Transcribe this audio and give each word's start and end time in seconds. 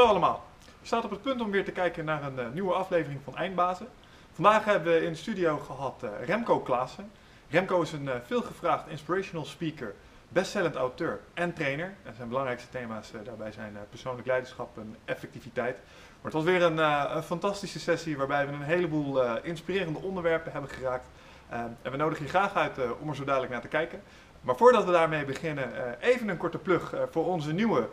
Hallo 0.00 0.14
allemaal. 0.14 0.44
Je 0.80 0.86
staat 0.86 1.04
op 1.04 1.10
het 1.10 1.22
punt 1.22 1.40
om 1.40 1.50
weer 1.50 1.64
te 1.64 1.72
kijken 1.72 2.04
naar 2.04 2.22
een 2.22 2.38
eh, 2.38 2.50
nieuwe 2.52 2.72
aflevering 2.72 3.20
van 3.24 3.36
Eindbazen. 3.36 3.88
Vandaag 4.32 4.64
hebben 4.64 4.92
we 4.92 5.04
in 5.04 5.12
de 5.12 5.18
studio 5.18 5.58
gehad 5.58 6.02
eh, 6.02 6.10
Remco 6.26 6.60
Klaassen. 6.60 7.10
Remco 7.50 7.82
is 7.82 7.92
een 7.92 8.04
uh, 8.04 8.14
veelgevraagd 8.26 8.88
inspirational 8.88 9.44
speaker, 9.44 9.94
bestsellend 10.28 10.74
auteur 10.74 11.20
en 11.34 11.52
trainer. 11.52 11.94
En 12.02 12.14
zijn 12.14 12.28
belangrijkste 12.28 12.68
thema's 12.70 13.12
daarbij 13.24 13.52
zijn 13.52 13.76
persoonlijk 13.88 14.26
leiderschap 14.26 14.78
en 14.78 14.96
effectiviteit. 15.04 15.76
Maar 15.76 16.32
het 16.32 16.32
was 16.32 16.44
weer 16.44 16.62
een, 16.62 16.78
een 17.16 17.22
fantastische 17.22 17.80
sessie 17.80 18.16
waarbij 18.16 18.46
we 18.46 18.52
een 18.52 18.62
heleboel 18.62 19.36
inspirerende 19.36 19.98
onderwerpen 19.98 20.52
hebben 20.52 20.70
geraakt. 20.70 21.08
en 21.48 21.76
we 21.82 21.96
nodigen 21.96 22.24
je 22.24 22.30
graag 22.30 22.54
uit 22.54 22.78
om 23.00 23.08
er 23.08 23.16
zo 23.16 23.24
dadelijk 23.24 23.52
naar 23.52 23.60
te 23.60 23.68
kijken. 23.68 24.02
Maar 24.40 24.56
voordat 24.56 24.84
we 24.84 24.92
daarmee 24.92 25.24
beginnen, 25.24 25.98
even 26.00 26.28
een 26.28 26.36
korte 26.36 26.58
plug 26.58 26.94
voor 27.10 27.26
onze 27.26 27.52
nieuwe 27.52 27.88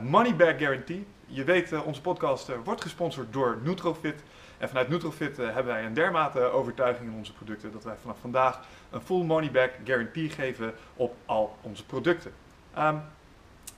Money 0.00 0.36
Back 0.36 0.58
Guarantee. 0.58 1.06
Je 1.32 1.44
weet, 1.44 1.72
uh, 1.72 1.86
onze 1.86 2.00
podcast 2.00 2.48
uh, 2.48 2.56
wordt 2.64 2.80
gesponsord 2.80 3.32
door 3.32 3.58
Nutrofit. 3.62 4.22
En 4.58 4.68
vanuit 4.68 4.88
Nutrofit 4.88 5.38
uh, 5.38 5.44
hebben 5.46 5.72
wij 5.72 5.84
een 5.84 5.94
dermate 5.94 6.40
overtuiging 6.40 7.10
in 7.10 7.16
onze 7.16 7.32
producten 7.32 7.72
dat 7.72 7.84
wij 7.84 7.94
vanaf 8.00 8.16
vandaag 8.20 8.60
een 8.90 9.00
full 9.00 9.24
money 9.24 9.50
back 9.50 9.70
guarantee 9.84 10.28
geven 10.28 10.74
op 10.96 11.14
al 11.26 11.56
onze 11.60 11.84
producten. 11.84 12.32
Um, 12.78 13.00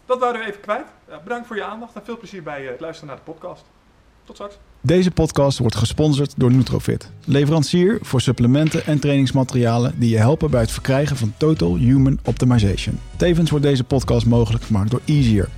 dat 0.07 0.19
waren 0.19 0.41
we 0.41 0.47
even 0.47 0.61
kwijt. 0.61 0.87
bedankt 1.23 1.47
voor 1.47 1.57
je 1.57 1.65
aandacht 1.65 1.95
en 1.95 2.05
veel 2.05 2.19
plezier 2.19 2.43
bij 2.43 2.65
het 2.65 2.81
luisteren 2.81 3.09
naar 3.09 3.25
de 3.25 3.33
podcast. 3.33 3.65
Tot 4.25 4.35
straks. 4.35 4.59
Deze 4.81 5.11
podcast 5.11 5.59
wordt 5.59 5.77
gesponsord 5.77 6.35
door 6.37 6.53
Nutrofit, 6.53 7.11
leverancier 7.25 7.99
voor 8.03 8.21
supplementen 8.21 8.87
en 8.87 8.99
trainingsmaterialen 8.99 9.99
die 9.99 10.11
je 10.11 10.19
helpen 10.19 10.51
bij 10.51 10.61
het 10.61 10.71
verkrijgen 10.71 11.17
van 11.17 11.35
Total 11.37 11.77
Human 11.77 12.19
Optimization. 12.25 13.01
Tevens 13.17 13.51
wordt 13.51 13.65
deze 13.65 13.85
podcast 13.85 14.27
mogelijk 14.27 14.65
gemaakt 14.65 14.91
door 14.91 15.01
Easier 15.05 15.49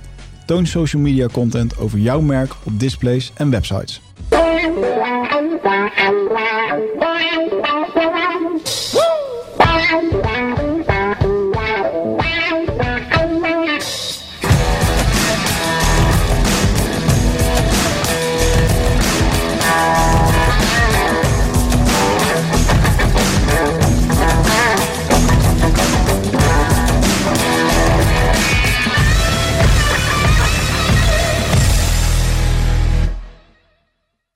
Toon 0.45 0.65
social 0.65 1.01
media 1.01 1.27
content 1.27 1.77
over 1.77 1.99
jouw 1.99 2.21
merk 2.21 2.55
op 2.63 2.79
displays 2.79 3.31
en 3.35 3.49
websites. 3.49 4.01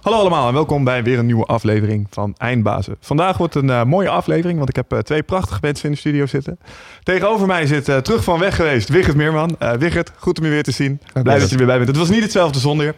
Hallo 0.10 0.24
allemaal 0.24 0.48
en 0.48 0.54
welkom 0.54 0.84
bij 0.84 1.04
weer 1.04 1.20
een 1.20 1.26
nieuwe 1.26 1.46
aflevering 1.46 2.08
van 2.10 2.36
Eindbazen. 2.38 2.96
Vandaag 3.00 3.38
wordt 3.38 3.56
een 3.56 3.68
uh, 3.68 3.84
mooie 3.84 4.10
aflevering, 4.10 4.58
want 4.58 4.70
ik 4.70 4.76
heb 4.76 4.94
uh, 4.94 5.00
twee 5.00 5.24
prachtige 5.24 5.60
mensen 5.62 5.86
in 5.86 5.92
de 5.92 5.98
studio 5.98 6.26
zitten. 6.26 6.60
Tegenover 7.04 7.48
mij 7.48 7.66
zit 7.66 7.90
uh, 7.90 7.98
terug 7.98 8.24
van 8.24 8.40
weg 8.40 8.56
geweest 8.56 8.90
Wigert 8.90 9.16
Meerman. 9.16 9.56
Wigert, 9.80 10.12
goed 10.18 10.40
om 10.40 10.46
je 10.46 10.52
weer 10.52 10.64
te 10.64 10.72
zien. 10.72 11.02
Blij 11.14 11.40
dat 11.40 11.46
je 11.46 11.52
er 11.52 11.58
weer 11.58 11.68
bij 11.68 11.76
bent. 11.76 11.88
Het 11.88 11.98
was 11.98 12.10
niet 12.10 12.22
hetzelfde 12.22 12.60
zonder 12.60 12.86
je. 12.86 12.94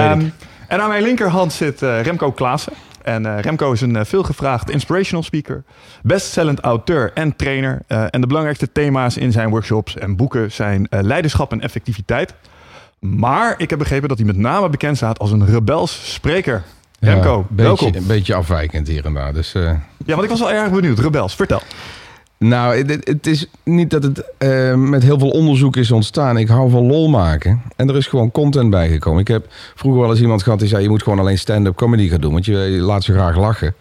Um, 0.00 0.32
en 0.68 0.80
aan 0.80 0.88
mijn 0.88 1.02
linkerhand 1.02 1.52
zit 1.52 1.80
Remco 1.80 2.32
Klaassen. 2.32 2.72
En 3.02 3.40
Remco 3.40 3.72
is 3.72 3.80
een 3.80 4.06
veelgevraagd 4.06 4.70
inspirational 4.70 5.22
speaker, 5.22 5.64
bestsellend 6.02 6.60
auteur 6.60 7.10
en 7.14 7.36
trainer. 7.36 7.82
en 7.86 8.20
de 8.20 8.26
belangrijkste 8.26 8.72
thema's 8.72 9.16
in 9.16 9.32
zijn 9.32 9.50
workshops 9.50 9.96
en 9.96 10.16
boeken 10.16 10.52
zijn 10.52 10.86
leiderschap 10.90 11.52
en 11.52 11.60
effectiviteit. 11.60 12.34
Maar 13.10 13.54
ik 13.56 13.70
heb 13.70 13.78
begrepen 13.78 14.08
dat 14.08 14.18
hij 14.18 14.26
met 14.26 14.36
name 14.36 14.68
bekend 14.68 14.96
staat 14.96 15.18
als 15.18 15.30
een 15.30 15.46
rebels 15.46 16.12
spreker. 16.12 16.62
Remco, 17.00 17.30
ja, 17.30 17.44
beetje, 17.48 17.62
welkom. 17.62 17.94
Een 17.94 18.06
beetje 18.06 18.34
afwijkend 18.34 18.88
hier 18.88 19.04
en 19.04 19.14
daar. 19.14 19.32
Dus, 19.32 19.54
uh... 19.54 19.62
Ja, 20.06 20.14
want 20.14 20.22
ik 20.22 20.28
was 20.28 20.38
wel 20.40 20.52
erg 20.52 20.70
benieuwd. 20.70 20.98
Rebels, 20.98 21.34
vertel. 21.34 21.60
Nou, 22.38 22.76
het, 22.76 23.06
het 23.06 23.26
is 23.26 23.46
niet 23.62 23.90
dat 23.90 24.02
het 24.02 24.24
uh, 24.38 24.74
met 24.74 25.02
heel 25.02 25.18
veel 25.18 25.30
onderzoek 25.30 25.76
is 25.76 25.90
ontstaan. 25.90 26.36
Ik 26.36 26.48
hou 26.48 26.70
van 26.70 26.86
lol 26.86 27.08
maken. 27.08 27.62
En 27.76 27.88
er 27.88 27.96
is 27.96 28.06
gewoon 28.06 28.30
content 28.30 28.70
bijgekomen. 28.70 29.20
Ik 29.20 29.28
heb 29.28 29.46
vroeger 29.74 30.00
wel 30.00 30.10
eens 30.10 30.20
iemand 30.20 30.42
gehad 30.42 30.58
die 30.58 30.68
zei... 30.68 30.82
je 30.82 30.88
moet 30.88 31.02
gewoon 31.02 31.18
alleen 31.18 31.38
stand-up 31.38 31.76
comedy 31.76 32.08
gaan 32.08 32.20
doen. 32.20 32.32
Want 32.32 32.44
je, 32.44 32.54
laat 32.80 33.04
ze 33.04 33.12
graag 33.12 33.36
lachen. 33.36 33.74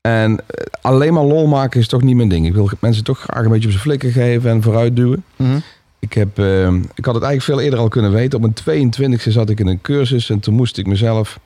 En 0.00 0.40
eh, 0.46 0.64
alleen 0.80 1.12
maar 1.12 1.24
lol 1.24 1.46
maken 1.46 1.80
is 1.80 1.88
toch 1.88 2.02
niet 2.02 2.16
mijn 2.16 2.28
ding. 2.28 2.46
Ik 2.46 2.54
wil 2.54 2.70
mensen 2.78 3.04
toch 3.04 3.18
graag 3.18 3.44
een 3.44 3.50
beetje 3.50 3.66
op 3.66 3.72
zijn 3.72 3.84
flikken 3.84 4.12
geven 4.12 4.50
en 4.50 4.62
vooruit 4.62 4.96
duwen. 4.96 5.24
Mm 5.36 5.62
ik, 6.02 6.12
heb, 6.12 6.38
uh, 6.38 6.66
ik 6.94 7.04
had 7.04 7.14
het 7.14 7.24
eigenlijk 7.24 7.42
veel 7.42 7.60
eerder 7.60 7.78
al 7.78 7.88
kunnen 7.88 8.12
weten. 8.12 8.42
Op 8.42 8.64
mijn 8.64 8.92
22e 8.92 9.28
zat 9.28 9.50
ik 9.50 9.60
in 9.60 9.66
een 9.66 9.80
cursus 9.80 10.30
en 10.30 10.40
toen 10.40 10.54
moest 10.54 10.78
ik 10.78 10.86
mezelf 10.86 11.38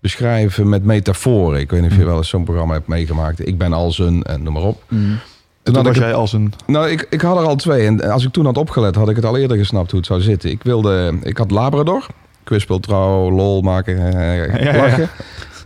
beschrijven 0.00 0.68
met 0.68 0.84
metaforen. 0.84 1.60
Ik 1.60 1.70
weet 1.70 1.80
niet 1.80 1.90
of 1.90 1.96
je 1.96 2.02
mm. 2.02 2.08
wel 2.08 2.16
eens 2.16 2.28
zo'n 2.28 2.44
programma 2.44 2.74
hebt 2.74 2.86
meegemaakt. 2.86 3.46
Ik 3.46 3.58
ben 3.58 3.72
als 3.72 3.98
een 3.98 4.22
en 4.22 4.42
noem 4.42 4.52
maar 4.52 4.62
op. 4.62 4.82
Mm. 4.88 5.18
Toen, 5.62 5.74
toen 5.74 5.84
was 5.84 5.96
jij 5.96 6.14
als 6.14 6.32
een... 6.32 6.52
Nou, 6.66 6.90
ik, 6.90 7.06
ik 7.10 7.20
had 7.20 7.36
er 7.36 7.46
al 7.46 7.56
twee. 7.56 7.86
En 7.86 8.10
als 8.10 8.24
ik 8.24 8.32
toen 8.32 8.44
had 8.44 8.56
opgelet, 8.56 8.94
had 8.94 9.08
ik 9.08 9.16
het 9.16 9.24
al 9.24 9.36
eerder 9.36 9.56
gesnapt 9.56 9.90
hoe 9.90 9.98
het 9.98 10.08
zou 10.08 10.20
zitten. 10.20 10.50
Ik 10.50 10.62
wilde... 10.62 11.18
Ik 11.22 11.36
had 11.36 11.50
Labrador. 11.50 12.06
Kwispeltrouw, 12.44 13.30
lol 13.30 13.60
maken, 13.60 13.96
eh, 13.96 14.76
lachen. 14.82 15.08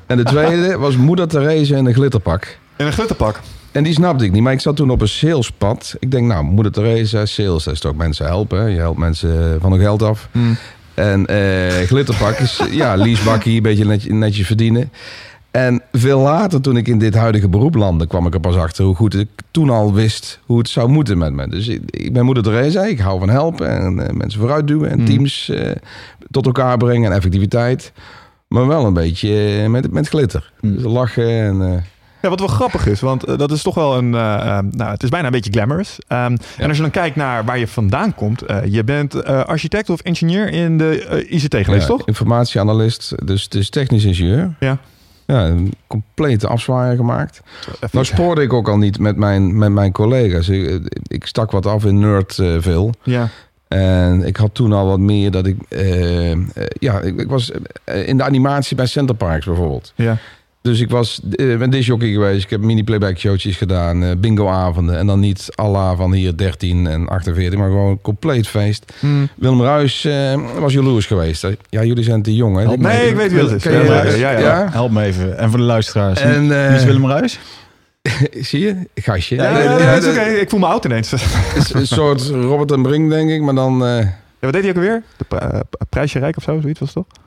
En 0.07 0.17
de 0.17 0.23
tweede 0.23 0.79
was 0.79 0.97
Moeder 0.97 1.29
Therese 1.29 1.77
in 1.77 1.87
een 1.87 1.95
glitterpak. 1.95 2.59
In 2.77 2.87
een 2.87 2.93
glitterpak? 2.93 3.41
En 3.77 3.83
die 3.83 3.93
snapte 3.93 4.25
ik 4.25 4.33
niet. 4.33 4.43
Maar 4.43 4.53
ik 4.53 4.61
zat 4.61 4.77
toen 4.77 4.91
op 4.91 5.01
een 5.01 5.09
salespad. 5.09 5.97
Ik 5.99 6.11
denk, 6.11 6.27
nou, 6.27 6.45
moeder 6.45 6.73
Theresa, 6.73 7.27
sales, 7.27 7.65
dat 7.65 7.75
is 7.75 7.81
toch 7.81 7.95
mensen 7.95 8.27
helpen. 8.27 8.71
Je 8.71 8.79
helpt 8.79 8.99
mensen 8.99 9.61
van 9.61 9.71
hun 9.71 9.81
geld 9.81 10.03
af. 10.03 10.29
Hmm. 10.33 10.57
En 10.95 11.27
uh, 11.31 11.87
glitterpak 11.87 12.39
is, 12.39 12.61
ja, 12.71 12.97
leasebakkie, 12.97 13.57
een 13.57 13.63
beetje 13.63 13.85
netjes, 13.85 14.13
netjes 14.13 14.47
verdienen. 14.47 14.91
En 15.51 15.83
veel 15.93 16.21
later, 16.21 16.61
toen 16.61 16.77
ik 16.77 16.89
in 16.89 16.99
dit 16.99 17.15
huidige 17.15 17.49
beroep 17.49 17.75
landde, 17.75 18.07
kwam 18.07 18.27
ik 18.27 18.35
er 18.35 18.41
pas 18.41 18.57
achter 18.57 18.85
hoe 18.85 18.95
goed 18.95 19.15
ik 19.15 19.29
toen 19.51 19.71
al 19.71 19.95
wist 19.95 20.41
hoe 20.47 20.59
het 20.59 20.69
zou 20.69 20.89
moeten 20.89 21.19
met 21.19 21.33
me. 21.33 21.49
Dus 21.49 21.69
ik, 21.69 22.13
ben 22.13 22.25
moeder 22.25 22.43
Theresa, 22.43 22.85
ik 22.85 22.99
hou 22.99 23.19
van 23.19 23.29
helpen 23.29 23.69
en 23.69 23.99
uh, 23.99 24.09
mensen 24.09 24.41
vooruit 24.41 24.67
duwen 24.67 24.91
en 24.91 24.97
hmm. 24.97 25.07
teams 25.07 25.49
uh, 25.49 25.71
tot 26.31 26.47
elkaar 26.47 26.77
brengen 26.77 27.11
en 27.11 27.17
effectiviteit. 27.17 27.93
Maar 28.49 28.67
wel 28.67 28.87
een 28.87 28.95
beetje 28.95 29.69
met, 29.69 29.93
met 29.93 30.09
glitter. 30.09 30.53
Mm. 30.61 30.75
Dus 30.75 30.83
lachen 30.83 31.29
en 31.29 31.85
ja, 32.27 32.37
wat 32.37 32.49
wel 32.49 32.57
grappig 32.57 32.87
is, 32.87 33.01
want 33.01 33.25
eh, 33.25 33.39
dat 33.39 33.51
is 33.51 33.63
toch 33.63 33.75
wel 33.75 33.97
een. 33.97 34.13
Uh, 34.13 34.59
nou, 34.71 34.91
het 34.91 35.03
is 35.03 35.09
bijna 35.09 35.27
een 35.27 35.33
beetje 35.33 35.51
glamorous. 35.53 35.99
Um, 36.09 36.19
En 36.59 36.69
als 36.69 36.77
je 36.77 36.83
dan 36.83 36.91
kijkt 36.91 37.17
naar 37.17 37.45
waar 37.45 37.59
je 37.59 37.69
vandaan 37.69 38.15
komt, 38.15 38.43
je 38.71 38.85
bent 38.85 39.25
architect 39.25 39.91
of 39.91 40.03
ingenieur 40.03 40.49
in 40.49 40.79
de 40.79 41.25
ICT 41.29 41.57
geweest, 41.57 41.87
toch? 41.87 42.07
Informatieanalist, 42.07 43.27
dus, 43.27 43.49
dus 43.49 43.71
technisch 43.71 44.05
ingenieur. 44.05 44.55
Ja. 44.61 44.79
Ja, 45.27 45.47
een 45.47 45.75
complete 45.87 46.47
afzwaaier 46.47 46.97
gemaakt. 46.97 47.41
Nou 47.93 48.05
spoorde 48.05 48.43
ik 48.43 48.53
ook 48.53 48.69
al 48.69 48.79
niet 48.79 48.99
met 48.99 49.17
mijn, 49.17 49.59
met 49.59 49.71
mijn 49.71 49.93
collega's. 49.93 50.49
Ik, 50.49 50.81
ik 51.07 51.27
stak 51.27 51.51
wat 51.51 51.67
af 51.67 51.85
in 51.85 51.99
nerdville. 51.99 52.91
ja. 53.03 53.29
En 53.69 54.23
ik 54.27 54.37
had 54.37 54.55
toen 54.55 54.73
al 54.73 54.87
wat 54.87 54.99
meer 54.99 55.31
dat 55.31 55.47
ik... 55.47 55.57
ja, 56.79 57.01
ik, 57.01 57.21
ik 57.21 57.29
was 57.29 57.51
in 57.85 58.17
de 58.17 58.23
animatie 58.23 58.77
bij 58.77 58.87
Center 58.87 59.15
Parks 59.15 59.47
bijvoorbeeld. 59.47 59.93
Ja. 59.95 60.19
Dus 60.67 60.81
ik 60.81 60.91
was, 60.91 61.21
uh, 61.37 61.59
ben 61.59 61.71
disjockey 61.71 62.11
geweest. 62.11 62.45
Ik 62.45 62.51
heb 62.51 62.61
mini-playback 62.61 63.19
showtjes 63.19 63.57
gedaan. 63.57 64.03
Uh, 64.03 64.11
bingo-avonden. 64.19 64.99
En 64.99 65.07
dan 65.07 65.21
niet 65.21 65.49
alla 65.55 65.95
van 65.97 66.13
hier 66.13 66.37
13 66.37 66.87
en 66.87 67.09
48. 67.09 67.59
Maar 67.59 67.69
gewoon 67.69 67.99
compleet 68.03 68.49
feest. 68.49 68.93
Hmm. 69.01 69.29
Willem 69.35 69.63
Ruis 69.63 70.05
uh, 70.05 70.35
was 70.59 70.73
jaloers 70.73 71.07
geweest. 71.07 71.47
Ja, 71.69 71.85
jullie 71.85 72.05
zijn 72.05 72.23
te 72.23 72.35
jong. 72.35 72.57
Hè? 72.57 72.77
nee, 72.77 73.09
ik 73.09 73.17
weet 73.17 73.33
wie 73.33 73.41
dat 73.41 73.51
is. 73.51 73.65
Ja, 73.65 74.11
ja, 74.15 74.39
ja, 74.39 74.69
Help 74.71 74.91
me 74.91 75.03
even. 75.03 75.39
En 75.39 75.51
voor 75.51 75.59
de 75.59 75.65
luisteraars. 75.65 76.21
En, 76.21 76.49
wie 76.49 76.77
is 76.77 76.85
Willem 76.85 77.07
Ruis? 77.07 77.39
Zie 78.49 78.61
je? 78.61 78.77
Gastje. 78.95 79.37
Ja, 79.37 79.97
oké. 79.97 80.21
Ik 80.21 80.51
voel 80.51 80.61
me 80.61 80.67
oud 80.67 80.85
ineens. 80.85 81.13
een 81.73 81.87
soort 81.87 82.23
Robert 82.29 82.73
en 82.73 82.83
Brink, 82.83 83.11
denk 83.11 83.31
ik. 83.31 83.43
Maar 83.43 83.55
dan... 83.55 83.79
ja, 83.79 84.15
wat 84.41 84.53
deed 84.53 84.63
hij 84.63 84.71
ook 84.71 84.77
alweer? 84.77 85.03
De 85.17 85.65
prijsje 85.89 86.19
Rijk 86.19 86.37
of 86.37 86.43
zo? 86.43 86.59
Zoiets 86.61 86.81
was 86.81 86.95
het 86.95 87.05
toch? 87.05 87.25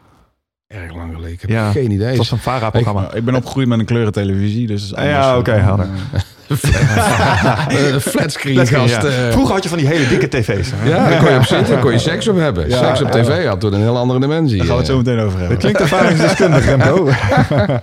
Erg 0.69 0.95
lang 0.95 1.13
geleden. 1.13 1.33
Ik 1.33 1.41
heb 1.41 1.49
ja, 1.49 1.71
geen 1.71 1.91
idee. 1.91 2.07
Het 2.07 2.17
was 2.17 2.31
een 2.31 2.37
VARA-programma. 2.37 3.07
Ik, 3.07 3.13
ik, 3.13 3.25
ben 3.25 3.35
opgegroeid 3.35 3.67
met 3.67 3.79
een 3.79 3.85
kleurentelevisie, 3.85 4.67
dus 4.67 4.93
Ja, 4.95 5.29
oké, 5.29 5.39
okay, 5.39 5.59
helder. 5.59 5.87
Flatscreen 8.11 8.67
gast. 8.67 9.01
Ja. 9.01 9.31
Vroeger 9.31 9.53
had 9.53 9.63
je 9.63 9.69
van 9.69 9.77
die 9.77 9.87
hele 9.87 10.07
dikke 10.07 10.27
tv's. 10.27 10.71
Ja, 10.83 11.09
daar 11.09 11.19
kon 11.19 11.31
je 11.31 11.37
op 11.37 11.45
zitten, 11.45 11.79
kon 11.79 11.91
je 11.91 11.97
seks 11.97 12.27
op 12.27 12.35
hebben. 12.35 12.71
seks 12.71 13.01
op 13.01 13.11
tv 13.11 13.45
had 13.45 13.59
toen 13.59 13.73
een 13.73 13.81
heel 13.81 13.97
andere 13.97 14.19
dimensie. 14.19 14.57
Daar 14.57 14.65
gaan 14.65 14.75
we 14.75 14.81
het 14.81 14.91
zo 14.91 14.97
meteen 14.97 15.19
over 15.19 15.39
hebben. 15.39 15.49
Dat 15.49 15.59
klinkt 15.59 15.79
ervaringsdeskundig, 15.79 16.65
Remco. 16.65 17.09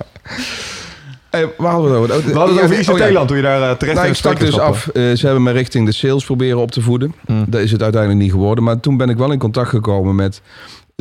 Hey, 1.31 1.53
waar 1.57 1.73
hadden 1.73 1.93
we 1.93 2.07
het 2.07 2.17
over? 2.17 2.31
We 2.31 2.39
hadden 2.39 2.57
het 2.57 2.65
over 2.65 2.79
ICT-land, 2.79 3.17
oh, 3.17 3.27
toen 3.27 3.37
je 3.37 3.43
daar 3.43 3.61
uh, 3.61 3.71
terecht 3.71 3.97
nou, 3.97 4.09
ik 4.09 4.15
stak 4.15 4.41
dus 4.41 4.59
af. 4.59 4.91
Uh, 4.93 5.17
ze 5.17 5.27
hebben 5.27 5.43
me 5.43 5.51
richting 5.51 5.87
de 5.87 5.93
sales 5.93 6.25
proberen 6.25 6.59
op 6.59 6.71
te 6.71 6.81
voeden. 6.81 7.15
Mm. 7.27 7.45
Dat 7.49 7.61
is 7.61 7.73
het 7.73 7.83
uiteindelijk 7.83 8.23
niet 8.23 8.31
geworden. 8.31 8.65
Maar 8.65 8.81
toen 8.81 8.97
ben 8.97 9.09
ik 9.09 9.17
wel 9.17 9.33
in 9.33 9.39
contact 9.39 9.69
gekomen 9.69 10.15
met 10.15 10.43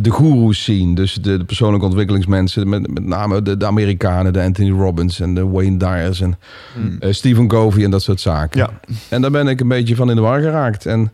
de 0.02 0.10
goeroes 0.10 0.64
zien. 0.64 0.96
Dus 0.96 1.14
de, 1.14 1.38
de, 1.38 1.44
persoonlijke 1.44 1.86
ontwikkelingsmensen. 1.86 2.70
Met, 2.70 2.94
met 2.94 3.06
name 3.06 3.42
de, 3.42 3.58
de, 3.58 3.66
Amerikanen, 3.66 4.34
de 4.34 4.42
Anthony 4.42 4.72
Robbins 4.72 5.20
en 5.20 5.34
de 5.34 5.48
Wayne 5.48 5.78
Dyers 5.78 6.22
en 6.22 6.38
hmm. 6.74 6.98
uh, 7.00 7.12
Stephen 7.12 7.48
Covey 7.48 7.84
en 7.84 7.92
dat 7.92 8.02
soort 8.02 8.20
zaken. 8.20 8.60
Ja. 8.60 8.70
En 9.10 9.22
daar 9.22 9.32
ben 9.32 9.48
ik 9.48 9.60
een 9.60 9.68
beetje 9.68 9.96
van 9.96 10.10
in 10.10 10.16
de 10.16 10.22
war 10.22 10.42
geraakt. 10.42 10.86
En 10.86 11.12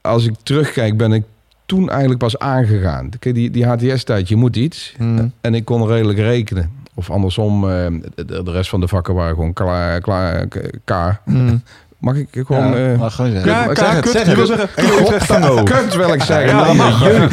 als 0.00 0.26
ik 0.26 0.34
terugkijk, 0.42 0.96
ben 0.96 1.12
ik 1.12 1.24
toen 1.66 1.88
eigenlijk 1.88 2.20
pas 2.20 2.38
aangegaan. 2.38 3.10
Kijk, 3.18 3.34
die, 3.34 3.50
die 3.50 3.66
HTS-tijd, 3.66 4.28
je 4.28 4.36
moet 4.36 4.56
iets. 4.56 4.94
Hmm. 4.96 5.32
En 5.40 5.54
ik 5.54 5.64
kon 5.64 5.86
redelijk 5.86 6.18
rekenen. 6.18 6.70
Of 6.94 7.10
andersom, 7.10 7.70
eh, 7.70 7.86
de, 8.14 8.42
de 8.42 8.50
rest 8.50 8.70
van 8.70 8.80
de 8.80 8.88
vakken 8.88 9.14
waren 9.14 9.34
gewoon 9.34 9.52
klaar, 9.52 10.00
klaar 10.00 10.46
K. 10.84 11.20
Hmm. 11.24 11.62
Mag 11.98 12.14
ik 12.16 12.28
gewoon... 12.32 12.76
Ja, 12.80 12.92
eh, 12.92 12.98
mag 12.98 13.14
gewoon 13.14 13.30
zeggen. 13.30 13.50
Ja, 13.50 13.64
maar 13.64 13.74
K, 13.74 13.78
zeg 13.78 13.90
het, 13.90 14.00
kut. 14.00 14.12
zeg 14.12 14.26
Je 14.26 14.34
wil 14.34 14.48
het. 14.48 14.58
zeggen, 14.58 15.64
kut, 15.64 15.94
wil 15.94 16.12
ik 16.12 16.22
zeggen. 16.22 16.48
Ja, 16.48 16.64
Nee, 16.64 16.74
mag. 16.74 17.04
jullie- 17.06 17.28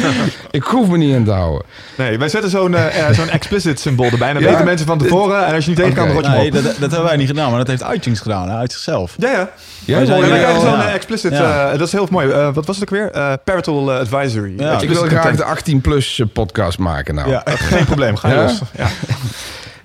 ik 0.50 0.62
hoef 0.62 0.88
me 0.88 0.96
niet 0.96 1.14
in 1.14 1.24
te 1.24 1.30
houden. 1.30 1.62
Nee, 1.96 2.18
wij 2.18 2.28
zetten 2.28 2.50
zo'n 2.50 2.74
eh, 2.74 3.08
eh, 3.08 3.14
zo'n 3.14 3.28
explicit 3.28 3.80
symbool 3.80 4.10
erbij. 4.10 4.28
En 4.28 4.34
dan 4.34 4.42
Ja. 4.42 4.48
weten 4.50 4.64
mensen 4.64 4.86
van 4.86 4.98
tevoren. 4.98 5.46
En 5.46 5.54
als 5.54 5.64
je 5.64 5.70
niet 5.70 5.78
tegen 5.78 5.94
kan, 5.94 6.22
dan 6.22 6.30
Nee, 6.30 6.46
op. 6.46 6.52
dat, 6.54 6.62
dat 6.64 6.78
hebben 6.90 7.02
wij 7.04 7.16
niet 7.16 7.28
gedaan, 7.28 7.48
maar 7.50 7.64
dat 7.64 7.68
heeft 7.80 7.94
iTunes 7.94 8.20
gedaan, 8.20 8.48
hè, 8.48 8.56
uit 8.56 8.72
zichzelf. 8.72 9.14
Ja, 9.18 9.30
ja. 9.30 9.48
Ja, 9.84 10.04
krijgen 10.20 10.60
zo'n 10.60 10.80
explicit... 10.80 11.32
Ja. 11.32 11.64
eh, 11.72 11.78
dat 11.78 11.86
is 11.86 11.92
heel 11.92 12.08
mooi. 12.10 12.30
Eh, 12.30 12.54
wat 12.54 12.66
was 12.66 12.76
het 12.78 12.84
ook 12.84 12.98
weer? 12.98 13.10
Eh, 13.10 13.32
parental 13.44 13.92
advisory. 13.92 14.52
Ik 14.52 14.88
wil 14.88 15.02
graag 15.02 15.22
content. 15.22 15.38
de 15.38 15.44
18-plus 15.74 16.22
podcast 16.32 16.78
maken 16.78 17.14
nou. 17.14 17.28
Ja. 17.30 17.42
Geen 17.72 17.84
probleem, 17.84 18.16
ga 18.16 18.28
je 18.28 18.34
Ja? 18.34 18.42
los. 18.42 18.60
Ja. 18.76 18.86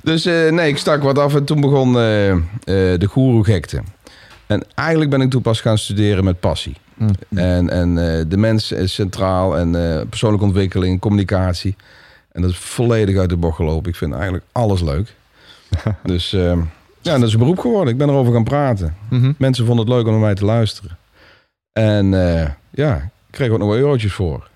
Dus 0.04 0.26
eh, 0.26 0.52
nee, 0.52 0.70
ik 0.70 0.78
stak 0.78 1.04
wat 1.04 1.20
af 1.20 1.36
en 1.36 1.44
toen 1.46 1.62
begon 1.62 1.98
eh, 1.98 2.30
eh, 2.32 2.38
de 2.66 3.06
goeroe-gekte. 3.10 3.82
En 4.52 4.64
eigenlijk 4.76 5.10
ben 5.10 5.22
ik 5.22 5.30
toen 5.30 5.42
pas 5.42 5.62
gaan 5.62 5.78
studeren 5.78 6.24
met 6.24 6.40
passie. 6.40 6.76
Mm. 6.94 7.10
En, 7.36 7.70
en 7.70 7.98
eh, 7.98 8.26
de 8.28 8.38
mens 8.38 8.72
is 8.72 8.94
centraal 8.94 9.58
en 9.58 9.76
eh, 9.76 10.02
persoonlijke 10.10 10.46
ontwikkeling, 10.46 11.00
communicatie. 11.00 11.76
En 12.32 12.42
dat 12.42 12.52
is 12.52 12.58
volledig 12.58 13.18
uit 13.18 13.30
de 13.30 13.38
bocht 13.38 13.56
gelopen. 13.56 13.90
Ik 13.90 13.96
vind 13.96 14.14
eigenlijk 14.14 14.44
alles 14.52 14.82
leuk. 14.82 15.16
dus 16.04 16.34
eh, 16.34 16.58
ja, 17.02 17.18
dat 17.18 17.28
is 17.28 17.34
een 17.34 17.40
beroep 17.40 17.60
geworden. 17.60 17.94
Ik 17.94 18.00
ben 18.00 18.10
erover 18.10 18.34
gaan 18.34 18.44
praten. 18.44 18.96
Mhm. 19.10 19.32
Mensen 19.38 19.66
vonden 19.66 19.86
het 19.86 19.94
leuk 19.94 20.06
om 20.06 20.12
naar 20.12 20.22
mij 20.22 20.36
te 20.36 20.46
luisteren. 20.46 20.98
En 21.72 22.14
eh, 22.14 22.50
ja, 22.70 22.96
ik 22.96 23.12
kreeg 23.30 23.50
ook 23.50 23.60
nog 23.60 23.68
wel 23.68 23.78
eurotjes 23.78 24.14
voor. 24.14 24.50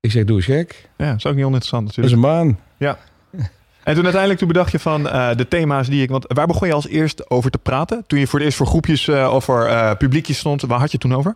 Ik 0.00 0.10
zeg, 0.10 0.24
doe 0.24 0.36
eens 0.36 0.44
gek. 0.44 0.88
ja, 0.96 1.06
dat 1.06 1.16
is 1.16 1.26
ook 1.26 1.34
niet 1.34 1.44
oninteressant 1.44 1.86
Dat 1.86 2.04
is 2.04 2.10
natuurlijk. 2.12 2.34
een 2.34 2.46
baan. 2.46 2.58
En 3.88 3.94
toen 3.94 4.02
uiteindelijk 4.02 4.38
toen 4.38 4.48
bedacht 4.48 4.72
je 4.72 4.78
van 4.78 5.08
eh, 5.08 5.36
de 5.36 5.48
thema's 5.48 5.88
die 5.88 6.02
ik... 6.02 6.10
Want 6.10 6.24
waar 6.28 6.46
begon 6.46 6.68
je 6.68 6.74
als 6.74 6.88
eerst 6.88 7.30
over 7.30 7.50
te 7.50 7.58
praten? 7.58 8.04
Toen 8.06 8.18
je 8.18 8.26
voor 8.26 8.38
het 8.38 8.44
eerst 8.46 8.58
voor 8.58 8.66
groepjes 8.66 9.08
eh, 9.08 9.30
of 9.34 9.44
voor 9.44 9.64
eh, 9.64 9.96
publiekjes 9.96 10.38
stond. 10.38 10.62
Waar 10.62 10.78
had 10.78 10.90
je 10.90 10.98
het 11.00 11.10
toen 11.10 11.18
over? 11.18 11.34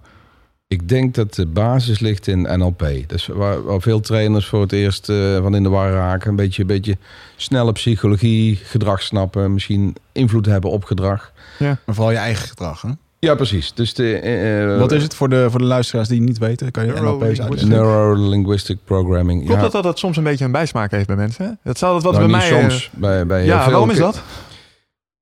Ik 0.66 0.88
denk 0.88 1.14
dat 1.14 1.34
de 1.34 1.46
basis 1.46 1.98
ligt 1.98 2.26
in 2.26 2.58
NLP. 2.58 2.84
Dus 3.06 3.26
waar, 3.26 3.62
waar 3.62 3.80
veel 3.80 4.00
trainers 4.00 4.46
voor 4.46 4.60
het 4.60 4.72
eerst 4.72 5.08
eh, 5.08 5.40
van 5.40 5.54
in 5.54 5.62
de 5.62 5.68
war 5.68 5.90
raken. 5.92 6.30
Een 6.30 6.36
beetje, 6.36 6.60
een 6.60 6.66
beetje 6.68 6.96
snelle 7.36 7.72
psychologie, 7.72 8.56
gedrag 8.56 9.02
snappen. 9.02 9.52
Misschien 9.52 9.96
invloed 10.12 10.46
hebben 10.46 10.70
op 10.70 10.84
gedrag. 10.84 11.32
Maar 11.58 11.78
vooral 11.86 12.10
je 12.10 12.18
eigen 12.18 12.48
gedrag, 12.48 12.82
hè? 12.82 12.90
Ja, 13.26 13.34
precies. 13.34 13.72
Dus 13.74 13.94
de, 13.94 14.14
eh, 14.18 14.78
Wat 14.78 14.92
is 14.92 15.02
het 15.02 15.14
voor 15.14 15.28
de, 15.28 15.46
voor 15.50 15.58
de 15.58 15.64
luisteraars 15.64 16.08
die 16.08 16.18
het 16.18 16.28
niet 16.28 16.38
weten? 16.38 16.70
Kan 16.70 16.86
je 16.86 16.92
NLP 16.92 16.98
eens 17.00 17.02
Neurolinguistic. 17.38 17.44
uitleggen? 17.44 17.68
Neuro-linguistic 17.68 18.78
programming. 18.84 19.40
Klopt 19.44 19.56
ja, 19.56 19.62
dat 19.62 19.72
dat 19.72 19.84
het 19.84 19.98
soms 19.98 20.16
een 20.16 20.22
beetje 20.24 20.44
een 20.44 20.52
bijsmaak 20.52 20.90
heeft 20.90 21.06
bij 21.06 21.16
mensen? 21.16 21.58
Dat 21.64 21.78
zal 21.78 21.92
dat 21.92 22.02
wat 22.02 22.12
nou, 22.12 22.30
bij 22.30 22.40
niet 22.40 22.50
mij... 22.50 22.60
eh, 22.62 22.68
soms. 22.70 22.90
bij, 22.92 23.26
bij 23.26 23.44
ja, 23.44 23.52
heel 23.54 23.62
veel. 23.62 23.70
waarom 23.70 23.90
is 23.90 23.98
dat? 23.98 24.22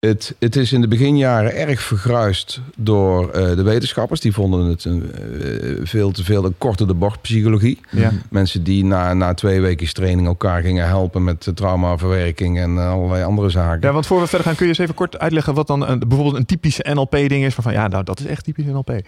Het, 0.00 0.34
het 0.38 0.56
is 0.56 0.72
in 0.72 0.80
de 0.80 0.88
beginjaren 0.88 1.54
erg 1.54 1.82
vergruist 1.82 2.60
door 2.76 3.30
eh, 3.30 3.56
de 3.56 3.62
wetenschappers. 3.62 4.20
Die 4.20 4.32
vonden 4.32 4.66
het 4.66 4.84
een, 4.84 5.12
eh, 5.12 5.76
veel 5.82 6.10
te 6.10 6.24
veel 6.24 6.44
een 6.44 6.54
korte 6.58 6.86
de 6.86 6.94
bocht 6.94 7.20
psychologie. 7.20 7.80
Ja. 7.90 8.12
Mensen 8.30 8.62
die 8.62 8.84
na, 8.84 9.14
na 9.14 9.34
twee 9.34 9.60
weken 9.60 9.92
training 9.92 10.26
elkaar 10.26 10.62
gingen 10.62 10.86
helpen 10.86 11.24
met 11.24 11.50
traumaverwerking 11.54 12.58
en 12.58 12.78
eh, 12.78 12.90
allerlei 12.90 13.24
andere 13.24 13.50
zaken. 13.50 13.80
ja, 13.88 13.92
want 13.92 14.06
voor 14.06 14.20
we 14.20 14.26
verder 14.26 14.46
gaan 14.46 14.56
kun 14.56 14.64
je 14.64 14.70
eens 14.70 14.80
even 14.80 14.94
kort 14.94 15.18
uitleggen 15.18 15.54
wat 15.54 15.66
dan 15.66 15.88
een, 15.88 15.98
bijvoorbeeld 15.98 16.36
een 16.36 16.46
typisch 16.46 16.78
NLP-ding 16.78 17.44
is. 17.44 17.54
Van, 17.54 17.64
van 17.64 17.72
ja, 17.72 17.88
nou 17.88 18.04
dat 18.04 18.20
is 18.20 18.26
echt 18.26 18.44
typisch 18.44 18.64
NLP. 18.64 19.00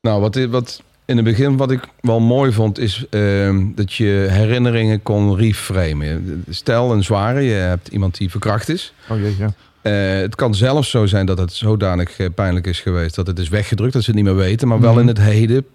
Nou, 0.00 0.20
wat, 0.20 0.44
wat 0.44 0.82
in 1.04 1.16
het 1.16 1.24
begin 1.24 1.56
wat 1.56 1.70
ik 1.70 1.88
wel 2.00 2.20
mooi 2.20 2.52
vond, 2.52 2.78
is 2.78 3.06
ehm, 3.10 3.66
dat 3.74 3.92
je 3.92 4.26
herinneringen 4.30 5.02
kon 5.02 5.36
reframen. 5.36 6.44
Stel 6.48 6.92
een 6.92 7.04
zware, 7.04 7.40
je 7.40 7.52
hebt 7.52 7.88
iemand 7.88 8.16
die 8.16 8.30
verkracht 8.30 8.68
is. 8.68 8.92
Oh 9.08 9.18
jee, 9.18 9.36
ja. 9.38 9.54
Eh, 9.82 9.92
het 10.20 10.34
kan 10.34 10.54
zelfs 10.54 10.90
zo 10.90 11.06
zijn 11.06 11.26
dat 11.26 11.38
het 11.38 11.52
zodanig 11.52 12.18
eh, 12.18 12.26
pijnlijk 12.34 12.66
is 12.66 12.80
geweest 12.80 13.14
dat 13.14 13.26
het 13.26 13.38
is 13.38 13.48
weggedrukt, 13.48 13.92
dat 13.92 14.02
ze 14.02 14.10
het 14.10 14.16
niet 14.20 14.28
meer 14.28 14.36
weten, 14.42 14.68
maar 14.68 14.80
wel 14.80 14.90
Mhm. 14.92 15.00
in 15.00 15.06
het 15.06 15.18
heden 15.20 15.66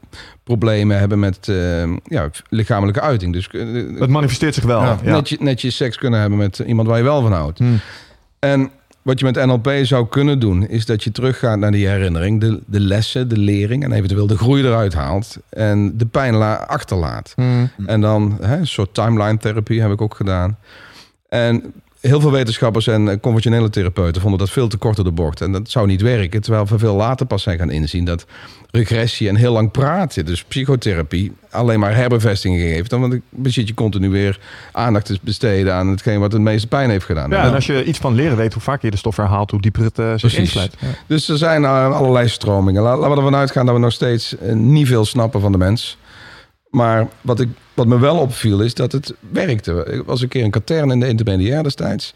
problemen 0.44 0.98
hebben 1.00 1.20
met 1.20 1.48
ehm, 1.50 1.96
ja, 2.04 2.30
lichamelijke 2.50 3.02
uiting. 3.02 3.34
Dus 3.34 3.48
eh, 3.48 3.62
Het 4.00 4.10
manifesteert 4.10 4.54
zich 4.54 4.64
wel. 4.64 4.82
ja, 4.82 5.22
je, 5.24 5.38
net 5.40 5.62
je 5.62 5.70
seks 5.70 5.98
kunnen 5.98 6.20
hebben 6.20 6.38
met 6.40 6.60
iemand 6.66 6.88
waar 6.88 6.98
je 6.98 7.04
wel 7.04 7.22
van 7.22 7.32
houdt. 7.34 7.60
Hm. 7.60 7.66
En 8.40 8.70
wat 9.02 9.20
je 9.20 9.26
met 9.26 9.46
NLP 9.46 9.72
zou 9.82 10.08
kunnen 10.08 10.40
doen, 10.40 10.68
is 10.68 10.86
dat 10.86 11.04
je 11.04 11.12
teruggaat 11.12 11.58
naar 11.60 11.72
die 11.72 11.88
herinnering, 11.88 12.42
de, 12.42 12.60
de 12.66 12.80
lessen, 12.80 13.28
de 13.28 13.38
lering 13.38 13.84
en 13.84 13.92
eventueel 13.92 14.28
de 14.28 14.38
groei 14.38 14.64
eruit 14.64 14.94
haalt 14.94 15.38
en 15.50 15.98
de 15.98 16.06
pijn 16.06 16.36
la- 16.36 16.56
achterlaat. 16.68 17.34
Hm. 17.36 17.44
En 17.86 18.02
dan 18.02 18.38
hè, 18.42 18.58
een 18.58 18.68
soort 18.68 18.94
timeline 18.94 19.38
therapie 19.38 19.82
heb 19.82 19.92
ik 19.92 20.02
ook 20.02 20.16
gedaan. 20.16 20.58
En 21.30 21.74
heel 22.08 22.20
veel 22.22 22.32
wetenschappers 22.32 22.88
en 22.88 23.10
eh, 23.10 23.16
conventionele 23.22 23.70
therapeuten 23.70 24.22
vonden 24.22 24.40
dat 24.40 24.50
veel 24.50 24.68
te 24.68 24.78
kort 24.78 25.00
op 25.00 25.06
de 25.06 25.12
bocht. 25.12 25.42
En 25.42 25.52
dat 25.52 25.70
zou 25.70 25.88
niet 25.88 26.02
werken, 26.02 26.42
terwijl 26.42 26.66
we 26.66 26.78
veel 26.80 26.96
later 26.96 27.26
pas 27.26 27.44
zijn 27.44 27.58
gaan 27.58 27.70
inzien 27.70 28.06
dat 28.06 28.26
regressie 28.72 29.30
en 29.30 29.36
heel 29.36 29.54
lang 29.54 29.72
praten, 29.72 30.26
dus 30.26 30.44
psychotherapie, 30.44 31.32
alleen 31.52 31.80
maar 31.80 31.96
herbevestiging 31.96 32.62
geeft. 32.62 32.90
Dan 32.90 33.00
want 33.30 33.54
je 33.54 33.74
continu 33.74 34.10
weer 34.10 34.40
aandacht 34.72 35.06
te 35.06 35.18
besteden 35.22 35.74
aan 35.74 35.88
hetgeen 35.88 36.20
wat 36.20 36.32
het 36.32 36.42
meeste 36.42 36.68
pijn 36.68 36.90
heeft 36.90 37.06
gedaan. 37.06 37.30
Ja, 37.30 37.44
en 37.44 37.54
als 37.54 37.66
je 37.66 37.84
iets 37.84 38.00
van 38.00 38.14
leren 38.16 38.38
weet, 38.38 38.54
hoe 38.54 38.62
vaker 38.62 38.86
je 38.86 38.92
de 38.92 38.98
stof 38.98 39.16
herhaalt, 39.18 39.52
hoe 39.52 39.62
dieper 39.62 39.84
het 39.84 40.00
eh, 40.00 40.14
zich 40.16 40.38
insluit. 40.38 40.76
Ja. 40.80 40.88
Dus 41.08 41.30
er 41.30 41.38
zijn 41.38 41.64
eh, 41.64 41.96
allerlei 41.96 42.28
stromingen. 42.28 42.82
La- 42.82 42.96
Laten 42.98 43.10
we 43.12 43.16
ervan 43.18 43.36
uitgaan 43.36 43.66
dat 43.66 43.76
we 43.76 43.82
nog 43.82 43.92
steeds 43.92 44.36
niet 44.54 44.88
veel 44.88 45.06
snappen 45.06 45.42
van 45.42 45.52
de 45.52 45.58
mens. 45.58 45.98
Maar 46.76 47.08
wat, 47.22 47.40
ik, 47.40 47.50
wat 47.74 47.88
me 47.88 48.00
wel 48.00 48.18
opviel 48.18 48.62
is 48.62 48.74
dat 48.74 48.92
het 48.92 49.14
werkte. 49.30 49.86
Ik 49.92 50.04
was 50.06 50.22
een 50.22 50.28
keer 50.28 50.44
een 50.44 50.52
katern 50.52 50.92
in 50.92 51.00
de 51.00 51.08
intermediair 51.08 51.64
destijds. 51.64 52.14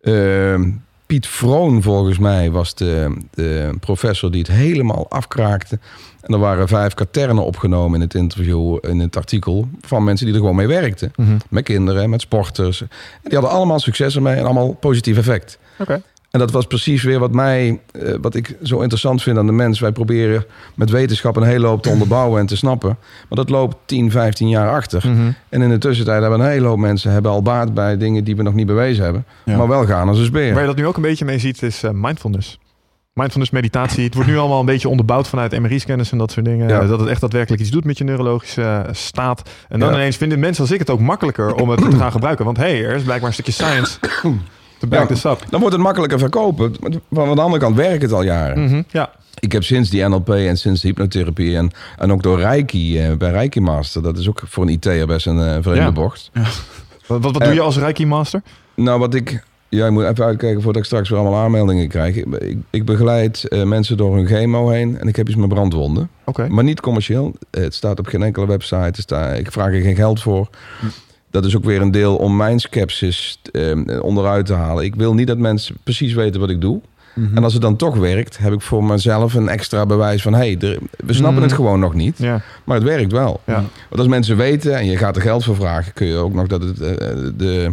Ehm, 0.00 0.70
Piet 1.06 1.26
Vroon 1.26 1.82
volgens 1.82 2.18
mij 2.18 2.50
was 2.50 2.74
de, 2.74 3.16
de 3.30 3.74
professor 3.80 4.30
die 4.30 4.40
het 4.40 4.50
helemaal 4.50 5.10
afkraakte. 5.10 5.78
En 6.20 6.32
er 6.32 6.38
waren 6.38 6.68
vijf 6.68 6.94
katernen 6.94 7.44
opgenomen 7.44 7.94
in 7.94 8.00
het 8.00 8.14
interview, 8.14 8.78
in 8.80 8.98
het 8.98 9.16
artikel... 9.16 9.68
van 9.80 10.04
mensen 10.04 10.26
die 10.26 10.34
er 10.34 10.40
gewoon 10.40 10.56
mee 10.56 10.66
werkten. 10.66 11.12
Mhm. 11.16 11.36
Met 11.48 11.64
kinderen, 11.64 12.10
met 12.10 12.20
sporters. 12.20 12.80
En 12.80 12.88
die 13.22 13.38
hadden 13.38 13.50
allemaal 13.50 13.80
succes 13.80 14.16
ermee 14.16 14.36
en 14.36 14.44
allemaal 14.44 14.72
positief 14.72 15.16
effect. 15.16 15.58
Oké. 15.78 16.02
En 16.30 16.38
dat 16.38 16.50
was 16.50 16.66
precies 16.66 17.02
weer 17.02 17.18
wat 17.18 17.32
mij, 17.32 17.80
eh, 17.92 18.14
wat 18.20 18.34
ik 18.34 18.56
zo 18.62 18.80
interessant 18.80 19.22
vind 19.22 19.38
aan 19.38 19.46
de 19.46 19.52
mens. 19.52 19.80
Wij 19.80 19.92
proberen 19.92 20.44
met 20.74 20.90
wetenschap 20.90 21.36
een 21.36 21.42
hele 21.42 21.66
hoop 21.66 21.82
te 21.82 21.88
onderbouwen 21.88 22.40
en 22.40 22.46
te 22.46 22.56
snappen. 22.56 22.88
Maar 23.28 23.38
dat 23.38 23.48
loopt 23.48 23.76
10, 23.84 24.10
15 24.10 24.48
jaar 24.48 24.70
achter. 24.70 25.02
Mhm. 25.06 25.30
En 25.48 25.62
in 25.62 25.68
de 25.68 25.78
tussentijd 25.78 26.20
hebben 26.22 26.40
een 26.40 26.46
hele 26.50 26.66
hoop 26.66 26.78
mensen 26.78 27.12
hebben 27.12 27.30
al 27.30 27.42
baat 27.42 27.74
bij 27.74 27.96
dingen 27.96 28.24
die 28.24 28.36
we 28.36 28.42
nog 28.42 28.54
niet 28.54 28.66
bewezen 28.66 29.04
hebben. 29.04 29.24
Ja. 29.44 29.56
Maar 29.56 29.68
wel 29.68 29.86
gaan 29.86 30.08
als 30.08 30.18
een 30.18 30.24
speer. 30.24 30.52
Waar 30.52 30.60
je 30.60 30.66
dat 30.68 30.76
nu 30.76 30.86
ook 30.86 30.96
een 30.96 31.02
beetje 31.02 31.24
mee 31.24 31.38
ziet, 31.38 31.62
is 31.62 31.82
eh, 31.82 31.90
mindfulness. 31.94 32.58
Mindfulness 33.12 33.50
meditatie. 33.52 34.04
Het 34.04 34.14
wordt 34.14 34.28
nu 34.28 34.38
allemaal 34.38 34.60
een 34.60 34.66
beetje 34.66 34.88
onderbouwd 34.88 35.28
vanuit 35.28 35.58
MRI-scanners 35.60 36.12
en 36.12 36.18
dat 36.18 36.32
soort 36.32 36.46
dingen. 36.46 36.68
Ja. 36.68 36.86
Dat 36.86 37.00
het 37.00 37.08
echt 37.08 37.20
daadwerkelijk 37.20 37.62
iets 37.62 37.70
doet 37.70 37.84
met 37.84 37.98
je 37.98 38.04
neurologische 38.04 38.62
eh, 38.62 38.80
staat. 38.92 39.50
En 39.68 39.78
dan 39.80 39.88
Ja. 39.88 39.94
ineens 39.94 40.16
vinden 40.16 40.38
mensen 40.38 40.62
als 40.62 40.72
ik 40.72 40.78
het 40.78 40.90
ook 40.90 41.00
makkelijker 41.00 41.54
om 41.54 41.68
het 41.68 41.80
te 41.90 41.96
gaan 42.02 42.12
gebruiken. 42.12 42.44
Want 42.44 42.56
hé, 42.56 42.62
hey, 42.62 42.84
er 42.84 42.94
is 42.94 43.02
blijkbaar 43.02 43.28
een 43.28 43.34
stukje 43.34 43.52
science 43.52 43.98
to 44.80 44.88
back 44.88 45.00
Ja. 45.00 45.06
this 45.06 45.24
up. 45.24 45.44
Dan 45.50 45.60
wordt 45.60 45.74
het 45.74 45.84
makkelijker 45.84 46.18
verkopen. 46.18 46.74
Maar 47.08 47.26
van 47.26 47.36
de 47.36 47.42
andere 47.42 47.62
kant 47.62 47.76
werkt 47.76 48.02
het 48.02 48.12
al 48.12 48.22
jaren. 48.22 48.64
Mhm, 48.64 48.82
Ja, 48.90 49.10
Ik 49.38 49.52
heb 49.52 49.62
sinds 49.64 49.90
die 49.90 50.02
NLP 50.08 50.28
en 50.30 50.56
sinds 50.56 50.80
de 50.80 50.88
hypnotherapie 50.88 51.56
en, 51.56 51.70
en 51.98 52.12
ook 52.12 52.22
door 52.22 52.38
Reiki, 52.40 52.98
eh, 53.00 53.16
bij 53.16 53.30
Reiki 53.30 53.60
Master. 53.60 54.02
Dat 54.02 54.18
is 54.18 54.28
ook 54.28 54.40
voor 54.46 54.62
een 54.62 54.68
IT'er 54.68 55.06
best 55.06 55.26
een 55.26 55.38
eh, 55.40 55.56
vreemde 55.60 55.80
Ja. 55.80 55.92
bocht. 55.92 56.30
wat, 56.32 56.50
wat, 57.06 57.22
wat 57.22 57.38
Eh. 57.38 57.46
doe 57.46 57.54
je 57.54 57.60
als 57.60 57.78
Reiki 57.78 58.06
Master? 58.06 58.42
Nou, 58.74 58.98
wat 58.98 59.14
ik. 59.14 59.42
Ja, 59.68 59.86
ik 59.86 59.92
moet 59.92 60.04
even 60.04 60.24
uitkijken 60.24 60.62
voordat 60.62 60.80
ik 60.82 60.86
straks 60.86 61.08
weer 61.08 61.18
allemaal 61.18 61.40
aanmeldingen 61.40 61.88
krijg. 61.88 62.16
Ik, 62.16 62.26
ik, 62.38 62.58
ik 62.70 62.84
begeleid 62.84 63.48
eh, 63.48 63.62
mensen 63.62 63.96
door 63.96 64.16
hun 64.16 64.26
chemo 64.26 64.68
heen 64.68 64.98
en 64.98 65.08
ik 65.08 65.16
heb 65.16 65.28
iets 65.28 65.36
met 65.36 65.48
brandwonden. 65.48 66.10
Oké. 66.24 66.48
Maar 66.48 66.64
niet 66.64 66.80
commercieel. 66.80 67.32
Eh, 67.50 67.62
Het 67.62 67.74
staat 67.74 67.98
op 67.98 68.06
geen 68.06 68.22
enkele 68.22 68.46
website. 68.46 69.00
Staat, 69.00 69.38
ik 69.38 69.52
vraag 69.52 69.66
er 69.72 69.80
geen 69.80 69.94
geld 69.96 70.22
voor. 70.22 70.48
Dat 71.30 71.44
is 71.44 71.56
ook 71.56 71.64
weer 71.64 71.80
een 71.80 71.90
deel 71.90 72.16
om 72.16 72.36
mijn 72.36 72.58
sceptisch 72.58 73.38
eh, 73.52 74.02
onderuit 74.02 74.46
te 74.46 74.52
halen. 74.52 74.84
Ik 74.84 74.94
wil 74.94 75.14
niet 75.14 75.26
dat 75.26 75.38
mensen 75.38 75.76
precies 75.82 76.12
weten 76.12 76.40
wat 76.40 76.50
ik 76.50 76.60
doe. 76.60 76.80
Mhm. 77.14 77.36
En 77.36 77.44
als 77.44 77.52
het 77.52 77.62
dan 77.62 77.76
toch 77.76 77.96
werkt, 77.96 78.38
heb 78.38 78.52
ik 78.52 78.60
voor 78.60 78.84
mezelf 78.84 79.34
een 79.34 79.48
extra 79.48 79.86
bewijs 79.86 80.22
van... 80.22 80.32
hé, 80.32 80.38
hey, 80.38 80.68
er- 80.70 80.78
we 81.04 81.12
snappen 81.12 81.34
Mhm. 81.34 81.42
het 81.42 81.52
gewoon 81.52 81.80
nog 81.80 81.94
niet, 81.94 82.18
Ja, 82.18 82.40
maar 82.64 82.76
het 82.76 82.84
werkt 82.86 83.12
wel. 83.12 83.40
ja. 83.46 83.54
Want 83.88 83.98
als 83.98 84.06
mensen 84.06 84.36
weten 84.36 84.76
en 84.76 84.86
je 84.86 84.96
gaat 84.96 85.16
er 85.16 85.22
geld 85.22 85.44
voor 85.44 85.56
vragen... 85.56 85.92
kun 85.92 86.06
je 86.06 86.16
ook 86.16 86.32
nog 86.34 86.46
dat 86.46 86.62
het 86.62 86.80
eh, 86.80 86.96
de 87.36 87.70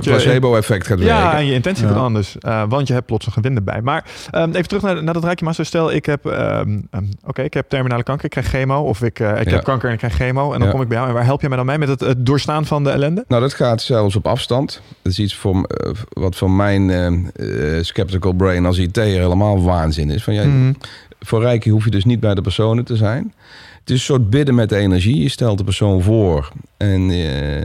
placebo-effect 0.00 0.86
gaat 0.86 0.98
Ja, 0.98 1.04
werken. 1.22 1.38
en 1.38 1.46
je 1.46 1.52
intentie 1.52 1.82
Ja. 1.82 1.88
wordt 1.88 2.04
anders. 2.06 2.36
eh, 2.38 2.62
want 2.68 2.86
je 2.88 2.92
hebt 2.94 3.06
plots 3.06 3.26
een 3.26 3.32
gewin 3.32 3.56
erbij. 3.56 3.80
Maar 3.82 4.04
ehm, 4.30 4.50
even 4.50 4.68
terug 4.68 4.82
naar, 4.82 5.02
naar 5.02 5.14
dat 5.14 5.24
Rijkje. 5.24 5.64
Stel, 5.64 5.92
ik 5.92 6.06
heb, 6.06 6.26
ehm, 6.26 6.78
ehm, 6.90 7.04
oké, 7.24 7.42
ik 7.42 7.54
heb 7.54 7.68
terminale 7.68 8.02
kanker, 8.02 8.24
ik 8.24 8.30
krijg 8.30 8.46
chemo. 8.48 8.80
Of 8.82 9.02
ik, 9.02 9.20
eh, 9.20 9.40
ik 9.40 9.48
Ja. 9.48 9.54
heb 9.54 9.64
kanker 9.64 9.86
en 9.86 9.92
ik 9.92 9.98
krijg 9.98 10.14
chemo. 10.14 10.52
En 10.52 10.58
dan 10.58 10.66
Ja. 10.68 10.72
kom 10.72 10.82
ik 10.82 10.88
bij 10.88 10.96
jou. 10.96 11.08
En 11.08 11.14
waar 11.14 11.24
help 11.24 11.40
je 11.40 11.48
mij 11.48 11.56
dan 11.56 11.66
mee? 11.66 11.78
Met 11.78 11.88
het, 11.88 12.00
het 12.00 12.26
doorstaan 12.26 12.66
van 12.66 12.84
de 12.84 12.90
ellende? 12.90 13.24
Nou, 13.28 13.42
dat 13.42 13.54
gaat 13.54 13.82
zelfs 13.82 14.16
op 14.16 14.26
afstand. 14.26 14.80
Dat 15.02 15.12
is 15.12 15.18
iets 15.18 15.34
voor, 15.34 15.66
wat 16.08 16.36
voor 16.36 16.50
mijn 16.50 17.32
skeptical 17.80 18.32
brain 18.32 18.66
als 18.66 18.75
IT'er 18.78 19.04
helemaal 19.04 19.62
waanzin 19.62 20.10
is. 20.10 20.24
Van, 20.24 20.34
ja, 20.34 20.44
Mhm. 20.44 20.72
Voor 21.20 21.40
Reiki 21.42 21.70
hoef 21.70 21.84
je 21.84 21.90
dus 21.90 22.04
niet 22.04 22.20
bij 22.20 22.34
de 22.34 22.40
personen 22.42 22.84
te 22.84 22.96
zijn. 22.96 23.34
Het 23.80 23.90
is 23.90 23.94
een 23.94 24.04
soort 24.04 24.30
bidden 24.30 24.54
met 24.54 24.68
de 24.68 24.76
energie. 24.76 25.22
Je 25.22 25.28
stelt 25.28 25.58
de 25.58 25.64
persoon 25.64 26.02
voor 26.02 26.52
en 26.76 27.10
eh, 27.10 27.62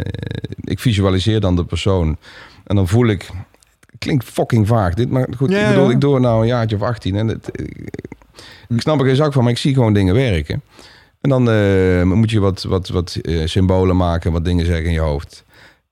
ik 0.64 0.80
visualiseer 0.80 1.40
dan 1.40 1.56
de 1.56 1.66
persoon. 1.66 2.18
En 2.64 2.76
dan 2.76 2.88
voel 2.88 3.08
ik, 3.08 3.30
klinkt 3.98 4.26
fucking 4.26 4.68
vaag 4.68 4.94
dit, 4.94 5.10
maar 5.10 5.28
goed, 5.38 5.52
Ja, 5.52 5.62
ik 5.62 5.68
bedoel, 5.68 5.88
ja. 5.88 5.92
ik 5.92 6.02
doe 6.02 6.14
het 6.14 6.24
nou 6.24 6.42
een 6.42 6.48
jaartje 6.48 6.76
of 6.76 6.82
18 6.82 7.16
en 7.16 7.28
het, 7.28 7.50
ik 8.70 8.82
snap 8.82 9.00
er 9.00 9.06
geen 9.06 9.16
zak 9.16 9.34
van, 9.34 9.44
maar 9.44 9.52
ik 9.52 9.58
zie 9.58 9.74
gewoon 9.74 9.94
dingen 9.94 10.14
werken. 10.14 10.62
En 11.22 11.30
dan 11.30 11.50
eh, 11.50 12.04
moet 12.04 12.32
je 12.32 12.40
wat, 12.40 12.64
wat, 12.64 12.90
wat 12.90 13.16
eh, 13.22 13.42
symbolen 13.46 13.98
maken, 13.98 14.32
wat 14.32 14.46
dingen 14.46 14.66
zeggen 14.66 14.86
in 14.86 14.92
je 14.92 15.00
hoofd. 15.00 15.44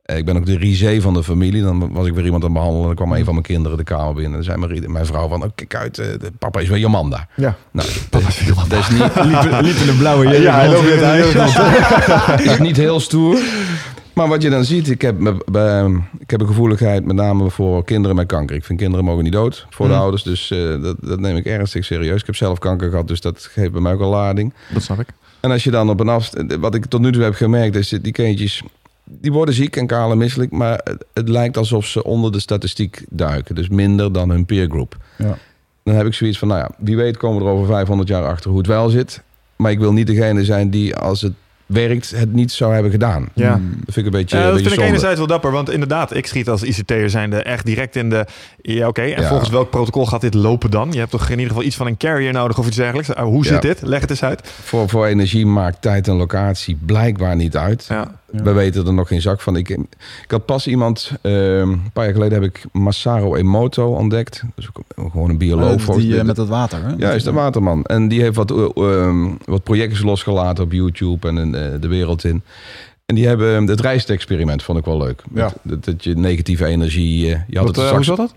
Eh, 0.10 0.18
Ik 0.18 0.26
ben 0.26 0.38
ook 0.38 0.46
de 0.46 0.58
risé 0.58 1.02
van 1.02 1.14
de 1.14 1.24
familie. 1.24 1.62
Dan 1.62 1.94
was 1.94 2.08
ik 2.08 2.14
weer 2.14 2.26
iemand 2.26 2.44
aan 2.44 2.50
het 2.50 2.58
behandelen. 2.60 2.88
Dan 2.88 2.96
kwam 2.96 3.14
een 3.18 3.24
van 3.26 3.34
mijn 3.34 3.46
kinderen 3.46 3.78
de 3.78 3.84
kamer 3.84 4.14
binnen. 4.14 4.26
En 4.32 4.32
dan 4.32 4.44
zei 4.44 4.58
mijn, 4.58 4.92
mijn 4.92 5.06
vrouw 5.06 5.28
van, 5.28 5.44
oh, 5.44 5.50
kijk 5.56 5.76
uit, 5.76 5.98
eh, 6.00 6.06
de 6.20 6.32
papa 6.40 6.60
is 6.60 6.70
weer 6.70 6.78
Jomanda. 6.80 7.28
Ja. 7.36 7.56
Nou, 7.72 7.90
dat 8.10 8.22
is 8.22 8.90
niet, 8.90 9.00
Liep, 9.16 9.62
liep 9.62 9.76
in 9.76 9.90
een 9.90 9.98
blauwe 9.98 10.28
jurk. 10.28 10.42
Ja, 10.42 10.56
hij 10.56 10.70
loopt 10.70 10.88
in 10.88 10.98
het 11.04 12.38
de 12.38 12.44
is 12.52 12.60
niet 12.60 12.78
heel 12.78 13.00
stoer. 13.00 13.40
Maar 14.14 14.28
wat 14.28 14.42
je 14.42 14.50
dan 14.50 14.66
ziet, 14.66 14.90
ik 14.90 15.02
heb, 15.02 15.20
ik 16.20 16.30
heb 16.30 16.42
een 16.42 16.48
gevoeligheid 16.48 17.06
met 17.06 17.16
name 17.16 17.50
voor 17.50 17.84
kinderen 17.86 18.16
met 18.16 18.28
kanker. 18.28 18.56
Ik 18.56 18.64
vind 18.66 18.80
kinderen 18.80 19.06
mogen 19.06 19.24
niet 19.24 19.34
dood 19.34 19.66
voor 19.70 19.88
de 19.88 19.94
Mm. 19.94 20.00
ouders. 20.00 20.24
Dus 20.24 20.52
eh, 20.52 20.82
dat, 20.82 20.96
dat 21.02 21.20
neem 21.20 21.36
ik 21.36 21.46
ernstig 21.46 21.86
serieus. 21.86 22.20
Ik 22.20 22.26
heb 22.26 22.36
zelf 22.36 22.60
kanker 22.60 22.90
gehad, 22.90 23.08
dus 23.08 23.22
dat 23.22 23.50
geeft 23.52 23.72
bij 23.72 23.82
mij 23.82 23.94
ook 23.94 24.00
een 24.00 24.08
lading. 24.08 24.54
Dat 24.74 24.84
snap 24.84 25.00
ik. 25.00 25.08
En 25.40 25.52
als 25.52 25.64
je 25.64 25.72
dan 25.72 25.90
op 25.90 26.00
een 26.00 26.10
afstand... 26.10 26.56
Wat 26.56 26.76
ik 26.76 26.86
tot 26.86 27.02
nu 27.02 27.12
toe 27.12 27.24
heb 27.24 27.34
gemerkt, 27.34 27.76
is 27.76 27.90
dat 27.90 28.04
die 28.04 28.12
kindjes... 28.12 28.64
Die 29.12 29.32
worden 29.32 29.54
ziek 29.54 29.76
en 29.76 29.88
kaal 29.88 30.12
en 30.12 30.18
misselijk. 30.18 30.52
Maar 30.52 30.82
het, 30.84 31.06
het 31.14 31.30
lijkt 31.30 31.58
alsof 31.58 31.86
ze 31.86 32.04
onder 32.04 32.32
de 32.32 32.40
statistiek 32.40 33.06
duiken. 33.10 33.56
Dus 33.56 33.70
minder 33.70 34.12
dan 34.12 34.30
hun 34.30 34.46
peergroep. 34.46 34.98
Ja. 35.18 35.38
Dan 35.84 35.96
heb 35.96 36.06
ik 36.06 36.14
zoiets 36.14 36.38
van, 36.40 36.48
nou 36.48 36.60
ja, 36.60 36.70
wie 36.78 36.96
weet 36.96 37.18
komen 37.18 37.42
we 37.42 37.48
er 37.48 37.52
over 37.56 37.68
500 37.68 38.10
jaar 38.10 38.26
achter 38.26 38.50
hoe 38.50 38.60
het 38.60 38.68
wel 38.68 38.90
zit. 38.90 39.22
Maar 39.56 39.72
ik 39.72 39.80
wil 39.80 39.94
niet 39.94 40.08
degene 40.08 40.46
zijn 40.46 40.70
die 40.70 40.96
als 40.96 41.22
het 41.22 41.34
werkt 41.66 42.12
het 42.16 42.34
niet 42.34 42.52
zou 42.52 42.74
hebben 42.74 42.92
gedaan. 42.92 43.30
Ja. 43.34 43.50
Dat 43.52 43.94
vind 43.94 43.98
ik 43.98 44.06
een 44.06 44.12
beetje, 44.20 44.38
Ja, 44.38 44.42
een 44.44 44.48
dat 44.48 44.56
beetje 44.58 44.70
vind 44.70 44.82
ik 44.82 44.88
enerzijds 44.88 45.18
wel 45.18 45.28
dapper, 45.28 45.52
want 45.52 45.70
inderdaad, 45.70 46.16
ik 46.16 46.26
schiet 46.26 46.50
als 46.50 46.64
ICT'er 46.64 47.10
zijnde 47.10 47.44
echt 47.44 47.66
direct 47.66 47.96
in 47.96 48.10
de... 48.10 48.26
Ja, 48.62 48.88
oké, 48.88 49.02
en 49.02 49.22
Ja. 49.22 49.28
volgens 49.28 49.50
welk 49.50 49.70
protocol 49.70 50.06
gaat 50.06 50.22
dit 50.22 50.34
lopen 50.34 50.72
dan? 50.72 50.92
Je 50.92 51.00
hebt 51.00 51.12
toch 51.12 51.24
in 51.26 51.32
ieder 51.32 51.48
geval 51.48 51.64
iets 51.64 51.76
van 51.76 51.88
een 51.88 51.98
carrier 51.98 52.34
nodig 52.34 52.58
of 52.60 52.68
iets 52.68 52.76
dergelijks? 52.76 53.10
Uh, 53.10 53.16
hoe 53.20 53.46
zit 53.46 53.54
Ja. 53.54 53.60
dit? 53.60 53.82
Leg 53.82 54.02
het 54.02 54.10
eens 54.10 54.24
uit. 54.24 54.48
Voor, 54.64 54.90
voor 54.90 55.06
energie 55.06 55.46
maakt 55.46 55.82
tijd 55.82 56.08
en 56.08 56.16
locatie 56.16 56.78
blijkbaar 56.86 57.36
niet 57.36 57.58
uit. 57.58 57.86
Ja. 57.90 58.19
Ja. 58.32 58.44
We 58.44 58.52
weten 58.52 58.86
er 58.88 58.94
nog 58.94 59.08
geen 59.08 59.22
zak 59.22 59.42
van. 59.42 59.56
Ik, 59.56 59.70
ik 59.70 59.88
had 60.28 60.46
pas 60.46 60.68
iemand, 60.68 61.12
ehm, 61.22 61.36
een 61.72 61.92
paar 61.94 62.04
jaar 62.04 62.14
geleden 62.14 62.42
heb 62.42 62.50
ik 62.56 62.66
Masaru 62.72 63.36
Emoto 63.36 63.94
ontdekt. 63.94 64.42
Dat 64.56 64.66
is 64.66 64.70
ook 64.96 65.12
gewoon 65.12 65.30
een 65.30 65.38
bioloog. 65.38 65.82
Volgens 65.82 66.06
die, 66.06 66.20
eh, 66.20 66.26
met 66.26 66.36
dat 66.36 66.48
water, 66.48 66.84
hè? 66.84 66.94
Ja, 66.98 67.12
is 67.12 67.24
de 67.24 67.32
waterman. 67.32 67.84
En 67.84 68.08
die 68.08 68.22
heeft 68.22 68.36
wat, 68.36 68.52
eh, 68.52 68.68
ehm, 68.76 69.28
wat 69.46 69.64
projectjes 69.64 70.02
losgelaten 70.02 70.64
op 70.64 70.72
YouTube 70.72 71.28
en 71.28 71.38
eh, 71.56 71.82
de 71.82 71.88
wereld 71.88 72.24
in. 72.24 72.42
En 73.06 73.16
die 73.16 73.28
hebben 73.28 73.56
ehm, 73.56 73.68
het 73.68 73.82
rijstexperiment 73.82 74.64
vond 74.64 74.80
ik 74.80 74.86
wel 74.86 74.98
leuk. 74.98 75.24
Ja. 75.34 75.42
Dat, 75.42 75.54
dat, 75.62 75.86
dat 75.86 76.04
je 76.04 76.16
negatieve 76.16 76.66
energie. 76.66 77.26
je 77.26 77.58
had 77.58 77.66
Wat, 77.66 77.76
het 77.76 77.90
hoe 77.90 78.04
zat 78.04 78.18
dat? 78.18 78.34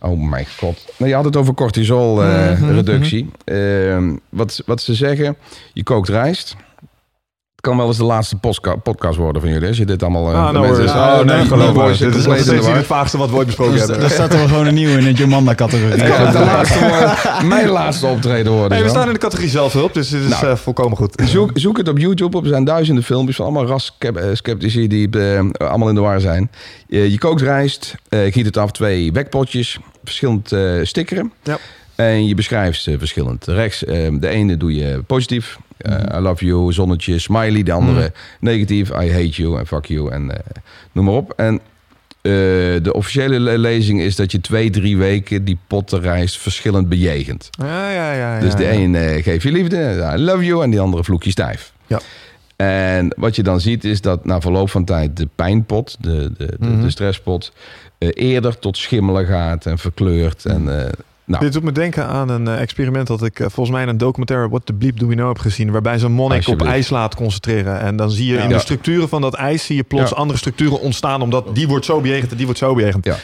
Oh 0.00 0.28
mijn 0.30 0.46
god. 0.58 0.84
Nee, 0.96 1.08
je 1.08 1.14
had 1.14 1.24
het 1.24 1.36
over 1.36 1.54
cortisol 1.54 2.22
eh, 2.22 2.50
Mhm, 2.60 2.70
reductie. 2.70 3.30
Ehm, 3.44 4.16
wat, 4.28 4.62
wat 4.66 4.82
ze 4.82 4.94
zeggen, 4.94 5.36
je 5.72 5.82
kookt 5.82 6.08
rijst. 6.08 6.56
Kan 7.68 7.76
wel 7.76 7.86
eens 7.86 7.96
de 7.96 8.04
laatste 8.04 8.36
podcast 8.82 9.16
worden 9.18 9.42
van 9.42 9.50
jullie. 9.50 9.68
Als 9.68 9.76
je 9.76 9.84
dit 9.84 10.02
allemaal... 10.02 10.30
eh, 10.32 10.38
Ah, 10.38 10.46
de 10.46 10.52
no 10.52 10.60
mensen- 10.60 10.76
worries. 10.76 10.92
Ah, 10.92 11.18
Oh, 11.18 11.24
nee, 11.24 11.36
nee, 11.36 11.46
geloof 11.46 11.66
me. 11.66 11.72
worries. 11.72 11.98
Dit 11.98 12.14
is 12.14 12.26
nog 12.26 12.38
steeds 12.38 12.66
niet 12.66 12.76
het 12.76 12.86
vaagste 12.86 13.18
wat 13.18 13.30
we 13.30 13.36
ooit 13.36 13.46
besproken 13.46 13.72
Dus, 13.72 13.80
hebben. 13.82 14.00
daar 14.00 14.10
staat 14.10 14.32
er 14.32 14.48
gewoon 14.48 14.66
een 14.66 14.74
nieuwe 14.74 14.98
in 14.98 15.06
het 15.06 15.18
Jomanda-categorie. 15.18 15.94
Ik 16.04 16.14
worden, 16.14 17.46
mijn 17.54 17.68
laatste 17.68 18.06
optreden 18.06 18.52
worden. 18.52 18.72
Hey, 18.72 18.82
we 18.82 18.88
staan 18.88 19.06
in 19.06 19.12
de 19.12 19.18
categorie 19.18 19.50
zelfhulp, 19.50 19.94
dus 19.94 20.08
dit 20.08 20.22
is 20.22 20.28
Nou. 20.28 20.46
eh, 20.46 20.56
volkomen 20.56 20.96
goed. 20.96 21.22
Zoek, 21.24 21.50
zoek 21.54 21.76
het 21.76 21.88
op 21.88 21.98
YouTube 21.98 22.36
op. 22.36 22.42
Er 22.42 22.48
zijn 22.48 22.64
duizenden 22.64 23.04
filmpjes 23.04 23.36
van 23.36 23.44
allemaal 23.44 23.66
ras-sceptici 23.66 24.86
die 24.88 25.10
eh, 25.10 25.40
allemaal 25.68 25.88
in 25.88 25.94
de 25.94 26.00
war 26.00 26.20
zijn. 26.20 26.50
Je, 26.86 27.10
je 27.10 27.18
kookt 27.18 27.40
rijst, 27.40 27.94
eh 28.08 28.32
giet 28.32 28.46
het 28.46 28.56
af, 28.56 28.70
twee 28.70 29.12
wekpotjes, 29.12 29.78
verschillend 30.04 30.52
eh 30.52 30.60
stickeren. 30.82 31.32
Ja. 31.42 31.58
En 31.98 32.26
je 32.26 32.34
beschrijft 32.34 32.82
ze 32.82 32.98
verschillend. 32.98 33.46
Rechts, 33.46 33.84
eh, 33.84 34.08
de 34.20 34.28
ene 34.28 34.56
doe 34.56 34.74
je 34.74 35.02
positief. 35.06 35.58
eh, 35.78 35.92
Mhm. 35.92 36.16
I 36.16 36.20
love 36.20 36.44
you, 36.44 36.72
zonnetje, 36.72 37.18
smiley. 37.18 37.62
De 37.62 37.72
andere 37.72 38.12
negatief, 38.40 38.88
I 38.88 39.12
hate 39.12 39.28
you 39.42 39.58
en 39.58 39.66
fuck 39.66 39.84
you 39.86 40.10
en 40.12 40.30
eh, 40.30 40.38
noem 40.92 41.04
maar 41.04 41.14
op. 41.14 41.32
En 41.36 41.54
eh, 41.54 41.60
de 42.82 42.90
officiële 42.92 43.40
le- 43.40 43.56
lezing 43.58 44.00
is 44.00 44.16
dat 44.16 44.32
je 44.32 44.40
twee, 44.40 44.70
drie 44.70 44.96
weken 44.96 45.44
die 45.44 45.58
potten 45.66 46.00
rijst 46.00 46.38
verschillend 46.38 46.88
bejegent. 46.88 47.48
Ja, 47.50 47.90
ja, 47.90 48.12
ja. 48.12 48.40
Dus 48.40 48.54
de 48.54 48.70
een 48.72 48.94
eh, 48.94 49.22
geeft 49.22 49.42
je 49.42 49.52
liefde, 49.52 50.12
I 50.16 50.20
love 50.20 50.44
you, 50.44 50.62
en 50.62 50.70
die 50.70 50.80
andere 50.80 51.04
vloek 51.04 51.22
je 51.22 51.30
stijf. 51.30 51.72
Ja. 51.86 52.00
En 52.56 53.14
wat 53.16 53.36
je 53.36 53.42
dan 53.42 53.60
ziet 53.60 53.84
is 53.84 54.00
dat 54.00 54.24
na 54.24 54.40
verloop 54.40 54.70
van 54.70 54.84
tijd 54.84 55.16
de 55.16 55.28
pijnpot, 55.34 55.96
de, 56.00 56.32
de, 56.38 56.46
de, 56.58 56.66
Mhm. 56.66 56.80
de 56.82 56.90
stresspot, 56.90 57.52
eerder 57.98 58.58
tot 58.58 58.76
schimmelen 58.76 59.26
gaat 59.26 59.66
en 59.66 59.78
verkleurt. 59.78 60.44
En, 60.44 60.68
nou, 61.28 61.44
Dit 61.44 61.52
doet 61.52 61.62
me 61.62 61.72
denken 61.72 62.06
aan 62.06 62.28
een 62.28 62.48
eh, 62.48 62.60
experiment 62.60 63.06
dat 63.06 63.22
ik 63.22 63.38
eh, 63.40 63.46
volgens 63.50 63.70
mij 63.70 63.82
in 63.82 63.88
een 63.88 63.98
documentaire 63.98 64.48
What 64.48 64.66
the 64.66 64.72
Bleep 64.72 64.98
Do 64.98 65.06
We 65.06 65.14
Know 65.14 65.28
heb 65.28 65.38
gezien. 65.38 65.70
Waarbij 65.70 65.98
zo'n 65.98 66.12
monnik 66.12 66.48
op 66.48 66.62
ijs 66.62 66.90
laat 66.90 67.14
concentreren. 67.14 67.80
En 67.80 67.96
dan 67.96 68.10
zie 68.10 68.26
je 68.26 68.34
Ja. 68.34 68.42
in 68.42 68.48
de 68.48 68.58
structuren 68.58 69.08
van 69.08 69.20
dat 69.20 69.34
ijs 69.34 69.64
zie 69.64 69.76
je 69.76 69.82
plots 69.82 70.10
Ja. 70.10 70.16
andere 70.16 70.38
structuren 70.38 70.80
ontstaan. 70.80 71.22
Omdat 71.22 71.54
die 71.54 71.68
wordt 71.68 71.84
zo 71.84 72.00
bejegend 72.00 72.30
en 72.30 72.36
die 72.36 72.44
wordt 72.46 72.60
zo 72.60 72.74
bejegend. 72.74 73.04
Ja. 73.04 73.16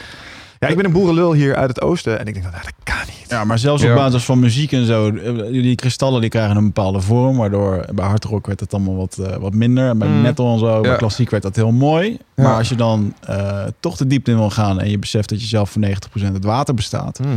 Ja, 0.59 0.67
ik 0.67 0.75
ben 0.75 0.85
een 0.85 0.91
boerenlul 0.91 1.33
hier 1.33 1.55
uit 1.55 1.69
het 1.69 1.81
oosten. 1.81 2.19
En 2.19 2.25
ik 2.25 2.33
denk, 2.33 2.45
nou, 2.45 2.57
dat 2.63 2.73
kan 2.83 2.95
niet. 3.05 3.25
Ja, 3.29 3.43
maar 3.43 3.59
zelfs 3.59 3.81
Ja. 3.83 3.89
op 3.89 3.95
basis 3.95 4.23
van 4.23 4.39
muziek 4.39 4.71
en 4.71 4.85
zo. 4.85 5.09
eh, 5.09 5.51
Die 5.51 5.75
kristallen 5.75 6.21
die 6.21 6.29
krijgen 6.29 6.55
een 6.57 6.63
bepaalde 6.65 7.01
vorm. 7.01 7.37
Waardoor 7.37 7.85
bij 7.93 8.05
hardrock 8.05 8.47
werd 8.47 8.59
het 8.59 8.73
allemaal 8.73 8.95
wat, 8.95 9.19
wat 9.39 9.53
minder. 9.53 9.89
En 9.89 9.97
bij 9.97 10.07
Mm. 10.07 10.21
metal 10.21 10.53
en 10.53 10.59
zo, 10.59 10.81
bij 10.81 10.91
Ja. 10.91 10.97
klassiek 10.97 11.29
werd 11.29 11.43
dat 11.43 11.55
heel 11.55 11.71
mooi. 11.71 12.17
Ja. 12.35 12.43
Maar 12.43 12.57
als 12.57 12.69
je 12.69 12.75
dan 12.75 13.13
eh, 13.27 13.63
toch 13.79 13.97
de 13.97 14.07
diepte 14.07 14.31
in 14.31 14.37
wil 14.37 14.49
gaan... 14.49 14.79
en 14.79 14.89
je 14.89 14.99
beseft 14.99 15.29
dat 15.29 15.41
je 15.41 15.47
zelf 15.47 15.69
voor 15.69 15.81
90% 15.81 16.33
uit 16.33 16.43
water 16.45 16.73
bestaat... 16.73 17.19
Mhm. 17.19 17.29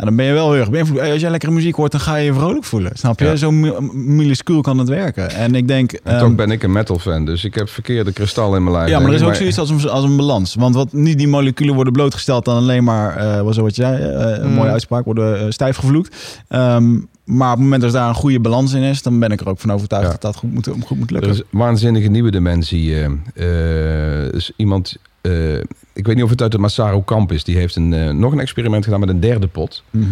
En 0.00 0.06
dan 0.06 0.16
ben 0.16 0.24
je 0.26 0.32
wel 0.32 0.50
heel 0.52 0.60
erg 0.60 0.70
beïnvloed. 0.70 1.00
Als 1.00 1.20
jij 1.20 1.30
lekkere 1.30 1.52
muziek 1.52 1.74
hoort, 1.74 1.92
dan 1.92 2.00
ga 2.00 2.16
je 2.16 2.24
je 2.24 2.34
vrolijk 2.34 2.64
voelen. 2.64 2.90
Snap 2.94 3.18
je? 3.18 3.24
Ja. 3.24 3.36
Zo 3.36 3.50
mi- 3.50 3.72
minuscuul 3.92 4.60
kan 4.60 4.78
het 4.78 4.88
werken. 4.88 5.30
En 5.30 5.54
ik 5.54 5.68
denk... 5.68 5.92
en 5.92 6.00
ehm, 6.12 6.18
toch 6.20 6.34
ben 6.34 6.50
ik 6.50 6.62
een 6.62 6.72
metal 6.72 6.98
fan, 6.98 7.24
dus 7.24 7.44
ik 7.44 7.54
heb 7.54 7.68
verkeerde 7.68 8.12
kristallen 8.12 8.56
in 8.56 8.62
mijn 8.64 8.76
lijf. 8.76 8.88
ja, 8.90 8.98
maar 8.98 9.08
er 9.08 9.14
is 9.14 9.22
ook 9.22 9.34
zoiets 9.34 9.58
als 9.58 9.70
een, 9.70 9.88
als 9.88 10.04
een 10.04 10.16
balans. 10.16 10.54
Want 10.54 10.74
wat 10.74 10.92
niet 10.92 11.18
die 11.18 11.28
moleculen 11.28 11.74
worden 11.74 11.92
blootgesteld 11.92 12.48
aan 12.48 12.56
alleen 12.56 12.84
maar, 12.84 13.16
eh 13.16 13.40
wat 13.40 13.54
zo 13.54 13.62
wat 13.62 13.76
je 13.76 13.82
zei, 13.82 14.02
eh, 14.02 14.42
een 14.42 14.48
Mm. 14.48 14.54
mooie 14.54 14.70
uitspraak, 14.70 15.04
worden 15.04 15.38
eh, 15.40 15.46
stijf 15.48 15.76
gevloekt. 15.76 16.42
Ehm, 16.48 16.92
maar 17.24 17.46
op 17.50 17.54
het 17.54 17.62
moment 17.64 17.82
dat 17.82 17.92
daar 17.92 18.08
een 18.08 18.14
goede 18.14 18.40
balans 18.40 18.72
in 18.72 18.82
is, 18.82 19.02
dan 19.02 19.18
ben 19.18 19.30
ik 19.30 19.40
er 19.40 19.48
ook 19.48 19.58
van 19.60 19.72
overtuigd 19.72 20.04
Ja. 20.06 20.12
dat 20.12 20.20
dat 20.22 20.36
goed 20.36 20.52
moet, 20.54 20.66
goed 20.86 20.98
moet 20.98 21.06
Er 21.08 21.12
lukken. 21.14 21.30
is 21.32 21.38
een 21.38 21.58
waanzinnige 21.58 22.08
nieuwe 22.08 22.30
dimensie. 22.30 22.94
eh, 23.34 24.32
is 24.32 24.52
iemand, 24.56 24.96
eh, 25.20 25.58
ik 25.92 26.06
weet 26.06 26.14
niet 26.14 26.24
of 26.24 26.30
het 26.30 26.42
uit 26.42 26.52
de 26.52 26.58
Masaru 26.58 27.02
kamp 27.04 27.32
is, 27.32 27.44
die 27.44 27.56
heeft 27.56 27.76
een, 27.76 27.92
eh, 27.92 28.10
nog 28.10 28.32
een 28.32 28.40
experiment 28.40 28.84
gedaan 28.84 29.00
met 29.00 29.08
een 29.08 29.20
derde 29.20 29.46
pot. 29.46 29.82
Mhm. 29.90 30.06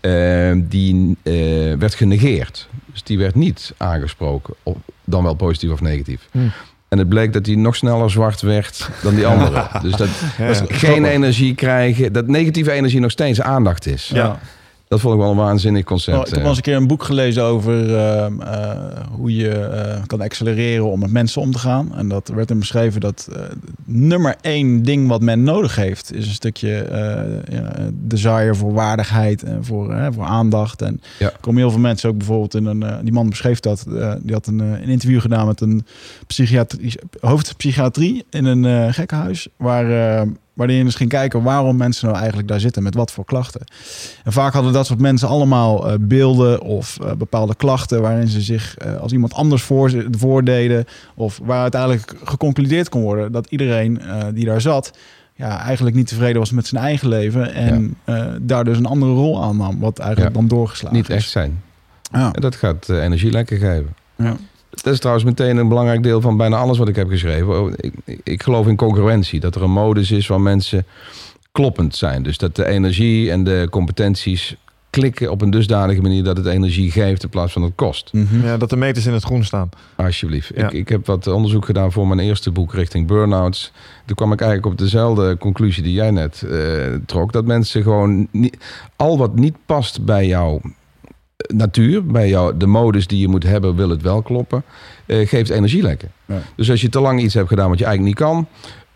Eh, 0.00 0.52
die 0.56 1.16
eh, 1.22 1.32
werd 1.78 1.94
genegeerd. 1.94 2.68
Dus 2.92 3.02
die 3.02 3.18
werd 3.18 3.34
niet 3.34 3.74
aangesproken, 3.76 4.54
of, 4.62 4.76
dan 5.04 5.22
wel 5.22 5.34
positief 5.34 5.70
of 5.70 5.80
negatief. 5.80 6.28
Hmm. 6.30 6.52
En 6.88 6.98
het 6.98 7.08
bleek 7.08 7.32
dat 7.32 7.44
die 7.44 7.58
nog 7.58 7.76
sneller 7.76 8.10
zwart 8.10 8.40
werd 8.40 8.90
dan 9.02 9.14
die 9.14 9.26
andere. 9.26 9.68
dus 9.82 9.92
dat 9.92 10.08
Ja, 10.38 10.46
dat 10.46 10.58
ja. 10.68 10.76
geen 10.76 11.04
energie 11.04 11.54
krijgen, 11.54 12.12
dat 12.12 12.26
negatieve 12.26 12.72
energie 12.72 13.00
nog 13.00 13.10
steeds 13.10 13.40
aandacht 13.40 13.86
is. 13.86 14.10
Ja. 14.14 14.38
Dat 14.88 15.00
vond 15.00 15.14
ik 15.14 15.20
wel 15.20 15.30
een 15.30 15.36
waanzinnig 15.36 15.80
Oh, 15.82 15.86
concept. 15.86 16.28
ik 16.28 16.34
heb 16.34 16.42
eh. 16.42 16.48
eens 16.48 16.56
een 16.56 16.62
keer 16.62 16.76
een 16.76 16.86
boek 16.86 17.02
gelezen 17.02 17.42
over 17.42 17.96
ehm, 17.96 18.40
eh, 18.40 18.70
hoe 19.10 19.34
je 19.36 19.50
eh, 19.50 20.02
kan 20.06 20.20
accelereren 20.20 20.90
om 20.90 20.98
met 21.00 21.10
mensen 21.10 21.40
om 21.42 21.52
te 21.52 21.58
gaan. 21.58 21.94
En 21.96 22.08
dat 22.08 22.28
werd 22.28 22.50
in 22.50 22.58
beschreven 22.58 23.00
dat 23.00 23.28
nummer 23.84 24.36
één 24.40 24.82
ding 24.82 25.08
wat 25.08 25.20
men 25.20 25.42
nodig 25.42 25.76
heeft, 25.76 26.14
is 26.14 26.26
een 26.26 26.32
stukje 26.32 26.86
ja, 27.50 27.72
desire 27.92 28.54
voor 28.54 28.72
waardigheid 28.72 29.42
en 29.42 29.64
voor, 29.64 30.08
voor 30.12 30.24
aandacht. 30.24 30.82
En 30.82 31.00
Ja. 31.18 31.26
er 31.26 31.38
komen 31.40 31.60
heel 31.60 31.70
veel 31.70 31.80
mensen 31.80 32.08
ook 32.10 32.16
bijvoorbeeld 32.18 32.54
in 32.54 32.64
een, 32.66 32.84
die 33.02 33.12
man 33.12 33.28
beschreef 33.30 33.60
dat, 33.60 33.84
die 34.22 34.32
had 34.32 34.46
een, 34.46 34.58
een 34.58 34.88
interview 34.88 35.20
gedaan 35.20 35.46
met 35.46 35.60
een 35.60 35.86
psychiatrie, 36.26 36.94
hoofdpsychiatrie 37.20 38.24
in 38.30 38.44
een 38.44 38.94
gekkenhuis, 38.94 39.48
waar, 39.56 40.26
waarin 40.56 40.76
je 40.76 40.84
dus 40.84 40.94
ging 40.94 41.08
kijken 41.10 41.42
waarom 41.42 41.76
mensen 41.76 42.04
nou 42.06 42.16
eigenlijk 42.18 42.48
daar 42.48 42.60
zitten, 42.60 42.82
met 42.82 42.94
wat 42.94 43.12
voor 43.12 43.24
klachten. 43.24 43.60
En 44.24 44.32
vaak 44.32 44.52
hadden 44.52 44.72
dat 44.72 44.86
soort 44.86 45.00
mensen 45.00 45.28
allemaal 45.28 45.88
eh, 45.90 45.94
beelden 46.00 46.60
of 46.60 46.98
eh, 47.00 47.12
bepaalde 47.12 47.54
klachten 47.54 48.02
waarin 48.02 48.28
ze 48.28 48.40
zich 48.40 48.76
eh, 48.76 48.96
als 48.96 49.12
iemand 49.12 49.34
anders 49.34 49.62
voor, 49.62 50.06
voordeden. 50.10 50.84
Of 51.14 51.40
waar 51.42 51.60
uiteindelijk 51.62 52.14
geconcludeerd 52.24 52.88
kon 52.88 53.02
worden 53.02 53.32
dat 53.32 53.46
iedereen 53.50 54.00
die 54.34 54.44
daar 54.44 54.60
zat, 54.60 54.98
ja, 55.34 55.60
eigenlijk 55.60 55.96
niet 55.96 56.06
tevreden 56.06 56.38
was 56.38 56.50
met 56.50 56.66
zijn 56.66 56.82
eigen 56.82 57.08
leven. 57.08 57.54
En 57.54 57.96
daar 58.42 58.64
dus 58.64 58.78
een 58.78 58.86
andere 58.86 59.12
rol 59.12 59.42
aan 59.42 59.56
nam, 59.56 59.80
wat 59.80 59.98
eigenlijk 59.98 60.34
Ja. 60.34 60.40
dan 60.40 60.48
doorgeslagen 60.48 60.96
niet 60.96 61.08
is. 61.08 61.14
echt 61.14 61.30
zijn. 61.30 61.62
Ja. 62.12 62.32
En 62.32 62.40
dat 62.40 62.56
gaat 62.56 62.88
energie 62.88 63.30
lekker 63.30 63.58
geven. 63.58 63.94
Ja. 64.16 64.36
Dat 64.82 64.92
is 64.92 64.98
trouwens 64.98 65.26
meteen 65.26 65.56
een 65.56 65.68
belangrijk 65.68 66.02
deel 66.02 66.20
van 66.20 66.36
bijna 66.36 66.56
alles 66.56 66.78
wat 66.78 66.88
ik 66.88 66.96
heb 66.96 67.08
geschreven. 67.08 67.60
Oh, 67.60 67.72
Ik, 67.76 68.20
ik, 68.22 68.42
geloof 68.42 68.66
in 68.66 68.76
congruentie. 68.76 69.40
Dat 69.40 69.54
er 69.54 69.62
een 69.62 69.70
modus 69.70 70.10
is 70.10 70.26
waar 70.26 70.40
mensen 70.40 70.86
kloppend 71.52 71.96
zijn. 71.96 72.22
Dus 72.22 72.38
dat 72.38 72.56
de 72.56 72.66
energie 72.66 73.30
en 73.30 73.44
de 73.44 73.66
competenties 73.70 74.56
klikken 74.90 75.30
op 75.30 75.42
een 75.42 75.50
dusdanige 75.50 76.00
manier 76.00 76.24
dat 76.24 76.36
het 76.36 76.46
energie 76.46 76.90
geeft 76.90 77.22
in 77.22 77.28
plaats 77.28 77.52
van 77.52 77.62
het 77.62 77.72
kost. 77.74 78.12
Mhm. 78.12 78.44
Ja, 78.44 78.56
dat 78.56 78.70
de 78.70 78.76
meters 78.76 79.06
in 79.06 79.12
het 79.12 79.24
groen 79.24 79.44
staan. 79.44 79.68
Alsjeblieft. 79.96 80.50
Ja. 80.54 80.66
Ik, 80.66 80.72
ik 80.72 80.88
heb 80.88 81.06
wat 81.06 81.26
onderzoek 81.26 81.64
gedaan 81.64 81.92
voor 81.92 82.06
mijn 82.06 82.20
eerste 82.20 82.50
boek 82.50 82.74
richting 82.74 83.06
burn-outs. 83.06 83.72
Toen 84.04 84.16
kwam 84.16 84.32
ik 84.32 84.40
eigenlijk 84.40 84.72
op 84.72 84.78
dezelfde 84.78 85.38
conclusie 85.38 85.82
die 85.82 85.92
jij 85.92 86.10
net 86.10 86.42
eh, 86.42 86.60
trok. 87.06 87.32
Dat 87.32 87.44
mensen 87.44 87.82
gewoon 87.82 88.28
niet, 88.30 88.56
al 88.96 89.18
wat 89.18 89.34
niet 89.34 89.56
past 89.66 90.04
bij 90.04 90.26
jouw 90.26 90.60
natuur, 91.54 92.06
bij 92.06 92.28
jou, 92.28 92.56
de 92.56 92.66
modus 92.66 93.06
die 93.06 93.20
je 93.20 93.28
moet 93.28 93.42
hebben, 93.42 93.76
wil 93.76 93.88
het 93.90 94.02
wel 94.02 94.22
kloppen, 94.22 94.62
eh, 95.06 95.28
geeft 95.28 95.50
energielekken. 95.50 96.10
Ja. 96.26 96.38
Dus 96.56 96.70
als 96.70 96.80
je 96.80 96.88
te 96.88 97.00
lang 97.00 97.20
iets 97.20 97.34
hebt 97.34 97.48
gedaan 97.48 97.68
wat 97.68 97.78
je 97.78 97.84
eigenlijk 97.84 98.18
niet 98.18 98.26
kan, 98.28 98.46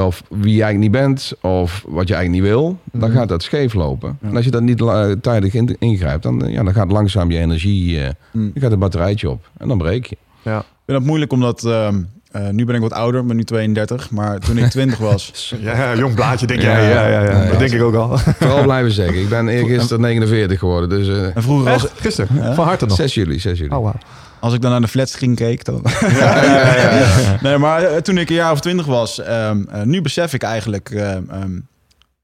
of 0.06 0.22
wie 0.28 0.54
je 0.54 0.62
eigenlijk 0.62 0.78
niet 0.92 1.02
bent, 1.02 1.32
of 1.40 1.84
wat 1.88 2.08
je 2.08 2.14
eigenlijk 2.14 2.44
niet 2.44 2.52
wil, 2.52 2.78
dan 2.92 3.08
Mhm. 3.10 3.18
gaat 3.18 3.28
dat 3.28 3.42
scheef 3.42 3.74
lopen. 3.74 4.18
Ja. 4.22 4.28
En 4.28 4.36
als 4.36 4.44
je 4.44 4.50
dat 4.50 4.62
niet 4.62 4.80
la- 4.80 5.16
tijdig 5.20 5.54
in- 5.54 5.76
ingrijpt, 5.78 6.22
dan, 6.22 6.44
eh, 6.44 6.52
ja, 6.52 6.62
dan 6.62 6.72
gaat 6.74 6.90
langzaam 6.92 7.30
je 7.30 7.38
energie, 7.38 8.00
eh, 8.02 8.10
Mm. 8.32 8.50
dan 8.52 8.62
gaat 8.62 8.72
een 8.72 8.78
batterijtje 8.78 9.30
op 9.30 9.50
en 9.56 9.68
dan 9.68 9.78
breek 9.78 10.06
je. 10.06 10.16
Ja. 10.42 10.58
Ik 10.58 10.64
vind 10.86 10.98
dat 10.98 11.06
moeilijk 11.06 11.32
omdat... 11.32 11.62
eh, 12.30 12.48
nu 12.48 12.64
ben 12.64 12.74
ik 12.74 12.80
wat 12.80 12.92
ouder, 12.92 13.26
ben 13.26 13.36
nu 13.36 13.44
32. 13.44 14.10
Maar 14.10 14.38
toen 14.38 14.58
ik 14.58 14.70
20 14.70 14.98
was... 14.98 15.32
Ja, 15.60 15.76
ja, 15.76 15.96
jong 15.96 16.14
blaadje 16.14 16.46
denk 16.46 16.62
Ja, 16.62 16.72
jij. 16.72 16.88
Ja, 16.90 17.06
ja, 17.08 17.22
ja. 17.22 17.38
nee, 17.38 17.50
dat 17.50 17.58
denk 17.58 17.72
ik 17.72 17.82
ook 17.82 17.94
al. 17.94 18.18
Vooral 18.18 18.62
blijven 18.62 18.92
zeggen. 18.92 19.20
Ik 19.20 19.28
ben 19.28 19.48
eergisteren 19.48 20.00
49 20.00 20.58
geworden, 20.58 20.88
dus 20.88 21.08
eh 21.08 21.36
En 21.36 21.42
vroeger 21.42 21.72
als, 21.72 21.84
Echt? 21.84 22.00
Gisteren. 22.00 22.36
Ja? 22.36 22.54
Van 22.54 22.64
harte 22.66 22.86
nog. 22.86 22.96
6 22.96 23.14
juli, 23.14 23.38
6 23.38 23.58
juli. 23.58 23.74
Oh, 23.74 23.82
wauw. 23.82 23.94
als 24.40 24.54
ik 24.54 24.62
dan 24.62 24.70
naar 24.70 24.80
de 24.80 24.88
flatscreen 24.88 25.34
keek... 25.34 25.64
Dan... 25.64 25.84
Ja, 26.00 26.44
ja, 26.44 26.76
ja, 26.76 26.94
ja. 26.94 27.38
Nee, 27.42 27.58
maar 27.58 27.82
eh, 27.82 27.96
toen 27.96 28.18
ik 28.18 28.28
een 28.28 28.34
jaar 28.34 28.52
of 28.52 28.60
twintig 28.60 28.86
was, 28.86 29.20
ehm, 29.20 29.62
eh, 29.70 29.82
nu 29.82 30.02
besef 30.02 30.34
ik 30.34 30.42
eigenlijk 30.42 30.90
ehm, 30.90 31.22
ehm, 31.30 31.60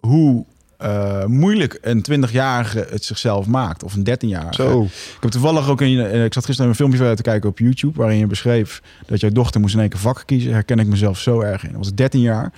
hoe 0.00 0.44
eh, 0.78 1.24
moeilijk 1.24 1.78
een 1.82 2.04
20-jarige 2.10 2.86
het 2.90 3.04
zichzelf 3.04 3.46
maakt. 3.46 3.82
Of 3.82 3.94
een 3.94 4.08
13-jarige. 4.10 4.62
Zo. 4.62 4.82
Ik 4.82 5.16
heb 5.20 5.30
toevallig 5.30 5.68
ook 5.68 5.80
in, 5.80 6.00
eh, 6.00 6.24
ik 6.24 6.34
zat 6.34 6.44
gisteren 6.44 6.70
een 6.70 6.76
filmpje 6.76 7.14
te 7.14 7.22
kijken 7.22 7.48
op 7.50 7.58
YouTube, 7.58 7.98
waarin 7.98 8.18
je 8.18 8.26
beschreef 8.26 8.82
dat 9.06 9.20
jouw 9.20 9.30
dochter 9.30 9.60
moest 9.60 9.74
in 9.74 9.80
één 9.80 9.88
keer 9.88 10.00
vak 10.00 10.22
kiezen. 10.26 10.52
Herken 10.52 10.78
ik 10.78 10.86
mezelf 10.86 11.18
zo 11.18 11.40
erg 11.40 11.64
in. 11.64 11.68
Dat 11.68 11.78
was 11.78 11.88
ik 11.88 11.96
13 11.96 12.20
jaar. 12.20 12.52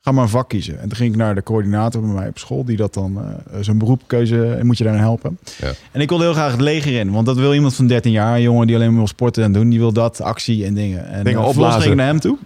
Ga 0.00 0.12
maar 0.12 0.22
een 0.22 0.30
vak 0.30 0.48
kiezen. 0.48 0.80
En 0.80 0.88
toen 0.88 0.96
ging 0.96 1.10
ik 1.10 1.16
naar 1.16 1.34
de 1.34 1.42
coördinator 1.42 2.00
bij 2.00 2.10
mij 2.10 2.28
op 2.28 2.38
school, 2.38 2.64
die 2.64 2.76
dat 2.76 2.94
dan 2.94 3.18
eh, 3.18 3.58
zo'n 3.60 3.78
beroepkeuze 3.78 4.54
en 4.54 4.66
moet 4.66 4.78
je 4.78 4.84
daarin 4.84 5.02
helpen. 5.02 5.38
Ja. 5.60 5.72
En 5.92 6.00
ik 6.00 6.08
wilde 6.08 6.24
heel 6.24 6.32
graag 6.32 6.50
het 6.50 6.60
leger 6.60 6.98
in, 6.98 7.10
want 7.10 7.26
dat 7.26 7.36
wil 7.36 7.54
iemand 7.54 7.74
van 7.74 7.86
13 7.86 8.12
jaar, 8.12 8.34
een 8.34 8.42
jongen 8.42 8.66
die 8.66 8.76
alleen 8.76 8.88
maar 8.88 8.96
wil 8.98 9.06
sporten 9.06 9.44
en 9.44 9.52
doen, 9.52 9.68
die 9.68 9.78
wil 9.78 9.92
dat, 9.92 10.20
actie 10.20 10.64
en 10.64 10.74
dingen. 10.74 11.08
En 11.08 11.24
Dingen 11.24 11.44
opblazen. 11.44 11.80
ging 11.80 11.92
ik 11.92 11.98
naar 11.98 12.06
hem 12.06 12.20
toe. 12.20 12.38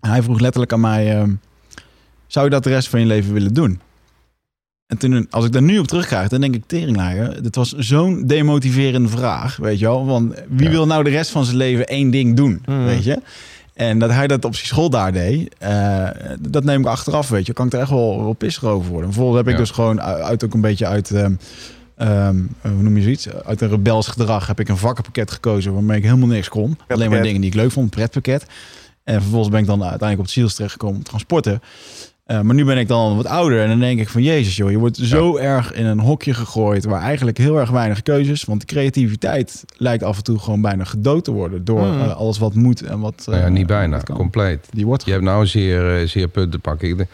En 0.00 0.10
hij 0.10 0.22
vroeg 0.22 0.40
letterlijk 0.40 0.72
aan 0.72 0.80
mij, 0.80 1.18
ehm, 1.18 1.30
zou 2.26 2.44
je 2.44 2.50
dat 2.50 2.64
de 2.64 2.70
rest 2.70 2.88
van 2.88 3.00
je 3.00 3.06
leven 3.06 3.32
willen 3.32 3.54
doen? 3.54 3.80
En 4.94 5.10
toen, 5.10 5.26
als 5.30 5.44
ik 5.44 5.52
daar 5.52 5.62
nu 5.62 5.78
op 5.78 5.86
terugkrijg, 5.86 6.28
dan 6.28 6.40
denk 6.40 6.54
ik, 6.54 6.62
teringlager, 6.66 7.42
dit 7.42 7.56
was 7.56 7.72
zo'n 7.72 8.26
demotiverende 8.26 9.08
vraag, 9.08 9.56
weet 9.56 9.78
je 9.78 9.84
wel. 9.84 10.06
Want 10.06 10.34
wie 10.48 10.64
Ja. 10.66 10.70
wil 10.70 10.86
nou 10.86 11.04
de 11.04 11.10
rest 11.10 11.30
van 11.30 11.44
zijn 11.44 11.56
leven 11.56 11.86
één 11.86 12.10
ding 12.10 12.36
doen, 12.36 12.62
Mm. 12.66 12.84
weet 12.84 13.04
je? 13.04 13.20
En 13.74 13.98
dat 13.98 14.10
hij 14.10 14.26
dat 14.26 14.44
op 14.44 14.54
zijn 14.54 14.66
school 14.66 14.90
daar 14.90 15.12
deed, 15.12 15.54
eh, 15.58 16.08
dat 16.40 16.64
neem 16.64 16.80
ik 16.80 16.86
achteraf, 16.86 17.28
weet 17.28 17.46
je. 17.46 17.52
Kan 17.52 17.66
ik 17.66 17.72
er 17.72 17.80
echt 17.80 17.90
wel, 17.90 18.22
wel 18.22 18.32
pissig 18.32 18.64
over 18.64 18.90
worden. 18.90 19.06
Vervolgens 19.12 19.36
heb 19.38 19.46
ik 19.46 19.52
Ja. 19.52 19.58
dus 19.58 19.70
gewoon 19.70 20.00
uit, 20.00 20.22
uit 20.22 20.44
ook 20.44 20.54
een 20.54 20.60
beetje 20.60 20.86
uit, 20.86 21.10
ehm, 21.10 21.34
ehm, 21.96 22.36
hoe 22.60 22.82
noem 22.82 22.96
je 22.96 23.02
zoiets? 23.02 23.28
Uit 23.44 23.60
een 23.60 23.68
rebels 23.68 24.06
gedrag 24.08 24.46
heb 24.46 24.60
ik 24.60 24.68
een 24.68 24.76
vakkenpakket 24.76 25.30
gekozen 25.30 25.72
waarmee 25.72 25.96
ik 25.98 26.04
helemaal 26.04 26.28
niks 26.28 26.48
kon. 26.48 26.78
Alleen 26.88 27.10
maar 27.10 27.22
dingen 27.22 27.40
die 27.40 27.50
ik 27.50 27.56
leuk 27.56 27.70
vond, 27.70 27.84
een 27.84 27.90
pretpakket. 27.90 28.46
En 29.04 29.20
vervolgens 29.20 29.50
ben 29.50 29.60
ik 29.60 29.66
dan 29.66 29.80
uiteindelijk 29.80 30.18
op 30.18 30.24
het 30.24 30.34
ziels 30.34 30.54
terechtgekomen 30.54 30.96
om 30.96 31.02
te 31.02 31.10
gaan 31.10 31.20
sporten. 31.20 31.60
Eh, 32.24 32.40
maar 32.40 32.54
nu 32.54 32.64
ben 32.64 32.78
ik 32.78 32.88
dan 32.88 33.16
wat 33.16 33.26
ouder 33.26 33.60
en 33.62 33.68
dan 33.68 33.78
denk 33.80 34.00
ik 34.00 34.08
van 34.08 34.22
Jezus 34.22 34.56
joh, 34.56 34.70
je 34.70 34.78
wordt 34.78 34.96
zo 34.96 35.36
erg 35.36 35.72
in 35.72 35.86
een 35.86 35.98
hokje 36.00 36.34
gegooid 36.34 36.84
waar 36.84 37.00
eigenlijk 37.00 37.38
heel 37.38 37.58
erg 37.58 37.70
weinig 37.70 38.02
keuzes, 38.02 38.44
want 38.44 38.60
de 38.60 38.66
creativiteit 38.66 39.64
lijkt 39.76 40.02
af 40.02 40.16
en 40.16 40.22
toe 40.24 40.38
gewoon 40.38 40.60
bijna 40.60 40.84
gedood 40.84 41.24
te 41.24 41.30
worden 41.30 41.64
door 41.64 41.80
Mm. 41.86 42.00
eh, 42.00 42.16
alles 42.16 42.38
wat 42.38 42.54
moet 42.54 42.82
en 42.82 43.00
wat. 43.00 43.22
Nou 43.26 43.38
ja, 43.38 43.44
eh, 43.44 43.50
niet 43.50 43.66
bijna, 43.66 44.00
compleet. 44.00 44.66
Die 44.70 44.86
wordt 44.86 45.04
Je 45.04 45.10
hebt 45.10 45.24
nou 45.24 45.46
zeer, 45.46 46.08
zeer 46.08 46.28
punten 46.28 46.50
te 46.52 46.58
pakken. 46.58 46.96
De, 46.96 47.06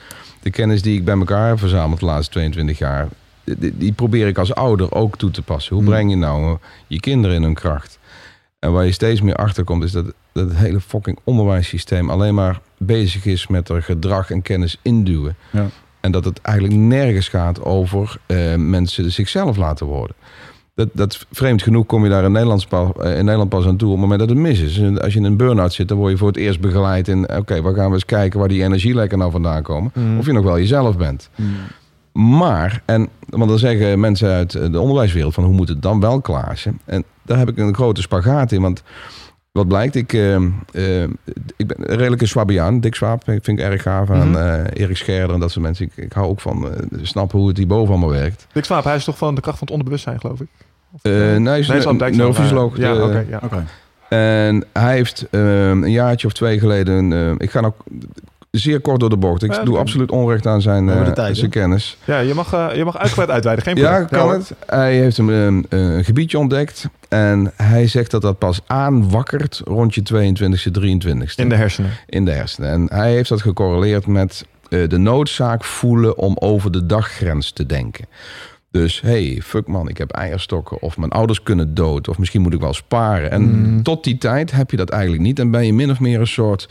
de 0.42 0.50
kennis 0.50 0.82
die 0.82 0.96
ik 0.98 1.04
bij 1.04 1.16
elkaar 1.18 1.48
heb 1.48 1.58
verzameld 1.58 2.00
de 2.00 2.06
laatste 2.06 2.32
22 2.32 2.78
jaar, 2.78 3.08
die, 3.44 3.76
die 3.78 3.92
probeer 3.92 4.26
ik 4.26 4.38
als 4.38 4.54
ouder 4.54 4.92
ook 4.94 5.16
toe 5.16 5.30
te 5.30 5.42
passen. 5.42 5.74
Hoe 5.74 5.84
Hmm. 5.84 5.92
breng 5.92 6.10
je 6.10 6.16
nou 6.16 6.58
je 6.86 7.00
kinderen 7.00 7.36
in 7.36 7.42
hun 7.42 7.54
kracht? 7.54 7.98
En 8.60 8.72
waar 8.72 8.84
je 8.84 8.92
steeds 8.92 9.20
meer 9.20 9.34
achter 9.34 9.64
komt, 9.64 9.84
is 9.84 9.92
dat, 9.92 10.04
dat 10.32 10.48
het 10.48 10.56
hele 10.56 10.80
fucking 10.80 11.18
onderwijssysteem 11.24 12.10
alleen 12.10 12.34
maar 12.34 12.60
bezig 12.78 13.24
is 13.24 13.46
met 13.46 13.68
er 13.68 13.82
gedrag 13.82 14.30
en 14.30 14.42
kennis 14.42 14.78
induwen. 14.82 15.36
Ja. 15.50 15.66
En 16.00 16.12
dat 16.12 16.24
het 16.24 16.40
eigenlijk 16.40 16.78
nergens 16.78 17.28
gaat 17.28 17.62
over 17.64 18.16
eh, 18.26 18.54
mensen 18.54 19.12
zichzelf 19.12 19.56
laten 19.56 19.86
worden. 19.86 20.16
Dat, 20.74 20.88
dat 20.92 21.26
vreemd 21.32 21.62
genoeg 21.62 21.86
kom 21.86 22.04
je 22.04 22.10
daar 22.10 22.24
in 22.24 22.32
Nederland, 22.32 22.68
pas, 22.68 22.90
eh, 23.00 23.18
in 23.18 23.24
Nederland 23.24 23.48
pas 23.48 23.66
aan 23.66 23.76
toe 23.76 23.88
op 23.88 23.94
het 23.94 24.02
moment 24.02 24.20
dat 24.20 24.28
het 24.28 24.38
mis 24.38 24.60
is. 24.60 24.78
En 24.78 25.00
Als 25.02 25.12
je 25.12 25.18
in 25.18 25.24
een 25.24 25.36
burn-out 25.36 25.72
zit, 25.72 25.88
dan 25.88 25.98
word 25.98 26.10
je 26.10 26.18
voor 26.18 26.28
het 26.28 26.36
eerst 26.36 26.60
begeleid 26.60 27.08
in... 27.08 27.36
oké, 27.36 27.62
waar 27.62 27.74
gaan 27.74 27.88
we 27.88 27.94
eens 27.94 28.04
kijken 28.04 28.38
waar 28.38 28.48
die 28.48 28.62
energielekken 28.62 29.18
nou 29.18 29.30
vandaan 29.30 29.62
komen. 29.62 29.92
Mm. 29.94 30.18
Of 30.18 30.26
je 30.26 30.32
nog 30.32 30.44
wel 30.44 30.58
jezelf 30.58 30.96
bent. 30.96 31.30
Mm. 31.34 31.56
Maar, 32.12 32.82
en, 32.84 33.08
want 33.30 33.48
dan 33.48 33.58
zeggen 33.58 34.00
mensen 34.00 34.28
uit 34.30 34.52
de 34.52 34.80
onderwijswereld 34.80 35.34
van 35.34 35.44
hoe 35.44 35.54
moet 35.54 35.68
het 35.68 35.82
dan 35.82 36.00
wel 36.00 36.20
Klaasje? 36.20 36.72
En 36.84 37.04
daar 37.22 37.38
heb 37.38 37.48
ik 37.48 37.58
een 37.58 37.74
grote 37.74 38.00
spagaat 38.00 38.52
in, 38.52 38.60
want 38.62 38.82
wat 39.52 39.68
blijkt, 39.68 39.94
ik, 39.94 40.12
eh, 40.12 40.34
eh, 40.34 41.02
ik 41.56 41.66
ben 41.66 41.76
een 41.90 41.96
redelijke 41.96 42.26
Swabiaan, 42.26 42.80
Dick 42.80 42.94
Swaap, 42.94 43.22
vind 43.24 43.48
ik 43.48 43.58
erg 43.58 43.82
gaaf 43.82 44.10
aan 44.10 44.28
Mhm. 44.30 44.36
eh, 44.38 44.82
Erik 44.82 44.96
Scherder 44.96 45.34
en 45.34 45.40
dat 45.40 45.50
soort 45.50 45.64
mensen. 45.64 45.84
Ik, 45.86 46.04
ik 46.04 46.12
hou 46.12 46.28
ook 46.28 46.40
van 46.40 46.70
eh, 46.70 46.78
snappen 47.02 47.38
hoe 47.38 47.48
het 47.48 47.56
hierboven 47.56 47.90
allemaal 47.90 48.10
werkt. 48.10 48.46
Dick 48.52 48.64
Swaap, 48.64 48.84
hij 48.84 48.96
is 48.96 49.04
toch 49.04 49.18
van 49.18 49.34
de 49.34 49.40
kracht 49.40 49.58
van 49.58 49.66
het 49.66 49.76
onderbewustzijn, 49.76 50.20
geloof 50.20 50.40
ik? 50.40 50.48
Of, 50.92 51.02
Eh, 51.02 51.34
eh, 51.34 51.40
nee, 51.40 51.48
hij 51.52 51.58
is 51.60 51.68
nee, 51.68 51.86
een 51.86 52.16
neurofysioloog. 52.16 52.76
Ja, 52.76 53.04
oké. 53.04 53.24
ja. 53.28 53.40
Oké. 53.44 53.64
En 54.08 54.64
hij 54.72 54.94
heeft 54.94 55.26
eh, 55.30 55.68
een 55.68 55.90
jaartje 55.90 56.26
of 56.26 56.32
twee 56.32 56.58
geleden, 56.58 57.12
eh, 57.12 57.30
ik 57.38 57.50
ga 57.50 57.60
nou 57.60 57.72
zeer 58.50 58.80
kort 58.80 59.00
door 59.00 59.10
de 59.10 59.16
bocht. 59.16 59.42
Ik 59.42 59.52
Ja, 59.54 59.64
doe 59.64 59.78
absoluut 59.78 60.10
onrecht 60.10 60.46
aan 60.46 60.62
zijn, 60.62 60.88
eh, 60.88 61.06
tijd, 61.12 61.36
zijn 61.36 61.50
kennis. 61.50 61.96
Ja, 62.04 62.18
je 62.18 62.34
mag, 62.34 62.52
eh, 62.52 62.68
je 62.76 62.84
mag 62.84 62.98
uitgebreid 62.98 63.30
uitweiden. 63.30 63.64
Geen 63.64 63.76
Ja, 63.76 63.88
probleem. 63.90 64.08
kan 64.08 64.20
hoor. 64.20 64.32
het. 64.32 64.52
Hij 64.66 64.96
heeft 64.98 65.18
een, 65.18 65.28
een, 65.28 65.66
een 65.68 66.04
gebiedje 66.04 66.38
ontdekt. 66.38 66.88
En 67.08 67.52
hij 67.56 67.86
zegt 67.86 68.10
dat 68.10 68.22
dat 68.22 68.38
pas 68.38 68.60
aanwakkert 68.66 69.60
rond 69.64 69.94
je 69.94 70.02
22e, 70.02 70.70
23e. 70.70 71.42
In 71.42 71.48
de 71.48 71.54
hersenen. 71.54 71.90
in 72.06 72.24
de 72.24 72.30
hersenen. 72.32 72.70
En 72.70 72.86
hij 72.98 73.12
heeft 73.12 73.28
dat 73.28 73.40
gecorreleerd 73.42 74.06
met 74.06 74.44
eh, 74.68 74.88
de 74.88 74.98
noodzaak 74.98 75.64
voelen 75.64 76.18
om 76.18 76.36
over 76.38 76.70
de 76.72 76.86
daggrens 76.86 77.50
te 77.52 77.66
denken. 77.66 78.04
Dus 78.70 79.00
hey, 79.00 79.40
fuck 79.44 79.66
man, 79.66 79.88
ik 79.88 79.98
heb 79.98 80.10
eierstokken. 80.10 80.82
Of 80.82 80.96
mijn 80.96 81.10
ouders 81.10 81.42
kunnen 81.42 81.74
dood. 81.74 82.08
Of 82.08 82.18
misschien 82.18 82.40
moet 82.42 82.54
ik 82.54 82.60
wel 82.60 82.74
sparen. 82.74 83.30
En 83.30 83.42
Mm. 83.42 83.82
tot 83.82 84.04
die 84.04 84.18
tijd 84.18 84.50
heb 84.52 84.70
je 84.70 84.76
dat 84.76 84.90
eigenlijk 84.90 85.22
niet. 85.22 85.38
En 85.38 85.50
ben 85.50 85.66
je 85.66 85.72
min 85.72 85.90
of 85.90 86.00
meer 86.00 86.20
een 86.20 86.26
soort 86.26 86.68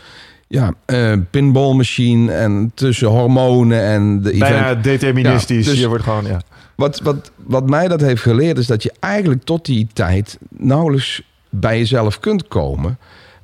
ja, 0.49 0.73
eh 0.85 1.13
pinballmachine. 1.29 2.31
En 2.31 2.71
tussen 2.75 3.07
hormonen 3.07 3.83
en 3.83 4.21
de 4.21 4.31
event. 4.31 4.49
Bijna 4.51 4.75
deterministisch. 4.75 5.65
Ja, 5.65 5.71
dus- 5.71 5.79
je 5.79 5.87
wordt 5.87 6.03
gewoon, 6.03 6.25
ja. 6.25 6.41
Wat, 6.75 6.99
wat, 6.99 7.31
wat 7.35 7.69
mij 7.69 7.87
dat 7.87 8.01
heeft 8.01 8.21
geleerd 8.21 8.57
is 8.57 8.67
dat 8.67 8.83
je 8.83 8.93
eigenlijk 8.99 9.43
tot 9.43 9.65
die 9.65 9.87
tijd 9.93 10.37
nauwelijks 10.49 11.21
bij 11.49 11.77
jezelf 11.77 12.19
kunt 12.19 12.47
komen 12.47 12.97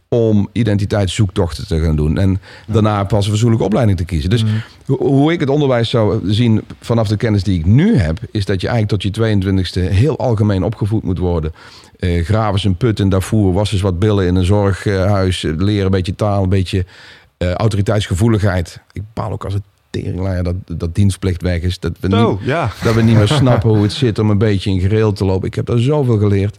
om 0.09 0.49
identiteitszoektochten 0.51 1.67
te 1.67 1.79
gaan 1.79 1.95
doen. 1.95 2.17
En 2.17 2.39
daarna 2.67 3.03
pas 3.03 3.23
een 3.25 3.29
verzoenlijke 3.31 3.65
opleiding 3.65 3.97
te 3.97 4.05
kiezen. 4.05 4.29
Dus 4.29 4.43
Mm. 4.43 4.49
ho- 4.85 4.97
hoe 4.97 5.31
ik 5.31 5.39
het 5.39 5.49
onderwijs 5.49 5.89
zou 5.89 6.19
zien 6.33 6.61
vanaf 6.81 7.07
de 7.07 7.17
kennis 7.17 7.43
die 7.43 7.59
ik 7.59 7.65
nu 7.65 7.97
heb... 7.97 8.19
is 8.31 8.45
dat 8.45 8.61
je 8.61 8.67
eigenlijk 8.67 9.01
tot 9.01 9.15
je 9.15 9.21
22e 9.21 9.93
heel 9.93 10.17
algemeen 10.19 10.63
opgevoed 10.63 11.03
moet 11.03 11.17
worden. 11.17 11.53
Eh, 11.99 12.23
graven 12.25 12.53
eens 12.53 12.63
een 12.63 12.75
put 12.77 12.99
in 12.99 13.09
Darfur, 13.09 13.53
was 13.53 13.71
eens 13.71 13.81
wat 13.81 13.99
billen 13.99 14.25
in 14.27 14.35
een 14.35 14.45
zorghuis... 14.45 15.43
eh, 15.43 15.51
leren 15.57 15.85
een 15.85 15.91
beetje 15.91 16.15
taal, 16.15 16.43
een 16.43 16.49
beetje 16.49 16.85
eh, 17.37 17.51
autoriteitsgevoeligheid. 17.51 18.79
Ik 18.91 19.01
bepaal 19.13 19.31
ook 19.31 19.43
als 19.43 19.53
het 19.53 19.63
teringlaaier 19.89 20.43
dat, 20.43 20.55
dat 20.65 20.95
dienstplicht 20.95 21.41
weg 21.41 21.61
is. 21.61 21.79
Dat 21.79 21.91
we 21.99 22.07
niet, 22.07 22.37
ja. 22.41 22.71
dat 22.83 22.93
we 22.93 23.01
niet 23.01 23.15
meer 23.15 23.27
snappen 23.41 23.69
hoe 23.69 23.81
het 23.81 23.93
zit 23.93 24.19
om 24.19 24.29
een 24.29 24.37
beetje 24.37 24.69
in 24.71 24.79
gereel 24.79 25.13
te 25.13 25.25
lopen. 25.25 25.47
Ik 25.47 25.55
heb 25.55 25.65
daar 25.65 25.79
zoveel 25.79 26.17
geleerd. 26.17 26.57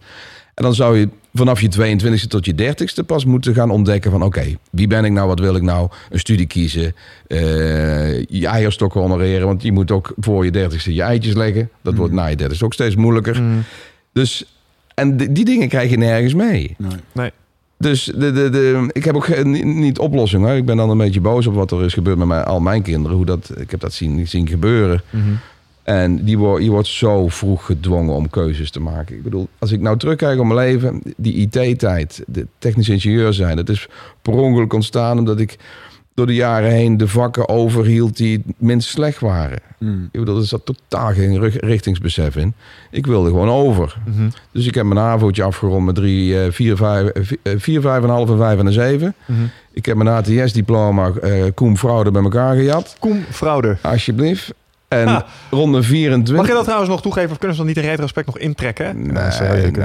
En 0.56 0.62
dan 0.64 0.74
zou 0.74 0.98
je 0.98 1.08
vanaf 1.34 1.60
je 1.60 1.68
22e 1.98 2.26
tot 2.28 2.44
je 2.44 2.54
30ste 2.54 3.06
pas 3.06 3.24
moeten 3.24 3.54
gaan 3.54 3.70
ontdekken 3.70 4.10
van... 4.10 4.22
oké, 4.22 4.44
wie 4.70 4.86
ben 4.86 5.04
ik 5.04 5.12
nou, 5.12 5.28
wat 5.28 5.38
wil 5.40 5.54
ik 5.56 5.62
nou? 5.62 5.88
Een 6.10 6.18
studie 6.18 6.46
kiezen, 6.46 6.94
eh, 7.26 8.18
je 8.24 8.46
eierstokken 8.46 9.00
honoreren... 9.00 9.46
want 9.46 9.62
je 9.62 9.72
moet 9.72 9.90
ook 9.90 10.12
voor 10.16 10.44
je 10.44 10.50
30ste 10.70 10.92
je 10.92 11.02
eitjes 11.02 11.34
leggen. 11.34 11.70
Dat 11.82 11.94
wordt 11.94 12.12
na 12.14 12.26
je 12.26 12.36
30ste 12.38 12.58
ook 12.64 12.72
steeds 12.72 12.96
moeilijker. 12.96 13.42
Mm. 13.42 13.62
Dus, 14.12 14.44
en 14.94 15.16
die, 15.16 15.32
die 15.32 15.44
dingen 15.44 15.68
krijg 15.68 15.90
je 15.90 15.96
nergens 15.98 16.34
mee. 16.34 16.76
Nee. 17.12 17.30
Dus 17.78 18.04
de, 18.04 18.32
de, 18.32 18.50
de, 18.50 18.88
ik 18.92 19.04
heb 19.04 19.14
ook 19.14 19.24
geen- 19.24 19.50
niet, 19.50 19.64
niet 19.64 19.98
oplossing. 19.98 20.44
Hoor. 20.44 20.54
Ik 20.54 20.64
ben 20.66 20.76
dan 20.76 20.90
een 20.90 20.98
beetje 20.98 21.20
boos 21.20 21.46
op 21.46 21.54
wat 21.54 21.70
er 21.70 21.84
is 21.84 21.94
gebeurd 21.94 22.18
met 22.18 22.26
mijn, 22.26 22.44
al 22.44 22.60
mijn 22.60 22.82
kinderen. 22.82 23.16
Hoe 23.16 23.26
dat, 23.26 23.50
ik 23.56 23.70
heb 23.70 23.80
dat 23.80 23.92
zien, 23.92 24.28
zien 24.28 24.48
gebeuren. 24.48 25.02
Mhm. 25.10 25.24
En 25.86 26.24
die 26.24 26.38
wordt, 26.38 26.64
je 26.64 26.70
wordt 26.70 26.88
zo 26.88 27.28
vroeg 27.28 27.66
gedwongen 27.66 28.14
om 28.14 28.30
keuzes 28.30 28.70
te 28.70 28.80
maken. 28.80 29.16
Ik 29.16 29.22
bedoel, 29.22 29.48
als 29.58 29.72
ik 29.72 29.80
nou 29.80 29.98
terugkijk 29.98 30.38
op 30.38 30.46
mijn 30.46 30.58
leven, 30.58 31.02
die 31.16 31.34
IT-tijd, 31.34 32.22
de 32.26 32.46
technisch 32.58 32.88
ingenieur 32.88 33.32
zijn, 33.32 33.56
dat 33.56 33.68
is 33.68 33.88
per 34.22 34.32
ongeluk 34.32 34.72
ontstaan 34.72 35.18
omdat 35.18 35.40
ik 35.40 35.58
door 36.14 36.26
de 36.26 36.34
jaren 36.34 36.70
heen 36.70 36.96
de 36.96 37.08
vakken 37.08 37.48
overhield 37.48 38.16
die 38.16 38.42
het 38.46 38.54
minst 38.58 38.88
slecht 38.88 39.20
waren. 39.20 39.58
Mm. 39.78 40.08
Ik 40.12 40.20
bedoel, 40.20 40.38
er 40.38 40.46
zat 40.46 40.64
totaal 40.64 41.12
geen 41.12 41.48
richtingsbesef 41.48 42.36
in. 42.36 42.54
Ik 42.90 43.06
wilde 43.06 43.28
gewoon 43.28 43.48
over. 43.48 43.96
Mhm. 44.06 44.28
Dus 44.52 44.66
ik 44.66 44.74
heb 44.74 44.84
mijn 44.84 45.00
AVO'tje 45.00 45.42
afgerond 45.42 45.84
met 45.84 45.94
drie, 45.94 46.40
eh, 46.40 46.52
vier, 46.52 46.76
vijf, 46.76 47.08
eh, 47.08 47.22
eh, 47.42 47.52
vier, 47.58 47.80
vijf 47.80 48.02
en 48.02 48.08
een 48.08 48.14
half 48.14 48.30
en 48.30 48.36
vijf 48.36 48.58
en 48.58 48.66
een 48.66 48.72
zeven. 48.72 49.14
Mhm. 49.26 49.40
Ik 49.72 49.86
heb 49.86 49.96
mijn 49.96 50.08
ATS-diploma 50.08 51.10
eh 51.10 51.44
Koem 51.54 51.76
Fraude 51.76 52.10
bij 52.10 52.22
elkaar 52.22 52.56
gejat. 52.56 52.96
Koen 52.98 53.24
Frauder. 53.30 53.78
Alsjeblieft. 53.82 54.54
En 54.88 55.06
Ah. 55.08 55.20
ronde 55.50 55.82
24... 55.82 56.36
Mag 56.36 56.46
je 56.46 56.52
dat 56.52 56.62
trouwens 56.64 56.90
nog 56.90 57.02
toegeven 57.02 57.30
of 57.30 57.38
kunnen 57.38 57.56
ze 57.56 57.62
dat 57.64 57.74
niet 57.74 57.84
in 57.84 57.90
retrospect 57.90 58.26
nog 58.26 58.38
intrekken? 58.38 58.96
Nee, 59.12 59.30
nee, 59.50 59.66
ik 59.66 59.76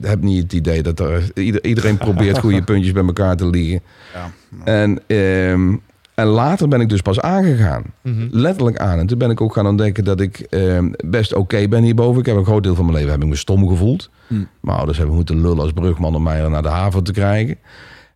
heb 0.00 0.22
niet 0.22 0.42
het 0.42 0.52
idee 0.52 0.82
dat 0.82 1.00
er... 1.00 1.30
ieder- 1.34 1.64
iedereen 1.64 1.96
probeert 1.96 2.38
goede 2.38 2.62
puntjes 2.72 2.92
bij 2.92 3.04
elkaar 3.04 3.36
te 3.36 3.46
liegen. 3.46 3.80
Ja. 4.14 4.30
En, 4.64 5.00
ehm, 5.06 5.74
en 6.14 6.26
later 6.26 6.68
ben 6.68 6.80
ik 6.80 6.88
dus 6.88 7.00
pas 7.00 7.20
aangegaan. 7.20 7.82
Mhm. 8.02 8.26
Letterlijk 8.30 8.78
aan. 8.78 8.98
En 8.98 9.06
toen 9.06 9.18
ben 9.18 9.30
ik 9.30 9.40
ook 9.40 9.52
gaan 9.52 9.66
ontdekken 9.66 10.04
dat 10.04 10.20
ik 10.20 10.38
ehm, 10.38 10.88
best 11.06 11.34
oké 11.34 11.68
ben 11.68 11.82
hierboven. 11.82 12.20
Ik 12.20 12.26
heb 12.26 12.36
een 12.36 12.44
groot 12.44 12.62
deel 12.62 12.74
van 12.74 12.84
mijn 12.84 12.96
leven 12.96 13.12
heb 13.12 13.22
ik 13.22 13.28
me 13.28 13.36
stom 13.36 13.68
gevoeld. 13.68 14.10
Hmm. 14.26 14.48
Mijn 14.60 14.76
ouders 14.76 14.98
hebben 14.98 15.16
moeten 15.16 15.40
lullen 15.40 15.58
als 15.60 15.72
brugman 15.72 16.14
om 16.14 16.22
mij 16.22 16.48
naar 16.48 16.62
de 16.62 16.68
haven 16.68 17.04
te 17.04 17.12
krijgen. 17.12 17.56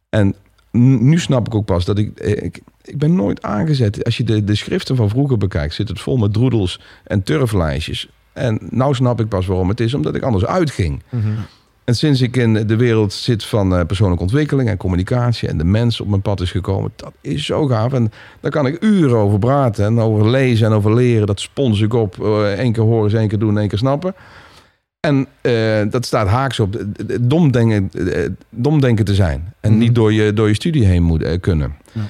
En 0.08 0.34
nu 0.72 1.18
snap 1.18 1.46
ik 1.46 1.54
ook 1.54 1.64
pas 1.64 1.84
dat 1.84 1.98
ik... 1.98 2.18
eh, 2.18 2.44
ik 2.44 2.60
ik 2.82 2.98
ben 2.98 3.14
nooit 3.14 3.42
aangezet. 3.42 4.04
Als 4.04 4.16
je 4.16 4.24
de, 4.24 4.44
de 4.44 4.54
schriften 4.54 4.96
van 4.96 5.08
vroeger 5.08 5.38
bekijkt, 5.38 5.74
zit 5.74 5.88
het 5.88 6.00
vol 6.00 6.16
met 6.16 6.32
droedels 6.32 6.80
en 7.04 7.22
turflijstjes. 7.22 8.08
En 8.32 8.58
nou 8.70 8.94
snap 8.94 9.20
ik 9.20 9.28
pas 9.28 9.46
waarom 9.46 9.68
het 9.68 9.80
is, 9.80 9.94
omdat 9.94 10.14
ik 10.14 10.22
anders 10.22 10.46
uitging. 10.46 11.02
Mhm. 11.10 11.26
En 11.84 11.94
sinds 11.96 12.20
ik 12.20 12.36
in 12.36 12.52
de 12.66 12.76
wereld 12.76 13.12
zit 13.12 13.44
van 13.44 13.76
eh, 13.76 13.84
persoonlijke 13.86 14.22
ontwikkeling 14.22 14.68
en 14.68 14.76
communicatie 14.76 15.48
en 15.48 15.58
de 15.58 15.64
mens 15.64 16.00
op 16.00 16.08
mijn 16.08 16.22
pad 16.22 16.40
is 16.40 16.50
gekomen, 16.50 16.92
dat 16.96 17.12
is 17.20 17.44
zo 17.44 17.66
gaaf. 17.66 17.92
En 17.92 18.12
daar 18.40 18.50
kan 18.50 18.66
ik 18.66 18.76
uren 18.84 19.16
over 19.16 19.38
praten 19.38 19.84
en 19.84 19.98
over 19.98 20.30
lezen 20.30 20.66
en 20.66 20.72
over 20.72 20.94
leren. 20.94 21.26
Dat 21.26 21.40
spons 21.40 21.80
ik 21.80 21.94
op. 21.94 22.18
Eén 22.56 22.72
keer 22.72 22.82
horen, 22.82 23.18
één 23.18 23.28
keer 23.28 23.38
doen, 23.38 23.58
één 23.58 23.68
keer 23.68 23.78
snappen. 23.78 24.14
En 25.00 25.26
eh, 25.40 25.80
dat 25.90 26.06
staat 26.06 26.28
haaks 26.28 26.60
op 26.60 26.76
eh, 26.76 26.80
eh, 27.14 27.18
domdenken, 27.20 27.90
eh, 28.12 28.28
domdenken 28.50 29.04
te 29.04 29.14
zijn. 29.14 29.52
En 29.60 29.70
Mhm. 29.70 29.78
niet 29.80 29.94
door 29.94 30.12
je, 30.12 30.32
door 30.32 30.48
je 30.48 30.54
studie 30.54 30.84
heen 30.84 31.02
moet, 31.02 31.22
eh, 31.22 31.40
kunnen. 31.40 31.74
Ja. 31.92 32.00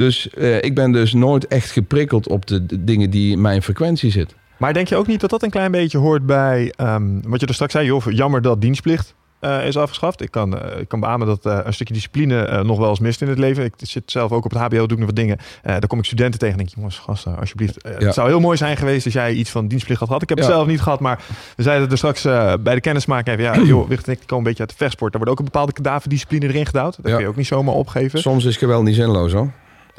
Dus 0.00 0.30
eh, 0.30 0.62
ik 0.62 0.74
ben 0.74 0.92
dus 0.92 1.12
nooit 1.12 1.46
echt 1.46 1.70
geprikkeld 1.70 2.28
op 2.28 2.46
de, 2.46 2.66
de 2.66 2.84
dingen 2.84 3.10
die 3.10 3.32
in 3.32 3.40
mijn 3.40 3.62
frequentie 3.62 4.10
zitten. 4.10 4.36
Maar 4.56 4.72
denk 4.72 4.88
je 4.88 4.96
ook 4.96 5.06
niet 5.06 5.20
dat 5.20 5.30
dat 5.30 5.42
een 5.42 5.50
klein 5.50 5.70
beetje 5.70 5.98
hoort 5.98 6.26
bij 6.26 6.72
ehm, 6.76 7.20
wat 7.22 7.40
je 7.40 7.46
er 7.46 7.54
straks 7.54 7.72
zei? 7.72 7.86
Joh, 7.86 8.02
jammer 8.08 8.42
dat 8.42 8.60
dienstplicht 8.60 9.14
eh, 9.40 9.66
is 9.66 9.76
afgeschaft. 9.76 10.22
Ik 10.22 10.30
kan, 10.30 10.58
eh, 10.58 10.80
ik 10.80 10.88
kan 10.88 11.00
beamen 11.00 11.26
dat 11.26 11.44
een 11.44 11.72
stukje 11.74 11.94
discipline 11.94 12.62
nog 12.64 12.78
wel 12.78 12.88
eens 12.88 12.98
mist 12.98 13.22
in 13.22 13.28
het 13.28 13.38
leven. 13.38 13.64
Ik 13.64 13.72
zit 13.76 14.10
zelf 14.10 14.32
ook 14.32 14.44
op 14.44 14.50
het 14.50 14.60
HBO, 14.60 14.76
doe 14.76 14.84
ik 14.86 14.96
nog 14.98 15.06
wat 15.06 15.16
dingen. 15.16 15.38
Daar 15.62 15.86
kom 15.86 15.98
ik 15.98 16.04
studenten 16.04 16.38
tegen 16.38 16.58
en 16.58 16.64
denk, 16.64 16.74
jongens, 16.76 16.98
gasten, 16.98 17.38
alsjeblieft. 17.38 17.76
Ja. 17.82 18.06
Het 18.06 18.14
zou 18.14 18.28
heel 18.28 18.40
mooi 18.40 18.56
zijn 18.56 18.76
geweest 18.76 19.04
als 19.04 19.14
jij 19.14 19.32
iets 19.32 19.50
van 19.50 19.68
dienstplicht 19.68 20.00
had 20.00 20.08
gehad. 20.08 20.22
Ik 20.22 20.28
heb 20.28 20.38
het 20.38 20.46
zelf 20.46 20.66
niet 20.66 20.80
gehad, 20.80 21.00
maar 21.00 21.22
we 21.56 21.62
zeiden 21.62 21.90
er 21.90 21.96
straks 21.96 22.22
bij 22.62 22.74
de 22.74 22.80
kennismaking 22.80 23.38
even. 23.38 23.54
Ja, 23.54 23.66
joh, 23.66 23.88
Wicht 23.88 24.06
en 24.06 24.12
ik 24.12 24.18
komen 24.18 24.36
een 24.36 24.42
beetje 24.42 24.60
uit 24.60 24.70
de 24.70 24.76
vechtsport. 24.76 25.12
Daar 25.12 25.20
wordt 25.20 25.38
ook 25.38 25.46
een 25.46 25.52
bepaalde 25.52 25.72
kadaverdiscipline 25.72 26.46
erin 26.46 26.66
gedouwd. 26.66 26.96
Dat 26.96 27.06
Ja. 27.06 27.12
kun 27.12 27.22
je 27.22 27.28
ook 27.28 27.36
niet 27.36 27.46
zomaar 27.46 27.74
opgeven. 27.74 28.18
Soms 28.18 28.44
is 28.44 28.56
geweld 28.56 28.84
niet 28.84 28.94
zinloos 28.94 29.32
hoor. 29.32 29.50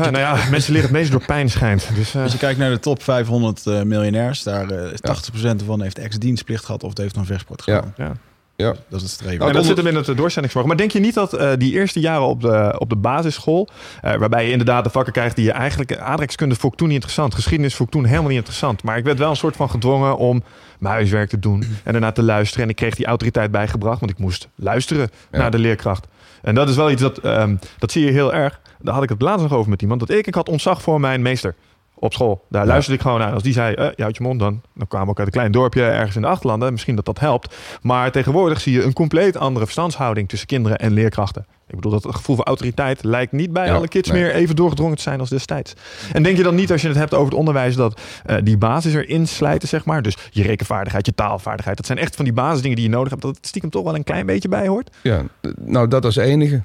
Ja, 0.04 0.10
nou 0.10 0.38
ja, 0.38 0.38
mensen 0.52 0.74
leren 0.74 0.88
het 0.90 0.98
meest 0.98 1.12
door 1.12 1.26
pijn 1.26 1.50
schijnt. 1.50 1.90
Dus, 1.96 2.16
eh, 2.16 2.22
Als 2.24 2.32
je 2.32 2.38
kijkt 2.38 2.60
naar 2.60 2.70
de 2.70 2.80
top 2.80 3.04
500 3.04 3.68
eh, 3.68 3.82
miljonairs, 3.82 4.44
daar 4.44 4.70
eh, 4.70 4.92
is 4.92 5.00
80% 5.02 5.60
ervan 5.60 5.82
heeft 5.82 5.98
ex-dienstplicht 6.00 6.66
gehad 6.66 6.84
of 6.84 6.90
het 6.90 6.98
heeft 6.98 7.16
een 7.16 7.26
vechtsport 7.26 7.62
Ja. 7.66 7.76
gedaan. 7.76 7.94
ja. 7.98 8.12
Ja. 8.56 8.68
Dat 8.68 8.78
is 8.90 9.02
het 9.02 9.12
streven. 9.12 9.38
Nou, 9.38 9.50
en 9.50 9.56
dat 9.56 9.62
onder- 9.62 9.76
zit 9.76 9.78
hem 9.86 9.88
in 9.88 9.96
het 10.08 10.18
doorzettingsvermogen. 10.18 10.68
Maar 10.68 10.78
denk 10.78 10.92
je 10.92 11.00
niet 11.00 11.14
dat 11.14 11.34
eh, 11.34 11.52
die 11.58 11.74
eerste 11.74 12.00
jaren 12.00 12.28
op 12.28 12.42
de, 12.42 12.76
op 12.78 12.90
de 12.90 12.96
basisschool, 12.96 13.70
eh, 14.02 14.16
waarbij 14.16 14.46
je 14.46 14.52
inderdaad 14.52 14.84
de 14.84 14.90
vakken 14.90 15.14
krijgt 15.14 15.36
die 15.36 15.46
je 15.46 15.52
eigenlijk, 15.52 15.98
aardrijkskunde 15.98 16.56
vond 16.56 16.74
ik 16.74 16.78
toen 16.80 16.88
niet 16.88 16.96
interessant, 16.96 17.34
geschiedenis 17.36 17.76
vond 17.76 17.90
ik 17.90 17.96
toen 17.96 18.06
helemaal 18.06 18.28
niet 18.30 18.38
interessant. 18.38 18.84
Maar 18.84 18.98
ik 18.98 19.04
werd 19.04 19.18
wel 19.18 19.30
een 19.30 19.36
soort 19.36 19.56
van 19.56 19.70
gedwongen 19.70 20.18
om 20.18 20.44
mijn 20.80 20.94
huiswerk 20.94 21.30
te 21.30 21.40
doen 21.40 21.64
en 21.84 21.92
daarna 21.92 22.12
te 22.12 22.24
luisteren. 22.24 22.64
En 22.64 22.70
ik 22.70 22.76
kreeg 22.76 22.96
die 22.96 23.06
autoriteit 23.06 23.52
bijgebracht, 23.52 24.00
want 24.00 24.12
ik 24.12 24.18
moest 24.18 24.48
luisteren 24.56 25.10
Ja. 25.32 25.38
naar 25.38 25.52
de 25.52 25.60
leerkracht. 25.60 26.08
En 26.42 26.56
dat 26.56 26.70
is 26.70 26.76
wel 26.76 26.92
iets 26.92 27.02
dat, 27.02 27.18
ehm, 27.18 27.56
dat 27.78 27.92
zie 27.92 28.06
je 28.06 28.12
heel 28.12 28.34
erg. 28.34 28.60
Daar 28.84 28.94
had 28.94 29.04
ik 29.04 29.10
het 29.10 29.22
laatst 29.22 29.42
nog 29.50 29.54
over 29.54 29.70
met 29.70 29.82
iemand. 29.82 30.00
Dat 30.00 30.10
ik, 30.10 30.28
ik 30.28 30.36
had 30.36 30.50
ontzag 30.50 30.82
voor 30.82 31.00
mijn 31.00 31.22
meester 31.22 31.56
op 31.96 32.14
school. 32.14 32.46
Daar 32.50 32.62
Ja. 32.62 32.68
luisterde 32.68 32.98
ik 32.98 33.04
gewoon 33.06 33.20
naar. 33.20 33.34
Als 33.34 33.44
die 33.44 33.54
zei, 33.54 33.76
eh, 33.76 33.86
je 33.96 34.02
houdt 34.02 34.18
je 34.18 34.24
mond 34.24 34.40
dan. 34.40 34.62
Dan 34.76 34.88
kwamen 34.88 35.06
we 35.08 35.12
ook 35.12 35.18
uit 35.20 35.28
een 35.28 35.34
klein 35.34 35.52
dorpje 35.52 35.84
ergens 35.84 36.16
in 36.16 36.22
de 36.22 36.28
achterlanden. 36.28 36.72
Misschien 36.72 36.96
dat 36.96 37.06
dat 37.06 37.20
helpt. 37.20 37.56
Maar 37.82 38.12
tegenwoordig 38.12 38.62
zie 38.62 38.74
je 38.74 38.84
een 38.84 38.94
compleet 38.94 39.38
andere 39.38 39.64
verstandshouding 39.66 40.30
tussen 40.30 40.48
kinderen 40.48 40.78
en 40.78 40.92
leerkrachten. 40.92 41.46
Ik 41.68 41.76
bedoel, 41.76 42.00
dat 42.00 42.16
gevoel 42.16 42.36
van 42.36 42.46
autoriteit 42.46 43.04
lijkt 43.04 43.32
niet 43.32 43.54
bij 43.54 43.66
Ja, 43.66 43.74
alle 43.76 43.88
kids 43.88 44.10
nee. 44.12 44.22
meer 44.22 44.34
even 44.34 44.56
doorgedrongen 44.56 44.96
te 44.96 45.02
zijn 45.02 45.20
als 45.20 45.30
destijds. 45.30 45.74
En 46.14 46.24
denk 46.24 46.38
je 46.38 46.44
dan 46.44 46.56
niet, 46.56 46.72
als 46.72 46.82
je 46.82 46.88
het 46.88 46.98
hebt 46.98 47.14
over 47.14 47.26
het 47.26 47.38
onderwijs, 47.38 47.76
dat 47.76 48.02
eh, 48.26 48.36
die 48.44 48.58
basis 48.58 48.94
erin 48.94 49.28
slijten, 49.28 49.68
zeg 49.68 49.86
maar. 49.86 50.02
Dus 50.02 50.18
je 50.30 50.44
rekenvaardigheid, 50.44 51.06
je 51.06 51.16
taalvaardigheid. 51.16 51.78
Dat 51.78 51.86
zijn 51.86 51.98
echt 51.98 52.16
van 52.16 52.26
die 52.26 52.34
basisdingen 52.34 52.76
die 52.78 52.86
je 52.86 52.92
nodig 52.92 53.10
hebt. 53.10 53.22
Dat 53.22 53.36
het 53.36 53.48
stiekem 53.48 53.70
toch 53.70 53.84
wel 53.84 53.96
een 53.96 54.04
klein 54.04 54.26
beetje 54.26 54.50
bij 54.50 54.68
hoort. 54.68 54.90
Ja, 55.04 55.22
nou 55.56 55.88
dat 55.88 56.06
als 56.06 56.16
enige. 56.16 56.62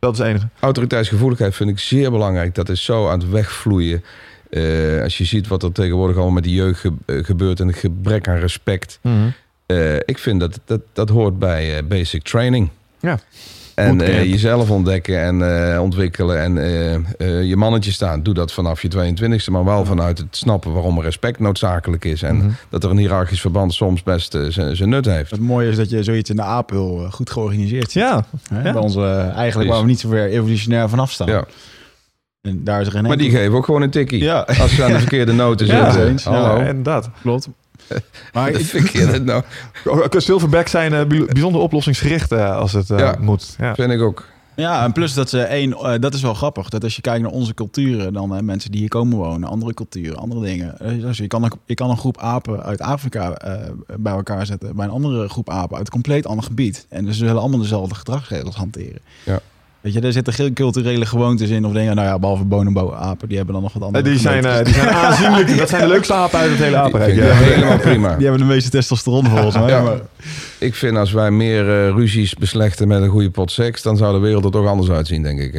Dat 0.00 0.12
is 0.12 0.18
het 0.18 0.28
enige. 0.28 0.48
Autoriteitsgevoeligheid 0.60 1.54
vind 1.54 1.70
ik 1.70 1.78
zeer 1.78 2.10
belangrijk. 2.10 2.54
Dat 2.54 2.68
is 2.68 2.84
zo 2.84 3.08
aan 3.08 3.18
het 3.18 3.30
wegvloeien. 3.30 4.04
Eh, 4.50 5.02
als 5.02 5.18
je 5.18 5.24
ziet 5.24 5.48
wat 5.48 5.62
er 5.62 5.72
tegenwoordig 5.72 6.16
allemaal 6.16 6.34
met 6.34 6.44
de 6.44 6.52
jeugd 6.52 6.84
eh, 6.84 7.24
gebeurt 7.24 7.60
en 7.60 7.66
het 7.66 7.76
gebrek 7.76 8.28
aan 8.28 8.38
respect. 8.38 9.00
Eh, 9.66 9.96
ik 9.96 10.18
vind 10.18 10.40
dat 10.40 10.60
dat, 10.64 10.80
dat 10.92 11.08
hoort 11.08 11.38
bij 11.38 11.86
basic 11.86 12.22
training. 12.22 12.68
Ja. 13.00 13.18
En 13.86 14.00
eh, 14.00 14.24
jezelf 14.30 14.70
ontdekken 14.70 15.20
en 15.22 15.72
eh, 15.74 15.82
ontwikkelen 15.82 16.40
en 16.40 16.58
eh, 16.58 16.94
eh, 16.94 17.02
je 17.48 17.56
mannetje 17.56 17.92
staan. 17.92 18.22
Doe 18.22 18.34
dat 18.34 18.52
vanaf 18.52 18.82
je 18.82 18.88
22e, 18.88 19.50
maar 19.50 19.64
wel 19.64 19.84
vanuit 19.84 20.18
het 20.18 20.36
snappen 20.36 20.72
waarom 20.72 21.00
respect 21.00 21.38
noodzakelijk 21.38 22.04
is. 22.04 22.22
En 22.22 22.36
Mhm. 22.36 22.48
dat 22.68 22.84
er 22.84 22.90
een 22.90 22.96
hiërarchisch 22.98 23.40
verband 23.40 23.74
soms 23.74 24.02
best 24.02 24.34
eh, 24.34 24.42
zijn 24.48 24.76
zijn 24.76 24.88
nut 24.88 25.04
heeft. 25.04 25.30
Het 25.30 25.40
mooie 25.40 25.68
is 25.70 25.76
dat 25.76 25.90
je 25.90 26.02
zoiets 26.02 26.30
in 26.30 26.36
de 26.36 26.42
apel 26.42 27.06
goed 27.10 27.30
georganiseerd 27.30 27.90
ziet. 27.90 28.02
Ja, 28.02 28.24
Hè? 28.48 28.62
Ja. 28.62 28.72
Bij 28.72 28.82
onze, 28.82 29.32
eigenlijk 29.36 29.70
waar 29.70 29.80
we 29.80 29.86
niet 29.86 30.00
zo 30.00 30.08
ver 30.08 30.28
evolutionair 30.28 30.88
vanaf 30.88 31.10
staan. 31.10 31.28
Ja. 31.28 31.44
En 32.40 32.64
daar 32.64 32.80
is 32.80 32.86
er 32.86 32.92
geen 32.92 33.02
Maar 33.02 33.16
die 33.16 33.30
geven 33.30 33.52
ook 33.56 33.64
gewoon 33.64 33.82
een 33.82 33.90
tikkie. 33.90 34.22
Ja, 34.22 34.40
Als 34.60 34.74
ze 34.74 34.84
aan 34.84 34.92
de 34.92 34.98
verkeerde 34.98 35.32
noten 35.44 35.66
Ja, 35.66 35.90
zitten. 35.90 36.32
Hallo. 36.32 36.56
en 36.60 36.82
dat. 36.82 37.10
klopt. 37.22 37.48
Maar 38.32 38.52
De 38.52 38.58
ik, 38.58 38.66
verkeerde 38.66 39.20
nou, 39.30 39.42
Silverback 40.10 40.68
zijn 40.68 40.92
eh, 40.94 41.06
bij- 41.06 41.24
bijzonder 41.24 41.60
oplossingsgericht 41.60 42.32
eh, 42.32 42.56
als 42.56 42.72
het 42.72 42.90
eh, 42.90 42.98
Ja. 42.98 43.16
moet. 43.20 43.54
Ja. 43.58 43.74
vind 43.74 43.90
ik 43.92 44.00
ook. 44.00 44.24
ja, 44.56 44.84
en 44.84 44.92
plus 44.92 45.14
dat 45.14 45.30
ze 45.30 45.40
één, 45.42 45.72
eh, 45.72 45.94
dat 46.00 46.14
is 46.14 46.22
wel 46.22 46.34
grappig. 46.34 46.68
Dat 46.68 46.84
als 46.84 46.96
je 46.96 47.02
kijkt 47.02 47.22
naar 47.22 47.30
onze 47.30 47.54
culturen, 47.54 48.12
dan 48.12 48.34
eh, 48.36 48.42
mensen 48.42 48.70
die 48.70 48.80
hier 48.80 48.88
komen 48.88 49.18
wonen, 49.18 49.48
andere 49.48 49.74
culturen, 49.74 50.16
andere 50.16 50.40
dingen. 50.40 50.76
Dus 51.00 51.16
je, 51.18 51.26
kan 51.26 51.42
een, 51.44 51.52
je 51.64 51.74
kan 51.74 51.90
een 51.90 51.98
groep 51.98 52.18
apen 52.18 52.62
uit 52.62 52.80
Afrika 52.80 53.32
eh, 53.34 53.70
bij 53.96 54.12
elkaar 54.12 54.46
zetten, 54.46 54.76
bij 54.76 54.84
een 54.84 54.90
andere 54.92 55.28
groep 55.28 55.50
apen 55.50 55.76
uit 55.76 55.86
een 55.86 55.92
compleet 55.92 56.26
ander 56.26 56.44
gebied. 56.44 56.86
En 56.88 57.06
ze 57.06 57.12
zullen 57.12 57.38
allemaal 57.40 57.60
dezelfde 57.60 57.94
gedragsregels 57.94 58.56
hanteren. 58.56 59.00
Ja. 59.24 59.40
Weet 59.80 59.92
je, 59.92 60.00
er 60.00 60.12
zitten 60.12 60.32
geen 60.32 60.52
culturele 60.52 61.06
gewoontes 61.06 61.48
in 61.50 61.64
of 61.64 61.72
dingen. 61.72 61.94
Nou 61.96 62.08
ja, 62.08 62.18
behalve 62.18 62.44
bonenbo-apen, 62.44 63.28
die 63.28 63.36
hebben 63.36 63.54
dan 63.54 63.62
nog 63.62 63.72
wat 63.72 63.82
Eh, 63.82 63.86
andere 63.88 64.04
die, 64.10 64.18
zijn, 64.18 64.44
eh, 64.44 64.64
die 64.64 64.74
zijn 64.74 64.88
aanzienlijk. 65.04 65.58
Dat 65.58 65.68
zijn 65.68 65.82
de 65.82 65.88
leukste 65.88 66.14
apen 66.14 66.38
uit 66.38 66.50
het 66.50 66.58
hele 66.58 66.76
apenrijk. 66.76 67.14
Ja, 67.14 67.24
helemaal 67.24 67.78
prima. 67.78 68.14
Die 68.16 68.26
hebben 68.26 68.46
de 68.48 68.52
meeste 68.54 68.70
testosteron 68.70 69.26
volgens 69.26 69.54
mij. 69.58 69.68
Ja. 69.68 69.82
maar- 69.82 70.00
Ik 70.58 70.74
vind 70.74 70.96
als 70.96 71.12
wij 71.12 71.30
meer 71.30 71.60
eh, 71.68 71.90
ruzies 71.94 72.34
beslechten 72.34 72.88
met 72.88 73.02
een 73.02 73.08
goede 73.08 73.30
pot 73.30 73.50
seks, 73.50 73.82
dan 73.82 73.96
zou 73.96 74.14
de 74.14 74.18
wereld 74.20 74.44
er 74.44 74.50
toch 74.50 74.66
anders 74.66 74.90
uitzien, 74.90 75.22
denk 75.22 75.40
ik. 75.40 75.54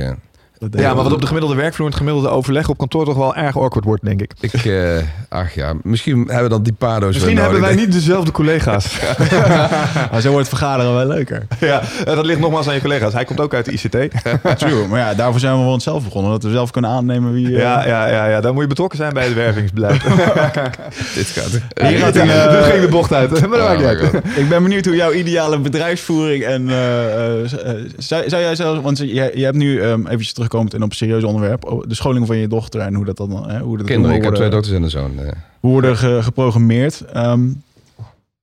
Dat 0.70 0.80
Ja, 0.80 0.86
maar 0.88 0.96
wat 0.96 1.04
wel. 1.06 1.14
op 1.14 1.22
de 1.22 1.28
gemiddelde 1.28 1.56
werkvloer 1.56 1.86
en 1.86 1.92
het 1.92 2.02
gemiddelde 2.02 2.30
overleg 2.30 2.70
op 2.70 2.78
kantoor 2.78 3.06
toch 3.06 3.16
wel 3.18 3.36
erg 3.36 3.58
awkward 3.58 3.86
wordt, 3.86 4.04
denk 4.06 4.22
ik. 4.22 4.32
Ik, 4.40 4.54
eh, 4.66 4.98
ach 5.30 5.54
ja, 5.54 5.74
misschien 5.84 6.18
hebben 6.18 6.44
we 6.44 6.50
dan 6.50 6.64
die 6.64 6.74
pado's 6.74 7.14
Misschien 7.14 7.38
hebben 7.38 7.62
wij 7.62 7.76
niet 7.76 7.92
dezelfde 7.92 8.32
collega's. 8.32 9.00
Maar 10.12 10.22
zo 10.22 10.32
wordt 10.32 10.48
vergaderen 10.48 10.96
wel 10.96 11.06
leuker. 11.06 11.48
ja, 11.60 11.82
eh, 12.06 12.16
dat 12.16 12.26
ligt 12.26 12.40
nogmaals 12.40 12.68
aan 12.68 12.74
je 12.74 12.82
collega's. 12.82 13.14
Hij 13.14 13.26
komt 13.26 13.40
ook 13.40 13.54
uit 13.54 13.66
de 13.66 13.72
ICT. 13.72 13.98
True. 14.60 14.88
Maar 14.88 15.00
ja, 15.00 15.14
daarvoor 15.14 15.40
zijn 15.40 15.58
we 15.58 15.64
voor 15.64 15.72
onszelf 15.74 16.04
begonnen. 16.04 16.32
Dat 16.32 16.44
we 16.44 16.52
zelf 16.52 16.72
kunnen 16.72 16.90
aannemen 16.92 17.34
wie... 17.34 17.48
eh, 17.48 17.58
Ja, 17.62 17.86
ja, 17.88 18.08
ja, 18.08 18.26
ja, 18.28 18.42
dan 18.42 18.54
moet 18.54 18.62
je 18.62 18.68
betrokken 18.70 18.98
zijn 18.98 19.14
bij 19.14 19.24
het 19.26 19.34
wervingsbeleid. 19.34 20.02
Dit 21.16 21.28
gaat... 21.28 21.60
Hier 21.88 21.98
gaat 21.98 22.14
Ja, 22.16 22.58
een, 22.58 22.64
ging 22.64 22.82
de 22.82 22.88
bocht 22.90 23.14
uit. 23.14 23.48
Maar 23.48 23.60
Oh 23.60 23.86
uit. 23.86 24.14
Ik 24.36 24.50
ben 24.50 24.64
benieuwd 24.64 24.86
hoe 24.86 24.96
jouw 24.96 25.12
ideale 25.12 25.60
bedrijfsvoering 25.60 26.44
en... 26.44 26.70
eh, 26.70 27.44
eh, 27.44 27.44
eh, 27.44 27.76
zou, 27.98 28.30
zou 28.30 28.42
jij 28.42 28.56
zelfs... 28.56 28.82
Want 28.82 28.98
je, 28.98 29.32
je 29.36 29.44
hebt 29.44 29.58
nu, 29.58 29.82
um, 29.84 30.06
eventjes 30.08 30.34
terugkomend 30.52 30.74
en 30.74 30.84
op 30.84 30.90
een 30.90 30.96
serieus 30.96 31.24
onderwerp... 31.24 31.66
oh, 31.72 31.84
de 31.88 31.96
scholing 31.96 32.28
van 32.28 32.38
je 32.38 32.48
dochter 32.48 32.80
en 32.82 32.94
hoe 32.94 33.06
dat 33.06 33.18
dan... 33.18 33.50
Hè, 33.50 33.60
hoe 33.60 33.78
dat 33.78 33.86
Kinderen, 33.88 34.16
ik 34.16 34.24
heb 34.24 34.34
twee 34.36 34.50
worden, 34.50 34.52
dochters 34.52 34.76
en 34.76 34.84
een 34.84 34.90
zoon. 35.16 35.26
eh. 35.26 35.32
hoe 35.60 35.72
worden 35.72 35.98
ge- 35.98 36.20
geprogrammeerd. 36.24 37.02
Ehm, 37.14 37.48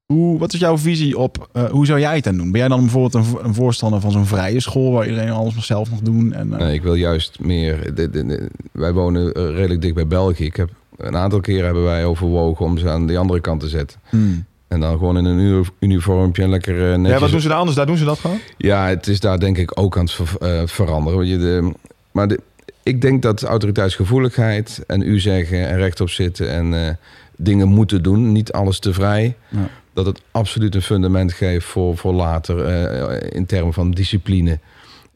hoe, 0.06 0.38
wat 0.38 0.52
is 0.52 0.60
jouw 0.60 0.78
visie 0.78 1.18
op... 1.18 1.48
eh, 1.52 1.64
hoe 1.64 1.86
zou 1.86 2.00
jij 2.00 2.14
het 2.14 2.24
dan 2.24 2.36
doen? 2.36 2.50
Ben 2.50 2.60
jij 2.60 2.68
dan 2.68 2.80
bijvoorbeeld 2.80 3.14
een, 3.14 3.24
vo- 3.24 3.40
een 3.42 3.54
voorstander 3.54 4.00
van 4.00 4.10
zo'n 4.10 4.26
vrije 4.26 4.60
school... 4.60 4.92
waar 4.92 5.08
iedereen 5.08 5.30
alles 5.30 5.54
nog 5.54 5.64
zelf 5.64 5.90
mag 5.90 6.00
doen? 6.00 6.32
En, 6.32 6.52
eh, 6.52 6.58
Nee, 6.58 6.74
ik 6.74 6.82
wil 6.82 6.94
juist 6.94 7.38
meer... 7.40 7.94
de- 7.94 8.10
de- 8.10 8.26
de- 8.26 8.48
wij 8.72 8.92
wonen 8.92 9.32
eh, 9.32 9.42
redelijk 9.54 9.80
dicht 9.82 9.94
bij 9.94 10.06
België. 10.06 10.44
Ik 10.44 10.56
heb, 10.56 10.70
een 10.96 11.16
aantal 11.16 11.40
keren 11.40 11.64
hebben 11.64 11.84
wij 11.84 12.04
overwogen 12.04 12.64
om 12.64 12.78
ze 12.78 12.88
aan 12.88 13.06
die 13.06 13.18
andere 13.18 13.40
kant 13.40 13.60
te 13.60 13.68
zetten. 13.68 13.98
hmm. 14.08 14.44
En 14.68 14.80
dan 14.80 14.98
gewoon 14.98 15.16
in 15.18 15.24
een 15.24 15.38
uni- 15.38 15.64
uniformpje 15.78 16.42
en 16.42 16.48
lekker 16.50 16.74
eh, 16.92 16.96
netjes... 16.96 17.12
Ja, 17.14 17.18
wat 17.20 17.30
doen 17.30 17.40
ze 17.40 17.48
daar 17.48 17.56
anders? 17.56 17.76
Daar 17.76 17.86
doen 17.86 17.96
ze 17.96 18.04
dat 18.04 18.18
gewoon? 18.18 18.38
Ja, 18.56 18.86
het 18.86 19.06
is 19.06 19.20
daar 19.20 19.38
denk 19.40 19.58
ik 19.58 19.80
ook 19.80 19.96
aan 19.96 20.04
het 20.04 20.12
ver- 20.12 20.36
eh, 20.40 20.62
veranderen. 20.66 21.18
Want 21.18 21.30
je 21.30 21.38
de, 21.38 21.72
maar 22.18 22.28
de, 22.28 22.40
ik 22.82 23.00
denk 23.00 23.22
dat 23.22 23.42
autoriteitsgevoeligheid 23.42 24.84
en 24.86 25.02
u 25.02 25.20
zeggen 25.20 25.68
en 25.68 25.76
rechtop 25.76 26.10
zitten 26.10 26.50
en 26.50 26.86
eh, 26.86 26.94
dingen 27.36 27.68
moeten 27.68 28.02
doen, 28.02 28.32
niet 28.32 28.52
alles 28.52 28.78
te 28.78 28.92
vrij, 28.92 29.36
Ja. 29.48 29.68
dat 29.92 30.06
het 30.06 30.20
absoluut 30.30 30.74
een 30.74 30.82
fundament 30.82 31.32
geeft 31.32 31.66
voor, 31.66 31.96
voor 31.96 32.12
later 32.12 32.64
eh, 32.64 33.30
in 33.32 33.46
termen 33.46 33.72
van 33.72 33.90
discipline, 33.90 34.58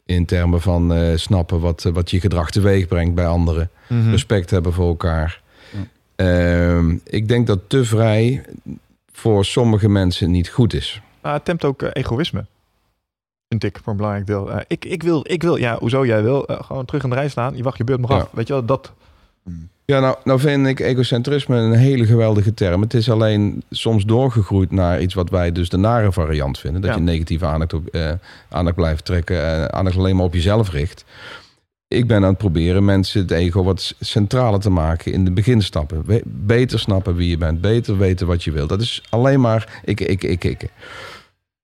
in 0.05 0.25
termen 0.25 0.61
van 0.61 0.93
eh, 0.93 1.15
snappen 1.17 1.59
wat, 1.59 1.83
wat 1.93 2.11
je 2.11 2.19
gedrag 2.19 2.49
teweeg 2.51 2.87
brengt 2.87 3.15
bij 3.15 3.25
anderen, 3.27 3.69
Mhm. 3.87 4.09
respect 4.09 4.49
hebben 4.49 4.73
voor 4.73 4.87
elkaar. 4.87 5.41
Ehm, 6.15 6.95
ik 7.05 7.27
denk 7.27 7.47
dat 7.47 7.59
te 7.67 7.85
vrij 7.85 8.41
voor 9.11 9.45
sommige 9.45 9.89
mensen 9.89 10.31
niet 10.31 10.49
goed 10.49 10.73
is. 10.73 11.01
Maar 11.21 11.33
het 11.33 11.45
tempt 11.45 11.65
ook 11.65 11.81
egoïsme. 11.93 12.45
Vind 13.59 13.75
ik 13.75 13.79
voor 13.83 13.91
een 13.91 13.97
belangrijk 13.97 14.27
deel. 14.27 14.51
Eh, 14.51 14.59
ik, 14.67 14.85
ik, 14.85 15.03
wil, 15.03 15.23
ik 15.27 15.41
wil, 15.43 15.55
ja, 15.55 15.77
hoezo 15.79 16.05
jij 16.05 16.23
wil, 16.23 16.45
eh, 16.45 16.63
gewoon 16.63 16.85
terug 16.85 17.03
in 17.03 17.09
de 17.09 17.15
rij 17.15 17.29
staan. 17.29 17.55
Je 17.57 17.63
wacht 17.63 17.77
je 17.77 17.83
beurt 17.83 17.99
nog 17.99 18.09
Ja. 18.09 18.15
af. 18.15 18.29
Weet 18.31 18.47
je 18.47 18.53
wel, 18.53 18.65
dat. 18.65 18.91
Ja, 19.85 19.99
nou, 19.99 20.15
nou 20.23 20.39
vind 20.39 20.67
ik 20.67 20.79
egocentrisme 20.79 21.55
een 21.57 21.73
hele 21.73 22.05
geweldige 22.05 22.53
term. 22.53 22.81
Het 22.81 22.93
is 22.93 23.09
alleen 23.09 23.63
soms 23.69 24.05
doorgegroeid 24.05 24.71
naar 24.71 25.01
iets 25.01 25.13
wat 25.13 25.29
wij 25.29 25.51
dus 25.51 25.69
de 25.69 25.77
nare 25.77 26.11
variant 26.11 26.59
vinden. 26.59 26.81
Dat 26.81 26.89
Ja. 26.89 26.95
je 26.95 27.01
negatieve 27.03 27.45
aandacht, 27.45 27.73
op, 27.73 27.87
eh, 27.87 28.11
aandacht 28.49 28.75
blijft 28.75 29.05
trekken, 29.05 29.73
aandacht 29.73 29.97
alleen 29.97 30.15
maar 30.15 30.25
op 30.25 30.33
jezelf 30.33 30.71
richt. 30.71 31.05
Ik 31.87 32.07
ben 32.07 32.17
aan 32.17 32.23
het 32.29 32.37
proberen 32.37 32.85
mensen 32.85 33.21
het 33.21 33.31
ego 33.31 33.63
wat 33.63 33.95
centraler 33.99 34.59
te 34.59 34.69
maken 34.69 35.11
in 35.11 35.25
de 35.25 35.31
beginstappen. 35.31 36.05
Beter 36.25 36.79
snappen 36.79 37.15
wie 37.15 37.29
je 37.29 37.37
bent, 37.37 37.61
beter 37.61 37.97
weten 37.97 38.27
wat 38.27 38.43
je 38.43 38.51
wilt. 38.51 38.69
Dat 38.69 38.81
is 38.81 39.03
alleen 39.09 39.41
maar 39.41 39.81
ik, 39.83 39.99
ik, 40.01 40.23
ik, 40.23 40.43
ik. 40.43 40.69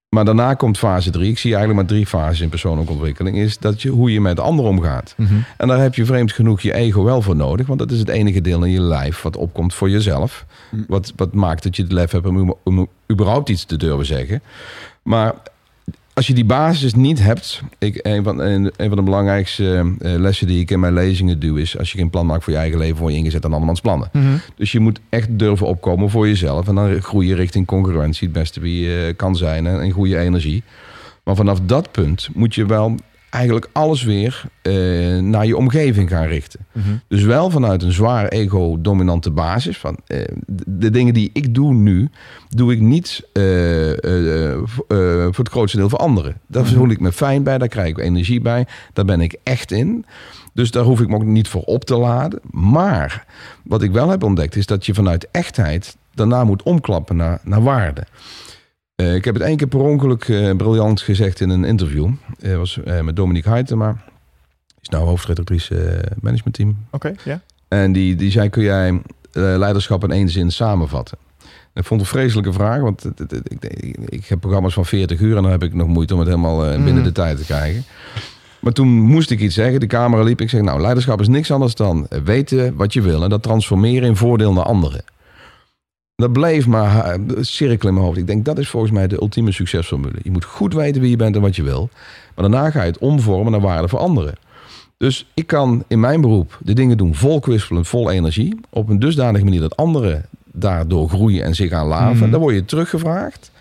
Maar 0.09 0.25
daarna 0.25 0.53
komt 0.53 0.77
fase 0.77 1.11
drie. 1.11 1.29
Ik 1.29 1.37
zie 1.37 1.55
eigenlijk 1.55 1.81
maar 1.81 1.97
drie 1.97 2.07
fases 2.07 2.39
in 2.39 2.49
persoonlijke 2.49 2.91
ontwikkeling. 2.91 3.37
Is 3.37 3.57
dat 3.57 3.81
je, 3.81 3.89
hoe 3.89 4.13
je 4.13 4.21
met 4.21 4.39
anderen 4.39 4.71
omgaat. 4.71 5.15
En 5.57 5.67
daar 5.67 5.79
heb 5.79 5.95
je 5.95 6.05
vreemd 6.05 6.31
genoeg 6.31 6.61
je 6.61 6.73
ego 6.73 7.03
wel 7.03 7.21
voor 7.21 7.35
nodig. 7.35 7.67
Want 7.67 7.79
dat 7.79 7.91
is 7.91 7.99
het 7.99 8.09
enige 8.09 8.41
deel 8.41 8.63
in 8.63 8.71
je 8.71 8.81
lijf 8.81 9.21
wat 9.21 9.37
opkomt 9.37 9.73
voor 9.73 9.89
jezelf. 9.89 10.45
Mm. 10.71 10.85
Wat, 10.87 11.13
wat 11.15 11.33
maakt 11.33 11.63
dat 11.63 11.75
je 11.75 11.83
het 11.83 11.91
lef 11.91 12.11
hebt 12.11 12.25
om, 12.25 12.55
om 12.63 12.87
überhaupt 13.11 13.49
iets 13.49 13.65
te 13.65 13.77
durven 13.77 14.05
zeggen. 14.05 14.41
Maar 15.03 15.33
als 16.19 16.27
je 16.27 16.33
die 16.33 16.45
basis 16.45 16.93
niet 16.93 17.23
hebt. 17.23 17.61
Ik, 17.77 17.99
een, 18.01 18.23
van, 18.23 18.39
een, 18.39 18.71
een 18.75 18.87
van 18.87 18.97
de 18.97 19.03
belangrijkste 19.03 19.93
eh, 19.99 20.13
lessen 20.15 20.47
die 20.47 20.59
ik 20.59 20.71
in 20.71 20.79
mijn 20.79 20.93
lezingen 20.93 21.39
doe. 21.39 21.61
Is 21.61 21.77
als 21.77 21.91
je 21.91 21.97
geen 21.97 22.09
plan 22.09 22.25
maakt 22.25 22.43
voor 22.43 22.53
je 22.53 22.59
eigen 22.59 22.79
leven. 22.79 22.97
word 22.97 23.13
je 23.13 23.19
ingezet 23.19 23.45
aan 23.45 23.51
andermans 23.51 23.81
plannen. 23.81 24.11
Dus 24.55 24.71
je 24.71 24.79
moet 24.79 24.99
echt 25.09 25.39
durven 25.39 25.67
opkomen 25.67 26.09
voor 26.09 26.27
jezelf. 26.27 26.67
En 26.67 26.75
dan 26.75 27.01
groei 27.01 27.27
je 27.27 27.35
richting 27.35 27.65
concurrentie. 27.65 28.27
Het 28.27 28.37
beste 28.37 28.59
wie 28.59 28.81
je 28.81 29.13
kan 29.13 29.35
zijn. 29.35 29.67
En, 29.67 29.81
en 29.81 29.91
goede 29.91 30.17
energie. 30.17 30.63
Maar 31.23 31.35
vanaf 31.35 31.59
dat 31.65 31.91
punt 31.91 32.29
moet 32.33 32.55
je 32.55 32.65
wel 32.65 32.95
eigenlijk 33.29 33.69
alles 33.71 34.03
weer 34.03 34.43
eh, 34.61 34.73
naar 35.17 35.45
je 35.45 35.57
omgeving 35.57 36.09
gaan 36.09 36.27
richten. 36.27 36.59
Dus 37.07 37.23
wel 37.23 37.49
vanuit 37.49 37.83
een 37.83 37.91
zwaar 37.91 38.27
ego-dominante 38.27 39.31
basis. 39.31 39.77
Van, 39.77 39.97
eh, 40.07 40.23
de, 40.47 40.63
de 40.65 40.89
dingen 40.89 41.13
die 41.13 41.29
ik 41.33 41.53
doe 41.53 41.73
nu, 41.73 42.09
doe 42.49 42.71
ik 42.71 42.79
niet 42.79 43.27
eh, 43.33 43.43
voor 44.63 44.87
voor 45.33 45.43
het 45.43 45.53
grootste 45.53 45.77
deel 45.77 45.89
voor 45.89 45.99
anderen. 45.99 46.41
Daar 46.47 46.65
voel 46.65 46.89
ik 46.89 46.99
me 46.99 47.11
fijn 47.11 47.43
bij, 47.43 47.57
daar 47.57 47.67
krijg 47.67 47.87
ik 47.87 47.97
energie 47.97 48.41
bij. 48.41 48.67
Daar 48.93 49.05
ben 49.05 49.21
ik 49.21 49.35
echt 49.43 49.71
in. 49.71 50.05
Dus 50.53 50.71
daar 50.71 50.83
hoef 50.83 51.01
ik 51.01 51.07
me 51.07 51.15
ook 51.15 51.23
niet 51.23 51.47
voor 51.47 51.61
op 51.61 51.85
te 51.85 51.95
laden. 51.95 52.39
Maar 52.51 53.25
wat 53.63 53.81
ik 53.81 53.91
wel 53.91 54.09
heb 54.09 54.23
ontdekt, 54.23 54.55
is 54.55 54.65
dat 54.65 54.85
je 54.85 54.93
vanuit 54.93 55.27
echtheid 55.31 55.97
daarna 56.13 56.43
moet 56.43 56.63
omklappen 56.63 57.15
naar, 57.15 57.39
naar 57.43 57.63
waarde. 57.63 58.03
Eh, 58.99 59.15
ik 59.15 59.25
heb 59.25 59.33
het 59.33 59.43
één 59.43 59.57
keer 59.57 59.67
per 59.67 59.79
ongeluk 59.79 60.23
eh, 60.23 60.55
briljant 60.55 61.01
gezegd 61.01 61.39
in 61.41 61.49
een 61.49 61.63
interview. 61.63 62.09
Was 62.57 62.79
eh, 62.83 63.01
met 63.01 63.15
Dominique 63.15 63.51
Huytema. 63.51 63.91
Die 63.91 64.77
is 64.81 64.89
nou 64.89 65.05
hoofdredactrice 65.05 66.03
managementteam. 66.21 66.77
Oké, 66.91 67.13
ja. 67.23 67.41
En 67.67 67.91
die, 67.91 68.15
die 68.15 68.31
zei, 68.31 68.49
kun 68.49 68.63
jij 68.63 69.01
leiderschap 69.31 70.03
in 70.03 70.11
één 70.11 70.29
zin 70.29 70.51
samenvatten? 70.51 71.17
En 71.73 71.81
ik 71.81 71.85
vond 71.85 72.01
het 72.01 72.09
een 72.09 72.15
vreselijke 72.19 72.53
vraag, 72.53 72.81
want 72.81 73.03
het- 73.03 73.19
het- 73.19 73.31
het- 73.31 73.51
ik, 73.83 73.97
ik, 74.05 74.25
heb 74.25 74.39
programma's 74.39 74.73
van 74.73 74.85
40 74.85 75.19
uur... 75.19 75.35
en 75.37 75.41
dan 75.43 75.51
heb 75.51 75.63
ik 75.63 75.73
nog 75.73 75.87
moeite 75.87 76.13
om 76.13 76.19
het 76.19 76.29
helemaal 76.29 76.57
binnen 76.69 76.93
Mhm. 76.93 77.03
de 77.03 77.11
tijd 77.11 77.37
te 77.37 77.43
krijgen. 77.45 77.83
Maar 78.59 78.73
toen 78.73 78.87
moest 78.87 79.31
ik 79.31 79.39
iets 79.39 79.55
zeggen, 79.55 79.79
de 79.79 79.87
camera 79.87 80.23
liep. 80.23 80.41
Ik 80.41 80.49
zeg, 80.49 80.61
nou, 80.61 80.81
leiderschap 80.81 81.21
is 81.21 81.27
niks 81.27 81.51
anders 81.51 81.75
dan 81.75 82.07
weten 82.23 82.75
wat 82.75 82.93
je 82.93 83.01
wil... 83.01 83.23
en 83.23 83.29
dat 83.29 83.43
transformeren 83.43 84.07
in 84.07 84.15
voordeel 84.15 84.53
naar 84.53 84.63
anderen. 84.63 85.01
Dat 86.19 86.33
bleef 86.33 86.67
maar 86.67 87.05
eh, 87.05 87.19
cirkelen 87.41 87.87
in 87.87 87.93
mijn 87.93 88.05
hoofd. 88.05 88.17
Ik 88.17 88.27
denk, 88.27 88.45
dat 88.45 88.57
is 88.57 88.69
volgens 88.69 88.91
mij 88.91 89.07
de 89.07 89.21
ultieme 89.21 89.51
succesformule. 89.51 90.19
Je 90.23 90.31
moet 90.31 90.45
goed 90.45 90.73
weten 90.73 91.01
wie 91.01 91.09
je 91.09 91.15
bent 91.15 91.35
en 91.35 91.41
wat 91.41 91.55
je 91.55 91.63
wil. 91.63 91.89
Maar 92.35 92.49
daarna 92.49 92.69
ga 92.69 92.81
je 92.81 92.87
het 92.87 92.97
omvormen 92.97 93.51
naar 93.51 93.61
waarde 93.61 93.87
voor 93.87 93.99
anderen. 93.99 94.33
Dus 94.97 95.25
ik 95.33 95.47
kan 95.47 95.83
in 95.87 95.99
mijn 95.99 96.21
beroep 96.21 96.59
de 96.63 96.73
dingen 96.73 96.97
doen 96.97 97.15
vol 97.15 97.39
kwispelend, 97.39 97.87
vol 97.87 98.11
energie. 98.11 98.59
Op 98.69 98.89
een 98.89 98.99
dusdanige 98.99 99.43
manier 99.43 99.59
dat 99.59 99.75
anderen 99.75 100.25
daardoor 100.45 101.09
groeien 101.09 101.43
en 101.43 101.55
zich 101.55 101.71
aan 101.71 101.87
laven. 101.87 102.17
Mhm. 102.17 102.31
Dan 102.31 102.39
word 102.39 102.55
je 102.55 102.65
teruggevraagd 102.65 103.51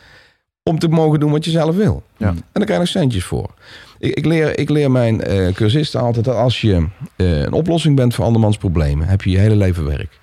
om 0.62 0.78
te 0.78 0.88
mogen 0.88 1.20
doen 1.20 1.30
wat 1.30 1.44
je 1.44 1.50
zelf 1.50 1.76
wil. 1.76 2.02
Ja. 2.16 2.28
En 2.28 2.42
dan 2.52 2.64
krijg 2.64 2.70
je 2.70 2.78
nog 2.78 2.88
centjes 2.88 3.24
voor. 3.24 3.50
Ik, 3.98 4.14
ik, 4.14 4.24
leer, 4.24 4.58
ik 4.58 4.68
leer 4.68 4.90
mijn 4.90 5.22
eh, 5.22 5.52
cursisten 5.52 6.00
altijd 6.00 6.24
dat 6.24 6.36
als 6.36 6.60
je 6.60 6.86
eh, 7.16 7.40
een 7.40 7.52
oplossing 7.52 7.96
bent 7.96 8.14
voor 8.14 8.24
andermans 8.24 8.56
problemen, 8.56 9.08
heb 9.08 9.22
je 9.22 9.30
je 9.30 9.38
hele 9.38 9.56
leven 9.56 9.84
werk. 9.84 10.20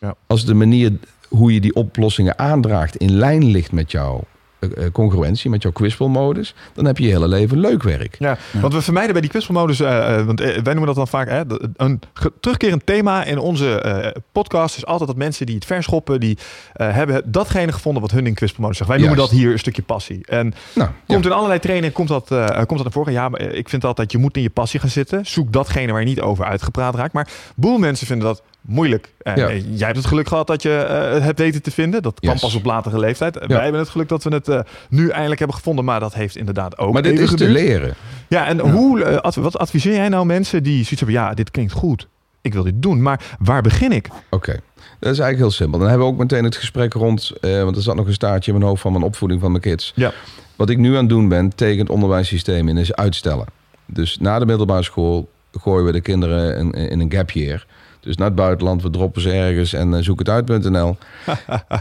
Ja. 0.00 0.14
Als 0.26 0.44
de 0.44 0.54
manier 0.54 0.92
hoe 1.36 1.54
je 1.54 1.60
die 1.60 1.74
oplossingen 1.74 2.38
aandraagt 2.38 2.96
in 2.96 3.12
lijn 3.12 3.44
ligt 3.44 3.72
met 3.72 3.90
jouw 3.90 4.24
eh, 4.58 4.84
eh, 4.84 4.92
congruentie, 4.92 5.50
met 5.50 5.62
jouw 5.62 5.72
kwispelmodus, 5.72 6.54
dan 6.74 6.84
heb 6.84 6.98
je 6.98 7.04
je 7.04 7.10
hele 7.12 7.28
leven 7.28 7.58
leuk 7.58 7.82
werk. 7.82 8.16
Ja, 8.18 8.38
want 8.60 8.72
we 8.72 8.82
vermijden 8.82 9.12
bij 9.12 9.20
die 9.20 9.30
kwispelmodus, 9.30 9.80
eh, 9.80 10.18
eh, 10.18 10.26
want 10.26 10.40
wij 10.40 10.60
noemen 10.62 10.86
dat 10.86 10.94
dan 10.94 11.08
vaak, 11.08 11.28
hè, 11.28 11.42
een 11.76 12.00
terugkerend 12.40 12.86
thema 12.86 13.24
in 13.24 13.38
onze 13.38 13.80
eh, 13.80 14.20
podcast 14.32 14.76
is 14.76 14.86
altijd 14.86 15.08
dat 15.08 15.18
mensen 15.18 15.46
die 15.46 15.54
het 15.54 15.64
verschoppen, 15.64 16.20
die 16.20 16.38
eh, 16.72 16.92
hebben 16.92 17.22
datgene 17.32 17.72
gevonden 17.72 18.02
wat 18.02 18.10
hun 18.10 18.26
in 18.26 18.34
kwispelmodus 18.34 18.76
zegt. 18.76 18.90
Wij 18.90 18.98
noemen 18.98 19.16
Juist. 19.16 19.32
dat 19.32 19.40
hier 19.40 19.52
een 19.52 19.58
stukje 19.58 19.82
passie. 19.82 20.26
En 20.26 20.54
Nou, 20.74 20.90
komt 21.06 21.24
in 21.24 21.32
allerlei 21.32 21.58
trainingen 21.60 21.92
komt 21.92 22.08
dat, 22.08 22.30
eh, 22.30 22.46
komt 22.46 22.68
dat 22.68 22.82
naar 22.82 22.92
voren. 22.92 23.12
Ja, 23.12 23.28
maar 23.28 23.40
ik 23.40 23.68
vind 23.68 23.84
altijd, 23.84 24.12
je 24.12 24.18
moet 24.18 24.36
in 24.36 24.42
je 24.42 24.50
passie 24.50 24.80
gaan 24.80 24.88
zitten. 24.88 25.26
Zoek 25.26 25.52
datgene 25.52 25.92
waar 25.92 26.00
je 26.00 26.06
niet 26.06 26.20
over 26.20 26.44
uitgepraat 26.44 26.94
raakt. 26.94 27.12
Maar 27.12 27.28
boel 27.56 27.78
mensen 27.78 28.06
vinden 28.06 28.26
dat 28.26 28.42
moeilijk. 28.66 29.12
En 29.22 29.36
Ja. 29.36 29.48
eh, 29.48 29.60
jij 29.76 29.86
hebt 29.86 29.96
het 29.96 30.06
geluk 30.06 30.28
gehad 30.28 30.46
dat 30.46 30.62
je 30.62 30.74
eh, 30.76 31.12
het 31.12 31.22
hebt 31.22 31.38
weten 31.38 31.62
te 31.62 31.70
vinden. 31.70 32.02
Dat 32.02 32.20
kwam 32.20 32.32
Yes. 32.32 32.40
pas 32.40 32.54
op 32.54 32.64
latere 32.64 32.98
leeftijd. 32.98 33.46
Wij 33.46 33.62
hebben 33.62 33.80
het 33.80 33.88
geluk 33.90 34.08
dat 34.08 34.24
we 34.24 34.30
het 34.34 34.48
eh, 34.48 34.60
nu 34.88 35.08
eindelijk 35.08 35.38
hebben 35.38 35.56
gevonden. 35.56 35.84
Maar 35.84 36.00
dat 36.00 36.14
heeft 36.14 36.36
inderdaad 36.36 36.78
ook 36.78 36.92
maar 36.92 37.02
dit 37.02 37.18
is 37.18 37.34
te 37.34 37.48
leren. 37.48 37.94
Ja, 38.28 38.46
en 38.46 38.58
hoe, 38.58 39.20
adv- 39.22 39.36
wat 39.36 39.58
adviseer 39.58 39.94
jij 39.94 40.08
nou 40.08 40.26
mensen 40.26 40.62
die 40.62 40.72
zoiets 40.74 40.90
hebben, 41.00 41.12
ja, 41.16 41.34
dit 41.34 41.50
klinkt 41.50 41.72
goed. 41.72 42.08
Ik 42.40 42.52
wil 42.52 42.62
dit 42.62 42.82
doen, 42.82 43.02
maar 43.02 43.20
waar 43.38 43.62
begin 43.62 43.92
ik? 43.92 44.08
Oké, 44.30 44.52
dat 44.52 45.12
is 45.12 45.18
eigenlijk 45.18 45.38
heel 45.38 45.50
simpel. 45.50 45.78
Dan 45.78 45.88
hebben 45.88 46.06
we 46.06 46.12
ook 46.12 46.18
meteen 46.18 46.44
het 46.44 46.56
gesprek 46.56 46.92
rond, 46.92 47.32
want 47.40 47.76
er 47.76 47.82
zat 47.82 47.96
nog 47.96 48.06
een 48.06 48.12
staartje 48.12 48.50
in 48.52 48.56
mijn 48.58 48.68
hoofd 48.70 48.82
van 48.82 48.92
mijn 48.92 49.04
opvoeding 49.04 49.40
van 49.40 49.50
mijn 49.50 49.62
kids. 49.62 49.92
Ja. 49.94 50.12
Wat 50.56 50.70
ik 50.70 50.78
nu 50.78 50.90
aan 50.90 50.96
het 50.96 51.08
doen 51.08 51.28
ben 51.28 51.54
tegen 51.54 51.78
het 51.78 51.88
onderwijssysteem 51.90 52.68
in 52.68 52.76
is 52.76 52.94
uitstellen. 52.94 53.46
Dus 53.86 54.18
na 54.18 54.38
de 54.38 54.46
middelbare 54.46 54.82
school 54.82 55.28
gooien 55.52 55.84
we 55.84 55.92
de 55.92 56.00
kinderen 56.00 56.56
in, 56.56 56.70
in 56.90 57.00
een 57.00 57.12
gap 57.12 57.30
year. 57.30 57.66
Dus 58.04 58.16
naar 58.16 58.26
het 58.26 58.36
buitenland, 58.36 58.82
we 58.82 58.90
droppen 58.90 59.22
ze 59.22 59.30
ergens 59.30 59.72
en 59.72 59.94
eh, 59.94 60.02
zoek 60.02 60.18
het 60.18 60.28
uit.nl. 60.28 60.96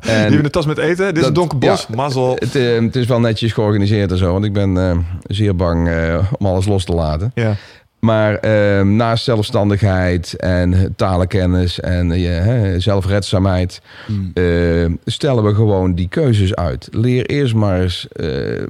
Die 0.01 0.11
hebben 0.11 0.43
een 0.43 0.51
tas 0.51 0.65
met 0.65 0.77
eten. 0.77 1.13
Dit 1.13 1.17
is 1.17 1.27
een 1.27 1.33
donker 1.33 1.57
bos. 1.57 1.85
ja, 1.89 1.95
Mazzel. 1.95 2.35
Het, 2.39 2.55
eh, 2.55 2.81
het 2.81 2.95
is 2.95 3.05
wel 3.05 3.19
netjes 3.19 3.53
georganiseerd 3.53 4.11
en 4.11 4.17
zo, 4.17 4.31
want 4.31 4.45
ik 4.45 4.53
ben 4.53 4.77
eh, 4.77 4.97
zeer 5.27 5.55
bang 5.55 5.89
om 6.37 6.45
alles 6.45 6.65
los 6.65 6.85
te 6.85 6.93
laten. 6.93 7.31
Ja. 7.35 7.55
Maar 7.99 8.47
naast 8.85 9.23
zelfstandigheid 9.23 10.35
en 10.35 10.93
talenkennis 10.95 11.79
en 11.79 12.81
zelfredzaamheid... 12.81 13.81
Mm. 14.07 14.31
eh, 14.33 14.85
stellen 15.05 15.43
we 15.43 15.55
gewoon 15.55 15.95
die 15.95 16.07
keuzes 16.07 16.55
uit. 16.55 16.87
Leer 16.91 17.25
eerst 17.25 17.53
maar 17.53 17.81
eens 17.81 18.07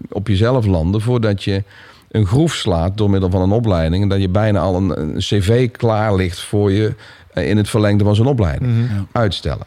op 0.09 0.27
jezelf 0.27 0.65
landen 0.65 1.01
voordat 1.01 1.43
je 1.43 1.63
een 2.11 2.25
groef 2.25 2.53
slaat 2.53 2.97
door 2.97 3.09
middel 3.09 3.29
van 3.29 3.41
een 3.41 3.51
opleiding. 3.51 4.03
En 4.03 4.09
dat 4.09 4.21
je 4.21 4.29
bijna 4.29 4.59
al 4.59 4.75
een, 4.75 4.99
een 4.99 5.17
cv 5.17 5.71
klaar 5.71 6.15
ligt 6.15 6.39
voor 6.39 6.71
je 6.71 6.93
in 7.33 7.57
het 7.57 7.69
verlengde 7.69 8.03
van 8.03 8.15
zo'n 8.15 8.27
opleiding. 8.27 8.71
Mhm. 8.71 8.81
Ja. 8.95 9.05
Uitstellen. 9.11 9.65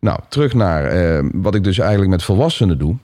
Nou, 0.00 0.20
terug 0.28 0.54
naar 0.54 0.84
eh, 0.84 1.24
wat 1.32 1.54
ik 1.54 1.64
dus 1.64 1.78
eigenlijk 1.78 2.10
met 2.10 2.22
volwassenen 2.22 2.78
doe. 2.78 2.96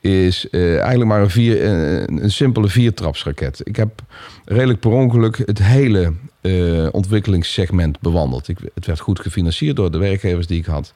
Is 0.00 0.48
eh, 0.50 0.78
eigenlijk 0.78 1.10
maar 1.10 1.20
een, 1.20 1.30
vier, 1.30 1.62
eh, 1.62 2.02
een 2.22 2.30
simpele 2.30 2.68
viertrapsraket. 2.68 3.60
Ik 3.64 3.76
heb 3.76 4.02
redelijk 4.44 4.80
per 4.80 4.90
ongeluk 4.90 5.42
het 5.44 5.62
hele 5.62 6.12
eh, 6.40 6.86
ontwikkelingssegment 6.90 8.00
bewandeld. 8.00 8.48
Ik, 8.48 8.58
het 8.74 8.86
werd 8.86 9.00
goed 9.00 9.20
gefinancierd 9.20 9.76
door 9.76 9.90
de 9.90 9.98
werkgevers 9.98 10.46
die 10.46 10.58
ik 10.58 10.66
had. 10.66 10.92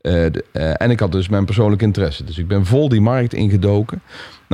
Eh, 0.00 0.12
de- 0.12 0.44
eh, 0.52 0.72
en 0.76 0.90
ik 0.90 1.00
had 1.00 1.12
dus 1.12 1.28
mijn 1.28 1.44
persoonlijke 1.44 1.84
interesse. 1.84 2.24
Dus 2.24 2.38
ik 2.38 2.48
ben 2.48 2.66
vol 2.66 2.88
die 2.88 3.00
markt 3.00 3.32
ingedoken. 3.34 4.02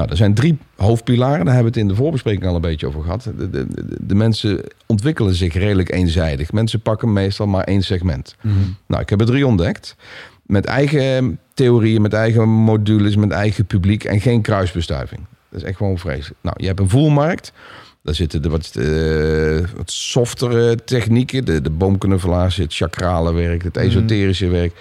Nou, 0.01 0.13
er 0.13 0.19
zijn 0.19 0.35
drie 0.35 0.59
hoofdpilaren. 0.77 1.45
Daar 1.45 1.55
hebben 1.55 1.73
we 1.73 1.79
het 1.79 1.89
in 1.89 1.95
de 1.95 2.03
voorbespreking 2.03 2.47
al 2.47 2.55
een 2.55 2.61
beetje 2.61 2.87
over 2.87 3.03
gehad. 3.03 3.31
De, 3.37 3.51
de, 3.51 3.67
de, 4.01 4.15
mensen 4.15 4.61
ontwikkelen 4.87 5.35
zich 5.35 5.55
redelijk 5.55 5.93
eenzijdig. 5.93 6.53
Mensen 6.53 6.81
pakken 6.81 7.13
meestal 7.13 7.47
maar 7.47 7.65
één 7.65 7.83
segment. 7.83 8.37
Mhm. 8.41 8.55
Nou, 8.87 9.03
ik 9.03 9.09
heb 9.09 9.21
er 9.21 9.27
drie 9.27 9.47
ontdekt. 9.47 9.97
Met 10.43 10.65
eigen 10.65 11.39
theorieën, 11.55 12.03
met 12.03 12.13
eigen 12.13 12.49
modules, 12.49 13.17
met 13.17 13.31
eigen 13.31 13.67
publiek 13.67 14.05
en 14.05 14.21
geen 14.21 14.41
kruisbestuiving. 14.41 15.21
Dat 15.51 15.61
is 15.61 15.67
echt 15.67 15.77
gewoon 15.77 15.99
vreselijk. 15.99 16.41
Nou, 16.41 16.57
je 16.59 16.67
hebt 16.67 16.81
een 16.81 16.89
voelmarkt. 16.89 17.53
Daar 18.03 18.15
zitten 18.15 18.43
de 18.43 18.49
wat, 18.49 18.71
eh, 18.75 19.77
wat 19.77 19.91
softere 19.91 20.77
technieken. 20.85 21.45
De, 21.45 21.61
de 21.61 21.71
boomknuffelaar 21.71 22.53
zit, 22.53 22.75
chakrale 22.75 23.33
werk, 23.33 23.63
het 23.63 23.77
esoterische 23.77 24.49
werk. 24.49 24.73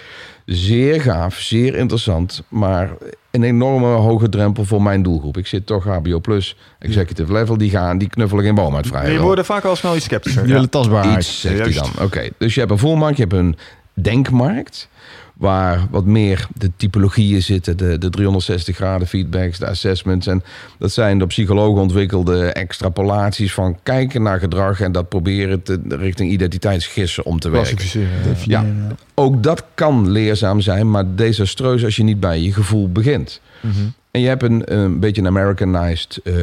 Zeer 0.46 1.02
gaaf, 1.02 1.36
zeer 1.36 1.76
interessant, 1.76 2.44
maar 2.48 2.90
een 3.32 3.44
enorme 3.44 3.88
hoge 3.88 4.30
drempel 4.30 4.66
voor 4.66 4.82
mijn 4.82 5.04
doelgroep. 5.04 5.38
Ik 5.38 5.48
zit 5.48 5.66
toch 5.66 5.84
HBO 5.84 6.20
Plus, 6.20 6.56
executive 6.80 7.34
level, 7.34 7.58
die 7.58 7.70
gaan, 7.70 7.98
die 7.98 8.10
knuffelen 8.10 8.44
geen 8.44 8.56
boom 8.56 8.76
uit 8.76 8.88
vrij. 8.88 9.12
Je 9.12 9.20
wordt 9.20 9.46
vaak 9.46 9.64
al 9.64 9.76
snel 9.76 9.96
iets 9.96 10.06
sceptischer. 10.06 10.46
Willen 10.46 10.70
tastbaarheid. 10.70 11.18
Iets, 11.18 11.42
zegt 11.42 11.60
hij 11.60 11.74
dan. 11.74 11.90
Oké, 12.02 12.30
dus 12.38 12.54
je 12.54 12.60
hebt 12.60 12.72
een 12.72 12.78
volmarkt, 12.78 13.18
je 13.18 13.24
hebt 13.24 13.36
een 13.36 13.58
denkmarkt... 14.02 14.90
waar 15.34 15.88
wat 15.90 16.06
meer 16.06 16.48
de 16.56 16.72
typologieën 16.76 17.42
zitten, 17.42 17.78
de, 17.78 17.98
de 17.98 18.10
360 18.10 18.76
graden 18.76 19.08
feedbacks, 19.08 19.60
de 19.60 19.68
assessments. 19.68 20.28
En 20.28 20.44
dat 20.78 20.92
zijn 20.92 21.18
door 21.18 21.28
psychologen 21.28 21.82
ontwikkelde 21.82 22.46
extrapolaties 22.46 23.54
van 23.54 23.78
kijken 23.84 24.22
naar 24.22 24.40
gedrag... 24.40 24.82
en 24.82 24.92
dat 24.92 25.10
proberen 25.10 25.64
te, 25.64 25.80
richting 25.88 26.32
identiteitsgissen 26.32 27.26
om 27.26 27.40
te 27.40 27.50
werken. 27.50 27.78
Definiëren. 28.24 28.98
Ook 29.14 29.44
dat 29.44 29.64
kan 29.74 30.10
leerzaam 30.10 30.62
zijn, 30.62 30.92
maar 30.92 31.16
desastreus 31.16 31.84
als 31.84 31.96
je 31.96 32.04
niet 32.04 32.20
bij 32.20 32.40
je 32.40 32.54
gevoel 32.54 32.92
begint. 32.92 33.42
Mhm. 33.62 33.74
En 34.12 34.22
je 34.22 34.28
hebt 34.28 34.44
een, 34.44 34.74
een 34.74 35.00
beetje 35.00 35.22
een 35.22 35.28
Americanized 35.28 36.20
eh 36.24 36.34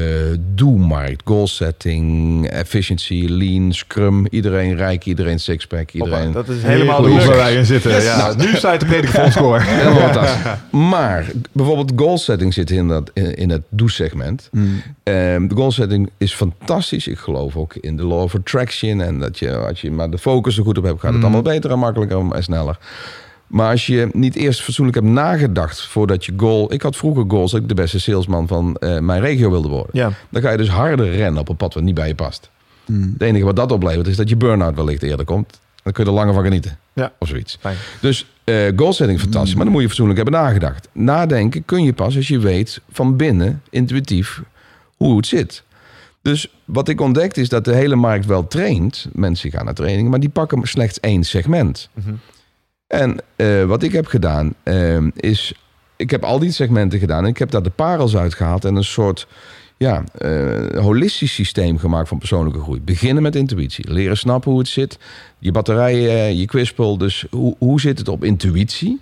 do-markt. 0.55 1.23
Goal 1.25 1.47
setting, 1.47 2.49
efficiency, 2.49 3.27
lean, 3.29 3.73
scrum. 3.73 4.27
Iedereen 4.31 4.77
rijk, 4.77 5.05
iedereen 5.05 5.41
sixpack, 5.41 5.91
iedereen... 5.91 6.33
Dat 6.33 6.49
is 6.49 6.63
helemaal 6.63 7.03
de 7.03 7.09
hoek 7.09 7.21
waar 7.21 7.37
wij 7.37 7.55
in 7.55 7.67
zitten. 7.67 8.03
Ja. 8.03 8.35
nu 8.37 8.57
sta 8.57 8.73
je 8.73 8.79
te 8.79 8.85
prediken 8.85 9.13
voor 9.13 9.25
ons 9.25 9.35
score. 9.35 9.61
Helemaal 9.65 10.01
fantastisch. 10.01 10.53
Maar 10.71 11.31
bijvoorbeeld 11.53 11.93
goal 11.97 12.19
setting 12.19 12.55
zit 12.55 12.71
in, 12.71 12.89
dat, 12.89 13.11
in, 13.15 13.35
in 13.35 13.51
het 13.51 13.63
do-segment. 13.69 14.49
Mm. 14.53 14.83
Ehm, 15.03 15.47
de 15.47 15.55
goal 15.55 15.73
setting 15.73 16.11
is 16.19 16.35
fantastisch. 16.35 17.07
Ik 17.07 17.19
geloof 17.19 17.57
ook 17.57 17.75
in 17.75 17.97
de 17.97 18.05
law 18.05 18.23
of 18.23 18.35
attraction. 18.35 19.01
En 19.01 19.19
dat 19.19 19.39
je, 19.39 19.57
als 19.57 19.81
je 19.81 19.91
maar 19.91 20.11
de 20.11 20.19
focus 20.19 20.59
er 20.59 20.65
goed 20.65 20.79
op 20.79 20.85
hebt, 20.85 21.01
gaat 21.01 21.13
het 21.13 21.23
allemaal 21.23 21.43
beter 21.43 21.71
en 21.71 21.79
makkelijker 21.79 22.33
en 22.33 22.43
sneller. 22.43 22.79
Maar 23.47 23.71
als 23.71 23.87
je 23.87 24.09
niet 24.13 24.35
eerst 24.35 24.63
fatsoenlijk 24.63 24.97
hebt 24.97 25.11
nagedacht 25.11 25.87
voordat 25.87 26.25
je 26.25 26.33
goal... 26.37 26.73
Ik 26.73 26.83
had 26.83 26.97
vroeger 26.97 27.25
goals 27.29 27.51
dat 27.51 27.61
ik 27.61 27.69
de 27.69 27.75
beste 27.75 28.01
salesman 28.01 28.47
van 28.47 28.77
eh, 28.77 28.99
mijn 28.99 29.21
regio 29.21 29.51
wilde 29.51 29.69
worden. 29.69 29.91
Ja. 29.93 30.11
Dan 30.29 30.43
ga 30.43 30.51
je 30.51 30.57
dus 30.57 30.69
harder 30.69 31.11
rennen 31.11 31.41
op 31.41 31.49
een 31.49 31.57
pad 31.57 31.75
wat 31.75 31.83
niet 31.83 31.95
bij 31.95 32.09
je 32.09 32.15
past. 32.15 32.51
Mm. 32.87 33.11
Het 33.13 33.23
enige 33.23 33.45
wat 33.45 33.57
dat 33.57 33.73
oplevert 33.73 34.07
is 34.07 34.17
dat 34.17 34.29
je 34.29 34.37
burn-out 34.37 34.77
wellicht 34.77 35.03
eerder 35.03 35.25
komt. 35.25 35.61
Dan 35.83 35.93
kun 35.93 36.05
je 36.05 36.11
er 36.11 36.17
langer 36.17 36.35
van 36.35 36.43
genieten. 36.43 36.79
Ja. 36.93 37.13
Of 37.19 37.29
zoiets. 37.29 37.57
Fijn. 37.61 37.77
Dus 38.01 38.27
eh 38.45 38.73
goal 38.77 38.93
setting 38.93 39.21
fantastisch, 39.21 39.55
maar 39.55 39.65
dan 39.65 39.73
moet 39.73 39.83
je 39.83 39.89
fatsoenlijk 39.89 40.19
hebben 40.23 40.41
nagedacht. 40.41 40.89
Nadenken 40.93 41.65
kun 41.65 41.85
je 41.85 41.93
pas 41.93 42.17
als 42.17 42.29
je 42.29 42.39
weet 42.39 42.81
van 42.91 43.17
binnen, 43.17 43.63
intuïtief, 43.71 44.43
hoe 44.97 45.17
het 45.17 45.27
zit. 45.27 45.63
Dus 46.23 46.53
wat 46.65 46.89
ik 46.89 47.01
ontdekte 47.01 47.41
is 47.41 47.49
dat 47.49 47.65
de 47.65 47.75
hele 47.75 47.97
markt 47.97 48.27
wel 48.27 48.47
traint. 48.47 49.07
Mensen 49.13 49.51
gaan 49.51 49.65
naar 49.65 49.75
trainingen, 49.75 50.11
maar 50.11 50.21
die 50.21 50.29
pakken 50.29 50.67
slechts 50.67 51.01
één 51.01 51.25
segment. 51.25 51.89
Mhm. 51.93 52.15
En 52.87 53.17
eh, 53.37 53.65
wat 53.65 53.83
ik 53.83 53.93
heb 53.93 54.07
gedaan 54.07 54.55
eh, 54.63 54.99
is, 55.17 55.55
ik 55.97 56.11
heb 56.11 56.25
al 56.25 56.39
die 56.39 56.51
segmenten 56.51 56.99
gedaan 56.99 57.25
en 57.25 57.31
ik 57.31 57.39
heb 57.39 57.51
daar 57.51 57.63
de 57.63 57.71
parels 57.71 58.17
uitgehaald 58.17 58.65
en 58.65 58.77
een 58.77 58.85
soort 58.85 59.27
ja, 59.77 60.05
eh, 60.19 60.83
holistisch 60.83 61.35
systeem 61.35 61.79
gemaakt 61.79 62.09
van 62.09 62.19
persoonlijke 62.19 62.61
groei. 62.61 62.81
Beginnen 62.81 63.23
met 63.23 63.37
intuïtie, 63.37 63.93
leren 63.93 64.17
snappen 64.17 64.51
hoe 64.51 64.61
het 64.61 64.69
zit, 64.69 64.99
je 65.39 65.53
batterijen, 65.53 66.37
je 66.37 66.47
kwispel. 66.47 66.99
Dus 66.99 67.27
hoe, 67.31 67.57
hoe 67.59 67.81
zit 67.81 67.99
het 67.99 68.09
op 68.09 68.25
intuïtie? 68.25 69.01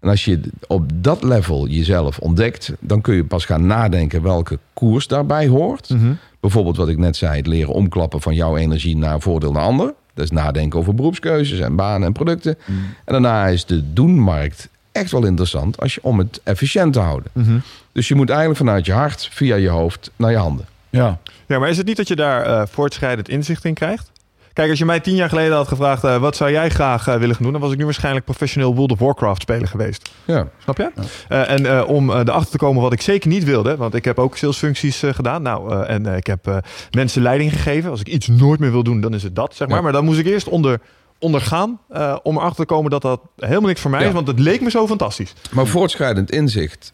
En 0.00 0.08
als 0.08 0.24
je 0.24 0.40
op 0.66 0.90
dat 0.94 1.22
level 1.22 1.68
jezelf 1.68 2.18
ontdekt, 2.18 2.72
dan 2.80 3.00
kun 3.00 3.14
je 3.14 3.24
pas 3.24 3.44
gaan 3.44 3.66
nadenken 3.66 4.22
welke 4.22 4.58
koers 4.74 5.06
daarbij 5.06 5.48
hoort. 5.48 5.88
Mhm. 5.88 6.12
Bijvoorbeeld 6.40 6.76
wat 6.76 6.88
ik 6.88 6.98
net 6.98 7.16
zei, 7.16 7.36
het 7.36 7.46
leren 7.46 7.74
omklappen 7.74 8.20
van 8.20 8.34
jouw 8.34 8.56
energie 8.56 8.96
naar 8.96 9.20
voordeel 9.20 9.52
naar 9.52 9.62
ander. 9.62 9.94
Dat 10.16 10.24
is 10.24 10.30
nadenken 10.30 10.78
over 10.78 10.94
beroepskeuzes 10.94 11.58
en 11.58 11.76
banen 11.76 12.06
en 12.06 12.12
producten. 12.12 12.58
En 13.04 13.12
daarna 13.12 13.46
is 13.46 13.64
de 13.64 13.92
doenmarkt 13.92 14.68
echt 14.92 15.10
wel 15.10 15.24
interessant 15.24 15.80
als 15.80 15.94
je, 15.94 16.00
om 16.02 16.18
het 16.18 16.40
efficiënt 16.44 16.92
te 16.92 16.98
houden. 16.98 17.30
Mhm. 17.32 17.58
Dus 17.92 18.08
je 18.08 18.14
moet 18.14 18.28
eigenlijk 18.28 18.58
vanuit 18.58 18.86
je 18.86 18.92
hart, 18.92 19.28
via 19.32 19.56
je 19.56 19.68
hoofd, 19.68 20.10
naar 20.16 20.30
je 20.30 20.36
handen. 20.36 20.66
Ja. 20.90 21.18
Ja, 21.46 21.58
maar 21.58 21.68
is 21.68 21.76
het 21.76 21.86
niet 21.86 21.96
dat 21.96 22.08
je 22.08 22.16
daar 22.16 22.42
eh, 22.46 22.62
voortschrijdend 22.66 23.28
inzicht 23.28 23.64
in 23.64 23.74
krijgt? 23.74 24.10
Kijk, 24.56 24.70
als 24.70 24.78
je 24.78 24.84
mij 24.84 25.00
tien 25.00 25.14
jaar 25.14 25.28
geleden 25.28 25.56
had 25.56 25.68
gevraagd... 25.68 26.04
eh, 26.04 26.16
wat 26.16 26.36
zou 26.36 26.50
jij 26.50 26.68
graag 26.68 27.08
eh, 27.08 27.16
willen 27.16 27.34
gaan 27.34 27.42
doen... 27.44 27.52
dan 27.52 27.60
was 27.60 27.72
ik 27.72 27.78
nu 27.78 27.84
waarschijnlijk 27.84 28.24
professioneel 28.24 28.74
World 28.74 28.92
of 28.92 28.98
Warcraft 28.98 29.42
speler 29.42 29.68
geweest. 29.68 30.10
Ja. 30.24 30.48
Snap 30.62 30.76
je? 30.76 30.90
Eh, 31.28 31.50
en 31.50 31.84
om 31.84 32.10
erachter 32.10 32.50
te 32.50 32.56
komen 32.56 32.82
wat 32.82 32.92
ik 32.92 33.00
zeker 33.00 33.28
niet 33.28 33.44
wilde... 33.44 33.76
want 33.76 33.94
ik 33.94 34.04
heb 34.04 34.18
ook 34.18 34.36
salesfuncties 34.36 35.02
gedaan. 35.10 35.42
Nou, 35.42 35.84
en 35.84 36.06
ik 36.06 36.26
heb 36.26 36.62
mensen 36.90 37.22
leiding 37.22 37.52
gegeven. 37.52 37.90
Als 37.90 38.00
ik 38.00 38.08
iets 38.08 38.26
nooit 38.26 38.60
meer 38.60 38.70
wil 38.70 38.82
doen, 38.82 39.00
dan 39.00 39.14
is 39.14 39.22
het 39.22 39.34
dat, 39.34 39.54
zeg 39.54 39.68
maar. 39.68 39.76
Ja. 39.76 39.82
Maar 39.82 39.92
dan 39.92 40.04
moest 40.04 40.18
ik 40.18 40.26
eerst 40.26 40.48
onder, 40.48 40.80
ondergaan... 41.18 41.80
om 42.22 42.36
erachter 42.36 42.66
te 42.66 42.74
komen 42.74 42.90
dat 42.90 43.02
dat 43.02 43.20
helemaal 43.36 43.68
niks 43.68 43.80
voor 43.80 43.90
mij 43.90 44.00
Ja. 44.00 44.06
is. 44.06 44.12
Want 44.12 44.26
het 44.26 44.38
leek 44.38 44.60
me 44.60 44.70
zo 44.70 44.86
fantastisch. 44.86 45.32
Maar 45.50 45.66
voortschrijdend 45.66 46.30
inzicht 46.30 46.92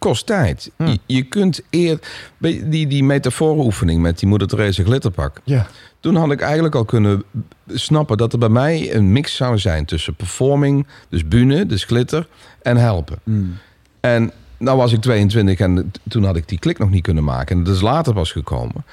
kost 0.00 0.26
tijd. 0.26 0.70
Hm. 0.76 0.86
Je, 0.86 0.98
je 1.06 1.22
kunt 1.22 1.62
eer... 1.70 1.98
Die, 2.38 2.86
die 2.86 3.04
metafooroefening 3.04 4.02
met 4.02 4.18
die 4.18 4.28
moeder 4.28 4.48
Therese 4.48 4.84
glitterpak. 4.84 5.40
Ja. 5.44 5.66
Toen 6.00 6.16
had 6.16 6.30
ik 6.32 6.40
eigenlijk 6.40 6.74
al 6.74 6.84
kunnen 6.84 7.24
snappen 7.66 8.16
dat 8.16 8.32
er 8.32 8.38
bij 8.38 8.48
mij 8.48 8.94
een 8.94 9.12
mix 9.12 9.36
zou 9.36 9.58
zijn 9.58 9.84
tussen 9.84 10.14
performing, 10.14 10.86
dus 11.08 11.28
bühne, 11.28 11.66
dus 11.66 11.84
glitter, 11.84 12.26
en 12.62 12.76
helpen. 12.76 13.18
Mm. 13.24 13.58
En 14.00 14.32
nou 14.58 14.76
was 14.76 14.92
ik 14.92 15.00
22 15.00 15.58
en 15.58 15.92
toen 16.08 16.24
had 16.24 16.36
ik 16.36 16.48
die 16.48 16.58
klik 16.58 16.78
nog 16.78 16.90
niet 16.90 17.02
kunnen 17.02 17.24
maken. 17.24 17.56
En 17.56 17.64
dat 17.64 17.74
is 17.74 17.80
later 17.80 18.14
pas 18.14 18.32
gekomen. 18.32 18.84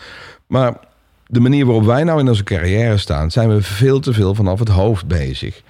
Maar 0.48 0.74
de 1.28 1.40
manier 1.40 1.66
waarop 1.66 1.86
wij 1.86 2.04
nou 2.04 2.20
in 2.20 2.30
onze 2.30 2.44
carrière 2.44 2.98
staan, 2.98 3.32
zijn 3.32 3.50
we 3.50 3.62
veel 3.62 4.00
te 4.00 4.14
veel 4.14 4.36
vanaf 4.36 4.60
het 4.60 4.70
hoofd 4.70 5.08
bezig 5.08 5.62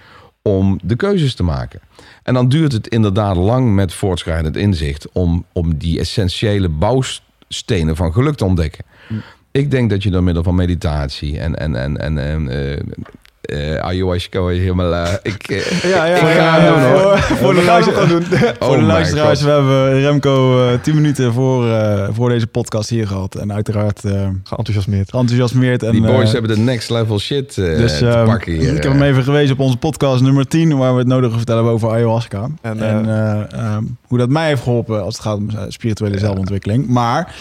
om 0.48 0.80
de 0.84 0.96
keuzes 0.96 1.36
te 1.36 1.44
maken. 1.44 1.80
En 2.24 2.34
dan 2.34 2.50
duurt 2.50 2.72
het 2.72 2.88
inderdaad 2.88 3.36
lang 3.36 3.76
met 3.76 3.94
voortschrijdend 3.94 4.58
inzicht 4.58 5.12
om, 5.12 5.46
om 5.52 5.78
die 5.78 6.00
essentiële 6.00 6.70
bouwstenen 6.70 7.96
van 7.96 8.14
geluk 8.14 8.36
te 8.36 8.46
ontdekken. 8.46 8.86
Ik 9.52 9.72
denk 9.72 9.90
dat 9.90 10.04
je 10.04 10.10
door 10.10 10.24
middel 10.24 10.44
van 10.44 10.56
meditatie 10.56 11.40
en, 11.40 11.56
en, 11.56 11.76
en, 11.76 11.98
en, 11.98 12.18
en 12.18 12.50
eh, 12.50 12.82
eh, 13.48 13.76
ayahuasca 13.76 14.46
helemaal... 14.48 14.94
eh, 14.94 15.14
ik, 15.34 15.44
eh, 15.48 15.84
Ja, 15.84 16.06
ja, 16.06 16.16
ik 16.16 16.22
ga 16.22 16.30
ja, 16.32 16.60
het 16.60 16.74
doen 16.74 16.82
ja. 16.82 17.04
hoor. 17.04 17.18
Voor, 17.18 17.38
voor 17.38 17.54
de 17.54 17.62
gewoon 17.94 18.08
doen. 18.10 18.24
Oh 18.60 18.68
voor 18.68 18.76
de 18.76 18.82
my 18.82 18.88
luisteraars, 18.88 19.42
we 19.42 19.50
hebben 19.50 20.00
Remco 20.02 20.68
eh 20.68 20.80
10 20.82 20.96
minuten 20.96 21.34
voor, 21.34 21.70
eh, 21.72 22.08
voor 22.12 22.30
deze 22.30 22.48
podcast 22.48 22.90
hier 22.90 23.08
gehad. 23.08 23.36
En 23.36 23.54
uiteraard 23.54 24.06
eh 24.06 24.28
Geenthousiasmeerd. 24.44 25.12
enthousiasmeerd. 25.12 25.84
En, 25.84 25.92
Die 25.92 26.02
boys 26.02 26.32
hebben 26.32 26.56
de 26.56 26.62
next 26.62 26.90
level 26.90 27.20
shit 27.20 27.58
eh, 27.58 27.78
dus, 27.78 27.98
te 27.98 28.08
eh, 28.08 28.26
pakken 28.26 28.52
hier. 28.52 28.76
Ik 28.76 28.84
heb 28.84 28.92
hem 28.92 29.02
even 29.02 29.24
gewezen 29.24 29.54
op 29.54 29.60
onze 29.60 29.78
podcast 29.78 30.22
nummer 30.22 30.48
10, 30.48 30.78
waar 30.78 30.92
we 30.94 31.00
het 31.00 31.08
nodige 31.08 31.36
vertellen 31.38 31.64
hebben 31.64 31.82
over 31.82 31.96
ayahuasca. 31.98 32.48
En, 32.62 32.80
En, 32.82 33.06
eh, 33.10 33.60
ehm, 33.60 33.84
hoe 34.08 34.18
dat 34.18 34.30
mij 34.30 34.48
heeft 34.48 34.62
geholpen 34.64 35.04
als 35.04 35.14
het 35.14 35.24
gaat 35.24 35.38
om 35.38 35.48
spirituele 35.68 36.18
zelfontwikkeling. 36.18 36.88
Maar 36.88 37.36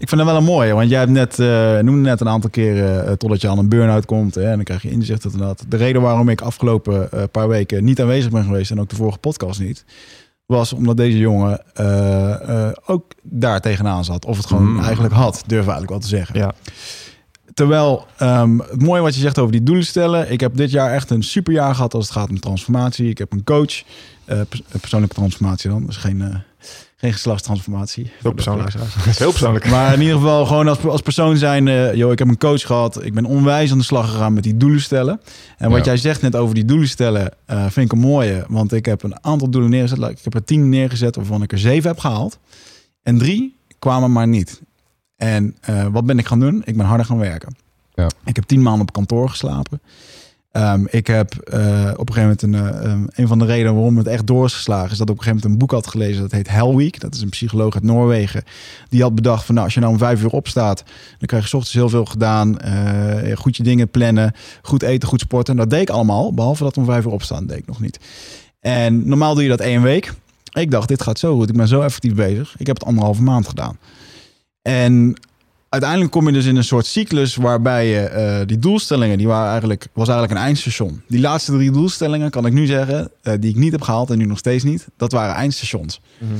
ik 0.00 0.08
vind 0.08 0.20
dat 0.20 0.30
wel 0.30 0.36
een 0.36 0.44
mooie, 0.44 0.72
want 0.74 0.90
jij 0.90 0.98
hebt 0.98 1.10
net, 1.10 1.38
eh, 1.38 1.78
noemde 1.78 2.08
net 2.08 2.20
een 2.20 2.28
aantal 2.28 2.50
keren 2.50 3.06
eh, 3.06 3.12
totdat 3.12 3.40
je 3.40 3.48
aan 3.48 3.58
een 3.58 3.68
burn-out 3.68 4.04
komt. 4.06 4.34
Hè, 4.34 4.42
en 4.42 4.54
dan 4.54 4.64
krijg 4.64 4.82
je 4.82 4.90
inzicht 4.90 5.24
inderdaad. 5.24 5.64
De 5.68 5.76
reden 5.76 6.02
waarom 6.02 6.28
ik 6.28 6.40
afgelopen 6.40 7.12
eh, 7.12 7.22
paar 7.30 7.48
weken 7.48 7.84
niet 7.84 8.00
aanwezig 8.00 8.30
ben 8.30 8.44
geweest 8.44 8.70
en 8.70 8.80
ook 8.80 8.88
de 8.88 8.96
vorige 8.96 9.18
podcast 9.18 9.60
niet, 9.60 9.84
was 10.46 10.72
omdat 10.72 10.96
deze 10.96 11.18
jongen 11.18 11.62
ook 12.86 13.12
daar 13.22 13.60
tegenaan 13.60 14.04
zat. 14.04 14.24
Of 14.24 14.36
het 14.36 14.46
gewoon 14.46 14.70
Mm. 14.72 14.80
eigenlijk 14.80 15.14
had, 15.14 15.42
durf 15.46 15.60
eigenlijk 15.62 15.90
wel 15.90 15.98
te 16.00 16.08
zeggen. 16.08 16.38
Ja. 16.38 16.52
Terwijl 17.54 18.06
ehm, 18.16 18.58
het 18.58 18.82
mooie 18.82 19.02
wat 19.02 19.14
je 19.14 19.20
zegt 19.20 19.38
over 19.38 19.52
die 19.52 19.62
doelen 19.62 19.84
stellen. 19.86 20.32
Ik 20.32 20.40
heb 20.40 20.56
dit 20.56 20.70
jaar 20.70 20.92
echt 20.92 21.10
een 21.10 21.22
superjaar 21.22 21.74
gehad 21.74 21.94
als 21.94 22.04
het 22.08 22.16
gaat 22.16 22.28
om 22.30 22.40
transformatie. 22.40 23.08
Ik 23.08 23.18
heb 23.18 23.32
een 23.32 23.44
coach, 23.44 23.82
pers- 24.24 24.62
persoonlijke 24.80 25.14
transformatie 25.14 25.70
dan. 25.70 25.86
Dus 25.86 25.96
geen, 25.96 26.42
geen 26.96 27.12
geslachtstransformatie. 27.12 28.10
Heel 28.20 28.32
persoonlijk. 28.32 28.72
Heel 28.98 29.30
persoonlijk. 29.36 29.68
Maar 29.70 29.94
in 29.94 30.00
ieder 30.00 30.16
geval 30.16 30.46
gewoon 30.46 30.68
als, 30.68 30.84
als 30.84 31.00
persoon 31.00 31.36
zijn. 31.36 31.96
joh, 31.96 32.12
ik 32.12 32.18
heb 32.18 32.28
een 32.28 32.38
coach 32.38 32.62
gehad. 32.62 33.04
Ik 33.04 33.14
ben 33.14 33.24
onwijs 33.24 33.72
aan 33.72 33.78
de 33.78 33.84
slag 33.84 34.10
gegaan 34.10 34.32
met 34.32 34.42
die 34.42 34.56
doelen 34.56 34.80
stellen. 34.80 35.20
En 35.58 35.70
wat 35.70 35.78
Ja. 35.78 35.84
jij 35.84 35.96
zegt 35.96 36.22
net 36.22 36.36
over 36.36 36.54
die 36.54 36.64
doelen 36.64 36.88
stellen, 36.88 37.32
eh, 37.46 37.60
vind 37.62 37.86
ik 37.86 37.92
een 37.92 37.98
mooie. 37.98 38.44
Want 38.48 38.72
ik 38.72 38.84
heb 38.86 39.02
een 39.02 39.24
aantal 39.24 39.50
doelen 39.50 39.70
neergezet. 39.70 40.10
Ik 40.10 40.18
heb 40.24 40.34
er 40.34 40.44
tien 40.44 40.68
neergezet 40.68 41.16
waarvan 41.16 41.42
ik 41.42 41.52
er 41.52 41.58
zeven 41.58 41.90
heb 41.90 41.98
gehaald. 41.98 42.38
En 43.02 43.18
drie 43.18 43.56
kwamen 43.78 44.12
maar 44.12 44.28
niet. 44.28 44.60
En 45.16 45.56
eh, 45.60 45.86
wat 45.86 46.04
ben 46.06 46.18
ik 46.18 46.26
gaan 46.26 46.40
doen? 46.40 46.62
Ik 46.64 46.76
ben 46.76 46.86
harder 46.86 47.06
gaan 47.06 47.18
werken. 47.18 47.56
Ja. 47.94 48.06
Ik 48.24 48.36
heb 48.36 48.44
tien 48.44 48.62
maanden 48.62 48.82
op 48.82 48.92
kantoor 48.92 49.28
geslapen. 49.30 49.80
Ehm, 50.50 50.84
ik 50.88 51.06
heb 51.06 51.34
eh, 51.34 51.90
op 51.96 52.08
een 52.08 52.14
gegeven 52.14 52.22
moment 52.22 52.42
een, 52.42 52.54
eh, 52.54 52.90
um, 52.90 53.06
een 53.10 53.26
van 53.28 53.38
de 53.38 53.44
redenen 53.44 53.74
waarom 53.74 53.96
het 53.96 54.06
echt 54.06 54.26
door 54.26 54.44
is 54.44 54.52
geslagen, 54.54 54.90
is 54.90 54.98
dat 54.98 55.08
ik 55.08 55.14
op 55.14 55.18
een 55.18 55.24
gegeven 55.24 55.36
moment 55.36 55.44
een 55.44 55.58
boek 55.58 55.70
had 55.70 55.86
gelezen. 55.92 56.22
Dat 56.22 56.32
heet 56.32 56.48
Hell 56.48 56.74
Week. 56.74 57.00
Dat 57.00 57.14
is 57.14 57.20
een 57.20 57.28
psycholoog 57.28 57.74
uit 57.74 57.82
Noorwegen. 57.82 58.42
Die 58.88 59.02
had 59.02 59.14
bedacht 59.14 59.44
van 59.44 59.54
nou, 59.54 59.66
als 59.66 59.74
je 59.74 59.80
nou 59.80 59.92
om 59.92 59.98
vijf 59.98 60.22
uur 60.22 60.30
opstaat, 60.30 60.84
dan 61.18 61.26
krijg 61.26 61.42
je 61.42 61.48
's 61.48 61.54
ochtends 61.54 61.76
heel 61.76 61.88
veel 61.88 62.04
gedaan. 62.04 62.58
eh, 62.58 63.36
goed 63.36 63.56
je 63.56 63.62
dingen 63.62 63.88
plannen, 63.88 64.34
goed 64.62 64.82
eten, 64.82 65.08
goed 65.08 65.20
sporten. 65.20 65.54
En 65.54 65.60
dat 65.60 65.70
deed 65.70 65.80
ik 65.80 65.90
allemaal, 65.90 66.34
behalve 66.34 66.62
dat 66.62 66.76
om 66.76 66.84
vijf 66.84 67.04
uur 67.04 67.12
opstaan, 67.12 67.46
deed 67.46 67.58
ik 67.58 67.66
nog 67.66 67.80
niet. 67.80 67.98
En 68.60 69.08
normaal 69.08 69.34
doe 69.34 69.42
je 69.42 69.48
dat 69.48 69.60
één 69.60 69.82
week. 69.82 70.12
Ik 70.52 70.70
dacht, 70.70 70.88
dit 70.88 71.02
gaat 71.02 71.18
zo 71.18 71.36
goed. 71.36 71.48
Ik 71.48 71.56
ben 71.56 71.68
zo 71.68 71.80
effectief 71.80 72.14
bezig. 72.14 72.54
Ik 72.58 72.66
heb 72.66 72.76
het 72.78 72.86
anderhalve 72.86 73.22
maand 73.22 73.48
gedaan. 73.48 73.78
En 74.62 75.20
uiteindelijk 75.70 76.10
kom 76.10 76.26
je 76.26 76.32
dus 76.32 76.46
in 76.46 76.56
een 76.56 76.64
soort 76.64 76.86
cyclus 76.86 77.36
waarbij 77.36 77.86
je 77.88 77.98
eh, 78.00 78.46
die 78.46 78.58
doelstellingen, 78.58 79.18
die 79.18 79.26
waren 79.26 79.50
eigenlijk, 79.50 79.86
was 79.92 80.08
eigenlijk 80.08 80.38
een 80.38 80.46
eindstation. 80.46 81.02
Die 81.08 81.20
laatste 81.20 81.52
drie 81.52 81.70
doelstellingen, 81.70 82.30
kan 82.30 82.46
ik 82.46 82.52
nu 82.52 82.66
zeggen, 82.66 83.10
eh, 83.22 83.34
die 83.40 83.50
ik 83.50 83.56
niet 83.56 83.72
heb 83.72 83.82
gehaald 83.82 84.10
en 84.10 84.18
nu 84.18 84.24
nog 84.24 84.38
steeds 84.38 84.64
niet, 84.64 84.86
dat 84.96 85.12
waren 85.12 85.34
eindstations. 85.34 86.00
Mhm. 86.18 86.32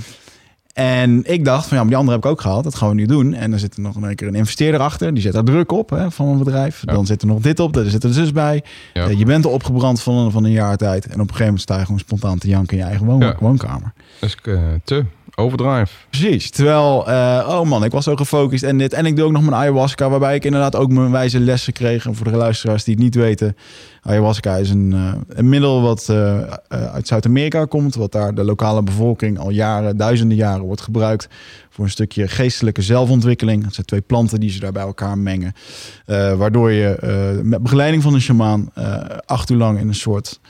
En 0.72 1.22
ik 1.32 1.44
dacht 1.44 1.66
van 1.66 1.76
ja, 1.76 1.82
maar 1.82 1.88
die 1.90 1.96
andere 1.96 2.16
heb 2.16 2.24
ik 2.26 2.30
ook 2.30 2.40
gehaald. 2.40 2.64
Dat 2.64 2.74
gaan 2.74 2.88
we 2.88 2.94
nu 2.94 3.06
doen. 3.06 3.34
En 3.34 3.50
dan 3.50 3.58
zit 3.58 3.74
er 3.74 3.80
nog 3.80 3.96
een 3.96 4.14
keer 4.14 4.28
een 4.28 4.34
investeerder 4.34 4.80
achter. 4.80 5.14
Die 5.14 5.22
zet 5.22 5.32
daar 5.32 5.44
druk 5.44 5.72
op 5.72 5.90
hè, 5.90 6.10
van 6.10 6.26
een 6.28 6.38
bedrijf. 6.38 6.82
Ja. 6.86 6.92
Dan 6.92 7.06
zit 7.06 7.22
er 7.22 7.28
nog 7.28 7.40
dit 7.40 7.60
op. 7.60 7.76
Er 7.76 7.90
zit 7.90 8.04
er 8.04 8.12
zus 8.12 8.32
bij. 8.32 8.64
Ja. 8.94 9.04
Eh, 9.08 9.18
je 9.18 9.24
bent 9.24 9.44
er 9.44 9.50
opgebrand 9.50 10.00
van, 10.02 10.14
een- 10.16 10.30
van 10.30 10.44
een 10.44 10.50
jaar 10.50 10.76
tijd. 10.76 11.04
En 11.06 11.12
op 11.12 11.18
een 11.18 11.24
gegeven 11.24 11.44
moment 11.44 11.60
sta 11.62 11.78
je 11.78 11.84
gewoon 11.84 12.00
spontaan 12.00 12.38
te 12.38 12.48
janken 12.48 12.72
in 12.76 12.82
je 12.82 12.88
eigen 12.88 13.06
woon- 13.06 13.20
Ja. 13.20 13.36
woonkamer. 13.40 13.92
Dat 14.20 14.28
is 14.28 14.36
eh, 14.42 14.58
te 14.84 15.04
overdrive. 15.40 15.92
Precies. 16.10 16.50
Terwijl, 16.50 17.08
eh, 17.08 17.46
oh 17.48 17.62
man, 17.62 17.84
ik 17.84 17.92
was 17.92 18.04
zo 18.04 18.16
gefocust 18.16 18.62
en 18.62 18.78
dit. 18.78 18.92
En 18.92 19.06
ik 19.06 19.16
doe 19.16 19.24
ook 19.24 19.32
nog 19.32 19.42
mijn 19.42 19.54
ayahuasca, 19.54 20.10
waarbij 20.10 20.34
ik 20.34 20.44
inderdaad 20.44 20.76
ook 20.76 20.90
mijn 20.90 21.10
wijze 21.10 21.40
lessen 21.40 21.72
kreeg. 21.72 22.06
En 22.06 22.14
voor 22.14 22.30
de 22.30 22.36
luisteraars 22.36 22.84
die 22.84 22.94
het 22.94 23.02
niet 23.02 23.14
weten, 23.14 23.56
ayahuasca 24.02 24.56
is 24.56 24.70
een, 24.70 24.92
eh, 24.92 25.12
een 25.28 25.48
middel 25.48 25.82
wat 25.82 26.08
eh, 26.08 26.40
uit 26.68 27.06
Zuid-Amerika 27.06 27.64
komt. 27.64 27.94
Wat 27.94 28.12
daar 28.12 28.34
de 28.34 28.44
lokale 28.44 28.82
bevolking 28.82 29.38
al 29.38 29.50
jaren, 29.50 29.96
duizenden 29.96 30.36
jaren 30.36 30.64
wordt 30.64 30.80
gebruikt. 30.80 31.28
Voor 31.70 31.84
een 31.84 31.90
stukje 31.90 32.28
geestelijke 32.28 32.82
zelfontwikkeling. 32.82 33.64
Het 33.64 33.74
zijn 33.74 33.86
twee 33.86 34.00
planten 34.00 34.40
die 34.40 34.50
ze 34.50 34.60
daar 34.60 34.72
bij 34.72 34.82
elkaar 34.82 35.18
mengen. 35.18 35.52
Waardoor 36.36 36.70
je 36.70 37.40
met 37.42 37.62
begeleiding 37.62 38.02
van 38.02 38.14
een 38.14 38.20
shamaan 38.20 38.72
acht 39.26 39.50
uur 39.50 39.56
lang 39.56 39.78
in 39.78 39.88
een 39.88 39.94
soort 39.94 40.40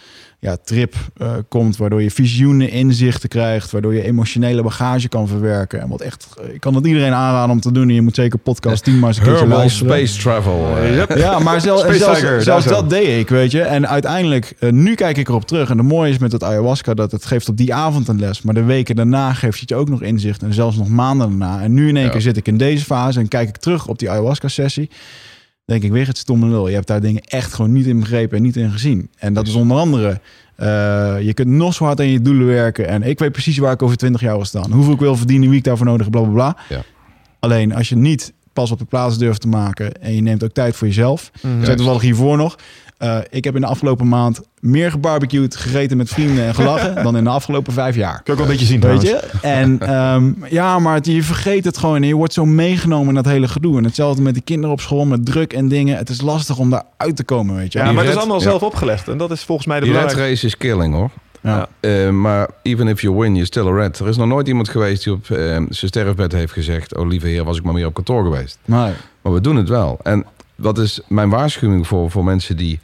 ja, 0.43 0.57
trip 0.64 0.95
eh, 1.16 1.32
komt, 1.49 1.76
waardoor 1.76 2.03
je 2.03 2.11
visioenen, 2.11 2.70
inzichten 2.70 3.28
krijgt, 3.28 3.70
waardoor 3.70 3.95
je 3.95 4.03
emotionele 4.03 4.62
bagage 4.62 5.09
kan 5.09 5.28
verwerken. 5.28 5.80
En 5.80 5.88
wat 5.88 6.01
echt, 6.01 6.26
eh, 6.45 6.55
ik 6.55 6.61
kan 6.61 6.74
het 6.74 6.86
iedereen 6.86 7.12
aanraden 7.12 7.51
om 7.51 7.61
te 7.61 7.72
doen. 7.72 7.88
En 7.88 7.95
je 7.95 8.03
moet 8.03 8.14
zeker 8.14 8.38
podcast 8.38 8.84
10 8.84 8.99
maar 8.99 9.09
eens 9.09 9.16
een 9.18 9.22
keertje 9.22 9.41
Herbal 9.41 9.59
luisteren. 9.59 9.93
space 10.07 10.20
travel. 10.20 10.76
eh. 10.76 11.16
Ja, 11.16 11.38
maar 11.47 11.61
zel- 11.61 11.78
Space 11.78 11.99
zelfs, 11.99 12.18
Tiger, 12.20 12.43
zelfs 12.43 12.64
daar 12.64 12.74
zo. 12.74 12.80
dat 12.80 12.91
deed 12.91 13.20
ik, 13.20 13.28
weet 13.28 13.51
je. 13.51 13.61
En 13.62 13.88
uiteindelijk, 13.88 14.53
eh, 14.59 14.70
nu 14.70 14.95
kijk 14.95 15.16
ik 15.16 15.28
erop 15.28 15.47
terug. 15.47 15.70
En 15.70 15.76
de 15.76 15.82
mooie 15.82 16.11
is 16.11 16.18
met 16.18 16.32
het 16.32 16.45
ayahuasca 16.45 16.95
dat 16.95 17.12
het 17.12 17.24
geeft 17.26 17.49
op 17.49 17.57
die 17.57 17.74
avond 17.74 18.09
een 18.09 18.18
les. 18.20 18.43
Maar 18.43 18.55
de 18.55 18.64
weken 18.64 18.97
daarna 18.97 19.32
geeft 19.32 19.61
het 19.61 19.68
je 19.68 19.74
ook 19.74 19.88
nog 19.88 20.03
inzicht. 20.03 20.43
En 20.43 20.55
zelfs 20.55 20.76
nog 20.76 20.88
maanden 20.88 21.28
daarna. 21.38 21.62
En 21.62 21.74
nu 21.74 21.88
in 21.88 21.97
één 21.97 22.05
Ja. 22.05 22.11
keer 22.11 22.20
zit 22.20 22.36
ik 22.36 22.47
in 22.49 22.57
deze 22.57 22.84
fase 22.84 23.20
en 23.20 23.28
kijk 23.28 23.49
ik 23.49 23.57
terug 23.57 23.86
op 23.86 23.99
die 23.99 24.11
ayahuasca-sessie. 24.11 24.91
Denk 25.71 25.83
ik 25.83 25.93
weer 25.93 26.07
het 26.07 26.18
stomme 26.18 26.47
lul. 26.47 26.68
Je 26.68 26.75
hebt 26.75 26.87
daar 26.87 27.01
dingen 27.01 27.23
echt 27.23 27.55
gewoon 27.55 27.73
niet 27.73 27.87
in 27.87 28.01
begrepen 28.01 28.37
en 28.37 28.43
niet 28.43 28.57
in 28.57 28.71
gezien. 28.71 29.11
En 29.18 29.35
dat 29.35 29.47
is 29.47 29.55
onder 29.55 29.77
andere... 29.77 30.21
eh, 30.57 30.66
je 31.21 31.35
kunt 31.35 31.49
nog 31.49 31.75
zo 31.75 31.85
hard 31.85 32.01
aan 32.01 32.09
je 32.09 32.23
doelen 32.23 32.47
werken. 32.47 32.89
En 32.89 33.03
ik 33.03 33.18
weet 33.18 33.33
precies 33.33 33.59
waar 33.59 33.73
ik 33.73 33.83
over 33.83 33.97
20 33.97 34.21
jaar 34.21 34.37
wil 34.37 34.45
staan. 34.45 34.73
Hoeveel 34.73 34.93
ik 34.93 34.99
wil 34.99 35.16
verdienen, 35.16 35.49
wie 35.49 35.59
ik 35.59 35.64
daarvoor 35.64 35.87
nodig 35.87 36.07
heb, 36.07 36.12
bla 36.12 36.23
bla 36.23 36.33
bla. 36.33 36.57
Ja. 36.68 36.83
Alleen 37.39 37.75
als 37.75 37.89
je 37.89 37.97
niet 37.97 38.33
pas 38.61 38.70
op 38.70 38.78
de 38.78 38.84
plaats 38.84 39.18
durft 39.18 39.40
te 39.40 39.48
maken 39.48 39.92
en 40.02 40.14
je 40.14 40.20
neemt 40.20 40.44
ook 40.44 40.52
tijd 40.52 40.76
voor 40.76 40.86
jezelf. 40.86 41.30
Ik 41.34 41.64
zei 41.64 41.76
toevallig 41.76 42.02
hiervoor 42.02 42.36
nog. 42.36 42.56
eh, 42.98 43.18
ik 43.30 43.44
heb 43.44 43.54
in 43.54 43.61
de 43.61 43.66
afgelopen 43.66 44.08
maand 44.08 44.40
meer 44.61 44.90
gebarbecued, 44.90 45.56
gegeten 45.56 45.96
met 45.96 46.08
vrienden 46.08 46.44
en 46.44 46.54
gelachen 46.54 46.94
dan 47.04 47.16
in 47.16 47.24
de 47.24 47.30
afgelopen 47.30 47.72
vijf 47.72 47.96
jaar. 47.96 48.22
Kun 48.22 48.22
je 48.24 48.30
ook 48.32 48.36
wel 48.38 48.46
een 48.46 48.52
beetje 48.52 48.66
zien 48.66 48.80
Weet 48.80 49.02
je? 49.02 49.20
En 49.42 49.80
ehm, 49.80 50.32
ja, 50.50 50.78
maar 50.78 50.94
het- 50.94 51.06
je 51.06 51.22
vergeet 51.22 51.64
het 51.64 51.78
gewoon 51.78 51.96
en 52.02 52.08
je 52.08 52.14
wordt 52.14 52.32
zo 52.32 52.44
meegenomen 52.46 53.08
in 53.08 53.14
dat 53.14 53.24
hele 53.24 53.48
gedoe. 53.48 53.76
En 53.78 53.84
hetzelfde 53.84 54.22
met 54.22 54.34
die 54.34 54.42
kinderen 54.42 54.70
op 54.72 54.80
school, 54.80 55.04
met 55.04 55.26
druk 55.26 55.52
en 55.52 55.68
dingen. 55.68 55.96
Het 55.96 56.08
is 56.08 56.20
lastig 56.20 56.58
om 56.58 56.70
daar 56.70 56.82
uit 56.96 57.16
te 57.16 57.24
komen, 57.24 57.56
weet 57.56 57.72
je. 57.72 57.78
Ja, 57.78 57.92
maar 57.92 58.04
het 58.04 58.12
is 58.12 58.18
allemaal 58.18 58.36
ja. 58.38 58.42
zelf 58.42 58.62
opgelegd. 58.62 59.08
En 59.08 59.18
dat 59.18 59.30
is 59.30 59.42
volgens 59.44 59.66
mij 59.66 59.78
de 59.78 59.84
Die 59.84 59.92
belangrijkste... 59.94 60.30
race 60.30 60.46
is 60.46 60.56
killing 60.56 60.94
hoor. 60.94 61.11
Ja. 61.41 61.68
Eh, 61.80 62.11
maar 62.11 62.49
even 62.62 62.88
if 62.88 63.01
you 63.01 63.18
win, 63.18 63.32
you're 63.32 63.47
still 63.47 63.66
a 63.66 63.72
red. 63.72 63.99
Er 63.99 64.09
is 64.09 64.16
nog 64.16 64.26
nooit 64.26 64.49
iemand 64.49 64.68
geweest 64.68 65.05
die 65.05 65.12
op 65.12 65.30
eh, 65.30 65.38
zijn 65.38 65.68
sterfbed 65.70 66.32
heeft 66.32 66.53
gezegd... 66.53 66.97
oh 66.97 67.09
lieve 67.09 67.26
heer, 67.26 67.45
was 67.45 67.57
ik 67.57 67.64
maar 67.64 67.74
meer 67.74 67.86
op 67.86 67.95
kantoor 67.95 68.22
geweest. 68.22 68.59
Nee. 68.64 68.93
Maar 69.22 69.32
we 69.32 69.41
doen 69.41 69.57
het 69.57 69.68
wel. 69.68 69.99
En 70.03 70.26
wat 70.55 70.78
is 70.78 71.01
mijn 71.09 71.28
waarschuwing 71.28 71.86
voor, 71.86 72.11
voor 72.11 72.24
mensen 72.24 72.57
die... 72.57 72.80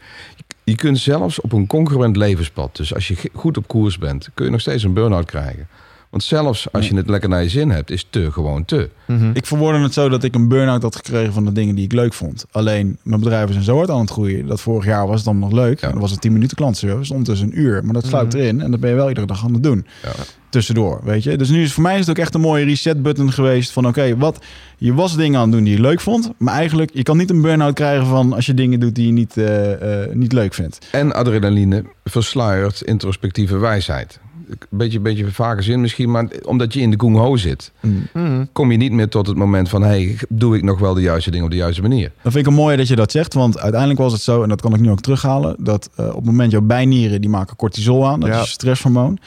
Je 0.64 0.76
kunt 0.76 0.98
zelfs 0.98 1.40
op 1.40 1.52
een 1.52 1.66
congruent 1.66 2.16
levenspad... 2.16 2.76
dus 2.76 2.94
als 2.94 3.08
je 3.08 3.16
goed 3.32 3.56
op 3.56 3.68
koers 3.68 3.98
bent... 3.98 4.28
kun 4.34 4.44
je 4.44 4.50
nog 4.50 4.60
steeds 4.60 4.82
een 4.82 4.92
burn-out 4.92 5.26
krijgen. 5.26 5.68
Want 6.16 6.28
zelfs 6.28 6.72
als 6.72 6.88
je 6.88 6.96
het 6.96 7.08
lekker 7.08 7.28
naar 7.28 7.42
je 7.42 7.48
zin 7.48 7.70
hebt... 7.70 7.90
is 7.90 8.06
te 8.10 8.32
gewoon 8.32 8.64
te. 8.64 8.90
Mhm. 9.06 9.30
Ik 9.32 9.46
verwoordde 9.46 9.82
het 9.82 9.92
zo 9.92 10.08
dat 10.08 10.22
ik 10.24 10.34
een 10.34 10.48
burn-out 10.48 10.82
had 10.82 10.96
gekregen 10.96 11.32
van 11.32 11.44
de 11.44 11.52
dingen 11.52 11.74
die 11.74 11.84
ik 11.84 11.92
leuk 11.92 12.12
vond. 12.14 12.44
Alleen, 12.50 12.98
mijn 13.02 13.20
bedrijven 13.20 13.52
zijn 13.52 13.64
zo 13.64 13.76
hard 13.76 13.90
aan 13.90 14.00
het 14.00 14.10
groeien. 14.10 14.46
Dat 14.46 14.60
vorig 14.60 14.84
jaar 14.84 15.06
was 15.06 15.16
het 15.16 15.24
dan 15.24 15.38
nog 15.38 15.52
leuk. 15.52 15.80
Ja. 15.80 15.90
Dan 15.90 16.00
was 16.00 16.10
het 16.10 16.20
10 16.20 16.32
minuten 16.32 16.56
klantservice, 16.56 17.12
ondertussen 17.12 17.46
een 17.46 17.60
uur. 17.60 17.84
Maar 17.84 17.94
dat 17.94 18.06
sluit 18.06 18.32
Mhm. 18.32 18.36
erin 18.42 18.60
en 18.60 18.70
dat 18.70 18.80
ben 18.80 18.90
je 18.90 18.96
wel 18.96 19.08
iedere 19.08 19.26
dag 19.26 19.44
aan 19.44 19.52
het 19.52 19.62
doen. 19.62 19.86
Ja. 20.02 20.10
Tussendoor, 20.48 21.00
weet 21.04 21.22
je. 21.22 21.36
Dus 21.36 21.48
nu 21.48 21.62
is 21.62 21.72
voor 21.72 21.82
mij 21.82 21.94
is 21.94 22.00
het 22.00 22.10
ook 22.10 22.18
echt 22.18 22.34
een 22.34 22.40
mooie 22.40 22.64
reset-button 22.64 23.32
geweest. 23.32 23.70
Van 23.72 23.86
oké, 23.86 24.16
wat 24.16 24.38
je 24.76 24.94
was 24.94 25.16
dingen 25.16 25.36
aan 25.36 25.42
het 25.42 25.52
doen 25.52 25.64
die 25.64 25.74
je 25.74 25.80
leuk 25.80 26.00
vond. 26.00 26.30
Maar 26.38 26.54
eigenlijk, 26.54 26.90
je 26.92 27.02
kan 27.02 27.16
niet 27.16 27.30
een 27.30 27.40
burn-out 27.42 27.74
krijgen 27.74 28.06
van 28.06 28.32
als 28.32 28.46
je 28.46 28.54
dingen 28.54 28.80
doet 28.80 28.94
die 28.94 29.06
je 29.06 29.12
niet, 29.12 29.36
eh, 29.36 30.02
eh, 30.02 30.12
niet 30.14 30.32
leuk 30.32 30.54
vindt. 30.54 30.78
En 30.92 31.14
adrenaline 31.14 31.84
versluiert 32.04 32.80
introspectieve 32.80 33.56
wijsheid. 33.58 34.20
Een 34.50 34.58
beetje, 34.70 35.00
beetje 35.00 35.30
vaker 35.30 35.62
zin 35.62 35.80
misschien, 35.80 36.10
maar 36.10 36.28
omdat 36.44 36.72
je 36.74 36.80
in 36.80 36.90
de 36.90 36.96
gung 37.00 37.16
ho 37.16 37.36
zit... 37.36 37.72
Mhm. 38.12 38.44
kom 38.52 38.70
je 38.70 38.76
niet 38.76 38.92
meer 38.92 39.08
tot 39.08 39.26
het 39.26 39.36
moment 39.36 39.68
van... 39.68 39.82
hey, 39.82 40.16
doe 40.28 40.56
ik 40.56 40.62
nog 40.62 40.78
wel 40.78 40.94
de 40.94 41.00
juiste 41.00 41.30
dingen 41.30 41.44
op 41.44 41.50
de 41.50 41.56
juiste 41.56 41.82
manier? 41.82 42.10
Dan 42.22 42.32
vind 42.32 42.46
ik 42.46 42.52
het 42.52 42.60
mooi 42.60 42.76
dat 42.76 42.88
je 42.88 42.96
dat 42.96 43.10
zegt, 43.10 43.34
want 43.34 43.58
uiteindelijk 43.58 44.00
was 44.00 44.12
het 44.12 44.22
zo, 44.22 44.42
en 44.42 44.48
dat 44.48 44.60
kan 44.60 44.74
ik 44.74 44.80
nu 44.80 44.90
ook 44.90 45.00
terughalen, 45.00 45.56
dat 45.58 45.90
eh, 45.96 46.06
op 46.08 46.14
het 46.16 46.24
moment 46.24 46.50
jouw 46.50 46.60
bijnieren, 46.60 47.20
die 47.20 47.30
maken 47.30 47.56
cortisol 47.56 48.06
aan, 48.08 48.20
dat 48.20 48.28
Ja. 48.28 48.34
is 48.34 48.40
een 48.40 48.46
stresshormoon. 48.46 49.18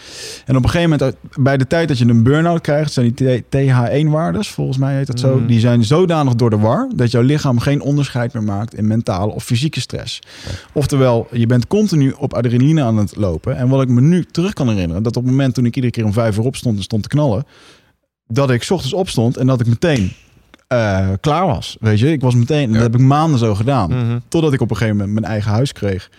En 0.45 0.55
op 0.55 0.63
een 0.63 0.69
gegeven 0.69 0.97
moment, 0.97 1.15
bij 1.39 1.57
de 1.57 1.67
tijd 1.67 1.87
dat 1.87 1.97
je 1.97 2.05
een 2.05 2.23
burn-out 2.23 2.61
krijgt, 2.61 2.93
zijn 2.93 3.11
die 3.15 3.43
TH1-waardes, 3.49 4.49
volgens 4.49 4.77
mij 4.77 4.95
heet 4.95 5.07
dat 5.07 5.19
zo, 5.19 5.35
Mhm. 5.35 5.45
die 5.47 5.59
zijn 5.59 5.83
zodanig 5.83 6.35
door 6.35 6.49
de 6.49 6.57
war, 6.57 6.89
dat 6.95 7.11
jouw 7.11 7.21
lichaam 7.21 7.59
geen 7.59 7.81
onderscheid 7.81 8.33
meer 8.33 8.43
maakt 8.43 8.75
in 8.75 8.87
mentale 8.87 9.31
of 9.31 9.43
fysieke 9.43 9.79
stress. 9.79 10.19
Oftewel, 10.73 11.27
je 11.31 11.45
bent 11.45 11.67
continu 11.67 12.13
op 12.17 12.33
adrenaline 12.33 12.83
aan 12.83 12.97
het 12.97 13.15
lopen. 13.15 13.57
En 13.57 13.67
wat 13.69 13.81
ik 13.81 13.89
me 13.89 14.01
nu 14.01 14.25
terug 14.31 14.53
kan 14.53 14.69
herinneren, 14.69 15.03
dat 15.13 15.17
op 15.17 15.23
het 15.23 15.31
moment 15.31 15.53
toen 15.53 15.65
ik 15.65 15.75
iedere 15.75 15.93
keer 15.93 16.05
om 16.05 16.13
vijf 16.13 16.37
uur 16.37 16.43
opstond 16.45 16.77
en 16.77 16.83
stond 16.83 17.03
te 17.03 17.09
knallen, 17.09 17.45
dat 18.27 18.49
ik 18.51 18.63
's 18.63 18.69
ochtends 18.71 18.93
opstond 18.93 19.37
en 19.37 19.47
dat 19.47 19.59
ik 19.59 19.67
meteen 19.67 20.11
eh, 20.67 21.09
klaar 21.21 21.45
was. 21.45 21.77
Weet 21.79 21.99
je, 21.99 22.11
ik 22.11 22.21
was 22.21 22.35
meteen, 22.35 22.63
en 22.63 22.67
Ja. 22.69 22.73
dat 22.73 22.83
heb 22.91 22.95
ik 22.95 23.07
maanden 23.07 23.39
zo 23.39 23.55
gedaan. 23.55 23.89
Mhm. 23.89 24.19
Totdat 24.27 24.53
ik 24.53 24.61
op 24.61 24.69
een 24.69 24.75
gegeven 24.77 24.97
moment 24.97 25.19
mijn 25.19 25.31
eigen 25.31 25.51
huis 25.51 25.73
kreeg. 25.73 26.09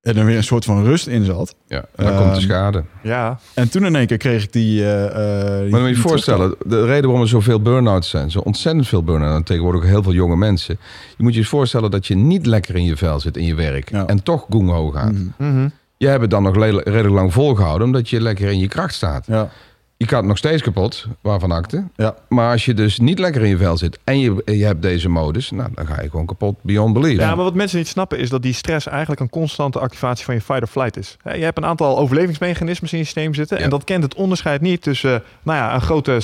En 0.00 0.16
er 0.16 0.24
weer 0.24 0.36
een 0.36 0.44
soort 0.44 0.64
van 0.64 0.84
rust 0.84 1.06
in 1.06 1.24
zat. 1.24 1.54
Ja, 1.66 1.76
en 1.96 2.04
dan 2.04 2.12
Ehm, 2.14 2.22
komt 2.22 2.34
de 2.34 2.40
schade. 2.40 2.84
Ja, 3.02 3.38
En 3.54 3.68
toen 3.70 3.84
in 3.86 3.96
één 3.96 4.06
keer 4.06 4.16
kreeg 4.16 4.44
ik 4.44 4.52
die... 4.52 4.82
eh, 4.84 5.04
eh, 5.04 5.60
die- 5.62 5.70
Maar 5.70 5.80
moet 5.80 5.88
je 5.88 5.94
je 5.94 6.00
voorstellen, 6.00 6.54
de 6.66 6.84
reden 6.84 7.02
waarom 7.02 7.20
er 7.20 7.28
zoveel 7.28 7.60
burn-outs 7.60 8.08
zijn, 8.10 8.30
zo 8.30 8.38
ontzettend 8.38 8.88
veel 8.88 9.02
burn-outs, 9.02 9.36
en 9.36 9.44
tegenwoordig 9.44 9.80
ook 9.82 9.86
heel 9.88 10.02
veel 10.02 10.12
jonge 10.12 10.36
mensen. 10.36 10.78
Je 11.16 11.22
moet 11.22 11.32
je 11.32 11.38
eens 11.38 11.48
voorstellen 11.48 11.90
dat 11.90 12.06
je 12.06 12.14
niet 12.16 12.46
lekker 12.46 12.74
in 12.76 12.84
je 12.84 12.96
vel 12.96 13.20
zit 13.20 13.36
in 13.36 13.44
je 13.46 13.54
werk 13.54 13.90
Ja. 13.90 14.06
en 14.06 14.22
toch 14.22 14.46
gung 14.50 14.70
ho 14.70 14.90
gaat. 14.90 15.12
Mhm. 15.12 15.26
Mhm. 15.56 15.68
Je 16.02 16.08
hebt 16.08 16.20
het 16.20 16.30
dan 16.30 16.42
nog 16.42 16.56
redelijk 16.56 17.08
lang 17.08 17.32
volgehouden, 17.32 17.86
omdat 17.86 18.08
je 18.10 18.20
lekker 18.20 18.48
in 18.50 18.58
je 18.58 18.68
kracht 18.68 18.94
staat. 18.94 19.26
Ja, 19.26 19.48
Je 19.96 20.08
gaat 20.08 20.24
nog 20.24 20.36
steeds 20.38 20.62
kapot, 20.62 21.06
waarvan 21.20 21.50
akte. 21.52 21.84
ja. 21.96 22.14
Maar 22.28 22.50
als 22.52 22.64
je 22.64 22.74
dus 22.74 22.98
niet 22.98 23.18
lekker 23.18 23.42
in 23.42 23.48
je 23.48 23.56
vel 23.56 23.76
zit 23.76 23.98
en 24.04 24.18
je, 24.20 24.42
je 24.44 24.64
hebt 24.64 24.82
deze 24.82 25.08
modus, 25.08 25.50
nou, 25.50 25.68
dan 25.74 25.86
ga 25.86 26.02
je 26.02 26.10
gewoon 26.10 26.26
kapot 26.26 26.56
beyond 26.62 26.92
belief. 26.94 27.18
Ja, 27.18 27.34
maar 27.34 27.44
wat 27.44 27.54
mensen 27.54 27.78
niet 27.78 27.88
snappen 27.88 28.18
is 28.18 28.30
dat 28.30 28.42
die 28.42 28.52
stress 28.52 28.86
eigenlijk 28.86 29.20
een 29.20 29.30
constante 29.30 29.78
activatie 29.78 30.24
van 30.24 30.34
je 30.34 30.40
fight 30.40 30.62
or 30.62 30.66
flight 30.68 30.96
is. 30.96 31.16
Je 31.24 31.30
hebt 31.44 31.58
een 31.58 31.64
aantal 31.66 31.98
overlevingsmechanismes 31.98 32.92
in 32.92 32.98
je 32.98 33.04
systeem 33.04 33.34
zitten 33.34 33.58
Ja. 33.58 33.64
en 33.64 33.70
dat 33.70 33.84
kent 33.84 34.02
het 34.02 34.14
onderscheid 34.14 34.60
niet 34.60 34.82
tussen 34.82 35.14
eh, 35.14 35.20
nou 35.42 35.58
ja, 35.58 35.74
een 35.74 35.80
grote 35.80 36.20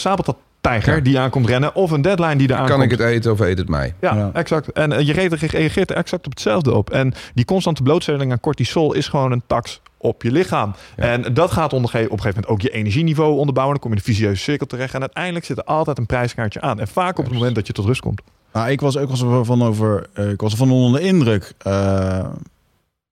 Ja. 0.61 1.01
die 1.01 1.19
aankomt 1.19 1.47
rennen 1.47 1.75
of 1.75 1.91
een 1.91 2.03
deadline 2.03 2.37
die 2.37 2.49
er 2.49 2.55
aankomt. 2.55 2.71
kan 2.71 2.83
ik 2.83 2.91
het 2.91 3.01
eten 3.01 3.33
of 3.33 3.41
eet 3.41 3.59
het 3.59 3.69
mij? 3.69 3.95
Ja, 4.01 4.15
Ja. 4.15 4.31
exact. 4.33 4.73
En 4.73 4.93
eh, 4.93 5.07
je 5.07 5.13
reageert- 5.13 5.51
reageert 5.53 5.91
er 5.91 5.97
exact 5.97 6.27
op 6.27 6.33
hetzelfde 6.33 6.75
op. 6.75 6.91
En 6.91 7.15
die 7.35 7.45
constante 7.45 7.83
blootstelling 7.83 8.33
aan 8.33 8.41
cortisol 8.41 8.95
is 8.95 9.09
gewoon 9.09 9.33
een 9.33 9.43
tax 9.47 9.81
op 9.97 10.23
je 10.23 10.33
lichaam. 10.33 10.75
Ja. 10.97 11.03
En 11.05 11.35
dat 11.35 11.51
gaat 11.51 11.73
op 11.73 11.83
een 11.83 11.89
gegeven 11.89 12.19
moment 12.21 12.47
ook 12.47 12.61
je 12.61 12.71
energieniveau 12.71 13.37
onderbouwen. 13.39 13.75
Dan 13.75 13.83
kom 13.83 13.93
je 13.95 14.01
in 14.01 14.03
een 14.09 14.15
vicieuze 14.15 14.43
cirkel 14.43 14.67
terecht. 14.67 14.95
En 14.95 15.01
uiteindelijk 15.01 15.45
zit 15.45 15.59
er 15.59 15.65
altijd 15.65 15.99
een 15.99 16.07
prijskaartje 16.07 16.61
aan. 16.61 16.81
En 16.81 16.89
vaak 16.89 17.19
op 17.19 17.25
het 17.25 17.35
moment 17.35 17.55
dat 17.55 17.67
je 17.67 17.73
tot 17.73 17.85
rust 17.85 18.01
komt. 18.01 18.21
Nou, 18.53 18.71
ik 18.71 18.81
was 18.81 18.97
ook 18.97 19.17
wel 19.17 19.45
van 19.45 19.63
over... 19.63 20.07
eh, 20.15 20.31
ik 20.31 20.41
was 20.41 20.53
ervan 20.53 20.71
onder 20.71 21.01
de 21.01 21.07
indruk. 21.07 21.53
eh, 21.59 22.27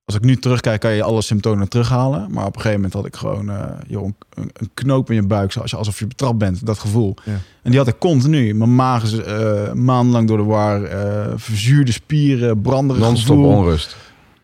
als 0.06 0.14
ik 0.14 0.24
nu 0.24 0.36
terugkijk, 0.36 0.80
kan 0.80 0.92
je 0.92 1.02
alle 1.02 1.22
symptomen 1.22 1.68
terughalen. 1.68 2.26
Maar 2.30 2.46
op 2.46 2.54
een 2.54 2.60
gegeven 2.60 2.74
moment 2.74 2.92
had 2.92 3.06
ik 3.06 3.16
gewoon 3.16 3.50
eh, 3.50 3.64
joh, 3.86 4.04
een, 4.04 4.50
een 4.52 4.70
knoop 4.74 5.10
in 5.10 5.16
je 5.16 5.26
buik. 5.26 5.52
Zoals 5.52 5.70
je, 5.70 5.76
alsof 5.76 5.98
je 5.98 6.06
betrapt 6.06 6.38
bent, 6.38 6.66
dat 6.66 6.78
gevoel. 6.78 7.14
Ja. 7.24 7.32
En 7.62 7.70
die 7.70 7.78
had 7.78 7.88
ik 7.88 7.98
continu. 7.98 8.54
Mijn 8.54 8.74
maag 8.74 9.02
is 9.02 9.16
eh, 9.18 9.72
maandenlang 9.72 10.28
door 10.28 10.36
de 10.36 10.42
war. 10.42 10.82
eh, 10.82 11.32
verzuurde 11.36 11.92
spieren, 11.92 12.60
branderig 12.60 13.02
Non-stop 13.02 13.36
onrust. 13.44 13.96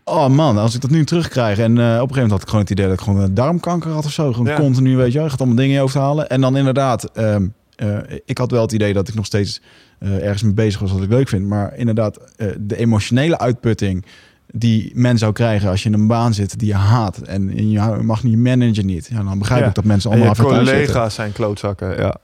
Oh 0.05 0.29
man, 0.29 0.59
als 0.59 0.75
ik 0.75 0.81
dat 0.81 0.91
nu 0.91 1.05
terugkrijg. 1.05 1.59
En 1.59 1.79
eh, 1.79 1.85
op 1.85 1.85
een 1.85 1.93
gegeven 1.93 2.15
moment 2.15 2.31
had 2.31 2.41
ik 2.43 2.47
gewoon 2.49 2.61
het 2.63 2.71
idee 2.71 2.87
dat 2.87 2.95
ik 2.95 3.01
gewoon 3.01 3.21
een 3.21 3.35
darmkanker 3.35 3.91
had 3.91 4.05
of 4.05 4.13
zo. 4.13 4.33
Gewoon 4.33 4.47
Ja. 4.53 4.57
continu, 4.57 4.97
weet 4.97 5.07
je 5.07 5.13
wel. 5.15 5.25
Je 5.25 5.31
gaat 5.31 5.39
allemaal 5.39 5.57
dingen 5.57 5.71
in 5.71 5.77
je 5.77 5.83
hoofd 5.83 5.95
halen. 5.95 6.29
En 6.29 6.41
dan 6.41 6.57
inderdaad, 6.57 7.05
ehm, 7.05 7.47
eh, 7.77 7.97
ik 8.25 8.39
had 8.39 8.51
wel 8.51 8.63
het 8.63 8.73
idee 8.73 8.93
dat 8.93 9.09
ik 9.09 9.15
nog 9.15 9.27
steeds 9.27 9.61
eh, 9.99 10.23
ergens 10.25 10.43
mee 10.43 10.53
bezig 10.53 10.81
was 10.81 10.93
wat 10.93 11.03
ik 11.03 11.09
leuk 11.11 11.29
vind. 11.29 11.47
Maar 11.47 11.77
inderdaad, 11.77 12.19
eh, 12.37 12.47
de 12.61 12.77
emotionele 12.77 13.39
uitputting 13.39 14.05
die 14.53 14.91
men 14.95 15.19
zou 15.19 15.33
krijgen 15.33 15.69
als 15.71 15.83
je 15.83 15.89
in 15.89 15.95
een 15.95 16.07
baan 16.07 16.35
zit 16.35 16.59
die 16.59 16.69
je 16.69 16.75
haat. 16.75 17.19
En 17.19 17.71
je 17.71 17.81
mag 18.03 18.23
niet 18.23 18.39
managen 18.39 18.87
niet. 18.87 19.09
Ja, 19.13 19.23
dan 19.23 19.39
begrijp 19.39 19.61
Ja. 19.63 19.69
ik 19.69 19.75
dat 19.75 19.85
mensen 19.85 20.11
allemaal 20.11 20.35
collega's 20.35 21.15
zijn 21.15 21.33
klootzakken. 21.33 21.97
Ja, 21.97 22.17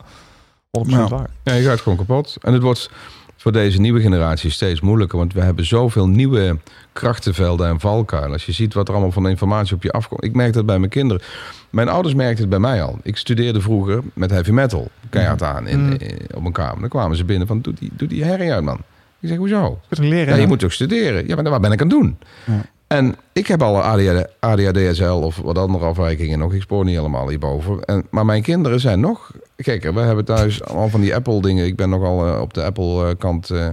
100% 0.70 0.90
Nou. 0.96 1.08
waar. 1.08 1.30
Ja, 1.42 1.54
je 1.54 1.62
gaat 1.68 1.80
gewoon 1.80 1.98
kapot. 1.98 2.36
En 2.40 2.52
het 2.52 2.62
wordt 2.62 2.90
voor 3.36 3.52
deze 3.52 3.80
nieuwe 3.80 4.00
generatie 4.00 4.50
steeds 4.50 4.80
moeilijker. 4.80 5.18
Want 5.18 5.32
we 5.32 5.40
hebben 5.40 5.66
zoveel 5.66 6.08
nieuwe 6.08 6.58
krachtenvelden 6.92 7.68
en 7.68 7.80
valkuilen. 7.80 8.32
Als 8.32 8.46
je 8.46 8.52
ziet 8.52 8.74
wat 8.74 8.86
er 8.88 8.94
allemaal 8.94 9.12
van 9.12 9.28
informatie 9.28 9.74
op 9.74 9.82
je 9.82 9.92
afkomt. 9.92 10.24
Ik 10.24 10.34
merk 10.34 10.52
dat 10.52 10.66
bij 10.66 10.78
mijn 10.78 10.90
kinderen. 10.90 11.22
Mijn 11.70 11.88
ouders 11.88 12.14
merkten 12.14 12.40
het 12.40 12.48
bij 12.50 12.58
mij 12.58 12.82
al. 12.82 12.98
Ik 13.02 13.16
studeerde 13.16 13.60
vroeger 13.60 14.02
met 14.14 14.30
heavy 14.30 14.50
metal. 14.50 14.90
Keihard 15.10 15.42
aan 15.42 15.66
in, 15.66 15.80
Mm. 15.84 15.92
in- 15.92 16.18
op 16.34 16.44
een 16.44 16.52
kamer. 16.52 16.80
Dan 16.80 16.88
kwamen 16.88 17.16
ze 17.16 17.24
binnen 17.24 17.46
van, 17.46 17.60
doe 17.60 17.74
die, 17.74 17.90
doe 17.96 18.08
die 18.08 18.24
herrie 18.24 18.52
uit, 18.52 18.64
man. 18.64 18.78
Ik 19.20 19.28
zeg, 19.28 19.38
hoezo? 19.38 19.78
Kunt 19.88 20.08
leren. 20.08 20.34
Ja, 20.34 20.40
je 20.40 20.46
moet 20.46 20.58
toch 20.58 20.72
studeren? 20.72 21.28
Ja, 21.28 21.34
maar 21.34 21.50
wat 21.50 21.60
ben 21.60 21.72
ik 21.72 21.80
aan 21.80 21.88
het 21.88 21.96
doen? 21.98 22.18
Ja. 22.46 22.64
En 22.86 23.16
ik 23.32 23.46
heb 23.46 23.62
al 23.62 23.82
ADHD, 23.82 24.26
ADHDSL 24.40 25.02
of 25.04 25.36
wat 25.36 25.58
andere 25.58 25.84
afwijkingen 25.84 26.38
nog. 26.38 26.52
Ik 26.54 26.62
spoor 26.62 26.84
niet 26.84 26.96
helemaal 26.96 27.28
hierboven. 27.28 27.84
En, 27.84 28.06
maar 28.10 28.24
mijn 28.24 28.42
kinderen 28.42 28.80
zijn 28.80 29.00
nog 29.00 29.30
gekker. 29.56 29.94
We 29.94 30.00
hebben 30.00 30.24
thuis 30.24 30.64
allemaal 30.64 30.88
van 30.88 31.00
die 31.00 31.14
Apple 31.14 31.40
dingen. 31.40 31.66
Ik 31.66 31.76
ben 31.76 31.88
nogal 31.88 32.26
eh, 32.26 32.40
op 32.40 32.54
de 32.54 32.62
Apple 32.62 33.08
eh, 33.08 33.14
kant. 33.18 33.50
eh, 33.50 33.66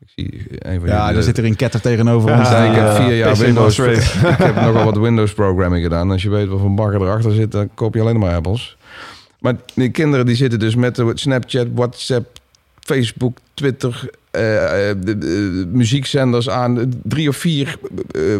ik 0.00 0.08
zie 0.16 0.46
een 0.58 0.80
van 0.80 0.88
Ja, 0.88 1.12
daar 1.12 1.22
zit 1.22 1.38
er 1.38 1.44
een 1.44 1.56
ketter 1.56 1.80
tegenover 1.80 2.30
Ja, 2.30 2.38
ons. 2.38 2.48
ja, 2.48 2.64
ik 2.64 2.74
heb 2.74 2.90
vier 2.90 3.16
jaar 3.16 3.32
PC 3.32 3.38
Windows. 3.38 3.78
Ik 3.78 4.02
heb 4.38 4.54
nogal 4.54 4.84
wat 4.84 4.96
Windows 4.98 5.32
programming 5.32 5.82
gedaan. 5.82 6.10
Als 6.10 6.22
je 6.22 6.30
weet 6.30 6.48
wat 6.48 6.60
voor 6.60 6.74
bagger 6.74 7.00
erachter 7.02 7.32
zit, 7.32 7.52
dan 7.52 7.68
koop 7.74 7.94
je 7.94 8.00
alleen 8.00 8.18
maar 8.18 8.34
Apples. 8.34 8.76
Maar 9.40 9.54
die 9.74 9.90
kinderen 9.90 10.26
die 10.26 10.36
zitten 10.36 10.58
dus 10.58 10.74
met 10.74 11.02
Snapchat, 11.14 11.66
WhatsApp, 11.74 12.26
Facebook, 12.80 13.38
Twitter, 13.54 14.10
de- 14.38 15.18
de- 15.18 15.68
muziekzenders 15.72 16.48
aan. 16.50 16.92
Drie 17.02 17.28
of 17.28 17.36
vier 17.36 17.78
eh, 18.10 18.34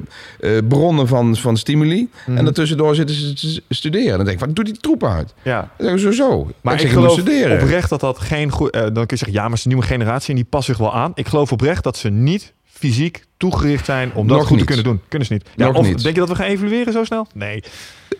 eh, 0.56 0.64
bronnen 0.68 1.06
van, 1.08 1.36
van 1.36 1.56
stimuli. 1.56 2.08
Mhm. 2.26 2.36
En 2.36 2.44
daartussendoor 2.44 2.94
zitten 2.94 3.16
ze 3.16 3.34
te 3.34 3.74
studeren. 3.74 4.16
Dan 4.16 4.24
denk 4.26 4.40
ik, 4.40 4.46
wat 4.46 4.54
doe 4.56 4.64
die 4.64 4.78
troep 4.80 5.04
uit? 5.04 5.34
Ja. 5.42 5.70
Dan 5.78 5.98
zo, 5.98 6.10
zo. 6.10 6.50
Maar 6.60 6.74
ik, 6.74 6.80
zeg, 6.80 6.92
geloof 6.92 7.12
studeren. 7.12 7.60
oprecht 7.62 7.88
dat 7.90 8.00
dat 8.00 8.18
geen 8.18 8.50
goed... 8.50 8.70
eh, 8.70 8.80
dan 8.80 8.92
kun 8.92 9.04
je 9.06 9.16
zeggen, 9.16 9.32
ja, 9.32 9.40
maar 9.40 9.50
het 9.50 9.58
is 9.58 9.64
een 9.64 9.70
nieuwe 9.70 9.86
generatie 9.86 10.28
en 10.30 10.34
die 10.36 10.44
past 10.44 10.66
zich 10.66 10.76
wel 10.78 10.94
aan. 10.94 11.12
Ik 11.14 11.26
geloof 11.28 11.52
oprecht 11.52 11.84
dat 11.84 11.96
ze 11.96 12.08
niet 12.08 12.52
fysiek 12.64 13.24
toegericht 13.36 13.84
zijn 13.84 14.12
om 14.14 14.28
dat 14.28 14.36
Nog 14.36 14.46
goed 14.46 14.56
niet. 14.56 14.66
te 14.66 14.72
kunnen 14.72 14.84
doen. 14.92 15.00
Kunnen 15.08 15.26
ze 15.28 15.32
niet. 15.34 15.44
Ja, 15.56 15.66
Nog 15.66 15.76
of 15.76 15.86
niet. 15.86 16.02
denk 16.02 16.14
je 16.14 16.20
dat 16.20 16.28
we 16.30 16.34
gaan 16.34 16.46
evalueren 16.46 16.92
zo 16.92 17.04
snel? 17.04 17.26
Nee. 17.34 17.62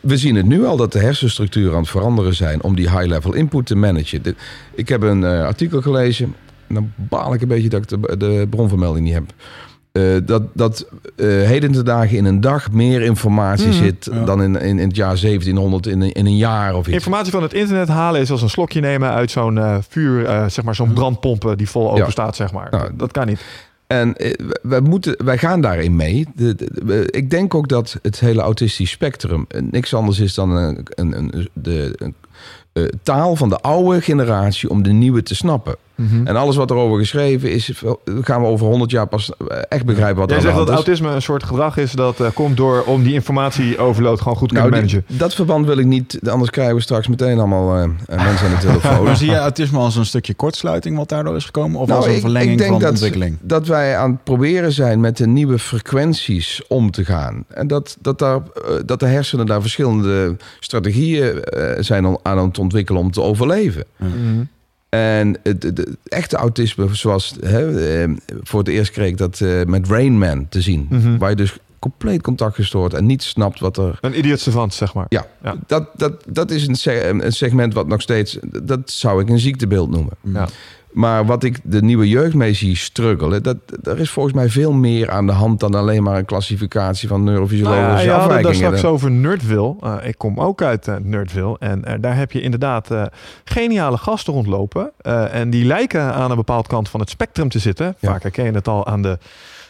We 0.01 0.17
zien 0.17 0.35
het 0.35 0.47
nu 0.47 0.65
al 0.67 0.77
dat 0.77 0.93
de 0.93 0.99
hersenstructuren 0.99 1.73
aan 1.75 1.81
het 1.81 1.89
veranderen 1.91 2.35
zijn 2.35 2.63
om 2.63 2.77
die 2.77 2.91
high-level 2.91 3.35
input 3.35 3.67
te 3.67 3.75
managen. 3.77 4.37
Ik 4.75 4.89
heb 4.89 5.03
een 5.03 5.25
eh, 5.25 5.45
artikel 5.45 5.81
gelezen. 5.83 6.35
Dan 6.69 6.93
baal 6.97 7.35
ik 7.35 7.41
een 7.43 7.49
beetje 7.49 7.69
dat 7.69 7.83
ik 7.83 7.89
de, 7.89 8.17
de 8.17 8.47
bronvermelding 8.51 9.05
niet 9.05 9.15
heb. 9.15 9.25
Eh, 9.93 10.03
dat 10.27 10.43
dat 10.55 10.87
eh, 11.17 11.27
heden 11.27 11.73
te 11.73 11.83
dagen 11.83 12.17
in 12.17 12.25
een 12.25 12.41
dag 12.41 12.71
meer 12.73 13.03
informatie 13.03 13.67
Mhm. 13.69 13.77
zit 13.77 14.09
Ja. 14.13 14.25
dan 14.25 14.43
in, 14.43 14.57
in, 14.61 14.79
in 14.79 14.87
het 14.89 14.97
jaar 14.97 15.21
1700 15.21 15.87
in, 15.87 16.01
een- 16.01 16.13
in 16.13 16.27
een 16.27 16.37
jaar 16.37 16.75
of 16.75 16.87
iets. 16.87 16.95
Informatie 16.95 17.33
van 17.33 17.43
het 17.43 17.53
internet 17.55 17.89
halen 17.89 18.21
is 18.21 18.31
als 18.31 18.43
een 18.43 18.49
slokje 18.51 18.81
nemen 18.81 19.11
uit 19.11 19.31
zo'n 19.31 19.59
eh, 19.59 19.77
vuur, 19.89 20.51
zeg 20.51 20.65
maar 20.65 20.75
zo'n 20.75 20.93
brandpomp 20.93 21.45
eh, 21.45 21.53
die 21.57 21.69
vol 21.69 21.89
open 21.91 22.05
Ja. 22.05 22.11
staat, 22.11 22.37
zeg 22.37 22.53
maar. 22.53 22.69
Nou, 22.71 22.91
dat 22.97 23.13
kan 23.13 23.27
niet. 23.27 23.41
En 23.87 24.15
wij, 24.63 24.81
moeten, 24.81 25.25
wij 25.25 25.39
gaan 25.39 25.61
daarin 25.61 25.97
mee. 25.97 26.27
De, 26.35 26.55
de- 26.55 27.09
ik 27.11 27.31
denk 27.31 27.55
ook 27.55 27.69
dat 27.69 27.99
het 28.03 28.21
hele 28.21 28.41
autistisch 28.41 28.91
spectrum 28.91 29.47
niks 29.71 29.95
anders 29.95 30.19
is 30.19 30.35
dan 30.35 30.51
een, 30.51 30.87
een, 30.89 31.19
een, 31.19 31.49
de 31.53 31.95
een, 31.97 32.15
taal 33.03 33.37
van 33.37 33.49
de 33.49 33.59
oude 33.61 34.01
generatie 34.01 34.71
om 34.71 34.83
de 34.83 34.91
nieuwe 34.93 35.23
te 35.23 35.35
snappen. 35.35 35.77
En 36.25 36.37
alles 36.37 36.57
wat 36.57 36.71
erover 36.71 36.99
geschreven 36.99 37.53
is, 37.53 37.83
gaan 38.21 38.41
we 38.41 38.47
over 38.47 38.67
100 38.67 38.91
jaar 38.91 39.07
pas 39.07 39.31
eh, 39.49 39.59
echt 39.69 39.85
begrijpen 39.85 40.19
wat 40.19 40.31
Jij 40.31 40.39
er 40.39 40.45
aan 40.45 40.51
zegt 40.55 40.59
de 40.59 40.65
dat 40.65 40.75
hand 40.75 40.89
is. 40.89 40.93
autisme 40.95 41.15
een 41.15 41.23
soort 41.23 41.43
gedrag 41.43 41.77
is 41.77 41.93
dat 41.93 42.21
eh, 42.21 42.27
komt 42.35 42.57
door 42.57 42.83
om 42.83 43.03
die 43.03 43.13
informatie 43.15 43.79
overload 43.79 44.21
gewoon 44.21 44.37
goed 44.39 44.49
te 44.49 44.55
Nou, 44.55 44.71
die- 44.71 44.77
managen. 44.81 45.05
dat 45.09 45.35
verband 45.35 45.67
wil 45.67 45.79
ik 45.79 45.87
niet, 45.87 46.19
anders 46.29 46.51
krijgen 46.51 46.75
we 46.75 46.81
straks 46.81 47.09
meteen 47.09 47.39
allemaal 47.39 47.77
eh, 47.77 48.17
mensen 48.25 48.47
aan 48.49 48.55
de 48.55 48.61
telefoon. 48.61 49.05
Maar 49.05 49.17
zie 49.17 49.31
je 49.31 49.37
autisme 49.37 49.79
als 49.79 49.97
een 49.97 50.07
stukje 50.07 50.35
kortsluiting 50.35 50.97
wat 50.97 51.09
daardoor 51.09 51.37
is 51.37 51.45
gekomen? 51.45 51.81
Of 51.81 51.87
Nou, 51.87 51.99
als 51.99 52.09
een 52.09 52.15
ik- 52.15 52.21
verlenging 52.21 52.53
ik 52.53 52.59
denk 52.59 52.71
van 52.71 52.81
dat, 52.81 52.91
ontwikkeling? 52.91 53.37
Dat 53.41 53.67
wij 53.67 53.97
aan 53.97 54.11
het 54.11 54.25
proberen 54.25 54.73
zijn 54.73 55.01
met 55.01 55.17
de 55.17 55.27
nieuwe 55.27 55.59
frequenties 55.59 56.63
om 56.69 56.91
te 56.91 57.05
gaan. 57.05 57.45
En 57.49 57.67
dat, 57.67 57.97
dat, 58.01 58.19
daar, 58.19 58.41
dat 58.87 59.01
de 59.01 59.07
hersenen 59.07 59.47
daar 59.47 59.61
verschillende 59.61 60.37
strategieën 60.61 61.43
zijn 61.79 62.07
om- 62.07 62.19
aan 62.23 62.39
het 62.39 62.59
ontwikkelen 62.59 63.01
om 63.03 63.11
te 63.11 63.21
overleven. 63.23 63.85
Mhm. 63.97 64.13
En 64.89 65.37
het, 65.43 65.63
het- 65.63 65.79
het 65.79 65.97
echte 66.05 66.37
autisme, 66.37 66.95
zoals 66.95 67.35
hè, 67.41 67.87
eh, 68.03 68.11
voor 68.43 68.59
het 68.59 68.69
eerst 68.69 68.91
kreeg 68.91 69.09
ik 69.09 69.17
dat 69.17 69.41
eh, 69.41 69.63
met 69.65 69.89
Rain 69.89 70.19
Man 70.19 70.47
te 70.49 70.61
zien. 70.61 70.87
Mhm. 70.91 71.17
Waar 71.19 71.31
je 71.31 71.37
dus 71.37 71.57
compleet 71.79 72.23
contact 72.23 72.55
gestoord 72.55 72.95
en 72.95 73.07
niet 73.07 73.23
snapt 73.23 73.61
wat 73.61 73.77
er 73.77 73.99
Een 74.01 74.19
idiot 74.19 74.41
savant, 74.41 74.75
zeg 74.75 74.95
maar. 74.95 75.07
ja, 75.09 75.27
Ja. 75.43 75.57
Dat, 75.67 75.89
dat, 75.97 76.13
dat 76.29 76.51
is 76.51 76.67
een 76.67 77.33
segment 77.33 77.75
wat 77.75 77.87
nog 77.87 78.01
steeds... 78.01 78.39
Dat 78.63 78.91
zou 78.91 79.23
ik 79.23 79.29
een 79.29 79.39
ziektebeeld 79.39 79.91
noemen. 79.91 80.13
Ja. 80.23 80.49
Maar 80.99 81.27
wat 81.27 81.43
ik 81.43 81.61
de 81.63 81.83
nieuwe 81.83 82.09
jeugd 82.09 82.35
mee 82.35 82.53
zie 82.53 82.77
struggelen... 82.77 83.43
Dat, 83.43 83.57
er 83.83 83.99
is 83.99 84.11
volgens 84.11 84.35
mij 84.35 84.49
veel 84.49 84.73
meer 84.73 85.11
aan 85.11 85.27
de 85.27 85.33
hand... 85.33 85.61
dan 85.61 85.75
alleen 85.75 86.03
maar 86.03 86.19
een 86.19 86.25
klassificatie 86.25 87.09
van 87.09 87.21
Nou 87.21 87.31
neurofysiologische 87.31 87.87
ja, 87.87 88.01
je 88.01 88.11
had 88.11 88.21
het 88.21 88.29
daar 88.29 88.39
afwijkingen. 88.39 88.67
straks 88.67 88.95
over 88.95 89.11
Nerdville. 89.11 89.77
Eh, 89.81 89.97
ik 90.03 90.19
kom 90.19 90.41
ook 90.41 90.63
uit 90.63 90.89
eh, 90.89 90.95
Nerdville. 91.03 91.57
En 91.59 91.85
eh, 91.85 91.95
daar 92.01 92.17
heb 92.17 92.33
je 92.33 92.41
inderdaad 92.41 92.91
geniale 93.45 93.97
gasten 93.97 94.33
rondlopen. 94.33 94.91
En 95.33 95.51
die 95.51 95.65
lijken 95.65 96.15
aan 96.15 96.31
een 96.31 96.37
bepaald 96.37 96.67
kant 96.67 96.89
van 96.89 97.01
het 97.01 97.11
spectrum 97.11 97.49
te 97.49 97.59
zitten. 97.59 97.97
Ja. 97.99 98.11
Vaak 98.11 98.23
herken 98.23 98.45
je 98.45 98.53
het 98.53 98.69
al 98.69 98.87
aan 98.87 99.03
de 99.03 99.19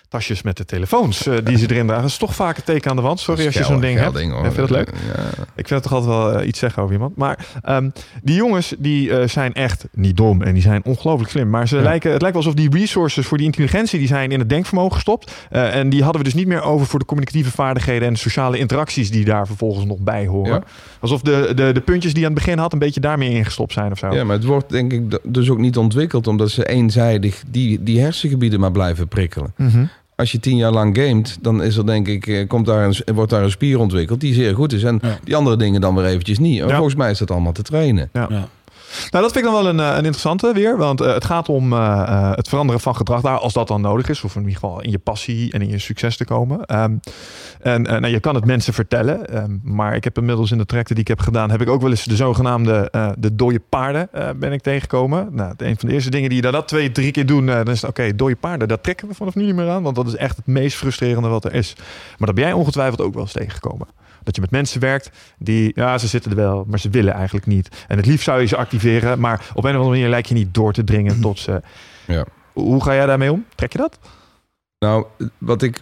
tasjes 0.08 0.42
met 0.42 0.56
de 0.56 0.64
telefoons 0.64 1.26
eh, 1.26 1.34
die 1.44 1.56
ze 1.58 1.70
erin 1.70 1.84
dragen. 1.84 2.02
Dat 2.02 2.10
is 2.12 2.16
toch 2.18 2.34
vaak 2.34 2.56
een 2.56 2.62
teken 2.64 2.90
aan 2.90 2.96
de 2.96 3.02
wand. 3.02 3.20
Sorry 3.20 3.46
als 3.46 3.54
je 3.54 3.64
zo'n 3.64 3.80
ding 3.80 3.98
hebt. 3.98 4.10
Gelding, 4.10 4.32
hoor. 4.32 4.44
Ja, 4.44 4.52
vind 4.52 4.68
je 4.68 4.74
dat 4.74 4.86
leuk? 4.86 4.94
Ja. 5.16 5.22
Ik 5.54 5.68
vind 5.68 5.70
het 5.70 5.82
toch 5.82 5.92
altijd 5.92 6.12
wel 6.12 6.32
eh, 6.32 6.46
iets 6.46 6.58
zeggen 6.58 6.82
over 6.82 6.94
iemand. 6.94 7.16
Maar 7.16 7.46
ehm, 7.62 7.88
die 8.22 8.34
jongens 8.36 8.74
die 8.78 9.16
eh, 9.18 9.28
zijn 9.28 9.52
echt 9.54 9.84
niet 9.92 10.16
dom 10.16 10.42
en 10.42 10.52
die 10.54 10.62
zijn 10.62 10.84
ongelooflijk 10.84 11.30
slim. 11.30 11.50
Maar 11.50 11.68
ze 11.68 11.76
Ja. 11.76 11.82
lijken, 11.82 12.12
het 12.12 12.20
lijkt 12.22 12.36
wel 12.36 12.46
alsof 12.46 12.60
die 12.60 12.78
resources 12.78 13.26
voor 13.26 13.36
die 13.36 13.46
intelligentie 13.46 13.98
die 13.98 14.08
zijn 14.08 14.30
in 14.30 14.38
het 14.38 14.48
denkvermogen 14.48 14.94
gestopt. 14.94 15.32
Eh, 15.50 15.74
en 15.74 15.88
die 15.90 16.02
hadden 16.02 16.20
we 16.22 16.26
dus 16.28 16.36
niet 16.36 16.46
meer 16.48 16.62
over 16.62 16.86
voor 16.86 16.98
de 16.98 17.04
communicatieve 17.04 17.50
vaardigheden 17.50 18.06
en 18.08 18.12
de 18.12 18.18
sociale 18.18 18.58
interacties 18.58 19.10
die 19.10 19.24
daar 19.24 19.46
vervolgens 19.46 19.84
nog 19.84 19.98
bij 19.98 20.26
horen. 20.26 20.52
Ja. 20.52 20.62
Alsof 21.00 21.20
de, 21.22 21.52
de, 21.54 21.72
de 21.72 21.80
puntjes 21.80 22.14
die 22.14 22.26
aan 22.26 22.32
het 22.32 22.44
begin 22.44 22.58
had 22.58 22.72
een 22.72 22.78
beetje 22.78 23.00
daarmee 23.00 23.30
ingestopt 23.30 23.72
zijn 23.72 23.92
of 23.92 23.98
zo. 23.98 24.14
Ja, 24.14 24.24
maar 24.24 24.36
het 24.36 24.44
wordt 24.44 24.70
denk 24.70 24.92
ik 24.92 25.18
dus 25.22 25.50
ook 25.50 25.58
niet 25.58 25.76
ontwikkeld... 25.76 26.26
omdat 26.26 26.50
ze 26.50 26.66
eenzijdig 26.68 27.42
die, 27.50 27.82
die 27.82 28.00
hersengebieden 28.00 28.60
maar 28.60 28.72
blijven 28.72 29.08
prikkelen. 29.08 29.52
Mhm. 29.56 29.84
Als 30.18 30.32
je 30.32 30.40
tien 30.40 30.56
jaar 30.56 30.72
lang 30.72 30.96
gamet, 30.98 31.38
dan 31.40 31.62
is 31.62 31.76
er 31.76 31.86
denk 31.86 32.08
ik, 32.08 32.26
eh, 32.26 32.46
komt 32.48 32.66
daar 32.66 32.84
een, 33.04 33.14
wordt 33.14 33.30
daar 33.30 33.42
een 33.42 33.50
spier 33.50 33.78
ontwikkeld 33.78 34.20
die 34.20 34.34
zeer 34.34 34.54
goed 34.54 34.72
is. 34.72 34.82
En 34.82 34.98
Ja. 35.02 35.18
die 35.24 35.36
andere 35.36 35.56
dingen 35.56 35.80
dan 35.80 35.94
weer 35.94 36.04
eventjes 36.04 36.38
niet. 36.38 36.56
Ja. 36.56 36.68
volgens 36.74 36.94
mij 36.94 37.10
is 37.10 37.18
dat 37.18 37.30
allemaal 37.30 37.52
te 37.52 37.62
trainen. 37.62 38.08
Ja. 38.12 38.48
Nou, 39.10 39.24
dat 39.24 39.32
vind 39.32 39.44
ik 39.44 39.52
dan 39.52 39.62
wel 39.62 39.68
een, 39.68 39.80
eh, 39.80 39.86
een 39.86 39.96
interessante 39.96 40.52
weer. 40.52 40.76
Want 40.76 41.00
eh, 41.00 41.12
het 41.14 41.24
gaat 41.24 41.48
om 41.48 41.72
eh, 41.72 42.32
het 42.34 42.48
veranderen 42.48 42.80
van 42.80 42.96
gedrag 42.96 43.20
daar, 43.20 43.38
als 43.38 43.52
dat 43.52 43.68
dan 43.68 43.80
nodig 43.80 44.08
is. 44.08 44.22
Of 44.22 44.34
in 44.34 44.40
ieder 44.40 44.54
geval 44.54 44.80
in 44.80 44.90
je 44.90 44.98
passie 44.98 45.52
en 45.52 45.62
in 45.62 45.68
je 45.68 45.78
succes 45.78 46.16
te 46.16 46.24
komen. 46.24 46.64
Ehm, 46.64 46.96
en 47.60 47.82
nou, 47.82 48.06
je 48.06 48.20
kan 48.20 48.34
het 48.34 48.44
mensen 48.44 48.72
vertellen. 48.72 49.26
ehm, 49.26 49.56
maar 49.62 49.94
ik 49.94 50.04
heb 50.04 50.18
inmiddels 50.18 50.50
in 50.50 50.58
de 50.58 50.66
trajecten 50.66 50.94
die 50.94 51.04
ik 51.04 51.10
heb 51.10 51.20
gedaan... 51.20 51.50
heb 51.50 51.60
ik 51.60 51.68
ook 51.68 51.80
wel 51.80 51.90
eens 51.90 52.04
de 52.04 52.16
zogenaamde 52.16 52.88
de 53.18 53.34
dode 53.34 53.60
paarden 53.68 54.08
ben 54.36 54.52
ik 54.52 54.62
tegengekomen. 54.62 55.28
Nou, 55.30 55.54
een 55.56 55.78
van 55.78 55.88
de 55.88 55.94
eerste 55.94 56.10
dingen 56.10 56.28
die 56.28 56.42
je 56.42 56.50
dat 56.50 56.68
twee, 56.68 56.92
drie 56.92 57.10
keer 57.10 57.26
doen... 57.26 57.46
dan 57.46 57.68
is 57.68 57.80
het 57.80 57.90
oké, 57.90 58.14
dode 58.14 58.36
paarden, 58.36 58.68
dat 58.68 58.82
trekken 58.82 59.08
we 59.08 59.14
vanaf 59.14 59.34
nu 59.34 59.44
niet 59.44 59.54
meer 59.54 59.68
aan. 59.68 59.82
Want 59.82 59.96
dat 59.96 60.06
is 60.06 60.16
echt 60.16 60.36
het 60.36 60.46
meest 60.46 60.76
frustrerende 60.76 61.28
wat 61.28 61.44
er 61.44 61.54
is. 61.54 61.74
Maar 62.18 62.26
dat 62.26 62.34
ben 62.34 62.44
jij 62.44 62.52
ongetwijfeld 62.52 63.00
ook 63.00 63.14
wel 63.14 63.22
eens 63.22 63.32
tegengekomen. 63.32 63.86
Dat 64.28 64.36
je 64.36 64.42
met 64.42 64.60
mensen 64.60 64.80
werkt 64.80 65.10
die, 65.38 65.72
ja, 65.74 65.98
ze 65.98 66.06
zitten 66.06 66.30
er 66.30 66.36
wel, 66.36 66.64
maar 66.68 66.78
ze 66.78 66.90
willen 66.90 67.12
eigenlijk 67.12 67.46
niet. 67.46 67.84
En 67.86 67.96
het 67.96 68.06
liefst 68.06 68.24
zou 68.24 68.40
je 68.40 68.46
ze 68.46 68.56
activeren, 68.56 69.20
maar 69.20 69.46
op 69.54 69.64
een 69.64 69.70
of 69.70 69.76
andere 69.76 69.90
manier 69.90 70.08
lijkt 70.08 70.28
je 70.28 70.34
niet 70.34 70.54
door 70.54 70.72
te 70.72 70.84
dringen 70.84 71.20
tot 71.28 71.38
ze. 71.38 71.62
Ja. 72.06 72.24
Hoe 72.52 72.82
ga 72.82 72.94
jij 72.94 73.06
daarmee 73.06 73.32
om? 73.32 73.44
Trek 73.54 73.72
je 73.72 73.78
dat? 73.78 73.98
Nou, 74.78 75.06
wat 75.38 75.62
ik 75.62 75.80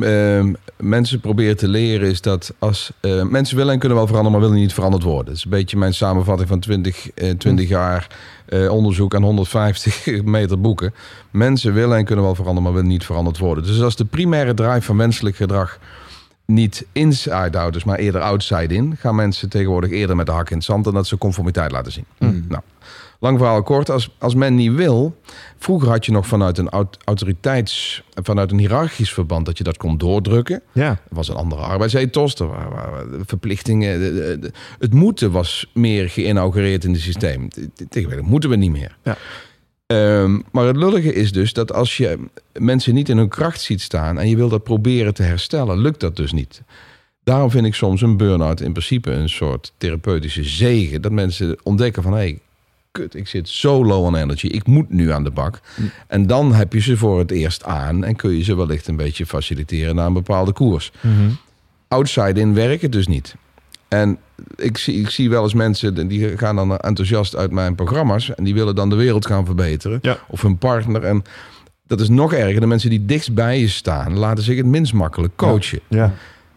ehm, 0.00 0.52
mensen 0.76 1.20
probeer 1.20 1.56
te 1.56 1.68
leren 1.68 2.08
is 2.08 2.20
dat 2.20 2.54
als 2.58 2.92
eh, 3.00 3.22
mensen 3.22 3.56
willen 3.56 3.72
en 3.72 3.78
kunnen 3.78 3.98
wel 3.98 4.06
veranderen, 4.06 4.38
maar 4.38 4.48
willen 4.48 4.62
niet 4.64 4.74
veranderd 4.74 5.02
worden. 5.02 5.24
Dat 5.24 5.34
is 5.34 5.44
een 5.44 5.50
beetje 5.50 5.76
mijn 5.76 5.94
samenvatting 5.94 6.48
van 6.48 6.60
20, 6.60 7.10
eh, 7.10 7.30
20 7.30 7.68
jaar 7.68 8.06
eh, 8.46 8.70
onderzoek 8.70 9.14
aan 9.14 9.22
150 9.22 10.22
meter 10.22 10.60
boeken. 10.60 10.94
Mensen 11.30 11.72
willen 11.74 11.96
en 11.96 12.04
kunnen 12.04 12.24
wel 12.24 12.34
veranderen, 12.34 12.62
maar 12.62 12.72
willen 12.72 12.96
niet 12.96 13.04
veranderd 13.04 13.38
worden. 13.38 13.64
Dus 13.64 13.82
als 13.82 13.96
de 13.96 14.04
primaire 14.04 14.54
drive 14.54 14.82
van 14.82 14.96
menselijk 14.96 15.36
gedrag 15.36 15.78
niet 16.52 16.86
inside 16.92 17.58
out 17.58 17.76
is, 17.76 17.84
maar 17.84 17.98
eerder 17.98 18.20
outside 18.20 18.74
in, 18.74 18.96
gaan 18.96 19.14
mensen 19.14 19.48
tegenwoordig 19.48 19.90
eerder 19.90 20.16
met 20.16 20.26
de 20.26 20.32
hak 20.32 20.50
in 20.50 20.56
het 20.56 20.64
zand 20.66 20.86
en 20.86 20.92
dat 20.92 21.06
ze 21.06 21.18
conformiteit 21.18 21.72
laten 21.72 21.92
zien. 21.92 22.04
Hmm. 22.18 22.44
Nou, 22.48 22.62
lang 23.20 23.38
verhaal 23.38 23.62
kort, 23.62 23.90
als, 23.90 24.14
als 24.18 24.34
men 24.34 24.54
niet 24.54 24.72
wil, 24.74 25.20
vroeger 25.58 25.88
had 25.88 26.06
je 26.06 26.12
nog 26.12 26.26
vanuit 26.26 26.58
een 26.58 26.68
aut- 26.68 26.96
autoriteits, 27.04 28.02
vanuit 28.14 28.50
een 28.52 28.58
hiërarchisch 28.58 29.12
verband 29.12 29.46
dat 29.46 29.58
je 29.58 29.64
dat 29.64 29.76
kon 29.76 29.98
doordrukken. 29.98 30.62
Ja. 30.72 30.88
Er 30.90 30.98
was 31.08 31.28
een 31.28 31.36
andere 31.36 31.60
arbeidsethos, 31.62 32.34
er 32.34 32.46
waren, 32.48 32.70
waren 32.70 33.22
verplichtingen. 33.26 34.00
de- 34.00 34.12
de- 34.14 34.38
de- 34.38 34.52
het 34.78 34.94
moeten 34.94 35.30
was 35.30 35.70
meer 35.74 36.08
geïnaugureerd 36.10 36.84
in 36.84 36.92
het 36.92 37.00
systeem. 37.00 37.48
Te- 37.48 37.70
te- 37.74 37.88
Tegenwoordig 37.88 38.26
moeten 38.28 38.50
we 38.50 38.56
niet 38.56 38.70
meer. 38.72 38.96
Ja. 39.02 39.16
Ehm, 39.88 40.38
maar 40.52 40.66
het 40.66 40.76
lullige 40.76 41.12
is 41.12 41.32
dus 41.32 41.52
dat 41.52 41.72
als 41.72 41.96
je 41.96 42.18
mensen 42.52 42.94
niet 42.94 43.08
in 43.08 43.16
hun 43.16 43.28
kracht 43.28 43.60
ziet 43.60 43.80
staan 43.80 44.18
en 44.18 44.28
je 44.28 44.36
wil 44.36 44.48
dat 44.48 44.62
proberen 44.62 45.14
te 45.14 45.22
herstellen, 45.22 45.78
lukt 45.78 46.00
dat 46.00 46.16
dus 46.16 46.32
niet. 46.32 46.62
Daarom 47.24 47.50
vind 47.50 47.66
ik 47.66 47.74
soms 47.74 48.00
een 48.00 48.16
burn-out 48.16 48.60
in 48.60 48.72
principe 48.72 49.10
een 49.10 49.28
soort 49.28 49.72
therapeutische 49.78 50.44
zegen. 50.44 51.02
Dat 51.02 51.12
mensen 51.12 51.58
ontdekken 51.62 52.02
van 52.02 52.12
hé, 52.12 52.18
hey, 52.18 52.38
kut, 52.90 53.14
ik 53.14 53.28
zit 53.28 53.48
zo 53.48 53.84
low 53.84 54.04
on 54.04 54.16
energy. 54.16 54.46
Ik 54.46 54.66
moet 54.66 54.90
nu 54.90 55.12
aan 55.12 55.24
de 55.24 55.30
bak. 55.30 55.60
En 56.06 56.26
dan 56.26 56.54
heb 56.54 56.72
je 56.72 56.80
ze 56.80 56.96
voor 56.96 57.18
het 57.18 57.30
eerst 57.30 57.64
aan 57.64 58.04
en 58.04 58.16
kun 58.16 58.36
je 58.36 58.42
ze 58.42 58.56
wellicht 58.56 58.86
een 58.86 58.96
beetje 58.96 59.26
faciliteren 59.26 59.94
naar 59.94 60.06
een 60.06 60.12
bepaalde 60.12 60.52
koers. 60.52 60.92
Outside 61.88 62.40
in 62.40 62.54
werken 62.54 62.90
dus 62.90 63.06
niet. 63.06 63.34
En 63.88 64.18
ik 64.56 64.78
zie, 64.78 65.00
ik 65.00 65.10
zie 65.10 65.30
wel 65.30 65.42
eens 65.42 65.54
mensen 65.54 66.08
die 66.08 66.38
gaan 66.38 66.56
dan 66.56 66.76
enthousiast 66.76 67.36
uit 67.36 67.50
mijn 67.50 67.74
programma's 67.74 68.34
en 68.34 68.44
die 68.44 68.54
willen 68.54 68.74
dan 68.74 68.90
de 68.90 68.96
wereld 68.96 69.26
gaan 69.26 69.44
verbeteren. 69.46 69.98
Ja. 70.02 70.18
Of 70.28 70.42
hun 70.42 70.58
partner. 70.58 71.04
En 71.04 71.22
dat 71.86 72.00
is 72.00 72.08
nog 72.08 72.32
erger. 72.32 72.60
De 72.60 72.66
mensen 72.66 72.90
die 72.90 73.04
dichtst 73.04 73.34
bij 73.34 73.60
je 73.60 73.68
staan, 73.68 74.18
laten 74.18 74.44
zich 74.44 74.56
het 74.56 74.66
minst 74.66 74.92
makkelijk 74.92 75.36
coachen. 75.36 75.80
Ja. 75.88 76.12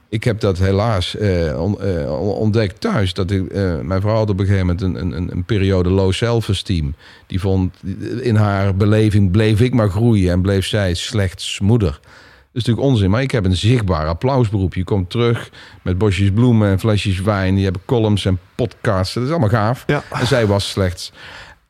Ik 0.10 0.24
heb 0.24 0.40
dat 0.40 0.58
helaas 0.58 1.16
eh, 1.18 1.62
on- 1.62 1.82
eh, 1.82 2.20
ontdekt 2.20 2.82
thuis. 2.82 3.14
Dat 3.14 3.32
ik, 3.32 3.48
eh, 3.48 3.80
mijn 3.80 4.02
vrouw 4.02 4.16
had 4.16 4.30
op 4.30 4.40
een 4.40 4.46
gegeven 4.46 4.66
moment 4.68 4.82
een, 4.82 5.18
een, 5.18 5.32
een 5.32 5.44
periode 5.44 5.90
low 5.90 6.12
self-esteem. 6.12 6.96
Die 7.28 7.40
vond, 7.40 7.76
in 8.22 8.36
haar 8.36 8.76
beleving 8.76 9.32
bleef 9.32 9.62
ik 9.62 9.74
maar 9.74 9.90
groeien 9.90 10.32
en 10.32 10.42
bleef 10.42 10.66
zij 10.66 10.94
slechts 10.94 11.60
moeder. 11.60 12.00
Is 12.54 12.64
natuurlijk 12.64 12.88
onzin, 12.88 13.10
maar 13.10 13.22
ik 13.22 13.32
heb 13.32 13.45
een 13.45 13.56
zichtbaar 13.56 14.08
applausberoep. 14.08 14.74
Je 14.74 14.84
komt 14.84 15.10
terug 15.10 15.49
met 15.82 15.97
bosjes 15.97 16.32
bloemen 16.32 16.70
en 16.70 16.80
flesjes 16.80 17.22
wijn. 17.22 17.58
Je 17.58 17.64
hebt 17.64 17.78
columns 17.86 18.26
en 18.26 18.39
podcasts. 18.56 19.14
Dat 19.14 19.24
is 19.24 19.30
allemaal 19.30 19.49
gaaf. 19.49 19.84
Ja. 19.88 20.04
En 20.12 20.28
zij 20.28 20.47
was 20.47 20.70
slechts. 20.70 21.12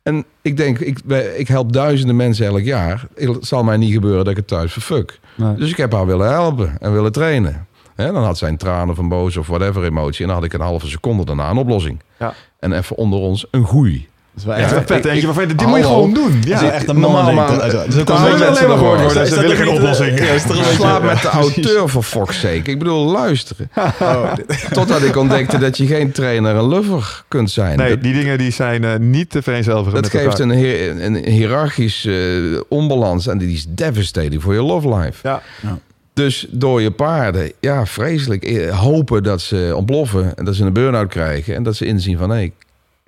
En 0.04 0.26
ik 0.42 0.58
denk, 0.58 0.80
ik, 0.80 1.00
ik 1.38 1.48
help 1.48 1.74
duizenden 1.74 2.16
mensen 2.16 2.46
elk 2.46 2.62
jaar. 2.62 3.08
Het 3.16 3.46
zal 3.46 3.64
mij 3.64 3.78
niet 3.78 3.94
gebeuren 3.94 4.24
dat 4.24 4.32
ik 4.32 4.38
het 4.38 4.48
thuis 4.48 4.74
verfuck. 4.74 5.20
Nee. 5.36 5.56
Dus 5.56 5.70
ik 5.70 5.78
heb 5.78 5.92
haar 5.92 6.06
willen 6.06 6.30
helpen 6.30 6.78
en 6.80 6.94
willen 6.94 7.12
trainen. 7.12 7.68
Hè, 7.96 8.12
dan 8.12 8.24
had 8.24 8.38
zij 8.38 8.50
een 8.50 8.58
tranen 8.58 8.96
van 8.96 9.10
boos 9.10 9.38
of 9.38 9.48
whatever 9.48 9.84
emotie. 9.84 10.22
En 10.22 10.28
dan 10.28 10.36
had 10.36 10.46
ik 10.46 10.54
een 10.54 10.62
halve 10.62 10.88
seconde 10.88 11.26
daarna 11.26 11.50
een 11.50 11.58
oplossing. 11.58 12.02
Ja. 12.20 12.34
En 12.60 12.72
even 12.72 12.96
onder 12.96 13.20
ons 13.20 13.46
een 13.52 13.66
groei. 13.66 14.10
Dat 14.34 14.40
is 14.44 14.46
wel 14.50 14.58
Ja, 14.58 14.62
echt, 14.64 14.72
een 14.76 14.88
vet 14.88 15.06
eentje 15.06 15.26
waarvan 15.26 15.48
je, 15.48 15.56
dit 15.56 15.68
moet 15.68 15.78
je 15.78 15.84
gewoon 15.84 16.14
doen. 16.14 16.42
Ja, 16.46 16.72
echt 16.72 16.88
een 16.90 17.00
Normaal, 17.00 17.34
man. 17.34 17.62
is 17.64 17.98
ook 18.00 18.10
alleen 18.10 18.38
beetje- 18.40 18.68
maar 18.68 18.78
gehoord 18.78 19.02
worden. 19.02 19.28
Ze 19.28 19.40
willen 19.40 19.56
geen 19.58 19.68
oplossing. 19.70 20.20
ja, 20.20 20.26
is 20.26 20.44
toch 20.44 20.58
een 20.58 20.76
Slaap 20.76 21.04
met 21.04 21.22
de 21.22 21.28
auteur 21.28 21.90
voor 21.90 22.04
fuck's 22.04 22.40
sake. 22.40 22.72
Ik 22.72 22.80
bedoel, 22.80 23.12
luisteren. 23.12 23.70
Totdat 24.72 25.02
ik 25.04 25.16
ontdekte 25.16 25.58
dat 25.58 25.78
je 25.78 25.86
geen 25.86 26.12
trainer 26.12 26.56
en 26.56 26.62
lover 26.62 27.24
kunt 27.28 27.52
zijn. 27.52 27.78
Nee, 27.78 27.98
die 27.98 28.14
dingen 28.14 28.38
die 28.38 28.52
zijn 28.52 28.84
eh, 28.84 28.96
niet 29.00 29.30
te 29.30 29.42
vereenzelvigen 29.42 30.02
dat 30.02 30.12
geeft 30.12 30.40
een, 30.40 30.52
hier- 30.52 31.02
een 31.04 31.16
hiërarchisch 31.16 32.06
eh, 32.06 32.16
onbalans. 32.70 33.28
En 33.28 33.38
die 33.38 33.54
is 33.54 33.66
devastating 33.70 34.42
voor 34.42 34.54
je 34.54 34.62
love 34.64 34.96
life. 34.96 35.28
Ja. 35.28 35.42
Dus 36.14 36.46
door 36.50 36.82
je 36.82 36.92
paarden, 36.92 37.52
ja, 37.60 37.86
vreselijk. 37.86 38.44
eh, 38.44 38.80
Hopen 38.80 39.24
dat 39.24 39.42
ze 39.42 39.72
ontploffen 39.76 40.38
en 40.38 40.46
dat 40.46 40.56
ze 40.56 40.64
een 40.66 40.74
burn-out 40.74 41.10
krijgen. 41.10 41.56
En 41.56 41.64
dat 41.64 41.76
ze 41.76 41.86
inzien 41.86 42.18
van, 42.18 42.30
hé, 42.30 42.50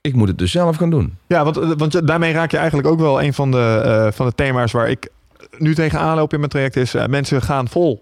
ik 0.08 0.16
moet 0.16 0.28
het 0.28 0.38
dus 0.38 0.51
zelf 0.51 0.76
gaan 0.76 0.89
doen. 0.89 1.18
Ja, 1.28 1.43
want, 1.43 1.58
eh, 1.58 1.70
want 1.78 2.08
daarmee 2.08 2.34
raak 2.34 2.51
je 2.51 2.58
eigenlijk 2.58 2.88
ook 2.88 2.99
wel 2.99 3.22
een 3.22 3.34
van 3.34 3.51
de, 3.51 3.82
eh, 3.86 4.12
van 4.12 4.26
de 4.26 4.36
thema's 4.36 4.72
waar 4.72 4.89
ik 4.89 5.10
nu 5.58 5.76
tegenaan 5.76 6.16
loop 6.16 6.34
in 6.34 6.39
mijn 6.39 6.51
traject. 6.51 6.76
Is 6.76 6.93
eh, 6.93 7.06
mensen 7.06 7.41
gaan 7.41 7.68
vol 7.68 8.01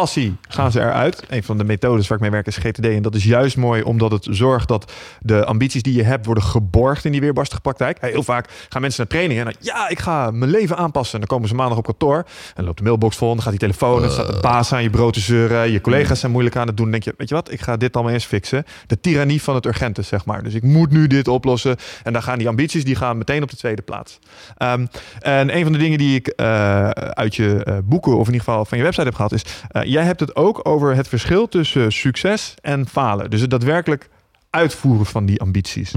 passie 0.00 0.36
gaan 0.48 0.72
ze 0.72 0.80
eruit. 0.80 1.24
Een 1.28 1.42
van 1.42 1.58
de 1.58 1.64
methodes 1.64 2.08
waar 2.08 2.16
ik 2.16 2.22
mee 2.22 2.32
werk 2.32 2.46
is 2.46 2.56
GTD. 2.56 2.84
En 2.84 3.02
dat 3.02 3.14
is 3.14 3.24
juist 3.24 3.56
mooi 3.56 3.82
omdat 3.82 4.10
het 4.10 4.26
zorgt 4.30 4.68
dat 4.68 4.92
de 5.20 5.44
ambities 5.44 5.82
die 5.82 5.94
je 5.94 6.02
hebt 6.02 6.26
worden 6.26 6.44
geborgd 6.44 7.04
in 7.04 7.12
die 7.12 7.20
weerbarstige 7.20 7.60
praktijk. 7.60 7.98
Heel 8.00 8.22
vaak 8.22 8.48
gaan 8.68 8.80
mensen 8.80 9.00
naar 9.00 9.10
trainingen 9.10 9.46
en 9.46 9.52
dan, 9.52 9.74
ja, 9.74 9.88
ik 9.88 9.98
ga 9.98 10.30
mijn 10.30 10.50
leven 10.50 10.76
aanpassen. 10.76 11.14
En 11.14 11.18
dan 11.18 11.28
komen 11.28 11.48
ze 11.48 11.54
maandag 11.54 11.78
op 11.78 11.84
kantoor 11.84 12.26
en 12.54 12.64
loopt 12.64 12.78
de 12.78 12.84
mailbox 12.84 13.16
vol. 13.16 13.28
Dan 13.28 13.42
gaat 13.42 13.50
die 13.50 13.60
telefoon 13.60 14.00
dan 14.00 14.10
staat 14.10 14.26
de 14.26 14.40
baas 14.40 14.72
aan 14.72 14.82
je 14.82 14.90
brood 14.90 15.12
te 15.12 15.20
zeuren. 15.20 15.70
Je 15.70 15.80
collega's 15.80 16.20
zijn 16.20 16.32
moeilijk 16.32 16.56
aan 16.56 16.66
het 16.66 16.76
doen. 16.76 16.90
Dan 16.90 17.00
denk 17.00 17.04
je, 17.04 17.14
weet 17.16 17.28
je 17.28 17.34
wat, 17.34 17.52
ik 17.52 17.60
ga 17.60 17.76
dit 17.76 17.94
allemaal 17.94 18.12
eens 18.12 18.24
fixen. 18.24 18.64
De 18.86 19.00
tirannie 19.00 19.42
van 19.42 19.54
het 19.54 19.66
urgente, 19.66 20.02
zeg 20.02 20.24
maar. 20.24 20.42
Dus 20.42 20.54
ik 20.54 20.62
moet 20.62 20.90
nu 20.90 21.06
dit 21.06 21.28
oplossen. 21.28 21.76
En 22.02 22.12
dan 22.12 22.22
gaan 22.22 22.38
die 22.38 22.48
ambities, 22.48 22.84
die 22.84 22.96
gaan 22.96 23.18
meteen 23.18 23.42
op 23.42 23.50
de 23.50 23.56
tweede 23.56 23.82
plaats. 23.82 24.18
Ehm, 24.56 24.86
en 25.20 25.56
een 25.56 25.62
van 25.62 25.72
de 25.72 25.78
dingen 25.78 25.98
die 25.98 26.14
ik 26.14 26.26
eh, 26.26 26.88
uit 26.90 27.36
je 27.36 27.64
eh, 27.64 27.76
boeken, 27.84 28.12
of 28.12 28.26
in 28.26 28.32
ieder 28.32 28.46
geval 28.46 28.64
van 28.64 28.78
je 28.78 28.84
website 28.84 29.06
heb 29.06 29.14
gehad, 29.14 29.32
is... 29.32 29.44
eh, 29.68 29.83
jij 29.84 30.04
hebt 30.04 30.20
het 30.20 30.36
ook 30.36 30.60
over 30.62 30.96
het 30.96 31.08
verschil 31.08 31.48
tussen 31.48 31.92
succes 31.92 32.54
en 32.62 32.88
falen. 32.88 33.30
Dus 33.30 33.40
het 33.40 33.50
daadwerkelijk 33.50 34.08
uitvoeren 34.50 35.06
van 35.06 35.26
die 35.26 35.40
ambities. 35.40 35.92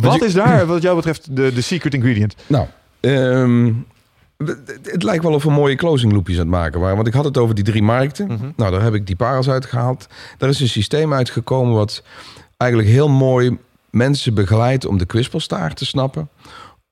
Wat 0.00 0.18
je- 0.18 0.24
is 0.24 0.32
daar, 0.34 0.66
wat 0.66 0.82
jou 0.82 0.96
betreft, 0.96 1.36
de, 1.36 1.52
de 1.52 1.60
secret 1.60 1.94
ingredient? 1.94 2.34
Nou, 2.46 2.66
ehm, 3.00 3.72
het, 4.36 4.78
het 4.82 5.02
lijkt 5.02 5.22
wel 5.24 5.32
of 5.32 5.42
we 5.42 5.50
mooie 5.50 5.74
closing 5.74 6.12
loopjes 6.12 6.36
aan 6.36 6.42
het 6.42 6.50
maken 6.50 6.80
waren. 6.80 6.96
Want 6.96 7.08
ik 7.08 7.14
had 7.14 7.24
het 7.24 7.36
over 7.38 7.54
die 7.54 7.64
drie 7.64 7.82
markten. 7.82 8.26
Mhm. 8.26 8.50
Nou, 8.56 8.70
daar 8.72 8.82
heb 8.82 8.94
ik 8.94 9.06
die 9.06 9.16
parels 9.16 9.48
uitgehaald. 9.48 10.06
Daar 10.38 10.48
is 10.48 10.60
een 10.60 10.68
systeem 10.68 11.14
uitgekomen 11.14 11.74
wat 11.74 12.02
eigenlijk 12.56 12.90
heel 12.90 13.08
mooi 13.08 13.58
mensen 13.90 14.34
begeleidt 14.34 14.86
om 14.86 14.98
de 14.98 15.06
kwispelstaart 15.06 15.76
te 15.76 15.86
snappen. 15.86 16.28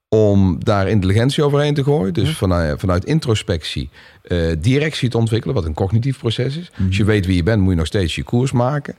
Om 0.08 0.56
daar 0.64 0.88
intelligentie 0.88 1.44
overheen 1.44 1.74
te 1.74 1.82
gooien. 1.84 2.14
Dus 2.14 2.36
vanuit, 2.36 2.80
vanuit 2.80 3.04
introspectie 3.04 3.90
eh, 4.22 4.38
directie 4.58 5.08
te 5.08 5.18
ontwikkelen, 5.18 5.54
wat 5.54 5.64
een 5.64 5.74
cognitief 5.74 6.18
proces 6.18 6.56
is. 6.56 6.70
Als 6.86 6.96
je 6.96 7.04
weet 7.04 7.26
wie 7.26 7.36
je 7.36 7.42
bent, 7.42 7.60
moet 7.62 7.70
je 7.70 7.76
nog 7.76 7.86
steeds 7.86 8.14
je 8.14 8.22
koers 8.22 8.52
maken. 8.52 8.96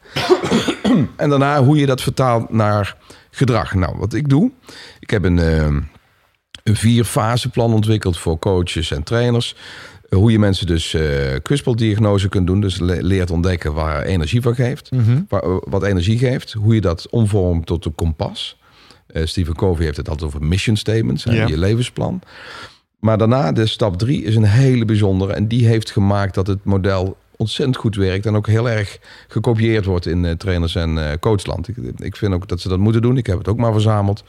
en 1.18 1.30
daarna 1.30 1.64
hoe 1.64 1.78
je 1.78 1.86
dat 1.86 2.02
vertaalt 2.02 2.50
naar 2.52 2.96
gedrag. 3.32 3.74
Nou, 3.74 3.98
wat 3.98 4.14
ik 4.14 4.30
doe, 4.30 4.52
ik 5.00 5.10
heb 5.10 5.24
een, 5.24 5.40
eh, 5.40 5.66
een 6.64 6.76
vier-fase-plan 6.76 7.74
ontwikkeld 7.74 8.18
voor 8.18 8.40
coaches 8.40 8.92
en 8.92 9.04
trainers. 9.04 9.56
Hoe 10.10 10.32
je 10.32 10.40
mensen 10.40 10.68
dus 10.68 10.94
eh 10.94 11.04
kwispeldiagnose 11.42 12.30
kunt 12.30 12.48
doen. 12.48 12.62
Dus 12.62 12.80
le- 12.80 13.02
leert 13.02 13.32
ontdekken 13.32 13.74
waar 13.74 14.04
energie 14.04 14.42
van 14.42 14.56
geeft. 14.56 14.90
Waar, 15.30 15.42
eh, 15.44 15.58
wat 15.62 15.84
energie 15.84 16.18
geeft. 16.18 16.54
Hoe 16.54 16.76
je 16.76 16.82
dat 16.82 17.10
omvormt 17.10 17.66
tot 17.66 17.86
een 17.86 17.96
kompas. 17.96 18.57
Eh, 19.08 19.26
Stephen 19.26 19.56
Covey 19.56 19.86
heeft 19.86 19.98
het 19.98 20.10
altijd 20.10 20.28
over 20.28 20.46
mission 20.46 20.76
statements. 20.76 21.24
Ja. 21.24 21.48
Je 21.48 21.58
levensplan. 21.58 22.22
Maar 23.00 23.18
daarna, 23.18 23.52
de 23.52 23.66
stap 23.66 23.98
drie, 23.98 24.24
is 24.24 24.36
een 24.36 24.44
hele 24.44 24.86
bijzondere. 24.86 25.34
En 25.34 25.48
die 25.48 25.68
heeft 25.68 25.92
gemaakt 25.92 26.34
dat 26.34 26.48
het 26.48 26.64
model 26.64 27.18
ontzettend 27.38 27.78
goed 27.78 27.96
werkt. 27.96 28.26
En 28.26 28.36
ook 28.36 28.48
heel 28.48 28.70
erg 28.70 29.00
gekopieerd 29.28 29.86
wordt 29.86 30.06
in 30.06 30.26
eh, 30.26 30.32
trainers- 30.32 30.76
en 30.76 30.98
eh, 31.10 31.18
coachland. 31.20 31.68
Ik, 31.68 31.76
ik 31.98 32.16
vind 32.16 32.34
ook 32.34 32.48
dat 32.48 32.62
ze 32.62 32.70
dat 32.70 32.80
moeten 32.80 33.02
doen. 33.02 33.18
Ik 33.18 33.28
heb 33.28 33.38
het 33.38 33.48
ook 33.48 33.58
maar 33.58 33.72
verzameld. 33.72 34.24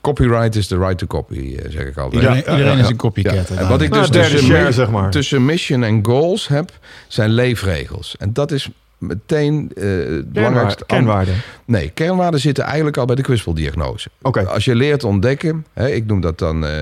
Copyright 0.00 0.56
is 0.56 0.66
the 0.66 0.78
right 0.78 0.98
to 0.98 1.06
copy, 1.06 1.56
zeg 1.68 1.86
ik 1.86 1.96
altijd. 1.96 2.22
Iedereen, 2.22 2.58
iedereen 2.58 2.78
is 2.78 2.88
een 2.88 2.96
copycat. 2.96 3.48
Ja, 3.48 3.56
en 3.56 3.68
wat 3.68 3.82
ik 3.82 3.90
Nou, 3.90 4.00
dus 4.02 4.10
derde 4.10 4.30
tussen, 4.30 4.48
share, 4.48 4.72
zeg 4.72 4.90
maar. 4.90 5.10
tussen 5.10 5.44
mission 5.44 5.82
en 5.82 6.04
goals 6.06 6.48
heb, 6.48 6.78
zijn 7.08 7.30
leefregels. 7.30 8.16
En 8.18 8.32
dat 8.32 8.52
is 8.52 8.68
meteen 9.06 9.70
eh 9.74 9.84
het 10.06 10.32
belangrijkste. 10.32 10.84
Kernwaarde. 10.86 11.30
Nee, 11.64 11.88
kernwaarden 11.94 12.40
zitten 12.40 12.64
eigenlijk 12.64 12.96
al 12.96 13.04
bij 13.04 13.16
de 13.16 13.22
kwispeldiagnose. 13.22 14.08
Oké. 14.22 14.46
Als 14.46 14.64
je 14.64 14.74
leert 14.74 15.04
ontdekken, 15.04 15.66
hè, 15.72 15.88
ik 15.88 16.06
noem 16.06 16.20
dat 16.20 16.38
dan 16.38 16.66
eh 16.66 16.72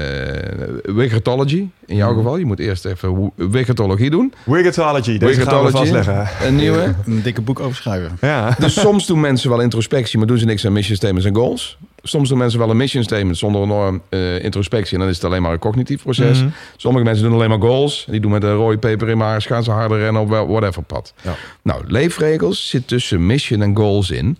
wigatology 0.82 1.68
in 1.86 1.96
jouw 1.96 2.14
geval. 2.14 2.36
Je 2.36 2.44
moet 2.44 2.58
eerst 2.58 2.84
even 2.84 3.32
wigatologie 3.36 4.10
doen. 4.10 4.34
Wigatology, 4.44 5.18
deze 5.18 5.40
gaan 5.40 5.64
we 5.64 5.70
vastleggen. 5.70 6.28
een 6.42 6.56
nieuwe. 6.56 6.94
Een 7.06 7.22
dikke 7.22 7.40
boek 7.40 7.60
over 7.60 7.76
schrijven. 7.76 8.16
Ja. 8.20 8.56
Dus 8.58 8.80
soms 8.80 9.06
doen 9.06 9.20
mensen 9.20 9.50
wel 9.50 9.60
introspectie, 9.60 10.18
maar 10.18 10.26
doen 10.26 10.38
ze 10.38 10.44
niks 10.44 10.66
aan 10.66 10.72
mission 10.72 10.96
statements 10.96 11.26
en 11.26 11.34
goals. 11.34 11.78
Soms 12.02 12.28
doen 12.28 12.38
mensen 12.38 12.58
wel 12.58 12.70
een 12.70 12.76
mission 12.76 13.02
statement 13.02 13.38
zonder 13.38 13.62
enorm 13.62 14.02
eh, 14.08 14.44
introspectie. 14.44 14.94
En 14.94 15.00
dan 15.00 15.08
is 15.08 15.14
het 15.16 15.24
alleen 15.24 15.42
maar 15.42 15.52
een 15.52 15.58
cognitief 15.58 16.02
proces. 16.02 16.38
Mhm. 16.38 16.48
Sommige 16.76 17.04
mensen 17.04 17.24
doen 17.24 17.34
alleen 17.34 17.48
maar 17.48 17.60
goals. 17.60 18.06
Die 18.10 18.20
doen 18.20 18.30
met 18.30 18.42
een 18.42 18.54
rode 18.54 18.78
peper 18.78 19.08
in 19.08 19.16
maar 19.18 19.42
gaan 19.42 19.64
ze 19.64 19.70
harder 19.70 19.98
rennen 19.98 20.22
op 20.22 20.28
wel- 20.28 20.46
whatever 20.48 20.82
pad. 20.82 21.14
Ja. 21.22 21.34
Nou, 21.62 21.82
leefregels 21.86 22.68
zit 22.68 22.88
tussen 22.88 23.26
mission 23.26 23.62
en 23.62 23.76
goals 23.76 24.10
in. 24.10 24.38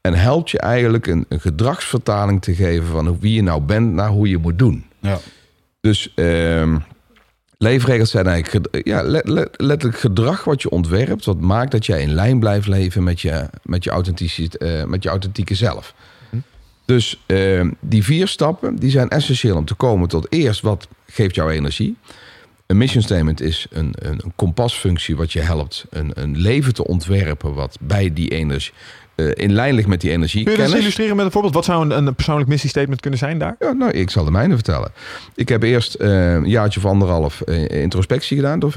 En 0.00 0.14
helpt 0.14 0.50
je 0.50 0.58
eigenlijk 0.58 1.06
een, 1.06 1.24
een 1.28 1.40
gedragsvertaling 1.40 2.42
te 2.42 2.54
geven 2.54 2.86
van 2.86 3.06
hoe- 3.06 3.16
wie 3.20 3.34
je 3.34 3.42
nou 3.42 3.60
bent 3.60 3.92
naar 3.92 4.08
hoe 4.08 4.28
je 4.28 4.38
moet 4.38 4.58
doen. 4.58 4.84
Ja. 4.98 5.18
Dus 5.80 6.12
ehm, 6.14 6.76
leefregels 7.58 8.10
zijn 8.10 8.26
eigenlijk 8.26 8.86
ja, 8.86 9.02
let- 9.02 9.28
let- 9.28 9.54
letterlijk 9.56 10.00
gedrag 10.00 10.44
wat 10.44 10.62
je 10.62 10.70
ontwerpt, 10.70 11.24
wat 11.24 11.40
maakt 11.40 11.70
dat 11.70 11.86
jij 11.86 12.02
in 12.02 12.14
lijn 12.14 12.38
blijft 12.40 12.66
leven 12.66 13.02
met 13.02 13.20
je, 13.20 13.48
met 13.62 13.84
je, 13.84 13.90
authentici- 13.90 14.46
eh, 14.48 14.84
met 14.84 15.02
je 15.02 15.08
authentieke 15.08 15.54
zelf. 15.54 15.94
Dus 16.90 17.22
ehm, 17.26 17.70
die 17.80 18.04
vier 18.04 18.28
stappen 18.28 18.76
die 18.76 18.90
zijn 18.90 19.08
essentieel 19.08 19.56
om 19.56 19.64
te 19.64 19.74
komen 19.74 20.08
tot 20.08 20.26
eerst 20.32 20.60
wat 20.60 20.88
geeft 21.06 21.34
jou 21.34 21.50
energie. 21.50 21.96
Een 22.66 22.76
mission 22.76 23.02
statement 23.02 23.40
is 23.40 23.66
een, 23.70 23.94
een, 23.98 24.20
een 24.24 24.32
kompasfunctie 24.36 25.16
wat 25.16 25.32
je 25.32 25.40
helpt 25.40 25.86
een, 25.90 26.10
een 26.14 26.36
leven 26.36 26.74
te 26.74 26.86
ontwerpen 26.86 27.54
wat 27.54 27.78
bij 27.80 28.12
die 28.12 28.28
energie 28.28 28.72
eh, 29.14 29.26
in 29.34 29.52
lijn 29.52 29.74
ligt 29.74 29.88
met 29.88 30.00
die 30.00 30.10
energie. 30.10 30.44
Kun 30.44 30.52
je 30.52 30.58
dat 30.58 30.68
eens 30.68 30.78
illustreren 30.78 31.16
met 31.16 31.24
een 31.24 31.30
voorbeeld? 31.30 31.54
Wat 31.54 31.64
zou 31.64 31.90
een, 31.90 32.06
een 32.06 32.14
persoonlijk 32.14 32.48
missiestatement 32.48 33.00
kunnen 33.00 33.18
zijn 33.18 33.38
daar? 33.38 33.56
Ja, 33.58 33.72
nou, 33.72 33.90
ik 33.90 34.10
zal 34.10 34.24
de 34.24 34.30
mijne 34.30 34.54
vertellen. 34.54 34.92
Ik 35.34 35.48
heb 35.48 35.62
eerst 35.62 35.94
eh, 35.94 36.32
een 36.32 36.48
jaartje 36.48 36.80
of 36.80 36.86
anderhalf 36.86 37.40
eh, 37.40 37.82
introspectie 37.82 38.36
gedaan. 38.36 38.58
Door 38.58 38.72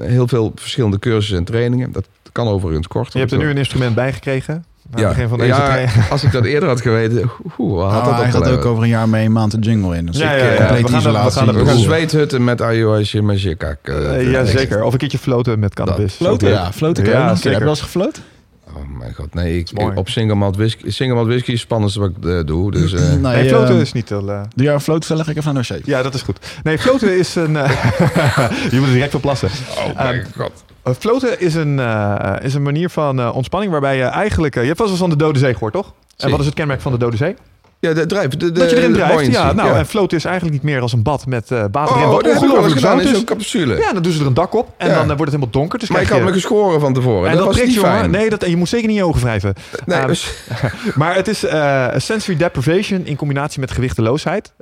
heel 0.00 0.28
veel 0.28 0.52
verschillende 0.54 0.98
cursussen 0.98 1.36
en 1.36 1.44
trainingen. 1.44 1.92
Dat 1.92 2.08
kan 2.32 2.48
overigens 2.48 2.86
kort. 2.86 3.12
Je 3.12 3.18
hebt 3.18 3.32
er 3.32 3.38
nu 3.38 3.50
een 3.50 3.56
instrument 3.56 3.94
bij 3.94 4.12
gekregen. 4.12 4.64
Ja, 5.00 5.08
begin 5.08 5.28
van 5.28 5.38
deze 5.38 5.48
ja, 5.50 5.86
als 6.10 6.22
ik 6.24 6.32
dat 6.32 6.44
eerder 6.44 6.68
had 6.68 6.80
geweten, 6.80 7.30
hoe 7.54 7.74
wat 7.76 7.90
had 7.92 8.00
Ah, 8.00 8.06
dat 8.06 8.16
hij 8.16 8.30
gaat 8.30 8.48
ook 8.48 8.64
over 8.64 8.82
een 8.82 8.88
jaar 8.88 9.08
mee 9.08 9.24
een 9.24 9.32
maand 9.32 9.50
de 9.50 9.58
jungle 9.58 9.96
in. 9.96 10.06
Dus 10.06 10.18
Ja, 10.18 10.30
ik, 10.32 10.40
ja, 10.40 10.46
eh, 10.46 10.52
ja. 10.58 10.66
compleet 10.66 10.82
We 10.82 10.88
gaan 10.88 10.92
we 10.92 10.98
isolatie. 11.08 11.38
gaan 11.38 11.48
er- 11.48 11.54
We 11.54 11.66
gaan 11.66 11.78
zweethutten 11.78 12.44
met 12.44 12.62
ayahuasca 12.62 13.22
met 13.22 13.38
shikak. 13.38 13.78
Eh, 13.82 14.30
ja, 14.30 14.44
zeker. 14.44 14.82
Of 14.82 14.92
een 14.92 14.98
keertje 14.98 15.18
floten 15.18 15.58
met 15.58 15.74
cannabis. 15.74 16.14
Floten, 16.14 16.48
ja. 16.48 16.72
Floten 16.72 17.04
kan 17.04 17.12
Ja. 17.12 17.28
Heb 17.28 17.42
je 17.42 17.58
wel 17.58 17.68
eens 17.68 17.80
gefloten? 17.80 18.22
Oh, 18.76 18.98
mijn 18.98 19.14
god. 19.14 19.34
Nee, 19.34 19.58
ik, 19.58 19.72
mooi. 19.72 19.96
op 19.96 20.08
single 20.08 20.34
malt 20.34 20.56
whisky, 20.56 20.90
single 20.90 21.14
malt 21.16 21.26
whisky 21.26 21.46
is 21.50 21.52
het 21.52 21.62
spannendste 21.62 22.00
wat 22.00 22.10
ik 22.10 22.24
eh, 22.24 22.38
doe. 22.44 22.70
Dus, 22.70 22.92
eh, 22.92 23.00
Nee, 23.00 23.18
Nee, 23.18 23.48
floten 23.48 23.74
eh, 23.74 23.80
is 23.80 23.92
niet 23.92 24.08
heel... 24.08 24.30
eh, 24.30 24.40
Doe 24.54 24.64
jij 24.64 24.74
een 24.74 24.80
float 24.80 25.06
verleg 25.06 25.28
ik 25.28 25.36
even 25.36 25.48
aan 25.48 25.54
dossier. 25.54 25.80
ja, 25.84 26.02
dat 26.02 26.14
is 26.14 26.22
goed. 26.22 26.38
Nee, 26.62 26.78
floten 26.78 27.18
is 27.18 27.34
een... 27.34 27.56
eh, 27.56 27.70
je 28.70 28.76
moet 28.78 28.86
er 28.86 28.92
direct 28.92 29.14
op 29.14 29.20
plassen. 29.20 29.48
oh 29.76 29.96
mijn 30.04 30.26
god. 30.36 30.64
Uh, 30.84 30.94
floten 30.94 31.40
is 31.40 31.54
een, 31.54 31.78
eh, 31.78 32.44
is 32.44 32.54
een 32.54 32.62
manier 32.62 32.90
van 32.90 33.20
eh, 33.20 33.34
ontspanning 33.34 33.72
waarbij 33.72 33.96
je 33.96 34.02
eigenlijk... 34.04 34.56
eh, 34.56 34.62
je 34.62 34.68
hebt 34.68 34.80
vast 34.80 34.90
wel 34.90 35.00
eens 35.00 35.08
van 35.08 35.18
de 35.18 35.24
Dode 35.24 35.38
Zee 35.38 35.52
gehoord, 35.52 35.72
toch? 35.72 35.94
En 36.16 36.30
wat 36.30 36.40
is 36.40 36.46
het 36.46 36.54
kenmerk 36.54 36.80
van 36.80 36.92
de 36.92 36.98
Dode 36.98 37.16
Zee? 37.16 37.36
Ja, 37.86 37.92
de 37.92 38.06
drijf. 38.06 38.28
De, 38.28 38.36
de, 38.36 38.52
dat 38.52 38.70
je 38.70 38.76
erin 38.76 38.92
drijft. 38.92 39.32
Ja, 39.32 39.52
nou, 39.52 39.76
en 39.76 39.86
floten 39.86 40.16
is 40.16 40.24
eigenlijk 40.24 40.54
niet 40.54 40.64
meer 40.64 40.80
als 40.80 40.92
een 40.92 41.02
bad 41.02 41.26
met 41.26 41.50
eh 41.50 41.64
water. 41.72 41.96
Oh, 41.96 42.10
Wat 42.10 42.24
dat 42.24 42.36
ongelooflijk 42.36 42.80
zout 42.80 43.00
in 43.00 43.06
is. 43.08 43.14
zo'n 43.14 43.24
capsule. 43.24 43.76
Ja, 43.76 43.92
dan 43.92 44.02
doen 44.02 44.12
ze 44.12 44.20
er 44.20 44.26
een 44.26 44.34
dak 44.34 44.54
op 44.54 44.74
en 44.76 44.88
Ja. 44.88 44.92
dan 44.94 45.00
eh, 45.02 45.06
wordt 45.06 45.20
het 45.20 45.30
helemaal 45.30 45.50
donker. 45.50 45.78
Dus 45.78 45.88
maar 45.90 46.16
je... 46.16 46.24
me 46.24 46.32
geschoren 46.32 46.80
van 46.80 46.94
tevoren. 46.94 47.30
en 47.30 47.36
dat, 47.36 47.46
was 47.46 47.56
prikt, 47.56 47.74
jongen. 47.74 47.90
fijn. 47.90 48.10
Nee, 48.10 48.30
dat, 48.30 48.42
en 48.42 48.50
je 48.50 48.56
moet 48.56 48.68
zeker 48.68 48.88
niet 48.88 48.96
je 48.96 49.04
ogen 49.04 49.20
wrijven. 49.20 49.54
Nee, 49.86 49.98
Ehm, 49.98 50.06
dus- 50.06 50.32
Maar 50.94 51.14
het 51.14 51.28
is 51.28 51.44
eh, 51.44 51.88
sensory 51.96 52.36
deprivation 52.36 53.06
in 53.06 53.16
combinatie 53.16 53.60
met 53.60 53.70
gewichteloosheid. 53.70 54.52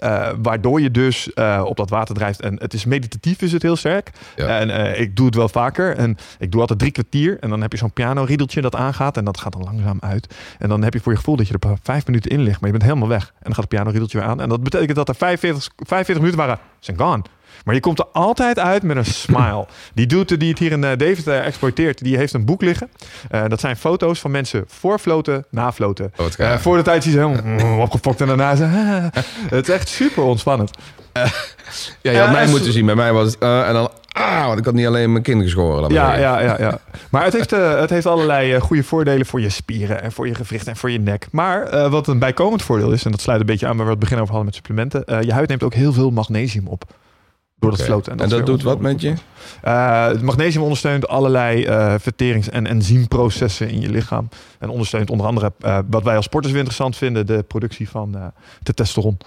waardoor 0.42 0.80
je 0.80 0.90
dus 0.90 1.30
op 1.64 1.76
dat 1.76 1.90
water 1.90 2.14
drijft. 2.14 2.40
En 2.40 2.56
het 2.60 2.74
is 2.74 2.84
meditatief 2.84 3.42
is 3.42 3.52
het 3.52 3.62
heel 3.62 3.76
sterk. 3.76 4.10
Ja. 4.36 4.58
En 4.58 5.00
ik 5.00 5.16
doe 5.16 5.26
het 5.26 5.34
wel 5.34 5.48
vaker. 5.48 5.96
En 5.96 6.16
ik 6.38 6.52
doe 6.52 6.60
altijd 6.60 6.78
drie 6.78 6.92
kwartier. 6.92 7.36
En 7.40 7.50
dan 7.50 7.60
heb 7.62 7.72
je 7.72 7.78
zo'n 7.78 7.92
piano-riedeltje 7.92 8.60
dat 8.60 8.74
aangaat. 8.76 9.16
En 9.16 9.24
dat 9.24 9.38
gaat 9.40 9.52
dan 9.52 9.62
langzaam 9.64 9.98
uit. 10.00 10.34
En 10.58 10.68
dan 10.68 10.82
heb 10.82 10.92
je 10.92 11.00
voor 11.00 11.12
je 11.12 11.18
gevoel 11.18 11.36
dat 11.36 11.48
je 11.48 11.54
er 11.60 11.76
vijf 11.82 12.06
minuten 12.06 12.30
in 12.30 12.40
ligt. 12.42 12.60
Maar 12.60 12.70
je 12.70 12.78
bent 12.78 12.88
helemaal 12.90 13.08
weg. 13.10 13.26
En 13.26 13.34
dan 13.42 13.52
gaat 13.54 13.60
het 13.60 13.68
piano-riedeltje 13.68 14.18
weer 14.18 14.26
aan. 14.26 14.40
En 14.40 14.48
dat 14.48 14.62
betekent 14.62 14.96
dat 14.96 15.08
er 15.08 15.14
45, 15.14 15.68
45 15.76 16.16
minuten 16.16 16.38
waren. 16.38 16.58
Zijn 16.78 16.98
gone. 16.98 17.22
Maar 17.64 17.74
je 17.74 17.80
komt 17.80 17.98
er 17.98 18.06
altijd 18.12 18.58
uit 18.58 18.82
met 18.82 18.96
een 18.96 19.04
smile. 19.04 19.66
Die 19.94 20.06
dude 20.06 20.36
die 20.36 20.48
het 20.48 20.58
hier 20.58 20.72
in 20.72 20.84
eh, 20.84 20.96
David 20.96 21.26
eh, 21.26 21.46
exploiteert, 21.46 22.04
die 22.04 22.16
heeft 22.16 22.32
een 22.32 22.44
boek 22.44 22.62
liggen. 22.62 22.90
Eh, 23.30 23.44
dat 23.48 23.60
zijn 23.60 23.76
foto's 23.76 24.20
van 24.20 24.30
mensen 24.30 24.64
voor 24.66 24.98
floten, 24.98 25.44
na 25.50 25.72
floten. 25.72 26.12
Oh, 26.16 26.56
voor 26.56 26.76
de 26.76 26.82
tijd 26.82 27.02
zie 27.02 27.12
je 27.12 27.18
ze 27.18 27.26
helemaal 27.26 27.80
opgefokt 27.86 28.20
en 28.20 28.26
daarna 28.26 28.56
ze... 28.56 28.64
het 29.56 29.68
is 29.68 29.74
echt 29.74 29.88
super 29.88 30.22
ontspannend. 30.22 30.70
ja, 32.02 32.10
je 32.12 32.18
had 32.18 32.26
eh, 32.26 32.32
mij 32.32 32.42
en 32.42 32.50
moeten 32.50 32.72
zien. 32.72 32.86
Bij 32.86 32.94
mij 32.94 33.12
was 33.12 33.26
het... 33.26 33.38
eh, 33.38 33.68
en 33.68 33.72
dan... 33.74 33.90
Ah, 34.12 34.46
want 34.46 34.58
ik 34.58 34.64
had 34.64 34.74
niet 34.74 34.86
alleen 34.86 35.12
mijn 35.12 35.24
kind 35.24 35.42
geschoren. 35.42 35.92
Ja, 35.92 36.16
ja, 36.18 36.40
ja, 36.40 36.56
ja. 36.58 36.78
Maar 37.10 37.24
het 37.24 37.32
heeft, 37.32 37.52
eh, 37.52 37.80
het 37.80 37.90
heeft 37.90 38.06
allerlei 38.06 38.52
eh, 38.52 38.60
goede 38.60 38.82
voordelen 38.84 39.26
voor 39.26 39.40
je 39.40 39.48
spieren 39.48 40.02
en 40.02 40.12
voor 40.12 40.26
je 40.26 40.34
gewricht 40.34 40.66
en 40.66 40.76
voor 40.76 40.90
je 40.90 40.98
nek. 41.00 41.28
Maar 41.32 41.62
eh, 41.62 41.90
wat 41.90 42.06
een 42.06 42.18
bijkomend 42.18 42.62
voordeel 42.62 42.90
is, 42.92 43.04
en 43.04 43.10
dat 43.10 43.20
sluit 43.20 43.40
een 43.40 43.46
beetje 43.46 43.66
aan 43.66 43.76
waar 43.76 43.84
we 43.84 43.90
het 43.90 44.00
begin 44.00 44.16
over 44.16 44.28
hadden 44.28 44.44
met 44.44 44.54
supplementen. 44.54 45.04
eh, 45.04 45.22
je 45.22 45.32
huid 45.32 45.48
neemt 45.48 45.62
ook 45.62 45.74
heel 45.74 45.92
veel 45.92 46.10
magnesium 46.10 46.66
op. 46.66 46.84
Door 47.58 47.70
het 47.70 47.80
Oké. 47.80 47.88
floten. 47.90 48.18
En 48.18 48.28
dat 48.28 48.46
doet 48.46 48.62
wat 48.62 48.80
met 48.80 49.00
je? 49.00 49.12
Eh, 49.62 50.06
het 50.06 50.22
magnesium 50.22 50.62
ondersteunt 50.62 51.08
allerlei 51.08 51.64
eh, 51.64 51.94
verterings- 51.98 52.48
en 52.50 52.66
enzymprocessen 52.66 53.68
in 53.68 53.80
je 53.80 53.88
lichaam. 53.90 54.28
En 54.58 54.68
ondersteunt 54.68 55.10
onder 55.10 55.26
andere 55.26 55.52
eh, 55.60 55.78
wat 55.90 56.02
wij 56.02 56.16
als 56.16 56.24
sporters 56.24 56.52
weer 56.52 56.62
interessant 56.62 56.96
vinden, 56.96 57.26
de 57.26 57.42
productie 57.48 57.88
van 57.88 58.14
eh 58.16 58.24
de 58.62 58.74
testosteron. 58.74 59.18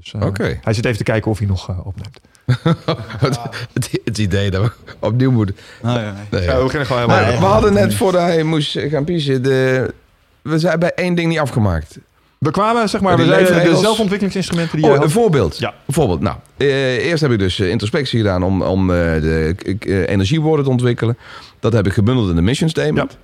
Dus, 0.00 0.12
eh, 0.14 0.26
Oké. 0.26 0.58
Hij 0.62 0.72
zit 0.74 0.84
even 0.84 0.98
te 0.98 1.04
kijken 1.04 1.30
of 1.30 1.38
hij 1.38 1.46
nog 1.46 1.68
eh, 1.68 1.86
opneemt. 1.86 2.20
het, 4.04 4.18
idee 4.18 4.50
dat 4.50 4.62
we 4.62 4.70
opnieuw 4.98 5.30
moeten... 5.30 5.56
Nou, 5.82 6.00
ja, 6.00 6.14
Nee, 6.30 6.42
Ja, 6.42 6.50
ja. 6.50 6.56
we 6.56 6.62
beginnen 6.62 6.86
gewoon 6.86 7.10
helemaal. 7.10 7.40
We 7.40 7.46
hadden 7.46 7.72
net 7.72 7.94
voordat 7.94 8.20
hij 8.22 8.42
moest 8.42 8.78
gaan 8.78 9.04
piezen... 9.04 9.42
De, 9.42 9.94
we 10.42 10.58
zijn 10.58 10.78
bij 10.78 10.92
één 10.94 11.14
ding 11.14 11.28
niet 11.28 11.38
afgemaakt. 11.38 11.98
We 12.38 12.50
kwamen, 12.50 12.88
zeg 12.88 13.00
maar, 13.00 13.16
we 13.16 13.24
zeiden 13.24 13.64
de 13.64 13.76
zelfontwikkelingsinstrumenten 13.76 14.76
die 14.76 14.84
Oh, 14.86 14.90
je 14.90 14.96
een 14.96 15.02
had. 15.02 15.12
voorbeeld. 15.12 15.58
Ja. 15.58 15.74
Een 15.86 15.94
voorbeeld. 15.94 16.20
Nou, 16.20 16.36
eh, 16.56 17.06
eerst 17.06 17.22
heb 17.22 17.30
ik 17.32 17.38
dus 17.38 17.60
eh, 17.60 17.70
introspectie 17.70 18.18
gedaan 18.18 18.42
om, 18.42 18.62
om 18.62 18.90
eh, 18.90 18.96
de 18.96 19.54
eh, 19.80 20.08
energiewoorden 20.08 20.64
te 20.64 20.70
ontwikkelen. 20.70 21.18
Dat 21.60 21.72
heb 21.72 21.86
ik 21.86 21.92
gebundeld 21.92 22.28
in 22.28 22.36
de 22.36 22.42
mission 22.42 22.68
statement. 22.68 23.18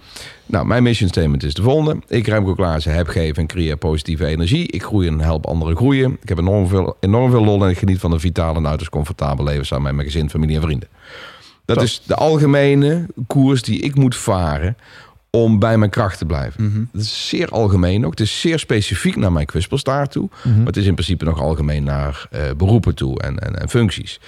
Nou, 0.50 0.66
mijn 0.66 0.82
mission 0.82 1.08
statement 1.08 1.42
is 1.42 1.54
de 1.54 1.62
volgende. 1.62 1.96
Ik, 2.08 2.26
Remco 2.26 2.54
Klaassen, 2.54 2.94
heb, 2.94 3.08
geef 3.08 3.36
en 3.36 3.46
creëer 3.46 3.76
positieve 3.76 4.26
energie. 4.26 4.66
Ik 4.66 4.82
groei 4.82 5.06
en 5.06 5.20
help 5.20 5.46
anderen 5.46 5.76
groeien. 5.76 6.18
Ik 6.22 6.28
heb 6.28 6.38
enorm 6.38 6.68
veel, 6.68 6.96
enorm 7.00 7.30
veel 7.30 7.44
lol 7.44 7.64
en 7.64 7.70
ik 7.70 7.78
geniet 7.78 7.98
van 7.98 8.12
een 8.12 8.20
vitale 8.20 8.58
en 8.58 8.66
uiterst 8.66 8.92
comfortabel 8.92 9.44
leven 9.44 9.66
samen 9.66 9.84
met 9.84 9.94
mijn 9.94 10.06
gezin, 10.06 10.30
familie 10.30 10.56
en 10.56 10.62
vrienden. 10.62 10.88
Dat 11.64 11.82
is 11.82 12.02
de 12.06 12.14
algemene 12.14 13.06
koers 13.26 13.62
die 13.62 13.80
ik 13.80 13.94
moet 13.94 14.16
varen 14.16 14.76
om 15.30 15.58
bij 15.58 15.78
mijn 15.78 15.90
kracht 15.90 16.18
te 16.18 16.24
blijven. 16.24 16.64
Mhm. 16.64 16.84
Dat 16.92 17.02
is 17.02 17.28
zeer 17.28 17.48
algemeen 17.48 18.04
ook. 18.04 18.10
Het 18.10 18.20
is 18.20 18.40
zeer 18.40 18.58
specifiek 18.58 19.16
naar 19.16 19.32
mijn 19.32 19.46
kwispelstaart 19.46 20.10
toe. 20.10 20.28
Mhm. 20.42 20.56
Maar 20.56 20.66
het 20.66 20.76
is 20.76 20.86
in 20.86 20.94
principe 20.94 21.24
nog 21.24 21.40
algemeen 21.40 21.84
naar 21.84 22.26
eh, 22.30 22.42
beroepen 22.56 22.94
toe 22.94 23.20
en, 23.20 23.38
en, 23.38 23.60
en 23.60 23.68
functies. 23.68 24.20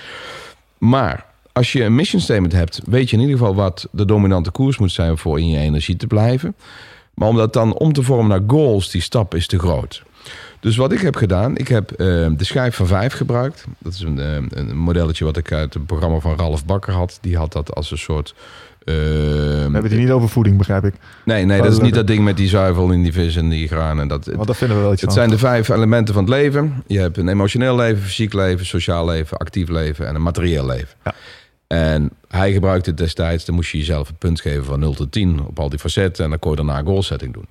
Maar 0.79 1.32
als 1.53 1.73
je 1.73 1.85
een 1.85 1.95
mission 1.95 2.21
statement 2.21 2.53
hebt, 2.53 2.81
weet 2.87 3.11
je 3.11 3.17
in 3.17 3.23
ieder 3.23 3.39
geval 3.39 3.55
wat 3.55 3.89
de 3.91 4.05
dominante 4.05 4.51
koers 4.51 4.79
moet 4.79 4.93
zijn 4.93 5.19
voor 5.19 5.39
in 5.39 5.49
je 5.49 5.59
energie 5.59 5.97
te 5.97 6.07
blijven. 6.07 6.55
Maar 7.15 7.29
om 7.29 7.37
dat 7.37 7.53
dan 7.53 7.75
om 7.75 7.93
te 7.93 8.03
vormen 8.03 8.29
naar 8.29 8.41
goals, 8.47 8.91
die 8.91 9.01
stap 9.03 9.35
is 9.35 9.47
te 9.47 9.59
groot. 9.59 10.03
Dus 10.61 10.77
wat 10.77 10.93
ik 10.93 11.01
heb 11.01 11.17
gedaan, 11.17 11.57
ik 11.57 11.69
heb 11.69 11.91
eh, 11.91 11.97
de 12.37 12.45
schijf 12.45 12.77
van 12.77 12.87
vijf 12.87 13.13
gebruikt. 13.13 13.65
Dat 13.79 13.93
is 13.93 14.01
een, 14.01 14.19
eh, 14.21 14.37
een 14.49 14.77
modelletje 14.77 15.25
wat 15.25 15.37
ik 15.37 15.53
uit 15.53 15.75
het 15.75 15.87
programma 15.87 16.19
van 16.19 16.37
Ralf 16.37 16.65
Bakker 16.65 16.93
had. 16.93 17.19
Die 17.21 17.37
had 17.37 17.53
dat 17.53 17.75
als 17.75 17.91
een 17.91 17.99
soort... 17.99 18.35
eh, 18.79 18.95
We 18.95 19.69
hebben 19.73 19.83
het 19.91 19.93
niet 20.01 20.11
over 20.11 20.29
voeding, 20.29 20.59
begrijp 20.59 20.85
ik. 20.85 20.95
nee, 21.25 21.45
nee, 21.45 21.63
dat 21.63 21.73
is 21.73 21.79
niet 21.81 21.95
dat 21.95 22.07
ding 22.07 22.25
met 22.25 22.37
die 22.37 22.49
zuivel 22.49 22.91
in 22.91 23.03
die 23.03 23.13
vis 23.13 23.37
en 23.37 23.49
die 23.49 23.69
graan. 23.69 24.01
En 24.01 24.09
dat, 24.09 24.27
Want 24.27 24.47
dat 24.47 24.57
vinden 24.57 24.77
we 24.77 24.83
wel 24.83 24.93
iets 24.93 25.01
het 25.01 25.11
van. 25.11 25.19
zijn 25.19 25.31
de 25.31 25.39
vijf 25.39 25.69
elementen 25.69 26.15
van 26.15 26.23
het 26.25 26.33
leven. 26.33 26.83
Je 26.87 26.99
hebt 26.99 27.17
een 27.19 27.29
emotioneel 27.29 27.77
leven, 27.77 28.03
fysiek 28.03 28.33
leven, 28.33 28.67
sociaal 28.67 29.05
leven, 29.07 29.37
actief 29.37 29.69
leven 29.69 30.07
en 30.09 30.15
een 30.15 30.23
materieel 30.23 30.67
leven. 30.67 30.97
Ja. 31.05 31.15
En 31.73 32.11
hij 32.29 32.53
gebruikte 32.53 32.91
het 32.91 32.99
destijds, 32.99 33.45
dan 33.45 33.55
moest 33.55 33.71
je 33.71 33.79
jezelf 33.79 34.09
een 34.09 34.17
punt 34.17 34.41
geven 34.41 34.65
van 34.65 34.81
0 34.81 34.95
tot 34.95 35.13
10 35.13 35.41
op 35.47 35.59
al 35.59 35.69
die 35.69 35.79
facetten. 35.79 36.25
En 36.25 36.31
dan 36.31 36.39
kon 36.39 36.51
je 36.51 36.57
daarna 36.57 36.83
goal 36.83 37.03
setting 37.03 37.33
doen. 37.33 37.47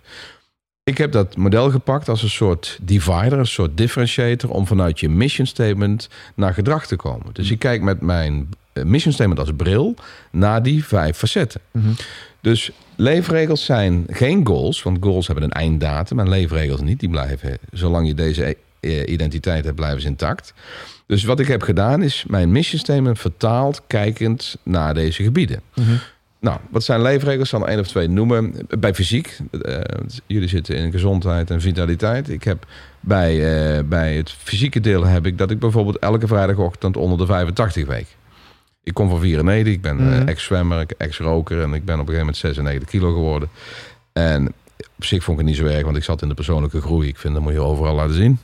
Ik 0.84 0.98
heb 0.98 1.12
dat 1.12 1.38
model 1.38 1.72
gepakt 1.72 2.10
als 2.10 2.24
een 2.24 2.30
soort 2.30 2.80
divider, 2.82 3.40
een 3.40 3.48
soort 3.48 3.78
differentiator, 3.78 4.50
om 4.50 4.68
vanuit 4.68 5.00
je 5.00 5.10
mission 5.10 5.48
statement 5.48 6.10
naar 6.36 6.54
gedrag 6.54 6.88
te 6.88 6.96
komen. 6.96 7.34
Dus 7.34 7.52
ik 7.52 7.60
kijk 7.60 7.82
met 7.82 8.02
mijn 8.02 8.50
eh, 8.74 8.84
mission 8.84 9.14
statement 9.14 9.40
als 9.40 9.52
bril 9.58 9.96
naar 10.32 10.64
die 10.64 10.86
vijf 10.86 11.18
facetten. 11.18 11.62
Mhm. 11.72 11.92
Dus 12.42 12.72
leefregels 12.96 13.66
zijn 13.66 14.06
geen 14.10 14.48
goals, 14.48 14.84
want 14.84 14.98
goals 15.02 15.28
hebben 15.28 15.46
een 15.46 15.52
einddatum 15.52 16.20
en 16.20 16.30
leefregels 16.30 16.82
niet. 16.82 17.00
Die 17.00 17.10
blijven, 17.10 17.58
zolang 17.72 18.08
je 18.08 18.14
deze 18.14 18.56
identiteit 19.06 19.64
hebt, 19.64 19.76
blijven 19.76 20.02
ze 20.02 20.08
intact. 20.08 20.54
Dus 21.06 21.24
wat 21.24 21.40
ik 21.40 21.48
heb 21.48 21.62
gedaan 21.62 22.02
is 22.04 22.26
mijn 22.28 22.52
mission 22.52 22.80
statement 22.80 23.20
vertaald, 23.20 23.82
kijkend 23.88 24.56
naar 24.64 24.94
deze 24.94 25.24
gebieden. 25.24 25.62
Mhm. 25.76 25.92
Nou, 26.40 26.60
wat 26.70 26.84
zijn 26.84 27.02
leefregels? 27.02 27.44
Ik 27.44 27.46
zal 27.50 27.62
er 27.62 27.68
één 27.68 27.80
of 27.80 27.88
twee 27.88 28.08
noemen. 28.08 28.56
Bij 28.80 28.94
fysiek, 28.94 29.38
eh, 29.62 29.80
jullie 30.26 30.48
zitten 30.48 30.76
in 30.76 30.92
gezondheid 30.92 31.50
en 31.52 31.62
vitaliteit. 31.62 32.30
Ik 32.30 32.44
heb 32.44 32.66
bij, 33.00 33.32
eh, 33.78 33.84
bij 33.84 34.16
het 34.16 34.32
fysieke 34.32 34.80
deel 34.80 35.06
heb 35.06 35.26
ik 35.26 35.38
dat 35.38 35.52
ik 35.52 35.60
bijvoorbeeld 35.60 36.00
elke 36.00 36.28
vrijdagochtend 36.28 36.98
onder 36.98 37.18
de 37.18 37.26
85 37.26 37.86
week. 37.88 38.08
Ik 38.84 38.94
kom 38.94 39.10
van 39.10 39.20
94, 39.20 39.74
ik 39.74 39.82
ben 39.82 40.00
eh, 40.00 40.06
Mhm. 40.06 40.28
ex-zwemmer, 40.28 40.86
ex-roker 40.98 41.62
en 41.62 41.74
ik 41.74 41.86
ben 41.86 42.00
op 42.00 42.08
een 42.08 42.14
gegeven 42.14 42.20
moment 42.20 42.38
96 42.38 42.90
kilo 42.90 43.14
geworden. 43.14 43.50
En 44.14 44.54
op 44.98 45.06
zich 45.06 45.24
vond 45.24 45.40
ik 45.40 45.46
het 45.46 45.56
niet 45.56 45.66
zo 45.66 45.74
erg, 45.76 45.84
want 45.86 45.98
ik 45.98 46.04
zat 46.04 46.22
in 46.22 46.28
de 46.28 46.34
persoonlijke 46.34 46.82
groei. 46.82 47.08
Ik 47.08 47.18
vind 47.18 47.34
dat 47.34 47.44
moet 47.44 47.54
je 47.54 47.60
overal 47.62 47.96
laten 47.96 48.16
zien. 48.16 48.40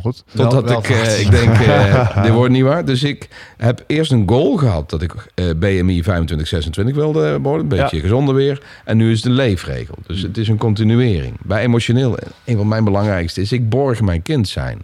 Goed. 0.00 0.24
Totdat 0.34 0.64
Wel- 0.64 0.78
ik, 0.78 0.86
wel 0.86 0.96
eh, 0.96 1.20
ik 1.20 1.30
denk, 1.30 1.58
eh, 1.58 2.22
dit 2.24 2.32
wordt 2.32 2.52
niet 2.52 2.62
waar. 2.62 2.84
Dus 2.84 3.02
ik 3.02 3.28
heb 3.56 3.84
eerst 3.86 4.12
een 4.12 4.28
goal 4.28 4.56
gehad 4.56 4.90
dat 4.90 5.02
ik 5.02 5.12
eh, 5.34 5.44
BMI 5.56 6.02
25, 6.02 6.48
26 6.48 6.94
wilde 6.94 7.38
worden. 7.40 7.60
Een 7.62 7.68
beetje 7.68 8.00
gezonder 8.00 8.34
weer. 8.34 8.62
En 8.84 8.96
nu 8.96 9.10
is 9.10 9.16
het 9.16 9.26
een 9.26 9.32
leefregel. 9.32 9.94
Dus 10.06 10.22
het 10.22 10.36
is 10.36 10.48
een 10.48 10.58
continuering. 10.58 11.36
Bij 11.42 11.62
emotioneel, 11.62 12.16
een 12.44 12.56
van 12.56 12.68
mijn 12.68 12.84
belangrijkste 12.84 13.40
is, 13.40 13.52
ik 13.52 13.68
borg 13.68 14.00
mijn 14.00 14.22
kind 14.22 14.48
zijn. 14.48 14.82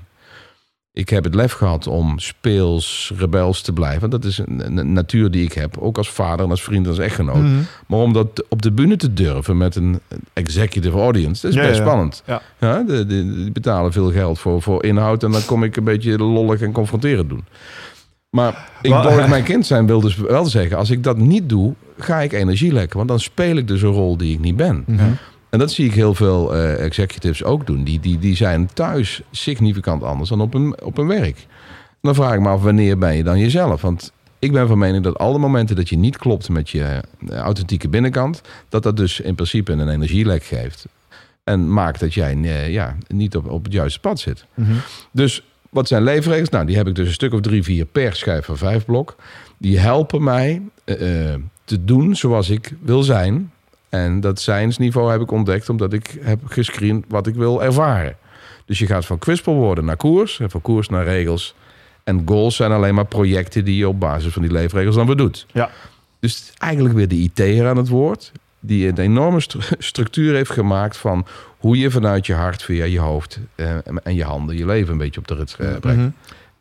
Ik 0.97 1.09
heb 1.09 1.25
het 1.25 1.35
lef 1.35 1.53
gehad 1.53 1.87
om 1.87 2.19
speels, 2.19 3.13
rebels 3.17 3.61
te 3.63 3.73
blijven. 3.73 4.11
Dat 4.11 4.25
is 4.25 4.39
een, 4.39 4.79
een 4.79 4.93
natuur 4.93 5.31
die 5.31 5.45
ik 5.45 5.53
heb. 5.53 5.79
Ook 5.79 5.99
als 5.99 6.11
vader 6.11 6.45
en 6.45 6.51
als 6.51 6.63
vriend 6.63 6.85
en 6.85 6.91
als 6.91 6.99
echtgenoot. 6.99 7.43
Mhm. 7.43 7.61
Maar 7.87 7.99
om 7.99 8.13
dat 8.13 8.45
op 8.49 8.63
de 8.63 8.73
bühne 8.73 8.97
te 8.97 9.13
durven 9.13 9.57
met 9.57 9.77
een 9.77 10.01
executive 10.33 10.99
audience, 10.99 11.43
dat 11.43 11.51
is 11.51 11.57
Ja, 11.57 11.67
best 11.67 11.79
ja. 11.79 11.85
spannend. 11.85 12.23
Ja. 12.27 12.43
Ja, 12.61 12.83
de, 12.83 13.07
de, 13.07 13.35
die 13.35 13.53
betalen 13.53 13.93
veel 13.93 14.13
geld 14.13 14.39
voor, 14.39 14.63
voor 14.63 14.85
inhoud 14.85 15.23
en 15.23 15.31
dan 15.31 15.45
kom 15.45 15.63
ik 15.65 15.77
een 15.77 15.85
beetje 15.85 16.19
lollig 16.19 16.61
en 16.61 16.73
confronterend 16.73 17.29
doen. 17.29 17.45
Maar 18.31 18.69
ik 18.83 19.29
mijn 19.29 19.45
kind 19.45 19.67
zijn 19.67 19.87
wil 19.87 20.01
dus 20.01 20.17
wel 20.17 20.45
zeggen, 20.45 20.77
als 20.77 20.91
ik 20.91 21.03
dat 21.03 21.17
niet 21.17 21.49
doe, 21.49 21.75
ga 21.99 22.21
ik 22.21 22.33
energie 22.33 22.73
lekken. 22.73 22.97
Want 22.97 23.09
dan 23.09 23.21
speel 23.21 23.57
ik 23.57 23.69
dus 23.69 23.83
een 23.83 23.91
rol 23.91 24.17
die 24.17 24.33
ik 24.33 24.41
niet 24.41 24.57
ben. 24.57 24.85
Mhm. 24.87 25.05
En 25.57 25.63
dat 25.63 25.73
zie 25.73 25.87
ik 25.87 25.95
heel 25.95 26.15
veel 26.15 26.55
eh, 26.55 26.85
executives 26.85 27.45
ook 27.45 27.67
doen. 27.67 27.85
Die, 27.85 28.01
die, 28.01 28.19
die 28.19 28.37
zijn 28.37 28.69
thuis 28.73 29.21
significant 29.31 30.03
anders 30.03 30.29
dan 30.29 30.41
op 30.41 30.53
hun, 30.53 30.83
op 30.83 30.97
hun 30.97 31.07
werk. 31.07 31.47
Dan 32.01 32.15
vraag 32.15 32.35
ik 32.35 32.41
me 32.41 32.49
af, 32.49 32.63
wanneer 32.63 32.99
ben 32.99 33.17
je 33.17 33.23
dan 33.23 33.39
jezelf? 33.39 33.81
Want 33.83 34.13
ik 34.39 34.53
ben 34.53 34.69
van 34.69 34.79
mening 34.79 35.05
dat 35.05 35.19
alle 35.19 35.39
momenten 35.39 35.77
dat 35.77 35.89
je 35.89 35.97
niet 35.97 36.17
klopt 36.17 36.49
met 36.49 36.71
je 36.71 37.03
eh, 37.29 37.37
authentieke 37.39 37.89
binnenkant, 37.89 38.41
dat 38.69 38.83
dat 38.83 38.97
dus 38.97 39.21
in 39.21 39.35
principe 39.35 39.73
een 39.73 39.89
energielek 39.89 40.45
geeft. 40.45 40.87
En 41.45 41.73
maakt 41.73 42.01
dat 42.01 42.15
jij 42.15 42.37
eh, 42.43 42.73
ja, 42.73 42.97
niet 43.07 43.37
op, 43.37 43.51
op 43.51 43.65
het 43.65 43.73
juiste 43.73 44.01
pad 44.01 44.21
zit. 44.21 44.45
Mhm. 44.55 44.73
Dus 45.11 45.43
wat 45.71 45.89
zijn 45.89 46.03
leefregels? 46.03 46.49
Nou, 46.49 46.67
die 46.67 46.77
heb 46.77 46.87
ik 46.87 46.95
dus 46.95 47.07
een 47.07 47.13
stuk 47.13 47.33
of 47.33 47.41
drie, 47.41 47.63
vier 47.63 47.85
per 47.85 48.17
schijf 48.17 48.45
van 48.45 48.57
vijf 48.57 48.85
blok. 48.85 49.17
Die 49.59 49.79
helpen 49.79 50.23
mij 50.23 50.63
te 51.65 51.85
doen 51.85 52.17
zoals 52.17 52.51
ik 52.51 52.73
wil 52.81 53.03
zijn. 53.03 53.51
En 53.89 54.21
dat 54.21 54.41
zijnsniveau 54.41 55.11
heb 55.11 55.21
ik 55.21 55.31
ontdekt 55.31 55.69
omdat 55.69 55.93
ik 55.93 56.19
heb 56.21 56.41
gescreend 56.47 57.05
wat 57.09 57.27
ik 57.27 57.35
wil 57.35 57.63
ervaren. 57.63 58.17
Dus 58.65 58.79
je 58.79 58.87
gaat 58.87 59.07
van 59.07 59.19
kwispelwoorden 59.19 59.85
naar 59.85 59.97
koers 59.97 60.41
en 60.41 60.51
van 60.51 60.61
koers 60.61 60.89
naar 60.89 61.05
regels. 61.05 61.55
En 62.05 62.23
goals 62.25 62.57
zijn 62.57 62.73
alleen 62.73 62.95
maar 62.95 63.07
projecten 63.07 63.65
die 63.65 63.77
je 63.77 63.89
op 63.89 64.01
basis 64.01 64.33
van 64.33 64.43
die 64.43 64.51
leefregels 64.51 64.95
dan 64.95 65.07
weer 65.07 65.17
doet. 65.17 65.47
Ja. 65.53 65.71
Dus 66.21 66.53
eigenlijk 66.59 66.95
weer 66.95 67.09
de 67.09 67.15
IT'er 67.17 67.69
aan 67.69 67.77
het 67.77 67.89
woord. 67.89 68.33
Die 68.61 68.89
een 68.89 68.99
enorme 68.99 69.41
stru- 69.41 69.61
structuur 69.79 70.35
heeft 70.35 70.51
gemaakt 70.51 70.97
van 70.97 71.27
hoe 71.59 71.79
je 71.79 71.91
vanuit 71.91 72.27
je 72.27 72.35
hart 72.35 72.63
via 72.63 72.85
je 72.85 72.99
hoofd 72.99 73.39
eh, 73.55 73.75
en 74.03 74.15
je 74.15 74.25
handen 74.25 74.57
je 74.57 74.67
leven 74.67 74.93
een 74.93 74.99
beetje 74.99 75.21
op 75.21 75.29
de 75.29 75.35
rit 75.35 75.57
eh, 75.59 75.77
brengt. 75.81 76.01
Mhm. 76.01 76.09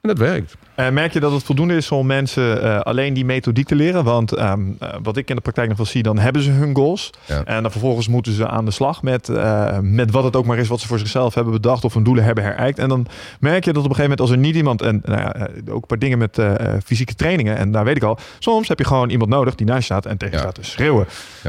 En 0.05 0.15
dat 0.15 0.27
werkt. 0.27 0.55
En 0.75 0.93
merk 0.93 1.13
je 1.13 1.19
dat 1.19 1.31
het 1.31 1.43
voldoende 1.43 1.75
is 1.75 1.91
om 1.91 2.05
mensen 2.05 2.61
eh, 2.61 2.79
alleen 2.79 3.13
die 3.13 3.25
methodiek 3.25 3.67
te 3.67 3.75
leren? 3.75 4.03
Want 4.03 4.31
ehm, 4.31 4.61
eh, 4.79 4.89
wat 5.03 5.17
ik 5.17 5.29
in 5.29 5.35
de 5.35 5.41
praktijk 5.41 5.67
nog 5.67 5.77
wel 5.77 5.85
zie, 5.85 6.03
dan 6.03 6.17
hebben 6.17 6.41
ze 6.41 6.51
hun 6.51 6.75
goals. 6.75 7.09
Ja. 7.25 7.43
En 7.43 7.61
dan 7.61 7.71
vervolgens 7.71 8.07
moeten 8.07 8.33
ze 8.33 8.47
aan 8.47 8.65
de 8.65 8.71
slag 8.71 9.01
met, 9.03 9.29
eh, 9.29 9.77
met 9.81 10.11
wat 10.11 10.23
het 10.23 10.35
ook 10.35 10.45
maar 10.45 10.57
is 10.57 10.67
wat 10.67 10.79
ze 10.79 10.87
voor 10.87 10.99
zichzelf 10.99 11.33
hebben 11.33 11.53
bedacht 11.53 11.83
of 11.83 11.93
hun 11.93 12.03
doelen 12.03 12.23
hebben 12.23 12.43
herijkt. 12.43 12.79
En 12.79 12.89
dan 12.89 13.07
merk 13.39 13.65
je 13.65 13.73
dat 13.73 13.83
op 13.83 13.89
een 13.89 13.95
gegeven 13.95 14.01
moment 14.01 14.19
als 14.19 14.29
er 14.29 14.37
niet 14.37 14.55
iemand, 14.55 14.81
en 14.81 15.01
nou 15.05 15.19
ja, 15.21 15.33
eh, 15.35 15.73
ook 15.73 15.81
een 15.81 15.87
paar 15.87 15.99
dingen 15.99 16.17
met 16.17 16.37
eh, 16.37 16.59
eh, 16.59 16.81
fysieke 16.85 17.15
trainingen, 17.15 17.57
en 17.57 17.71
daar 17.71 17.83
weet 17.83 17.95
ik 17.95 18.03
al, 18.03 18.17
soms 18.39 18.67
heb 18.67 18.79
je 18.79 18.85
gewoon 18.85 19.09
iemand 19.09 19.29
nodig 19.29 19.55
die 19.55 19.65
naast 19.67 19.79
je 19.79 19.85
staat 19.85 20.05
en 20.05 20.17
tegen 20.17 20.35
Ja. 20.35 20.41
staat 20.41 20.55
te 20.55 20.63
schreeuwen. 20.63 21.05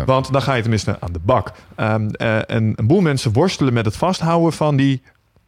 Want 0.06 0.32
dan 0.32 0.42
ga 0.42 0.54
je 0.54 0.60
tenminste 0.62 0.96
aan 1.00 1.12
de 1.12 1.20
bak. 1.22 1.52
Ehm, 1.74 2.08
eh, 2.08 2.36
en 2.36 2.72
een 2.76 2.86
boel 2.86 3.00
mensen 3.00 3.32
worstelen 3.32 3.72
met 3.72 3.84
het 3.84 3.96
vasthouden 3.96 4.52
van 4.52 4.76
die 4.76 5.02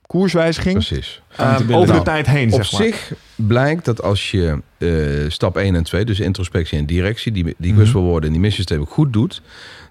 koerswijziging 0.08 0.74
Precies. 0.74 1.22
ehm, 1.36 1.72
over 1.72 1.86
de 1.86 1.92
Nou, 1.92 2.04
tijd 2.04 2.26
heen, 2.26 2.52
Op 2.52 2.62
zeg 2.64 2.72
maar. 2.72 2.82
zich 2.82 3.12
blijkt 3.34 3.84
dat 3.84 4.02
als 4.02 4.30
je 4.30 4.62
eh, 4.78 5.30
stap 5.30 5.56
1 5.56 5.74
en 5.74 5.82
2, 5.82 6.04
dus 6.04 6.20
introspectie 6.20 6.78
en 6.78 6.86
directie, 6.86 7.32
die, 7.32 7.54
die 7.58 7.70
Mhm. 7.72 7.80
wisselwoorden 7.80 8.26
en 8.26 8.32
die 8.32 8.40
missies 8.40 8.66
goed 8.88 9.12
doet, 9.12 9.42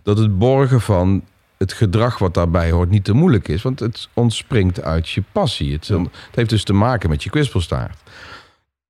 dat 0.04 0.18
het 0.18 0.38
borgen 0.38 0.82
van 0.82 1.24
het 1.58 1.74
gedrag 1.74 2.18
wat 2.18 2.34
daarbij 2.34 2.72
hoort 2.72 2.90
niet 2.90 3.04
te 3.04 3.14
moeilijk 3.14 3.48
is. 3.48 3.62
Want 3.62 3.80
het 3.80 4.08
ontspringt 4.14 4.82
uit 4.82 5.10
je 5.10 5.24
passie. 5.32 5.74
Het, 5.74 5.88
het 5.88 6.08
heeft 6.36 6.50
dus 6.50 6.64
te 6.64 6.74
maken 6.74 7.10
met 7.10 7.24
je 7.24 7.30
kwispelstaart. 7.30 7.98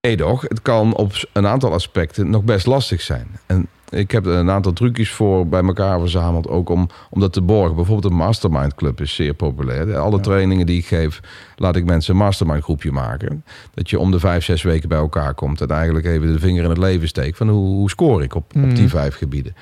Edoch, 0.01 0.41
het 0.41 0.61
kan 0.61 0.95
op 0.95 1.27
een 1.33 1.47
aantal 1.47 1.73
aspecten 1.73 2.29
nog 2.29 2.43
best 2.43 2.65
lastig 2.65 3.01
zijn. 3.01 3.27
En 3.45 3.67
ik 3.89 4.11
heb 4.11 4.25
een 4.25 4.49
aantal 4.49 4.73
trucjes 4.73 5.11
voor 5.11 5.47
bij 5.47 5.63
elkaar 5.63 5.99
verzameld, 5.99 6.47
ook 6.47 6.69
om, 6.69 6.89
om 7.09 7.19
dat 7.19 7.33
te 7.33 7.41
borgen. 7.41 7.75
Bijvoorbeeld 7.75 8.11
een 8.11 8.17
mastermind 8.19 8.75
club 8.75 9.01
is 9.01 9.15
zeer 9.15 9.33
populair. 9.33 9.97
Alle 9.97 10.15
Ja. 10.15 10.21
trainingen 10.21 10.65
die 10.65 10.77
ik 10.77 10.85
geef, 10.85 11.19
laat 11.55 11.75
ik 11.75 11.85
mensen 11.85 12.13
een 12.13 12.19
mastermind 12.19 12.63
groepje 12.63 12.91
maken. 12.91 13.43
Dat 13.73 13.89
je 13.89 13.99
om 13.99 14.11
de 14.11 14.19
vijf, 14.19 14.43
zes 14.43 14.61
weken 14.63 14.89
bij 14.89 14.97
elkaar 14.97 15.33
komt 15.33 15.61
en 15.61 15.67
eigenlijk 15.67 16.05
even 16.05 16.31
de 16.33 16.39
vinger 16.39 16.63
in 16.63 16.69
het 16.69 16.77
leven 16.77 17.07
steekt 17.07 17.37
van 17.37 17.49
hoe, 17.49 17.65
hoe 17.75 17.89
score 17.89 18.23
ik 18.23 18.35
op, 18.35 18.43
op 18.55 18.61
Mhm. 18.61 18.73
die 18.75 18.89
vijf 18.89 19.15
gebieden. 19.15 19.55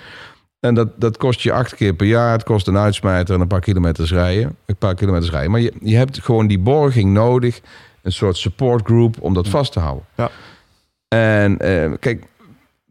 En 0.59 0.73
dat, 0.73 0.89
dat 0.99 1.17
kost 1.17 1.41
je 1.41 1.51
acht 1.51 1.76
keer 1.76 1.93
per 1.93 2.07
jaar. 2.07 2.32
Het 2.32 2.43
kost 2.43 2.67
een 2.67 2.78
uitsmijter 2.78 3.36
en 3.36 3.41
een 3.41 3.47
paar 3.47 3.59
kilometers 3.59 4.11
rijden. 4.11 4.55
Een 4.65 4.76
paar 4.76 4.95
kilometers 4.95 5.32
rijden. 5.32 5.51
Maar 5.51 5.59
je, 5.61 5.73
je 5.82 5.95
hebt 5.95 6.19
gewoon 6.23 6.47
die 6.47 6.59
borging 6.59 7.13
nodig. 7.13 7.61
Een 8.01 8.11
soort 8.11 8.38
support 8.38 8.86
group 8.86 9.15
om 9.19 9.34
dat 9.34 9.47
vast 9.47 9.71
te 9.71 9.80
houden. 9.80 10.03
Ja. 10.15 10.30
En 11.07 11.57
eh, 11.59 11.91
kijk, 11.99 12.23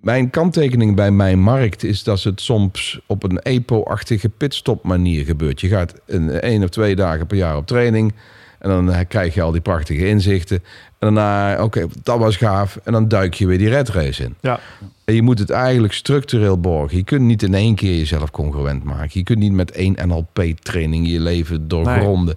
mijn 0.04 0.30
kanttekening 0.30 0.96
bij 0.96 1.10
mijn 1.10 1.40
markt 1.40 1.84
is 1.84 2.02
dat 2.02 2.22
het 2.22 2.40
soms 2.40 3.00
op 3.06 3.22
een 3.22 3.38
EPO-achtige 3.38 4.28
pitstop 4.28 4.84
manier 4.84 5.24
gebeurt. 5.24 5.60
Je 5.60 5.68
gaat 5.68 5.94
een 6.06 6.30
één 6.30 6.62
of 6.62 6.68
twee 6.68 6.96
dagen 6.96 7.26
per 7.26 7.36
jaar 7.36 7.56
op 7.56 7.66
training. 7.66 8.14
En 8.58 8.70
dan 8.70 8.92
eh, 8.92 9.00
krijg 9.08 9.34
je 9.34 9.42
al 9.42 9.50
die 9.50 9.60
prachtige 9.60 10.08
inzichten. 10.08 10.62
En 10.98 11.14
daarna, 11.14 11.62
oké, 11.62 11.86
dat 12.02 12.18
was 12.18 12.36
gaaf. 12.36 12.78
En 12.84 12.92
dan 12.92 13.08
duik 13.08 13.34
je 13.34 13.46
weer 13.46 13.58
die 13.58 13.68
red 13.68 13.88
race 13.88 14.22
in. 14.22 14.34
Ja. 14.40 14.60
En 15.04 15.14
je 15.14 15.22
moet 15.22 15.38
het 15.38 15.50
eigenlijk 15.50 15.92
structureel 15.92 16.60
borgen. 16.60 16.96
Je 16.96 17.04
kunt 17.04 17.22
niet 17.22 17.42
in 17.42 17.54
één 17.54 17.74
keer 17.74 17.96
jezelf 17.96 18.30
congruent 18.30 18.84
maken. 18.84 19.10
Je 19.12 19.22
kunt 19.22 19.38
niet 19.38 19.52
met 19.52 19.70
één 19.70 19.96
NLP-training 20.08 21.08
je 21.08 21.20
leven 21.20 21.68
doorgronden. 21.68 22.36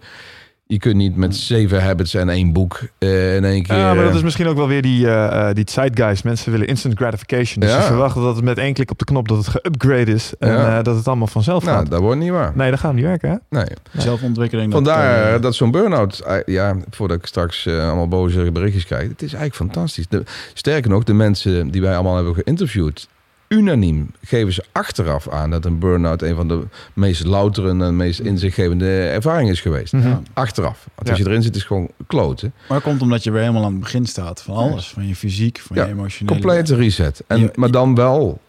Je 0.69 0.77
kunt 0.79 0.95
niet 0.95 1.15
met 1.15 1.35
zeven 1.35 1.83
habits 1.83 2.13
en 2.13 2.29
één 2.29 2.53
boek 2.53 2.79
eh, 2.97 3.35
in 3.35 3.43
één 3.45 3.63
keer... 3.63 3.75
Ja, 3.77 3.93
maar 3.93 4.03
dat 4.03 4.11
is 4.13 4.17
eh, 4.17 4.23
misschien 4.23 4.47
ook 4.47 4.55
wel 4.57 4.67
weer 4.67 4.81
die, 4.81 5.07
eh, 5.07 5.49
eh, 5.49 5.55
die 5.55 5.63
zeitgeist. 5.69 6.23
Mensen 6.23 6.51
willen 6.51 6.67
instant 6.67 6.95
gratification. 6.97 7.59
Dus 7.59 7.69
Ja. 7.73 7.81
ze 7.81 7.87
verwachten 7.87 8.21
dat 8.21 8.35
het 8.35 8.43
met 8.45 8.57
één 8.57 8.73
klik 8.73 8.91
op 8.91 8.99
de 8.99 9.05
knop 9.05 9.27
dat 9.27 9.37
het 9.37 9.47
geupgrade 9.47 10.11
is. 10.11 10.33
En 10.39 10.51
Ja. 10.51 10.77
eh, 10.77 10.83
dat 10.83 10.95
het 10.95 11.07
allemaal 11.07 11.27
vanzelf 11.27 11.63
Nou, 11.63 11.77
gaat. 11.77 11.89
dat 11.89 11.99
wordt 12.01 12.19
niet 12.19 12.29
waar. 12.31 12.51
Nee, 12.55 12.69
dat 12.69 12.79
gaat 12.79 12.93
niet 12.93 13.03
werken, 13.03 13.29
hè? 13.29 13.35
Nee. 13.49 13.65
Zelfontwikkeling. 13.97 14.71
dat, 14.71 14.83
Vandaar 14.83 15.41
dat 15.41 15.55
zo'n 15.55 15.71
burn-out, 15.71 16.23
ja, 16.45 16.75
voordat 16.89 17.17
ik 17.17 17.25
straks 17.25 17.67
allemaal 17.67 18.07
boze 18.07 18.51
berichtjes 18.51 18.85
krijg, 18.85 19.01
het 19.09 19.21
is 19.21 19.33
eigenlijk 19.33 19.55
fantastisch. 19.55 20.07
De, 20.07 20.23
sterker 20.53 20.89
nog, 20.89 21.03
de 21.03 21.13
mensen 21.13 21.69
die 21.71 21.81
wij 21.81 21.93
allemaal 21.93 22.15
hebben 22.15 22.33
geïnterviewd, 22.35 23.07
unaniem 23.47 24.11
geven 24.21 24.53
ze 24.53 24.63
achteraf 24.71 25.29
aan 25.29 25.49
dat 25.49 25.65
een 25.65 25.79
burn-out 25.79 26.21
een 26.21 26.35
van 26.35 26.47
de 26.47 26.63
meest 26.93 27.23
loutere 27.23 27.69
en 27.69 27.95
meest 27.95 28.19
inzichtgevende 28.19 28.99
ervaringen 29.07 29.51
is 29.51 29.61
geweest. 29.61 29.93
Mhm. 29.93 30.07
Ja. 30.07 30.21
Achteraf. 30.33 30.87
Want 30.95 31.07
Ja. 31.07 31.13
als 31.13 31.21
je 31.23 31.27
erin 31.29 31.41
zit, 31.41 31.51
is 31.55 31.57
het 31.59 31.67
gewoon 31.67 31.89
kloten. 32.07 32.53
Maar 32.57 32.77
dat 32.79 32.87
komt 32.87 33.01
omdat 33.01 33.23
je 33.23 33.31
weer 33.31 33.41
helemaal 33.41 33.63
aan 33.65 33.71
het 33.71 33.79
begin 33.79 34.05
staat 34.05 34.41
van 34.41 34.55
alles. 34.55 34.89
Van 34.89 35.07
je 35.07 35.15
fysiek, 35.15 35.59
van 35.59 35.75
Ja, 35.75 35.83
je 35.85 35.91
emotionele... 35.91 36.39
Complete 36.39 36.75
reset. 36.75 37.23
En, 37.27 37.39
Je- 37.39 37.51
maar 37.55 37.71
dan 37.71 37.95
wel 37.95 38.41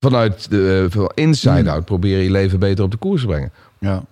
vanuit 0.00 0.50
de 0.50 0.88
Mm. 0.96 1.08
inside-out 1.14 1.84
proberen 1.84 2.22
je 2.24 2.30
leven 2.30 2.58
beter 2.58 2.84
op 2.84 2.90
de 2.90 2.96
koers 2.96 3.20
te 3.20 3.26
brengen. 3.26 3.52
Ja. 3.78 4.04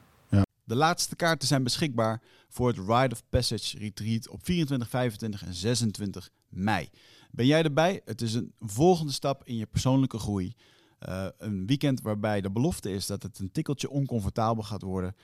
De 0.65 0.75
laatste 0.77 1.17
kaarten 1.17 1.49
zijn 1.49 1.63
beschikbaar 1.63 2.21
voor 2.49 2.69
het 2.69 2.77
Ride 2.77 3.15
of 3.15 3.23
Passage 3.31 3.79
Retreat 3.79 4.29
op 4.29 4.41
24, 4.43 4.89
25 4.89 5.43
en 5.47 5.55
26 5.55 6.29
mei. 6.49 6.89
Ben 7.37 7.47
jij 7.47 7.63
erbij? 7.63 8.01
Het 8.05 8.23
is 8.23 8.35
een 8.35 8.53
volgende 8.61 9.13
stap 9.13 9.45
in 9.45 9.57
je 9.57 9.67
persoonlijke 9.67 10.19
groei. 10.19 10.55
Eh, 10.99 11.27
een 11.39 11.67
weekend 11.67 12.01
waarbij 12.01 12.41
de 12.41 12.51
belofte 12.51 12.91
is 12.91 13.07
dat 13.07 13.23
het 13.23 13.39
een 13.39 13.53
tikkeltje 13.53 13.91
oncomfortabel 13.91 14.63
gaat 14.63 14.83
worden. 14.83 15.17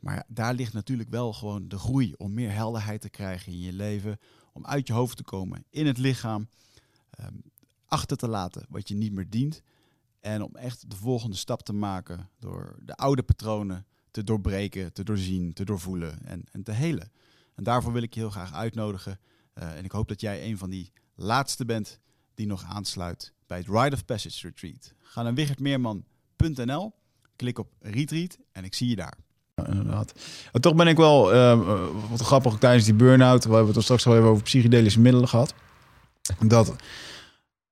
Maar 0.00 0.24
daar 0.28 0.54
ligt 0.54 0.72
natuurlijk 0.72 1.10
wel 1.10 1.32
gewoon 1.32 1.68
de 1.68 1.78
groei 1.78 2.14
om 2.16 2.34
meer 2.34 2.52
helderheid 2.52 3.00
te 3.00 3.08
krijgen 3.08 3.52
in 3.52 3.60
je 3.60 3.72
leven. 3.72 4.18
Om 4.52 4.66
uit 4.66 4.86
je 4.86 4.92
hoofd 4.92 5.16
te 5.16 5.22
komen, 5.22 5.64
in 5.70 5.86
het 5.86 5.98
lichaam. 5.98 6.48
ehm, 7.10 7.34
achter 7.86 8.16
te 8.16 8.28
laten 8.28 8.66
wat 8.68 8.88
je 8.88 8.94
niet 8.94 9.12
meer 9.12 9.30
dient. 9.30 9.62
En 10.20 10.42
om 10.42 10.56
echt 10.56 10.90
de 10.90 10.96
volgende 10.96 11.36
stap 11.36 11.62
te 11.62 11.72
maken 11.72 12.28
door 12.38 12.76
de 12.82 12.96
oude 12.96 13.22
patronen 13.22 13.86
te 14.10 14.24
doorbreken, 14.24 14.92
te 14.92 15.04
doorzien, 15.04 15.52
te 15.52 15.64
doorvoelen 15.64 16.24
en, 16.24 16.44
en 16.52 16.62
te 16.62 16.72
helen. 16.72 17.12
En 17.54 17.64
daarvoor 17.64 17.92
wil 17.92 18.02
ik 18.02 18.14
je 18.14 18.20
heel 18.20 18.30
graag 18.30 18.52
uitnodigen. 18.52 19.20
Eh, 19.52 19.76
en 19.76 19.84
ik 19.84 19.92
hoop 19.92 20.08
dat 20.08 20.20
jij 20.20 20.44
een 20.44 20.58
van 20.58 20.70
die 20.70 20.92
laatste 21.22 21.64
bent 21.64 21.98
die 22.34 22.46
nog 22.46 22.64
aansluit 22.68 23.32
bij 23.46 23.58
het 23.58 23.66
Ride 23.66 23.96
of 23.96 24.04
Passage 24.04 24.46
Retreat. 24.46 24.92
Ga 25.02 25.22
naar 25.22 25.34
wichertmeerman.nl, 25.34 26.92
klik 27.36 27.58
op 27.58 27.68
Retreat 27.80 28.38
en 28.52 28.64
ik 28.64 28.74
zie 28.74 28.88
je 28.88 28.96
daar. 28.96 29.14
Ja, 29.54 29.66
inderdaad. 29.66 30.12
En 30.52 30.60
toch 30.60 30.74
ben 30.74 30.86
ik 30.86 30.96
wel, 30.96 31.32
eh, 31.32 31.52
eh, 31.52 31.80
wat 32.10 32.20
grappig, 32.20 32.58
tijdens 32.58 32.84
die 32.84 32.94
burn-out, 32.94 33.44
we 33.44 33.54
hebben 33.54 33.74
het 33.74 33.82
straks 33.82 34.06
al 34.06 34.16
even 34.16 34.28
over 34.28 34.42
psychedelische 34.42 35.00
middelen 35.00 35.28
gehad. 35.28 35.54
Dat... 36.46 36.74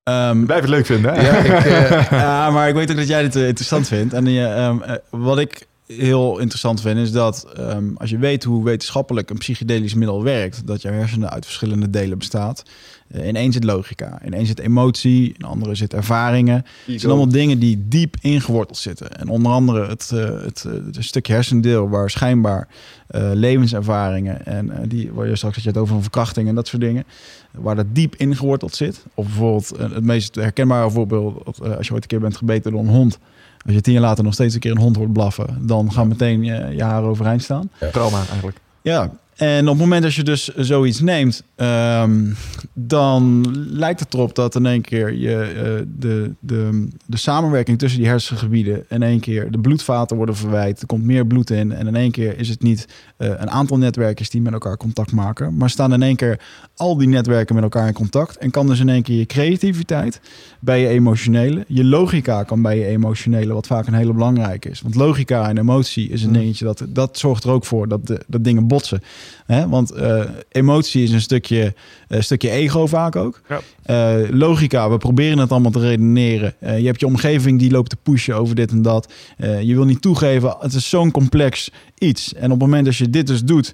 ehm, 0.03 0.45
Blijf 0.45 0.61
het 0.61 0.69
leuk 0.69 0.85
vinden, 0.85 1.13
hè? 1.13 1.21
Ja, 1.21 1.37
ik, 1.37 1.65
eh, 1.65 2.11
ja, 2.19 2.49
maar 2.49 2.67
ik 2.69 2.75
weet 2.75 2.91
ook 2.91 2.97
dat 2.97 3.07
jij 3.07 3.21
dit 3.21 3.35
interessant 3.35 3.87
vindt. 3.87 4.13
En 4.13 4.25
je, 4.25 4.45
ehm, 4.45 4.81
eh, 4.81 4.95
wat 5.09 5.39
ik 5.39 5.67
heel 5.85 6.37
interessant 6.39 6.81
vind, 6.81 6.97
is 6.99 7.11
dat 7.11 7.43
ehm, 7.55 7.95
als 7.95 8.09
je 8.09 8.17
weet 8.17 8.43
hoe 8.43 8.63
wetenschappelijk 8.63 9.29
een 9.29 9.37
psychedelisch 9.37 9.93
middel 9.93 10.23
werkt, 10.23 10.67
dat 10.67 10.81
je 10.81 10.87
hersenen 10.87 11.29
uit 11.29 11.45
verschillende 11.45 11.89
delen 11.89 12.17
bestaat. 12.17 12.63
Eh, 13.11 13.27
in 13.27 13.35
één 13.35 13.51
zit 13.51 13.63
logica, 13.63 14.19
in 14.23 14.33
één 14.33 14.45
zit 14.45 14.59
emotie, 14.59 15.25
in 15.27 15.35
de 15.37 15.45
andere 15.45 15.75
zit 15.75 15.93
ervaringen. 15.93 16.65
Het 16.85 16.99
zijn 16.99 17.11
allemaal 17.11 17.31
dingen 17.31 17.59
die 17.59 17.85
diep 17.87 18.15
ingeworteld 18.21 18.77
zitten. 18.77 19.17
En 19.17 19.27
onder 19.27 19.51
andere 19.51 19.87
het, 19.87 20.11
eh, 20.13 20.41
het, 20.41 20.65
eh, 20.67 20.73
het 20.73 21.05
stukje 21.05 21.33
hersendeel 21.33 21.89
waar 21.89 22.09
schijnbaar 22.09 22.67
eh, 23.09 23.31
levenservaringen 23.33 24.45
en 24.45 24.71
eh, 24.71 24.79
die 24.87 25.11
waar 25.13 25.27
je 25.27 25.35
straks 25.35 25.55
had 25.55 25.63
je 25.63 25.69
het 25.69 25.77
over 25.77 25.95
een 25.95 26.01
verkrachting 26.01 26.47
en 26.47 26.55
dat 26.55 26.67
soort 26.67 26.81
dingen, 26.81 27.03
waar 27.51 27.75
dat 27.75 27.85
diep 27.93 28.15
ingeworteld 28.15 28.75
zit. 28.75 29.05
Of 29.13 29.25
bijvoorbeeld 29.25 29.69
het 29.77 30.03
meest 30.03 30.35
herkenbare 30.35 30.89
voorbeeld, 30.89 31.59
als 31.77 31.87
je 31.87 31.93
ooit 31.93 32.01
een 32.03 32.09
keer 32.09 32.19
bent 32.19 32.37
gebeten 32.37 32.71
door 32.71 32.81
een 32.81 32.87
hond. 32.87 33.19
Als 33.65 33.73
je 33.73 33.81
tien 33.81 33.93
jaar 33.93 34.01
later 34.01 34.23
nog 34.23 34.33
steeds 34.33 34.53
een 34.53 34.59
keer 34.59 34.71
een 34.71 34.77
hond 34.77 34.95
hoort 34.95 35.13
blaffen, 35.13 35.57
dan 35.61 35.91
gaan 35.91 36.07
meteen 36.07 36.43
je, 36.43 36.73
je 36.75 36.83
haren 36.83 37.09
overeind 37.09 37.43
staan. 37.43 37.69
Trauma 37.91 38.17
eigenlijk. 38.29 38.57
Ja, 38.81 39.11
en 39.39 39.61
op 39.61 39.69
het 39.69 39.77
moment 39.77 40.03
dat 40.03 40.13
je 40.13 40.23
dus 40.23 40.47
zoiets 40.55 40.99
neemt, 40.99 41.43
ehm, 41.55 42.33
dan 42.73 43.55
lijkt 43.69 43.99
het 43.99 44.13
erop 44.13 44.35
dat 44.35 44.55
in 44.55 44.65
één 44.65 44.81
keer 44.81 45.13
je, 45.13 45.41
eh, 45.41 45.85
de, 45.99 46.31
de, 46.39 46.87
de 47.05 47.17
samenwerking 47.17 47.79
tussen 47.79 47.99
die 47.99 48.09
hersengebieden 48.09 48.85
in 48.89 49.03
één 49.03 49.19
keer 49.19 49.51
de 49.51 49.59
bloedvaten 49.59 50.17
worden 50.17 50.35
verwijt. 50.35 50.81
Er 50.81 50.87
komt 50.87 51.03
meer 51.03 51.25
bloed 51.25 51.49
in 51.49 51.71
en 51.71 51.87
in 51.87 51.95
één 51.95 52.11
keer 52.11 52.39
is 52.39 52.49
het 52.49 52.61
niet 52.61 52.87
eh, 53.17 53.27
een 53.27 53.49
aantal 53.49 53.77
netwerkers 53.77 54.29
die 54.29 54.41
met 54.41 54.53
elkaar 54.53 54.77
contact 54.77 55.11
maken, 55.11 55.57
maar 55.57 55.69
staan 55.69 55.93
in 55.93 56.01
één 56.01 56.15
keer 56.15 56.39
al 56.75 56.97
die 56.97 57.07
netwerken 57.07 57.55
met 57.55 57.63
elkaar 57.63 57.87
in 57.87 57.93
contact 57.93 58.37
en 58.37 58.51
kan 58.51 58.67
dus 58.67 58.79
in 58.79 58.89
één 58.89 59.03
keer 59.03 59.17
je 59.17 59.25
creativiteit 59.25 60.19
bij 60.59 60.81
je 60.81 60.87
emotionele, 60.87 61.65
je 61.67 61.83
logica 61.83 62.43
kan 62.43 62.61
bij 62.61 62.77
je 62.77 62.85
emotionele, 62.85 63.53
wat 63.53 63.67
vaak 63.67 63.87
een 63.87 63.93
hele 63.93 64.13
belangrijke 64.13 64.69
is. 64.69 64.81
Want 64.81 64.95
logica 64.95 65.49
en 65.49 65.57
emotie 65.57 66.09
is 66.09 66.21
een 66.21 66.29
Hmm. 66.29 66.37
dingetje 66.37 66.65
dat 66.65 66.85
dat 66.89 67.17
zorgt 67.17 67.43
er 67.43 67.49
ook 67.49 67.65
voor 67.65 67.87
dat 67.87 68.07
de, 68.07 68.21
dat 68.27 68.43
dingen 68.43 68.67
botsen. 68.67 69.01
Hè? 69.45 69.69
Want 69.69 69.91
eh, 69.91 70.23
emotie 70.51 71.03
is 71.03 71.11
een 71.11 71.21
stukje, 71.21 71.73
een 72.07 72.23
stukje 72.23 72.49
ego 72.49 72.87
vaak 72.87 73.15
ook. 73.15 73.41
Ja. 73.49 73.59
Eh, 73.83 74.29
logica, 74.29 74.89
we 74.89 74.97
proberen 74.97 75.37
het 75.37 75.51
allemaal 75.51 75.71
te 75.71 75.79
redeneren. 75.79 76.53
Eh, 76.59 76.79
je 76.79 76.85
hebt 76.85 76.99
je 76.99 77.05
omgeving 77.05 77.59
die 77.59 77.71
loopt 77.71 77.89
te 77.89 77.97
pushen 78.03 78.35
over 78.35 78.55
dit 78.55 78.71
en 78.71 78.81
dat. 78.81 79.13
Eh, 79.37 79.61
je 79.61 79.75
wil 79.75 79.85
niet 79.85 80.01
toegeven, 80.01 80.55
het 80.59 80.73
is 80.73 80.89
zo'n 80.89 81.11
complex 81.11 81.71
iets. 81.97 82.33
En 82.33 82.43
op 82.43 82.49
het 82.49 82.59
moment 82.59 82.85
dat 82.85 82.95
je 82.95 83.09
dit 83.09 83.27
dus 83.27 83.43
doet, 83.43 83.73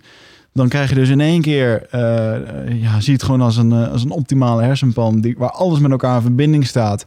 dan 0.56 0.70
krijg 0.70 0.90
je 0.90 0.96
dus 0.96 1.10
in 1.10 1.22
één 1.22 1.42
keer, 1.42 1.88
eh, 1.90 2.36
eh, 2.36 2.82
ja, 2.82 3.00
zie 3.00 3.14
het 3.14 3.24
gewoon 3.24 3.42
als 3.42 3.58
een, 3.58 3.72
eh, 3.72 3.92
als 3.92 4.04
een 4.04 4.12
optimale 4.12 4.64
hersenpan 4.64 5.22
die, 5.22 5.36
waar 5.38 5.52
alles 5.52 5.80
met 5.80 5.92
elkaar 5.92 6.16
in 6.16 6.22
verbinding 6.22 6.68
staat. 6.68 7.06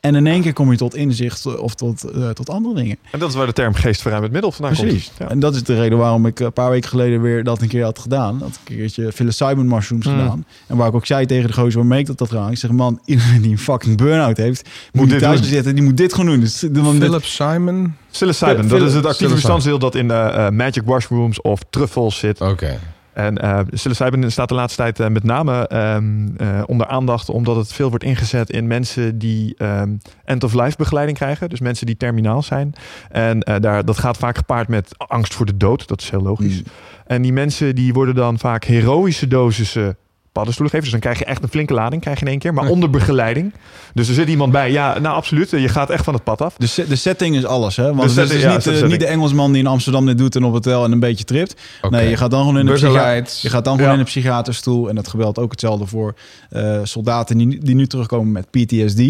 En 0.00 0.14
in 0.14 0.26
één 0.26 0.42
keer 0.42 0.52
kom 0.52 0.70
je 0.70 0.76
tot 0.76 0.94
inzicht 0.94 1.56
of 1.58 1.74
tot, 1.74 2.04
eh, 2.04 2.28
tot 2.28 2.50
andere 2.50 2.74
dingen. 2.74 2.96
En 3.10 3.18
dat 3.18 3.28
is 3.28 3.34
waar 3.34 3.46
de 3.46 3.52
term 3.52 3.74
geestverruimend 3.74 4.32
middel 4.32 4.52
vandaan 4.52 4.74
Precies. 4.76 5.04
komt. 5.04 5.18
Ja. 5.18 5.28
En 5.28 5.40
dat 5.40 5.54
is 5.54 5.62
de 5.62 5.74
reden 5.74 5.98
waarom 5.98 6.26
ik 6.26 6.40
een 6.40 6.52
paar 6.52 6.70
weken 6.70 6.88
geleden 6.88 7.22
weer 7.22 7.44
dat 7.44 7.62
een 7.62 7.68
keer 7.68 7.84
had 7.84 7.98
gedaan. 7.98 8.38
Dat 8.38 8.48
ik 8.48 8.70
een 8.70 8.76
keertje 8.76 9.08
psilocybin 9.08 9.66
mushrooms 9.68 10.06
Mm. 10.06 10.12
gedaan. 10.18 10.44
En 10.66 10.76
waar 10.76 10.88
ik 10.88 10.94
ook 10.94 11.06
zei 11.06 11.26
tegen 11.26 11.46
de 11.46 11.52
gozer 11.52 11.78
waarmee 11.78 11.98
ik 12.00 12.06
dat 12.06 12.18
had 12.18 12.28
gedaan. 12.28 12.50
Ik 12.50 12.58
zeg, 12.58 12.70
man, 12.70 13.00
iedereen 13.04 13.40
die 13.42 13.50
een 13.50 13.58
fucking 13.58 13.96
burn-out 13.96 14.36
heeft, 14.36 14.68
moet, 14.92 15.10
dit 15.10 15.18
thuis 15.18 15.40
doen. 15.40 15.50
zitten. 15.50 15.74
Die 15.74 15.84
moet 15.84 15.96
dit 15.96 16.14
gewoon 16.14 16.30
doen. 16.30 16.40
Dus, 16.40 16.60
want 16.72 16.92
dit- 17.00 17.02
Philip 17.08 17.24
Simon. 17.24 17.94
Psilocybin, 18.10 18.68
dat 18.68 18.82
is 18.82 18.94
het 18.94 19.06
actieve 19.06 19.34
bestanddeel 19.34 19.78
dat 19.78 19.94
in 19.94 20.08
de 20.08 20.14
eh, 20.14 20.48
magic 20.48 20.84
mushrooms 20.84 21.40
of 21.40 21.60
truffels 21.70 22.18
zit. 22.18 22.40
Oké. 22.40 22.78
En 23.20 23.66
psilocybin 23.70 24.32
staat 24.32 24.48
de 24.48 24.54
laatste 24.54 24.82
tijd 24.82 25.00
eh, 25.00 25.08
met 25.08 25.24
name 25.24 25.66
ehm, 25.66 26.28
eh, 26.36 26.62
onder 26.66 26.86
aandacht 26.86 27.28
omdat 27.28 27.56
het 27.56 27.72
veel 27.72 27.88
wordt 27.88 28.04
ingezet 28.04 28.50
in 28.50 28.66
mensen 28.66 29.18
die 29.18 29.54
ehm, 29.56 29.96
end-of-life 30.24 30.76
begeleiding 30.76 31.18
krijgen. 31.18 31.48
Dus 31.48 31.60
mensen 31.60 31.86
die 31.86 31.96
terminaal 31.96 32.42
zijn. 32.42 32.72
En 33.08 33.40
daar, 33.60 33.84
dat 33.84 33.98
gaat 33.98 34.16
vaak 34.16 34.36
gepaard 34.36 34.68
met 34.68 34.94
angst 34.96 35.34
voor 35.34 35.46
de 35.46 35.56
dood. 35.56 35.88
Dat 35.88 36.00
is 36.00 36.10
heel 36.10 36.22
logisch. 36.22 36.56
Mm. 36.62 36.72
En 37.06 37.22
die 37.22 37.32
mensen 37.32 37.74
die 37.74 37.92
worden 37.92 38.14
dan 38.14 38.38
vaak 38.38 38.64
heroïsche 38.64 39.26
dosissen 39.26 39.96
paddenstoelen 40.32 40.74
geven. 40.74 40.80
Dus 40.90 41.00
dan 41.00 41.00
krijg 41.00 41.18
je 41.18 41.24
echt 41.32 41.42
een 41.42 41.48
flinke 41.48 41.74
lading 41.74 42.02
krijg 42.02 42.18
je 42.18 42.24
in 42.24 42.30
één 42.30 42.40
keer. 42.40 42.54
Maar 42.54 42.68
onder 42.68 42.90
begeleiding. 42.90 43.52
Dus 43.94 44.08
er 44.08 44.14
zit 44.14 44.28
iemand 44.28 44.52
bij. 44.52 44.70
Ja, 44.72 44.98
nou 44.98 45.16
absoluut. 45.16 45.50
Je 45.50 45.68
gaat 45.68 45.90
echt 45.90 46.04
van 46.04 46.14
het 46.14 46.24
pad 46.24 46.40
af. 46.42 46.54
De, 46.56 46.66
se- 46.66 46.88
de 46.88 46.96
setting 46.96 47.36
is 47.36 47.44
alles, 47.44 47.76
hè? 47.76 47.94
Want 47.94 48.14
De 48.14 48.20
het 48.20 48.30
is 48.30 48.34
dus 48.36 48.42
ja, 48.42 48.52
niet, 48.54 48.64
de 48.64 48.72
eh, 48.80 48.86
niet 48.88 49.00
de 49.00 49.06
Engelsman 49.06 49.52
die 49.52 49.62
in 49.62 49.66
Amsterdam 49.68 50.06
dit 50.06 50.18
doet 50.18 50.36
en 50.36 50.44
op 50.44 50.54
het 50.54 50.64
hotel 50.64 50.84
en 50.84 50.92
een 50.92 51.00
beetje 51.00 51.24
tript. 51.24 51.54
Nee, 51.90 52.08
je 52.08 52.16
gaat 52.16 52.30
dan 52.30 52.40
gewoon 52.40 52.58
in 52.58 52.66
Begeleid. 52.66 53.38
je 53.42 53.50
gaat 53.50 53.64
dan 53.64 53.72
gewoon 53.74 53.88
Ja. 53.88 53.94
in 53.94 54.00
een 54.00 54.06
psychiaterstoel. 54.06 54.88
En 54.88 54.94
dat 54.94 55.08
geldt 55.08 55.38
ook 55.38 55.50
hetzelfde 55.50 55.86
voor 55.86 56.14
eh, 56.50 56.78
soldaten 56.82 57.38
die, 57.38 57.58
die 57.64 57.74
nu 57.74 57.86
terugkomen 57.86 58.32
met 58.32 58.50
PTSD. 58.50 59.02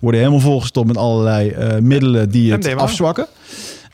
Worden 0.00 0.20
helemaal 0.20 0.40
volgestopt 0.40 0.86
met 0.86 0.96
allerlei 0.96 1.50
eh, 1.50 1.78
middelen 1.78 2.30
die 2.30 2.52
het 2.52 2.74
afzwakken. 2.76 3.26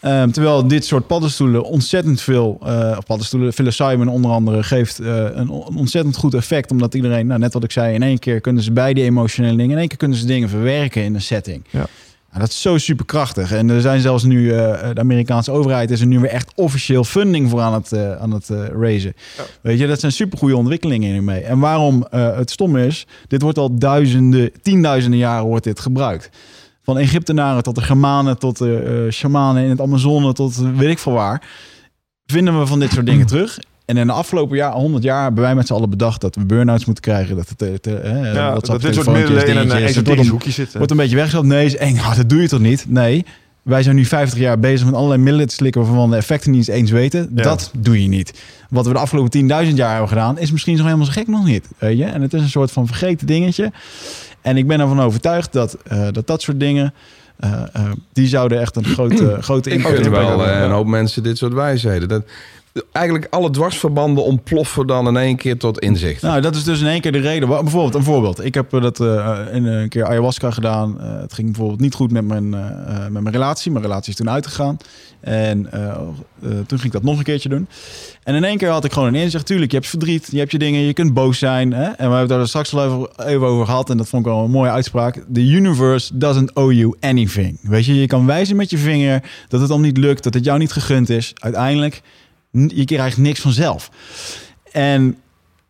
Ehm, 0.01 0.31
terwijl 0.31 0.69
dit 0.69 0.85
soort 0.85 1.07
paddenstoelen 1.07 1.65
ontzettend 1.65 2.21
veel, 2.21 2.59
of 2.99 3.05
paddenstoelen, 3.07 3.51
psilocybin 3.51 4.09
onder 4.09 4.31
andere, 4.31 4.63
geeft 4.63 4.99
eh, 4.99 5.25
een, 5.33 5.49
on- 5.49 5.67
een 5.69 5.77
ontzettend 5.77 6.17
goed 6.17 6.35
effect. 6.35 6.71
Omdat 6.71 6.95
iedereen, 6.95 7.27
nou, 7.27 7.41
net 7.41 7.53
wat 7.53 7.65
ik 7.65 7.73
zei, 7.73 7.95
in 7.95 8.03
één 8.03 8.19
keer 8.19 8.41
kunnen 8.41 8.63
ze 8.63 8.73
bij 8.73 8.95
die 8.95 9.05
emotionele 9.05 9.57
dingen, 9.57 9.73
in 9.73 9.79
één 9.79 9.89
keer 9.89 9.99
kunnen 9.99 10.19
ze 10.19 10.27
dingen 10.27 10.49
verwerken 10.49 11.03
in 11.03 11.15
een 11.15 11.21
setting. 11.23 11.65
Ja. 11.71 11.87
Nou, 12.31 12.41
dat 12.41 12.49
is 12.49 12.61
zo 12.61 12.79
superkrachtig. 12.79 13.53
En 13.53 13.69
er 13.69 13.81
zijn 13.81 14.01
zelfs 14.01 14.25
nu, 14.25 14.53
eh, 14.53 14.89
de 14.95 15.01
Amerikaanse 15.01 15.51
overheid 15.51 15.91
is 15.91 16.01
er 16.01 16.07
nu 16.07 16.19
weer 16.19 16.31
echt 16.31 16.53
officieel 16.55 17.05
funding 17.05 17.51
voor 17.51 17.61
aan 17.61 17.75
het, 17.75 17.93
eh, 17.93 18.17
aan 18.17 18.31
het 18.31 18.49
raisen. 18.81 19.13
Ja. 19.37 19.43
Weet 19.61 19.79
je, 19.79 19.87
dat 19.87 20.01
zijn 20.01 20.13
supergoeie 20.13 20.57
ontwikkelingen 20.57 21.13
hiermee. 21.13 21.41
En 21.41 21.59
waarom 21.59 22.07
het 22.11 22.51
stom 22.51 22.77
is, 22.77 23.07
dit 23.29 23.43
wordt 23.43 23.59
al 23.59 23.79
duizenden, 23.79 24.51
tienduizenden 24.63 25.19
jaren 25.19 25.47
wordt 25.47 25.65
dit 25.65 25.81
gebruikt. 25.81 26.31
Van 26.89 26.99
Egyptenaren 26.99 27.63
tot 27.63 27.75
de 27.75 27.83
Germanen, 27.83 28.39
tot 28.39 28.59
de 28.59 29.05
eh 29.07 29.13
shamanen 29.13 29.63
in 29.63 29.71
het 29.71 29.81
Amazone, 29.81 30.33
tot 30.33 30.59
eh, 30.59 30.69
weet 30.77 30.91
ik 30.91 30.99
veel 30.99 31.13
waar. 31.13 31.43
Vinden 32.27 32.59
we 32.59 32.67
van 32.67 32.79
dit 32.81 32.93
soort 32.93 33.07
dingen 33.07 33.27
terug. 33.27 33.59
En 33.85 33.97
in 33.97 34.07
de 34.07 34.13
afgelopen 34.13 34.57
jaar, 34.57 34.73
100 34.73 35.05
jaar, 35.05 35.23
hebben 35.23 35.43
wij 35.43 35.55
met 35.55 35.67
z'n 35.67 35.73
allen 35.73 35.91
bedacht 35.91 36.21
dat 36.21 36.35
we 36.35 36.45
burn-outs 36.45 36.85
moeten 36.85 37.05
krijgen. 37.05 37.37
Dat 37.37 37.49
het, 37.49 37.63
eh, 37.63 37.75
te, 37.75 37.91
hè, 37.91 38.33
Ja, 38.33 38.55
dat 38.55 38.81
dit 38.81 38.95
soort 38.95 39.07
middelen 39.07 39.47
in 39.47 39.57
een 39.57 39.71
esoterisch 39.71 40.29
hoekje 40.29 40.51
zitten. 40.51 40.77
Wordt 40.77 40.93
een 40.93 40.99
beetje 40.99 41.17
weggestopt. 41.17 41.47
Nee, 41.47 41.65
is 41.65 41.77
eng. 41.77 41.97
Oh, 41.97 42.17
dat 42.17 42.29
doe 42.29 42.41
je 42.41 42.49
toch 42.49 42.61
niet? 42.61 42.85
Nee. 42.89 43.25
Wij 43.63 43.83
zijn 43.83 43.97
nu 43.97 44.05
50 44.05 44.39
jaar 44.39 44.59
bezig 44.59 44.87
met 44.87 44.95
allerlei 44.95 45.23
middelen 45.23 45.49
te 45.49 45.55
slikken 45.55 45.81
waarvan 45.81 46.05
we 46.05 46.11
de 46.11 46.17
effecten 46.17 46.51
niet 46.51 46.69
eens 46.69 46.79
eens 46.79 46.91
weten. 46.91 47.31
Ja. 47.35 47.43
Dat 47.43 47.71
doe 47.79 48.03
je 48.03 48.09
niet. 48.09 48.41
Wat 48.71 48.87
we 48.87 48.93
de 48.93 48.99
afgelopen 48.99 49.31
10.000 49.31 49.75
jaar 49.75 49.91
hebben 49.91 50.09
gedaan, 50.09 50.39
is 50.39 50.53
misschien 50.53 50.77
zo 50.77 50.85
helemaal 50.85 51.07
zo 51.07 51.13
gek 51.13 51.27
nog 51.27 51.45
niet. 51.45 51.67
Weet 51.79 51.99
je? 51.99 52.05
En 52.05 52.23
het 52.23 52.35
is 52.35 52.41
een 52.41 52.49
soort 52.49 52.71
van 52.71 52.87
vergeten 52.87 53.27
dingetje. 53.27 53.73
En 54.41 54.57
ik 54.57 54.67
ben 54.67 54.81
ervan 54.81 55.01
overtuigd 55.01 55.53
dat 55.53 55.77
eh, 55.85 56.07
dat, 56.13 56.27
dat 56.27 56.43
soort 56.43 56.61
dingen, 56.61 56.95
eh, 57.37 57.63
eh, 57.73 57.83
die 58.13 58.27
zouden 58.27 58.61
echt 58.61 58.77
een 58.77 58.85
grote, 58.85 59.37
grote 59.41 59.71
Ik 59.71 59.77
impact 59.77 59.95
vind 59.95 60.07
hebben. 60.15 60.37
wel 60.37 60.47
eh, 60.47 60.53
Ja. 60.53 60.65
een 60.65 60.71
hoop 60.71 60.87
mensen 60.87 61.23
dit 61.23 61.39
soort 61.39 61.53
wijsheden. 61.53 62.09
Dat, 62.09 62.23
eigenlijk 62.93 63.27
alle 63.31 63.51
dwarsverbanden 63.51 64.25
ontploffen 64.25 64.87
dan 64.87 65.09
in 65.09 65.17
één 65.17 65.37
keer 65.37 65.57
tot 65.57 65.79
inzicht. 65.79 66.23
Nou, 66.23 66.41
dat 66.41 66.55
is 66.55 66.65
dus 66.65 66.81
in 66.81 66.87
één 66.87 67.01
keer 67.01 67.13
de 67.13 67.19
reden. 67.19 67.49
Bijvoorbeeld, 67.49 67.95
een 67.95 68.03
voorbeeld. 68.03 68.45
Ik 68.45 68.55
heb 68.55 68.75
eh, 68.75 68.83
dat 68.83 69.01
eh, 69.01 69.39
in 69.53 69.65
een 69.65 69.89
keer 69.89 70.07
ayahuasca 70.07 70.51
gedaan. 70.51 71.01
Eh, 71.01 71.21
het 71.21 71.33
ging 71.33 71.47
bijvoorbeeld 71.47 71.81
niet 71.81 71.95
goed 71.95 72.13
met 72.13 72.25
mijn, 72.25 72.55
eh, 72.55 72.61
eh, 72.61 73.03
met 73.03 73.23
mijn 73.23 73.35
relatie. 73.35 73.71
Mijn 73.71 73.85
relatie 73.85 74.11
is 74.11 74.17
toen 74.17 74.31
uitgegaan. 74.31 74.77
En 75.21 75.73
eh, 75.73 75.89
eh, 75.89 75.97
toen 76.41 76.79
ging 76.79 76.83
ik 76.85 76.93
dat 76.93 77.03
nog 77.03 77.19
een 77.19 77.25
keertje 77.25 77.49
doen. 77.49 77.69
En 78.23 78.35
in 78.35 78.45
één 78.45 78.57
keer 78.57 78.69
had 78.69 78.85
ik 78.85 78.93
gewoon 78.93 79.09
een 79.09 79.21
inzicht. 79.21 79.47
Tuurlijk, 79.47 79.71
je 79.71 79.77
hebt 79.77 79.89
verdriet, 79.89 80.29
je 80.31 80.39
hebt 80.39 80.51
je 80.51 80.59
dingen, 80.59 80.81
je 80.81 80.93
kunt 80.93 81.15
boos 81.15 81.39
zijn. 81.39 81.73
Hè? 81.73 81.85
En 81.85 82.11
we 82.11 82.17
hebben 82.17 82.39
daar 82.39 82.49
straks 82.49 82.75
al 82.75 83.09
even, 83.17 83.47
over 83.47 83.67
gehad. 83.67 83.91
En 83.91 83.97
dat 83.97 84.09
vond 84.09 84.27
ik 84.27 84.33
wel 84.33 84.45
een 84.45 84.51
mooie 84.51 84.71
uitspraak. 84.71 85.25
The 85.33 85.47
universe 85.47 86.19
doesn't 86.19 86.55
owe 86.55 86.77
you 86.77 86.95
anything. 87.01 87.59
Weet 87.63 87.85
je, 87.85 88.01
je 88.01 88.07
kan 88.07 88.27
wijzen 88.27 88.57
met 88.57 88.71
je 88.71 88.79
vinger 88.79 89.23
dat 89.49 89.61
het 89.61 89.69
dan 89.69 89.81
niet 89.81 89.97
lukt, 89.97 90.23
dat 90.23 90.35
het 90.35 90.45
jou 90.45 90.59
niet 90.59 90.73
gegund 90.73 91.11
is. 91.11 91.33
Uiteindelijk, 91.39 92.03
je 92.67 92.85
krijgt 92.85 93.17
niks 93.17 93.41
vanzelf. 93.41 93.91
En 94.73 95.17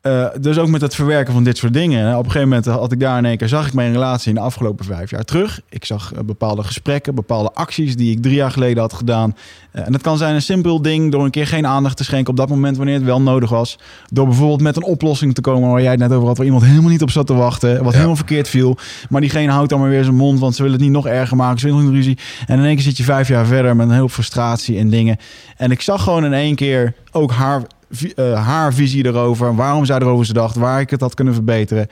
eh, 0.09 0.41
dus 0.41 0.59
ook 0.59 0.69
met 0.69 0.81
het 0.81 0.95
verwerken 0.95 1.33
van 1.33 1.45
dit 1.45 1.57
soort 1.57 1.73
dingen. 1.73 2.11
Op 2.13 2.25
een 2.25 2.31
gegeven 2.31 2.49
moment 2.49 2.67
had 2.67 2.93
ik 2.93 3.01
daar 3.01 3.19
in 3.19 3.25
één 3.25 3.37
keer, 3.37 3.49
zag 3.49 3.67
ik 3.67 3.75
mijn 3.75 3.93
relatie 3.93 4.29
in 4.29 4.35
de 4.35 4.41
afgelopen 4.41 4.85
vijf 4.85 5.11
jaar 5.11 5.25
terug. 5.25 5.61
Ik 5.69 5.85
zag 5.85 6.13
eh, 6.13 6.21
bepaalde 6.25 6.63
gesprekken, 6.63 7.15
bepaalde 7.15 7.51
acties 7.55 7.97
die 7.97 8.11
ik 8.13 8.23
drie 8.23 8.35
jaar 8.35 8.51
geleden 8.51 8.83
had 8.83 8.93
gedaan. 8.93 9.37
Eh, 9.71 9.87
en 9.87 9.93
dat 9.93 10.01
kan 10.01 10.17
zijn 10.19 10.35
een 10.35 10.43
simpel 10.43 10.83
ding 10.83 11.13
door 11.13 11.25
een 11.25 11.31
keer 11.31 11.47
geen 11.47 11.67
aandacht 11.67 11.97
te 11.97 12.05
schenken 12.05 12.31
op 12.31 12.37
dat 12.37 12.49
moment 12.49 12.77
wanneer 12.77 12.95
het 12.95 13.05
wel 13.05 13.21
nodig 13.21 13.51
was. 13.51 13.79
Door 14.13 14.27
bijvoorbeeld 14.27 14.61
met 14.61 14.77
een 14.77 14.83
oplossing 14.85 15.35
te 15.35 15.41
komen 15.41 15.71
waar 15.71 15.83
jij 15.83 15.91
het 15.91 16.01
net 16.01 16.13
over 16.13 16.27
had, 16.27 16.37
waar 16.37 16.47
iemand 16.47 16.65
helemaal 16.65 16.91
niet 16.91 17.03
op 17.03 17.11
zat 17.11 17.27
te 17.27 17.35
wachten, 17.35 17.77
wat 17.79 17.87
Ja. 17.87 17.93
helemaal 17.93 18.17
verkeerd 18.17 18.49
viel. 18.49 18.77
Maar 19.09 19.21
diegene 19.21 19.53
houdt 19.53 19.71
dan 19.71 19.81
maar 19.81 19.89
weer 19.89 20.05
zijn 20.05 20.17
mond, 20.17 20.39
want 20.39 20.55
ze 20.55 20.63
willen 20.63 20.77
het 20.77 20.87
niet 20.87 20.95
nog 20.95 21.07
erger 21.07 21.37
maken, 21.37 21.59
ze 21.59 21.67
willen 21.67 21.81
nog 21.81 21.91
een 21.91 21.97
ruzie. 21.97 22.19
En 22.47 22.59
in 22.59 22.65
één 22.65 22.75
keer 22.75 22.85
zit 22.85 22.97
je 22.97 23.05
vijf 23.05 23.29
jaar 23.29 23.47
verder 23.47 23.77
met 23.77 23.89
een 23.89 23.97
hoop 23.97 24.11
frustratie 24.11 24.79
en 24.79 24.91
dingen. 24.91 25.17
En 25.57 25.71
ik 25.71 25.81
zag 25.81 26.03
gewoon 26.03 26.25
in 26.25 26.33
één 26.33 26.55
keer 26.55 26.95
ook 27.13 27.31
haar, 27.33 27.63
eh, 28.15 28.47
haar 28.47 28.75
visie 28.75 29.07
erover. 29.07 29.55
Waarom 29.55 29.85
zij 29.85 29.97
erover 29.99 30.27
ze 30.27 30.33
dacht. 30.33 30.57
Waar 30.57 30.81
ik 30.81 30.91
het 30.91 31.01
had 31.01 31.15
kunnen 31.15 31.35
verbeteren. 31.35 31.89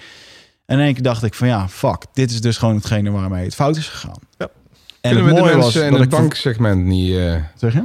En 0.67 0.79
in 0.79 0.85
één 0.85 0.95
keer 0.95 1.03
dacht 1.03 1.23
ik 1.23 1.35
van 1.35 1.49
ja, 1.49 1.69
fuck. 1.69 2.05
Dit 2.13 2.31
is 2.31 2.41
dus 2.41 2.59
gewoon 2.59 2.75
hetgene 2.75 3.11
waarmee 3.11 3.45
het 3.45 3.55
fout 3.55 3.77
is 3.77 3.89
gegaan. 3.89 4.19
Ja. 4.39 4.49
En 5.01 5.15
Kunnen 5.15 5.35
we 5.35 5.43
de 5.43 5.57
mensen 5.57 5.87
in 5.87 5.93
het 5.95 6.09
banksegment 6.09 6.85
niet... 6.85 7.17
eh, 7.17 7.35
Zeg 7.57 7.73
je? 7.73 7.85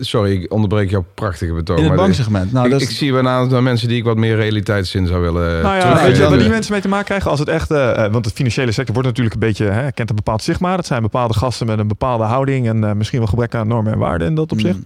Sorry, 0.00 0.32
ik 0.32 0.52
onderbreek 0.52 0.90
jouw 0.90 1.04
prachtige 1.14 1.52
betoog. 1.52 1.78
In 1.78 1.84
het 1.84 1.94
banksegment. 1.94 2.52
Nou, 2.52 2.64
ik, 2.66 2.72
dat 2.72 2.80
ik 2.80 2.90
zie 2.90 3.14
aantal 3.16 3.62
mensen 3.62 3.88
die 3.88 3.96
ik 3.96 4.04
wat 4.04 4.16
meer 4.16 4.36
realiteitszin 4.36 5.06
zou 5.06 5.20
willen 5.20 5.62
Nou 5.62 5.76
ja, 5.76 6.02
weet 6.02 6.16
je 6.16 6.28
waar 6.28 6.38
die 6.38 6.48
mensen 6.48 6.72
mee 6.72 6.80
te 6.80 6.88
maken 6.88 7.04
krijgen? 7.06 7.30
Als 7.30 7.38
het 7.40 7.48
echt, 7.48 7.70
eh, 7.70 8.04
eh, 8.04 8.12
want 8.12 8.24
de 8.24 8.30
financiële 8.30 8.72
sector 8.72 8.94
wordt 8.94 9.08
natuurlijk 9.08 9.34
een 9.34 9.40
beetje, 9.40 9.64
hè, 9.64 9.92
kent 9.92 10.10
een 10.10 10.16
bepaald 10.16 10.42
stigma. 10.42 10.76
Dat 10.76 10.86
zijn 10.86 11.02
bepaalde 11.02 11.34
gasten 11.34 11.66
met 11.66 11.78
een 11.78 11.88
bepaalde 11.88 12.24
houding 12.24 12.68
en 12.68 12.84
eh, 12.84 12.92
misschien 12.92 13.18
wel 13.18 13.28
gebrek 13.28 13.54
aan 13.54 13.68
normen 13.68 13.92
en 13.92 13.98
waarden 13.98 14.26
in 14.28 14.34
dat 14.34 14.52
opzicht. 14.52 14.76
Mm. 14.76 14.84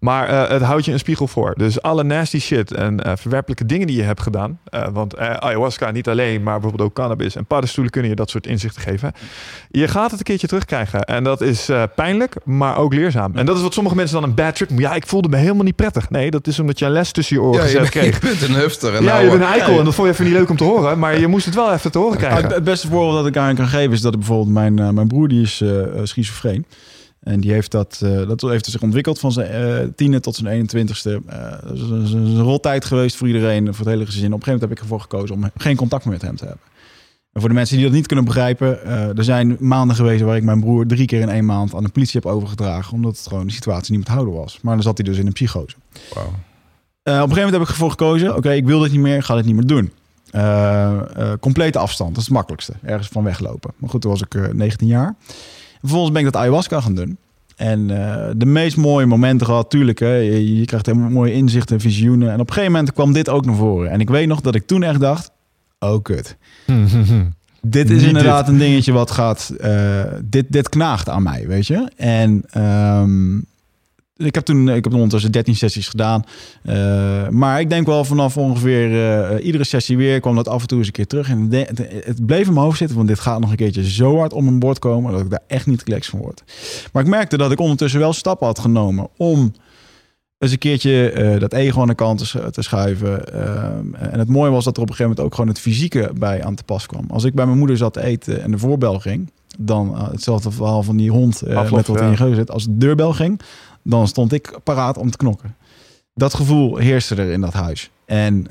Maar 0.00 0.28
eh, 0.28 0.48
het 0.48 0.62
houdt 0.62 0.84
je 0.84 0.92
een 0.92 0.98
spiegel 0.98 1.26
voor. 1.26 1.54
Dus 1.56 1.82
alle 1.82 2.02
nasty 2.04 2.38
shit 2.38 2.72
en 2.72 3.04
eh, 3.04 3.12
verwerpelijke 3.16 3.66
dingen 3.66 3.86
die 3.86 3.96
je 3.96 4.02
hebt 4.02 4.20
gedaan. 4.22 4.58
eh, 4.64 4.88
want 4.92 5.14
eh, 5.14 5.30
ayahuasca 5.30 5.90
niet 5.90 6.08
alleen, 6.08 6.42
maar 6.42 6.60
bijvoorbeeld 6.60 6.88
ook 6.88 6.94
cannabis 6.94 7.36
en 7.36 7.44
paddenstoelen 7.46 7.92
kunnen 7.92 8.10
je 8.10 8.16
dat 8.16 8.30
soort 8.30 8.46
inzichten 8.46 8.82
geven. 8.82 9.12
Je 9.70 9.88
gaat 9.88 10.10
het 10.10 10.18
een 10.18 10.24
keertje 10.24 10.46
terugkrijgen. 10.46 11.00
En 11.04 11.24
dat 11.24 11.40
is 11.40 11.68
eh, 11.68 11.82
pijnlijk, 11.96 12.36
maar 12.44 12.76
ook 12.76 12.94
leerzaam. 12.94 13.32
En 13.34 13.46
dat 13.46 13.56
is 13.56 13.62
wat 13.62 13.74
sommige 13.74 13.96
mensen 13.96 14.14
dan 14.20 14.21
een 14.22 14.34
bad 14.34 14.54
trip. 14.54 14.70
Ja, 14.78 14.94
ik 14.94 15.06
voelde 15.06 15.28
me 15.28 15.36
helemaal 15.36 15.64
niet 15.64 15.76
prettig. 15.76 16.10
Nee, 16.10 16.30
dat 16.30 16.46
is 16.46 16.58
omdat 16.58 16.78
je 16.78 16.84
een 16.84 16.90
les 16.90 17.12
tussen 17.12 17.36
je 17.36 17.42
oren 17.42 17.60
Ja, 17.60 17.66
gezet 17.66 17.88
kreeg. 17.88 18.14
je 18.22 18.26
bent 18.28 18.42
een 18.42 18.54
hufter. 18.54 18.94
En 18.94 19.02
Ja, 19.02 19.08
nou, 19.12 19.24
je 19.24 19.30
bent 19.30 19.42
een 19.42 19.48
eikel 19.48 19.72
Ja, 19.72 19.78
en 19.78 19.84
dat 19.84 19.94
vond 19.94 20.06
je 20.06 20.12
even 20.12 20.24
niet 20.24 20.34
leuk 20.34 20.48
om 20.50 20.56
te 20.56 20.64
horen. 20.64 20.98
Maar 20.98 21.18
je 21.20 21.26
moest 21.26 21.44
het 21.44 21.54
wel 21.54 21.72
even 21.72 21.90
te 21.92 21.98
horen 21.98 22.18
krijgen. 22.18 22.42
het- 22.42 22.54
het 22.54 22.64
beste 22.64 22.88
voorbeeld 22.88 23.14
dat 23.14 23.26
ik 23.26 23.36
aan 23.36 23.54
kan 23.54 23.68
geven 23.68 23.92
is 23.92 24.00
dat 24.00 24.12
ik 24.12 24.18
bijvoorbeeld 24.18 24.50
mijn, 24.54 24.78
eh, 24.78 24.88
mijn 24.88 25.08
broer 25.08 25.28
die 25.28 25.42
is 25.42 25.60
eh, 25.60 25.82
eh, 25.82 25.88
schizofreen. 26.02 26.66
En 27.22 27.40
die 27.40 27.52
heeft 27.52 27.70
dat, 27.70 28.00
eh, 28.04 28.28
dat 28.28 28.40
heeft 28.40 28.66
zich 28.66 28.82
ontwikkeld 28.82 29.18
van 29.18 29.32
zijn 29.32 29.48
eh 29.50 29.88
tiende 29.96 30.20
tot 30.20 30.34
zijn 30.36 30.46
21ste. 30.52 31.20
Eh, 31.26 31.50
dat 31.66 31.74
is 31.76 31.80
een, 31.80 31.88
dat 31.98 32.06
is 32.06 32.12
een 32.12 32.42
roltijd 32.42 32.84
geweest 32.84 33.16
voor 33.16 33.26
iedereen, 33.26 33.66
voor 33.66 33.84
het 33.84 33.94
hele 33.94 34.06
gezin. 34.06 34.32
Op 34.32 34.38
een 34.38 34.42
gegeven 34.44 34.52
moment 34.52 34.60
heb 34.60 34.70
ik 34.70 34.78
ervoor 34.78 35.00
gekozen 35.00 35.34
om 35.34 35.50
geen 35.56 35.76
contact 35.76 36.04
meer 36.04 36.12
met 36.12 36.22
hem 36.22 36.36
te 36.36 36.44
hebben. 36.44 36.62
En 37.32 37.40
voor 37.40 37.48
de 37.48 37.54
mensen 37.54 37.76
die 37.76 37.84
dat 37.84 37.94
niet 37.94 38.06
kunnen 38.06 38.24
begrijpen, 38.24 38.84
eh, 38.84 39.18
er 39.18 39.24
zijn 39.24 39.56
maanden 39.60 39.96
geweest 39.96 40.22
waar 40.22 40.36
ik 40.36 40.42
mijn 40.42 40.60
broer 40.60 40.86
drie 40.86 41.06
keer 41.06 41.20
in 41.20 41.28
één 41.28 41.44
maand 41.44 41.74
aan 41.74 41.82
de 41.82 41.88
politie 41.88 42.20
heb 42.22 42.32
overgedragen, 42.32 42.92
omdat 42.92 43.16
het 43.16 43.26
gewoon 43.26 43.46
de 43.46 43.52
situatie 43.52 43.90
niet 43.90 44.00
met 44.00 44.14
houden 44.14 44.34
was. 44.34 44.58
Maar 44.62 44.74
dan 44.74 44.82
zat 44.82 44.98
hij 44.98 45.06
dus 45.06 45.18
in 45.18 45.26
een 45.26 45.32
psychose. 45.32 45.76
Eh, 47.02 47.14
op 47.14 47.20
een 47.20 47.34
gegeven 47.34 47.34
moment 47.34 47.52
heb 47.52 47.62
ik 47.62 47.68
ervoor 47.68 47.90
gekozen, 47.90 48.36
oké, 48.36 48.52
ik 48.52 48.66
wil 48.66 48.78
dit 48.78 48.92
niet 48.92 49.00
meer, 49.00 49.16
ik 49.16 49.24
ga 49.24 49.34
dit 49.34 49.44
niet 49.44 49.54
meer 49.54 49.66
doen. 49.66 49.92
Eh, 50.30 51.32
complete 51.40 51.78
afstand, 51.78 52.10
dat 52.10 52.18
is 52.18 52.24
het 52.24 52.34
makkelijkste. 52.34 52.72
Ergens 52.82 53.08
van 53.08 53.24
weglopen. 53.24 53.72
Maar 53.76 53.90
goed, 53.90 54.00
toen 54.00 54.10
was 54.10 54.22
ik 54.22 54.34
eh, 54.34 54.48
19 54.52 54.86
jaar. 54.86 55.06
En 55.06 55.14
vervolgens 55.80 56.12
ben 56.12 56.26
ik 56.26 56.32
dat 56.32 56.42
ayahuasca 56.42 56.80
gaan 56.80 56.94
doen. 56.94 57.16
En 57.56 57.86
de 58.36 58.46
meest 58.46 58.76
mooie 58.76 59.06
momenten 59.06 59.46
gehad, 59.46 59.70
tuurlijk. 59.70 59.98
Hè, 59.98 60.14
je, 60.14 60.58
je 60.58 60.64
krijgt 60.64 60.86
helemaal 60.86 61.10
mooie 61.10 61.32
inzichten 61.32 61.76
en 61.76 61.82
visioenen. 61.82 62.28
En 62.28 62.40
op 62.40 62.46
een 62.46 62.52
gegeven 62.52 62.72
moment 62.72 62.92
kwam 62.92 63.12
dit 63.12 63.28
ook 63.28 63.44
naar 63.44 63.54
voren. 63.54 63.90
En 63.90 64.00
ik 64.00 64.10
weet 64.10 64.28
nog 64.28 64.40
dat 64.40 64.54
ik 64.54 64.66
toen 64.66 64.82
echt 64.82 65.00
dacht, 65.00 65.30
oh 65.82 66.02
kut. 66.02 66.36
Dit 67.64 67.90
is 67.90 67.98
Niet 67.98 68.06
inderdaad 68.06 68.48
een 68.48 68.58
dingetje 68.58 68.92
wat 68.92 69.10
gaat. 69.10 69.52
eh, 69.60 70.02
dit, 70.24 70.46
dit 70.48 70.68
knaagt 70.68 71.08
aan 71.08 71.22
mij, 71.22 71.46
weet 71.46 71.66
je. 71.66 71.90
En 71.96 72.42
ehm, 72.50 73.36
ik 74.16 74.34
heb 74.34 74.44
toen, 74.44 74.68
ik 74.68 74.84
heb 74.84 74.94
ondertussen 74.94 75.32
13 75.32 75.56
sessies 75.56 75.88
gedaan. 75.88 76.24
Eh, 76.62 77.28
maar 77.28 77.60
ik 77.60 77.70
denk 77.70 77.86
wel 77.86 78.04
vanaf 78.04 78.36
ongeveer 78.36 79.12
eh, 79.12 79.44
iedere 79.46 79.64
sessie 79.64 79.96
weer 79.96 80.20
kwam 80.20 80.34
dat 80.34 80.48
af 80.48 80.62
en 80.62 80.68
toe 80.68 80.78
eens 80.78 80.86
een 80.86 80.92
keer 80.92 81.06
terug. 81.06 81.28
En 81.28 81.48
het 82.04 82.26
bleef 82.26 82.46
in 82.46 82.52
mijn 82.52 82.64
hoofd 82.64 82.78
zitten, 82.78 82.96
want 82.96 83.08
dit 83.08 83.20
gaat 83.20 83.40
nog 83.40 83.50
een 83.50 83.56
keertje 83.56 83.90
zo 83.90 84.18
hard 84.18 84.32
om 84.32 84.44
mijn 84.44 84.58
bord 84.58 84.78
komen 84.78 85.12
dat 85.12 85.20
ik 85.20 85.30
daar 85.30 85.42
echt 85.46 85.66
niet 85.66 85.82
relaxed 85.82 86.10
van 86.10 86.20
word. 86.20 86.42
Maar 86.92 87.02
ik 87.02 87.08
merkte 87.08 87.36
dat 87.36 87.52
ik 87.52 87.60
ondertussen 87.60 88.00
wel 88.00 88.12
stappen 88.12 88.46
had 88.46 88.58
genomen 88.58 89.08
om 89.16 89.52
eens 90.42 90.52
een 90.52 90.58
keertje 90.58 91.10
eh, 91.10 91.40
dat 91.40 91.52
ego 91.52 91.80
aan 91.80 91.86
de 91.86 91.94
kant 91.94 92.30
te, 92.30 92.50
te 92.50 92.62
schuiven. 92.62 93.32
Ehm, 93.32 93.94
en 93.94 94.18
het 94.18 94.28
mooie 94.28 94.50
was 94.50 94.64
dat 94.64 94.76
er 94.76 94.82
op 94.82 94.88
een 94.88 94.94
gegeven 94.94 95.10
moment 95.10 95.26
ook 95.26 95.34
gewoon 95.34 95.50
het 95.50 95.60
fysieke 95.60 96.10
bij 96.14 96.44
aan 96.44 96.54
te 96.54 96.64
pas 96.64 96.86
kwam. 96.86 97.04
Als 97.10 97.24
ik 97.24 97.34
bij 97.34 97.46
mijn 97.46 97.58
moeder 97.58 97.76
zat 97.76 97.92
te 97.92 98.02
eten 98.02 98.42
en 98.42 98.50
de 98.50 98.58
voorbel 98.58 98.98
ging, 98.98 99.30
dan 99.58 99.96
eh, 99.96 100.10
hetzelfde 100.10 100.50
verhaal 100.50 100.82
van 100.82 100.96
die 100.96 101.10
hond 101.10 101.42
eh, 101.42 101.56
Aflof, 101.56 101.76
met 101.76 101.86
wat 101.86 101.98
ja. 101.98 102.04
in 102.04 102.10
je 102.10 102.16
geuze 102.16 102.34
zit. 102.34 102.50
Als 102.50 102.64
de 102.64 102.76
deurbel 102.76 103.12
ging, 103.12 103.40
dan 103.82 104.08
stond 104.08 104.32
ik 104.32 104.58
paraat 104.64 104.98
om 104.98 105.10
te 105.10 105.16
knokken. 105.16 105.56
Dat 106.14 106.34
gevoel 106.34 106.76
heerste 106.76 107.14
er 107.14 107.30
in 107.30 107.40
dat 107.40 107.52
huis. 107.52 107.90
En 108.04 108.46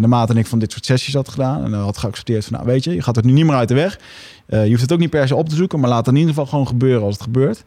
naarmate 0.00 0.34
ik 0.34 0.46
van 0.46 0.58
dit 0.58 0.72
soort 0.72 0.84
sessies 0.84 1.14
had 1.14 1.28
gedaan 1.28 1.64
en 1.64 1.72
had 1.72 1.98
geaccepteerd 1.98 2.44
van, 2.44 2.52
nou 2.52 2.66
weet 2.66 2.84
je, 2.84 2.94
je 2.94 3.02
gaat 3.02 3.16
het 3.16 3.24
nu 3.24 3.32
niet 3.32 3.44
meer 3.44 3.54
uit 3.54 3.68
de 3.68 3.74
weg. 3.74 3.98
Je 4.46 4.68
hoeft 4.68 4.80
het 4.80 4.92
ook 4.92 4.98
niet 4.98 5.10
per 5.10 5.28
se 5.28 5.36
op 5.36 5.48
te 5.48 5.54
zoeken, 5.54 5.80
maar 5.80 5.88
laat 5.88 6.06
het 6.06 6.14
in 6.14 6.20
ieder 6.20 6.30
geval 6.30 6.46
gewoon 6.46 6.66
gebeuren 6.66 7.02
als 7.02 7.14
het 7.14 7.22
gebeurt. 7.22 7.62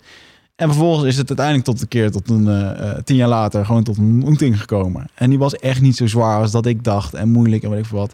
En 0.58 0.68
vervolgens 0.68 1.08
is 1.08 1.18
het 1.18 1.28
uiteindelijk 1.28 1.66
tot 1.68 1.82
een 1.82 1.88
keer, 1.88 2.12
tot 2.12 2.30
een 2.30 2.48
eh, 2.48 2.90
eh, 2.90 2.98
tien 3.04 3.16
jaar 3.16 3.28
later, 3.28 3.66
gewoon 3.66 3.84
tot 3.84 3.98
een 3.98 4.14
ontmoeting 4.14 4.60
gekomen. 4.60 5.08
En 5.14 5.30
die 5.30 5.40
was 5.40 5.56
echt 5.56 5.82
niet 5.82 5.96
zo 5.96 6.08
zwaar 6.08 6.42
als 6.42 6.52
dat 6.52 6.66
ik 6.66 6.84
dacht 6.84 7.14
en 7.14 7.30
moeilijk 7.30 7.64
en 7.64 7.70
weet 7.70 7.80
ik 7.80 7.86
veel 7.86 7.98
wat. 7.98 8.14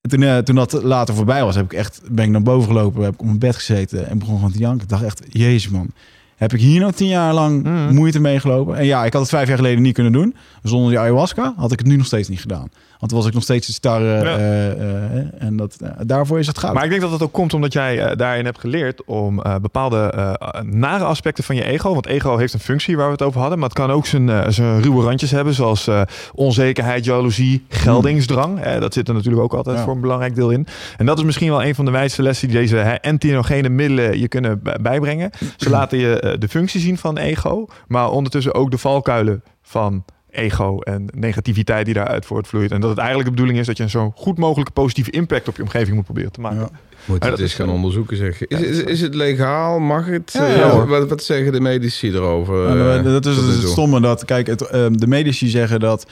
En 0.00 0.10
toen, 0.10 0.22
eh, 0.22 0.38
toen 0.38 0.54
dat 0.54 0.82
later 0.82 1.14
voorbij 1.14 1.44
was, 1.44 1.54
heb 1.54 1.64
ik 1.64 1.72
echt, 1.72 2.00
ben 2.10 2.24
ik 2.24 2.30
naar 2.30 2.42
boven 2.42 2.68
gelopen, 2.68 3.02
heb 3.02 3.12
ik 3.14 3.20
op 3.20 3.26
mijn 3.26 3.38
bed 3.38 3.54
gezeten 3.54 4.08
en 4.08 4.18
begon 4.18 4.34
gewoon 4.36 4.52
te 4.52 4.58
janken. 4.58 4.82
Ik 4.82 4.88
dacht 4.88 5.02
echt, 5.02 5.22
jezus 5.28 5.70
man, 5.70 5.90
heb 6.36 6.52
ik 6.52 6.60
hier 6.60 6.80
nou 6.80 6.92
tien 6.92 7.08
jaar 7.08 7.34
lang 7.34 7.62
Mm. 7.64 7.94
moeite 7.94 8.20
mee 8.20 8.40
gelopen? 8.40 8.76
En 8.76 8.84
ja, 8.84 9.04
ik 9.04 9.12
had 9.12 9.22
het 9.22 9.30
vijf 9.30 9.48
jaar 9.48 9.56
geleden 9.56 9.82
niet 9.82 9.94
kunnen 9.94 10.12
doen. 10.12 10.34
Zonder 10.62 10.90
die 10.90 10.98
ayahuasca 10.98 11.54
had 11.56 11.72
ik 11.72 11.78
het 11.78 11.88
nu 11.88 11.96
nog 11.96 12.06
steeds 12.06 12.28
niet 12.28 12.40
gedaan. 12.40 12.68
Want 13.00 13.12
was 13.12 13.26
ik 13.26 13.32
nog 13.34 13.42
steeds 13.42 13.66
te 13.66 13.72
starre. 13.72 14.06
Ja. 14.06 14.36
eh, 14.38 14.70
eh, 14.70 15.26
en 15.38 15.56
dat, 15.56 15.76
eh, 15.82 15.90
daarvoor 16.06 16.38
is 16.38 16.46
het 16.46 16.58
goud. 16.58 16.74
Maar 16.74 16.84
ik 16.84 16.90
denk 16.90 17.02
dat 17.02 17.10
het 17.10 17.22
ook 17.22 17.32
komt 17.32 17.54
omdat 17.54 17.72
jij 17.72 18.04
eh, 18.04 18.16
daarin 18.16 18.44
hebt 18.44 18.58
geleerd 18.60 19.04
om 19.04 19.42
eh, 19.42 19.54
bepaalde 19.56 19.96
eh, 19.98 20.60
nare 20.62 21.04
aspecten 21.04 21.44
van 21.44 21.56
je 21.56 21.64
ego. 21.64 21.92
Want 21.92 22.06
ego 22.06 22.36
heeft 22.36 22.54
een 22.54 22.60
functie 22.60 22.96
waar 22.96 23.06
we 23.06 23.12
het 23.12 23.22
over 23.22 23.40
hadden. 23.40 23.58
Maar 23.58 23.68
het 23.68 23.78
kan 23.78 23.90
ook 23.90 24.06
zijn, 24.06 24.28
eh, 24.28 24.48
zijn 24.48 24.82
ruwe 24.82 25.02
randjes 25.04 25.30
hebben. 25.30 25.54
Zoals 25.54 25.86
eh, 25.86 26.02
onzekerheid, 26.34 27.04
jaloezie, 27.04 27.64
geldingsdrang. 27.68 28.60
Eh, 28.60 28.80
dat 28.80 28.94
zit 28.94 29.08
er 29.08 29.14
natuurlijk 29.14 29.42
ook 29.42 29.54
altijd 29.54 29.76
Ja. 29.76 29.84
voor 29.84 29.94
een 29.94 30.00
belangrijk 30.00 30.34
deel 30.34 30.50
in. 30.50 30.66
En 30.96 31.06
dat 31.06 31.18
is 31.18 31.24
misschien 31.24 31.50
wel 31.50 31.64
een 31.64 31.74
van 31.74 31.84
de 31.84 31.90
wijste 31.90 32.22
lessen 32.22 32.48
die 32.48 32.56
deze 32.58 32.76
hè, 32.76 32.92
entheogene 32.94 33.68
middelen 33.68 34.18
je 34.18 34.28
kunnen 34.28 34.62
bijbrengen. 34.82 35.30
Ze 35.56 35.70
laten 35.78 35.98
je 35.98 36.20
eh, 36.20 36.38
de 36.38 36.48
functie 36.48 36.80
zien 36.80 36.98
van 36.98 37.16
ego. 37.18 37.66
Maar 37.88 38.10
ondertussen 38.10 38.54
ook 38.54 38.70
de 38.70 38.78
valkuilen 38.78 39.42
van 39.62 40.04
ego 40.30 40.78
en 40.78 41.08
negativiteit 41.14 41.84
die 41.84 41.94
daaruit 41.94 42.26
voortvloeit. 42.26 42.72
En 42.72 42.80
dat 42.80 42.90
het 42.90 42.98
eigenlijk 42.98 43.28
de 43.28 43.34
bedoeling 43.34 43.58
is 43.58 43.66
dat 43.66 43.76
je 43.76 43.82
een 43.82 43.90
zo 43.90 44.12
goed 44.16 44.38
mogelijke 44.38 44.72
positieve 44.72 45.10
impact 45.10 45.48
op 45.48 45.56
je 45.56 45.62
omgeving 45.62 45.94
moet 45.94 46.04
proberen 46.04 46.32
te 46.32 46.40
maken. 46.40 46.58
Ja. 46.58 46.70
Moet 47.04 47.18
Maar 47.18 47.28
het 47.28 47.38
dat 47.38 47.38
eens 47.38 47.50
is 47.50 47.54
gaan 47.54 47.68
onderzoeken, 47.68 48.16
zeg. 48.16 48.46
Is, 48.46 48.60
is, 48.60 48.82
is 48.82 49.00
het 49.00 49.14
legaal? 49.14 49.78
Mag 49.78 50.06
het? 50.06 50.30
Ja, 50.32 50.46
Eh, 50.46 50.56
ja, 50.56 50.86
wat, 50.86 51.08
wat 51.08 51.22
zeggen 51.22 51.52
de 51.52 51.60
medici 51.60 52.12
erover? 52.12 52.66
Eh, 52.66 53.04
dat 53.04 53.26
is 53.26 53.34
dus 53.34 53.44
nu 53.44 53.52
het 53.52 53.68
stomme. 53.68 54.00
Dat, 54.00 54.24
kijk, 54.24 54.46
het, 54.46 54.62
ehm, 54.62 54.92
de 54.92 55.06
medici 55.06 55.48
zeggen 55.48 55.80
dat... 55.80 56.06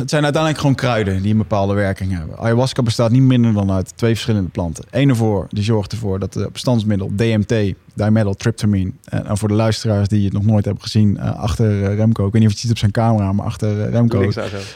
Het 0.00 0.10
zijn 0.10 0.22
uiteindelijk 0.22 0.60
gewoon 0.62 0.76
kruiden 0.76 1.22
die 1.22 1.32
een 1.32 1.38
bepaalde 1.38 1.74
werking 1.74 2.16
hebben. 2.16 2.38
Ayahuasca 2.38 2.82
bestaat 2.82 3.10
niet 3.10 3.22
minder 3.22 3.52
dan 3.52 3.70
uit 3.70 3.92
twee 3.96 4.12
verschillende 4.12 4.48
planten. 4.50 4.84
Eén 4.90 5.08
ervoor, 5.08 5.46
die 5.50 5.64
zorgt 5.64 5.92
ervoor 5.92 6.18
dat 6.18 6.32
de 6.32 6.48
bestandsmiddel 6.52 7.10
DMT, 7.16 7.54
dimethyltryptamine... 7.94 8.92
en, 9.04 9.26
en 9.26 9.38
voor 9.38 9.48
de 9.48 9.54
luisteraars 9.54 10.08
die 10.08 10.24
het 10.24 10.32
nog 10.32 10.44
nooit 10.44 10.64
hebben 10.64 10.82
gezien... 10.82 11.18
eh, 11.18 11.36
achter 11.38 11.84
eh, 11.84 11.94
Remco, 11.96 12.26
ik 12.26 12.32
weet 12.32 12.42
niet 12.42 12.50
of 12.50 12.56
je 12.56 12.58
het 12.58 12.58
ziet 12.58 12.70
op 12.70 12.78
zijn 12.78 12.90
camera... 12.90 13.32
maar 13.32 13.46
achter 13.46 13.80
eh, 13.80 13.90
Remco, 13.90 14.30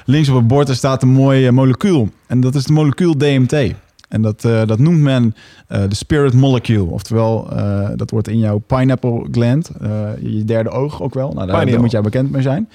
Links 0.05 0.29
op 0.29 0.35
het 0.37 0.47
bord 0.47 0.69
er 0.69 0.75
staat 0.77 1.03
een 1.03 1.09
mooi 1.09 1.47
eh, 1.47 1.53
molecuul. 1.53 2.09
En 2.27 2.41
dat 2.41 2.55
is 2.55 2.63
het 2.63 2.71
molecuul 2.73 3.19
DMT. 3.19 3.73
En 4.09 4.23
dat, 4.23 4.45
eh, 4.45 4.67
dat 4.67 4.79
noemt 4.79 5.01
men 5.01 5.35
eh, 5.69 5.83
de 5.89 5.95
spirit 5.95 6.33
molecule. 6.35 6.85
Oftewel, 6.91 7.51
eh, 7.51 7.89
dat 7.97 8.11
wordt 8.11 8.29
in 8.29 8.39
jouw 8.39 8.59
pineapple 8.59 9.27
gland, 9.31 9.71
eh, 9.81 9.89
je 10.21 10.45
derde 10.45 10.71
oog 10.71 11.03
ook 11.03 11.15
wel. 11.15 11.33
Nou, 11.33 11.47
daar, 11.47 11.67
daar 11.67 11.81
moet 11.81 11.91
jij 11.91 12.01
bekend 12.01 12.31
mee 12.31 12.43
zijn. 12.43 12.69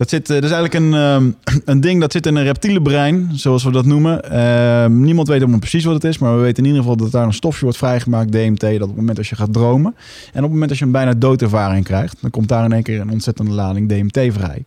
Dat, 0.00 0.08
zit, 0.08 0.30
eh, 0.30 0.34
dat 0.34 0.44
is 0.44 0.50
eigenlijk 0.50 0.74
een, 0.74 0.94
ehm, 0.94 1.30
een 1.72 1.80
ding 1.80 2.00
dat 2.00 2.12
zit 2.12 2.26
in 2.26 2.36
een 2.36 2.44
reptiele 2.44 2.82
brein, 2.82 3.30
zoals 3.32 3.64
we 3.64 3.70
dat 3.70 3.84
noemen. 3.84 4.30
Ehm, 4.30 5.00
niemand 5.00 5.28
weet 5.28 5.38
helemaal 5.38 5.58
precies 5.58 5.84
wat 5.84 5.94
het 5.94 6.04
is, 6.04 6.18
maar 6.18 6.36
we 6.36 6.40
weten 6.40 6.62
in 6.62 6.68
ieder 6.68 6.82
geval 6.82 6.96
dat 6.96 7.10
daar 7.10 7.26
een 7.26 7.32
stofje 7.32 7.62
wordt 7.62 7.78
vrijgemaakt, 7.78 8.32
DMT, 8.32 8.60
dat 8.60 8.72
op 8.72 8.88
het 8.88 8.96
moment 8.96 9.18
als 9.18 9.28
je 9.28 9.36
gaat 9.36 9.52
dromen 9.52 9.94
en 10.32 10.38
op 10.38 10.42
het 10.42 10.50
moment 10.50 10.70
als 10.70 10.78
je 10.78 10.84
een 10.84 10.90
bijna 10.90 11.14
doodervaring 11.14 11.84
krijgt, 11.84 12.16
dan 12.20 12.30
komt 12.30 12.48
daar 12.48 12.64
in 12.64 12.72
één 12.72 12.82
keer 12.82 13.00
een 13.00 13.10
ontzettende 13.10 13.50
lading 13.50 13.88
DMT 13.88 14.32
vrij. 14.32 14.64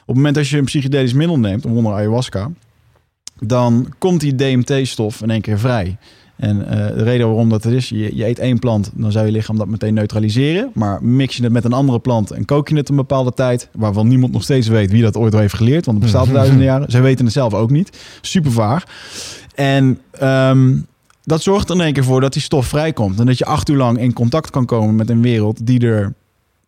Op 0.00 0.06
het 0.06 0.16
moment 0.16 0.34
dat 0.34 0.48
je 0.48 0.58
een 0.58 0.64
psychedelisch 0.64 1.12
middel 1.12 1.38
neemt, 1.38 1.66
onder 1.66 1.92
ayahuasca, 1.92 2.50
dan 3.40 3.94
komt 3.98 4.20
die 4.20 4.34
DMT-stof 4.34 5.22
in 5.22 5.30
één 5.30 5.40
keer 5.40 5.58
vrij. 5.58 5.96
En 6.36 6.68
eh, 6.68 6.96
de 6.96 7.02
reden 7.02 7.26
waarom 7.26 7.48
dat 7.48 7.64
is, 7.64 7.88
je, 7.88 8.16
je 8.16 8.26
eet 8.26 8.38
één 8.38 8.58
plant, 8.58 8.90
dan 8.94 9.12
zou 9.12 9.26
je 9.26 9.32
lichaam 9.32 9.58
dat 9.58 9.68
meteen 9.68 9.94
neutraliseren. 9.94 10.70
Maar 10.74 11.02
mix 11.02 11.36
je 11.36 11.42
het 11.42 11.52
met 11.52 11.64
een 11.64 11.72
andere 11.72 11.98
plant 11.98 12.30
en 12.30 12.44
kook 12.44 12.68
je 12.68 12.76
het 12.76 12.88
een 12.88 12.96
bepaalde 12.96 13.32
tijd, 13.32 13.68
waarvan 13.72 14.08
niemand 14.08 14.32
nog 14.32 14.42
steeds 14.42 14.68
weet 14.68 14.90
wie 14.90 15.02
dat 15.02 15.16
ooit 15.16 15.34
al 15.34 15.40
heeft 15.40 15.54
geleerd, 15.54 15.84
want 15.86 15.96
het 15.96 16.06
bestaat 16.06 16.26
al 16.26 16.32
duizenden 16.32 16.64
jaren. 16.64 16.90
Zij 16.90 17.02
weten 17.02 17.24
het 17.24 17.34
zelf 17.34 17.54
ook 17.54 17.70
niet. 17.70 17.98
Super 18.20 18.52
vaag. 18.52 18.84
En 19.54 19.98
ehm, 20.10 20.76
dat 21.22 21.42
zorgt 21.42 21.68
er 21.68 21.74
in 21.74 21.80
één 21.80 21.92
keer 21.92 22.04
voor 22.04 22.20
dat 22.20 22.32
die 22.32 22.42
stof 22.42 22.66
vrijkomt. 22.66 23.20
En 23.20 23.26
dat 23.26 23.38
je 23.38 23.44
acht 23.44 23.68
uur 23.68 23.76
lang 23.76 23.98
in 23.98 24.12
contact 24.12 24.50
kan 24.50 24.66
komen 24.66 24.96
met 24.96 25.10
een 25.10 25.22
wereld 25.22 25.66
die 25.66 25.80
er 25.80 26.14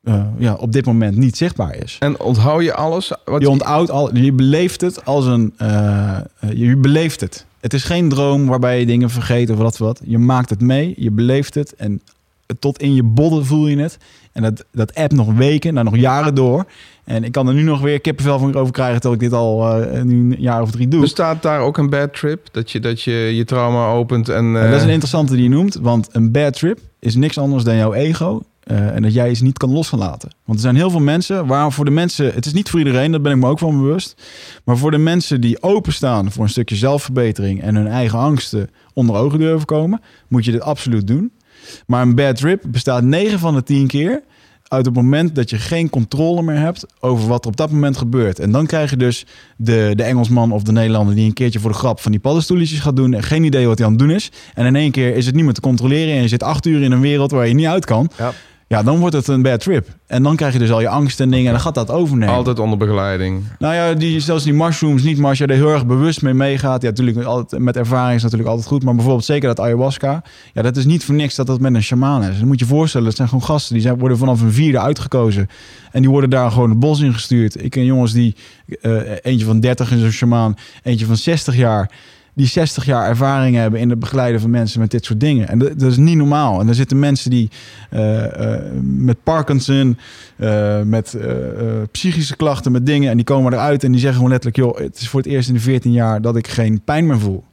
eh, 0.07 0.25
ja, 0.39 0.55
op 0.55 0.73
dit 0.73 0.87
moment 0.87 1.17
niet 1.17 1.37
zichtbaar 1.37 1.77
is. 1.77 1.97
En 2.01 2.21
onthoud 2.21 2.63
je 2.63 2.75
alles? 2.75 3.13
Wat 3.25 3.41
Je 3.43 3.51
onthoudt 3.51 3.91
al, 3.91 4.17
je 4.17 4.33
beleeft 4.33 4.81
het 4.81 5.05
als 5.05 5.27
een, 5.27 5.55
eh, 5.57 6.19
je 6.55 6.77
beleeft 6.77 7.21
het. 7.21 7.47
Het 7.67 7.75
is 7.75 7.85
geen 7.85 8.09
droom 8.09 8.47
waarbij 8.47 8.81
je 8.81 8.87
dingen 8.87 9.11
vergeet 9.11 9.51
of 9.51 9.57
wat 9.57 9.79
wat. 9.79 10.01
Je 10.05 10.19
maakt 10.19 10.51
het 10.51 10.61
mee, 10.61 10.95
je 10.97 11.11
beleeft 11.11 11.55
het 11.55 11.75
en 11.75 12.01
tot 12.59 12.81
in 12.81 12.95
je 12.95 13.03
bodden 13.03 13.47
voel 13.47 13.67
je 13.67 13.79
het. 13.79 13.99
En 14.33 14.43
dat, 14.43 14.65
dat 14.73 14.95
app 14.95 15.13
nog 15.13 15.33
weken, 15.33 15.75
nou 15.75 15.85
nog 15.85 15.97
jaren 15.97 16.35
door. 16.35 16.65
En 17.05 17.25
ik 17.25 17.33
kan 17.33 17.49
er 17.49 17.55
nu 17.55 17.63
nog 17.63 17.81
weer 17.81 18.01
kippenvel 18.01 18.39
van 18.39 18.55
over 18.55 18.73
krijgen 18.73 19.01
terwijl 19.01 19.23
ik 19.23 19.29
dit 19.29 19.39
al 19.39 19.81
eh, 19.81 20.03
nu 20.03 20.35
een 20.35 20.41
jaar 20.41 20.63
of 20.63 20.71
drie 20.71 20.89
doe. 20.89 21.01
Bestaat 21.01 21.43
daar 21.43 21.61
ook 21.61 21.79
een 21.79 21.91
bad 21.91 22.15
trip? 22.15 22.49
Dat 22.53 22.71
je 22.71 22.81
dat 22.81 23.03
je, 23.03 23.13
je 23.13 23.45
trauma 23.45 23.87
opent 23.87 24.29
en... 24.29 24.37
En 24.37 24.53
dat 24.53 24.75
is 24.75 24.77
eh, 24.77 24.83
een 24.83 24.89
interessante 24.89 25.35
die 25.35 25.43
je 25.43 25.49
noemt, 25.49 25.75
want 25.75 26.09
een 26.13 26.33
bad 26.33 26.53
trip 26.53 26.79
is 26.99 27.15
niks 27.15 27.39
anders 27.39 27.65
dan 27.65 27.77
jouw 27.77 27.93
ego. 27.93 28.43
Eh, 28.67 28.95
en 28.95 29.03
dat 29.03 29.15
jij 29.15 29.31
iets 29.31 29.41
niet 29.41 29.59
kan 29.59 29.73
los 29.73 29.89
gaan 29.89 29.99
laten. 29.99 30.31
Want 30.45 30.59
er 30.59 30.65
zijn 30.65 30.77
heel 30.77 30.91
veel 30.91 31.01
mensen, 31.01 31.47
waar 31.47 31.73
voor 31.73 31.85
de 31.85 31.91
mensen, 31.91 32.35
het 32.35 32.47
is 32.47 32.53
niet 32.53 32.71
voor 32.71 32.79
iedereen, 32.79 33.13
dat 33.13 33.23
ben 33.23 33.33
ik 33.33 33.39
me 33.39 33.49
ook 33.49 33.59
van 33.59 33.81
bewust. 33.81 34.23
Maar 34.65 34.77
voor 34.77 34.91
de 34.91 34.99
mensen 34.99 35.41
die 35.41 35.63
openstaan 35.63 36.33
voor 36.33 36.45
een 36.45 36.51
stukje 36.51 36.77
zelfverbetering 36.77 37.63
en 37.63 37.75
hun 37.75 37.87
eigen 37.87 38.19
angsten 38.19 38.71
onder 38.93 39.17
ogen 39.17 39.39
durven 39.39 39.67
komen, 39.67 40.01
moet 40.29 40.45
je 40.45 40.51
dit 40.51 40.61
absoluut 40.61 41.07
doen. 41.07 41.33
Maar 41.87 42.03
een 42.03 42.15
bad 42.15 42.37
trip 42.37 42.63
bestaat 42.67 43.03
9 43.03 43.39
van 43.39 43.55
de 43.55 43.63
10 43.63 43.87
keer 43.87 44.23
uit 44.69 44.87
het 44.87 44.95
moment 44.95 45.35
dat 45.35 45.51
je 45.51 45.59
geen 45.59 45.91
controle 45.91 46.43
meer 46.43 46.59
hebt 46.59 46.87
over 47.01 47.29
wat 47.29 47.45
er 47.45 47.51
op 47.51 47.57
dat 47.57 47.71
moment 47.71 47.97
gebeurt. 47.97 48.39
En 48.39 48.51
dan 48.51 48.67
krijg 48.67 48.91
je 48.91 48.97
dus 48.97 49.27
de, 49.57 49.93
de 49.95 50.03
Engelsman 50.03 50.53
of 50.53 50.63
de 50.63 50.73
Nederlander 50.73 51.15
die 51.15 51.27
een 51.27 51.33
keertje 51.33 51.61
voor 51.61 51.71
de 51.71 51.77
grap 51.77 52.01
van 52.01 52.11
die 52.11 52.21
paddenstoeltjes 52.21 52.81
gaat 52.81 52.97
doen 52.97 53.15
en 53.15 53.23
geen 53.23 53.45
idee 53.45 53.67
wat 53.67 53.79
hij 53.79 53.87
aan 53.87 53.93
het 53.93 54.03
doen 54.03 54.11
is. 54.11 54.31
En 54.55 54.67
in 54.67 54.77
één 54.77 54.91
keer 54.91 55.17
is 55.17 55.27
het 55.27 55.35
niet 55.35 55.45
meer 55.45 55.53
te 55.53 55.61
controleren 55.61 56.15
en 56.15 56.23
je 56.23 56.29
zit 56.29 56.43
acht 56.43 56.67
uur 56.67 56.83
in 56.83 56.93
een 56.93 57.01
wereld 57.01 57.31
waar 57.31 57.49
je 57.49 57.55
niet 57.55 57.67
uit 57.67 57.85
kan. 57.85 58.11
Ja. 58.19 58.33
Ja, 58.69 58.83
dan 58.83 58.99
wordt 58.99 59.15
het 59.15 59.29
een 59.29 59.43
bad 59.43 59.61
trip. 59.61 59.89
En 60.07 60.23
dan 60.23 60.37
krijg 60.37 60.53
je 60.53 60.59
dus 60.59 60.71
al 60.71 60.81
je 60.81 60.89
angst 60.89 61.21
en 61.21 61.31
dingen 61.31 61.47
en 61.47 61.53
dan 61.53 61.61
gaat 61.61 61.75
dat 61.75 61.91
overnemen. 61.91 62.35
Altijd 62.35 62.59
onder 62.59 62.79
begeleiding. 62.79 63.45
Nou 63.59 63.75
ja, 63.75 63.95
die, 63.95 64.21
zelfs 64.21 64.45
die 64.45 64.53
mushrooms 64.53 65.03
niet, 65.03 65.19
maar 65.19 65.29
als 65.29 65.39
je 65.39 65.47
er 65.47 65.55
heel 65.55 65.73
erg 65.73 65.87
bewust 65.87 66.23
mee 66.23 66.35
meegaat. 66.35 66.83
Ja, 66.83 66.89
natuurlijk 66.89 67.19
altijd, 67.23 67.63
met 67.63 67.77
ervaring 67.77 68.17
is 68.17 68.23
natuurlijk 68.23 68.49
altijd 68.49 68.69
goed. 68.69 68.85
Maar 68.85 68.95
bijvoorbeeld 68.95 69.25
zeker 69.25 69.49
dat 69.49 69.61
ayahuasca. 69.61 70.23
Ja, 70.53 70.63
dat 70.63 70.77
is 70.77 70.85
niet 70.85 71.05
voor 71.05 71.15
niks 71.15 71.35
dat 71.35 71.47
dat 71.47 71.61
met 71.61 71.75
een 71.75 71.83
shamaan 71.83 72.23
is. 72.23 72.39
Dan 72.39 72.47
moet 72.47 72.59
je 72.59 72.65
je 72.65 72.71
voorstellen, 72.71 73.07
dat 73.07 73.17
zijn 73.17 73.29
gewoon 73.29 73.45
gasten. 73.45 73.75
Die 73.75 73.83
zijn, 73.83 73.99
worden 73.99 74.19
vanaf 74.19 74.41
een 74.41 74.53
vierde 74.53 74.81
uitgekozen. 74.81 75.49
En 75.93 76.01
die 76.01 76.11
worden 76.11 76.31
daar 76.31 76.51
gewoon 76.51 76.71
het 76.71 76.81
bos 76.81 77.01
in 77.01 77.13
gestuurd. 77.13 77.63
Ik 77.65 77.71
ken 77.71 77.85
jongens 77.85 78.13
die, 78.13 78.37
eh, 78.81 79.01
eentje 79.23 79.47
van 79.47 79.61
30 79.61 79.93
is 79.93 80.03
een 80.03 80.13
shamaan. 80.13 80.55
Eentje 80.83 81.07
van 81.07 81.17
60 81.17 81.57
jaar. 81.57 81.91
Die 82.37 82.47
60 82.47 82.85
jaar 82.85 83.09
ervaring 83.09 83.57
hebben 83.57 83.81
in 83.81 83.91
het 83.91 83.99
begeleiden 83.99 84.41
van 84.41 84.51
mensen 84.51 84.81
met 84.81 84.91
dit 84.91 85.05
soort 85.05 85.21
dingen. 85.21 85.49
En 85.49 85.59
dat, 85.59 85.79
dat 85.79 85.91
is 85.91 85.97
niet 85.97 86.17
normaal. 86.17 86.61
En 86.61 86.69
er 86.69 86.75
zitten 86.75 86.99
mensen 86.99 87.31
die 87.31 87.51
eh, 87.91 88.55
eh, 88.55 88.63
met 88.83 89.23
Parkinson, 89.23 89.99
eh, 90.37 90.83
met 90.83 91.17
psychische 91.91 92.37
klachten, 92.37 92.73
met 92.73 92.87
dingen. 92.87 93.11
En 93.11 93.17
die 93.17 93.25
komen 93.25 93.53
eruit 93.53 93.85
en 93.85 93.91
die 93.91 94.01
zeggen 94.01 94.17
gewoon 94.17 94.33
letterlijk: 94.33 94.63
joh, 94.63 94.79
het 94.79 95.01
is 95.01 95.09
voor 95.09 95.21
het 95.21 95.29
eerst 95.29 95.49
in 95.49 95.55
de 95.55 95.61
14 95.61 95.93
jaar 95.93 96.21
dat 96.21 96.37
ik 96.37 96.49
geen 96.49 96.81
pijn 96.81 97.07
meer 97.07 97.21
voel. 97.21 97.45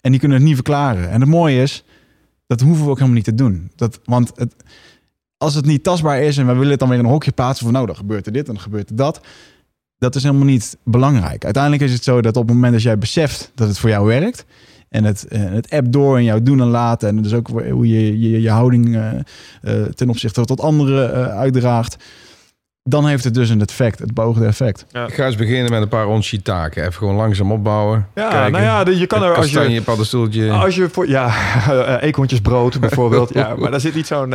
En 0.00 0.10
die 0.10 0.20
kunnen 0.20 0.38
het 0.38 0.46
niet 0.46 0.56
verklaren. 0.56 1.10
En 1.10 1.20
het 1.20 1.30
mooie 1.30 1.62
is, 1.62 1.84
dat 2.46 2.60
hoeven 2.60 2.84
we 2.84 2.90
ook 2.90 2.96
helemaal 2.96 3.16
niet 3.16 3.24
te 3.24 3.34
doen. 3.34 3.70
Dat, 3.76 4.00
want 4.04 4.32
het, 4.34 4.54
als 5.36 5.54
het 5.54 5.66
niet 5.66 5.82
tastbaar 5.82 6.22
is 6.22 6.38
en 6.38 6.46
we 6.46 6.52
willen 6.52 6.70
het 6.70 6.78
dan 6.78 6.88
weer 6.88 6.98
in 6.98 7.04
een 7.04 7.10
hokje 7.10 7.32
plaatsen 7.32 7.64
van 7.64 7.74
nou, 7.74 7.86
dan 7.86 7.96
gebeurt 7.96 8.26
er 8.26 8.32
dit 8.32 8.48
en 8.48 8.54
dan 8.54 8.62
gebeurt 8.62 8.90
er 8.90 8.96
dat. 8.96 9.20
Dat 9.98 10.14
is 10.14 10.22
helemaal 10.22 10.44
niet 10.46 10.76
belangrijk. 10.84 11.44
Uiteindelijk 11.44 11.82
is 11.82 11.92
het 11.92 12.04
zo 12.04 12.20
dat 12.20 12.36
op 12.36 12.46
het 12.46 12.54
moment 12.54 12.72
dat 12.72 12.82
jij 12.82 12.98
beseft 12.98 13.52
dat 13.54 13.68
het 13.68 13.78
voor 13.78 13.90
jou 13.90 14.06
werkt 14.06 14.44
en 14.88 15.04
het, 15.04 15.26
eh, 15.28 15.40
het 15.44 15.70
app 15.70 15.92
door 15.92 16.16
en 16.16 16.24
jou 16.24 16.42
doen 16.42 16.60
en 16.60 16.66
laten 16.66 17.08
en 17.08 17.22
dus 17.22 17.34
ook 17.34 17.48
hoe 17.48 17.88
je 17.88 18.20
je, 18.30 18.40
je 18.40 18.50
houding 18.50 18.96
eh, 18.96 19.10
eh, 19.62 19.86
ten 19.86 20.08
opzichte 20.08 20.44
tot 20.44 20.60
anderen 20.60 21.14
eh, 21.14 21.38
uitdraagt, 21.38 21.96
dan 22.82 23.06
heeft 23.06 23.24
het 23.24 23.34
dus 23.34 23.48
een 23.50 23.60
effect, 23.60 23.98
het 23.98 24.14
beoogde 24.14 24.46
effect. 24.46 24.86
Ik 25.06 25.14
ga 25.14 25.26
eens 25.26 25.36
beginnen 25.36 25.70
met 25.70 25.82
een 25.82 25.88
paar 25.88 26.06
on-shiitake. 26.06 26.80
Even 26.80 26.92
gewoon 26.92 27.14
langzaam 27.14 27.52
opbouwen. 27.52 28.06
Ja, 28.14 28.28
Kijken. 28.28 28.52
nou 28.52 28.64
ja, 28.64 28.84
de- 28.84 28.98
je 28.98 29.06
kan 29.06 29.22
er 29.22 29.34
als 29.34 29.50
je... 29.50 29.82
Paddenstoeltje. 29.84 30.50
Als 30.50 30.74
je 30.74 30.88
voor, 30.88 31.08
ja, 31.08 31.26
eh, 31.86 32.02
eekhoorntjesbrood 32.02 32.80
bijvoorbeeld. 32.80 33.34
ja, 33.34 33.54
maar 33.56 33.70
daar 33.70 33.80
zit 33.80 33.94
niet 33.94 34.06
zo'n 34.06 34.34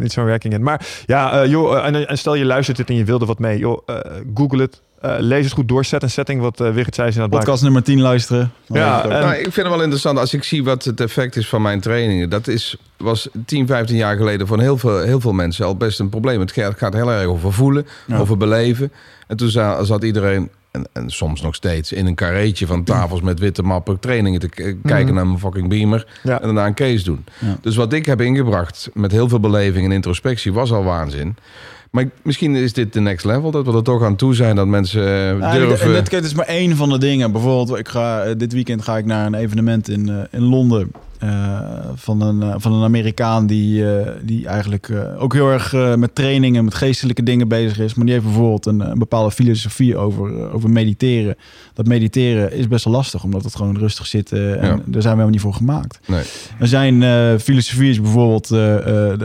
niet 0.00 0.12
zo'n 0.12 0.24
werking 0.24 0.54
in. 0.54 0.62
Maar 0.62 0.86
ja, 1.06 1.46
joh, 1.46 1.86
en, 1.86 2.08
en 2.08 2.18
stel 2.18 2.34
je 2.34 2.44
luistert 2.44 2.76
dit 2.76 2.88
en 2.88 2.94
je 2.94 3.04
wilde 3.04 3.26
wat 3.26 3.38
mee. 3.38 3.58
Joh, 3.58 3.82
eh, 3.86 3.96
Google 4.34 4.60
het. 4.62 4.82
Eh, 5.00 5.14
lees 5.18 5.44
het 5.44 5.52
goed 5.52 5.68
door. 5.68 5.84
Set 5.84 6.02
een 6.02 6.10
setting, 6.10 6.40
wat 6.40 6.60
eh 6.60 6.70
Wigert 6.72 6.94
zei. 6.94 7.08
Is 7.08 7.14
inderdaad 7.14 7.38
Podcast 7.38 7.62
nummer 7.62 7.82
10 7.82 8.00
luisteren. 8.00 8.52
Ja, 8.66 9.02
en- 9.02 9.08
Nou, 9.08 9.32
ik 9.34 9.40
vind 9.42 9.56
het 9.56 9.68
wel 9.68 9.80
interessant 9.82 10.18
als 10.18 10.34
ik 10.34 10.44
zie 10.44 10.64
wat 10.64 10.84
het 10.84 11.00
effect 11.00 11.36
is 11.36 11.48
van 11.48 11.62
mijn 11.62 11.80
trainingen. 11.80 12.30
Dat 12.30 12.46
is, 12.48 12.76
was 12.96 13.28
10, 13.46 13.66
15 13.66 13.96
jaar 13.96 14.16
geleden 14.16 14.46
voor 14.46 14.60
heel 14.60 14.78
veel, 14.78 14.98
heel 15.00 15.20
veel 15.20 15.32
mensen 15.32 15.64
al 15.66 15.76
best 15.76 16.00
een 16.00 16.08
probleem. 16.08 16.40
Het 16.40 16.52
gaat, 16.52 16.78
gaat 16.78 16.92
heel 16.94 17.10
erg 17.10 17.26
over 17.26 17.52
voelen, 17.52 17.86
Ja. 18.06 18.18
over 18.18 18.36
beleven. 18.36 18.92
En 19.26 19.36
toen 19.36 19.48
za- 19.48 19.84
zat 19.84 20.04
iedereen, 20.04 20.48
en, 20.70 20.86
en 20.92 21.10
soms 21.10 21.42
nog 21.42 21.54
steeds, 21.54 21.92
in 21.92 22.06
een 22.06 22.14
karreetje 22.14 22.66
van 22.66 22.84
tafels 22.84 23.20
met 23.20 23.38
witte 23.38 23.62
mappen 23.62 23.98
trainingen 23.98 24.40
te 24.40 24.48
k- 24.48 24.54
kijken 24.84 25.04
Mhm. 25.04 25.14
naar 25.14 25.26
mijn 25.26 25.38
fucking 25.38 25.68
beamer. 25.68 26.06
Ja. 26.22 26.36
En 26.40 26.44
daarna 26.44 26.66
een 26.66 26.74
case 26.74 27.04
doen. 27.04 27.24
Ja. 27.38 27.56
Dus 27.60 27.76
wat 27.76 27.92
ik 27.92 28.06
heb 28.06 28.20
ingebracht 28.20 28.90
met 28.94 29.12
heel 29.12 29.28
veel 29.28 29.40
beleving 29.40 29.84
en 29.84 29.92
introspectie 29.92 30.52
was 30.52 30.72
al 30.72 30.84
waanzin. 30.84 31.36
Maar 31.90 32.02
ik- 32.02 32.10
misschien 32.22 32.54
is 32.56 32.72
dit 32.72 32.92
de 32.92 33.00
next 33.00 33.24
level, 33.24 33.50
dat 33.50 33.66
we 33.66 33.72
er 33.72 33.82
toch 33.82 34.02
aan 34.02 34.16
toe 34.16 34.34
zijn 34.34 34.56
dat 34.56 34.66
mensen 34.66 35.02
eh, 35.06 35.38
Ja, 35.38 35.52
en 35.52 35.58
durven. 35.58 35.88
dit- 35.92 35.96
en 35.96 36.04
dit 36.20 36.24
is 36.24 36.34
maar 36.34 36.46
één 36.46 36.76
van 36.76 36.88
de 36.88 36.98
dingen. 36.98 37.32
Bijvoorbeeld, 37.32 37.78
ik 37.78 37.88
ga, 37.88 38.22
eh, 38.22 38.34
dit 38.38 38.52
weekend 38.52 38.82
ga 38.82 38.96
ik 38.96 39.04
naar 39.04 39.26
een 39.26 39.34
evenement 39.34 39.88
in, 39.88 40.08
eh, 40.08 40.16
in 40.30 40.42
Londen. 40.42 40.90
Eh, 41.20 41.60
van, 41.94 42.20
een, 42.20 42.42
eh, 42.42 42.54
van 42.58 42.72
een 42.72 42.82
Amerikaan 42.84 43.46
die, 43.46 43.94
eh, 43.94 44.10
die 44.22 44.46
eigenlijk 44.46 44.90
ook 45.18 45.32
heel 45.32 45.48
erg 45.50 45.96
met 45.96 46.14
trainingen, 46.14 46.64
met 46.64 46.74
geestelijke 46.74 47.22
dingen 47.22 47.48
bezig 47.48 47.78
is. 47.78 47.94
Maar 47.94 48.04
die 48.04 48.14
heeft 48.14 48.26
bijvoorbeeld 48.26 48.66
een, 48.66 48.80
een 48.90 48.98
bepaalde 48.98 49.30
filosofie 49.30 49.96
over, 49.96 50.52
over 50.52 50.70
mediteren. 50.70 51.36
Dat 51.74 51.86
mediteren 51.86 52.52
is 52.52 52.68
best 52.68 52.84
wel 52.84 52.94
lastig, 52.94 53.24
omdat 53.24 53.44
het 53.44 53.54
gewoon 53.56 53.78
rustig 53.78 54.06
zit. 54.06 54.32
eh, 54.32 54.50
en 54.62 54.66
Ja. 54.66 54.68
daar 54.68 54.76
zijn 54.82 54.92
we 54.92 55.08
helemaal 55.08 55.28
niet 55.28 55.40
voor 55.40 55.54
gemaakt. 55.54 56.00
Nee. 56.06 56.22
En 56.58 56.68
zijn 56.68 57.02
filosofie 57.40 57.90
is 57.90 58.00
bijvoorbeeld 58.00 58.48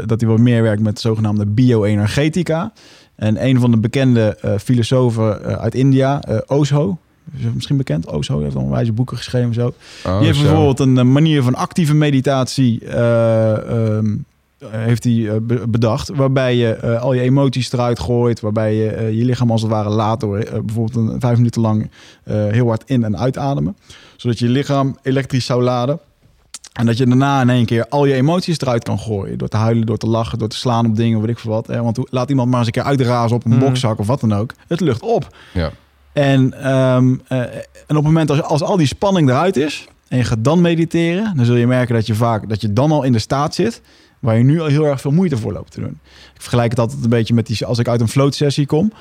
dat 0.07 0.19
hij 0.21 0.29
wat 0.29 0.39
meer 0.39 0.61
werkt 0.61 0.81
met 0.81 0.99
zogenaamde 0.99 1.45
bioenergetica. 1.45 2.73
En 3.15 3.45
een 3.45 3.59
van 3.59 3.71
de 3.71 3.77
bekende 3.77 4.37
filosofen 4.63 5.41
uit 5.59 5.75
India, 5.75 6.23
Osho, 6.47 6.97
is 7.37 7.43
misschien 7.53 7.77
bekend, 7.77 8.05
Osho 8.11 8.39
heeft 8.41 8.55
al 8.55 8.69
wijze 8.69 8.91
boeken 8.93 9.17
geschreven 9.17 9.47
en 9.47 9.53
zo. 9.53 9.73
Oh, 10.05 10.17
die 10.17 10.25
heeft 10.25 10.37
zo. 10.39 10.43
bijvoorbeeld 10.45 10.79
een 10.79 10.97
eh, 10.97 11.03
manier 11.03 11.43
van 11.43 11.55
actieve 11.55 11.93
meditatie 11.93 12.85
eh, 12.85 13.69
ehm, 13.97 14.15
heeft 14.67 15.03
hij 15.03 15.29
eh, 15.29 15.35
be- 15.41 15.67
bedacht, 15.67 16.09
waarbij 16.09 16.55
je 16.55 16.73
eh, 16.73 17.01
al 17.01 17.13
je 17.13 17.21
emoties 17.21 17.71
eruit 17.71 17.99
gooit, 17.99 18.39
waarbij 18.39 18.75
je 18.75 18.89
eh, 18.89 19.11
je 19.11 19.25
lichaam 19.25 19.51
als 19.51 19.61
het 19.61 19.71
ware 19.71 19.89
laat 19.89 20.19
door 20.19 20.37
eh, 20.37 20.59
bijvoorbeeld 20.59 21.09
een 21.13 21.19
vijf 21.19 21.37
minuten 21.37 21.61
lang 21.61 21.89
eh, 22.23 22.35
heel 22.47 22.67
hard 22.67 22.83
in- 22.85 23.03
en 23.03 23.17
uitademen, 23.17 23.77
zodat 24.15 24.39
je 24.39 24.45
je 24.45 24.51
lichaam 24.51 24.97
elektrisch 25.01 25.45
zou 25.45 25.63
laden. 25.63 25.99
En 26.73 26.85
dat 26.85 26.97
je 26.97 27.05
daarna 27.05 27.41
in 27.41 27.49
één 27.49 27.65
keer 27.65 27.87
al 27.89 28.05
je 28.05 28.13
emoties 28.13 28.59
eruit 28.61 28.83
kan 28.83 28.99
gooien. 28.99 29.37
Door 29.37 29.47
te 29.47 29.57
huilen, 29.57 29.85
door 29.85 29.97
te 29.97 30.07
lachen, 30.07 30.39
door 30.39 30.47
te 30.47 30.55
slaan 30.57 30.85
op 30.85 30.95
dingen, 30.95 31.19
weet 31.21 31.29
ik 31.29 31.39
veel 31.39 31.51
wat. 31.51 31.67
Hè? 31.67 31.81
Want 31.81 31.99
laat 32.11 32.29
iemand 32.29 32.49
maar 32.49 32.57
eens 32.57 32.67
een 32.67 32.73
keer 32.73 32.83
uitrazen 32.83 33.35
op 33.35 33.45
een 33.45 33.51
Mhm. 33.51 33.59
bokzak 33.59 33.99
of 33.99 34.07
wat 34.07 34.19
dan 34.19 34.33
ook. 34.33 34.53
Het 34.67 34.79
lucht 34.79 35.01
op. 35.01 35.35
Ja. 35.53 35.71
En, 36.15 36.53
ehm, 36.63 37.15
eh, 37.27 37.39
en 37.39 37.47
op 37.87 37.95
het 37.95 38.03
moment 38.03 38.29
als, 38.29 38.41
als 38.41 38.61
al 38.61 38.77
die 38.77 38.87
spanning 38.87 39.29
eruit 39.29 39.57
is 39.57 39.85
en 40.07 40.17
je 40.17 40.23
gaat 40.23 40.43
dan 40.43 40.61
mediteren, 40.61 41.33
dan 41.35 41.45
zul 41.45 41.55
je 41.55 41.67
merken 41.67 41.95
dat 41.95 42.05
je 42.07 42.15
vaak 42.15 42.49
dat 42.49 42.61
je 42.61 42.73
dan 42.73 42.91
al 42.91 43.03
in 43.03 43.11
de 43.11 43.19
staat 43.19 43.55
zit 43.55 43.81
waar 44.19 44.37
je 44.37 44.43
nu 44.43 44.59
al 44.61 44.67
heel 44.67 44.85
erg 44.85 45.01
veel 45.01 45.11
moeite 45.11 45.37
voor 45.37 45.53
loopt 45.53 45.71
te 45.71 45.79
doen. 45.79 45.99
Ik 46.35 46.41
vergelijk 46.41 46.69
het 46.69 46.79
altijd 46.79 47.03
een 47.03 47.09
beetje 47.09 47.33
met 47.33 47.47
die 47.47 47.65
als 47.65 47.79
ik 47.79 47.87
uit 47.87 48.01
een 48.01 48.07
float 48.07 48.35
sessie 48.35 48.65
kom. 48.65 48.91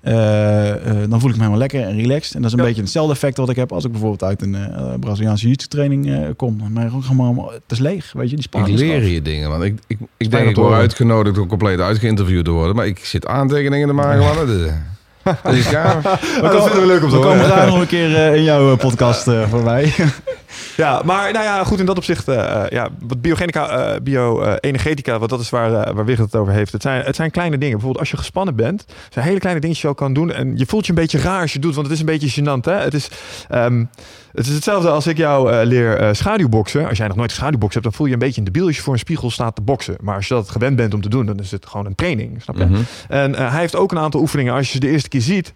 eh, 0.00 1.02
eh, 1.02 1.10
dan 1.10 1.20
voel 1.20 1.28
ik 1.30 1.34
me 1.36 1.40
helemaal 1.42 1.58
lekker 1.58 1.82
en 1.82 1.96
relaxed. 1.96 2.34
En 2.34 2.40
dat 2.42 2.50
is 2.50 2.56
een 2.56 2.62
Ja. 2.62 2.68
beetje 2.68 2.82
hetzelfde 2.82 3.12
effect 3.12 3.36
wat 3.36 3.48
ik 3.48 3.56
heb 3.56 3.72
als 3.72 3.84
ik 3.84 3.90
bijvoorbeeld 3.90 4.22
uit 4.22 4.42
een 4.42 4.54
eh, 4.54 4.94
Braziliaanse 5.00 5.44
jiu 5.44 5.56
training 5.56 6.10
eh, 6.10 6.18
kom. 6.36 6.78
Ik 6.86 6.92
ook 6.94 7.02
helemaal, 7.02 7.50
het 7.52 7.62
is 7.68 7.78
leeg, 7.78 8.12
weet 8.12 8.22
je, 8.30 8.36
die 8.36 8.38
Ik 8.38 8.42
spanning 8.44 8.74
is 8.74 8.80
leer 8.80 9.04
je 9.04 9.22
dingen, 9.22 9.48
want 9.50 9.62
ik, 9.62 9.78
ik, 9.86 9.98
ik 10.16 10.30
denk 10.30 10.42
om 10.44 10.48
ik 10.50 10.56
word 10.56 10.72
uitgenodigd 10.74 11.38
om 11.38 11.46
compleet 11.48 11.80
uitgeïnterviewd 11.80 12.44
te 12.44 12.50
worden, 12.50 12.76
maar 12.76 12.86
ik 12.86 12.98
zit 13.04 13.26
aantekeningen 13.26 13.88
te 13.88 13.94
maken. 13.94 14.18
man. 14.18 14.36
Dat 15.42 15.52
is- 15.52 15.70
Dat 15.70 16.62
vinden 16.62 16.80
we 16.80 16.86
leuk 16.86 17.02
om 17.02 17.08
te 17.08 17.16
We 17.18 17.22
horen. 17.22 17.38
komen 17.40 17.48
daar 17.56 17.66
nog 17.66 17.80
een 17.80 17.86
keer 17.86 18.16
eh, 18.16 18.34
in 18.34 18.42
jouw 18.42 18.72
eh, 18.72 18.78
podcast 18.78 19.28
eh, 19.28 19.48
voorbij. 19.50 19.92
Ja, 20.76 21.02
maar 21.04 21.32
nou 21.32 21.44
ja, 21.44 21.64
goed 21.64 21.78
in 21.80 21.86
dat 21.86 21.96
opzicht. 21.96 22.26
ja, 22.68 22.88
wat 23.00 23.20
biogenica, 23.20 23.96
bio-energetica, 24.02 25.18
wat 25.18 25.28
dat 25.28 25.40
is 25.40 25.50
waar, 25.50 25.94
waar 25.94 26.04
Wigert 26.04 26.32
het 26.32 26.40
over 26.40 26.52
heeft. 26.52 26.72
Het 26.72 26.82
zijn, 26.82 27.02
het 27.04 27.16
zijn 27.16 27.30
kleine 27.30 27.58
dingen. 27.58 27.72
Bijvoorbeeld 27.72 28.00
als 28.00 28.10
je 28.10 28.16
gespannen 28.16 28.56
bent, 28.56 28.84
zijn 29.10 29.24
hele 29.26 29.38
kleine 29.38 29.60
dingetjes 29.60 29.82
die 29.84 29.90
je 29.94 29.96
al 30.00 30.06
kan 30.06 30.14
doen. 30.14 30.32
En 30.32 30.56
je 30.56 30.66
voelt 30.66 30.84
je 30.86 30.92
een 30.92 30.98
beetje 30.98 31.18
raar 31.18 31.40
als 31.40 31.52
je 31.52 31.58
het 31.58 31.62
doet, 31.66 31.74
want 31.74 31.86
het 31.86 31.94
is 31.94 32.00
een 32.00 32.18
beetje 32.18 32.42
gênant. 32.42 32.64
Hè? 32.64 32.72
Het, 32.72 32.94
is, 32.94 33.08
ehm, 33.48 33.84
het 34.34 34.46
is 34.46 34.54
hetzelfde 34.54 34.90
als 34.90 35.06
ik 35.06 35.16
jou 35.16 35.52
eh, 35.52 35.66
leer 35.66 35.96
eh, 35.96 36.12
schaduwboksen. 36.12 36.88
Als 36.88 36.98
jij 36.98 37.06
nog 37.06 37.16
nooit 37.16 37.30
geschaduwboksen 37.30 37.80
hebt, 37.80 37.84
dan 37.84 37.92
voel 37.92 38.06
je 38.06 38.12
een 38.12 38.18
beetje 38.18 38.38
een 38.38 38.44
debiel 38.44 38.66
als 38.66 38.76
je 38.76 38.82
voor 38.82 38.92
een 38.92 38.98
spiegel 38.98 39.30
staat 39.30 39.54
te 39.54 39.62
boksen. 39.62 39.96
Maar 40.00 40.14
als 40.14 40.28
je 40.28 40.34
dat 40.34 40.50
gewend 40.50 40.76
bent 40.76 40.94
om 40.94 41.00
te 41.00 41.08
doen, 41.08 41.26
dan 41.26 41.38
is 41.38 41.50
het 41.50 41.66
gewoon 41.66 41.86
een 41.86 41.94
training. 41.94 42.42
Snap 42.42 42.56
je? 42.56 42.64
Mhm. 42.64 42.80
En 43.08 43.34
eh, 43.34 43.50
hij 43.50 43.60
heeft 43.60 43.76
ook 43.76 43.92
een 43.92 43.98
aantal 43.98 44.20
oefeningen. 44.20 44.54
Als 44.54 44.66
je 44.66 44.72
ze 44.72 44.80
de 44.80 44.88
eerste 44.88 45.08
keer 45.08 45.20
ziet. 45.20 45.54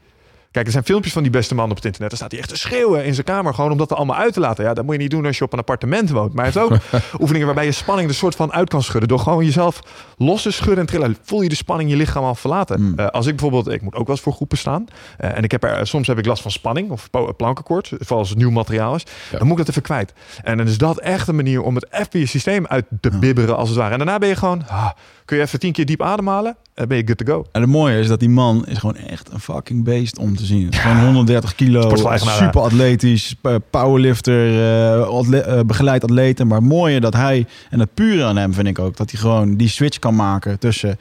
Kijk, 0.50 0.66
er 0.66 0.72
zijn 0.72 0.84
filmpjes 0.84 1.12
van 1.12 1.22
die 1.22 1.32
beste 1.32 1.54
man 1.54 1.70
op 1.70 1.76
het 1.76 1.84
internet. 1.84 2.10
Dan 2.10 2.18
staat 2.18 2.30
hij 2.30 2.40
echt 2.40 2.48
te 2.48 2.56
schreeuwen 2.56 3.04
in 3.04 3.14
zijn 3.14 3.26
kamer. 3.26 3.54
Gewoon 3.54 3.70
om 3.70 3.78
dat 3.78 3.90
er 3.90 3.96
allemaal 3.96 4.16
uit 4.16 4.32
te 4.32 4.40
laten. 4.40 4.64
Ja, 4.64 4.74
dat 4.74 4.84
moet 4.84 4.94
je 4.94 5.00
niet 5.00 5.10
doen 5.10 5.26
als 5.26 5.38
je 5.38 5.44
op 5.44 5.52
een 5.52 5.58
appartement 5.58 6.10
woont. 6.10 6.34
Maar 6.34 6.44
hij 6.44 6.52
heeft 6.54 6.72
ook 6.72 7.00
oefeningen 7.20 7.46
waarbij 7.46 7.64
je 7.64 7.72
spanning 7.72 8.08
er 8.08 8.14
soort 8.14 8.34
van 8.34 8.52
uit 8.52 8.68
kan 8.68 8.82
schudden. 8.82 9.08
Door 9.08 9.18
gewoon 9.18 9.44
jezelf 9.44 9.80
los 10.16 10.42
te 10.42 10.50
schudden 10.50 10.78
en 10.78 10.86
trillen. 10.86 11.16
Voel 11.22 11.42
je 11.42 11.48
de 11.48 11.54
spanning 11.54 11.90
je 11.90 11.96
lichaam 11.96 12.24
al 12.24 12.34
verlaten. 12.34 12.82
Mm. 12.82 12.98
Eh, 12.98 13.06
als 13.06 13.26
ik 13.26 13.36
bijvoorbeeld, 13.36 13.74
ik 13.74 13.82
moet 13.82 13.94
ook 13.94 14.06
wel 14.06 14.14
eens 14.14 14.24
voor 14.24 14.32
groepen 14.32 14.58
staan. 14.58 14.84
Eh, 15.16 15.36
en 15.36 15.42
ik 15.42 15.50
heb 15.50 15.64
er, 15.64 15.86
soms 15.86 16.06
heb 16.06 16.18
ik 16.18 16.26
last 16.26 16.42
van 16.42 16.50
spanning 16.50 16.90
of 16.90 17.10
plankenkoord. 17.36 17.88
Vooral 17.98 18.18
als 18.18 18.28
het 18.28 18.38
nieuw 18.38 18.50
materiaal 18.50 18.94
is. 18.94 19.04
Ja. 19.30 19.38
Dan 19.38 19.46
moet 19.46 19.58
ik 19.58 19.64
dat 19.64 19.68
even 19.68 19.82
kwijt. 19.82 20.12
En 20.42 20.56
dan 20.56 20.66
is 20.66 20.78
dat 20.78 20.98
echt 20.98 21.28
een 21.28 21.36
manier 21.36 21.62
om 21.62 21.74
het 21.74 21.86
even 21.90 22.20
je 22.20 22.26
systeem 22.26 22.66
uit 22.66 22.84
te 23.00 23.18
bibberen 23.18 23.56
als 23.56 23.68
het 23.68 23.78
ware. 23.78 23.92
En 23.92 23.98
daarna 23.98 24.18
ben 24.18 24.28
je 24.28 24.36
gewoon, 24.36 24.64
ah, 24.68 24.90
kun 25.24 25.36
je 25.36 25.42
even 25.42 25.58
tien 25.58 25.72
keer 25.72 25.86
diep 25.86 26.02
ademhalen. 26.02 26.56
En 26.74 26.88
ben 26.88 26.96
je 26.96 27.06
good 27.06 27.18
to 27.18 27.24
go. 27.24 27.46
En 27.52 27.60
het 27.60 27.70
mooie 27.70 27.98
is 27.98 28.08
dat 28.08 28.20
die 28.20 28.28
man 28.28 28.66
is 28.66 28.78
gewoon 28.78 28.96
echt 28.96 29.32
een 29.32 29.40
fucking 29.40 29.84
beest 29.84 30.18
om 30.18 30.36
te 30.38 30.44
zien. 30.44 30.72
Gewoon 30.74 31.04
130 31.04 31.54
kilo, 31.54 31.80
Sportschool-eigenaar, 31.80 32.36
super 32.36 32.60
atletisch, 32.60 33.34
eh, 33.42 33.54
powerlifter, 33.70 34.48
eh, 34.94 35.08
atle- 35.08 35.40
eh, 35.40 35.60
begeleid 35.66 36.02
atleten. 36.02 36.46
Maar 36.46 36.58
het 36.58 36.68
mooie 36.68 37.00
dat 37.00 37.14
hij, 37.14 37.46
en 37.70 37.80
het 37.80 37.94
pure 37.94 38.24
aan 38.24 38.36
hem 38.36 38.54
vind 38.54 38.66
ik 38.66 38.78
ook, 38.78 38.96
dat 38.96 39.10
hij 39.10 39.20
gewoon 39.20 39.56
die 39.56 39.68
switch 39.68 39.98
kan 39.98 40.14
maken 40.14 40.58
tussen... 40.58 40.96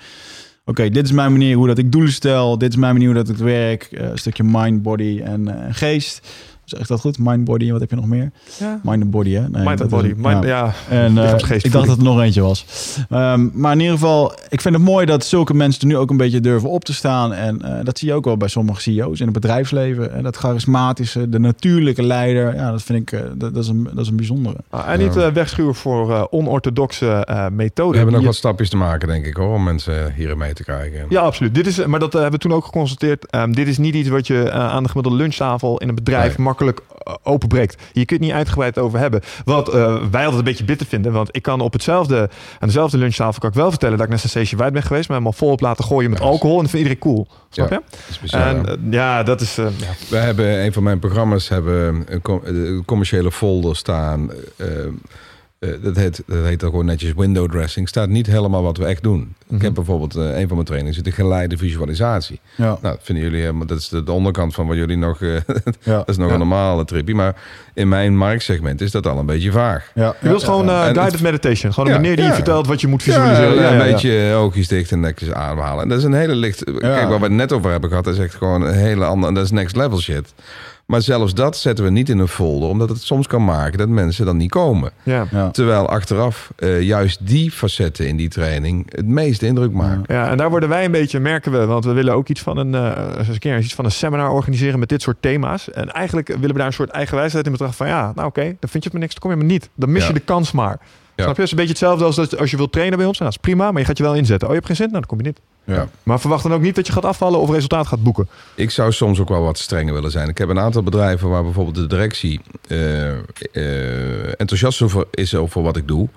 Oké, 0.66 0.90
dit 0.90 1.06
is 1.06 1.12
mijn 1.12 1.32
manier 1.32 1.56
hoe 1.56 1.68
dat 1.68 1.78
ik 1.78 1.92
doelen 1.92 2.12
stel. 2.12 2.58
Dit 2.58 2.70
is 2.70 2.76
mijn 2.76 2.94
manier 2.94 3.08
hoe 3.08 3.18
dat 3.18 3.30
ik 3.30 3.38
werk. 3.38 3.84
Eh, 3.92 4.10
een 4.10 4.18
stukje 4.18 4.44
mind, 4.44 4.82
body 4.82 5.22
en 5.24 5.48
eh, 5.48 5.74
geest. 5.76 6.28
Zeg 6.68 6.80
ik 6.80 6.88
dat 6.88 7.00
goed? 7.00 7.18
Mind, 7.20 7.44
body, 7.44 7.72
wat 7.72 7.80
heb 7.80 7.90
je 7.90 7.96
nog 7.96 8.06
meer? 8.06 8.32
Ja. 8.60 8.80
Mind 8.84 9.02
en 9.02 9.10
body, 9.10 9.32
hè? 9.34 9.50
Nee, 9.50 9.64
Mind 9.66 9.82
and 9.82 9.90
body. 9.90 10.08
is- 10.08 10.14
Mind, 10.18 10.44
ja. 10.44 10.50
ja. 10.50 10.74
En 10.90 11.06
eh, 11.18 11.24
Lichaamsgeest, 11.24 11.66
ik 11.66 11.72
dacht 11.72 11.86
voeding. 11.86 11.88
dat 11.88 11.98
er 11.98 12.04
nog 12.14 12.22
eentje 12.22 12.42
was. 12.42 12.66
Ehm, 13.10 13.50
maar 13.54 13.72
in 13.74 13.80
ieder 13.80 13.94
geval, 13.94 14.34
ik 14.50 14.62
vind 14.62 14.76
het 14.76 14.84
mooi 14.84 15.06
dat 15.06 15.26
zulke 15.26 15.54
mensen 15.54 15.82
er 15.82 15.88
nu 15.88 15.98
ook 15.98 16.10
een 16.10 16.18
beetje 16.18 16.40
durven 16.40 16.70
op 16.70 16.86
te 16.86 16.94
staan. 16.94 17.34
En 17.34 17.62
eh, 17.62 17.84
dat 17.86 17.98
zie 17.98 18.08
je 18.08 18.14
ook 18.14 18.26
wel 18.26 18.38
bij 18.38 18.48
sommige 18.48 18.82
CEO's 18.82 19.20
in 19.20 19.26
het 19.26 19.34
bedrijfsleven. 19.34 20.14
En 20.14 20.24
dat 20.24 20.36
charismatische, 20.36 21.30
de 21.30 21.40
natuurlijke 21.40 22.04
leider. 22.04 22.56
Ja, 22.56 22.72
dat 22.72 22.84
vind 22.84 23.00
ik, 23.12 23.20
eh, 23.20 23.26
dat, 23.36 23.54
dat 23.54 23.64
is 23.64 23.70
een, 23.70 23.84
dat 23.94 24.00
is 24.04 24.08
een 24.08 24.16
bijzondere. 24.16 24.56
Ah, 24.70 24.90
en 24.92 25.00
niet 25.00 25.16
eh, 25.16 25.28
wegschuwen 25.28 25.76
voor 25.76 26.12
eh, 26.14 26.24
onorthodoxe 26.30 27.08
eh, 27.08 27.48
methoden. 27.52 27.92
We 27.92 27.98
hebben 27.98 28.14
nog 28.14 28.22
Je- 28.22 28.28
wat 28.28 28.36
stapjes 28.38 28.70
te 28.70 28.78
maken, 28.78 29.08
denk 29.08 29.26
ik, 29.26 29.36
hoor, 29.36 29.54
om 29.54 29.64
mensen 29.64 30.14
hierin 30.14 30.38
mee 30.38 30.54
te 30.54 30.64
krijgen. 30.64 31.06
Ja, 31.10 31.22
absoluut. 31.22 31.56
Dit 31.56 31.68
is, 31.68 31.86
maar 31.86 32.00
dat 32.00 32.14
eh, 32.16 32.22
hebben 32.22 32.40
we 32.40 32.48
toen 32.48 32.58
ook 32.58 32.66
geconstateerd. 32.66 33.26
Ehm, 33.30 33.52
dit 33.52 33.68
is 33.68 33.78
niet 33.78 33.96
iets 33.96 34.10
wat 34.10 34.28
je 34.28 34.44
eh, 34.50 34.70
aan 34.70 34.84
de 34.84 34.90
gemiddelde 34.90 35.18
lunchtafel 35.18 35.78
in 35.78 35.90
een 35.90 35.96
bedrijf 35.96 36.16
Nee. 36.28 36.32
makkelijk 36.36 36.56
eh, 36.62 37.14
openbreekt. 37.24 37.82
Je 37.92 38.06
kunt 38.06 38.20
niet 38.20 38.32
uitgebreid 38.32 38.78
over 38.78 39.00
hebben. 39.00 39.22
Wat 39.46 39.74
eh, 39.74 39.96
wij 40.12 40.22
altijd 40.22 40.34
een 40.40 40.44
beetje 40.44 40.64
bitter 40.66 40.88
vinden. 40.88 41.12
Want 41.12 41.30
ik 41.32 41.42
kan 41.42 41.62
op 41.62 41.74
hetzelfde, 41.74 42.30
aan 42.60 42.68
dezelfde 42.68 42.98
lunchtafel 42.98 43.40
kan 43.40 43.50
ik 43.50 43.56
wel 43.56 43.70
vertellen 43.70 43.96
dat 43.96 44.04
ik 44.06 44.12
naar 44.12 44.20
Sensation 44.22 44.60
White 44.60 44.74
ben 44.74 44.84
geweest. 44.84 45.08
Me 45.08 45.14
helemaal 45.14 45.34
vol 45.38 45.52
op 45.52 45.62
laten 45.62 45.84
gooien 45.84 46.10
met 46.10 46.20
alcohol. 46.22 46.56
En 46.56 46.62
dat 46.62 46.72
vindt 46.72 46.88
iedereen 46.88 47.14
cool. 47.14 47.28
Snap 47.50 47.70
Ja, 47.70 47.76
je? 47.76 47.82
Dat 47.90 48.10
is 48.10 48.20
bizar, 48.20 48.42
En 48.42 48.66
eh, 48.66 48.74
ja, 48.92 49.24
dat 49.24 49.42
is... 49.42 49.58
eh, 49.58 49.66
ja. 49.78 49.88
We 50.10 50.18
hebben 50.18 50.64
een 50.64 50.74
van 50.74 50.84
mijn 50.84 51.00
programma's 51.00 51.50
hebben 51.50 52.04
een 52.08 52.22
com- 52.22 52.42
een 52.44 52.84
commerciële 52.86 53.32
folder 53.32 53.76
staan. 53.76 54.32
Eh, 55.60 55.70
dat, 55.82 55.96
heet, 55.96 56.24
dat 56.26 56.44
heet 56.44 56.60
dan 56.60 56.70
gewoon 56.70 56.86
netjes 56.86 57.14
window 57.16 57.52
dressing. 57.52 57.88
Staat 57.88 58.10
niet 58.10 58.28
helemaal 58.28 58.64
wat 58.64 58.78
we 58.78 58.86
echt 58.86 59.04
doen. 59.04 59.36
Ik 59.48 59.52
Mhm. 59.56 59.64
heb 59.64 59.74
bijvoorbeeld 59.74 60.16
eh, 60.16 60.24
een 60.24 60.46
van 60.48 60.54
mijn 60.56 60.64
trainingen 60.64 60.94
zit 60.96 61.06
een 61.06 61.12
geleide 61.12 61.58
visualisatie. 61.58 62.40
Ja. 62.56 62.64
Nou, 62.66 62.78
dat 62.82 63.00
vinden 63.02 63.24
jullie 63.24 63.40
helemaal, 63.42 63.66
dat 63.66 63.78
is 63.78 63.90
de, 63.90 64.04
de 64.04 64.12
onderkant 64.12 64.54
van 64.54 64.68
wat 64.68 64.76
jullie 64.78 64.98
nog, 64.98 65.22
eh, 65.22 65.30
Ja. 65.82 65.98
dat 65.98 66.10
is 66.10 66.18
nog 66.18 66.28
Ja. 66.28 66.34
een 66.34 66.40
normale 66.40 66.86
trippie. 66.86 67.16
Maar 67.16 67.36
in 67.74 67.88
mijn 67.88 68.18
marktsegment 68.18 68.82
is 68.82 68.92
dat 68.92 69.08
al 69.08 69.18
een 69.20 69.26
beetje 69.26 69.52
vaag. 69.52 69.92
Ja. 69.96 70.16
Je 70.22 70.28
wilt 70.28 70.44
gewoon 70.44 70.68
guided 70.70 71.12
het- 71.12 71.22
meditation. 71.22 71.74
Gewoon 71.74 71.90
een 71.90 71.96
Ja, 71.96 72.02
meneer 72.02 72.16
die 72.16 72.26
je 72.26 72.34
vertelt 72.34 72.68
wat 72.68 72.82
je 72.82 72.88
moet 72.88 73.04
visualiseren. 73.04 73.56
Ja, 73.56 73.62
Ja, 73.62 73.68
een 73.72 73.78
ja, 73.78 73.86
ja. 73.86 73.92
beetje 73.92 74.34
oogjes 74.34 74.68
dicht 74.68 74.92
en 74.92 75.00
nekjes 75.00 75.32
ademhalen. 75.32 75.84
En 75.84 75.90
dat 75.90 75.98
is 75.98 76.04
een 76.04 76.14
hele 76.14 76.36
licht... 76.36 76.64
Kijk, 76.64 77.08
waar 77.10 77.18
we 77.20 77.24
het 77.24 77.32
net 77.34 77.52
over 77.52 77.72
hebben 77.72 77.90
gehad, 77.90 78.04
dat 78.06 78.14
is 78.14 78.20
echt 78.20 78.36
gewoon 78.36 78.62
een 78.62 78.74
hele 78.74 79.06
andere... 79.06 79.28
En 79.28 79.34
dat 79.34 79.44
is 79.44 79.52
next 79.52 79.76
level 79.76 80.00
shit. 80.00 80.34
Maar 80.88 81.02
zelfs 81.02 81.34
dat 81.34 81.58
zetten 81.58 81.86
we 81.86 81.92
niet 81.92 82.10
in 82.10 82.20
een 82.20 82.28
folder, 82.28 82.70
omdat 82.70 82.90
het 82.90 83.02
soms 83.02 83.28
kan 83.28 83.44
maken 83.46 83.78
dat 83.78 83.88
mensen 83.90 84.26
dan 84.26 84.38
niet 84.38 84.50
komen. 84.50 84.92
Ja. 85.04 85.28
Ja. 85.32 85.50
Terwijl 85.52 85.90
achteraf 85.90 86.52
eh, 86.56 86.82
juist 86.82 87.28
die 87.28 87.52
facetten 87.52 88.08
in 88.08 88.18
die 88.18 88.30
training 88.30 88.86
het 88.96 89.06
meeste 89.08 89.46
indruk 89.46 89.72
maken. 89.72 90.04
Ja, 90.16 90.30
en 90.30 90.38
daar 90.38 90.50
worden 90.50 90.70
wij 90.70 90.86
een 90.86 90.92
beetje, 90.92 91.20
merken 91.20 91.52
we, 91.52 91.66
want 91.66 91.86
we 91.86 91.92
willen 91.92 92.14
ook 92.14 92.28
iets 92.30 92.42
van 92.42 92.58
een, 92.58 92.76
eh, 92.76 93.18
eens 93.18 93.28
een 93.28 93.40
keer 93.40 93.58
iets 93.60 93.74
van 93.76 93.86
een 93.86 93.92
seminar 93.92 94.32
organiseren 94.32 94.80
met 94.80 94.90
dit 94.90 95.02
soort 95.02 95.18
thema's. 95.20 95.72
En 95.72 95.92
eigenlijk 95.92 96.28
willen 96.28 96.48
we 96.52 96.58
daar 96.58 96.66
een 96.68 96.74
soort 96.74 96.90
eigen 96.90 97.16
wijsheid 97.18 97.46
in 97.46 97.52
betrachten 97.52 97.78
van, 97.78 97.88
ja, 97.88 98.12
nou 98.16 98.28
oké, 98.28 98.42
dan 98.44 98.70
vind 98.70 98.72
je 98.72 98.80
het 98.80 98.92
maar 98.92 99.02
niks, 99.02 99.14
dan 99.14 99.22
kom 99.22 99.32
je 99.32 99.38
maar 99.38 99.54
niet. 99.54 99.70
Dan 99.76 99.92
mis 99.92 100.02
Ja. 100.02 100.08
je 100.08 100.14
de 100.14 100.20
kans 100.20 100.52
maar. 100.52 100.78
Ja. 100.80 101.24
Snap 101.24 101.36
je? 101.36 101.42
Het 101.42 101.52
is 101.52 101.52
een 101.52 101.58
beetje 101.58 101.72
hetzelfde 101.72 102.06
als 102.06 102.16
dat 102.16 102.38
als 102.38 102.52
je 102.52 102.58
wilt 102.58 102.72
trainen 102.72 102.98
bij 102.98 103.08
ons. 103.08 103.20
Nou, 103.20 103.32
dat 103.32 103.40
is 103.44 103.50
prima, 103.50 103.72
maar 103.72 103.82
je 103.82 103.88
gaat 103.88 103.98
je 103.98 104.04
wel 104.04 104.16
inzetten. 104.16 104.48
Oh, 104.48 104.54
je 104.54 104.60
hebt 104.60 104.68
geen 104.68 104.76
zin? 104.76 104.90
Nou, 104.92 105.00
dan 105.00 105.10
kom 105.10 105.18
je 105.18 105.24
niet. 105.28 105.40
Ja. 105.76 105.88
Maar 106.04 106.20
verwacht 106.20 106.44
dan 106.44 106.54
ook 106.54 106.62
niet 106.62 106.76
dat 106.76 106.88
je 106.88 106.94
gaat 106.94 107.06
afvallen 107.06 107.40
of 107.40 107.50
resultaat 107.50 107.88
gaat 107.88 108.04
boeken. 108.04 108.30
Ik 108.56 108.72
zou 108.72 108.92
soms 108.92 109.20
ook 109.20 109.30
wel 109.30 109.42
wat 109.42 109.58
strenger 109.58 109.94
willen 109.94 110.12
zijn. 110.12 110.30
Ik 110.30 110.38
heb 110.38 110.50
een 110.50 110.60
aantal 110.60 110.84
bedrijven 110.84 111.30
waar 111.30 111.44
bijvoorbeeld 111.44 111.76
de 111.76 111.88
directie 111.88 112.42
eh, 112.68 113.12
eh, 113.12 114.40
enthousiast 114.40 114.82
over 114.82 115.06
is 115.12 115.36
over 115.36 115.62
wat 115.62 115.78
ik 115.78 115.88
doe. 115.88 116.10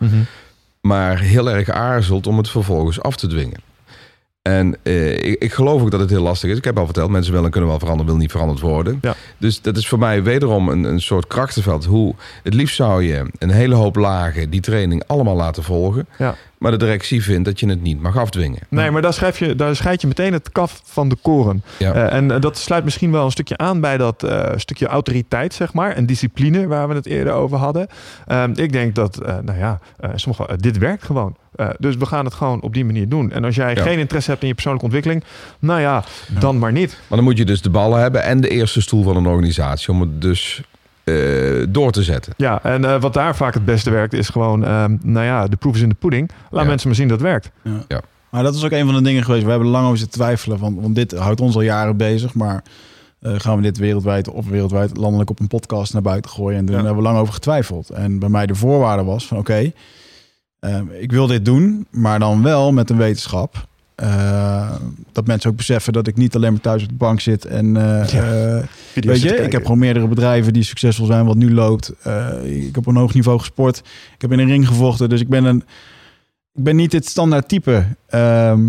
maar 0.81 1.19
heel 1.19 1.51
erg 1.51 1.71
aarzelt 1.71 2.27
om 2.27 2.37
het 2.37 2.51
vervolgens 2.51 3.03
af 3.03 3.17
te 3.17 3.27
dwingen. 3.27 3.61
En 4.43 4.77
eh, 4.83 5.25
ik, 5.25 5.43
ik 5.43 5.53
geloof 5.53 5.83
ook 5.83 5.91
dat 5.91 6.01
het 6.01 6.11
heel 6.11 6.23
lastig 6.23 6.51
is. 6.51 6.57
Ik 6.57 6.65
heb 6.65 6.79
al 6.79 6.85
verteld, 6.85 7.11
mensen 7.11 7.31
willen 7.31 7.47
en 7.47 7.53
kunnen 7.53 7.71
wel 7.71 7.79
veranderen, 7.79 8.13
wil 8.13 8.21
niet 8.21 8.31
veranderd 8.31 8.61
worden. 8.61 8.99
Ja. 9.03 9.15
Dus 9.39 9.63
dat 9.63 9.77
is 9.77 9.89
voor 9.89 9.99
mij 9.99 10.23
wederom 10.23 10.69
een, 10.69 10.85
een 10.85 11.01
soort 11.01 11.27
krachtenveld. 11.27 11.85
Hoe, 11.85 12.15
het 12.43 12.55
liefst 12.55 12.77
zou 12.77 13.03
je 13.03 13.31
een 13.39 13.51
hele 13.51 13.75
hoop 13.75 13.97
lagen 13.97 14.51
die 14.51 14.61
training 14.61 15.03
allemaal 15.07 15.37
laten 15.37 15.63
volgen. 15.63 16.07
Ja. 16.19 16.35
Maar 16.59 16.71
de 16.71 16.77
directie 16.77 17.23
vindt 17.23 17.45
dat 17.45 17.61
je 17.61 17.69
het 17.69 17.83
niet 17.83 18.01
mag 18.01 18.17
afdwingen. 18.17 18.61
Nee, 18.69 18.91
maar 18.91 19.03
daar, 19.03 19.13
schrijf 19.13 19.39
je, 19.39 19.55
daar 19.55 19.77
scheid 19.77 20.01
je 20.01 20.07
meteen 20.07 20.33
het 20.33 20.53
kaf 20.53 20.81
van 20.85 21.09
de 21.09 21.17
koren. 21.23 21.63
Ja. 21.79 21.93
Eh, 21.93 22.17
en 22.17 22.31
eh, 22.31 22.41
dat 22.41 22.59
sluit 22.59 22.85
misschien 22.85 23.13
wel 23.13 23.25
een 23.25 23.31
stukje 23.31 23.57
aan 23.57 23.81
bij 23.81 23.97
dat 23.97 24.27
stukje 24.57 24.87
autoriteit, 24.87 25.55
zeg 25.55 25.73
maar. 25.73 25.93
En 25.93 26.07
discipline, 26.07 26.67
waar 26.67 26.89
we 26.89 26.95
het 26.95 27.07
eerder 27.07 27.33
over 27.33 27.59
hadden. 27.59 27.87
Ehm, 28.27 28.53
ik 28.55 28.73
denk 28.73 28.95
dat, 28.95 29.19
nou 29.45 29.59
ja, 29.59 29.81
sommige, 30.15 30.57
dit 30.57 30.79
werkt 30.79 31.05
gewoon. 31.05 31.37
Eh, 31.55 31.69
dus 31.79 31.97
we 31.97 32.07
gaan 32.07 32.25
het 32.25 32.35
gewoon 32.35 32.61
op 32.61 32.75
die 32.75 32.85
manier 32.85 33.09
doen. 33.09 33.33
En 33.33 33.45
als 33.45 33.55
jij 33.55 33.75
Ja. 33.75 33.83
geen 33.83 33.99
interesse 33.99 34.31
hebt 34.31 34.43
in 34.43 34.49
je 34.49 34.55
persoonlijke 34.55 34.87
ontwikkeling, 34.87 35.25
nou 35.59 35.81
ja, 35.81 36.05
dan 36.41 36.59
maar 36.59 36.73
niet. 36.73 36.91
Maar 37.09 37.17
dan 37.19 37.25
moet 37.27 37.39
je 37.39 37.45
dus 37.45 37.63
de 37.63 37.71
ballen 37.71 38.01
hebben 38.01 38.23
en 38.23 38.41
de 38.41 38.49
eerste 38.49 38.81
stoel 38.81 39.03
van 39.03 39.17
een 39.17 39.27
organisatie 39.27 39.89
om 39.93 40.01
het 40.01 40.21
dus 40.23 40.63
eh, 41.05 41.15
door 41.69 41.93
te 41.93 42.03
zetten. 42.03 42.33
Ja, 42.37 42.63
en 42.63 42.85
eh, 42.85 43.01
wat 43.01 43.15
daar 43.15 43.37
vaak 43.37 43.55
het 43.55 43.65
beste 43.65 43.91
werkt, 43.91 44.13
is 44.13 44.29
gewoon, 44.29 44.65
ehm, 44.65 44.97
nou 45.03 45.27
ja, 45.27 45.47
de 45.47 45.57
proef 45.57 45.75
is 45.75 45.81
in 45.83 45.89
de 45.89 45.95
pudding. 45.95 46.31
Laat 46.51 46.63
Ja. 46.63 46.69
mensen 46.69 46.89
maar 46.89 46.97
zien 46.97 47.09
dat 47.09 47.21
het 47.21 47.29
werkt. 47.29 47.51
Maar 48.31 48.43
dat 48.43 48.55
is 48.55 48.65
ook 48.65 48.71
een 48.71 48.85
van 48.87 48.95
de 48.95 49.03
dingen 49.03 49.25
geweest. 49.25 49.45
We 49.45 49.51
hebben 49.51 49.69
lang 49.69 49.85
over 49.87 49.99
zitten 49.99 50.21
twijfelen. 50.21 50.59
Want, 50.59 50.81
want 50.81 50.95
dit 50.95 51.13
houdt 51.13 51.41
ons 51.41 51.55
al 51.55 51.61
jaren 51.61 51.97
bezig. 51.97 52.35
Maar 52.35 52.63
eh, 53.21 53.33
gaan 53.37 53.57
we 53.57 53.63
dit 53.63 53.79
wereldwijd 53.79 54.29
of 54.31 54.47
wereldwijd 54.49 54.97
landelijk 54.97 55.31
op 55.31 55.41
een 55.41 55.47
podcast 55.47 55.93
naar 55.93 56.03
buiten 56.03 56.31
gooien? 56.31 56.59
En 56.59 56.65
daar 56.67 56.77
Ja. 56.79 56.85
hebben 56.85 57.03
we 57.03 57.09
lang 57.09 57.19
over 57.19 57.35
getwijfeld. 57.35 57.89
En 57.91 58.19
bij 58.19 58.29
mij 58.29 58.47
de 58.47 58.55
voorwaarde 58.55 59.05
was 59.05 59.27
van 59.27 59.39
oké, 59.39 59.73
eh, 60.61 60.81
ik 60.99 61.13
wil 61.13 61.27
dit 61.27 61.45
doen. 61.45 61.87
Maar 61.91 62.19
dan 62.19 62.43
wel 62.43 62.73
met 62.73 62.91
een 62.91 62.97
wetenschap. 62.97 63.69
Eh, 63.95 64.71
dat 65.13 65.27
mensen 65.27 65.51
ook 65.51 65.57
beseffen 65.57 65.93
dat 65.93 66.07
ik 66.07 66.17
niet 66.17 66.35
alleen 66.37 66.53
maar 66.53 66.61
thuis 66.61 66.83
op 66.83 66.89
de 66.89 66.95
bank 66.95 67.21
zit. 67.21 67.45
En 67.45 67.77
eh, 67.77 68.09
Ja. 68.09 68.23
eh, 68.57 68.65
Weet 68.95 69.21
je, 69.23 69.37
ik 69.37 69.53
heb 69.53 69.63
gewoon 69.63 69.79
meerdere 69.79 70.09
bedrijven 70.09 70.53
die 70.53 70.63
succesvol 70.63 71.07
zijn, 71.07 71.25
wat 71.25 71.37
nu 71.37 71.53
loopt. 71.55 71.93
Eh, 72.03 72.29
ik 72.45 72.65
heb 72.65 72.77
op 72.77 72.87
een 72.87 72.97
hoog 72.97 73.15
niveau 73.15 73.39
gesport. 73.39 73.79
Ik 74.15 74.21
heb 74.21 74.33
in 74.33 74.39
een 74.39 74.47
ring 74.49 74.67
gevochten. 74.69 75.09
Dus 75.09 75.21
ik 75.21 75.29
ben 75.29 75.45
een. 75.45 75.65
Ik 76.55 76.65
ben 76.65 76.77
niet 76.77 76.91
dit 76.91 77.07
standaard 77.07 77.49
type. 77.49 77.85
ehm, 78.07 78.61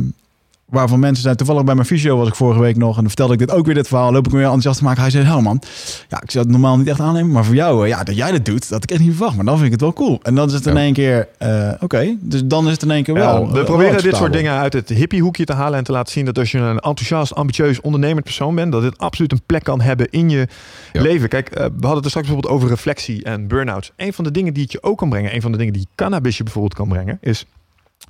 waarvan 0.72 1.00
mensen 1.00 1.24
zijn. 1.24 1.36
Toevallig 1.36 1.64
bij 1.64 1.76
mijn 1.76 1.88
fysio 1.88 2.18
was 2.18 2.28
ik 2.28 2.36
vorige 2.36 2.60
week 2.60 2.78
nog. 2.78 2.90
En 2.90 3.00
dan 3.00 3.08
vertelde 3.08 3.34
ik 3.34 3.40
dit 3.40 3.52
ook 3.52 3.66
weer 3.66 3.76
dit 3.76 3.88
verhaal. 3.88 4.12
Loop 4.12 4.26
ik 4.26 4.32
me 4.32 4.38
weer 4.38 4.46
enthousiast 4.46 4.78
te 4.78 4.84
maken. 4.84 5.02
Hij 5.02 5.12
zei: 5.12 5.26
Hé 5.26 5.42
man, 5.42 5.62
ja, 6.10 6.22
ik 6.22 6.32
zou 6.32 6.44
het 6.44 6.54
normaal 6.54 6.78
niet 6.78 6.88
echt 6.88 7.00
aannemen. 7.00 7.32
Maar 7.32 7.46
voor 7.46 7.56
jou, 7.56 7.84
eh, 7.84 7.90
ja, 7.90 8.04
dat 8.04 8.16
jij 8.16 8.32
dat 8.32 8.46
doet, 8.46 8.70
dat 8.70 8.84
ik 8.84 8.92
echt 8.92 9.00
niet 9.02 9.12
verwacht. 9.16 9.36
Maar 9.36 9.46
dan 9.46 9.54
vind 9.54 9.66
ik 9.66 9.72
het 9.72 9.82
wel 9.82 9.94
cool. 9.94 10.20
En 10.24 10.36
dan 10.36 10.48
is 10.48 10.54
het 10.54 10.66
in 10.66 10.78
één 10.78 10.94
keer. 10.94 11.28
eh, 11.38 11.72
Oké, 11.80 12.16
dus 12.20 12.42
dan 12.46 12.66
is 12.66 12.72
het 12.72 12.84
in 12.84 12.92
één 12.92 13.04
keer 13.04 13.16
Ja, 13.18 13.22
wel. 13.22 13.52
we 13.52 13.60
eh, 13.60 13.66
proberen 13.66 14.04
dit 14.04 14.16
soort 14.16 14.34
dingen 14.34 14.54
uit 14.54 14.74
het 14.74 14.90
hippiehoekje 14.90 15.46
te 15.46 15.54
halen 15.54 15.78
en 15.78 15.84
te 15.84 15.92
laten 15.92 16.14
zien 16.14 16.26
dat 16.26 16.38
als 16.38 16.52
je 16.52 16.58
een 16.58 16.80
enthousiast, 16.80 17.36
ambitieus, 17.36 17.82
ondernemend 17.82 18.24
persoon 18.24 18.56
bent, 18.56 18.72
dat 18.72 18.82
dit 18.82 18.98
absoluut 18.98 19.32
een 19.32 19.42
plek 19.46 19.64
kan 19.64 19.82
hebben 19.82 20.10
in 20.10 20.30
je 20.30 20.48
Ja. 20.92 21.02
leven. 21.02 21.30
Kijk, 21.30 21.50
we 21.50 21.60
hadden 21.62 21.90
het 21.96 22.04
er 22.04 22.10
straks 22.10 22.28
bijvoorbeeld 22.28 22.54
over 22.54 22.70
reflectie 22.70 23.24
en 23.24 23.48
burn-outs. 23.48 23.92
Een 23.96 24.14
van 24.14 24.24
de 24.24 24.32
dingen 24.32 24.54
die 24.54 24.64
het 24.64 24.72
je 24.72 24.84
ook 24.84 24.98
kan 24.98 25.10
brengen, 25.10 25.36
een 25.36 25.42
van 25.42 25.52
de 25.52 25.58
dingen 25.58 25.74
die 25.74 25.88
cannabis 25.96 26.38
je 26.38 26.44
bijvoorbeeld 26.44 26.74
kan 26.74 26.88
brengen, 26.88 27.18
is. 27.22 27.46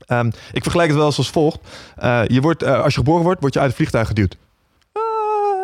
Ehm, 0.07 0.27
ik 0.51 0.61
vergelijk 0.61 0.89
het 0.89 0.97
wel 0.97 1.07
eens 1.07 1.17
als 1.17 1.29
volgt. 1.29 1.59
Eh, 1.95 2.21
je 2.27 2.41
wordt, 2.41 2.63
eh, 2.63 2.81
als 2.83 2.93
je 2.93 2.99
geboren 2.99 3.23
wordt, 3.23 3.41
word 3.41 3.53
je 3.53 3.59
uit 3.59 3.67
het 3.67 3.77
vliegtuig 3.77 4.07
geduwd. 4.07 4.37
Ah, 4.91 5.01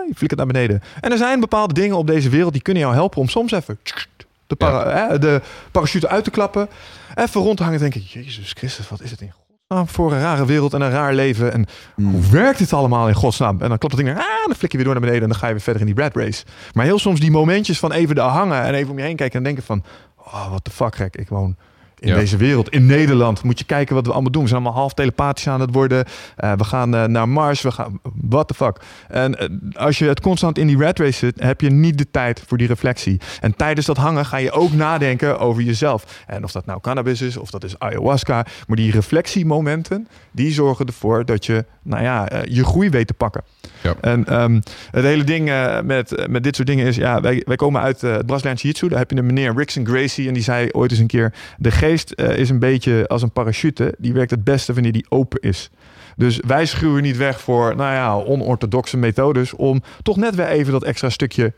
je 0.07 0.13
flikkert 0.15 0.35
naar 0.39 0.47
beneden. 0.51 0.81
En 1.01 1.11
er 1.11 1.17
zijn 1.17 1.39
bepaalde 1.39 1.73
dingen 1.73 1.97
op 1.97 2.07
deze 2.07 2.29
wereld 2.29 2.53
die 2.53 2.61
kunnen 2.61 2.83
jou 2.83 2.95
helpen 2.95 3.19
om 3.21 3.27
soms 3.29 3.51
even 3.51 3.79
de, 4.47 4.55
para- 4.55 5.07
hè, 5.09 5.19
de 5.19 5.41
parachute 5.71 6.07
uit 6.07 6.23
te 6.23 6.31
klappen. 6.31 6.69
Even 7.15 7.41
rond 7.41 7.57
te 7.57 7.63
hangen 7.63 7.81
en 7.83 7.89
denken, 7.89 8.21
Jezus 8.21 8.51
Christus, 8.57 8.89
wat 8.89 9.01
is 9.01 9.11
het 9.11 9.21
in 9.21 9.31
godsnaam 9.67 9.87
voor 9.87 10.11
een 10.11 10.19
rare 10.19 10.45
wereld 10.45 10.73
en 10.73 10.81
een 10.81 10.91
raar 10.91 11.13
leven. 11.13 11.53
En 11.53 11.65
Mm. 11.95 12.11
hoe 12.11 12.29
werkt 12.31 12.57
dit 12.59 12.73
allemaal 12.73 13.07
in 13.07 13.13
godsnaam? 13.13 13.61
En 13.61 13.69
dan 13.69 13.77
klopt 13.77 13.95
het 13.97 14.05
ding, 14.05 14.17
ah, 14.17 14.25
dan 14.45 14.55
flik 14.55 14.71
je 14.71 14.77
weer 14.77 14.85
door 14.85 14.95
naar 14.95 15.03
beneden 15.05 15.23
en 15.23 15.29
dan 15.29 15.37
ga 15.39 15.47
je 15.47 15.53
weer 15.53 15.61
verder 15.61 15.81
in 15.81 15.87
die 15.93 16.03
rat 16.03 16.15
race. 16.15 16.43
Maar 16.73 16.85
heel 16.85 16.99
soms 16.99 17.19
die 17.19 17.31
momentjes 17.31 17.79
van 17.79 17.91
even 17.91 18.15
daar 18.15 18.29
hangen 18.29 18.61
en 18.63 18.73
even 18.73 18.91
om 18.91 18.97
je 18.97 19.03
heen 19.03 19.15
kijken 19.15 19.37
en 19.37 19.43
denken 19.43 19.63
van, 19.63 19.83
oh, 20.17 20.51
wat 20.51 20.65
de 20.65 20.71
fuck 20.71 20.95
gek, 20.95 21.15
ik 21.15 21.29
woon 21.29 21.55
in 21.99 22.07
Ja. 22.07 22.15
deze 22.15 22.37
wereld, 22.37 22.69
in 22.69 22.85
Nederland. 22.85 23.43
Moet 23.43 23.59
je 23.59 23.65
kijken 23.65 23.95
wat 23.95 24.05
we 24.05 24.11
allemaal 24.11 24.31
doen. 24.31 24.41
We 24.41 24.47
zijn 24.47 24.61
allemaal 24.61 24.79
half 24.79 24.93
telepathisch 24.93 25.47
aan 25.47 25.61
het 25.61 25.73
worden. 25.73 26.05
Eh, 26.35 26.51
we 26.57 26.63
gaan 26.63 26.95
eh, 26.95 27.03
naar 27.03 27.29
Mars. 27.29 27.61
We 27.61 27.71
gaan, 27.71 27.99
what 28.13 28.47
the 28.47 28.53
fuck. 28.53 28.81
En 29.07 29.39
eh, 29.39 29.47
als 29.75 29.97
je 29.97 30.05
het 30.05 30.21
constant 30.21 30.57
in 30.57 30.67
die 30.67 30.77
rat 30.77 30.99
race 30.99 31.17
zit, 31.17 31.39
heb 31.39 31.61
je 31.61 31.69
niet 31.69 31.97
de 31.97 32.11
tijd 32.11 32.43
voor 32.47 32.57
die 32.57 32.67
reflectie. 32.67 33.19
En 33.41 33.55
tijdens 33.55 33.85
dat 33.85 33.97
hangen 33.97 34.25
ga 34.25 34.37
je 34.37 34.51
ook 34.51 34.73
nadenken 34.73 35.39
over 35.39 35.63
jezelf. 35.63 36.23
En 36.27 36.43
of 36.43 36.51
dat 36.51 36.65
nou 36.65 36.79
cannabis 36.81 37.21
is, 37.21 37.37
of 37.37 37.49
dat 37.49 37.63
is 37.63 37.79
ayahuasca. 37.79 38.45
Maar 38.67 38.77
die 38.77 38.91
reflectiemomenten, 38.91 40.07
die 40.31 40.51
zorgen 40.51 40.85
ervoor 40.85 41.25
dat 41.25 41.45
je, 41.45 41.65
nou 41.83 42.03
ja, 42.03 42.27
je 42.43 42.63
groei 42.65 42.89
weet 42.89 43.07
te 43.07 43.13
pakken. 43.13 43.43
Ja. 43.81 43.95
En 44.01 44.25
ehm, 44.25 44.59
het 44.91 45.03
hele 45.03 45.23
ding 45.23 45.51
met, 45.83 46.27
met 46.29 46.43
dit 46.43 46.55
soort 46.55 46.67
dingen 46.67 46.85
is, 46.85 46.95
ja, 46.95 47.21
wij, 47.21 47.41
wij 47.45 47.55
komen 47.55 47.81
uit 47.81 48.01
het 48.01 48.25
Braziliaanse 48.25 48.63
Jiu-Jitsu. 48.63 48.87
Daar 48.87 48.99
heb 48.99 49.11
je 49.11 49.17
een 49.17 49.25
meneer 49.25 49.53
Rickson 49.55 49.85
Gracie 49.85 50.27
en 50.27 50.33
die 50.33 50.43
zei 50.43 50.69
ooit 50.71 50.91
eens 50.91 50.99
een 50.99 51.07
keer, 51.07 51.33
de 51.57 51.71
eh, 51.93 52.37
is 52.37 52.49
een 52.49 52.59
beetje 52.59 53.07
als 53.07 53.21
een 53.21 53.31
parachute. 53.31 53.95
Die 53.97 54.13
werkt 54.13 54.31
het 54.31 54.43
beste 54.43 54.73
wanneer 54.73 54.91
die 54.91 55.05
open 55.09 55.41
is. 55.41 55.69
Dus 56.15 56.39
wij 56.47 56.65
schuwen 56.65 57.03
niet 57.03 57.17
weg 57.17 57.41
voor, 57.41 57.75
nou 57.75 57.93
ja, 57.93 58.15
onorthodoxe 58.15 58.97
methodes 58.97 59.53
om 59.53 59.81
toch 60.01 60.17
net 60.17 60.35
weer 60.35 60.47
even 60.47 60.71
dat 60.71 60.83
extra 60.83 61.09
stukje 61.09 61.53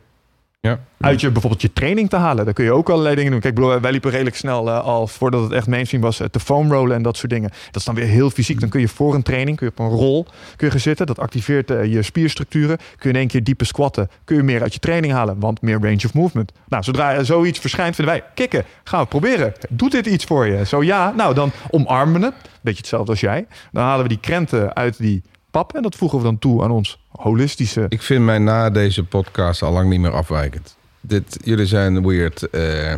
Ja. 0.61 0.79
uit 0.99 1.21
je 1.21 1.31
bijvoorbeeld 1.31 1.61
je 1.61 1.73
training 1.73 2.09
te 2.09 2.15
halen. 2.15 2.45
Daar 2.45 2.53
kun 2.53 2.65
je 2.65 2.71
ook 2.71 2.89
allerlei 2.89 3.15
dingen 3.15 3.31
doen. 3.31 3.39
Kijk, 3.39 3.81
wij 3.81 3.91
liepen 3.91 4.11
redelijk 4.11 4.35
snel 4.35 4.69
eh, 4.69 4.79
al 4.79 5.07
voordat 5.07 5.43
het 5.43 5.51
echt 5.51 5.67
mainstream 5.67 6.03
was, 6.03 6.19
eh, 6.19 6.27
te 6.27 6.39
foam 6.39 6.71
rollen 6.71 6.95
en 6.95 7.01
dat 7.01 7.17
soort 7.17 7.31
dingen. 7.31 7.49
Dat 7.49 7.75
is 7.75 7.83
dan 7.83 7.95
weer 7.95 8.05
heel 8.05 8.29
fysiek. 8.29 8.59
Dan 8.59 8.69
kun 8.69 8.79
je 8.79 8.87
voor 8.87 9.15
een 9.15 9.23
training, 9.23 9.57
kun 9.57 9.65
je 9.65 9.71
op 9.71 9.91
een 9.91 9.97
rol 9.97 10.23
kun 10.55 10.67
je 10.67 10.71
gaan 10.71 10.79
zitten. 10.79 11.05
Dat 11.05 11.19
activeert 11.19 11.71
eh, 11.71 11.85
je 11.85 12.01
spierstructuren. 12.01 12.77
Kun 12.77 13.09
je 13.09 13.09
in 13.09 13.15
één 13.15 13.27
keer 13.27 13.43
diepe 13.43 13.65
squatten. 13.65 14.09
Kun 14.23 14.35
je 14.35 14.43
meer 14.43 14.61
uit 14.61 14.73
je 14.73 14.79
training 14.79 15.13
halen, 15.13 15.39
want 15.39 15.61
meer 15.61 15.79
range 15.81 16.01
of 16.05 16.13
movement. 16.13 16.51
Nou, 16.67 16.83
zodra 16.83 17.23
zoiets 17.23 17.59
verschijnt, 17.59 17.95
vinden 17.95 18.13
wij, 18.13 18.23
kikken, 18.33 18.63
gaan 18.83 19.01
we 19.01 19.07
proberen. 19.07 19.53
Doet 19.69 19.91
dit 19.91 20.05
iets 20.05 20.25
voor 20.25 20.47
je? 20.47 20.65
Zo 20.65 20.83
ja, 20.83 21.13
nou 21.15 21.33
dan 21.33 21.51
omarmen 21.69 22.21
het. 22.21 22.33
Beetje 22.61 22.79
hetzelfde 22.79 23.11
als 23.11 23.19
jij. 23.19 23.45
Dan 23.71 23.83
halen 23.83 24.03
we 24.03 24.09
die 24.09 24.19
krenten 24.19 24.75
uit 24.75 24.97
die 24.97 25.23
pap 25.51 25.75
en 25.75 25.81
dat 25.81 25.95
voegen 25.95 26.17
we 26.17 26.23
dan 26.23 26.39
toe 26.39 26.63
aan 26.63 26.71
ons 26.71 26.99
holistische 27.09 27.85
Ik 27.89 28.01
vind 28.01 28.23
mij 28.23 28.37
na 28.37 28.69
deze 28.69 29.03
podcast 29.03 29.61
al 29.61 29.71
lang 29.71 29.89
niet 29.89 29.99
meer 29.99 30.11
afwijkend. 30.13 30.75
Dit, 31.01 31.39
jullie 31.43 31.65
zijn 31.65 32.07
weird. 32.07 32.49
eh, 32.49 32.93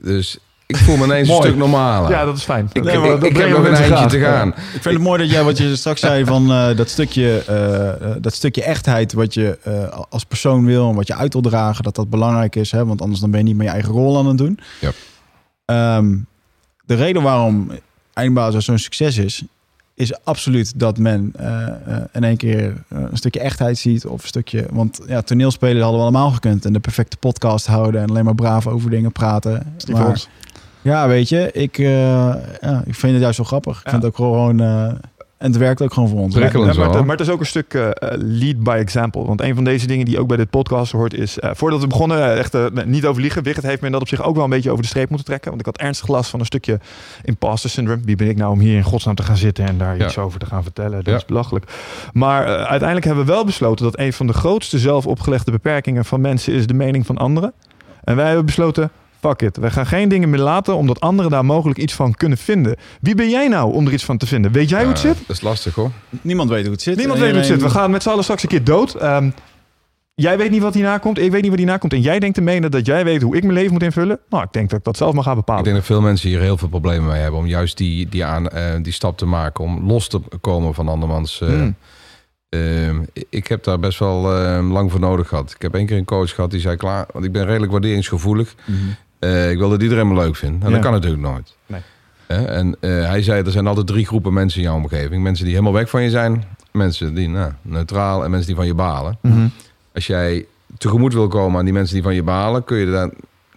dus 0.00 0.38
ik 0.66 0.76
voel 0.76 0.96
me 0.96 1.04
ineens 1.14 1.28
een 1.28 1.34
stuk 1.34 1.56
normaler. 1.56 2.10
Ja, 2.10 2.24
dat 2.24 2.36
is 2.36 2.42
fijn. 2.42 2.68
ik, 2.72 2.84
Nee, 2.84 2.94
ik, 2.94 3.00
maar 3.00 3.12
ik, 3.12 3.34
dat 3.34 3.42
heb 3.42 3.50
nog 3.50 3.64
een 3.66 3.74
eindje 3.74 4.06
te 4.06 4.18
gaan. 4.20 4.48
Ik 4.48 4.54
vind 4.70 4.84
het 4.84 4.98
mooi 4.98 5.18
dat 5.22 5.30
jij 5.30 5.42
wat 5.42 5.58
je 5.58 5.76
straks 5.76 6.00
zei 6.00 6.24
van 6.34 6.50
eh, 6.50 6.76
dat, 6.76 6.88
stukje, 6.88 7.38
eh, 7.38 8.16
dat 8.20 8.34
stukje 8.34 8.62
echtheid 8.62 9.12
wat 9.12 9.34
je 9.34 9.58
eh, 9.62 10.00
als 10.08 10.24
persoon 10.24 10.64
wil 10.64 10.88
en 10.88 10.94
wat 10.94 11.06
je 11.06 11.14
uit 11.14 11.32
wil 11.32 11.42
dragen, 11.42 11.84
dat 11.84 11.94
dat 11.94 12.10
belangrijk 12.10 12.56
is. 12.56 12.70
Hè? 12.70 12.86
Want 12.86 13.02
anders 13.02 13.20
dan 13.20 13.30
ben 13.30 13.40
je 13.40 13.46
niet 13.46 13.56
meer 13.56 13.66
je 13.66 13.72
eigen 13.72 13.92
rol 13.92 14.18
aan 14.18 14.26
het 14.26 14.38
doen. 14.38 14.58
Ja. 14.80 14.90
Ehm, 15.64 16.16
de 16.84 16.94
reden 16.94 17.22
waarom 17.22 17.70
Eindbazen 18.12 18.62
zo'n 18.62 18.78
succes 18.78 19.18
is, 19.18 19.42
is 19.94 20.24
absoluut 20.24 20.78
dat 20.78 20.98
men 20.98 21.32
eh, 21.36 21.66
eh, 21.66 22.02
in 22.12 22.24
één 22.24 22.36
keer 22.36 22.64
eh, 22.88 22.98
een 23.10 23.16
stukje 23.16 23.40
echtheid 23.40 23.78
ziet. 23.78 24.06
Of 24.06 24.22
een 24.22 24.28
stukje, 24.28 24.66
want 24.72 25.00
ja, 25.06 25.22
toneelspelen 25.22 25.82
hadden 25.82 25.98
we 25.98 26.06
allemaal 26.06 26.30
gekund. 26.30 26.64
En 26.64 26.72
de 26.72 26.80
perfecte 26.80 27.16
podcast 27.16 27.66
houden 27.66 28.00
en 28.02 28.08
alleen 28.08 28.24
maar 28.24 28.34
braaf 28.34 28.66
over 28.66 28.90
dingen 28.90 29.12
praten. 29.12 29.76
Maar-. 29.92 30.24
Ja, 30.82 31.08
weet 31.08 31.28
je, 31.28 31.50
ik, 31.52 31.76
ja, 31.76 32.82
ik 32.84 32.94
vind 32.94 33.12
het 33.12 33.22
juist 33.22 33.36
zo 33.36 33.44
grappig. 33.44 33.78
Ik 33.78 33.84
Ja. 33.84 33.90
vind 33.90 34.02
het 34.02 34.10
ook 34.12 34.16
gewoon... 34.16 34.56
en 35.44 35.50
het 35.50 35.58
werkt 35.60 35.82
ook 35.82 35.92
gewoon 35.92 36.08
voor 36.08 36.18
ons. 36.18 36.34
Prikkelend 36.34 36.76
maar, 36.76 37.04
maar 37.04 37.16
het 37.16 37.26
is 37.26 37.32
ook 37.32 37.40
een 37.40 37.46
stuk 37.46 37.74
eh, 37.74 37.86
eh, 37.88 37.92
lead 38.18 38.58
by 38.62 38.76
example. 38.78 39.24
Want 39.24 39.40
een 39.40 39.54
van 39.54 39.64
deze 39.64 39.86
dingen 39.86 40.04
die 40.04 40.18
ook 40.18 40.28
bij 40.28 40.36
dit 40.36 40.50
podcast 40.50 40.92
hoort 40.92 41.14
is... 41.14 41.38
eh, 41.38 41.50
voordat 41.54 41.80
we 41.80 41.86
begonnen, 41.86 42.36
echt 42.38 42.56
niet 42.86 43.06
over 43.06 43.22
liegen. 43.22 43.42
Wigert 43.42 43.64
heeft 43.66 43.80
me 43.80 43.86
in 43.86 43.92
dat 43.92 44.00
op 44.00 44.08
zich 44.08 44.22
ook 44.22 44.34
wel 44.34 44.44
een 44.44 44.50
beetje 44.50 44.70
over 44.70 44.82
de 44.82 44.88
streep 44.88 45.08
moeten 45.08 45.26
trekken. 45.26 45.48
Want 45.48 45.60
ik 45.60 45.66
had 45.66 45.78
ernstig 45.78 46.08
last 46.08 46.30
van 46.30 46.40
een 46.40 46.46
stukje 46.46 46.78
imposter 47.22 47.70
syndrome. 47.70 48.02
Wie 48.04 48.16
ben 48.16 48.28
ik 48.28 48.36
nou 48.36 48.52
om 48.52 48.58
hier 48.58 48.76
in 48.76 48.82
godsnaam 48.82 49.14
te 49.14 49.22
gaan 49.22 49.36
zitten 49.36 49.66
en 49.66 49.78
daar 49.78 49.96
Ja. 49.96 50.04
iets 50.04 50.18
over 50.18 50.38
te 50.38 50.46
gaan 50.46 50.62
vertellen? 50.62 50.96
Dat 50.96 51.06
Ja. 51.06 51.14
is 51.16 51.24
belachelijk. 51.24 51.64
Maar 52.12 52.46
uiteindelijk 52.46 53.04
hebben 53.04 53.24
we 53.26 53.32
wel 53.32 53.44
besloten 53.44 53.84
dat 53.84 53.98
een 53.98 54.12
van 54.12 54.26
de 54.26 54.32
grootste 54.32 54.78
zelf 54.78 55.06
opgelegde 55.06 55.50
beperkingen 55.50 56.04
van 56.04 56.20
mensen 56.20 56.52
is 56.52 56.66
de 56.66 56.74
mening 56.74 57.06
van 57.06 57.16
anderen. 57.18 57.52
En 58.04 58.16
wij 58.16 58.26
hebben 58.26 58.46
besloten... 58.46 58.90
Fuck 59.28 59.42
it. 59.42 59.56
We 59.56 59.70
gaan 59.70 59.86
geen 59.86 60.08
dingen 60.08 60.30
meer 60.30 60.40
laten 60.40 60.76
omdat 60.76 61.00
anderen 61.00 61.30
daar 61.30 61.44
mogelijk 61.44 61.78
iets 61.78 61.92
van 61.94 62.14
kunnen 62.14 62.38
vinden. 62.38 62.76
Wie 63.00 63.14
ben 63.14 63.30
jij 63.30 63.48
nou 63.48 63.72
om 63.74 63.86
er 63.86 63.92
iets 63.92 64.04
van 64.04 64.16
te 64.16 64.26
vinden? 64.26 64.52
Weet 64.52 64.68
jij 64.68 64.80
hoe 64.80 64.88
het 64.88 64.98
zit? 64.98 65.16
Dat 65.26 65.36
is 65.36 65.40
lastig 65.42 65.74
hoor. 65.74 65.90
Niemand 66.20 66.50
weet 66.50 66.62
hoe 66.62 66.72
het 66.72 66.82
zit. 66.82 66.96
Niemand 66.96 67.18
weet 67.18 67.28
hoe 67.28 67.38
het 67.38 67.46
zit. 67.46 67.62
We 67.62 67.70
gaan 67.70 67.90
met 67.90 68.02
z'n 68.02 68.08
allen 68.08 68.22
straks 68.22 68.42
een 68.42 68.48
keer 68.48 68.64
dood. 68.64 68.94
Ehm, 68.94 69.30
jij 70.14 70.36
weet 70.38 70.50
niet 70.50 70.62
wat 70.62 70.74
hierna 70.74 70.98
komt. 70.98 71.18
Ik 71.18 71.30
weet 71.30 71.40
niet 71.40 71.50
wat 71.50 71.58
hierna 71.58 71.76
komt. 71.76 71.92
En 71.92 72.00
jij 72.00 72.18
denkt 72.18 72.34
te 72.34 72.40
menen 72.42 72.70
dat 72.70 72.86
jij 72.86 73.04
weet 73.04 73.22
hoe 73.22 73.36
ik 73.36 73.42
mijn 73.42 73.54
leven 73.54 73.72
moet 73.72 73.82
invullen. 73.82 74.18
Nou, 74.28 74.42
ik 74.44 74.52
denk 74.52 74.70
dat 74.70 74.78
ik 74.78 74.84
dat 74.84 74.96
zelf 74.96 75.14
maar 75.14 75.22
ga 75.24 75.30
Ik 75.30 75.36
bepalen. 75.36 75.64
denk 75.64 75.76
dat 75.76 75.84
veel 75.84 76.00
mensen 76.00 76.28
hier 76.28 76.40
heel 76.40 76.56
veel 76.56 76.68
problemen 76.68 77.08
mee 77.10 77.20
hebben 77.20 77.40
om 77.40 77.46
juist 77.46 77.76
die, 77.76 78.08
die, 78.08 78.24
aan, 78.24 78.48
eh, 78.48 78.62
die 78.82 78.92
stap 78.92 79.18
te 79.18 79.26
maken 79.26 79.64
om 79.64 79.86
los 79.86 80.08
te 80.08 80.20
komen 80.40 80.74
van 80.74 80.88
andermans. 80.88 81.40
eh, 81.40 81.48
Hmm. 81.48 81.74
ehm, 82.48 82.96
ik 83.28 83.46
heb 83.46 83.64
daar 83.64 83.78
best 83.78 83.98
wel 83.98 84.34
eh, 84.36 84.70
lang 84.70 84.90
voor 84.90 85.00
nodig 85.00 85.28
gehad. 85.28 85.50
Ik 85.50 85.62
heb 85.62 85.74
één 85.74 85.86
keer 85.86 85.96
een 85.96 86.04
coach 86.04 86.34
gehad 86.34 86.50
die 86.50 86.60
zei 86.60 86.76
klaar, 86.76 87.06
want 87.12 87.24
ik 87.24 87.32
ben 87.32 87.44
redelijk 87.46 87.72
waarderingsgevoelig. 87.72 88.54
Mhm. 88.64 88.78
Eh, 89.24 89.50
ik 89.50 89.58
wil 89.58 89.68
dat 89.70 89.82
iedereen 89.82 90.08
me 90.08 90.14
leuk 90.14 90.36
vindt. 90.36 90.62
En 90.64 90.68
Ja. 90.68 90.74
dat 90.74 90.84
kan 90.84 90.92
natuurlijk 90.92 91.22
nooit. 91.22 91.54
Nee. 91.66 91.80
Hè? 92.26 92.44
en 92.44 92.76
eh, 92.80 92.90
hij 92.90 93.22
zei, 93.22 93.42
er 93.44 93.50
zijn 93.50 93.66
altijd 93.66 93.86
drie 93.86 94.06
groepen 94.06 94.32
mensen 94.32 94.58
in 94.60 94.66
jouw 94.66 94.76
omgeving. 94.76 95.22
Mensen 95.22 95.44
die 95.44 95.52
helemaal 95.54 95.74
weg 95.74 95.88
van 95.90 96.02
je 96.02 96.10
zijn. 96.10 96.44
Mensen 96.72 97.14
die 97.14 97.28
nou, 97.28 97.52
neutraal 97.62 98.24
en 98.24 98.30
mensen 98.30 98.46
die 98.46 98.56
van 98.56 98.66
je 98.66 98.74
balen. 98.74 99.18
Mhm. 99.22 99.46
Als 99.94 100.06
jij 100.06 100.46
tegemoet 100.78 101.12
wil 101.12 101.28
komen 101.28 101.58
aan 101.58 101.64
die 101.64 101.74
mensen 101.74 101.94
die 101.94 102.02
van 102.02 102.14
je 102.14 102.22
balen... 102.22 102.64
kun 102.64 102.76
je 102.76 102.90
dan 102.90 103.12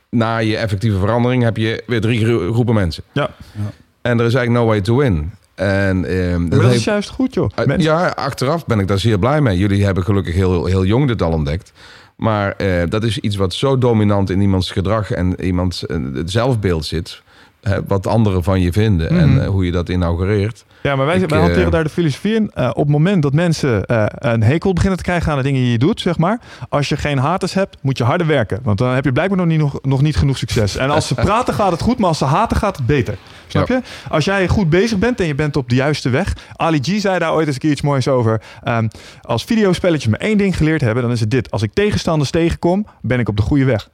na 0.09 0.37
je 0.37 0.57
effectieve 0.57 0.97
verandering... 0.97 1.43
heb 1.43 1.57
je 1.57 1.83
weer 1.87 2.01
drie 2.01 2.25
gro- 2.25 2.51
groepen 2.53 2.73
mensen. 2.73 3.03
Ja. 3.11 3.29
Ja. 3.51 3.61
En 4.01 4.19
er 4.19 4.25
is 4.25 4.33
eigenlijk 4.33 4.51
no 4.65 4.65
way 4.71 4.81
to 4.81 4.95
win. 4.97 5.31
En, 5.55 6.05
ehm, 6.05 6.41
Maar 6.41 6.49
dat 6.49 6.61
heeft- 6.61 6.75
is 6.75 6.83
juist 6.83 7.09
goed, 7.09 7.33
joh. 7.33 7.49
Mensen- 7.55 7.81
Ja, 7.81 8.07
achteraf 8.07 8.65
ben 8.65 8.79
ik 8.79 8.87
daar 8.87 8.99
zeer 8.99 9.19
blij 9.19 9.41
mee. 9.41 9.57
Jullie 9.57 9.85
hebben 9.85 10.03
gelukkig 10.03 10.33
heel, 10.35 10.65
heel 10.65 10.85
jong 10.85 11.07
dit 11.07 11.21
al 11.21 11.31
ontdekt. 11.31 11.71
Maar 12.17 12.51
eh, 12.51 12.67
dat 12.89 13.03
is 13.03 13.17
iets 13.19 13.35
wat 13.35 13.53
zo 13.53 13.77
dominant 13.77 14.29
in 14.29 14.41
iemands 14.41 14.71
gedrag 14.71 15.11
en 15.11 15.45
iemands 15.45 15.85
eh, 15.85 15.97
het 16.13 16.31
zelfbeeld 16.31 16.85
zit. 16.85 17.21
hè, 17.61 17.77
wat 17.87 18.07
anderen 18.07 18.43
van 18.43 18.61
je 18.61 18.71
vinden 18.71 19.13
Mhm. 19.13 19.21
en 19.23 19.41
eh, 19.43 19.47
hoe 19.49 19.65
je 19.65 19.71
dat 19.71 19.89
inaugureert. 19.89 20.65
Ja, 20.83 20.95
maar 20.95 21.05
wij, 21.05 21.17
Ik, 21.19 21.29
wij 21.29 21.39
hanteren 21.39 21.71
daar 21.71 21.83
de 21.83 21.89
filosofie 21.89 22.35
in. 22.35 22.51
Op 22.55 22.75
het 22.75 22.87
moment 22.87 23.21
dat 23.21 23.33
mensen 23.33 23.83
een 24.27 24.43
hekel 24.43 24.73
beginnen 24.73 24.97
te 24.97 25.03
krijgen 25.03 25.31
aan 25.31 25.37
de 25.37 25.43
dingen 25.43 25.61
die 25.61 25.71
je 25.71 25.77
doet, 25.77 26.01
zeg 26.01 26.17
maar. 26.17 26.39
Als 26.69 26.89
je 26.89 26.97
geen 26.97 27.17
haters 27.17 27.53
hebt, 27.53 27.77
moet 27.81 27.97
je 27.97 28.03
harder 28.03 28.27
werken. 28.27 28.59
Want 28.63 28.77
dan 28.77 28.93
heb 28.93 29.03
je 29.05 29.11
blijkbaar 29.11 29.37
nog 29.37 29.47
niet, 29.47 29.59
nog, 29.59 29.79
nog 29.81 30.01
niet 30.01 30.15
genoeg 30.17 30.37
succes. 30.37 30.75
En 30.75 30.89
als 30.89 31.07
ze 31.07 31.15
praten 31.29 31.53
gaat 31.53 31.71
het 31.71 31.81
goed, 31.81 31.97
maar 31.97 32.07
als 32.07 32.17
ze 32.17 32.25
haten 32.25 32.57
gaat 32.57 32.77
het 32.77 32.85
beter. 32.85 33.17
Snap 33.47 33.67
je? 33.67 33.81
Als 34.09 34.25
jij 34.25 34.47
goed 34.47 34.69
bezig 34.69 34.97
bent 34.97 35.19
en 35.19 35.27
je 35.27 35.35
bent 35.35 35.55
op 35.55 35.69
de 35.69 35.75
juiste 35.75 36.09
weg. 36.09 36.33
Ali 36.55 36.79
G 36.81 36.99
zei 37.01 37.19
daar 37.19 37.33
ooit 37.33 37.45
eens 37.45 37.55
een 37.55 37.61
keer 37.61 37.71
iets 37.71 37.81
moois 37.81 38.07
over. 38.07 38.41
Ehm, 38.63 38.87
als 39.21 39.43
videospelletjes 39.43 40.11
me 40.11 40.17
één 40.17 40.37
ding 40.37 40.57
geleerd 40.57 40.81
hebben, 40.81 41.03
dan 41.03 41.11
is 41.11 41.19
het 41.19 41.31
dit. 41.31 41.51
Als 41.51 41.61
ik 41.61 41.73
tegenstanders 41.73 42.29
tegenkom, 42.31 42.85
ben 43.01 43.19
ik 43.19 43.29
op 43.29 43.35
de 43.35 43.41
goede 43.43 43.65
weg. 43.65 43.89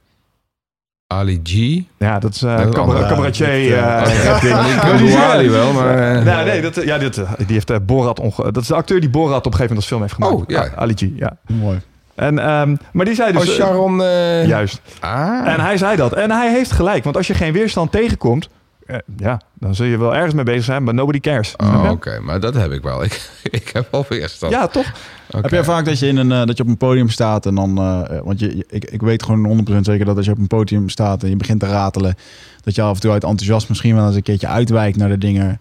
Ali 1.06 1.40
G. 1.44 1.80
Ja, 1.98 2.18
dat 2.18 2.34
is 2.34 2.42
eh 2.42 2.54
andere- 2.54 3.06
cabaretier. 3.08 3.48
niet, 3.48 5.14
eh. 5.14 5.40
Ik 5.44 5.50
wel, 5.50 5.72
maar... 5.72 6.16
eh, 6.16 6.24
Nee, 6.24 6.44
nee, 6.44 6.62
dat, 6.62 6.84
ja, 6.84 6.98
dit, 6.98 7.14
die 7.14 7.46
heeft 7.46 7.86
Borat 7.86 8.20
onge... 8.20 8.52
Dat 8.52 8.56
is 8.62 8.66
de 8.66 8.74
acteur 8.74 9.00
die 9.00 9.10
Borat 9.10 9.46
op 9.46 9.52
een 9.52 9.58
gegeven 9.58 9.74
moment 9.74 9.76
als 9.76 9.86
film 9.86 10.00
heeft 10.00 10.12
gemaakt. 10.14 10.34
Oh, 10.34 10.42
ja. 10.46 10.60
Ah, 10.62 10.72
Ali 10.82 10.94
G, 10.96 11.00
ja. 11.16 11.36
Mooi. 11.46 11.80
En, 12.14 12.38
ehm, 12.38 12.76
maar 12.92 13.04
die 13.04 13.14
zei 13.14 13.32
dus... 13.32 13.48
Oh, 13.48 13.54
Sharon... 13.54 14.02
eh, 14.02 14.46
juist. 14.46 14.80
Ah. 15.00 15.46
En 15.46 15.60
hij 15.60 15.76
zei 15.76 15.96
dat. 15.96 16.12
En 16.12 16.30
hij 16.30 16.52
heeft 16.52 16.72
gelijk. 16.72 17.04
Want 17.04 17.16
als 17.16 17.26
je 17.26 17.34
geen 17.34 17.52
weerstand 17.52 17.92
tegenkomt... 17.92 18.48
eh, 18.86 18.96
ja, 19.16 19.40
dan 19.54 19.74
zul 19.74 19.86
je 19.86 19.98
wel 19.98 20.14
ergens 20.14 20.34
mee 20.34 20.44
bezig 20.44 20.64
zijn, 20.64 20.82
maar 20.84 20.94
nobody 20.94 21.20
cares. 21.20 21.54
Oh, 21.56 21.88
oké. 21.90 22.20
Maar 22.20 22.40
dat 22.40 22.54
heb 22.54 22.72
ik 22.72 22.82
wel. 22.82 23.04
Ik, 23.04 23.30
ik 23.42 23.70
heb 23.72 23.88
wel 23.90 24.04
weerstand. 24.08 24.52
Ja, 24.52 24.66
toch? 24.66 24.92
Oké. 25.28 25.42
Heb 25.42 25.50
jij 25.50 25.64
vaak 25.64 25.84
dat 25.84 25.98
je, 25.98 26.06
in 26.06 26.16
een, 26.16 26.32
eh, 26.32 26.44
dat 26.44 26.56
je 26.56 26.62
op 26.62 26.68
een 26.68 26.76
podium 26.76 27.08
staat 27.08 27.46
en 27.46 27.54
dan... 27.54 27.78
eh, 27.78 28.18
want 28.24 28.40
je, 28.40 28.56
je- 28.56 28.66
ik, 28.68 28.84
ik 28.84 29.00
weet 29.02 29.22
gewoon 29.22 29.66
100% 29.70 29.80
zeker 29.80 30.04
dat 30.04 30.16
als 30.16 30.26
je 30.26 30.32
op 30.32 30.38
een 30.38 30.46
podium 30.46 30.88
staat 30.88 31.22
en 31.22 31.28
je 31.28 31.36
begint 31.36 31.60
te 31.60 31.66
ratelen... 31.66 32.14
dat 32.62 32.74
je 32.74 32.82
af 32.82 32.94
en 32.94 33.00
toe 33.00 33.10
uit 33.10 33.24
enthousiasme 33.24 33.66
misschien 33.68 33.94
wel 33.94 34.06
eens 34.06 34.16
een 34.16 34.22
keertje 34.22 34.46
uitwijkt 34.46 34.96
naar 34.96 35.08
de 35.08 35.18
dingen... 35.18 35.60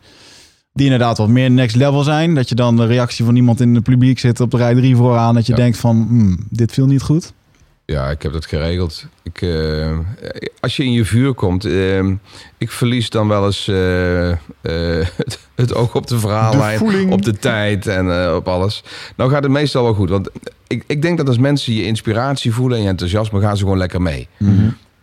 die 0.73 0.85
inderdaad 0.85 1.17
wat 1.17 1.27
meer 1.27 1.51
next 1.51 1.75
level 1.75 2.03
zijn. 2.03 2.35
Dat 2.35 2.49
je 2.49 2.55
dan 2.55 2.75
de 2.77 2.85
reactie 2.85 3.25
van 3.25 3.35
iemand 3.35 3.61
in 3.61 3.75
het 3.75 3.83
publiek 3.83 4.19
zit 4.19 4.39
op 4.39 4.51
de 4.51 4.57
rij 4.57 4.73
3 4.75 4.95
vooraan... 4.95 5.33
dat 5.33 5.45
je 5.45 5.51
Ja. 5.51 5.57
denkt 5.57 5.77
van, 5.77 6.05
hmm, 6.09 6.37
dit 6.49 6.71
viel 6.71 6.85
niet 6.85 7.01
goed. 7.01 7.33
Ja, 7.85 8.09
ik 8.09 8.21
heb 8.21 8.33
dat 8.33 8.45
geregeld. 8.45 9.05
Ik, 9.23 9.41
eh, 9.41 9.97
als 10.59 10.75
je 10.75 10.83
in 10.83 10.91
je 10.91 11.05
vuur 11.05 11.33
komt, 11.33 11.65
eh, 11.65 12.05
ik 12.57 12.71
verlies 12.71 13.09
dan 13.09 13.27
wel 13.27 13.45
eens 13.45 13.67
eh, 13.67 14.31
eh, 14.31 14.37
het, 15.15 15.39
het 15.55 15.73
oog 15.75 15.95
op 15.95 16.07
de 16.07 16.19
verhaallijn, 16.19 17.11
op 17.11 17.21
de 17.21 17.37
tijd 17.37 17.87
en 17.87 18.23
eh, 18.23 18.35
op 18.35 18.47
alles. 18.47 18.83
Nou 19.15 19.31
gaat 19.31 19.43
het 19.43 19.51
meestal 19.51 19.83
wel 19.83 19.93
goed, 19.93 20.09
want 20.09 20.29
ik, 20.67 20.83
ik 20.87 21.01
denk 21.01 21.17
dat 21.17 21.27
als 21.27 21.37
mensen 21.37 21.73
je 21.73 21.85
inspiratie 21.85 22.53
voelen 22.53 22.77
en 22.77 22.83
je 22.83 22.89
enthousiasme, 22.89 23.39
gaan 23.41 23.57
ze 23.57 23.63
gewoon 23.63 23.77
lekker 23.77 24.01
mee. 24.01 24.27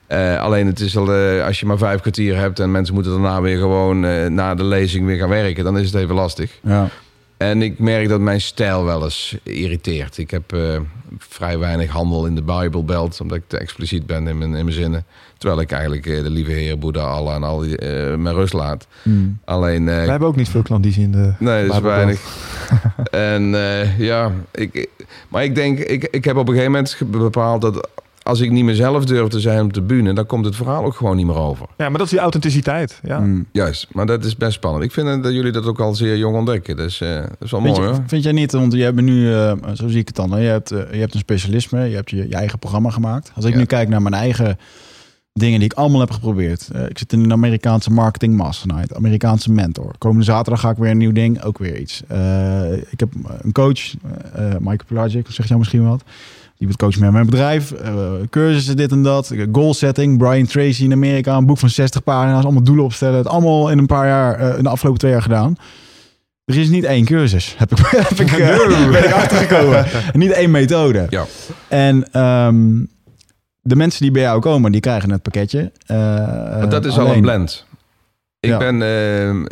Eh, 0.07 0.41
alleen 0.41 0.67
het 0.67 0.81
is 0.81 0.97
al, 0.97 1.15
eh, 1.15 1.45
als 1.47 1.61
je 1.61 1.67
maar 1.67 1.79
vijf 1.79 2.01
kwartier 2.01 2.37
hebt 2.37 2.59
en 2.61 2.71
mensen 2.71 2.95
moeten 2.95 3.13
daarna 3.13 3.41
weer 3.41 3.59
gewoon 3.59 4.05
eh, 4.05 4.27
na 4.27 4.55
de 4.55 4.65
lezing 4.65 5.07
weer 5.07 5.19
gaan 5.19 5.29
werken, 5.29 5.65
dan 5.65 5.79
is 5.79 5.87
het 5.93 6.03
even 6.03 6.15
lastig. 6.15 6.59
Ja. 6.63 6.89
En 7.41 7.63
ik 7.63 7.79
merk 7.79 8.09
dat 8.09 8.21
mijn 8.21 8.41
stijl 8.41 8.85
wel 8.85 9.05
eens 9.05 9.37
irriteert. 9.43 10.19
Ik 10.19 10.31
heb 10.31 10.53
eh, 10.53 10.81
vrij 11.19 11.59
weinig 11.59 11.91
handel 11.91 12.27
in 12.27 12.35
de 12.35 12.43
Bible 12.43 12.83
Belt, 12.83 13.21
omdat 13.21 13.37
ik 13.37 13.43
te 13.47 13.59
expliciet 13.59 14.07
ben 14.07 14.27
in 14.27 14.39
mijn, 14.39 14.55
in 14.55 14.65
mijn 14.65 14.77
zinnen. 14.77 15.05
Terwijl 15.39 15.61
ik 15.61 15.73
eigenlijk 15.73 16.07
eh, 16.07 16.23
de 16.23 16.31
lieve 16.31 16.51
Heer, 16.51 16.79
Boeddha, 16.79 17.03
Allah 17.03 17.35
en 17.35 17.43
al 17.43 17.59
die 17.59 17.77
eh, 17.77 18.17
mijn 18.17 18.35
rust 18.35 18.53
laat. 18.53 18.87
Hmm. 19.03 19.39
Alleen, 19.45 19.85
Wij 19.85 20.07
hebben 20.07 20.29
ook 20.29 20.37
niet 20.37 20.49
veel 20.49 20.63
klandizie 20.63 21.03
in 21.03 21.13
de... 21.13 21.33
nee, 21.39 21.67
dat 21.67 21.77
is 21.77 21.83
weinig. 21.83 22.21
en 23.11 23.43
ja, 23.99 24.33
ik, 24.51 24.89
maar 25.29 25.45
ik 25.45 25.55
denk, 25.55 25.79
ik, 25.79 26.09
ik 26.11 26.25
heb 26.25 26.37
op 26.37 26.49
een 26.49 26.55
gegeven 26.55 26.73
moment 26.73 26.97
bepaald 27.11 27.61
dat 27.61 27.89
als 28.23 28.41
ik 28.41 28.51
niet 28.51 28.65
mezelf 28.65 29.05
durf 29.05 29.29
te 29.29 29.41
zijn 29.41 29.65
op 29.65 29.73
de 29.73 29.83
bühne, 29.83 30.13
dan 30.13 30.27
komt 30.27 30.45
het 30.45 30.57
verhaal 30.57 30.85
ook 30.85 30.95
gewoon 30.97 31.17
niet 31.17 31.27
meer 31.27 31.37
over. 31.39 31.67
Ja, 31.77 31.89
maar 31.89 31.99
dat 31.99 32.07
is 32.07 32.11
die 32.11 32.19
authenticiteit. 32.21 33.01
Ja. 33.03 33.19
Hmm. 33.19 33.47
Juist, 33.53 33.87
maar 33.93 34.07
dat 34.07 34.25
is 34.25 34.37
best 34.37 34.53
spannend. 34.53 34.85
Ik 34.85 34.93
vind 34.93 35.23
dat 35.23 35.33
jullie 35.33 35.53
dat 35.53 35.67
ook 35.67 35.81
al 35.81 35.95
zeer 35.95 36.17
jong 36.17 36.37
ontdekken. 36.37 36.77
Dus 36.77 37.01
eh, 37.01 37.15
dat 37.17 37.27
is 37.41 37.51
wel 37.51 37.61
Vind, 37.61 37.77
mooi 37.77 37.89
je, 37.89 37.95
hoor. 37.95 38.05
vind 38.07 38.23
jij 38.23 38.33
niet, 38.33 38.53
want 38.53 38.73
je 38.73 38.83
hebt 38.83 39.01
nu, 39.01 39.35
eh, 39.35 39.53
zo 39.75 39.89
zie 39.89 39.99
ik 40.01 40.07
het 40.07 40.17
dan, 40.17 40.31
hè? 40.33 40.39
Je, 40.39 40.49
hebt, 40.49 40.71
eh, 40.71 40.93
je 40.93 40.99
hebt 41.01 41.15
een 41.15 41.21
specialisme, 41.21 41.85
je 41.89 41.95
hebt 41.95 42.11
je, 42.11 42.17
je 42.29 42.35
eigen 42.35 42.59
programma 42.59 42.91
gemaakt. 42.91 43.33
Als 43.35 43.45
ik 43.45 43.53
Ja. 43.53 43.59
nu 43.59 43.65
kijk 43.65 43.89
naar 43.89 44.03
mijn 44.03 44.15
eigen 44.15 44.59
dingen 45.33 45.59
die 45.59 45.69
ik 45.71 45.77
allemaal 45.77 46.01
heb 46.01 46.11
geprobeerd. 46.11 46.69
Eh, 46.73 46.85
ik 46.89 46.99
zit 46.99 47.13
in 47.13 47.21
een 47.21 47.33
Amerikaanse 47.33 47.91
marketing 47.91 48.37
masternight, 48.37 48.95
Amerikaanse 48.95 49.53
mentor. 49.53 49.95
Komende 49.99 50.25
zaterdag 50.25 50.61
ga 50.61 50.71
ik 50.71 50.77
weer 50.77 50.91
een 50.91 50.97
nieuw 50.99 51.13
ding, 51.13 51.43
ook 51.43 51.59
weer 51.59 51.79
iets. 51.79 52.03
Eh, 52.09 52.73
ik 52.73 53.01
heb 53.01 53.09
een 53.41 53.53
coach, 53.53 53.95
eh 54.35 54.45
Mike 54.61 54.85
Pelagic, 54.85 55.27
zeg 55.31 55.47
jou 55.47 55.59
misschien 55.59 55.89
wat. 55.89 56.03
Die 56.61 56.69
wordt 56.69 56.83
coach 56.83 56.99
met 56.99 57.13
mijn 57.13 57.27
bedrijf, 57.27 57.73
eh, 57.73 58.13
cursussen, 58.31 58.77
dit 58.77 58.93
en 58.93 59.03
dat. 59.03 59.35
Goal 59.53 59.75
setting, 59.75 60.19
Brian 60.19 60.47
Tracy 60.47 60.85
in 60.85 60.93
Amerika, 60.93 61.37
een 61.37 61.47
boek 61.47 61.59
van 61.59 61.71
60 61.71 62.03
pagina's, 62.03 62.45
allemaal 62.45 62.63
doelen 62.63 62.85
opstellen. 62.85 63.19
Het 63.19 63.27
allemaal 63.27 63.71
in 63.71 63.79
een 63.79 63.87
paar 63.87 64.07
jaar, 64.07 64.35
eh, 64.39 64.57
in 64.57 64.63
de 64.63 64.69
afgelopen 64.69 65.01
twee 65.01 65.13
jaar 65.13 65.23
gedaan. 65.23 65.57
Er 66.45 66.59
is 66.59 66.69
niet 66.69 66.85
één 66.85 67.05
cursus, 67.05 67.55
heb 67.59 67.71
ik, 67.71 67.79
heb 68.09 68.21
ik, 68.21 68.31
eh, 68.33 68.91
ben 68.91 69.05
ik 69.05 69.13
achtergekomen. 69.13 69.87
niet 70.13 70.31
één 70.31 70.51
methode. 70.51 71.07
Ja. 71.11 71.25
En 71.69 72.13
ehm, 72.13 72.85
de 73.61 73.77
mensen 73.77 74.03
die 74.03 74.11
bij 74.11 74.23
jou 74.23 74.41
komen, 74.41 74.73
die 74.73 74.81
krijgen 74.81 75.11
het 75.11 75.23
pakketje. 75.23 75.73
Dat 76.69 76.85
is 76.85 76.99
al 76.99 77.15
een 77.15 77.21
blend. 77.21 77.67
Ik 78.41 78.51
Ja. 78.51 78.59
ben, 78.59 78.83
eh, 78.83 79.45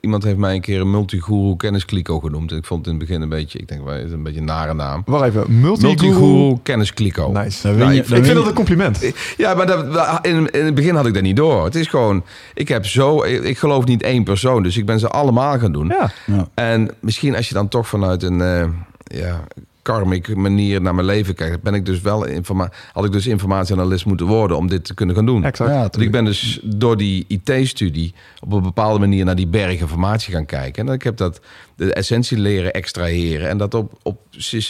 iemand 0.00 0.24
heeft 0.24 0.36
mij 0.36 0.54
een 0.54 0.60
keer 0.60 0.80
een 0.80 0.90
multiguru 0.90 1.56
kenniskliko 1.56 2.20
genoemd. 2.20 2.52
Ik 2.52 2.64
vond 2.64 2.84
het 2.84 2.94
in 2.94 2.98
het 3.00 3.08
begin 3.08 3.22
een 3.22 3.28
beetje, 3.28 3.58
ik 3.58 3.68
denk 3.68 3.84
wel, 3.84 3.94
het 3.94 4.04
is 4.06 4.12
een 4.12 4.22
beetje 4.22 4.38
een 4.40 4.46
nare 4.46 4.74
naam. 4.74 5.02
Wacht 5.06 5.24
even. 5.24 5.60
Multiguru. 5.60 6.06
Multiguru 6.08 6.58
kenniskliko. 6.62 7.30
Nice. 7.32 7.68
Nou, 7.72 7.92
je- 7.92 7.98
ik- 7.98 8.04
vind 8.06 8.26
je- 8.26 8.34
dat 8.34 8.46
een 8.46 8.52
compliment. 8.54 9.12
Ja, 9.36 9.54
maar 9.54 9.66
dat, 9.66 10.18
in, 10.26 10.50
in 10.50 10.64
het 10.64 10.74
begin 10.74 10.94
had 10.94 11.06
ik 11.06 11.14
dat 11.14 11.22
niet 11.22 11.36
door. 11.36 11.64
Het 11.64 11.74
is 11.74 11.86
gewoon, 11.86 12.24
ik 12.54 12.68
heb 12.68 12.86
zo, 12.86 13.22
ik, 13.22 13.42
ik 13.42 13.58
geloof 13.58 13.84
niet 13.84 14.02
één 14.02 14.24
persoon, 14.24 14.62
dus 14.62 14.76
ik 14.76 14.86
ben 14.86 14.98
ze 14.98 15.08
allemaal 15.08 15.58
gaan 15.58 15.72
doen. 15.72 15.86
Ja. 15.86 16.10
Ja. 16.26 16.48
En 16.54 16.90
misschien 17.00 17.36
als 17.36 17.48
je 17.48 17.54
dan 17.54 17.68
toch 17.68 17.88
vanuit 17.88 18.22
een, 18.22 18.40
eh, 18.40 18.64
ja, 19.04 19.44
karmic 19.84 20.36
manier 20.36 20.80
naar 20.80 20.94
mijn 20.94 21.06
leven 21.06 21.34
kijk, 21.34 21.62
ben 21.62 21.74
ik 21.74 21.86
dus 21.86 22.00
wel 22.00 22.24
informa 22.24 22.72
had 22.92 23.04
ik 23.04 23.12
dus 23.12 23.26
informatieanalist 23.26 24.06
moeten 24.06 24.26
worden 24.26 24.56
om 24.56 24.68
dit 24.68 24.84
te 24.84 24.94
kunnen 24.94 25.14
gaan 25.14 25.26
doen. 25.26 25.44
Exact. 25.44 25.70
Ja, 25.70 25.80
Want 25.80 26.00
ik 26.00 26.10
ben 26.10 26.24
dus 26.24 26.60
door 26.62 26.96
die 26.96 27.24
IT-studie 27.28 28.14
op 28.40 28.52
een 28.52 28.62
bepaalde 28.62 28.98
manier 28.98 29.24
naar 29.24 29.36
die 29.36 29.46
berg 29.46 29.80
informatie 29.80 30.34
gaan 30.34 30.46
kijken. 30.46 30.86
En 30.86 30.92
ik 30.92 31.02
heb 31.02 31.16
dat 31.16 31.40
de 31.76 31.92
essentie 31.94 32.38
leren 32.38 32.72
extraheren 32.72 33.48
en 33.48 33.58
dat 33.58 33.74
op, 33.74 33.92
op 34.02 34.18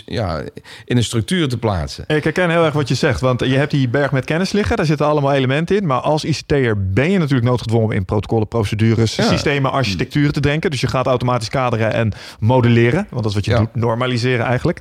ja, 0.07 0.43
in 0.85 0.97
een 0.97 1.05
structuur 1.05 1.49
te 1.49 1.59
plaatsen. 1.59 2.05
Ik 2.07 2.25
herken 2.25 2.51
heel 2.51 2.65
erg 2.65 2.75
wat 2.75 2.89
je 2.89 2.95
zegt, 2.95 3.21
want 3.21 3.41
je 3.41 3.57
hebt 3.57 3.71
die 3.71 3.89
berg 3.89 4.13
met 4.13 4.25
kennis 4.25 4.53
liggen, 4.53 4.77
daar 4.77 4.87
zitten 4.87 5.07
allemaal 5.07 5.33
elementen 5.33 5.77
in. 5.77 5.87
Maar 5.87 6.01
als 6.01 6.25
ICT'er 6.25 6.91
ben 6.93 7.11
je 7.11 7.19
natuurlijk 7.19 7.49
noodgedwongen 7.49 7.87
om 7.87 7.93
in 7.93 8.05
protocollen, 8.05 8.49
procedures, 8.49 9.17
Ja. 9.17 9.25
systemen, 9.25 9.71
architecturen 9.73 10.33
te 10.33 10.41
denken. 10.41 10.71
Dus 10.71 10.81
je 10.81 10.87
gaat 10.89 11.07
automatisch 11.07 11.49
kaderen 11.49 11.93
en 11.93 12.13
modelleren, 12.41 13.07
want 13.11 13.23
dat 13.23 13.27
is 13.27 13.35
wat 13.35 13.45
je 13.45 13.51
Ja. 13.51 13.59
doet, 13.59 13.75
normaliseren 13.75 14.47
eigenlijk. 14.47 14.81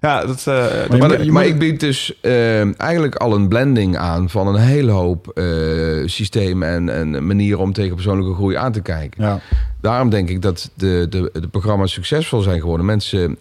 Ja, 0.00 0.24
dat, 0.24 0.46
eh, 0.46 1.28
Maar 1.30 1.46
ik 1.46 1.58
bied 1.58 1.80
dus 1.80 2.20
eh, 2.20 2.80
eigenlijk 2.80 3.14
al 3.14 3.34
een 3.34 3.48
blending 3.48 3.96
aan 3.96 4.30
van 4.30 4.46
een 4.46 4.60
hele 4.60 4.90
hoop 4.90 5.28
eh, 5.28 5.44
systemen 6.04 6.68
en, 6.68 6.88
en 6.88 7.26
manieren 7.26 7.58
om 7.58 7.72
tegen 7.72 7.94
persoonlijke 7.94 8.34
groei 8.34 8.56
aan 8.56 8.72
te 8.72 8.80
kijken. 8.80 9.24
Ja. 9.24 9.40
Daarom 9.80 10.10
denk 10.10 10.28
ik 10.28 10.42
dat 10.42 10.70
de, 10.74 11.06
de, 11.10 11.30
de 11.40 11.48
programma's 11.48 11.92
succesvol 11.92 12.40
zijn 12.40 12.60
geworden. 12.60 12.86
Mensen, 12.86 13.38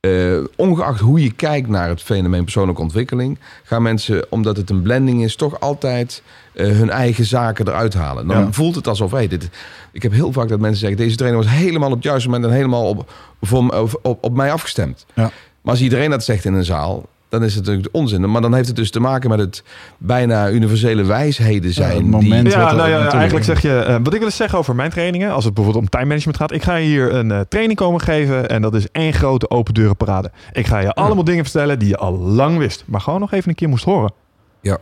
eh, 0.00 0.38
ongeacht 0.56 1.00
hoe 1.00 1.22
je 1.22 1.32
kijkt 1.32 1.68
naar 1.68 1.88
het 1.88 2.02
fenomeen 2.02 2.42
persoonlijke 2.44 2.80
ontwikkeling, 2.82 3.38
gaan 3.64 3.82
mensen, 3.82 4.26
omdat 4.30 4.56
het 4.56 4.70
een 4.70 4.82
blending 4.82 5.22
is, 5.24 5.36
toch 5.36 5.60
altijd 5.60 6.22
eh, 6.54 6.66
hun 6.66 6.90
eigen 6.90 7.24
zaken 7.24 7.68
eruit 7.68 7.94
halen. 7.94 8.26
Dan 8.26 8.38
Ja. 8.44 8.52
voelt 8.52 8.74
het 8.74 8.86
alsof, 8.88 9.10
hey, 9.10 9.28
dit, 9.28 9.48
ik 9.92 10.02
heb 10.02 10.12
heel 10.12 10.32
vaak 10.32 10.48
dat 10.48 10.60
mensen 10.60 10.78
zeggen, 10.80 10.98
deze 10.98 11.16
trainer 11.16 11.42
was 11.42 11.50
helemaal 11.52 11.88
op 11.88 11.94
het 11.94 12.04
juiste 12.04 12.28
moment 12.28 12.46
en 12.50 12.56
helemaal 12.56 12.88
op, 12.88 13.12
voor, 13.40 13.68
op, 13.68 13.98
op, 14.02 14.24
op 14.24 14.32
mij 14.34 14.52
afgestemd. 14.52 15.06
Ja. 15.14 15.30
Maar 15.62 15.72
als 15.72 15.80
iedereen 15.82 16.10
dat 16.10 16.24
zegt 16.24 16.44
in 16.44 16.54
een 16.54 16.64
zaal, 16.64 17.08
dan 17.28 17.44
is 17.44 17.54
het 17.54 17.64
natuurlijk 17.64 17.94
onzin. 17.94 18.30
Maar 18.30 18.40
dan 18.40 18.54
heeft 18.54 18.66
het 18.66 18.76
dus 18.76 18.90
te 18.90 19.00
maken 19.00 19.30
met 19.30 19.38
het 19.38 19.62
bijna 19.98 20.50
universele 20.50 21.04
wijsheden 21.04 21.72
zijn. 21.72 21.96
het 21.96 22.06
moment. 22.06 22.44
die, 22.44 22.58
Ja, 22.58 22.72
nou 22.72 22.88
ja, 22.88 23.12
eigenlijk 23.12 23.44
zeg 23.44 23.62
je, 23.62 23.78
eh, 23.78 23.96
wat 24.02 24.12
ik 24.12 24.18
wil 24.18 24.28
eens 24.28 24.36
zeggen 24.36 24.58
over 24.58 24.74
mijn 24.74 24.90
trainingen, 24.90 25.32
als 25.32 25.44
het 25.44 25.54
bijvoorbeeld 25.54 25.84
om 25.84 25.90
time 25.90 26.06
management 26.06 26.38
gaat, 26.38 26.52
ik 26.52 26.62
ga 26.62 26.74
je 26.74 26.86
hier 26.86 27.14
een 27.14 27.30
eh, 27.30 27.40
training 27.48 27.78
komen 27.78 28.00
geven 28.00 28.48
en 28.48 28.62
dat 28.62 28.74
is 28.74 28.90
één 28.92 29.12
grote 29.12 29.50
open 29.50 29.74
deuren 29.74 29.96
parade. 29.96 30.30
Ik 30.52 30.66
ga 30.66 30.78
je 30.78 30.92
allemaal 30.92 31.24
dingen 31.24 31.44
vertellen 31.44 31.78
die 31.78 31.88
je 31.88 31.96
al 31.96 32.18
lang 32.18 32.58
wist, 32.58 32.84
maar 32.86 33.00
gewoon 33.00 33.20
nog 33.20 33.32
even 33.32 33.48
een 33.48 33.54
keer 33.54 33.68
moest 33.68 33.84
horen. 33.84 34.12
Ja. 34.60 34.78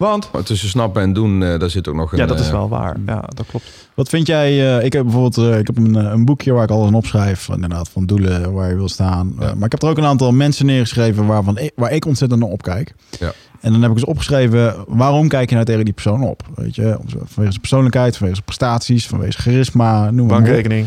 Want, 0.00 0.28
Maar 0.32 0.42
tussen 0.42 0.68
snappen 0.68 1.02
en 1.02 1.12
doen, 1.12 1.42
eh, 1.42 1.58
daar 1.58 1.70
zit 1.70 1.88
ook 1.88 1.94
nog 1.94 2.12
een... 2.12 2.18
ja, 2.18 2.26
dat 2.26 2.40
is 2.40 2.46
eh, 2.46 2.52
wel 2.52 2.68
waar. 2.68 2.96
Ja, 3.06 3.24
dat 3.28 3.46
klopt. 3.46 3.64
Wat 3.94 4.08
vind 4.08 4.26
jij? 4.26 4.76
eh, 4.78 4.84
ik 4.84 4.92
heb 4.92 5.02
bijvoorbeeld 5.02 5.38
eh, 5.38 5.58
ik 5.58 5.66
heb 5.66 5.76
een, 5.76 5.94
een 5.94 6.24
boekje 6.24 6.52
waar 6.52 6.62
ik 6.64 6.70
alles 6.70 6.88
in 6.88 6.94
opschrijf. 6.94 7.48
Inderdaad, 7.48 7.88
van 7.88 8.06
doelen 8.06 8.52
waar 8.52 8.68
je 8.68 8.74
wil 8.76 8.88
staan. 8.88 9.32
Ja. 9.40 9.54
Maar 9.54 9.64
ik 9.64 9.72
heb 9.72 9.82
er 9.82 9.88
ook 9.88 9.98
een 9.98 10.04
aantal 10.04 10.32
mensen 10.32 10.66
neergeschreven 10.66 11.26
waarvan 11.26 11.58
ik, 11.58 11.72
waar 11.74 11.92
ik 11.92 12.04
ontzettend 12.06 12.40
naar 12.40 12.50
opkijk. 12.50 12.94
Ja. 13.18 13.32
En 13.60 13.72
dan 13.72 13.80
heb 13.82 13.90
ik 13.90 13.96
eens 13.96 14.06
opgeschreven, 14.06 14.74
waarom 14.88 15.28
kijk 15.28 15.48
je 15.48 15.54
nou 15.54 15.66
tegen 15.66 15.84
die 15.84 15.94
persoon 15.94 16.22
op? 16.22 16.42
Weet 16.54 16.74
je, 16.74 16.98
om- 16.98 17.08
vanwege 17.08 17.30
zijn 17.34 17.60
persoonlijkheid, 17.60 18.12
vanwege 18.16 18.34
zijn 18.34 18.44
prestaties, 18.56 19.06
vanwege 19.06 19.32
zijn 19.32 19.42
charisma, 19.54 20.10
noem 20.10 20.26
maar 20.26 20.38
op. 20.38 20.42
Bankrekening. 20.44 20.86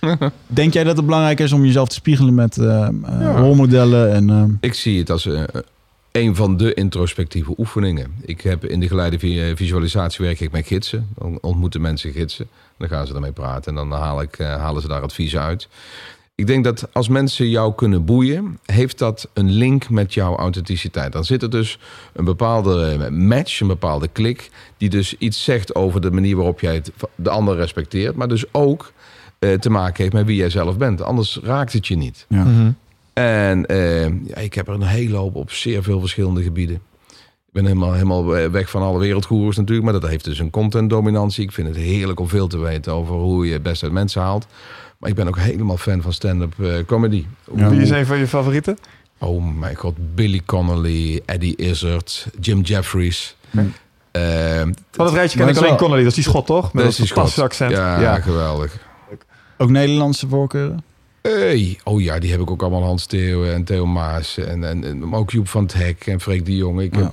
Denk 0.46 0.72
jij 0.72 0.84
dat 0.84 0.96
het 0.96 1.04
belangrijk 1.06 1.40
is 1.40 1.52
om 1.52 1.64
jezelf 1.64 1.88
te 1.88 1.94
spiegelen 1.94 2.34
met 2.34 2.54
Ja. 2.60 2.90
rolmodellen? 3.36 4.12
En, 4.12 4.58
Ik 4.60 4.74
zie 4.74 4.98
het 4.98 5.10
als 5.10 5.26
eh, 5.26 5.42
een 6.12 6.34
van 6.36 6.56
de 6.56 6.74
introspectieve 6.74 7.54
oefeningen. 7.58 8.14
Ik 8.20 8.40
heb 8.40 8.64
in 8.64 8.80
de 8.80 8.88
geleide 8.88 9.18
vi- 9.18 9.56
visualisatie 9.56 10.24
werk 10.24 10.40
ik 10.40 10.52
met 10.52 10.66
gidsen. 10.66 11.08
Dan 11.18 11.38
ontmoeten 11.40 11.80
mensen 11.80 12.12
gidsen. 12.12 12.48
Dan 12.78 12.88
gaan 12.88 13.06
ze 13.06 13.12
daarmee 13.12 13.32
praten 13.32 13.70
en 13.70 13.88
dan 13.88 13.98
haal 14.00 14.22
ik, 14.22 14.38
eh, 14.38 14.56
halen 14.56 14.82
ze 14.82 14.88
daar 14.88 15.02
adviezen 15.02 15.40
uit. 15.40 15.68
Ik 16.34 16.46
denk 16.46 16.64
dat 16.64 16.88
als 16.92 17.08
mensen 17.08 17.48
jou 17.48 17.74
kunnen 17.74 18.04
boeien, 18.04 18.58
heeft 18.66 18.98
dat 18.98 19.28
een 19.32 19.50
link 19.50 19.90
met 19.90 20.14
jouw 20.14 20.36
authenticiteit. 20.36 21.12
Dan 21.12 21.24
zit 21.24 21.42
er 21.42 21.50
dus 21.50 21.78
een 22.12 22.24
bepaalde 22.24 22.86
eh, 22.86 23.08
match, 23.10 23.60
een 23.60 23.66
bepaalde 23.66 24.08
klik, 24.08 24.50
die 24.76 24.88
dus 24.88 25.16
iets 25.18 25.44
zegt 25.44 25.74
over 25.74 26.00
de 26.00 26.10
manier 26.10 26.36
waarop 26.36 26.60
jij 26.60 26.74
het, 26.74 26.92
de 27.14 27.30
ander 27.30 27.56
respecteert, 27.56 28.16
maar 28.16 28.28
dus 28.28 28.44
ook 28.52 28.92
eh, 29.38 29.52
te 29.54 29.70
maken 29.70 30.02
heeft 30.02 30.14
met 30.14 30.26
wie 30.26 30.36
jij 30.36 30.50
zelf 30.50 30.76
bent. 30.76 31.02
Anders 31.02 31.38
raakt 31.42 31.72
het 31.72 31.86
je 31.86 31.96
niet. 31.96 32.26
ja. 32.28 32.44
Mhm. 32.44 32.70
En 33.12 33.66
eh, 33.66 34.02
ja, 34.04 34.34
ik 34.36 34.54
heb 34.54 34.68
er 34.68 34.74
een 34.74 34.82
hele 34.82 35.16
hoop 35.16 35.34
op 35.34 35.50
zeer 35.50 35.82
veel 35.82 36.00
verschillende 36.00 36.42
gebieden. 36.42 36.76
Ik 37.46 37.52
ben 37.62 37.64
helemaal, 37.66 37.92
helemaal 37.92 38.24
weg 38.50 38.70
van 38.70 38.82
alle 38.82 38.98
wereldgoeroes 38.98 39.56
natuurlijk. 39.56 39.84
Maar 39.90 40.00
dat 40.00 40.10
heeft 40.10 40.24
dus 40.24 40.38
een 40.38 40.50
contentdominantie. 40.50 41.44
Ik 41.44 41.52
vind 41.52 41.68
het 41.68 41.76
heerlijk 41.76 42.20
om 42.20 42.28
veel 42.28 42.46
te 42.46 42.58
weten 42.58 42.92
over 42.92 43.14
hoe 43.14 43.46
je 43.46 43.52
het 43.52 43.62
best 43.62 43.82
uit 43.82 43.92
mensen 43.92 44.22
haalt. 44.22 44.46
Maar 44.98 45.10
ik 45.10 45.16
ben 45.16 45.28
ook 45.28 45.38
helemaal 45.38 45.76
fan 45.76 46.02
van 46.02 46.12
stand-up 46.12 46.54
eh, 46.60 46.74
comedy. 46.86 47.24
Ja. 47.56 47.68
Wie 47.68 47.80
is 47.80 47.90
een 47.90 48.06
van 48.06 48.18
je 48.18 48.26
favorieten? 48.26 48.78
Oh 49.18 49.44
mijn 49.58 49.76
god, 49.76 49.94
Billy 50.14 50.42
Connolly, 50.46 51.20
Eddie 51.26 51.56
Izzard, 51.56 52.26
Jim 52.40 52.60
Jeffries. 52.60 53.36
Hm. 53.50 53.58
Eh, 54.10 54.60
Van 54.90 55.04
het 55.06 55.14
rijtje 55.14 55.38
ken 55.38 55.48
ik 55.48 55.56
alleen 55.56 55.68
wel- 55.68 55.78
Connolly, 55.78 56.00
dat 56.02 56.08
is 56.10 56.14
die 56.14 56.24
schot 56.24 56.46
toch? 56.46 56.62
Met 56.62 56.72
dat 56.72 56.96
dat 57.14 57.26
is 57.28 57.34
die 57.34 57.44
accent. 57.44 57.70
Ja, 57.70 58.00
Ja. 58.00 58.20
geweldig. 58.20 58.78
Ook 59.58 59.70
Nederlandse 59.70 60.28
voorkeuren? 60.28 60.84
Hey. 61.22 61.78
Oh 61.84 62.02
ja, 62.02 62.18
die 62.18 62.30
heb 62.30 62.40
ik 62.40 62.50
ook 62.50 62.62
allemaal. 62.62 62.82
Hans 62.82 63.06
Theo 63.06 63.44
en 63.44 63.64
Theo 63.64 63.86
Maas. 63.86 64.38
En, 64.38 64.64
en, 64.64 64.84
en 64.84 65.14
ook 65.14 65.30
Joep 65.30 65.48
van 65.48 65.62
het 65.62 65.72
Hek 65.74 66.06
en 66.06 66.20
Freek 66.20 66.44
de 66.46 66.56
Jong. 66.56 66.80
Ik 66.80 66.94
Ja. 66.96 67.00
heb 67.02 67.12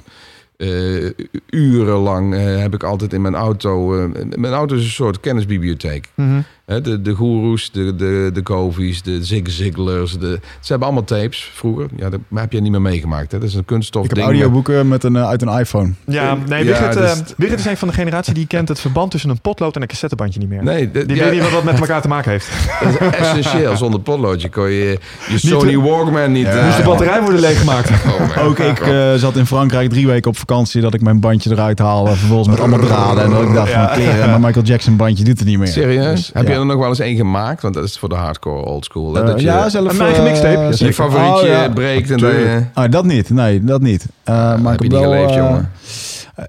eh, 0.57 1.25
urenlang 1.49 2.33
eh, 2.35 2.57
heb 2.61 2.73
ik 2.73 2.83
altijd 2.83 3.13
in 3.13 3.21
mijn 3.21 3.35
auto... 3.35 3.95
eh, 3.99 4.23
mijn 4.35 4.53
auto 4.53 4.75
is 4.75 4.83
een 4.83 4.89
soort 4.89 5.19
kennisbibliotheek. 5.19 6.07
Hè, 6.15 6.39
de, 6.77 7.01
de 7.01 7.13
goeroes, 7.13 7.71
de, 7.71 7.95
de, 7.95 8.29
de 8.33 8.43
Covies, 8.43 9.01
de 9.01 9.23
Zig 9.25 9.41
Ziglers. 9.51 10.17
De, 10.19 10.39
ze 10.59 10.67
hebben 10.67 10.87
allemaal 10.87 11.05
tapes 11.05 11.51
vroeger. 11.53 11.87
Ja, 11.95 12.09
dat 12.09 12.19
heb 12.33 12.51
jij 12.51 12.61
niet 12.61 12.71
meer 12.71 12.81
meegemaakt. 12.81 13.31
Hè? 13.31 13.39
Dat 13.39 13.47
is 13.49 13.55
een 13.55 13.65
kunststof 13.65 14.03
Ik 14.03 14.09
heb 14.09 14.19
audioboeken 14.23 14.87
met 14.87 15.03
een, 15.03 15.15
eh, 15.15 15.27
uit 15.27 15.41
een 15.41 15.59
iPhone. 15.59 15.91
Ja, 16.05 16.37
nee, 16.47 16.63
Ja, 16.63 16.71
Wigert, 16.71 16.93
dus- 16.93 17.11
eh, 17.11 17.17
Wigert 17.37 17.59
is 17.59 17.65
een 17.65 17.77
van 17.77 17.87
de 17.87 17.93
generatie 17.93 18.33
die 18.33 18.47
kent 18.47 18.67
het 18.67 18.79
verband 18.79 19.11
tussen 19.11 19.29
een 19.29 19.41
potlood 19.41 19.75
en 19.75 19.81
een 19.81 19.87
cassettebandje 19.87 20.39
niet 20.39 20.49
meer. 20.49 20.63
Nee, 20.63 20.91
Die 20.91 21.15
ja, 21.15 21.23
weet 21.23 21.31
niet 21.33 21.41
wat 21.41 21.51
dat 21.51 21.63
met 21.63 21.79
elkaar 21.79 22.01
te 22.01 22.07
maken 22.07 22.31
heeft. 22.31 22.47
dat 22.99 23.01
is 23.13 23.17
essentieel. 23.17 23.77
Zonder 23.77 23.99
potloodje 23.99 24.49
kon 24.49 24.69
je 24.69 24.99
je 25.29 25.37
Sony 25.37 25.77
Walkman 25.77 26.31
niet... 26.31 26.45
Ja. 26.45 26.51
eh, 26.57 26.65
Moest 26.65 26.77
de 26.77 26.83
batterij 26.83 27.21
worden 27.21 27.39
leeggemaakt. 27.39 27.89
oh 27.89 28.45
Ook 28.45 28.59
ik 28.59 28.79
eh, 28.79 29.13
zat 29.13 29.35
in 29.35 29.45
Frankrijk 29.45 29.89
drie 29.89 30.07
weken 30.07 30.31
op 30.31 30.37
vakantie 30.37 30.81
dat 30.81 30.93
ik 30.93 31.01
mijn 31.01 31.19
bandje 31.19 31.51
eruit 31.51 31.79
haalde. 31.79 32.11
Vervolgens 32.15 32.47
met 32.49 32.59
allemaal 32.59 32.79
draden. 32.79 33.23
En 33.23 33.29
dat 33.29 33.41
ik 33.41 33.53
dacht 33.53 33.71
van 33.71 33.81
Ja. 33.81 33.87
kleren. 33.87 34.29
Maar 34.29 34.39
Michael 34.39 34.65
Jackson 34.65 34.95
bandje 34.95 35.23
doet 35.23 35.39
het 35.39 35.47
niet 35.47 35.57
meer. 35.57 35.67
Serieus? 35.67 36.15
Dus, 36.15 36.29
Heb 36.33 36.47
ja. 36.47 36.53
je 36.53 36.58
er 36.59 36.65
nog 36.65 36.77
wel 36.77 36.87
eens 36.87 36.99
één 36.99 37.15
gemaakt? 37.15 37.61
Want 37.61 37.73
dat 37.73 37.83
is 37.83 37.97
voor 37.97 38.09
de 38.09 38.15
hardcore 38.15 38.65
old 38.65 38.85
school. 38.85 39.13
hè? 39.13 39.21
Eh, 39.21 39.27
dat 39.27 39.39
je 39.39 39.45
ja, 39.45 39.69
zelf. 39.69 39.93
Een 39.93 40.01
eigen 40.05 40.23
eh, 40.23 40.29
mixtape, 40.29 40.59
ja, 40.77 40.85
je 40.87 40.93
favorietje 40.93 41.41
Oh, 41.47 41.47
ja. 41.47 41.69
breekt 41.69 42.11
en 42.11 42.17
dat 42.17 42.31
je... 42.31 42.63
Ah, 42.73 42.91
dat 42.91 43.05
niet. 43.05 43.29
Nee, 43.29 43.63
dat 43.63 43.81
niet. 43.81 44.05
Eh, 44.23 44.33
maar 44.35 44.47
heb 44.51 44.57
ik 44.57 44.65
je 44.65 44.71
heb 44.71 44.81
niet 44.81 44.91
wel, 44.91 45.01
geleefd, 45.11 45.33
jongen. 45.33 45.71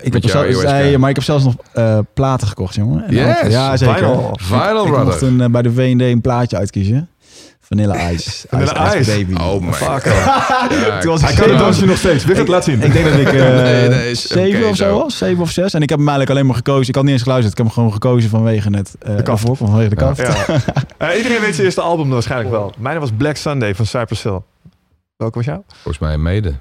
ik 0.02 0.12
heb 0.12 0.28
zelfs, 0.28 0.62
nee, 0.64 0.98
maar 0.98 1.08
ik 1.10 1.14
heb 1.16 1.24
zelfs 1.24 1.44
nog 1.44 1.54
eh, 1.72 1.98
platen 2.14 2.48
gekocht, 2.48 2.74
jongen. 2.74 3.04
En 3.06 3.14
Yes, 3.14 3.36
ja, 3.52 3.76
zeker. 3.76 3.94
vinyl. 3.96 4.30
Vinyl 4.40 4.86
ik 4.86 5.04
mocht 5.04 5.22
eh, 5.22 5.44
bij 5.50 5.62
de 5.62 5.72
V&D 5.72 6.00
een 6.00 6.20
plaatje 6.20 6.56
uitkiezen. 6.56 7.08
Vanilla 7.74 7.94
Ice. 8.12 8.46
Vanilla 8.48 8.86
Ice, 8.94 8.98
Ice. 9.00 9.10
Baby. 9.24 9.40
Oh 9.40 9.60
my 9.60 9.72
Fuck. 9.72 9.88
god. 9.88 10.02
Ja, 10.86 10.98
Toen 11.00 11.10
was 11.10 11.20
Hij 11.22 11.30
ik 11.32 11.36
kan 11.38 11.48
het 11.50 11.58
dansje 11.58 11.86
nog 11.86 11.96
steeds. 11.96 12.24
Wigert, 12.24 12.48
laat 12.48 12.64
zien. 12.64 12.82
Ik 12.82 12.92
denk 12.92 13.04
dat 13.04 13.14
ik 13.18 13.26
eh, 13.32 13.62
Nee, 13.62 13.88
nee, 13.88 14.10
is 14.10 14.26
zeven 14.26 14.68
of 14.68 14.76
zo 14.76 14.98
was. 14.98 15.18
Zeven 15.18 15.42
of 15.42 15.50
zes. 15.50 15.74
En 15.74 15.82
ik 15.82 15.88
heb 15.88 15.98
hem 15.98 16.08
eigenlijk 16.08 16.30
alleen 16.30 16.46
maar 16.46 16.56
gekozen. 16.56 16.88
Ik 16.88 16.94
had 16.94 17.04
niet 17.04 17.12
eens 17.12 17.22
geluisterd. 17.22 17.52
Ik 17.52 17.58
heb 17.58 17.66
hem 17.66 17.74
gewoon 17.74 17.92
gekozen 17.92 18.30
vanwege 18.30 18.70
het 18.76 18.96
uh, 19.08 19.16
De 19.16 19.22
kaft. 19.22 19.42
ervoor, 19.42 19.56
vanwege 19.56 19.88
de 19.88 19.96
kaft. 19.96 20.18
Ja. 20.20 20.46
Eh, 20.98 21.16
iedereen 21.16 21.40
weet 21.40 21.54
zijn 21.54 21.66
eerste 21.66 21.80
album 21.80 22.08
waarschijnlijk 22.08 22.50
wel. 22.50 22.72
Mijn 22.78 23.00
was 23.00 23.10
Black 23.16 23.36
Sunday 23.36 23.74
van 23.74 23.86
Cypress 23.86 24.22
Hill. 24.22 24.40
Welke 25.16 25.36
was 25.36 25.46
jou? 25.46 25.60
Volgens 25.72 25.98
mij 25.98 26.18
mede. 26.18 26.54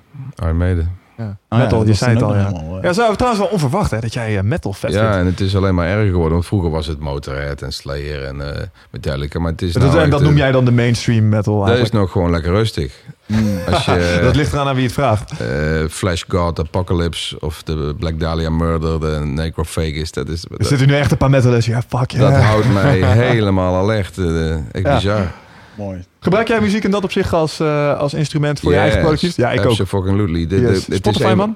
Iron 0.44 0.58
Meiden. 0.58 0.98
Ja. 1.20 1.38
Ah 1.48 1.58
ja, 1.60 1.64
metal, 1.64 1.80
dat 1.80 1.88
je 1.88 1.94
zei 1.94 2.14
het 2.14 2.24
al, 2.24 2.36
ja. 2.36 2.46
helemaal, 2.46 2.78
eh, 2.78 2.84
Ja, 2.84 2.94
zo, 2.94 3.14
trouwens 3.16 3.44
wel 3.44 3.52
onverwacht 3.52 3.92
hè, 3.92 4.00
dat 4.00 4.14
jij 4.14 4.38
eh, 4.38 4.44
metal 4.44 4.74
vet 4.74 4.92
Ja, 4.94 5.00
vindt. 5.00 5.16
en 5.18 5.26
het 5.26 5.40
is 5.40 5.56
alleen 5.56 5.76
maar 5.76 5.88
erger 5.88 6.06
geworden. 6.10 6.32
Want 6.34 6.46
vroeger 6.46 6.70
was 6.70 6.88
het 6.88 7.00
Motorhead 7.00 7.62
en 7.62 7.72
Slayer 7.72 8.26
en 8.26 8.56
eh 8.56 8.62
Metallica. 8.92 9.40
Maar 9.40 9.52
het 9.52 9.62
is 9.62 9.74
Dat, 9.74 9.82
nou 9.84 10.00
en 10.00 10.10
dat 10.10 10.20
eh, 10.20 10.26
noem 10.26 10.38
jij 10.38 10.52
dan 10.52 10.66
de 10.66 10.72
mainstream 10.72 11.30
metal 11.30 11.54
Dat 11.60 11.64
is 11.68 11.70
eigenlijk. 11.74 12.02
nog 12.04 12.12
gewoon 12.12 12.32
lekker 12.32 12.52
rustig. 12.52 12.94
mm. 13.26 13.58
Als 13.72 13.86
je 13.86 14.20
dat 14.24 14.36
ligt 14.36 14.54
eraan 14.54 14.68
aan 14.68 14.76
wie 14.76 14.84
het 14.84 14.94
vraagt. 14.94 15.32
eh, 15.40 15.48
Flash 15.90 16.24
God, 16.28 16.60
Apocalypse 16.60 17.40
of 17.40 17.64
de 17.64 17.96
Black 18.00 18.20
Dahlia 18.20 18.50
Murder, 18.50 19.00
de 19.00 19.22
Necrophagus. 19.26 20.12
Dat, 20.12 20.28
is, 20.30 20.44
Er 20.44 20.58
dat, 20.58 20.68
zitten 20.68 20.88
nu 20.88 20.96
echt 20.96 21.12
een 21.12 21.18
paar 21.18 21.30
metalers. 21.30 21.66
Ja, 21.66 21.82
fuck 21.82 21.90
dat 22.20 22.30
yeah. 22.30 22.46
houdt 22.46 22.74
mij 22.74 23.00
helemaal 23.28 23.76
alert. 23.76 24.18
eh, 24.18 24.52
echt 24.54 24.62
Ja. 24.86 24.96
bizar. 24.96 25.32
Mooi. 25.80 26.04
Gebruik 26.20 26.48
jij 26.48 26.62
muziek 26.62 26.84
in 26.84 26.92
dat 26.92 27.04
op 27.04 27.12
zich 27.12 27.34
als, 27.34 27.60
eh, 27.60 27.98
als 28.00 28.14
instrument 28.14 28.60
voor 28.60 28.72
je 28.72 28.78
eigen 28.78 29.00
productief? 29.00 29.36
Ja, 29.36 29.52
ik 29.52 29.66
ook. 29.66 29.80
Absolutely. 29.80 30.48
De, 30.48 30.48
de, 30.48 30.62
Yes. 30.62 30.78
het 30.82 30.90
is 30.90 30.98
Spotify, 30.98 31.26
een- 31.30 31.38
man? 31.38 31.56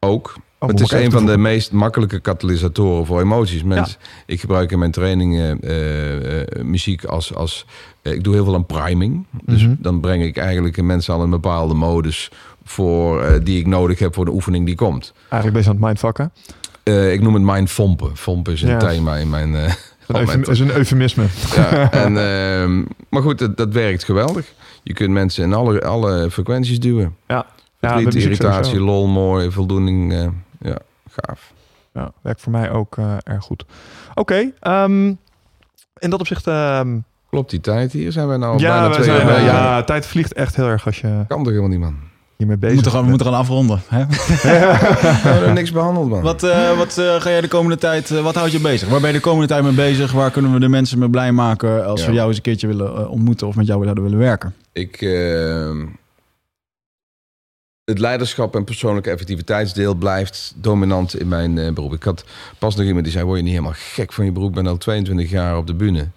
Ook. 0.00 0.34
Oh, 0.58 0.68
het 0.68 0.80
is 0.80 0.90
een 0.90 1.10
van 1.10 1.26
de 1.26 1.38
meest 1.38 1.72
makkelijke 1.72 2.20
katalysatoren 2.20 3.06
voor 3.06 3.20
emoties. 3.20 3.62
Mensen, 3.62 3.96
Ik 4.26 4.40
gebruik 4.40 4.70
in 4.72 4.78
mijn 4.78 4.90
trainingen 4.90 5.60
eh, 5.60 6.40
eh, 6.40 6.46
muziek 6.64 7.04
als... 7.04 7.34
als 7.34 7.66
ik 8.02 8.24
doe 8.24 8.34
heel 8.34 8.44
veel 8.44 8.54
aan 8.54 8.66
priming. 8.66 9.26
Dus 9.44 9.62
Mhm. 9.62 9.74
dan 9.78 10.00
breng 10.00 10.22
ik 10.24 10.36
eigenlijk 10.36 10.82
mensen 10.82 11.14
al 11.14 11.22
een 11.22 11.30
bepaalde 11.30 11.74
modus... 11.74 12.30
Voor, 12.68 13.40
die 13.42 13.58
ik 13.58 13.66
nodig 13.66 13.98
heb 13.98 14.14
voor 14.14 14.24
de 14.24 14.30
oefening 14.30 14.66
die 14.66 14.74
komt. 14.74 15.12
Eigenlijk 15.28 15.52
best 15.54 15.66
aan 15.68 15.74
het 15.76 15.84
mindfucken. 15.84 16.32
Eh, 16.82 17.12
ik 17.12 17.20
noem 17.20 17.34
het 17.34 17.42
mindfompen. 17.42 18.16
Fompen 18.16 18.52
is 18.52 18.62
een 18.62 18.78
thema 18.78 19.16
in 19.16 19.30
mijn, 19.30 19.54
met- 20.06 20.48
is 20.48 20.60
een 20.60 20.70
eufemisme. 20.70 21.24
Ja, 21.56 21.90
en, 22.04 22.16
ehm, 22.18 22.82
maar 23.08 23.22
goed, 23.22 23.38
dat, 23.38 23.56
dat 23.56 23.72
werkt 23.72 24.04
geweldig. 24.04 24.52
Je 24.82 24.92
kunt 24.92 25.10
mensen 25.10 25.44
in 25.44 25.54
alle, 25.54 25.82
alle 25.82 26.30
frequenties 26.30 26.80
duwen. 26.80 27.16
Ja, 27.26 27.46
Verdriet, 27.80 28.04
muziek 28.04 28.22
irritatie, 28.22 28.64
sowieso. 28.64 28.84
lol, 28.84 29.06
mooi, 29.06 29.50
voldoening. 29.50 30.12
eh, 30.12 30.26
ja, 30.60 30.78
gaaf. 31.10 31.52
Ja, 31.92 32.12
werkt 32.22 32.40
voor 32.40 32.52
mij 32.52 32.70
ook 32.70 32.96
eh, 32.98 33.14
erg 33.22 33.44
goed. 33.44 33.64
Oké, 34.14 34.50
ehm, 34.60 35.06
in 35.98 36.10
dat 36.10 36.20
opzicht... 36.20 36.46
ehm, 36.46 36.98
Klopt 37.30 37.50
die 37.50 37.60
tijd 37.60 37.92
hier? 37.92 38.12
Zijn 38.12 38.26
wij 38.28 38.36
nou 38.36 38.58
ja, 38.58 38.70
bijna 38.72 38.88
we 38.88 38.92
twee 38.94 39.04
zijn, 39.04 39.44
ja, 39.44 39.82
tijd 39.82 40.06
vliegt 40.06 40.32
echt 40.32 40.56
heel 40.56 40.66
erg 40.68 40.86
als 40.86 41.00
je 41.00 41.24
Kan 41.28 41.38
toch 41.38 41.46
helemaal 41.48 41.68
niet, 41.70 41.80
man? 41.80 41.96
Hiermee 42.36 42.56
We 42.56 42.66
bezig 42.66 42.74
moeten, 42.74 42.92
gaan, 42.92 43.04
we 43.04 43.08
bent. 43.08 43.22
moeten 43.22 43.26
gaan 43.26 43.40
afronden. 43.40 43.82
Hè? 43.88 44.06
We 45.22 45.28
hebben 45.28 45.54
niks 45.54 45.72
behandeld, 45.72 46.08
man. 46.08 46.22
Wat, 46.22 46.42
eh, 46.42 46.76
wat 46.76 46.98
eh, 46.98 47.20
ga 47.20 47.30
jij 47.30 47.40
de 47.40 47.48
komende 47.48 47.76
tijd, 47.78 48.10
eh, 48.10 48.22
wat 48.22 48.34
houdt 48.34 48.52
je 48.52 48.60
bezig? 48.60 48.88
Waar 48.88 49.00
ben 49.00 49.08
je 49.08 49.14
de 49.16 49.22
komende 49.22 49.46
tijd 49.46 49.62
mee 49.62 49.72
bezig? 49.72 50.12
Waar 50.12 50.30
kunnen 50.30 50.52
we 50.52 50.60
de 50.60 50.68
mensen 50.68 50.98
mee 50.98 51.10
blij 51.10 51.32
maken 51.32 51.86
als 51.86 52.00
Ja. 52.00 52.06
we 52.06 52.12
jou 52.12 52.26
eens 52.28 52.36
een 52.36 52.42
keertje 52.42 52.66
willen 52.66 53.08
ontmoeten 53.10 53.46
of 53.46 53.56
met 53.56 53.66
jou 53.66 53.82
zouden 53.82 54.04
willen 54.04 54.18
werken? 54.18 54.54
Ik, 54.72 55.00
ehm, 55.02 55.86
het 57.84 57.98
leiderschap 57.98 58.54
en 58.56 58.64
persoonlijke 58.64 59.10
effectiviteitsdeel 59.10 59.94
blijft 59.94 60.52
dominant 60.56 61.18
in 61.20 61.28
mijn 61.28 61.58
eh, 61.58 61.72
beroep. 61.72 61.92
Ik 61.92 62.02
had 62.02 62.24
pas 62.58 62.76
nog 62.76 62.86
iemand 62.86 63.04
die 63.04 63.12
zei, 63.12 63.24
word 63.24 63.36
je 63.36 63.42
niet 63.42 63.52
helemaal 63.52 63.74
gek 63.76 64.12
van 64.12 64.24
je 64.24 64.32
beroep? 64.32 64.48
Ik 64.48 64.54
ben 64.54 64.66
al 64.66 64.76
22 64.76 65.30
jaar 65.30 65.56
op 65.56 65.66
de 65.66 65.74
bühne. 65.74 66.08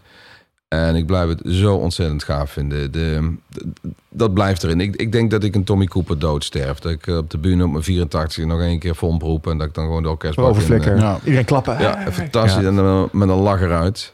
En 0.70 0.96
ik 0.96 1.06
blijf 1.06 1.30
het 1.30 1.42
zo 1.46 1.76
ontzettend 1.76 2.24
gaaf 2.24 2.52
vinden. 2.52 2.92
De, 2.92 3.32
de- 3.48 3.72
dat 4.10 4.34
blijft 4.34 4.64
erin. 4.64 4.82
Ik, 4.82 4.96
ik 4.96 5.12
denk 5.12 5.32
dat 5.32 5.44
ik 5.44 5.56
een 5.56 5.64
Tommy 5.64 5.86
Cooper 5.86 6.20
doodsterf. 6.20 6.80
Dat 6.80 6.92
ik 6.92 7.08
eh, 7.08 7.18
op 7.18 7.30
de 7.30 7.38
bühne 7.38 7.64
op 7.64 7.72
mijn 7.72 7.84
84 7.84 8.46
nog 8.46 8.62
één 8.62 8.80
keer 8.80 8.96
vol 8.96 9.20
roep. 9.20 9.48
En 9.48 9.58
dat 9.58 9.68
ik 9.68 9.74
dan 9.74 9.86
gewoon 9.86 10.04
de 10.04 10.10
orkestbak 10.10 10.46
in, 10.46 10.52
Overflikker. 10.52 10.94
eh, 10.94 11.00
Ja. 11.00 11.20
Iedereen 11.24 11.46
klappen. 11.46 11.80
ja, 11.80 12.12
fantastisch. 12.12 12.64
En 12.66 12.76
dan 12.76 13.10
met 13.12 13.30
een 13.30 13.36
lach 13.36 13.62
eruit. 13.62 14.14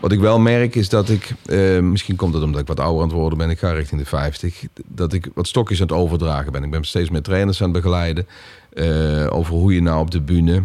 Wat 0.00 0.12
ik 0.12 0.18
wel 0.20 0.38
merk 0.38 0.74
is 0.74 0.88
dat 0.88 1.08
ik, 1.08 1.30
eh, 1.46 1.78
misschien 1.78 2.16
komt 2.16 2.34
het 2.34 2.42
omdat 2.42 2.60
ik 2.60 2.66
wat 2.66 2.80
ouder 2.80 3.02
aan 3.02 3.08
het 3.08 3.16
worden 3.16 3.38
ben, 3.38 3.50
ik 3.50 3.58
ga 3.58 3.72
richting 3.72 4.00
de 4.00 4.06
50, 4.06 4.64
dat 4.86 5.12
ik 5.12 5.28
wat 5.34 5.46
stokjes 5.48 5.80
aan 5.80 5.86
het 5.86 5.96
overdragen 5.96 6.52
ben. 6.52 6.64
Ik 6.64 6.70
ben 6.70 6.84
steeds 6.84 7.10
meer 7.10 7.22
trainers 7.22 7.62
aan 7.62 7.72
het 7.72 7.82
begeleiden 7.82 8.26
eh, 8.72 9.26
over 9.30 9.54
hoe 9.54 9.74
je 9.74 9.82
nou 9.82 10.00
op 10.00 10.10
de 10.10 10.20
bühne 10.20 10.62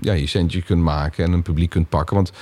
ja, 0.00 0.12
je 0.12 0.26
centje 0.26 0.62
kunt 0.62 0.82
maken 0.82 1.24
en 1.24 1.32
een 1.32 1.42
publiek 1.42 1.70
kunt 1.70 1.88
pakken. 1.88 2.16
Want 2.16 2.32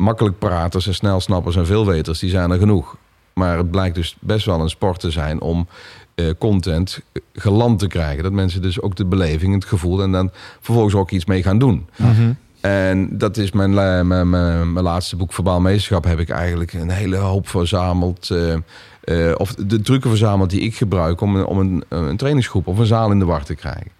makkelijk 0.00 0.38
praters 0.38 0.86
en 0.86 0.94
snel 0.94 1.20
snappers 1.20 1.56
en 1.56 1.66
veelweters, 1.66 2.18
die 2.18 2.30
zijn 2.30 2.50
er 2.50 2.58
genoeg. 2.58 2.96
Maar 3.34 3.56
het 3.56 3.70
blijkt 3.70 3.94
dus 3.94 4.16
best 4.20 4.46
wel 4.46 4.60
een 4.60 4.68
sport 4.70 5.00
te 5.00 5.10
zijn 5.10 5.40
om 5.40 5.66
eh, 6.14 6.26
content 6.38 7.00
geland 7.32 7.78
te 7.78 7.86
krijgen. 7.86 8.22
Dat 8.22 8.32
mensen 8.32 8.62
dus 8.62 8.80
ook 8.80 8.96
de 8.96 9.04
beleving, 9.04 9.54
het 9.54 9.64
gevoel 9.64 10.02
en 10.02 10.12
dan 10.12 10.30
vervolgens 10.60 10.94
ook 10.94 11.10
iets 11.10 11.24
mee 11.24 11.42
gaan 11.42 11.58
doen. 11.58 11.86
Mhm. 11.96 12.32
En 12.60 13.18
dat 13.18 13.36
is 13.36 13.52
mijn, 13.52 13.74
mijn, 13.74 14.06
mijn, 14.06 14.30
mijn 14.72 14.84
laatste 14.84 15.16
boek, 15.16 15.32
Verbaal 15.32 15.60
Meesterschap, 15.60 16.04
heb 16.04 16.18
ik 16.18 16.28
eigenlijk 16.30 16.72
een 16.72 16.90
hele 16.90 17.16
hoop 17.16 17.48
verzameld. 17.48 18.30
eh, 18.30 18.52
eh, 19.00 19.34
of 19.36 19.54
de 19.54 19.80
trucken 19.80 20.10
verzameld 20.10 20.50
die 20.50 20.60
ik 20.60 20.76
gebruik 20.76 21.20
om, 21.20 21.36
een- 21.36 21.46
om 21.46 21.58
een, 21.58 21.84
een 21.88 22.16
trainingsgroep 22.16 22.66
of 22.66 22.78
een 22.78 22.86
zaal 22.86 23.10
in 23.10 23.18
de 23.18 23.24
war 23.24 23.44
te 23.44 23.54
krijgen. 23.54 23.90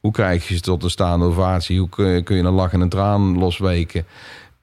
Hoe 0.00 0.12
krijg 0.12 0.48
je 0.48 0.54
ze 0.54 0.60
tot 0.60 0.82
een 0.82 0.90
staande 0.90 1.24
ovatie? 1.24 1.78
Hoe 1.78 1.88
kun 1.88 2.06
je, 2.06 2.22
kun 2.22 2.36
je 2.36 2.42
een 2.42 2.52
lach 2.52 2.72
en 2.72 2.80
een 2.80 2.88
traan 2.88 3.38
losweken? 3.38 4.04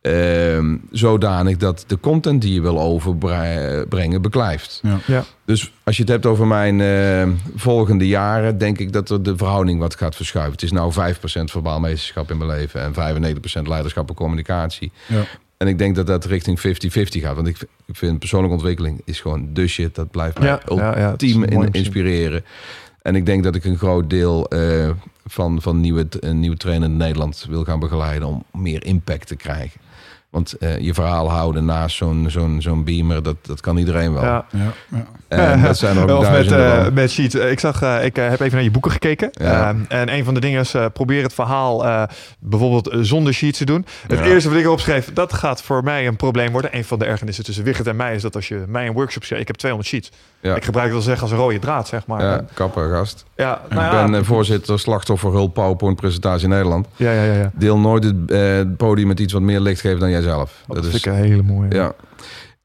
Ehm, 0.06 0.76
zodanig 0.92 1.58
dat 1.58 1.84
de 1.88 2.00
content 2.00 2.42
die 2.42 2.54
je 2.54 2.62
wil 2.62 2.80
overbrengen 2.80 4.22
beklijft. 4.22 4.80
Ja. 4.84 4.98
Ja. 5.08 5.24
Dus 5.46 5.72
als 5.84 5.96
je 5.96 6.02
het 6.02 6.12
hebt 6.12 6.26
over 6.26 6.48
mijn 6.48 6.82
eh, 6.82 7.28
volgende 7.56 8.08
jaren, 8.08 8.58
denk 8.58 8.78
ik 8.80 8.94
dat 8.94 9.10
er 9.10 9.24
de 9.24 9.38
verhouding 9.38 9.80
wat 9.80 9.96
gaat 9.96 10.16
verschuiven. 10.16 10.54
Het 10.54 10.64
is 10.64 10.72
nou 10.72 10.94
5% 10.94 11.52
verbaal 11.52 11.80
meesterschap 11.80 12.32
in 12.32 12.38
mijn 12.38 12.50
leven 12.50 12.82
en 12.82 12.94
95% 12.94 13.62
leiderschap 13.68 14.10
en 14.10 14.16
communicatie. 14.16 14.92
Ja. 15.08 15.24
En 15.58 15.68
ik 15.68 15.78
denk 15.78 15.96
dat 15.96 16.08
dat 16.08 16.26
richting 16.26 16.60
50-50 16.60 16.64
gaat. 17.22 17.36
Want 17.36 17.48
ik, 17.48 17.58
ik 17.86 17.96
vind 17.96 18.20
persoonlijke 18.20 18.56
ontwikkeling 18.56 19.02
is 19.06 19.20
gewoon 19.22 19.50
de 19.54 19.68
shit. 19.68 19.96
Dat 19.96 20.12
blijft 20.12 20.40
mij 20.40 20.48
Ja, 20.48 20.62
ultiem 21.10 21.44
in- 21.44 21.72
inspireren. 21.72 22.44
En 23.02 23.16
ik 23.16 23.26
denk 23.26 23.44
dat 23.44 23.56
ik 23.56 23.64
een 23.66 23.78
groot 23.78 24.10
deel 24.10 24.48
eh, 24.48 24.90
van, 25.26 25.62
van 25.62 25.80
nieuwe, 25.82 26.08
een 26.20 26.40
nieuwe 26.40 26.58
trainer 26.58 26.90
in 26.90 26.98
Nederland 26.98 27.46
wil 27.50 27.64
gaan 27.64 27.80
begeleiden 27.80 28.28
om 28.28 28.44
meer 28.54 28.86
impact 28.86 29.28
te 29.28 29.36
krijgen. 29.36 29.80
Want 30.36 30.54
eh, 30.54 30.80
je 30.80 30.94
verhaal 30.94 31.30
houden 31.30 31.66
naast 31.66 31.96
zo'n 31.96 32.26
zo'n 32.30 32.62
zo'n 32.62 32.84
beamer, 32.84 33.24
dat, 33.24 33.36
dat 33.42 33.62
kan 33.62 33.78
iedereen 33.78 34.14
wel. 34.14 34.24
Ja. 34.24 34.46
Ja, 34.52 34.74
ja. 34.92 35.06
En 35.38 35.62
dat 35.62 35.78
zijn 35.78 35.98
ook 35.98 36.10
of 36.20 36.32
met, 36.32 36.48
van. 36.48 36.94
met 36.94 37.12
Sheets. 37.12 37.36
Eh, 37.36 37.52
Ik 37.52 37.60
zag, 37.60 37.82
eh, 37.82 38.06
ik 38.06 38.16
heb 38.16 38.40
even 38.40 38.52
naar 38.54 38.64
je 38.64 38.72
boeken 38.72 38.92
gekeken. 38.92 39.30
Ja. 39.32 39.76
En 39.88 40.14
een 40.14 40.24
van 40.24 40.34
de 40.34 40.40
dingen 40.40 40.62
is, 40.62 40.74
probeer 40.94 41.24
het 41.24 41.34
verhaal 41.34 41.86
bijvoorbeeld 42.40 42.90
zonder 43.06 43.34
Sheets 43.34 43.58
te 43.58 43.66
doen. 43.66 43.86
Het 44.08 44.20
Ja. 44.20 44.26
eerste 44.26 44.50
wat 44.50 44.58
ik 44.58 44.64
erop 44.64 44.80
schreef, 44.80 45.14
dat 45.14 45.34
gaat 45.34 45.62
voor 45.62 45.84
mij 45.84 46.08
een 46.08 46.16
probleem 46.16 46.52
worden. 46.52 46.76
Een 46.76 46.86
van 46.86 47.00
de 47.00 47.06
ergernissen 47.06 47.44
tussen 47.44 47.64
Wigert 47.64 47.88
en 47.88 47.96
mij 47.96 48.16
is 48.16 48.22
dat 48.22 48.36
als 48.36 48.48
je 48.48 48.64
mij 48.68 48.88
een 48.88 48.94
workshop 48.94 49.24
schrijft, 49.24 49.42
ik 49.42 49.48
heb 49.48 49.58
200 49.58 49.94
sheets. 49.94 50.12
Ja. 50.42 50.56
Ik 50.56 50.64
gebruik 50.66 50.86
het 50.86 50.96
wel 50.96 51.04
zeggen 51.06 51.24
als 51.24 51.32
een 51.32 51.38
rode 51.38 51.60
draad, 51.60 51.88
zeg 51.88 52.08
maar. 52.08 52.22
Ja, 52.22 52.46
kapper 52.54 52.90
gast. 52.96 53.26
ja, 53.36 53.62
nou 53.70 54.06
ik 54.06 54.12
ben 54.12 54.26
voorzitter 54.26 54.80
slachtoffer 54.80 55.32
hulp 55.32 55.54
PowerPoint 55.54 55.96
presentatie 55.96 56.48
Nederland. 56.48 56.88
ja, 56.96 57.12
ja, 57.12 57.24
ja. 57.34 57.52
Deel 57.56 57.78
nooit 57.80 58.04
het 58.28 58.78
podium 58.78 59.08
met 59.08 59.20
iets 59.20 59.34
wat 59.34 59.42
meer 59.42 59.60
licht 59.60 59.82
geeft 59.82 60.00
dan 60.00 60.10
jijzelf. 60.10 60.64
Dat 60.68 60.84
vind 60.86 60.96
ik 60.96 61.06
een 61.06 61.14
hele 61.14 61.42
mooie. 61.44 61.72
Ja. 61.76 61.94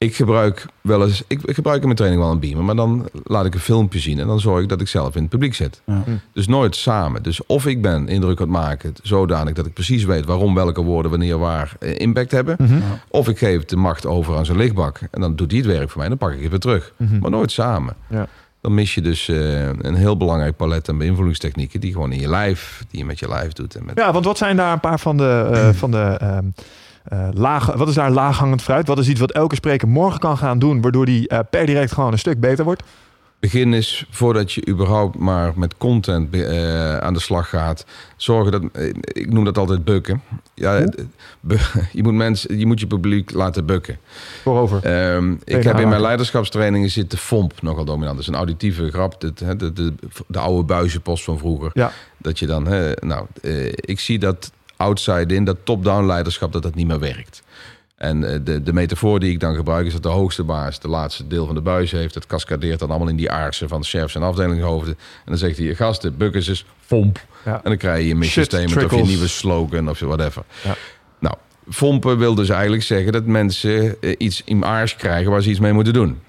Ik 0.01 0.15
gebruik 0.15 0.65
wel 0.81 1.03
eens, 1.03 1.23
ik, 1.27 1.41
ik 1.43 1.55
gebruik 1.55 1.77
in 1.79 1.83
mijn 1.83 1.95
training 1.95 2.23
wel 2.23 2.31
een 2.31 2.39
beamer, 2.39 2.63
maar 2.63 2.75
dan 2.75 3.09
laat 3.23 3.45
ik 3.45 3.53
een 3.53 3.59
filmpje 3.59 3.99
zien 3.99 4.19
en 4.19 4.27
dan 4.27 4.39
zorg 4.39 4.61
ik 4.61 4.69
dat 4.69 4.81
ik 4.81 4.87
zelf 4.87 5.15
in 5.15 5.21
het 5.21 5.29
publiek 5.29 5.53
zit. 5.53 5.81
Ja. 5.85 6.01
Hm. 6.05 6.11
Dus 6.33 6.47
nooit 6.47 6.75
samen. 6.75 7.23
Dus 7.23 7.45
of 7.45 7.65
ik 7.65 7.81
ben 7.81 8.07
indruk 8.07 8.41
aan 8.41 8.47
het 8.47 8.57
maken, 8.57 8.93
zodanig 9.03 9.53
dat 9.53 9.65
ik 9.65 9.73
precies 9.73 10.03
weet 10.03 10.25
waarom 10.25 10.53
welke 10.53 10.81
woorden 10.81 11.11
wanneer 11.11 11.37
waar 11.37 11.75
eh, 11.79 11.99
impact 11.99 12.31
hebben. 12.31 12.55
Mhm. 12.59 12.79
Of 13.07 13.27
ik 13.29 13.37
geef 13.37 13.65
de 13.65 13.75
macht 13.75 14.05
over 14.05 14.37
aan 14.37 14.45
zijn 14.45 14.57
lichtbak 14.57 14.99
en 15.11 15.21
dan 15.21 15.35
doet 15.35 15.51
hij 15.51 15.59
het 15.59 15.69
werk 15.69 15.89
voor 15.89 15.97
mij 16.01 16.09
en 16.09 16.17
dan 16.17 16.27
pak 16.27 16.37
ik 16.37 16.41
het 16.41 16.49
weer 16.49 16.59
terug. 16.59 16.93
Mhm. 16.97 17.19
Maar 17.19 17.31
nooit 17.31 17.51
samen. 17.51 17.95
Ja. 18.09 18.27
Dan 18.61 18.73
mis 18.73 18.95
je 18.95 19.01
dus 19.01 19.27
eh, 19.27 19.67
een 19.67 19.95
heel 19.95 20.17
belangrijk 20.17 20.55
palet 20.55 20.89
aan 20.89 20.97
beïnvloedingstechnieken 20.97 21.79
die 21.79 21.91
gewoon 21.91 22.11
in 22.11 22.19
je 22.19 22.29
lijf, 22.29 22.83
die 22.89 22.99
je 22.99 23.05
met 23.05 23.19
je 23.19 23.27
lijf 23.27 23.53
doet. 23.53 23.75
En 23.75 23.85
met, 23.85 23.97
Ja, 23.97 24.11
want 24.13 24.25
wat 24.25 24.37
zijn 24.37 24.55
daar 24.55 24.73
een 24.73 24.79
paar 24.79 24.99
van 24.99 25.17
de, 25.17 25.49
eh, 25.53 25.69
van 25.81 25.91
de 25.91 26.17
ehm, 26.19 26.45
eh, 27.03 27.67
wat 27.75 27.87
is 27.87 27.95
daar 27.95 28.11
laaghangend 28.11 28.61
fruit? 28.61 28.87
Wat 28.87 28.99
is 28.99 29.07
iets 29.09 29.19
wat 29.19 29.31
elke 29.31 29.55
spreker 29.55 29.87
morgen 29.87 30.19
kan 30.19 30.37
gaan 30.37 30.59
doen, 30.59 30.81
waardoor 30.81 31.05
die 31.05 31.27
eh, 31.27 31.39
per 31.49 31.65
direct 31.65 31.91
gewoon 31.91 32.11
een 32.11 32.19
stuk 32.19 32.39
beter 32.39 32.63
wordt? 32.65 32.83
begin 33.41 33.73
is 33.73 34.05
voordat 34.09 34.51
je 34.51 34.67
überhaupt 34.67 35.17
maar 35.17 35.53
met 35.55 35.77
content 35.77 36.33
eh, 36.35 36.97
aan 36.97 37.13
de 37.13 37.19
slag 37.19 37.49
gaat. 37.49 37.85
Zorgen 38.17 38.51
dat, 38.51 38.61
ik 39.03 39.33
noem 39.33 39.43
dat 39.43 39.57
altijd 39.57 39.85
bukken. 39.85 40.21
Ja, 40.53 40.83
bu- 41.39 41.57
je, 41.91 42.03
moet 42.03 42.13
mensen, 42.13 42.57
je 42.57 42.65
moet 42.65 42.79
je 42.79 42.87
publiek 42.87 43.31
laten 43.31 43.65
bukken. 43.65 43.97
Voorover. 44.41 44.83
Ehm, 44.83 45.31
ik 45.43 45.63
heb 45.63 45.79
in 45.79 45.89
mijn 45.89 46.01
leiderschapstrainingen 46.01 46.89
zit 46.89 47.11
de 47.11 47.17
FOMP 47.17 47.61
nogal 47.61 47.85
dominant. 47.85 48.11
Dat 48.15 48.21
is 48.21 48.27
een 48.27 48.35
auditieve 48.35 48.91
grap. 48.91 49.21
De, 49.21 49.33
de, 49.33 49.55
de, 49.55 49.73
de, 49.73 49.93
de 50.27 50.39
oude 50.39 50.63
buizenpost 50.63 51.23
van 51.23 51.37
vroeger. 51.37 51.69
Ja. 51.73 51.91
Dat 52.17 52.39
je 52.39 52.45
dan, 52.45 52.67
hè, 52.67 52.91
nou, 52.99 53.25
ik 53.75 53.99
zie 53.99 54.19
dat 54.19 54.51
outside 54.81 55.35
in, 55.35 55.43
dat 55.43 55.57
top-down 55.63 56.05
leiderschap, 56.05 56.51
dat 56.51 56.63
dat 56.63 56.75
niet 56.75 56.87
meer 56.87 56.99
werkt. 56.99 57.43
En 58.01 58.33
eh, 58.33 58.39
de, 58.43 58.63
de 58.63 58.73
metafoor 58.73 59.19
die 59.19 59.31
ik 59.31 59.39
dan 59.39 59.55
gebruik 59.55 59.85
is 59.85 59.93
dat 59.93 60.03
de 60.03 60.09
hoogste 60.09 60.43
baas 60.43 60.79
de 60.79 60.87
laatste 60.87 61.27
deel 61.27 61.45
van 61.45 61.55
de 61.55 61.61
buis 61.61 61.91
heeft. 61.91 62.13
Dat 62.13 62.25
cascadeert 62.25 62.79
dan 62.79 62.89
allemaal 62.89 63.07
in 63.07 63.15
die 63.15 63.31
aarsen 63.31 63.67
van 63.67 63.81
de 63.81 63.87
chefs 63.87 64.15
en 64.15 64.23
afdelingshoofden. 64.23 64.93
En 64.97 65.25
dan 65.25 65.37
zegt 65.37 65.57
hij, 65.57 65.75
gasten, 65.75 66.17
bukken 66.17 66.39
is 66.39 66.65
FOMP. 66.79 67.25
Ja. 67.45 67.53
En 67.53 67.61
dan 67.63 67.77
krijg 67.77 68.01
je 68.01 68.07
je 68.07 68.15
mission 68.15 68.45
Shit, 68.45 68.53
statement 68.53 68.93
of 68.93 68.99
je 68.99 69.05
nieuwe 69.05 69.27
slogan 69.27 69.89
of 69.89 69.99
whatever. 69.99 70.43
Ja. 70.63 70.75
Nou, 71.19 71.35
Fompen 71.69 72.17
wil 72.17 72.35
dus 72.35 72.49
eigenlijk 72.49 72.83
zeggen 72.83 73.11
dat 73.11 73.25
mensen 73.25 74.01
eh, 74.01 74.15
iets 74.17 74.41
in 74.45 74.65
aars 74.65 74.95
krijgen 74.95 75.31
waar 75.31 75.41
ze 75.41 75.49
iets 75.49 75.59
mee 75.59 75.73
moeten 75.73 75.93
doen. 75.93 76.19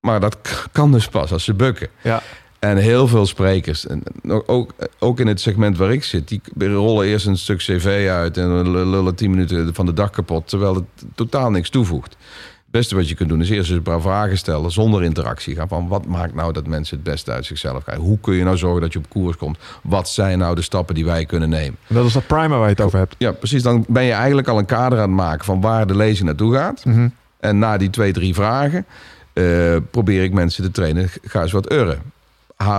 Maar 0.00 0.20
dat 0.20 0.36
kan 0.72 0.92
dus 0.92 1.08
pas 1.08 1.32
als 1.32 1.44
ze 1.44 1.54
bukken. 1.54 1.88
Ja. 2.02 2.22
En 2.64 2.76
heel 2.76 3.08
veel 3.08 3.26
sprekers, 3.26 3.86
en 3.86 4.02
ook, 4.46 4.70
ook 4.98 5.20
in 5.20 5.26
het 5.26 5.40
segment 5.40 5.76
waar 5.76 5.92
ik 5.92 6.04
zit, 6.04 6.28
die 6.28 6.40
rollen 6.56 7.06
eerst 7.06 7.26
een 7.26 7.36
stuk 7.36 7.58
cv 7.58 8.08
uit 8.10 8.36
en 8.36 8.70
lullen 8.70 9.14
tien 9.14 9.30
minuten 9.30 9.74
van 9.74 9.86
de 9.86 9.92
dag 9.92 10.10
kapot, 10.10 10.48
terwijl 10.48 10.74
het 10.74 10.84
totaal 11.14 11.50
niks 11.50 11.70
toevoegt. 11.70 12.10
Het 12.10 12.82
beste 12.82 12.94
wat 12.94 13.08
je 13.08 13.14
kunt 13.14 13.28
doen 13.28 13.40
is 13.40 13.50
eerst 13.50 13.68
eens 13.68 13.78
een 13.78 13.82
paar 13.82 14.00
vragen 14.00 14.38
stellen 14.38 14.70
zonder 14.70 15.02
interactie. 15.02 15.54
Gaan 15.54 15.68
van 15.68 15.88
wat 15.88 16.06
maakt 16.06 16.34
nou 16.34 16.52
dat 16.52 16.66
mensen 16.66 16.96
het 16.96 17.04
beste 17.04 17.30
uit 17.30 17.46
zichzelf 17.46 17.82
krijgen? 17.82 18.04
Hoe 18.04 18.18
kun 18.20 18.34
je 18.34 18.44
nou 18.44 18.56
zorgen 18.56 18.80
dat 18.80 18.92
je 18.92 18.98
op 18.98 19.08
koers 19.08 19.36
komt? 19.36 19.58
Wat 19.82 20.08
zijn 20.08 20.38
nou 20.38 20.54
de 20.54 20.62
stappen 20.62 20.94
die 20.94 21.04
wij 21.04 21.24
kunnen 21.24 21.48
nemen? 21.48 21.78
Dat 21.86 22.06
is 22.06 22.12
dat 22.12 22.26
primer 22.26 22.58
waar 22.58 22.68
je 22.68 22.74
het 22.74 22.80
over 22.80 22.98
hebt. 22.98 23.14
Ja, 23.18 23.32
precies. 23.32 23.62
Dan 23.62 23.84
ben 23.88 24.04
je 24.04 24.12
eigenlijk 24.12 24.48
al 24.48 24.58
een 24.58 24.66
kader 24.66 24.98
aan 24.98 25.08
het 25.08 25.18
maken 25.18 25.44
van 25.44 25.60
waar 25.60 25.86
de 25.86 25.96
lezing 25.96 26.26
naartoe 26.26 26.54
gaat. 26.54 26.84
Mhm. 26.84 27.08
En 27.40 27.58
na 27.58 27.76
die 27.76 27.90
twee, 27.90 28.12
drie 28.12 28.34
vragen 28.34 28.86
eh, 29.32 29.76
probeer 29.90 30.22
ik 30.22 30.32
mensen 30.32 30.64
te 30.64 30.70
trainen. 30.70 31.08
Ga 31.22 31.42
eens 31.42 31.52
wat 31.52 31.70
euren. 31.70 32.12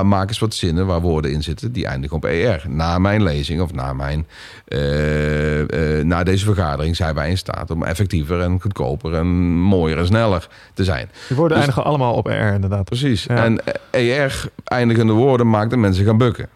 Maak 0.04 0.28
eens 0.28 0.40
wat 0.40 0.54
zinnen 0.54 0.86
waar 0.86 1.02
woorden 1.02 1.32
in 1.32 1.44
zitten 1.44 1.72
die 1.72 1.86
eindigen 1.86 2.18
op 2.18 2.26
ER. 2.26 2.64
Na 2.68 3.00
mijn 3.00 3.24
lezing 3.24 3.62
of 3.62 3.74
na, 3.74 3.94
mijn, 3.94 4.28
eh, 4.66 6.00
eh, 6.00 6.06
na 6.06 6.24
deze 6.24 6.46
vergadering 6.46 6.96
zijn 6.96 7.16
wij 7.16 7.30
in 7.30 7.38
staat 7.38 7.72
om 7.72 7.84
effectiever 7.84 8.40
en 8.42 8.62
goedkoper 8.62 9.14
en 9.14 9.28
mooier 9.60 9.98
en 9.98 10.06
sneller 10.06 10.48
te 10.74 10.84
zijn. 10.84 11.10
Die 11.28 11.38
woorden 11.38 11.58
Dus- 11.58 11.66
eindigen 11.66 11.90
allemaal 11.90 12.14
op 12.14 12.26
R 12.26 12.54
inderdaad. 12.54 12.84
Precies. 12.84 13.24
Ja. 13.24 13.44
En 13.44 13.62
ER 13.92 14.50
eindigende 14.64 15.14
woorden 15.14 15.50
maakt 15.50 15.70
dat 15.70 15.80
mensen 15.80 16.06
gaan 16.06 16.18
bukken. 16.18 16.50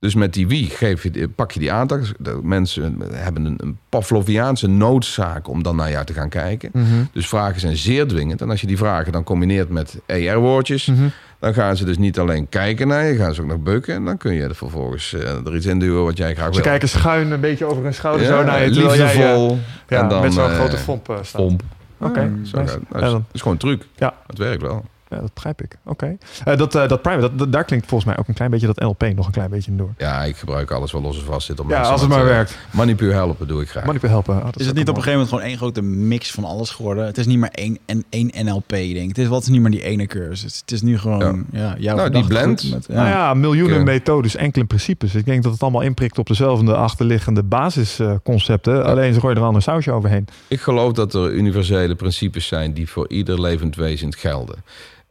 Dus 0.00 0.14
met 0.14 0.32
die 0.32 0.46
wie 0.48 0.66
geef 0.70 1.02
je, 1.02 1.28
pak 1.28 1.52
je 1.52 1.60
die 1.60 1.72
aandacht. 1.72 2.12
Mensen 2.42 3.02
hebben 3.12 3.44
een, 3.44 3.58
een 3.62 3.78
Pavloviaanse 3.88 4.66
noodzaak 4.66 5.48
om 5.48 5.62
dan 5.62 5.76
naar 5.76 5.90
jou 5.90 6.04
te 6.04 6.12
gaan 6.12 6.28
kijken. 6.28 6.70
Mhm. 6.72 6.86
Dus 7.12 7.28
vragen 7.28 7.60
zijn 7.60 7.76
zeer 7.76 8.06
dwingend. 8.06 8.40
En 8.40 8.50
als 8.50 8.60
je 8.60 8.66
die 8.66 8.76
vragen 8.76 9.12
dan 9.12 9.24
combineert 9.24 9.68
met 9.68 9.98
ER-woordjes... 10.06 10.86
Mhm. 10.86 11.08
Dan 11.38 11.54
gaan 11.54 11.76
ze 11.76 11.84
dus 11.84 11.98
niet 11.98 12.18
alleen 12.18 12.48
kijken 12.48 12.88
naar 12.88 13.04
je, 13.04 13.16
gaan 13.16 13.34
ze 13.34 13.40
ook 13.42 13.46
nog 13.46 13.58
bukken. 13.62 13.94
En 13.94 14.04
dan 14.04 14.16
kun 14.16 14.32
je 14.34 14.42
er 14.42 14.54
vervolgens 14.54 15.12
eh, 15.14 15.46
er 15.46 15.56
iets 15.56 15.66
in 15.66 15.78
duwen 15.78 16.04
wat 16.04 16.16
jij 16.16 16.34
graag 16.34 16.46
Ze 16.46 16.52
wil. 16.52 16.62
kijken 16.62 16.88
schuin 16.88 17.30
een 17.30 17.40
beetje 17.40 17.64
over 17.64 17.82
hun 17.82 17.94
schouder 17.94 18.26
zo 18.26 18.42
naar 18.44 18.62
je. 18.64 18.72
jij, 18.72 18.82
liefdevol. 18.82 19.58
ja, 19.88 20.02
en 20.02 20.08
dan, 20.08 20.20
met 20.22 20.32
zo'n 20.32 20.44
eh, 20.50 20.54
grote 20.54 20.76
fomp. 20.76 21.20
Pomp. 21.32 21.62
Oké, 21.98 22.24
nice. 22.24 22.56
het. 22.58 22.78
Dan- 22.90 23.02
Het 23.14 23.22
is 23.32 23.40
gewoon 23.40 23.52
een 23.52 23.58
truc. 23.60 23.82
Ja. 23.96 24.14
Het 24.26 24.38
werkt 24.38 24.62
wel. 24.62 24.84
Ja, 25.10 25.20
dat 25.20 25.34
begrijp 25.34 25.62
ik. 25.62 25.76
Oké. 25.84 26.16
Eh, 26.44 26.56
dat, 26.56 26.74
eh, 26.74 26.88
dat 26.88 27.02
private, 27.02 27.20
dat, 27.28 27.38
dat- 27.38 27.52
daar 27.52 27.64
klinkt 27.64 27.86
volgens 27.86 28.10
mij 28.10 28.18
ook 28.18 28.28
een 28.28 28.34
klein 28.34 28.50
beetje 28.50 28.66
dat 28.66 28.78
NLP 28.80 29.02
nog 29.14 29.26
een 29.26 29.32
klein 29.32 29.50
beetje 29.50 29.70
in 29.70 29.76
door. 29.76 29.90
Ja, 29.98 30.24
ik 30.24 30.36
gebruik 30.36 30.70
alles 30.70 30.92
wat 30.92 31.02
los 31.02 31.18
en 31.18 31.24
vast 31.24 31.46
zit. 31.46 31.60
Om 31.60 31.68
Ja, 31.70 31.80
als 31.82 32.00
het 32.00 32.10
maar 32.10 32.18
eh, 32.20 32.24
werkt. 32.24 32.58
Manipuur 32.70 33.12
helpen 33.12 33.46
doe 33.48 33.62
ik 33.62 33.68
graag. 33.70 33.84
Manipul 33.84 34.08
helpen. 34.08 34.36
Oh, 34.36 34.48
Is 34.56 34.66
het 34.66 34.74
niet 34.74 34.88
op 34.88 34.96
een 34.96 35.02
gegeven 35.02 35.12
moment 35.12 35.28
gewoon 35.28 35.44
één 35.44 35.56
grote 35.56 35.82
mix 35.82 36.30
van 36.30 36.44
alles 36.44 36.70
geworden? 36.70 37.06
Het 37.06 37.18
is 37.18 37.26
niet 37.26 37.38
meer 37.38 37.50
één, 37.50 37.78
en 37.86 38.04
één 38.08 38.30
NLP, 38.44 38.68
denk 38.68 38.96
ik. 38.96 39.08
Het 39.08 39.18
is, 39.18 39.26
wat 39.26 39.42
is 39.42 39.48
niet 39.48 39.60
meer 39.60 39.70
die 39.70 39.82
ene 39.82 40.06
cursus. 40.06 40.58
Het 40.60 40.72
is 40.72 40.82
nu 40.82 40.98
gewoon 40.98 41.46
ja. 41.52 41.74
jouw 41.78 41.96
Nou, 41.96 42.10
die 42.10 42.26
blend. 42.26 42.70
Met, 42.70 42.86
ja. 42.88 42.94
Nou 42.94 43.08
ja, 43.08 43.34
miljoenen 43.34 43.84
methodes, 43.84 44.36
enkele 44.36 44.64
principes. 44.64 45.14
Ik 45.14 45.24
denk 45.24 45.42
dat 45.42 45.52
het 45.52 45.62
allemaal 45.62 45.80
inprikt 45.80 46.18
op 46.18 46.26
dezelfde 46.26 46.74
achterliggende 46.76 47.42
basisconcepten. 47.42 48.84
Alleen 48.84 49.14
ze 49.14 49.20
gooien 49.20 49.36
er 49.36 49.42
een 49.42 49.48
ander 49.48 49.62
sausje 49.62 49.92
overheen. 49.92 50.26
Ik 50.48 50.60
geloof 50.60 50.92
dat 50.92 51.14
er 51.14 51.30
universele 51.32 51.94
principes 51.94 52.46
zijn 52.46 52.72
die 52.72 52.88
voor 52.88 53.08
ieder 53.08 53.40
levend 53.40 53.76
wezen 53.76 54.14
gelden. 54.14 54.56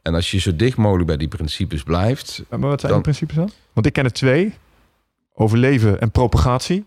En 0.08 0.14
als 0.14 0.30
je 0.30 0.38
zo 0.38 0.56
dicht 0.56 0.76
mogelijk 0.76 1.06
bij 1.06 1.16
die 1.16 1.28
principes 1.28 1.82
blijft. 1.82 2.42
Maar 2.50 2.58
wat 2.60 2.80
zijn 2.80 2.92
Dan- 2.92 3.02
die 3.02 3.12
principes 3.12 3.36
dan? 3.36 3.50
Want 3.72 3.86
ik 3.86 3.92
ken 3.92 4.04
er 4.04 4.12
twee. 4.12 4.54
Overleven 5.34 6.00
en 6.00 6.10
propagatie. 6.10 6.84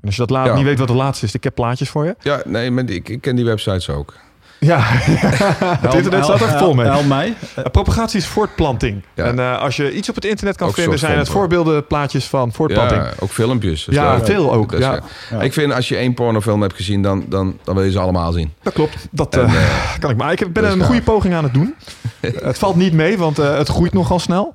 En 0.00 0.06
als 0.06 0.14
je 0.14 0.20
dat 0.20 0.30
laat, 0.30 0.46
Ja. 0.46 0.54
niet 0.54 0.64
weet 0.64 0.78
wat 0.78 0.88
de 0.88 0.94
laatste 0.94 1.26
is, 1.26 1.34
ik 1.34 1.44
heb 1.44 1.54
plaatjes 1.54 1.88
voor 1.88 2.04
je. 2.04 2.16
Ja, 2.20 2.42
nee, 2.46 2.70
maar 2.70 2.88
ik, 2.90 3.08
ik 3.08 3.20
ken 3.20 3.36
die 3.36 3.44
websites 3.44 3.88
ook. 3.90 4.14
Ja, 4.60 4.78
het 5.86 5.94
internet 5.94 6.24
staat 6.24 6.40
er 6.40 6.48
Help- 6.48 6.58
vol 6.58 6.74
mee. 6.74 6.86
Help 6.86 7.06
mij. 7.06 7.34
Propagatie 7.72 8.18
is 8.18 8.26
voortplanting. 8.26 9.02
Ja. 9.14 9.24
En 9.24 9.36
uh, 9.36 9.60
als 9.60 9.76
je 9.76 9.92
iets 9.92 10.08
op 10.08 10.14
het 10.14 10.24
internet 10.24 10.56
kan 10.56 10.68
Ook 10.68 10.74
vinden, 10.74 10.98
zijn 10.98 11.18
het 11.18 11.28
fompen. 11.28 11.50
voorbeelden, 11.56 11.86
plaatjes 11.86 12.26
van 12.26 12.52
voortplanting. 12.52 13.02
Ja, 13.02 13.12
ook 13.18 13.30
filmpjes. 13.30 13.86
Ja, 13.90 14.24
veel 14.24 14.52
ook. 14.52 14.72
Ja. 14.78 15.00
Ik 15.40 15.52
vind 15.52 15.72
als 15.72 15.88
je 15.88 15.96
één 15.96 16.14
pornofilm 16.14 16.62
hebt 16.62 16.74
gezien, 16.74 17.02
dan, 17.02 17.24
dan, 17.28 17.58
dan 17.64 17.74
wil 17.74 17.84
je 17.84 17.90
ze 17.90 17.98
allemaal 17.98 18.32
zien. 18.32 18.52
Dat 18.62 18.72
klopt. 18.72 19.08
Dat 19.10 19.34
En, 19.36 19.48
uh, 19.48 19.54
eh, 19.54 19.98
kan 20.00 20.10
ik 20.10 20.16
maar. 20.16 20.32
Ik 20.32 20.52
ben 20.52 20.64
een 20.64 20.78
gaaf. 20.78 20.86
goede 20.86 21.02
poging 21.02 21.34
aan 21.34 21.44
het 21.44 21.54
doen. 21.54 21.74
het 22.20 22.58
valt 22.58 22.76
niet 22.76 22.92
mee, 22.92 23.18
want 23.18 23.38
uh, 23.38 23.56
het 23.56 23.68
groeit 23.68 23.92
nogal 23.92 24.18
snel. 24.18 24.52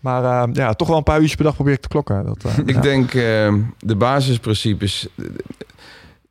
Maar 0.00 0.48
uh, 0.48 0.54
ja, 0.54 0.72
toch 0.72 0.88
wel 0.88 0.96
een 0.96 1.02
paar 1.02 1.16
uurtjes 1.16 1.34
per 1.34 1.44
dag 1.44 1.54
probeer 1.54 1.72
ik 1.72 1.80
te 1.80 1.88
klokken. 1.88 2.26
Dat, 2.26 2.44
uh, 2.46 2.58
Ik 2.66 2.74
ja. 2.74 2.80
denk 2.80 3.14
uh, 3.14 3.54
de 3.78 3.96
basisprincipes. 3.96 5.08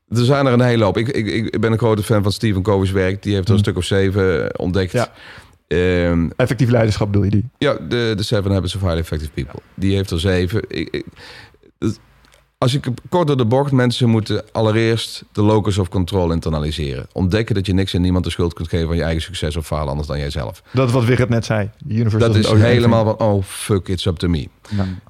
Er 0.10 0.26
zijn 0.26 0.46
er 0.46 0.54
een 0.54 0.62
hele 0.62 0.84
hoop. 0.84 0.98
Ik, 0.98 1.08
ik, 1.08 1.28
ik 1.28 1.62
ben 1.62 1.72
een 1.72 1.78
grote 1.78 2.04
fan 2.04 2.24
van 2.24 2.32
Stephen 2.32 2.62
Covey's 2.62 2.92
werk. 2.92 3.24
Die 3.24 3.34
heeft 3.34 3.44
er 3.46 3.50
een 3.54 3.58
Mm. 3.58 3.64
stuk 3.64 3.78
of 3.78 3.84
zeven 3.84 4.60
ontdekt. 4.60 4.92
Ja. 4.92 5.12
Ehm, 5.68 6.30
Effectief 6.36 6.70
leiderschap 6.70 7.08
bedoel 7.08 7.24
je 7.24 7.30
die? 7.32 7.46
ja, 7.58 7.74
de, 7.74 8.14
de 8.16 8.24
Seven 8.24 8.52
Habits 8.52 8.76
of 8.76 8.82
Highly 8.82 9.00
Effective 9.00 9.32
People. 9.32 9.60
Die 9.74 9.96
heeft 9.96 10.12
er 10.12 10.20
zeven. 10.20 10.62
Ik, 10.68 10.88
ik- 10.92 11.06
dat- 11.78 12.00
als 12.58 12.74
ik 12.74 12.88
kort 13.10 13.28
door 13.28 13.38
de 13.38 13.46
bocht, 13.46 13.72
mensen 13.72 14.10
moeten 14.10 14.44
allereerst 14.52 15.24
de 15.32 15.42
locus 15.42 15.78
of 15.78 15.90
control 15.90 16.32
internaliseren. 16.32 17.08
Ontdekken 17.14 17.56
dat 17.56 17.66
je 17.66 17.74
niks 17.74 17.94
en 17.94 18.02
niemand 18.02 18.24
de 18.24 18.30
schuld 18.32 18.54
kunt 18.54 18.68
geven 18.70 18.88
van 18.88 18.96
je 18.96 19.04
eigen 19.04 19.22
succes 19.22 19.56
of 19.56 19.66
falen 19.66 19.90
anders 19.90 20.08
dan 20.08 20.20
jijzelf. 20.20 20.62
Dat 20.74 20.88
is 20.88 20.94
wat 20.94 21.06
Wigert 21.06 21.30
net 21.30 21.46
zei. 21.46 21.70
Dat 22.18 22.36
is 22.36 22.48
helemaal 22.52 23.04
van, 23.04 23.28
oh 23.28 23.44
fuck, 23.44 23.88
it's 23.88 24.06
up 24.06 24.18
to 24.18 24.28
me. 24.28 24.48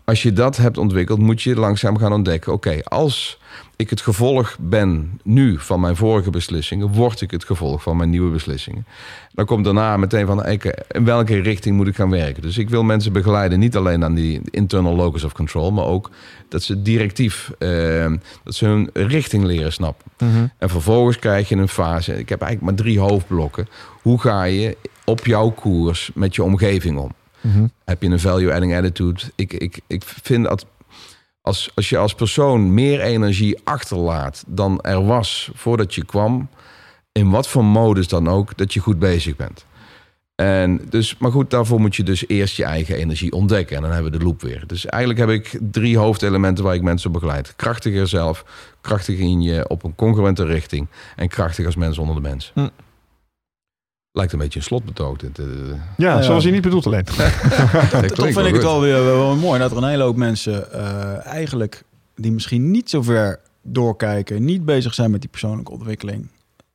Als 0.06 0.24
je 0.24 0.34
dat 0.34 0.58
hebt 0.58 0.78
ontwikkeld, 0.78 1.20
moet 1.20 1.42
je 1.42 1.56
langzaam 1.56 1.98
gaan 1.98 2.14
ontdekken. 2.14 2.54
Oké, 2.54 2.80
als 2.84 3.40
ik 3.76 3.90
het 3.90 4.02
gevolg 4.02 4.58
ben 4.60 5.20
nu 5.24 5.60
van 5.60 5.80
mijn 5.80 5.96
vorige 5.96 6.30
beslissingen, 6.30 6.88
word 6.88 7.22
ik 7.22 7.32
het 7.32 7.44
gevolg 7.44 7.82
van 7.82 7.98
mijn 7.98 8.10
nieuwe 8.10 8.32
beslissingen. 8.32 8.86
Dan 9.34 9.46
komt 9.46 9.66
daarna 9.66 9.98
meteen 9.98 10.26
van, 10.26 10.46
in 10.88 11.06
welke 11.06 11.40
richting 11.40 11.76
moet 11.76 11.88
ik 11.88 11.96
gaan 11.96 12.10
werken? 12.10 12.42
Dus 12.42 12.58
ik 12.58 12.70
wil 12.70 12.84
mensen 12.84 13.14
begeleiden, 13.14 13.60
niet 13.60 13.76
alleen 13.76 14.04
aan 14.04 14.14
die 14.14 14.42
internal 14.50 14.96
locus 14.96 15.24
of 15.24 15.34
control, 15.34 15.72
maar 15.72 15.86
ook 15.86 16.10
dat 16.50 16.64
ze 16.64 16.82
directief, 16.82 17.52
eh, 17.60 18.12
dat 18.44 18.56
ze 18.56 18.66
hun 18.66 18.90
richting 18.94 19.44
leren 19.44 19.74
snappen. 19.74 20.12
Mhm. 20.18 20.46
En 20.58 20.70
vervolgens 20.70 21.20
krijg 21.20 21.50
je 21.50 21.56
een 21.56 21.68
fase. 21.68 22.20
Ik 22.20 22.30
heb 22.30 22.42
eigenlijk 22.42 22.72
maar 22.72 22.86
drie 22.86 23.00
hoofdblokken. 23.00 23.68
Hoe 24.02 24.22
ga 24.22 24.44
je 24.44 24.78
op 25.06 25.26
jouw 25.26 25.50
koers 25.50 26.12
met 26.14 26.36
je 26.36 26.44
omgeving 26.44 26.98
om? 26.98 27.12
Mhm. 27.42 27.66
Heb 27.86 28.02
je 28.02 28.10
een 28.10 28.20
value-adding 28.20 28.76
attitude? 28.76 29.22
Ik, 29.36 29.54
ik, 29.54 29.80
ik 29.88 30.04
vind 30.06 30.44
dat 30.44 30.66
als, 31.46 31.72
als 31.76 31.90
je 31.90 31.98
als 31.98 32.16
persoon 32.16 32.74
meer 32.74 33.02
energie 33.02 33.60
achterlaat 33.64 34.44
dan 34.48 34.82
er 34.82 35.06
was 35.06 35.50
voordat 35.54 35.96
je 35.96 36.06
kwam, 36.06 36.50
in 37.12 37.30
wat 37.30 37.48
voor 37.48 37.66
modus 37.66 38.08
dan 38.08 38.28
ook, 38.28 38.58
dat 38.58 38.74
je 38.74 38.80
goed 38.80 39.00
bezig 39.00 39.36
bent. 39.36 39.66
En 40.36 40.82
dus, 40.90 41.18
maar 41.18 41.32
goed, 41.32 41.50
daarvoor 41.50 41.80
moet 41.80 41.96
je 41.96 42.04
dus 42.04 42.28
eerst 42.28 42.58
je 42.58 42.64
eigen 42.64 42.96
energie 42.96 43.32
ontdekken. 43.32 43.76
En 43.76 43.82
dan 43.82 43.92
hebben 43.92 44.12
we 44.12 44.18
de 44.18 44.24
loop 44.24 44.42
weer. 44.42 44.64
Dus 44.68 44.86
eigenlijk 44.86 45.30
heb 45.30 45.30
ik 45.30 45.60
drie 45.72 45.98
hoofdelementen 45.98 46.64
waar 46.64 46.76
ik 46.76 46.82
mensen 46.82 47.12
begeleid. 47.12 47.54
Krachtiger 47.56 48.08
zelf, 48.08 48.46
krachtig 48.82 49.18
in 49.18 49.42
je 49.42 49.70
op 49.70 49.84
een 49.84 49.96
congruente 49.96 50.46
richting. 50.46 50.88
En 51.16 51.28
krachtig 51.28 51.66
als 51.66 51.76
mens 51.76 51.98
onder 51.98 52.16
de 52.16 52.22
mens. 52.22 52.52
Hm. 52.54 52.68
Lijkt 54.16 54.34
een 54.34 54.40
beetje 54.40 54.60
een 54.60 54.66
slotbetoog. 54.66 55.18
Dit, 55.18 55.40
eh. 55.40 55.46
Ja, 55.98 56.22
zoals 56.22 56.44
je 56.44 56.52
niet 56.52 56.62
bedoelt 56.62 56.86
alleen. 56.86 57.04
Toch 57.14 57.16
vind 57.16 58.34
wel 58.36 58.46
ik 58.46 58.54
het 58.54 58.64
wel 58.64 58.82
weer 58.82 59.04
wel 59.04 59.36
mooi 59.36 59.60
dat 59.60 59.72
er 59.72 59.78
een 59.78 59.90
hele 59.90 60.04
hoop 60.04 60.16
mensen 60.16 60.72
eh, 60.74 61.26
eigenlijk 61.26 61.84
die 62.16 62.32
misschien 62.32 62.72
niet 62.72 62.90
zo 62.90 63.02
ver 63.02 63.40
doorkijken, 63.62 64.46
niet 64.46 64.66
bezig 64.66 64.94
zijn 64.94 65.12
met 65.12 65.22
die 65.22 65.30
persoonlijke 65.30 65.72
ontwikkeling, 65.72 66.28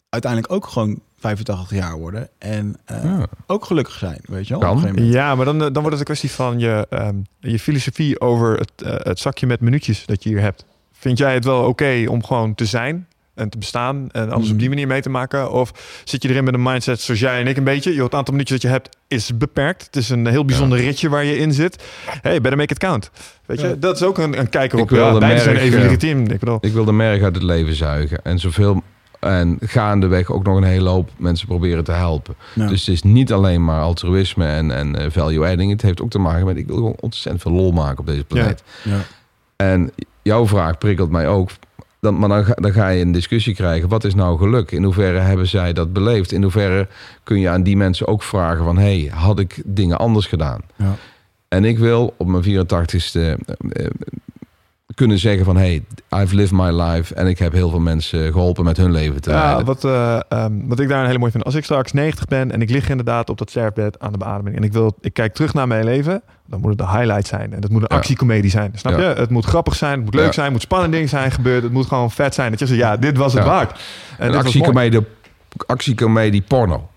uiteindelijk 0.08 0.52
ook 0.52 0.66
gewoon 0.66 1.00
85 1.18 1.76
jaar 1.76 1.98
worden 1.98 2.28
en 2.38 2.76
eh, 2.84 3.04
Ja. 3.04 3.26
ook 3.46 3.64
gelukkig 3.64 3.94
zijn, 3.94 4.20
weet 4.22 4.48
je 4.48 4.58
wel? 4.58 4.88
Ja, 4.94 5.34
maar 5.34 5.44
dan, 5.44 5.58
dan 5.58 5.72
wordt 5.72 5.90
het 5.90 5.98
een 5.98 6.04
kwestie 6.04 6.30
van 6.30 6.58
je, 6.58 6.86
ehm, 6.90 7.16
je 7.38 7.58
filosofie 7.58 8.20
over 8.20 8.58
het, 8.58 8.72
eh, 8.76 8.94
het 8.96 9.18
zakje 9.18 9.46
met 9.46 9.60
minuutjes 9.60 10.06
dat 10.06 10.22
je 10.22 10.28
hier 10.28 10.40
hebt. 10.40 10.64
Vind 10.92 11.18
jij 11.18 11.34
het 11.34 11.44
wel 11.44 11.64
oké 11.64 12.04
om 12.08 12.24
gewoon 12.24 12.54
te 12.54 12.64
zijn 12.64 13.06
en 13.40 13.48
te 13.48 13.58
bestaan 13.58 14.08
en 14.12 14.30
alles 14.30 14.44
Mhm. 14.44 14.52
op 14.52 14.58
die 14.58 14.68
manier 14.68 14.86
mee 14.86 15.00
te 15.00 15.10
maken? 15.10 15.50
Of 15.52 15.72
zit 16.04 16.22
je 16.22 16.28
erin 16.28 16.44
met 16.44 16.54
een 16.54 16.62
mindset 16.62 17.00
zoals 17.00 17.20
jij 17.20 17.40
en 17.40 17.46
ik 17.46 17.56
een 17.56 17.64
beetje? 17.64 17.94
Joh, 17.94 18.04
het 18.04 18.14
aantal 18.14 18.32
minuutjes 18.34 18.60
dat 18.60 18.70
je 18.70 18.76
hebt 18.76 18.96
is 19.08 19.36
beperkt. 19.36 19.84
Het 19.84 19.96
is 19.96 20.08
een 20.08 20.26
heel 20.26 20.44
bijzonder 20.44 20.78
ritje 20.78 21.08
waar 21.08 21.24
je 21.24 21.36
in 21.38 21.52
zit. 21.52 21.82
Hey, 22.22 22.40
better 22.40 22.56
make 22.58 22.72
it 22.72 22.78
count. 22.78 23.10
Weet 23.46 23.60
je, 23.60 23.68
Ja. 23.68 23.74
dat 23.78 23.96
is 23.96 24.02
ook 24.02 24.18
een, 24.18 24.38
een 24.38 24.48
kijker 24.48 24.78
Ik 24.78 24.84
op. 24.84 24.90
wil 24.90 25.04
Ja, 25.06 25.12
de 25.12 25.18
beide 25.18 25.40
zijn 25.40 25.54
merk, 25.54 25.66
even 25.66 25.78
eh, 25.78 25.84
legitiem. 25.84 26.20
Ik 26.26 26.38
bedoel, 26.38 26.58
Ik 26.60 26.72
wil 26.72 26.84
de 26.84 26.92
merg 26.92 27.22
uit 27.22 27.34
het 27.34 27.44
leven 27.44 27.74
zuigen. 27.74 28.20
En 28.24 28.38
zoveel. 28.38 28.82
En 29.20 29.56
gaandeweg 29.60 30.30
ook 30.30 30.44
nog 30.44 30.56
een 30.56 30.62
hele 30.62 30.88
hoop 30.88 31.10
mensen 31.16 31.46
proberen 31.46 31.84
te 31.84 31.92
helpen. 31.92 32.34
Ja. 32.54 32.66
Dus 32.66 32.86
het 32.86 32.94
is 32.94 33.02
niet 33.02 33.32
alleen 33.32 33.64
maar 33.64 33.80
altruïsme 33.80 34.46
en, 34.46 34.70
en 34.70 34.96
eh, 34.96 35.06
value 35.10 35.46
adding. 35.50 35.70
Het 35.72 35.82
heeft 35.82 36.02
ook 36.02 36.10
te 36.10 36.18
maken 36.18 36.46
met. 36.46 36.56
Ik 36.56 36.66
wil 36.66 36.76
gewoon 36.76 36.96
ontzettend 37.00 37.42
veel 37.42 37.52
lol 37.52 37.72
maken 37.72 37.98
op 37.98 38.06
deze 38.06 38.24
planeet. 38.24 38.62
Ja. 38.82 38.96
En 39.56 39.90
jouw 40.22 40.46
vraag 40.46 40.78
prikkelt 40.78 41.10
mij 41.10 41.28
ook. 41.28 41.50
Dan, 42.00 42.18
maar 42.18 42.28
dan 42.28 42.44
ga, 42.44 42.54
dan 42.54 42.72
ga 42.72 42.88
je 42.88 43.02
een 43.04 43.12
discussie 43.12 43.54
krijgen. 43.54 43.88
Wat 43.88 44.04
is 44.04 44.14
nou 44.14 44.38
geluk? 44.38 44.70
In 44.70 44.82
hoeverre 44.84 45.18
hebben 45.18 45.46
zij 45.48 45.72
dat 45.72 45.92
beleefd? 45.92 46.32
In 46.32 46.42
hoeverre 46.42 46.88
kun 47.22 47.40
je 47.40 47.48
aan 47.48 47.62
die 47.62 47.76
mensen 47.76 48.06
ook 48.06 48.22
vragen 48.22 48.64
van... 48.64 48.78
hey, 48.78 49.10
had 49.14 49.38
ik 49.38 49.62
dingen 49.64 49.98
anders 49.98 50.26
gedaan? 50.26 50.60
Ja. 50.76 50.94
En 51.48 51.64
ik 51.64 51.78
wil 51.78 52.14
op 52.16 52.26
mijn 52.26 52.42
84ste 52.44 53.12
eh, 53.12 53.30
eh, 53.30 53.38
kunnen 54.94 55.18
zeggen 55.18 55.44
van... 55.44 55.56
hey, 55.56 55.82
I've 56.16 56.34
lived 56.34 56.52
my 56.52 56.70
life 56.82 57.14
en 57.14 57.26
ik 57.26 57.38
heb 57.38 57.52
heel 57.52 57.70
veel 57.70 57.80
mensen 57.80 58.32
geholpen 58.32 58.64
met 58.64 58.76
hun 58.76 58.92
leven 58.92 59.20
te 59.20 59.30
Ja, 59.30 59.42
leiden. 59.44 59.64
wat, 59.64 59.84
eh, 59.84 60.20
ehm, 60.28 60.52
wat 60.66 60.80
ik 60.80 60.88
daar 60.88 61.00
een 61.00 61.06
hele 61.06 61.18
mooi 61.18 61.30
vind. 61.30 61.44
Als 61.44 61.54
ik 61.54 61.64
straks 61.64 61.92
90 61.92 62.24
ben 62.26 62.50
en 62.50 62.62
ik 62.62 62.70
lig 62.70 62.88
inderdaad 62.88 63.30
op 63.30 63.38
dat 63.38 63.50
sterfbed 63.50 63.98
aan 63.98 64.12
de 64.12 64.18
beademing. 64.18 64.56
En 64.56 64.62
ik, 64.62 64.72
wil, 64.72 64.96
ik 65.00 65.12
kijk 65.12 65.34
terug 65.34 65.54
naar 65.54 65.66
mijn 65.68 65.84
leven. 65.84 66.22
Dan 66.50 66.60
moet 66.60 66.70
het 66.70 66.78
de 66.78 66.88
highlight 66.88 67.26
zijn. 67.26 67.54
En 67.54 67.60
dat 67.60 67.70
moet 67.70 67.82
een 67.82 67.88
actiecomedie 67.88 68.50
zijn. 68.50 68.72
Snap 68.74 68.98
je? 68.98 69.04
Het 69.04 69.30
moet 69.30 69.44
grappig 69.44 69.74
zijn. 69.74 69.94
Het 69.94 70.04
moet 70.04 70.14
leuk 70.14 70.32
zijn. 70.32 70.44
Het 70.44 70.54
moet 70.54 70.62
spannend 70.62 70.92
dingen 70.92 71.08
zijn 71.08 71.30
gebeurd. 71.30 71.62
Het 71.62 71.72
moet 71.72 71.86
gewoon 71.86 72.10
vet 72.10 72.34
zijn. 72.34 72.50
Dat 72.50 72.58
je 72.58 72.66
zegt, 72.66 72.80
ja, 72.80 72.96
dit 72.96 73.16
was 73.16 73.32
het 73.32 73.44
waard. 73.44 73.80
En 74.18 74.28
een 74.28 74.36
actiecomedie 75.66 76.42
porno. 76.42 76.89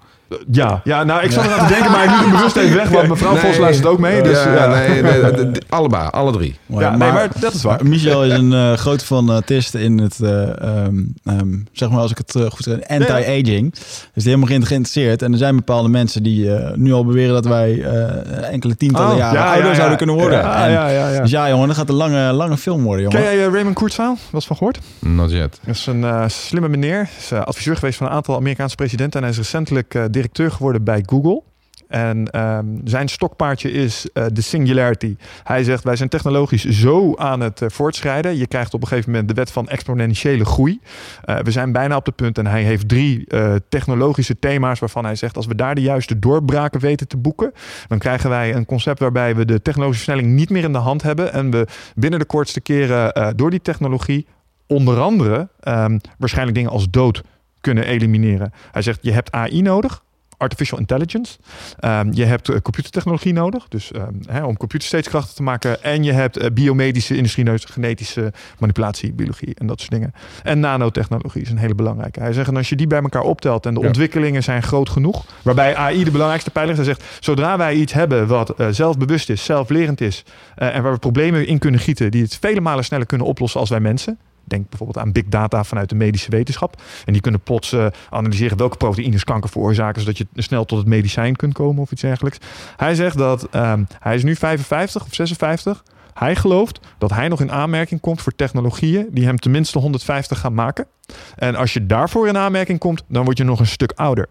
Ja, 0.52 0.82
ja, 0.84 1.04
nou, 1.04 1.24
ik 1.24 1.32
zat 1.32 1.46
eraan 1.46 1.68
te 1.68 1.74
denken, 1.74 1.92
maar 1.92 2.04
ik 2.04 2.10
liet 2.10 2.20
hem 2.20 2.30
bewust 2.32 2.56
even 2.56 2.76
weg. 2.76 2.90
Want 2.90 3.08
mevrouw 3.08 3.36
Vos 3.36 3.58
luistert 3.58 3.88
ook 3.88 4.00
mee. 4.00 4.22
Dus, 4.22 4.44
ja, 4.44 4.54
ja. 4.54 4.68
nee, 4.68 5.02
nee, 5.02 5.52
allebei, 5.70 6.08
alle 6.10 6.32
drie. 6.32 6.56
Ja, 6.68 6.96
nee, 6.96 7.12
maar 7.12 7.28
dat 7.40 7.54
is 7.54 7.62
waar. 7.64 7.76
maar 7.82 7.90
Michel 7.92 8.24
is 8.24 8.34
een 8.34 8.54
eh 8.54 8.74
groot 8.74 9.04
fanatist 9.04 9.74
in 9.76 9.98
het, 10.00 10.20
eh, 10.22 10.62
ehm, 10.62 10.96
ehm, 11.24 11.54
zeg 11.72 11.90
maar 11.90 12.00
als 12.00 12.12
ik 12.12 12.18
het 12.18 12.36
eh, 12.36 12.42
goed 12.42 12.64
zeg, 12.64 12.88
anti-aging. 12.88 13.72
Dus 13.74 14.24
die 14.24 14.24
helemaal 14.24 14.48
geïnteresseerd. 14.48 15.22
En 15.22 15.32
er 15.32 15.38
zijn 15.38 15.56
bepaalde 15.56 15.90
mensen 15.90 16.24
die 16.24 16.56
eh, 16.56 16.76
nu 16.76 16.94
al 16.94 17.06
beweren 17.06 17.34
dat 17.34 17.46
wij 17.46 17.82
eh, 17.84 18.52
enkele 18.52 18.76
tientallen 18.78 19.12
Oh, 19.12 19.18
jaren 19.18 19.40
ja, 19.40 19.46
ouder 19.46 19.64
ja, 19.64 19.70
ja. 19.70 19.76
zouden 19.76 19.98
kunnen 19.98 20.16
worden. 20.16 20.38
Ja, 20.40 20.66
En- 20.66 20.72
ja, 20.72 20.88
ja, 20.90 21.10
ja. 21.10 21.22
Dus 21.22 21.32
ja, 21.32 21.50
jongen, 21.50 21.68
dat 21.68 21.78
gaat 21.78 21.90
een 21.90 21.96
lange, 21.96 22.32
lange 22.32 22.58
film 22.58 22.84
worden, 22.84 23.04
jongen. 23.04 23.20
Ken 23.22 23.36
jij 23.36 23.46
eh, 23.46 23.52
Raymond 23.54 23.76
Kurzweil? 23.76 24.18
Was 24.30 24.46
van 24.48 24.56
gehoord? 24.58 24.80
Not 25.00 25.32
yet. 25.32 25.60
Dat 25.66 25.76
is 25.76 25.86
een 25.86 26.04
eh, 26.04 26.24
slimme 26.28 26.68
meneer. 26.70 26.96
Hij 26.96 27.08
is 27.20 27.32
eh, 27.32 27.42
adviseur 27.42 27.76
geweest 27.76 27.98
van 27.98 28.08
een 28.08 28.14
aantal 28.14 28.36
Amerikaanse 28.36 28.76
presidenten. 28.76 29.20
En 29.20 29.26
hij 29.26 29.32
is 29.32 29.38
recentelijk 29.42 29.96
eh, 29.96 30.04
directeur 30.24 30.52
geworden 30.52 30.84
bij 30.84 31.04
Google. 31.06 31.44
En 31.88 32.30
ehm, 32.32 32.66
zijn 32.84 33.08
stokpaardje 33.08 33.72
is 33.72 34.12
eh, 34.14 34.26
de 34.34 34.42
singularity. 34.42 35.16
Hij 35.44 35.64
zegt, 35.64 35.84
wij 35.84 35.96
zijn 35.96 36.10
technologisch 36.10 36.66
zo 36.66 37.16
aan 37.16 37.40
het 37.40 37.62
eh, 37.62 37.70
voortschrijden. 37.70 38.38
Je 38.38 38.48
krijgt 38.48 38.74
op 38.74 38.82
een 38.82 38.88
gegeven 38.88 39.12
moment 39.12 39.30
de 39.30 39.34
wet 39.34 39.52
van 39.52 39.68
exponentiële 39.68 40.46
groei. 40.46 40.80
Eh, 41.24 41.40
we 41.40 41.52
zijn 41.52 41.72
bijna 41.72 41.96
op 41.96 42.06
het 42.06 42.16
punt 42.16 42.38
en 42.38 42.48
hij 42.48 42.64
heeft 42.64 42.88
drie 42.88 43.28
technologische 43.70 44.40
thema's 44.40 44.80
waarvan 44.80 45.06
hij 45.06 45.16
zegt, 45.16 45.36
als 45.36 45.46
we 45.46 45.56
daar 45.56 45.76
de 45.76 45.82
juiste 45.82 46.20
doorbraken 46.20 46.80
weten 46.80 47.08
te 47.08 47.18
boeken, 47.18 47.52
dan 47.88 47.98
krijgen 47.98 48.30
wij 48.30 48.56
een 48.56 48.66
concept 48.66 49.00
waarbij 49.00 49.36
we 49.36 49.46
de 49.46 49.62
technologische 49.62 50.04
versnelling 50.04 50.36
niet 50.36 50.50
meer 50.50 50.64
in 50.64 50.72
de 50.72 50.78
hand 50.78 51.02
hebben 51.02 51.34
en 51.34 51.52
we 51.52 51.68
binnen 51.96 52.20
de 52.20 52.26
kortste 52.26 52.62
keren 52.62 53.36
door 53.36 53.50
die 53.50 53.62
technologie 53.62 54.28
onder 54.68 55.00
andere 55.00 55.50
ehm, 55.60 55.98
waarschijnlijk 56.18 56.58
dingen 56.58 56.72
als 56.72 56.90
dood 56.90 57.22
kunnen 57.62 57.86
elimineren. 57.86 58.52
Hij 58.72 58.82
zegt, 58.82 59.00
je 59.02 59.12
hebt 59.12 59.32
AI 59.32 59.62
nodig, 59.62 60.04
artificial 60.44 60.80
intelligence. 60.80 61.38
Ehm, 61.80 62.10
je 62.12 62.26
hebt 62.26 62.50
eh, 62.50 62.58
computertechnologie 62.62 63.34
nodig, 63.34 63.68
dus 63.68 63.92
ehm, 63.92 64.14
hè, 64.26 64.44
om 64.44 64.58
computers 64.58 64.88
steeds 64.90 65.08
krachtiger 65.08 65.38
te 65.38 65.44
maken. 65.44 65.84
En 65.84 66.04
je 66.04 66.12
hebt 66.12 66.38
eh, 66.38 66.52
biomedische 66.52 67.16
industrie, 67.16 67.46
nodig, 67.46 67.74
genetische 67.74 68.34
manipulatie, 68.60 69.14
biologie 69.14 69.56
en 69.56 69.68
dat 69.68 69.80
soort 69.80 69.92
dingen. 69.92 70.14
En 70.44 70.60
nanotechnologie 70.60 71.42
is 71.42 71.50
een 71.50 71.58
hele 71.58 71.76
belangrijke. 71.76 72.20
Hij 72.20 72.34
zegt, 72.34 72.48
en 72.48 72.58
als 72.58 72.70
je 72.70 72.76
die 72.76 72.88
bij 72.88 73.02
elkaar 73.02 73.22
optelt 73.22 73.66
en 73.66 73.74
de 73.74 73.80
Ja. 73.80 73.88
ontwikkelingen 73.88 74.44
zijn 74.44 74.64
groot 74.64 74.90
genoeg, 74.90 75.26
waarbij 75.42 75.76
AI 75.76 76.04
de 76.04 76.12
belangrijkste 76.12 76.52
pijler 76.52 76.72
is. 76.72 76.78
Hij 76.78 76.86
zegt, 76.86 77.04
zodra 77.20 77.58
wij 77.58 77.74
iets 77.74 77.94
hebben 77.94 78.28
wat 78.28 78.50
eh, 78.50 78.68
zelfbewust 78.72 79.30
is, 79.30 79.44
zelflerend 79.44 80.02
is 80.02 80.24
en 80.56 80.84
waar 80.84 80.92
we 80.94 81.00
problemen 81.00 81.48
in 81.48 81.60
kunnen 81.60 81.80
gieten 81.80 82.12
die 82.12 82.24
het 82.24 82.38
vele 82.42 82.62
malen 82.62 82.84
sneller 82.84 83.06
kunnen 83.06 83.28
oplossen 83.28 83.60
als 83.60 83.70
wij 83.70 83.80
mensen. 83.80 84.20
Denk 84.54 84.70
bijvoorbeeld 84.70 85.06
aan 85.06 85.12
big 85.12 85.26
data 85.26 85.64
vanuit 85.64 85.90
de 85.90 85.96
medische 85.96 86.30
wetenschap. 86.30 86.82
En 87.06 87.14
die 87.14 87.22
kunnen 87.22 87.42
plots 87.42 87.72
eh, 87.72 87.88
analyseren 88.10 88.58
welke 88.58 88.78
proteïnes 88.78 89.24
kanker 89.24 89.50
veroorzaken, 89.50 90.02
zodat 90.02 90.18
je 90.18 90.28
snel 90.36 90.66
tot 90.66 90.78
het 90.78 90.88
medicijn 90.88 91.36
kunt 91.36 91.54
komen 91.54 91.82
of 91.82 91.92
iets 91.92 92.02
dergelijks. 92.02 92.38
Hij 92.78 92.96
zegt 92.96 93.18
dat 93.18 93.48
ehm, 93.52 93.84
hij 94.00 94.16
is 94.16 94.24
nu 94.24 94.36
55 94.36 95.04
of 95.04 95.14
56. 95.14 95.84
Hij 96.14 96.36
gelooft 96.36 96.80
dat 96.98 97.10
hij 97.10 97.28
nog 97.28 97.42
in 97.42 97.52
aanmerking 97.52 98.02
komt 98.02 98.22
voor 98.22 98.36
technologieën 98.36 99.08
die 99.12 99.26
hem 99.26 99.40
tenminste 99.40 99.80
150 99.80 100.40
gaan 100.40 100.54
maken. 100.54 100.88
En 101.36 101.56
als 101.56 101.74
je 101.74 101.86
daarvoor 101.86 102.28
in 102.28 102.38
aanmerking 102.38 102.80
komt, 102.80 103.04
dan 103.08 103.24
word 103.24 103.38
je 103.38 103.44
nog 103.44 103.60
een 103.60 103.68
stuk 103.68 103.92
ouder. 103.96 104.30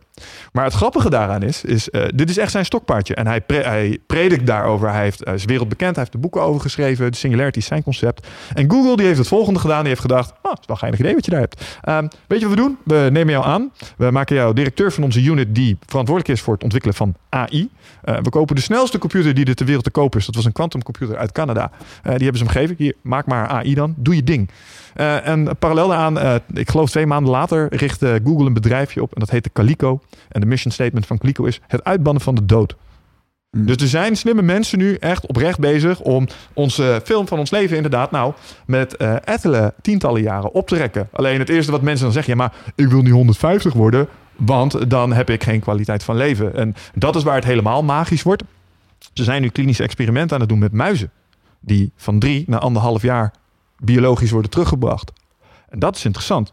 Maar 0.53 0.65
het 0.65 0.75
grappige 0.75 1.11
daaraan 1.11 1.43
is, 1.43 1.65
is 1.65 1.91
eh, 1.91 2.03
dit 2.15 2.31
is 2.31 2.39
echt 2.39 2.51
zijn 2.51 2.65
stokpaardje. 2.65 3.15
En 3.15 3.27
hij, 3.27 3.43
hij 3.47 3.99
predikt 4.07 4.47
daarover. 4.47 4.91
Hij 4.91 5.03
heeft, 5.03 5.27
is 5.27 5.45
wereldbekend. 5.45 5.91
Hij 5.91 6.01
heeft 6.01 6.15
er 6.15 6.21
boeken 6.21 6.43
over 6.43 6.61
geschreven. 6.61 7.11
De 7.11 7.17
singularity 7.17 7.59
is 7.59 7.67
zijn 7.67 7.83
concept. 7.83 8.27
En 8.55 8.71
Google 8.71 8.97
die 8.97 9.07
heeft 9.07 9.19
het 9.19 9.29
volgende 9.29 9.61
gedaan. 9.61 9.79
Die 9.79 9.89
heeft 9.89 10.01
gedacht, 10.01 10.31
ah, 10.31 10.43
dat 10.43 10.59
is 10.61 10.67
wel 10.67 10.77
een 10.77 10.79
geinig 10.79 11.01
idee 11.01 11.15
wat 11.15 11.25
je 11.25 11.31
daar 11.31 11.41
hebt. 11.41 11.79
Ehm, 11.81 12.09
weet 12.27 12.41
je 12.41 12.49
wat 12.49 12.55
we 12.55 12.63
doen? 12.63 12.79
We 12.85 13.09
nemen 13.13 13.33
jou 13.33 13.45
aan. 13.45 13.73
We 13.97 14.11
maken 14.11 14.37
jou 14.37 14.55
directeur 14.55 14.93
van 14.93 15.05
onze 15.05 15.23
unit 15.23 15.55
die 15.55 15.77
verantwoordelijk 15.87 16.39
is 16.39 16.45
voor 16.45 16.55
het 16.55 16.63
ontwikkelen 16.63 16.97
van 16.97 17.15
AI. 17.29 17.69
Eh, 18.03 18.17
we 18.23 18.31
kopen 18.31 18.57
de 18.57 18.63
snelste 18.63 18.99
computer 18.99 19.35
die 19.35 19.45
er 19.45 19.55
ter 19.55 19.67
wereld 19.67 19.85
te 19.85 19.91
kopen 19.91 20.19
is. 20.19 20.27
Dat 20.27 20.35
was 20.35 20.45
een 20.45 20.53
quantumcomputer 20.53 21.17
uit 21.17 21.33
Canada. 21.33 21.71
Eh, 21.71 21.81
die 22.03 22.23
hebben 22.23 22.39
ze 22.39 22.45
hem 22.45 22.53
gegeven. 22.53 22.75
Hier, 22.79 22.95
maak 23.03 23.27
maar 23.27 23.49
AI 23.49 23.75
dan. 23.75 23.95
Doe 23.97 24.15
je 24.15 24.25
ding. 24.25 24.51
Eh, 24.95 25.29
en 25.29 25.57
parallel 25.59 25.89
daaraan, 25.89 26.19
eh, 26.19 26.35
ik 26.53 26.71
geloof 26.71 26.91
twee 26.91 27.07
maanden 27.07 27.33
later, 27.33 27.67
richtte 27.71 28.21
Google 28.25 28.47
een 28.47 28.53
bedrijfje 28.53 29.03
op. 29.03 29.15
En 29.15 29.21
dat 29.21 29.31
heette 29.31 29.53
Calico. 29.53 30.01
En 30.29 30.41
de 30.41 30.47
mission 30.47 30.73
statement 30.73 31.07
van 31.07 31.19
Calico 31.19 31.45
is 31.45 31.61
het 31.67 31.85
uitbannen 31.85 32.23
van 32.23 32.35
de 32.35 32.47
dood. 32.47 32.77
Hmm. 33.51 33.67
Dus 33.67 33.77
er 33.77 33.89
zijn 33.89 34.17
slimme 34.17 34.43
mensen 34.43 34.79
nu 34.79 34.95
echt 34.95 35.27
oprecht 35.27 35.59
bezig 35.59 36.01
om 36.01 36.27
onze 36.53 37.01
film 37.05 37.29
van 37.29 37.39
ons 37.39 37.51
leven 37.51 37.77
inderdaad 37.77 38.11
nou 38.11 38.33
met 38.67 38.97
ettelijke 39.25 39.75
tientallen 39.83 40.23
jaren 40.23 40.53
op 40.53 40.69
te 40.69 40.77
rekken. 40.77 41.09
Alleen 41.13 41.39
het 41.39 41.49
eerste 41.49 41.73
wat 41.73 41.83
mensen 41.83 42.05
dan 42.05 42.13
zeggen, 42.13 42.33
ja 42.33 42.39
maar 42.39 42.53
ik 42.75 42.89
wil 42.89 43.03
niet 43.03 43.13
150 43.13 43.73
worden, 43.73 44.09
want 44.37 44.91
dan 44.91 45.13
heb 45.13 45.31
ik 45.31 45.43
geen 45.43 45.61
kwaliteit 45.61 46.03
van 46.03 46.17
leven. 46.17 46.55
En 46.55 46.75
dat 46.95 47.17
is 47.17 47.23
waar 47.23 47.35
het 47.35 47.45
helemaal 47.45 47.83
magisch 47.83 48.23
wordt. 48.23 48.43
Ze 49.13 49.25
zijn 49.25 49.43
nu 49.43 49.49
klinische 49.49 49.83
experimenten 49.83 50.35
aan 50.35 50.41
het 50.41 50.49
doen 50.49 50.59
met 50.59 50.73
muizen. 50.73 51.11
Die 51.61 51.93
van 51.97 52.19
drie 52.19 52.45
naar 52.47 52.61
anderhalf 52.61 53.03
jaar 53.03 53.33
biologisch 53.85 54.31
worden 54.31 54.51
teruggebracht. 54.51 55.13
En 55.69 55.79
dat 55.79 55.97
is 55.97 56.05
interessant. 56.05 56.53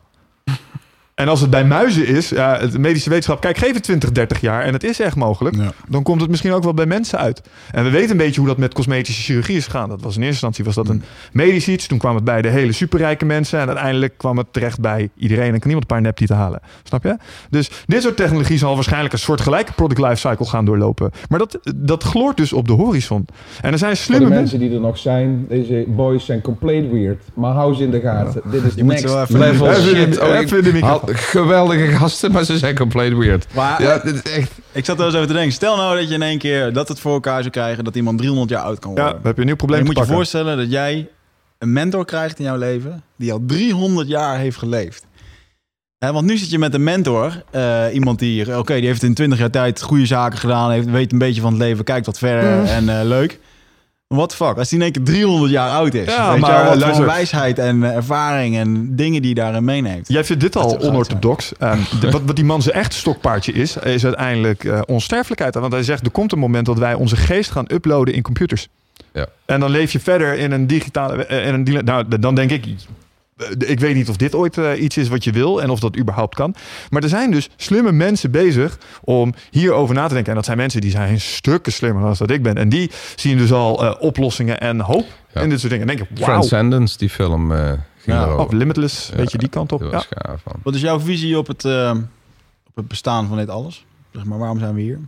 En 1.19 1.27
als 1.27 1.41
het 1.41 1.49
bij 1.49 1.65
muizen 1.65 2.07
is, 2.07 2.29
ja, 2.29 2.57
het 2.59 2.77
medische 2.77 3.09
wetenschap, 3.09 3.41
kijk, 3.41 3.57
geef 3.57 3.73
het 3.73 3.83
20, 3.83 4.11
30 4.11 4.41
jaar 4.41 4.63
en 4.63 4.73
het 4.73 4.83
is 4.83 4.99
echt 4.99 5.15
mogelijk. 5.15 5.55
Ja. 5.55 5.71
Dan 5.87 6.03
komt 6.03 6.21
het 6.21 6.29
misschien 6.29 6.51
ook 6.51 6.63
wel 6.63 6.73
bij 6.73 6.85
mensen 6.85 7.19
uit. 7.19 7.41
En 7.71 7.83
we 7.83 7.89
weten 7.89 8.11
een 8.11 8.17
beetje 8.17 8.39
hoe 8.39 8.49
dat 8.49 8.57
met 8.57 8.73
cosmetische 8.73 9.21
chirurgie 9.21 9.57
is 9.57 9.65
gegaan. 9.65 9.89
Dat 9.89 10.01
was 10.01 10.15
in 10.15 10.21
eerste 10.23 10.27
instantie 10.29 10.63
was 10.63 10.75
dat 10.75 10.89
een 10.89 11.03
medisch 11.31 11.67
iets. 11.67 11.87
Toen 11.87 11.97
kwam 11.97 12.15
het 12.15 12.23
bij 12.23 12.41
de 12.41 12.47
hele 12.47 12.71
superrijke 12.71 13.25
mensen. 13.25 13.59
En 13.59 13.67
uiteindelijk 13.67 14.13
kwam 14.17 14.37
het 14.37 14.47
terecht 14.53 14.79
bij 14.79 15.09
iedereen. 15.17 15.43
En 15.53 15.59
kan 15.59 15.59
niemand 15.63 15.81
een 15.81 15.95
paar 15.95 16.01
neptieten 16.01 16.35
halen. 16.35 16.59
Snap 16.83 17.03
je? 17.03 17.17
Dus 17.49 17.69
dit 17.85 18.01
soort 18.01 18.15
technologie 18.17 18.57
zal 18.57 18.75
waarschijnlijk 18.75 19.13
een 19.13 19.19
soort 19.19 19.41
gelijke 19.41 19.73
product 19.73 19.99
life 20.01 20.15
cycle 20.15 20.45
gaan 20.45 20.65
doorlopen. 20.65 21.11
Maar 21.29 21.39
dat, 21.39 21.59
dat 21.75 22.03
gloort 22.03 22.37
dus 22.37 22.53
op 22.53 22.67
de 22.67 22.73
horizon. 22.73 23.25
En 23.61 23.71
er 23.71 23.77
zijn 23.77 23.95
Voor 23.95 24.05
slimme 24.05 24.27
de 24.29 24.33
mensen. 24.35 24.59
die 24.59 24.73
er 24.73 24.79
nog 24.79 24.97
zijn, 24.97 25.45
deze 25.49 25.85
boys 25.87 26.25
zijn 26.25 26.41
compleet 26.41 26.91
weird. 26.91 27.23
Maar 27.33 27.53
hou 27.53 27.75
ze 27.75 27.83
in 27.83 27.91
de 27.91 27.99
gaten. 27.99 28.41
Dit 28.51 28.63
is 28.63 28.73
ze 28.73 28.83
next 28.83 29.29
level 29.29 29.67
Even 29.69 29.95
in 29.97 30.09
de- 30.09 30.15
shit. 30.15 30.21
Oh, 30.81 31.08
ik 31.08 31.08
geweldige 31.15 31.87
gasten, 31.87 32.31
maar 32.31 32.43
ze 32.43 32.57
zijn 32.57 32.75
compleet 32.75 33.13
weird. 33.17 33.45
Maar 33.53 33.81
Ja, 33.81 33.97
dit 33.97 34.15
is 34.25 34.31
echt... 34.31 34.51
ik 34.71 34.85
zat 34.85 34.99
er 34.99 35.05
eens 35.05 35.15
over 35.15 35.27
te 35.27 35.33
denken. 35.33 35.51
Stel 35.51 35.75
nou 35.77 35.97
dat 35.99 36.07
je 36.07 36.13
in 36.13 36.21
één 36.21 36.37
keer 36.37 36.73
dat 36.73 36.87
het 36.87 36.99
voor 36.99 37.13
elkaar 37.13 37.39
zou 37.39 37.49
krijgen 37.49 37.83
dat 37.83 37.95
iemand 37.95 38.17
300 38.17 38.49
jaar 38.49 38.61
oud 38.63 38.79
kan 38.79 38.91
Ja, 38.93 38.95
worden. 39.01 39.15
dan 39.17 39.25
heb 39.25 39.35
je 39.35 39.41
een 39.41 39.47
nieuw 39.47 39.55
probleem 39.55 39.79
je 39.79 39.85
te 39.89 39.99
moet 39.99 40.07
je 40.07 40.13
voorstellen 40.13 40.57
dat 40.57 40.71
jij 40.71 41.09
een 41.57 41.73
mentor 41.73 42.05
krijgt 42.05 42.39
in 42.39 42.45
jouw 42.45 42.57
leven 42.57 43.03
die 43.17 43.31
al 43.33 43.43
300 43.45 44.07
jaar 44.07 44.37
heeft 44.37 44.57
geleefd. 44.57 45.07
Hè, 45.97 46.11
want 46.11 46.25
nu 46.25 46.37
zit 46.37 46.49
je 46.49 46.59
met 46.59 46.73
een 46.73 46.83
mentor, 46.83 47.43
eh, 47.51 47.85
iemand 47.93 48.19
die, 48.19 48.57
oké, 48.57 48.73
die 48.75 48.85
heeft 48.85 49.03
in 49.03 49.13
20 49.13 49.39
jaar 49.39 49.49
tijd 49.49 49.81
goede 49.81 50.05
zaken 50.05 50.37
gedaan, 50.39 50.71
heeft, 50.71 50.89
weet 50.89 51.11
een 51.11 51.17
beetje 51.17 51.41
van 51.41 51.51
het 51.51 51.61
leven, 51.61 51.83
kijkt 51.83 52.05
wat 52.05 52.17
verder 52.17 52.63
en 52.63 52.89
eh, 52.99 53.05
leuk. 53.05 53.39
What 54.15 54.29
the 54.29 54.35
fuck, 54.35 54.57
als 54.57 54.69
die 54.69 54.77
in 54.77 54.83
één 54.83 54.91
keer 54.91 55.03
300 55.03 55.51
jaar 55.51 55.69
oud 55.69 55.93
is, 55.93 56.05
Ja, 56.05 56.31
weet 56.31 56.39
maar, 56.41 56.63
je 56.63 56.69
wat 56.69 56.77
luister. 56.79 57.05
wijsheid 57.05 57.59
en 57.59 57.83
eh, 57.83 57.95
ervaring 57.95 58.55
en 58.57 58.95
dingen 58.95 59.21
die 59.21 59.33
hij 59.33 59.43
daarin 59.43 59.63
meeneemt. 59.63 60.07
Jij 60.07 60.23
vindt 60.23 60.41
dit 60.41 60.55
al 60.55 60.79
onorthodox. 60.79 61.51
Ehm, 61.59 61.77
de- 61.99 62.11
wat, 62.11 62.21
wat 62.25 62.35
die 62.35 62.45
man 62.45 62.61
zijn 62.61 62.75
echt 62.75 62.93
stokpaardje 62.93 63.51
is, 63.51 63.77
is 63.77 64.05
uiteindelijk 64.05 64.63
eh, 64.63 64.81
onsterfelijkheid. 64.85 65.53
Want 65.55 65.73
hij 65.73 65.83
zegt, 65.83 66.05
er 66.05 66.11
komt 66.11 66.31
een 66.31 66.39
moment 66.39 66.65
dat 66.65 66.77
wij 66.77 66.93
onze 66.93 67.15
geest 67.15 67.51
gaan 67.51 67.65
uploaden 67.71 68.13
in 68.13 68.21
computers. 68.21 68.67
Ja. 69.13 69.27
En 69.45 69.59
dan 69.59 69.69
leef 69.69 69.91
je 69.91 69.99
verder 69.99 70.33
in 70.37 70.51
een 70.51 70.67
digitale... 70.67 71.25
eh, 71.25 71.47
In 71.47 71.53
een, 71.53 71.85
nou, 71.85 72.19
dan 72.19 72.35
denk 72.35 72.51
ik... 72.51 72.65
eh, 73.39 73.69
Ik 73.69 73.79
weet 73.79 73.95
niet 73.95 74.09
of 74.09 74.17
dit 74.17 74.35
ooit 74.35 74.57
eh, 74.57 74.81
iets 74.81 74.97
is 74.97 75.07
wat 75.07 75.23
je 75.23 75.31
wil 75.31 75.61
en 75.61 75.69
of 75.69 75.79
dat 75.79 75.97
überhaupt 75.97 76.35
kan. 76.35 76.55
Maar 76.89 77.03
er 77.03 77.09
zijn 77.09 77.31
dus 77.31 77.49
slimme 77.55 77.91
mensen 77.91 78.31
bezig 78.31 78.77
om 79.01 79.33
hierover 79.51 79.95
na 79.95 80.07
te 80.07 80.13
denken. 80.13 80.29
En 80.29 80.35
dat 80.35 80.45
zijn 80.45 80.57
mensen 80.57 80.81
die 80.81 80.91
zijn 80.91 81.19
stukken 81.21 81.71
slimmer 81.71 82.03
dan 82.03 82.15
dat 82.17 82.29
ik 82.29 82.43
ben. 82.43 82.55
En 82.57 82.69
die 82.69 82.91
zien 83.15 83.37
dus 83.37 83.51
al 83.51 83.85
eh, 83.85 83.95
oplossingen 83.99 84.59
en 84.59 84.79
hoop 84.79 85.05
Ja. 85.33 85.41
in 85.41 85.49
dit 85.49 85.59
soort 85.59 85.71
dingen. 85.71 85.89
En 85.89 85.95
denk 85.97 86.09
wauw, 86.19 86.25
Transcendence, 86.25 86.97
die 86.97 87.09
film 87.09 87.51
eh 87.51 87.71
ging 88.01 88.17
Ja, 88.17 88.23
erover. 88.23 88.45
oh, 88.45 88.51
Limitless, 88.51 89.09
weet 89.15 89.31
je 89.31 89.37
die 89.37 89.47
kant 89.49 89.71
op. 89.71 89.81
Ja. 89.91 90.03
gaaf. 90.09 90.41
Wat 90.63 90.75
is 90.75 90.81
jouw 90.81 90.99
visie 90.99 91.37
op 91.37 91.47
het, 91.47 91.65
eh, 91.65 91.91
op 92.67 92.75
het 92.75 92.87
bestaan 92.87 93.27
van 93.27 93.37
dit 93.37 93.49
alles? 93.49 93.85
Zeg 94.13 94.25
maar, 94.25 94.37
waarom 94.37 94.59
zijn 94.59 94.73
we 94.75 94.81
hier? 94.81 94.99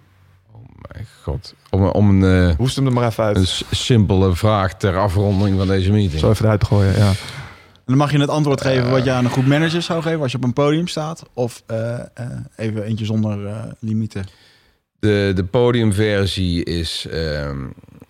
Mijn 0.91 1.07
god. 1.23 1.53
Om, 1.69 1.83
om 1.85 2.23
een, 2.23 2.55
Hoest 2.57 2.75
hem 2.75 2.85
er 2.85 2.93
maar 2.93 3.07
even 3.07 3.23
uit. 3.23 3.37
een 3.37 3.47
simpele 3.75 4.35
vraag 4.35 4.73
ter 4.77 4.97
afronding 4.97 5.57
van 5.57 5.67
deze 5.67 5.91
meeting. 5.91 6.19
Zo 6.19 6.29
even 6.29 6.45
eruit 6.45 6.59
te 6.59 6.65
gooien, 6.65 6.97
ja. 6.97 7.11
En 7.91 7.97
dan 7.97 8.07
mag 8.07 8.15
je 8.15 8.22
het 8.22 8.30
antwoord 8.30 8.61
geven 8.61 8.89
wat 8.91 9.03
je 9.03 9.11
aan 9.11 9.26
een 9.26 9.31
groep 9.31 9.45
managers 9.45 9.85
zou 9.85 10.01
geven 10.01 10.22
als 10.22 10.31
je 10.31 10.38
op 10.38 10.43
een 10.43 10.53
podium 10.53 10.88
staat. 10.88 11.23
Of 11.34 11.63
eh, 11.65 11.99
eh, 11.99 12.05
even 12.55 12.84
eentje 12.84 13.05
zonder 13.05 13.45
eh, 13.45 13.63
limieten. 13.80 14.26
De, 14.99 15.31
de 15.35 15.43
podiumversie 15.43 16.63
is... 16.63 17.07
ehm, 17.09 17.57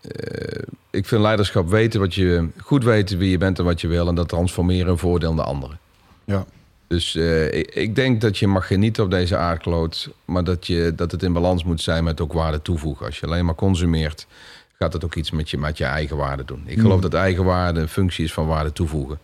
eh, 0.02 0.62
ik 0.92 1.06
vind 1.06 1.22
leiderschap 1.22 1.70
weten 1.70 2.00
wat 2.00 2.14
je... 2.14 2.48
Goed 2.58 2.84
weten 2.84 3.18
wie 3.18 3.30
je 3.30 3.38
bent 3.38 3.60
en 3.60 3.66
wat 3.66 3.82
je 3.82 3.88
wil. 3.88 4.08
En 4.08 4.16
dat 4.16 4.30
transformeren 4.30 4.92
in 4.92 4.98
voordeel 4.98 5.34
naar 5.34 5.46
anderen. 5.46 5.80
Ja. 6.26 6.46
Dus 6.88 7.16
eh, 7.16 7.54
ik, 7.54 7.76
ik 7.76 7.96
denk 7.96 8.22
dat 8.22 8.38
je 8.38 8.48
mag 8.48 8.68
genieten 8.68 9.04
op 9.04 9.12
deze 9.12 9.38
aardkloot. 9.38 10.10
Maar 10.26 10.44
dat, 10.44 10.68
je, 10.68 10.94
dat 10.96 11.12
het 11.12 11.24
in 11.24 11.34
balans 11.34 11.64
moet 11.64 11.82
zijn 11.82 12.04
met 12.04 12.22
ook 12.22 12.34
waarde 12.34 12.62
toevoegen. 12.62 13.06
Als 13.06 13.20
je 13.20 13.26
alleen 13.26 13.46
maar 13.46 13.56
consumeert, 13.56 14.28
gaat 14.80 14.94
het 14.94 15.06
ook 15.06 15.16
iets 15.16 15.32
met 15.32 15.50
je, 15.50 15.58
met 15.58 15.78
je 15.78 15.86
eigen 15.86 16.18
waarde 16.18 16.46
doen. 16.46 16.64
Ik 16.66 16.80
geloof 16.80 16.96
Mm. 16.96 17.02
dat 17.02 17.14
eigen 17.14 17.44
waarde 17.44 17.80
een 17.80 17.88
functie 17.88 18.26
is 18.26 18.34
van 18.34 18.46
waarde 18.48 18.74
toevoegen. 18.74 19.20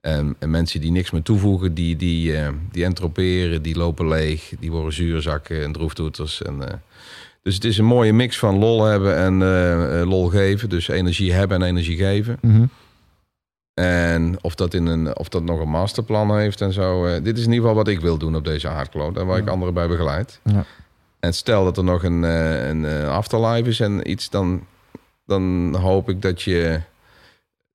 En, 0.00 0.36
en 0.38 0.50
mensen 0.50 0.80
die 0.80 0.90
niks 0.90 1.10
meer 1.10 1.22
toevoegen, 1.22 1.74
die, 1.74 1.96
die, 1.96 2.36
eh, 2.36 2.48
die 2.70 2.84
entroperen, 2.84 3.62
die 3.62 3.76
lopen 3.76 4.08
leeg, 4.08 4.52
die 4.60 4.70
worden 4.70 4.92
zuurzakken 4.92 5.62
en 5.62 5.72
droeftoeters. 5.72 6.42
En, 6.42 6.68
eh, 6.68 6.74
dus 7.42 7.54
het 7.54 7.64
is 7.64 7.78
een 7.78 7.84
mooie 7.84 8.12
mix 8.12 8.38
van 8.38 8.58
lol 8.58 8.84
hebben 8.84 9.16
en 9.16 9.42
eh, 9.42 10.08
lol 10.08 10.28
geven. 10.28 10.68
Dus 10.68 10.88
energie 10.88 11.32
hebben 11.32 11.62
en 11.62 11.68
energie 11.68 11.96
geven. 11.96 12.38
En 13.74 14.38
of 14.40 14.54
dat, 14.54 14.74
in 14.74 14.86
een, 14.86 15.16
of 15.16 15.28
dat 15.28 15.42
nog 15.42 15.60
een 15.60 15.68
masterplan 15.68 16.38
heeft 16.38 16.60
en 16.60 16.72
zo. 16.72 17.20
dit 17.22 17.38
is 17.38 17.44
in 17.44 17.52
ieder 17.52 17.68
geval 17.68 17.74
wat 17.74 17.88
ik 17.88 18.00
wil 18.00 18.18
doen 18.18 18.36
op 18.36 18.44
deze 18.44 18.68
aardkloot. 18.68 19.16
En 19.16 19.26
waar 19.26 19.38
ik 19.38 19.48
anderen 19.48 19.74
bij 19.74 19.88
begeleid. 19.88 20.40
Ja. 20.44 20.64
En 21.18 21.34
stel 21.34 21.64
dat 21.64 21.76
er 21.76 21.84
nog 21.84 22.02
een, 22.02 22.22
een 22.22 23.06
afterlife 23.06 23.68
is 23.68 23.80
en 23.80 24.10
iets, 24.10 24.30
dan, 24.30 24.66
dan 25.26 25.74
hoop 25.74 26.08
ik 26.08 26.22
dat 26.22 26.42
je 26.42 26.80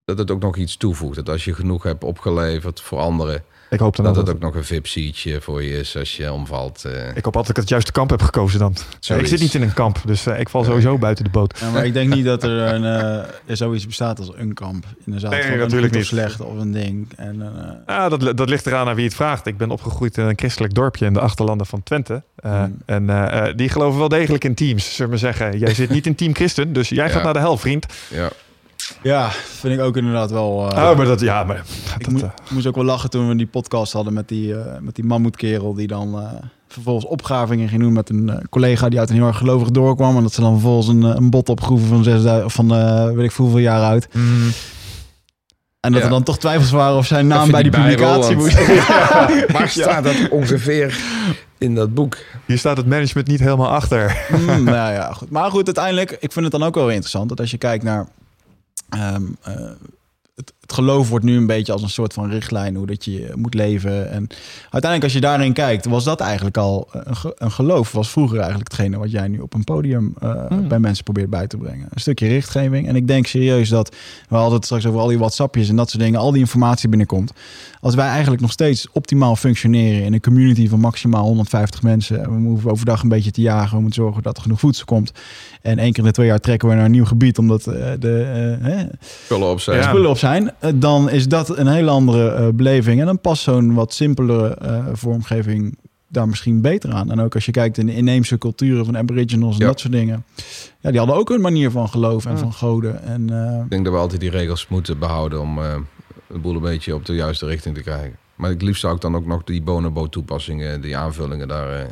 dat 0.05 0.17
het 0.17 0.31
ook 0.31 0.41
nog 0.41 0.55
iets 0.55 0.77
toevoegt. 0.77 1.15
Dat 1.15 1.29
als 1.29 1.45
je 1.45 1.53
genoeg 1.53 1.83
hebt 1.83 2.03
opgeleverd 2.03 2.81
voor 2.81 2.99
anderen, 2.99 3.43
Ik 3.69 3.79
hoop 3.79 3.95
dan 3.95 4.05
Dat 4.05 4.15
dat 4.15 4.27
het 4.27 4.35
ook 4.35 4.41
nog 4.41 4.55
een 4.55 4.63
VIP-seatje 4.63 5.41
voor 5.41 5.63
je 5.63 5.77
is 5.79 5.97
als 5.97 6.17
je 6.17 6.31
omvalt. 6.31 6.85
eh. 6.85 6.91
Ik 7.15 7.25
hoop 7.25 7.35
altijd 7.35 7.35
dat 7.35 7.49
ik 7.49 7.55
het 7.55 7.69
juiste 7.69 7.91
kamp 7.91 8.09
heb 8.09 8.21
gekozen 8.21 8.59
dan. 8.59 8.75
Ja, 8.99 9.15
ik 9.15 9.27
zit 9.27 9.39
niet 9.39 9.53
in 9.53 9.61
een 9.61 9.73
kamp, 9.73 10.01
dus 10.05 10.25
eh, 10.25 10.39
ik 10.39 10.49
val 10.49 10.63
sowieso 10.63 10.97
buiten 10.97 11.23
de 11.23 11.29
boot. 11.29 11.59
Ja, 11.59 11.69
maar 11.69 11.85
ik 11.85 11.93
denk 11.93 12.13
niet 12.15 12.25
dat 12.25 12.43
er, 12.43 12.49
een, 12.73 12.83
eh, 12.83 13.15
er 13.45 13.57
zoiets 13.57 13.85
bestaat 13.85 14.19
als 14.19 14.31
een 14.35 14.53
kamp. 14.53 14.85
In 15.05 15.11
de 15.11 15.19
zaal 15.19 15.31
Nee, 15.31 15.41
van 15.43 15.51
een 15.51 15.57
natuurlijk 15.57 15.93
niet. 15.93 16.05
slecht 16.05 16.41
of 16.41 16.59
een 16.59 16.71
ding. 16.71 17.07
En, 17.15 17.41
eh, 17.41 17.71
Ja, 17.95 18.09
dat, 18.09 18.37
dat 18.37 18.49
ligt 18.49 18.65
eraan 18.65 18.87
aan 18.87 18.95
wie 18.95 19.05
het 19.05 19.15
vraagt. 19.15 19.45
Ik 19.45 19.57
ben 19.57 19.69
opgegroeid 19.69 20.17
in 20.17 20.23
een 20.25 20.37
christelijk 20.37 20.73
dorpje 20.73 21.05
in 21.05 21.13
de 21.13 21.19
achterlanden 21.19 21.65
van 21.67 21.83
Twente. 21.83 22.23
Eh, 22.35 22.63
Hmm. 22.85 23.07
En 23.07 23.55
die 23.55 23.69
geloven 23.69 23.99
wel 23.99 24.09
degelijk 24.09 24.43
in 24.43 24.55
teams, 24.55 24.83
zullen 24.95 25.03
we 25.03 25.07
maar 25.23 25.33
zeggen. 25.33 25.59
Jij 25.59 25.73
zit 25.73 25.89
niet 25.89 26.05
in 26.05 26.15
team 26.15 26.33
christen, 26.35 26.73
dus 26.73 26.89
jij 26.89 27.05
Ja. 27.05 27.11
gaat 27.11 27.23
naar 27.23 27.33
de 27.33 27.39
hel, 27.39 27.57
vriend. 27.57 27.85
ja. 28.09 28.29
Ja, 29.01 29.29
vind 29.29 29.73
ik 29.73 29.79
ook 29.79 29.97
inderdaad 29.97 30.31
wel... 30.31 30.71
eh, 30.71 30.89
oh, 30.89 30.97
maar 30.97 31.05
dat, 31.05 31.19
ja, 31.19 31.43
maar 31.43 31.61
ik 31.97 32.03
dat, 32.03 32.13
moe- 32.13 32.21
eh, 32.21 32.29
ik 32.45 32.51
moest 32.51 32.67
ook 32.67 32.75
wel 32.75 32.83
lachen 32.83 33.09
toen 33.09 33.27
we 33.27 33.35
die 33.35 33.47
podcast 33.47 33.93
hadden 33.93 34.13
met 34.13 34.27
die, 34.27 34.55
eh 34.55 34.79
met 34.79 34.95
die 34.95 35.05
mammoetkerel... 35.05 35.73
die 35.73 35.87
dan 35.87 36.19
eh, 36.21 36.29
vervolgens 36.67 37.05
opgravingen 37.05 37.69
ging 37.69 37.81
doen 37.81 37.93
met 37.93 38.09
een 38.09 38.29
eh, 38.29 38.37
collega... 38.49 38.89
die 38.89 38.99
uit 38.99 39.09
een 39.09 39.15
heel 39.15 39.27
erg 39.27 39.37
gelovig 39.37 39.69
doorkwam. 39.69 40.15
En 40.17 40.23
dat 40.23 40.33
ze 40.33 40.41
dan 40.41 40.51
vervolgens 40.53 40.87
een, 40.87 41.03
een 41.03 41.29
bot 41.29 41.49
opgroeven 41.49 41.87
van, 41.87 42.03
6000 42.03 42.51
van 42.53 42.75
eh, 42.75 43.05
weet 43.11 43.25
ik 43.25 43.31
veel 43.31 43.45
hoeveel 43.45 43.63
jaar 43.63 43.81
uit. 43.83 44.07
mm, 44.13 44.51
En 45.79 45.91
dat 45.91 45.99
Ja. 45.99 46.05
er 46.05 46.11
dan 46.13 46.23
toch 46.23 46.37
twijfels 46.37 46.71
waren 46.71 46.97
of 46.97 47.05
zijn 47.05 47.27
naam 47.27 47.39
Even 47.39 47.51
bij 47.51 47.61
die, 47.63 47.71
publicatie 47.71 48.35
moest. 48.35 48.67
Waar 49.57 49.69
staat 49.69 50.03
dat 50.03 50.29
ongeveer 50.29 50.97
in 51.57 51.75
dat 51.75 51.93
boek? 51.93 52.17
hier 52.45 52.57
staat 52.57 52.77
het 52.77 52.85
management 52.87 53.27
niet 53.27 53.39
helemaal 53.39 53.69
achter. 53.69 54.25
Mm, 54.31 54.63
nou 54.63 54.93
ja, 54.93 55.11
goed. 55.13 55.29
Maar 55.29 55.51
goed, 55.51 55.65
uiteindelijk, 55.65 56.11
ik 56.11 56.31
vind 56.31 56.45
het 56.45 56.51
dan 56.59 56.63
ook 56.63 56.75
wel 56.75 56.89
interessant 56.89 57.29
dat 57.29 57.39
als 57.39 57.51
je 57.51 57.57
kijkt 57.57 57.83
naar. 57.83 58.07
Ehm, 58.95 59.25
eh, 59.41 59.71
het, 60.35 60.53
het 60.65 60.73
geloof 60.73 61.09
wordt 61.09 61.25
nu 61.25 61.37
een 61.37 61.45
beetje 61.45 61.73
als 61.73 61.81
een 61.81 61.89
soort 61.89 62.13
van 62.13 62.29
richtlijn 62.29 62.75
hoe 62.75 62.85
dat 62.85 63.05
je 63.05 63.31
moet 63.35 63.53
leven. 63.53 64.11
En 64.11 64.27
uiteindelijk, 64.61 65.03
als 65.03 65.13
je 65.13 65.19
daarin 65.19 65.53
kijkt, 65.53 65.85
was 65.85 66.03
dat 66.03 66.19
eigenlijk 66.19 66.57
al 66.57 66.87
een, 66.91 67.15
ge- 67.15 67.35
een 67.37 67.51
geloof. 67.51 67.91
Was 67.91 68.09
vroeger 68.09 68.39
eigenlijk 68.39 68.71
hetgene 68.71 68.97
wat 68.97 69.11
jij 69.11 69.27
nu 69.27 69.39
op 69.39 69.53
een 69.53 69.63
podium 69.63 70.13
eh, 70.19 70.33
Hmm. 70.47 70.67
bij 70.67 70.79
mensen 70.79 71.03
probeert 71.03 71.29
bij 71.29 71.47
te 71.47 71.57
brengen. 71.57 71.87
Een 71.93 71.99
stukje 72.01 72.27
richtgeving. 72.27 72.87
En 72.87 72.95
ik 72.95 73.07
denk 73.07 73.27
serieus 73.27 73.69
dat 73.69 73.95
we 74.29 74.35
hadden 74.35 74.55
het 74.55 74.65
straks 74.65 74.85
over 74.85 74.99
al 74.99 75.07
die 75.07 75.17
WhatsAppjes 75.17 75.69
en 75.69 75.75
dat 75.75 75.89
soort 75.89 76.03
dingen, 76.03 76.19
al 76.19 76.31
die 76.31 76.39
informatie 76.41 76.89
binnenkomt. 76.89 77.31
Als 77.79 77.95
wij 77.95 78.07
eigenlijk 78.07 78.41
nog 78.41 78.51
steeds 78.51 78.87
optimaal 78.91 79.35
functioneren 79.35 80.03
in 80.03 80.13
een 80.13 80.21
community 80.21 80.69
van 80.69 80.79
maximaal 80.79 81.23
150 81.25 81.81
mensen. 81.83 82.23
en 82.23 82.41
We 82.43 82.47
hoeven 82.47 82.71
overdag 82.71 83.01
een 83.03 83.09
beetje 83.09 83.31
te 83.31 83.41
jagen. 83.41 83.75
We 83.75 83.81
moeten 83.81 84.03
zorgen 84.03 84.23
dat 84.23 84.35
er 84.37 84.41
genoeg 84.43 84.59
voedsel 84.59 84.85
komt. 84.85 85.11
En 85.61 85.79
één 85.79 85.91
keer 85.91 85.99
in 86.03 86.09
de 86.09 86.15
twee 86.15 86.27
jaar 86.27 86.39
trekken 86.39 86.69
we 86.69 86.75
naar 86.75 86.85
een 86.85 86.91
nieuw 86.91 87.05
gebied. 87.05 87.37
Omdat 87.37 87.67
eh, 87.67 87.91
de 87.99 88.57
eh, 88.63 88.79
Spullen 89.25 89.47
op 89.49 89.59
zijn. 89.59 89.77
Ja. 89.77 89.83
spullen 89.89 90.09
op 90.09 90.17
zijn. 90.17 90.51
Eh, 90.59 90.71
dan 90.75 91.09
is 91.09 91.27
dat 91.27 91.57
een 91.57 91.67
hele 91.67 91.89
andere 91.89 92.29
eh, 92.29 92.47
beleving. 92.53 92.99
En 92.99 93.05
dan 93.05 93.19
past 93.19 93.43
zo'n 93.43 93.73
wat 93.73 93.93
simpelere 93.93 94.47
eh, 94.55 94.85
vormgeving 94.93 95.77
daar 96.07 96.27
misschien 96.27 96.61
beter 96.61 96.91
aan. 96.91 97.11
En 97.11 97.19
ook 97.19 97.33
als 97.35 97.45
je 97.45 97.51
kijkt 97.51 97.77
in 97.77 97.85
de 97.85 97.95
inheemse 97.95 98.37
culturen 98.37 98.85
van 98.85 98.97
aboriginals 98.97 99.55
en 99.55 99.61
Ja. 99.61 99.67
dat 99.67 99.79
soort 99.79 99.93
dingen. 99.93 100.25
Ja, 100.79 100.89
die 100.89 100.99
hadden 100.99 101.17
ook 101.17 101.29
een 101.29 101.41
manier 101.41 101.71
van 101.71 101.89
geloof 101.89 102.25
en 102.25 102.31
Ja. 102.31 102.37
van 102.37 102.53
goden. 102.53 103.03
En 103.03 103.29
eh, 103.29 103.59
Ik 103.63 103.69
denk 103.69 103.83
dat 103.85 103.93
we 103.93 103.99
altijd 103.99 104.21
die 104.21 104.29
regels 104.29 104.67
moeten 104.67 104.99
behouden 104.99 105.41
om 105.41 105.57
eh 105.59 105.75
de 106.27 106.39
boel 106.39 106.55
een 106.55 106.61
beetje 106.61 106.95
op 106.95 107.05
de 107.05 107.13
juiste 107.13 107.45
richting 107.45 107.75
te 107.75 107.81
krijgen. 107.81 108.15
Maar 108.35 108.49
het 108.49 108.61
liefst 108.61 108.81
zou 108.81 108.95
ik 108.95 109.01
dan 109.01 109.15
ook 109.15 109.25
nog 109.25 109.43
die 109.43 109.61
bonobo 109.61 110.07
toepassingen, 110.09 110.81
die 110.81 110.97
aanvullingen 110.97 111.47
daar 111.47 111.79
eh 111.79 111.85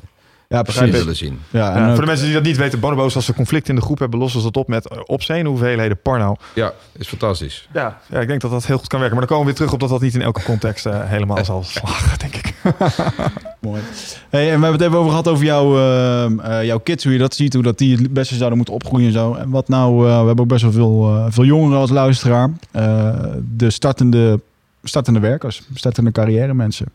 ja, 0.53 0.61
precies 0.61 0.89
willen 0.91 1.15
zien. 1.15 1.39
Ja, 1.49 1.73
en 1.73 1.79
Ja, 1.81 1.85
ook- 1.85 1.91
voor 1.91 2.01
de 2.01 2.07
mensen 2.07 2.25
die 2.25 2.35
dat 2.35 2.43
niet 2.43 2.57
weten, 2.57 2.79
bonobo's 2.79 3.15
als 3.15 3.25
ze 3.25 3.33
conflict 3.33 3.69
in 3.69 3.75
de 3.75 3.81
groep 3.81 3.99
hebben, 3.99 4.19
lossen 4.19 4.39
ze 4.39 4.45
dat 4.45 4.57
op 4.57 4.67
met 4.67 4.87
eh, 4.87 4.97
obscene 5.05 5.49
hoeveelheden 5.49 6.01
porno. 6.01 6.35
Ja, 6.53 6.73
is 6.97 7.07
fantastisch. 7.07 7.67
Ja, 7.73 7.97
ja, 8.09 8.19
ik 8.19 8.27
denk 8.27 8.41
dat 8.41 8.51
dat 8.51 8.65
heel 8.65 8.77
goed 8.77 8.87
kan 8.87 8.99
werken. 8.99 9.17
Maar 9.17 9.27
dan 9.27 9.37
komen 9.37 9.53
we 9.53 9.59
weer 9.59 9.67
terug 9.67 9.73
op 9.73 9.89
dat 9.89 9.99
dat 9.99 10.01
niet 10.07 10.13
in 10.13 10.21
elke 10.21 10.43
context 10.43 10.85
eh, 10.85 10.99
helemaal 11.03 11.45
zal 11.53 11.63
slagen, 11.63 12.19
denk 12.19 12.35
ik. 12.35 12.53
Mooi. 13.59 13.81
Hey, 14.29 14.41
en 14.51 14.59
we 14.59 14.65
hebben 14.65 14.71
het 14.71 14.81
even 14.81 14.97
over 14.97 15.09
gehad 15.09 15.27
over 15.27 15.45
jouw, 15.45 15.77
ehm, 15.77 16.39
eh, 16.39 16.63
jouw 16.65 16.79
kids, 16.79 17.03
hoe 17.03 17.13
je 17.13 17.19
dat 17.19 17.35
ziet, 17.35 17.53
hoe 17.53 17.63
dat 17.63 17.77
die 17.77 17.97
het 17.97 18.13
beste 18.13 18.35
zouden 18.35 18.57
moeten 18.57 18.75
opgroeien 18.75 19.07
en 19.07 19.13
zo. 19.13 19.33
En 19.33 19.49
wat 19.49 19.67
nou, 19.67 20.07
eh, 20.07 20.19
we 20.19 20.25
hebben 20.25 20.39
ook 20.39 20.47
best 20.47 20.61
wel 20.63 20.71
veel, 20.71 21.07
eh, 21.15 21.25
veel 21.29 21.43
jongeren 21.45 21.77
als 21.79 21.89
luisteraar. 21.89 22.49
Eh, 22.71 23.09
de 23.55 23.69
startende, 23.69 24.39
startende 24.83 25.19
werkers, 25.19 25.61
startende 25.73 26.11
carrière 26.11 26.53
mensen. 26.53 26.85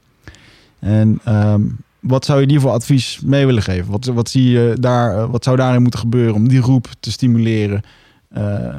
En 0.79 1.21
ehm, 1.25 1.61
wat 2.01 2.25
zou 2.25 2.41
je 2.41 2.47
die 2.47 2.61
voor 2.61 2.71
advies 2.71 3.21
mee 3.25 3.47
willen 3.47 3.63
geven? 3.63 3.91
Wat, 3.91 4.05
wat 4.05 4.29
zie 4.29 4.51
je 4.51 4.77
daar, 4.81 5.19
eh, 5.19 5.31
wat 5.31 5.45
zou 5.45 5.57
daarin 5.57 5.83
moeten 5.83 6.01
gebeuren 6.01 6.35
om 6.35 6.49
die 6.49 6.63
groep 6.63 6.89
te 7.01 7.11
stimuleren? 7.11 7.83
eh, 8.29 8.77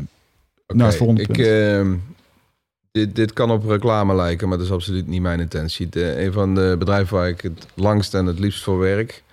naar 0.68 0.88
het 0.88 0.96
volgende 0.96 1.22
ik, 1.22 1.28
punt. 1.28 1.40
ehm, 1.40 1.96
dit, 2.92 3.16
dit 3.16 3.34
kan 3.34 3.52
op 3.52 3.66
reclame 3.66 4.16
lijken, 4.16 4.50
maar 4.50 4.58
dat 4.58 4.68
is 4.68 4.74
absoluut 4.74 5.08
niet 5.08 5.22
mijn 5.22 5.40
intentie. 5.40 5.90
De, 5.90 6.24
een 6.24 6.34
van 6.34 6.56
de 6.56 6.76
bedrijven 6.80 7.18
waar 7.18 7.28
ik 7.28 7.42
het 7.42 7.66
langst 7.76 8.14
en 8.14 8.26
het 8.26 8.40
liefst 8.40 8.64
voor 8.64 8.80
werk. 8.80 9.24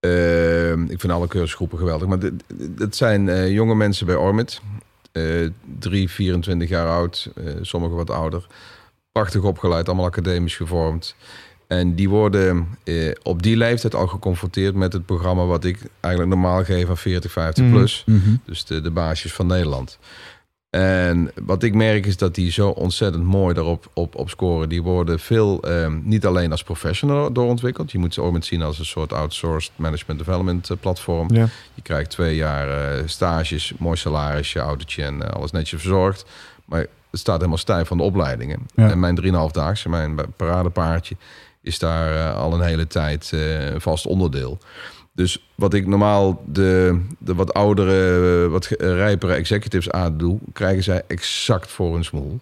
ehm, 0.00 0.82
ik 0.82 1.00
vind 1.00 1.12
alle 1.12 1.28
keursgroepen 1.28 1.78
geweldig, 1.78 2.08
maar 2.08 2.18
dit 2.56 2.96
zijn 2.96 3.28
eh, 3.28 3.52
jonge 3.52 3.74
mensen 3.74 4.06
bij 4.06 4.16
Ormit. 4.16 4.60
eh 5.12 5.48
3, 5.78 6.10
24 6.10 6.68
jaar 6.68 6.88
oud, 6.88 7.30
sommigen 7.60 7.96
wat 7.96 8.10
ouder. 8.10 8.46
Prachtig 9.12 9.42
opgeleid, 9.42 9.86
allemaal 9.86 10.06
academisch 10.06 10.56
gevormd. 10.56 11.14
En 11.78 11.94
die 11.94 12.08
worden 12.08 12.66
eh, 12.84 13.10
op 13.22 13.42
die 13.42 13.56
leeftijd 13.56 13.94
al 13.94 14.06
geconfronteerd 14.06 14.74
met 14.74 14.92
het 14.92 15.06
programma 15.06 15.44
wat 15.44 15.64
ik 15.64 15.78
eigenlijk 16.00 16.34
normaal 16.34 16.64
geef 16.64 16.88
aan 16.88 16.96
40, 16.96 17.32
50 17.32 17.64
Mhm. 17.64 17.72
plus. 17.74 18.02
mhm. 18.06 18.34
Dus 18.46 18.64
de, 18.64 18.80
de 18.80 18.90
baasjes 18.90 19.32
van 19.32 19.46
Nederland. 19.46 19.98
En 20.70 21.30
wat 21.42 21.62
ik 21.62 21.74
merk 21.74 22.06
is 22.06 22.16
dat 22.16 22.34
die 22.34 22.50
zo 22.50 22.68
ontzettend 22.68 23.24
mooi 23.24 23.54
daarop 23.54 23.90
op, 23.92 24.14
op 24.14 24.28
scoren. 24.30 24.68
Die 24.68 24.82
worden 24.82 25.18
veel, 25.20 25.62
ehm, 25.62 25.98
niet 26.02 26.26
alleen 26.26 26.50
als 26.50 26.62
professional 26.62 27.32
doorontwikkeld. 27.32 27.92
Je 27.92 27.98
moet 27.98 28.14
ze 28.14 28.20
ook 28.22 28.32
met 28.32 28.44
zien 28.44 28.62
als 28.62 28.78
een 28.78 28.84
soort 28.84 29.12
outsourced 29.12 29.72
management 29.76 30.18
development 30.18 30.70
eh, 30.70 30.76
platform. 30.80 31.34
Ja. 31.34 31.48
Je 31.74 31.82
krijgt 31.82 32.10
twee 32.10 32.36
jaar 32.36 32.68
eh, 32.98 33.02
stages, 33.06 33.72
mooi 33.78 33.96
salarisje, 33.96 34.58
autootje 34.58 35.02
en 35.02 35.22
eh, 35.22 35.30
alles 35.36 35.50
netjes 35.50 35.80
verzorgd. 35.80 36.24
Maar 36.64 36.80
het 37.10 37.20
staat 37.20 37.36
helemaal 37.36 37.58
stijf 37.58 37.88
van 37.88 37.96
de 37.96 38.02
opleidingen. 38.02 38.58
Ja. 38.74 38.90
En 38.90 39.00
mijn 39.00 39.16
3,5-daagse, 39.22 39.88
mijn 39.88 40.14
paradepaardje, 40.36 41.16
is 41.64 41.78
daar 41.78 42.16
eh, 42.16 42.36
al 42.36 42.54
een 42.54 42.62
hele 42.62 42.86
tijd 42.86 43.32
eh, 43.32 43.40
vast 43.76 44.06
onderdeel. 44.06 44.58
Dus 45.12 45.48
wat 45.54 45.74
ik 45.74 45.86
normaal 45.86 46.42
de, 46.46 47.00
de 47.18 47.34
wat 47.34 47.54
oudere, 47.54 48.44
eh, 48.44 48.50
wat 48.50 48.66
rijpere 48.78 49.34
executives 49.34 49.90
aandoe, 49.90 50.38
krijgen 50.52 50.82
zij 50.82 51.02
exact 51.06 51.70
voor 51.70 51.94
hun 51.94 52.04
smoel. 52.04 52.40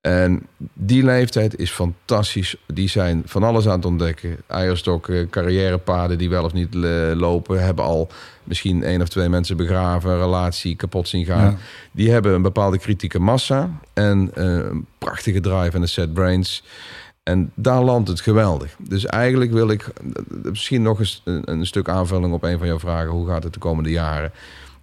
En 0.00 0.46
die 0.72 1.04
leeftijd 1.04 1.58
is 1.58 1.70
fantastisch. 1.70 2.56
Die 2.66 2.88
zijn 2.88 3.22
van 3.24 3.42
alles 3.42 3.66
aan 3.66 3.76
het 3.76 3.84
ontdekken. 3.84 4.36
Eierstokken, 4.46 5.30
carrièrepaden 5.30 6.18
die 6.18 6.30
wel 6.30 6.44
of 6.44 6.52
niet 6.52 6.74
lopen. 7.14 7.64
Hebben 7.64 7.84
al 7.84 8.08
misschien 8.44 8.82
één 8.82 9.02
of 9.02 9.08
twee 9.08 9.28
mensen 9.28 9.56
begraven, 9.56 10.10
een 10.10 10.18
relatie 10.18 10.76
kapot 10.76 11.08
zien 11.08 11.24
gaan. 11.24 11.50
Ja. 11.50 11.56
Die 11.92 12.10
hebben 12.10 12.32
een 12.32 12.42
bepaalde 12.42 12.78
kritieke 12.78 13.18
massa 13.18 13.70
en 13.92 14.30
een 14.34 14.86
prachtige 14.98 15.40
drive 15.40 15.70
en 15.76 15.82
een 15.82 15.88
set 15.88 16.14
brains. 16.14 16.62
En 17.26 17.50
daar 17.54 17.82
landt 17.82 18.08
het 18.08 18.20
geweldig. 18.20 18.76
Dus 18.78 19.06
eigenlijk 19.06 19.52
wil 19.52 19.68
ik 19.70 19.82
eh, 19.82 20.22
misschien 20.42 20.82
nog 20.82 20.98
eens 20.98 21.22
een, 21.24 21.42
een 21.44 21.66
stuk 21.66 21.88
aanvulling 21.88 22.32
op 22.32 22.42
een 22.42 22.58
van 22.58 22.66
jouw 22.66 22.78
vragen. 22.78 23.10
Hoe 23.10 23.26
gaat 23.28 23.42
het 23.42 23.52
de 23.52 23.58
komende 23.58 23.90
jaren? 23.90 24.32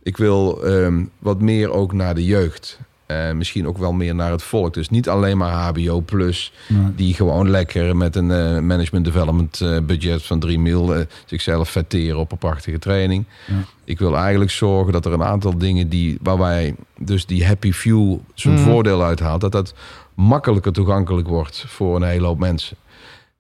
Ik 0.04 0.18
wil 0.18 0.64
ehm, 0.64 1.04
wat 1.20 1.42
meer 1.42 1.72
ook 1.72 1.94
naar 1.94 2.16
de 2.16 2.26
jeugd. 2.26 2.80
Eh, 3.06 3.32
misschien 3.32 3.68
ook 3.68 3.78
wel 3.78 3.92
meer 3.94 4.16
naar 4.16 4.32
het 4.32 4.44
volk. 4.44 4.74
Dus 4.74 4.90
niet 4.90 5.10
alleen 5.10 5.38
maar 5.38 5.52
HBO 5.52 6.00
plus, 6.02 6.54
Nee. 6.68 6.96
die 6.96 7.14
gewoon 7.14 7.50
lekker 7.50 7.96
met 7.98 8.16
een 8.16 8.32
eh, 8.32 8.60
management 8.60 9.06
development 9.06 9.62
budget 9.86 10.24
van 10.24 10.40
3 10.40 10.60
mil 10.60 10.94
zichzelf 11.26 11.70
vetteren 11.70 12.18
op 12.20 12.32
een 12.32 12.38
prachtige 12.38 12.80
training. 12.80 13.26
Ja. 13.48 13.54
Ik 13.84 14.00
wil 14.00 14.18
eigenlijk 14.18 14.52
zorgen 14.52 14.94
dat 14.94 15.06
er 15.06 15.14
een 15.14 15.24
aantal 15.24 15.58
dingen 15.58 15.90
die 15.90 16.18
waar 16.22 16.38
wij 16.38 16.76
dus 16.98 17.26
die 17.26 17.46
happy 17.46 17.72
few 17.72 18.18
zijn 18.34 18.54
Mhm. 18.54 18.64
voordeel 18.64 19.04
uithaalt, 19.04 19.42
dat 19.42 19.52
dat 19.52 19.74
makkelijker 20.16 20.74
toegankelijk 20.74 21.28
wordt 21.28 21.66
voor 21.68 21.96
een 21.96 22.04
hele 22.04 22.26
hoop 22.26 22.40
mensen. 22.40 22.78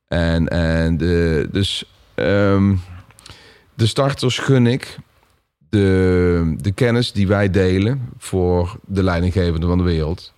En, 0.07 0.47
en 0.47 0.97
de, 0.97 1.47
dus 1.51 1.85
ehm, 2.15 2.75
de 3.73 3.85
starters 3.85 4.37
gun 4.37 4.67
ik 4.67 4.97
de, 5.69 6.55
de 6.57 6.71
kennis 6.71 7.11
die 7.11 7.27
wij 7.27 7.49
delen 7.49 8.09
voor 8.17 8.75
de 8.85 9.03
leidinggevende 9.03 9.67
van 9.67 9.77
de 9.77 9.83
wereld. 9.83 10.33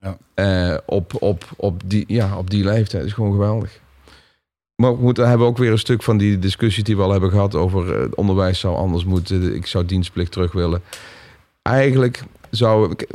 Ja. 0.00 0.18
Eh, 0.34 0.78
op, 0.86 1.22
op, 1.22 1.44
op, 1.56 1.82
die, 1.84 2.04
ja, 2.06 2.38
op 2.38 2.50
die 2.50 2.64
leeftijd 2.64 3.04
is 3.04 3.12
gewoon 3.12 3.32
geweldig. 3.32 3.80
Maar 4.74 4.96
we 4.96 5.02
moeten, 5.02 5.28
hebben 5.28 5.46
ook 5.46 5.58
weer 5.58 5.72
een 5.72 5.78
stuk 5.78 6.02
van 6.02 6.18
die 6.18 6.38
discussie 6.38 6.84
die 6.84 6.96
we 6.96 7.02
al 7.02 7.10
hebben 7.10 7.30
gehad 7.30 7.54
over 7.54 7.94
eh, 7.94 8.00
het 8.00 8.14
onderwijs 8.14 8.58
zou 8.58 8.76
anders 8.76 9.04
moeten. 9.04 9.54
Ik 9.54 9.66
zou 9.66 9.84
dienstplicht 9.86 10.32
terug 10.32 10.52
willen. 10.52 10.82
Eigenlijk 11.62 12.22
zou 12.50 12.90
ik, 12.90 13.06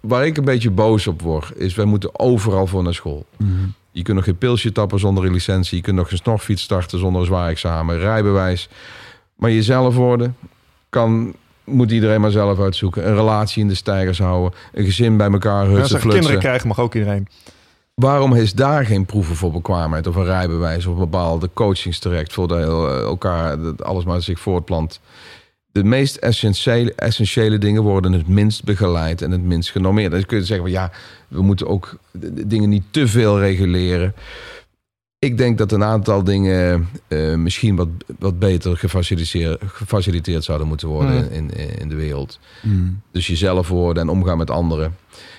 waar 0.00 0.26
ik 0.26 0.36
een 0.36 0.44
beetje 0.44 0.70
boos 0.70 1.06
op 1.06 1.22
word, 1.22 1.52
is 1.56 1.74
wij 1.74 1.84
moeten 1.84 2.18
overal 2.20 2.66
voor 2.66 2.82
naar 2.82 2.94
school. 2.94 3.26
Mhm. 3.36 3.50
Je 3.90 4.02
kunt 4.02 4.16
nog 4.16 4.24
geen 4.24 4.38
pilsje 4.38 4.72
tappen 4.72 4.98
zonder 4.98 5.24
een 5.24 5.32
licentie. 5.32 5.76
Je 5.76 5.82
kunt 5.82 5.96
nog 5.96 6.08
geen 6.08 6.18
snorfiets 6.18 6.62
starten 6.62 6.98
zonder 6.98 7.20
een 7.20 7.26
zwaar 7.26 7.48
examen. 7.48 7.98
Rijbewijs. 7.98 8.68
Maar 9.36 9.50
jezelf 9.50 9.94
worden 9.94 10.36
kan, 10.88 11.34
moet 11.64 11.90
iedereen 11.90 12.20
maar 12.20 12.30
zelf 12.30 12.60
uitzoeken. 12.60 13.08
Een 13.08 13.14
relatie 13.14 13.62
in 13.62 13.68
de 13.68 13.74
stijgers 13.74 14.18
houden. 14.18 14.58
Een 14.72 14.84
gezin 14.84 15.16
bij 15.16 15.30
elkaar 15.30 15.78
Als 15.78 15.90
ze 15.90 15.98
kinderen 15.98 16.38
krijgen, 16.38 16.68
mag 16.68 16.80
ook 16.80 16.94
iedereen. 16.94 17.28
waarom 17.94 18.34
is 18.34 18.52
daar 18.52 18.86
geen 18.86 19.06
proeven 19.06 19.36
voor 19.36 19.52
bekwaamheid 19.52 20.06
of 20.06 20.14
een 20.16 20.24
rijbewijs 20.24 20.86
of 20.86 20.98
bepaalde 20.98 21.50
coachingstraject 21.54 22.32
voor 22.32 22.48
de, 22.48 22.54
eh, 22.54 23.00
elkaar 23.00 23.60
dat 23.62 23.84
alles 23.84 24.04
maar 24.04 24.22
zich 24.22 24.40
voortplant? 24.40 25.00
De 25.76 25.84
meest 25.84 26.16
essentiële, 26.16 26.92
essentiële 26.94 27.58
dingen 27.58 27.82
worden 27.82 28.12
het 28.12 28.28
minst 28.28 28.64
begeleid 28.64 29.22
en 29.22 29.30
het 29.30 29.42
minst 29.42 29.70
genormeerd. 29.70 30.10
Dan 30.10 30.24
kun 30.24 30.38
je 30.38 30.44
zeggen 30.44 30.64
van 30.64 30.74
ja, 30.74 30.90
we 31.28 31.42
moeten 31.42 31.66
ook 31.66 31.96
dingen 32.46 32.68
niet 32.68 32.82
te 32.90 33.06
veel 33.08 33.38
reguleren. 33.40 34.14
Ik 35.18 35.38
denk 35.38 35.58
dat 35.58 35.72
een 35.72 35.84
aantal 35.84 36.24
dingen 36.24 36.88
eh, 37.08 37.34
misschien 37.34 37.76
wat, 37.76 37.88
wat 38.18 38.38
beter 38.38 38.76
gefaciliteerd, 38.76 39.62
gefaciliteerd 39.66 40.44
zouden 40.44 40.68
moeten 40.68 40.88
worden 40.88 41.24
Mm. 41.24 41.32
in, 41.32 41.50
in, 41.50 41.78
in 41.78 41.88
de 41.88 41.94
wereld. 41.94 42.38
Dus 43.12 43.26
jezelf 43.26 43.68
worden 43.68 44.02
en 44.02 44.08
omgaan 44.08 44.38
met 44.38 44.50
anderen. 44.50 44.96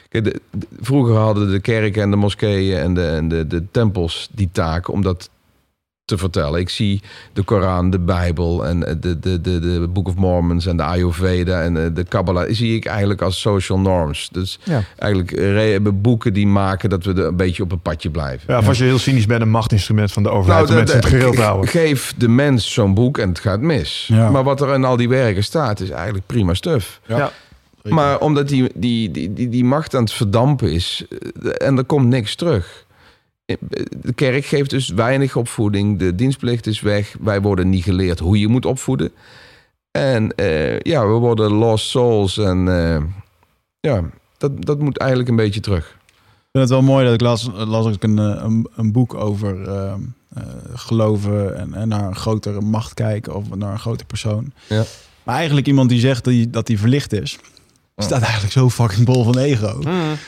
Kijk, 0.09 0.23
de- 0.23 0.41
de- 0.51 0.67
vroeger 0.81 1.15
hadden 1.15 1.51
de 1.51 1.59
kerken 1.59 2.01
en 2.01 2.09
de 2.11 2.15
moskeeën 2.15 2.77
en 2.77 2.93
de, 2.93 3.05
en 3.07 3.27
de, 3.27 3.47
de 3.47 3.63
tempels 3.71 4.29
die 4.31 4.49
taak 4.51 4.87
om 4.91 5.01
dat 5.01 5.29
te 6.07 6.17
vertellen. 6.17 6.59
Ik 6.59 6.69
zie 6.69 7.01
de 7.33 7.41
Koran, 7.41 7.89
de 7.89 7.99
Bijbel 7.99 8.65
en 8.65 8.79
de, 8.79 9.19
de, 9.19 9.41
de, 9.41 9.59
de 9.59 9.87
Book 9.89 10.07
of 10.07 10.15
Mormons 10.15 10.65
en 10.65 10.77
de 10.77 10.83
Ayurveda 10.83 11.61
en 11.61 11.73
de, 11.73 11.93
de 11.93 12.03
Kabbalah 12.03 12.47
zie 12.53 12.75
ik 12.75 12.85
eigenlijk 12.85 13.21
als 13.21 13.41
social 13.41 13.79
norms. 13.79 14.29
Dus 14.31 14.59
Ja. 14.63 14.83
eigenlijk 14.97 15.31
re- 15.31 15.79
boeken 15.81 16.33
die 16.33 16.47
maken 16.47 16.89
dat 16.89 17.03
we 17.03 17.13
er 17.13 17.25
een 17.25 17.35
beetje 17.35 17.63
op 17.63 17.71
een 17.71 17.79
padje 17.79 18.09
blijven. 18.09 18.53
Ja, 18.53 18.57
of 18.59 18.67
als 18.67 18.77
je 18.77 18.83
heel 18.83 18.97
cynisch 18.99 19.25
bent, 19.25 19.41
een 19.41 19.49
machtinstrument 19.49 20.11
van 20.11 20.23
de 20.23 20.29
overheid 20.29 20.61
om 20.63 20.67
de- 20.69 20.73
mensen 20.73 20.95
in 20.95 21.01
het 21.01 21.11
de- 21.11 21.17
gereel 21.17 21.33
ge- 21.33 21.41
houden. 21.41 21.69
Geef 21.69 22.13
de 22.17 22.27
mens 22.27 22.73
zo'n 22.73 22.93
boek 22.93 23.17
en 23.17 23.29
het 23.29 23.39
gaat 23.39 23.59
mis. 23.61 24.05
Ja. 24.11 24.29
Maar 24.29 24.43
wat 24.43 24.61
er 24.61 24.73
in 24.73 24.83
al 24.83 24.97
die 24.97 25.09
werken 25.09 25.43
staat 25.43 25.79
is 25.79 25.89
eigenlijk 25.89 26.25
prima 26.25 26.53
stuff. 26.53 26.99
Ja. 27.05 27.31
Maar 27.83 28.19
omdat 28.19 28.47
die, 28.47 28.69
die, 28.75 29.11
die, 29.11 29.33
die, 29.33 29.49
die 29.49 29.63
macht 29.63 29.95
aan 29.95 30.03
het 30.03 30.13
verdampen 30.13 30.71
is 30.71 31.05
eh, 31.43 31.67
en 31.67 31.77
er 31.77 31.83
komt 31.85 32.07
niks 32.07 32.35
terug. 32.35 32.85
De 34.01 34.13
kerk 34.15 34.45
geeft 34.45 34.69
dus 34.69 34.89
weinig 34.89 35.35
opvoeding. 35.35 35.99
De 35.99 36.15
dienstplicht 36.15 36.67
is 36.67 36.81
weg. 36.81 37.15
Wij 37.19 37.41
worden 37.41 37.69
niet 37.69 37.83
geleerd 37.83 38.19
hoe 38.19 38.39
je 38.39 38.47
moet 38.47 38.65
opvoeden. 38.65 39.11
En 39.91 40.35
eh, 40.35 40.79
ja, 40.79 41.07
we 41.07 41.13
worden 41.13 41.51
lost 41.51 41.89
souls. 41.89 42.37
En 42.37 42.67
eh, 42.67 43.03
ja, 43.79 44.03
dat, 44.37 44.65
dat 44.65 44.79
moet 44.79 44.97
eigenlijk 44.97 45.29
een 45.29 45.35
beetje 45.35 45.59
terug. 45.59 45.95
Ik 46.47 46.63
vind 46.63 46.69
het 46.69 46.69
wel 46.69 46.81
mooi 46.81 47.05
dat 47.05 47.13
ik 47.13 47.21
las, 47.21 47.49
las 47.53 47.95
een, 47.99 48.19
eh, 48.19 48.43
een, 48.43 48.67
een 48.75 48.91
boek 48.91 49.13
over 49.13 49.67
ehm, 49.67 50.01
eh, 50.33 50.43
geloven 50.73 51.57
en, 51.57 51.73
en 51.73 51.87
naar 51.87 52.03
een 52.03 52.15
grotere 52.15 52.61
macht 52.61 52.93
kijken 52.93 53.35
of 53.35 53.55
naar 53.55 53.71
een 53.71 53.79
grote 53.79 54.05
persoon. 54.05 54.51
Ja. 54.69 54.83
Maar 55.23 55.35
eigenlijk 55.35 55.67
iemand 55.67 55.89
die 55.89 55.99
zegt 55.99 56.23
dat 56.23 56.33
hij, 56.33 56.47
dat 56.49 56.67
hij 56.67 56.77
verlicht 56.77 57.13
is, 57.13 57.39
staat 58.03 58.21
eigenlijk 58.21 58.53
zo 58.53 58.69
fucking 58.69 59.05
bol 59.05 59.23
van 59.23 59.37
ego. 59.37 59.79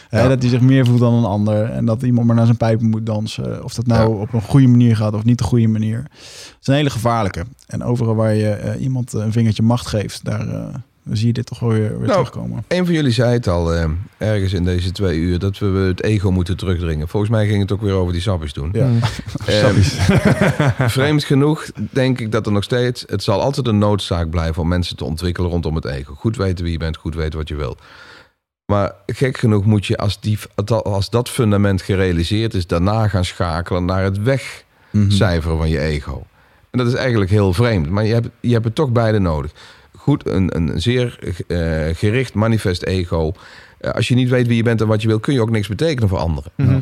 Hè, 0.09 0.21
Ja. 0.21 0.27
Dat 0.27 0.41
hij 0.41 0.49
zich 0.49 0.61
meer 0.61 0.85
voelt 0.85 0.99
dan 0.99 1.13
een 1.13 1.23
ander 1.23 1.63
en 1.71 1.85
dat 1.85 2.01
iemand 2.01 2.27
maar 2.27 2.35
naar 2.35 2.45
zijn 2.45 2.57
pijpen 2.57 2.89
moet 2.89 3.05
dansen. 3.05 3.63
Of 3.63 3.73
dat 3.73 3.87
nou 3.87 4.09
Ja. 4.15 4.15
op 4.21 4.33
een 4.33 4.41
goede 4.41 4.67
manier 4.67 4.95
gaat 4.95 5.13
of 5.13 5.23
niet 5.23 5.37
de 5.37 5.43
goede 5.43 5.67
manier. 5.67 5.97
Het 5.97 6.57
is 6.61 6.67
een 6.67 6.73
hele 6.73 6.89
gevaarlijke. 6.89 7.45
En 7.67 7.83
overal 7.83 8.15
waar 8.15 8.33
je 8.33 8.49
eh, 8.49 8.81
iemand 8.81 9.13
een 9.13 9.31
vingertje 9.31 9.63
macht 9.63 9.87
geeft, 9.87 10.25
daar 10.25 10.71
eh, 11.09 11.15
zie 11.15 11.27
je 11.27 11.33
dit 11.33 11.45
toch 11.45 11.59
wel 11.59 11.69
weer, 11.69 11.79
weer 11.79 12.07
Nou, 12.07 12.11
terugkomen. 12.11 12.63
Een 12.67 12.85
van 12.85 12.93
jullie 12.93 13.11
zei 13.11 13.33
het 13.33 13.47
al 13.47 13.73
eh, 13.73 13.85
ergens 14.17 14.53
in 14.53 14.63
deze 14.63 14.91
twee 14.91 15.17
uur 15.17 15.39
dat 15.39 15.57
we 15.57 15.65
het 15.65 16.03
ego 16.03 16.31
moeten 16.31 16.57
terugdringen. 16.57 17.07
Volgens 17.07 17.31
mij 17.31 17.47
ging 17.47 17.61
het 17.61 17.71
ook 17.71 17.81
weer 17.81 17.93
over 17.93 18.13
die 18.13 18.21
sappies 18.21 18.53
doen. 18.53 18.69
Ja. 18.73 18.89
Eh, 19.45 19.69
vreemd 20.89 21.23
genoeg 21.23 21.65
denk 21.91 22.19
ik 22.19 22.31
dat 22.31 22.45
er 22.45 22.51
nog 22.51 22.63
steeds... 22.63 23.03
Het 23.07 23.23
zal 23.23 23.41
altijd 23.41 23.67
een 23.67 23.77
noodzaak 23.77 24.29
blijven 24.29 24.61
om 24.61 24.67
mensen 24.67 24.97
te 24.97 25.05
ontwikkelen 25.05 25.49
rondom 25.49 25.75
het 25.75 25.85
ego. 25.85 26.13
Goed 26.13 26.37
weten 26.37 26.63
wie 26.63 26.73
je 26.73 26.79
bent, 26.79 26.97
goed 26.97 27.15
weten 27.15 27.39
wat 27.39 27.47
je 27.47 27.55
wilt. 27.55 27.81
Maar 28.65 28.93
gek 29.05 29.37
genoeg 29.37 29.65
moet 29.65 29.85
je 29.85 29.97
als, 29.97 30.19
die, 30.19 30.39
als 30.83 31.09
dat 31.09 31.29
fundament 31.29 31.81
gerealiseerd 31.81 32.53
is... 32.53 32.67
daarna 32.67 33.07
gaan 33.07 33.25
schakelen 33.25 33.85
naar 33.85 34.03
het 34.03 34.21
wegcijferen 34.21 35.57
van 35.57 35.69
je 35.69 35.79
ego. 35.79 36.25
En 36.69 36.77
dat 36.77 36.87
is 36.87 36.93
eigenlijk 36.93 37.31
heel 37.31 37.53
vreemd. 37.53 37.89
Maar 37.89 38.05
je 38.05 38.13
hebt, 38.13 38.29
je 38.39 38.51
hebt 38.51 38.65
het 38.65 38.75
toch 38.75 38.91
beide 38.91 39.19
nodig. 39.19 39.51
Goed, 40.09 40.27
een, 40.27 40.55
een 40.55 40.81
zeer 40.81 41.19
eh, 41.47 41.95
gericht 41.95 42.33
manifest 42.33 42.83
ego. 42.83 43.31
Eh, 43.77 43.91
als 43.91 44.07
je 44.07 44.15
niet 44.15 44.29
weet 44.29 44.47
wie 44.47 44.55
je 44.55 44.63
bent 44.63 44.81
en 44.81 44.87
wat 44.87 45.01
je 45.01 45.07
wil... 45.07 45.19
kun 45.19 45.33
je 45.33 45.41
ook 45.41 45.49
niks 45.49 45.67
betekenen 45.67 46.09
voor 46.09 46.17
anderen. 46.17 46.51
Mhm. 46.55 46.79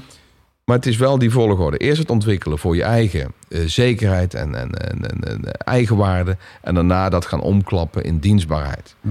Maar 0.66 0.76
het 0.76 0.86
is 0.86 0.98
wel 0.98 1.18
die 1.18 1.32
volgorde. 1.32 1.78
Eerst 1.78 2.00
het 2.00 2.10
ontwikkelen 2.10 2.58
voor 2.58 2.76
je 2.76 2.84
eigen 2.84 3.34
eh, 3.50 3.62
zekerheid 3.66 4.34
en, 4.34 4.56
en, 4.56 4.72
en, 4.72 5.10
en, 5.10 5.24
en 5.24 5.52
eigenwaarde. 5.52 6.38
En 6.62 6.74
daarna 6.74 7.10
dat 7.10 7.26
gaan 7.26 7.42
omklappen 7.42 8.04
in 8.04 8.20
dienstbaarheid. 8.20 8.96
Ja. 9.02 9.10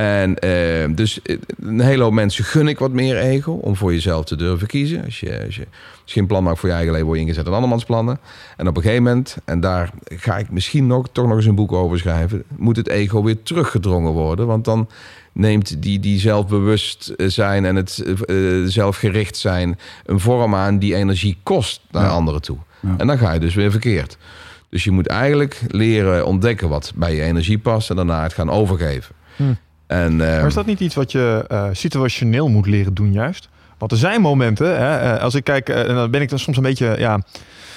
En 0.00 0.38
eh, 0.38 0.88
dus 0.94 1.22
eh, 1.22 1.36
een 1.60 1.80
hele 1.80 2.02
hoop 2.02 2.12
mensen 2.12 2.44
gun 2.44 2.68
ik 2.68 2.78
wat 2.78 2.92
meer 2.92 3.16
ego 3.16 3.52
om 3.52 3.76
voor 3.76 3.92
jezelf 3.92 4.24
te 4.24 4.36
durven 4.36 4.66
kiezen. 4.66 5.04
Als 5.04 5.20
je, 5.20 5.44
als 5.44 5.56
je, 5.56 5.66
als 6.02 6.12
je 6.14 6.20
een 6.20 6.26
plan 6.26 6.42
maakt 6.42 6.58
voor 6.58 6.68
je 6.68 6.74
eigen 6.74 6.92
leven, 6.92 7.06
word 7.06 7.18
je 7.18 7.24
ingezet 7.24 7.46
in 7.46 7.52
andermans 7.52 7.84
plannen. 7.84 8.18
En 8.56 8.68
op 8.68 8.76
een 8.76 8.82
gegeven 8.82 9.02
moment, 9.02 9.36
en 9.44 9.60
daar 9.60 9.90
ga 10.06 10.38
ik 10.38 10.50
misschien 10.50 10.86
nog, 10.86 11.06
toch 11.12 11.26
nog 11.26 11.36
eens 11.36 11.46
een 11.46 11.54
boek 11.54 11.72
over 11.72 11.98
schrijven, 11.98 12.42
moet 12.56 12.76
het 12.76 12.88
ego 12.88 13.22
weer 13.22 13.42
teruggedrongen 13.42 14.12
worden. 14.12 14.46
Want 14.46 14.64
dan 14.64 14.88
neemt 15.32 15.82
die, 15.82 16.00
die 16.00 16.18
zelfbewust 16.20 17.08
eh, 17.08 17.26
zijn 17.28 17.64
en 17.64 17.76
het 17.76 18.02
eh, 18.26 18.36
zelfgericht 18.64 19.36
zijn 19.36 19.78
een 20.06 20.20
vorm 20.20 20.54
aan 20.54 20.78
die 20.78 20.94
energie 20.94 21.38
kost 21.42 21.80
naar 21.90 22.04
Ja. 22.04 22.08
anderen 22.10 22.42
toe. 22.42 22.58
Ja. 22.80 22.94
En 22.96 23.06
dan 23.06 23.18
ga 23.18 23.32
je 23.32 23.40
dus 23.40 23.54
weer 23.54 23.70
verkeerd. 23.70 24.16
Dus 24.68 24.84
je 24.84 24.90
moet 24.90 25.06
eigenlijk 25.06 25.60
leren 25.68 26.26
ontdekken 26.26 26.68
wat 26.68 26.92
bij 26.94 27.14
je 27.14 27.22
energie 27.22 27.58
past 27.58 27.90
en 27.90 27.96
daarna 27.96 28.22
het 28.22 28.32
gaan 28.32 28.50
overgeven. 28.50 29.14
Hm. 29.36 29.42
En, 29.86 30.12
eh, 30.12 30.18
Maar 30.18 30.46
is 30.46 30.54
dat 30.54 30.66
niet 30.66 30.80
iets 30.80 30.94
wat 30.94 31.12
je 31.12 31.44
eh, 31.48 31.68
situationeel 31.72 32.48
moet 32.48 32.66
leren 32.66 32.94
doen 32.94 33.12
juist? 33.12 33.48
Want 33.78 33.92
er 33.92 33.98
zijn 33.98 34.20
momenten, 34.20 34.78
hè, 34.78 34.96
eh, 34.96 35.22
als 35.22 35.34
ik 35.34 35.44
kijk, 35.44 35.68
eh, 35.68 35.88
en 35.88 35.94
dan 35.94 36.10
ben 36.10 36.20
ik 36.20 36.30
er 36.30 36.38
soms 36.38 36.56
een 36.56 36.62
beetje 36.62 36.94
ja, 36.98 37.20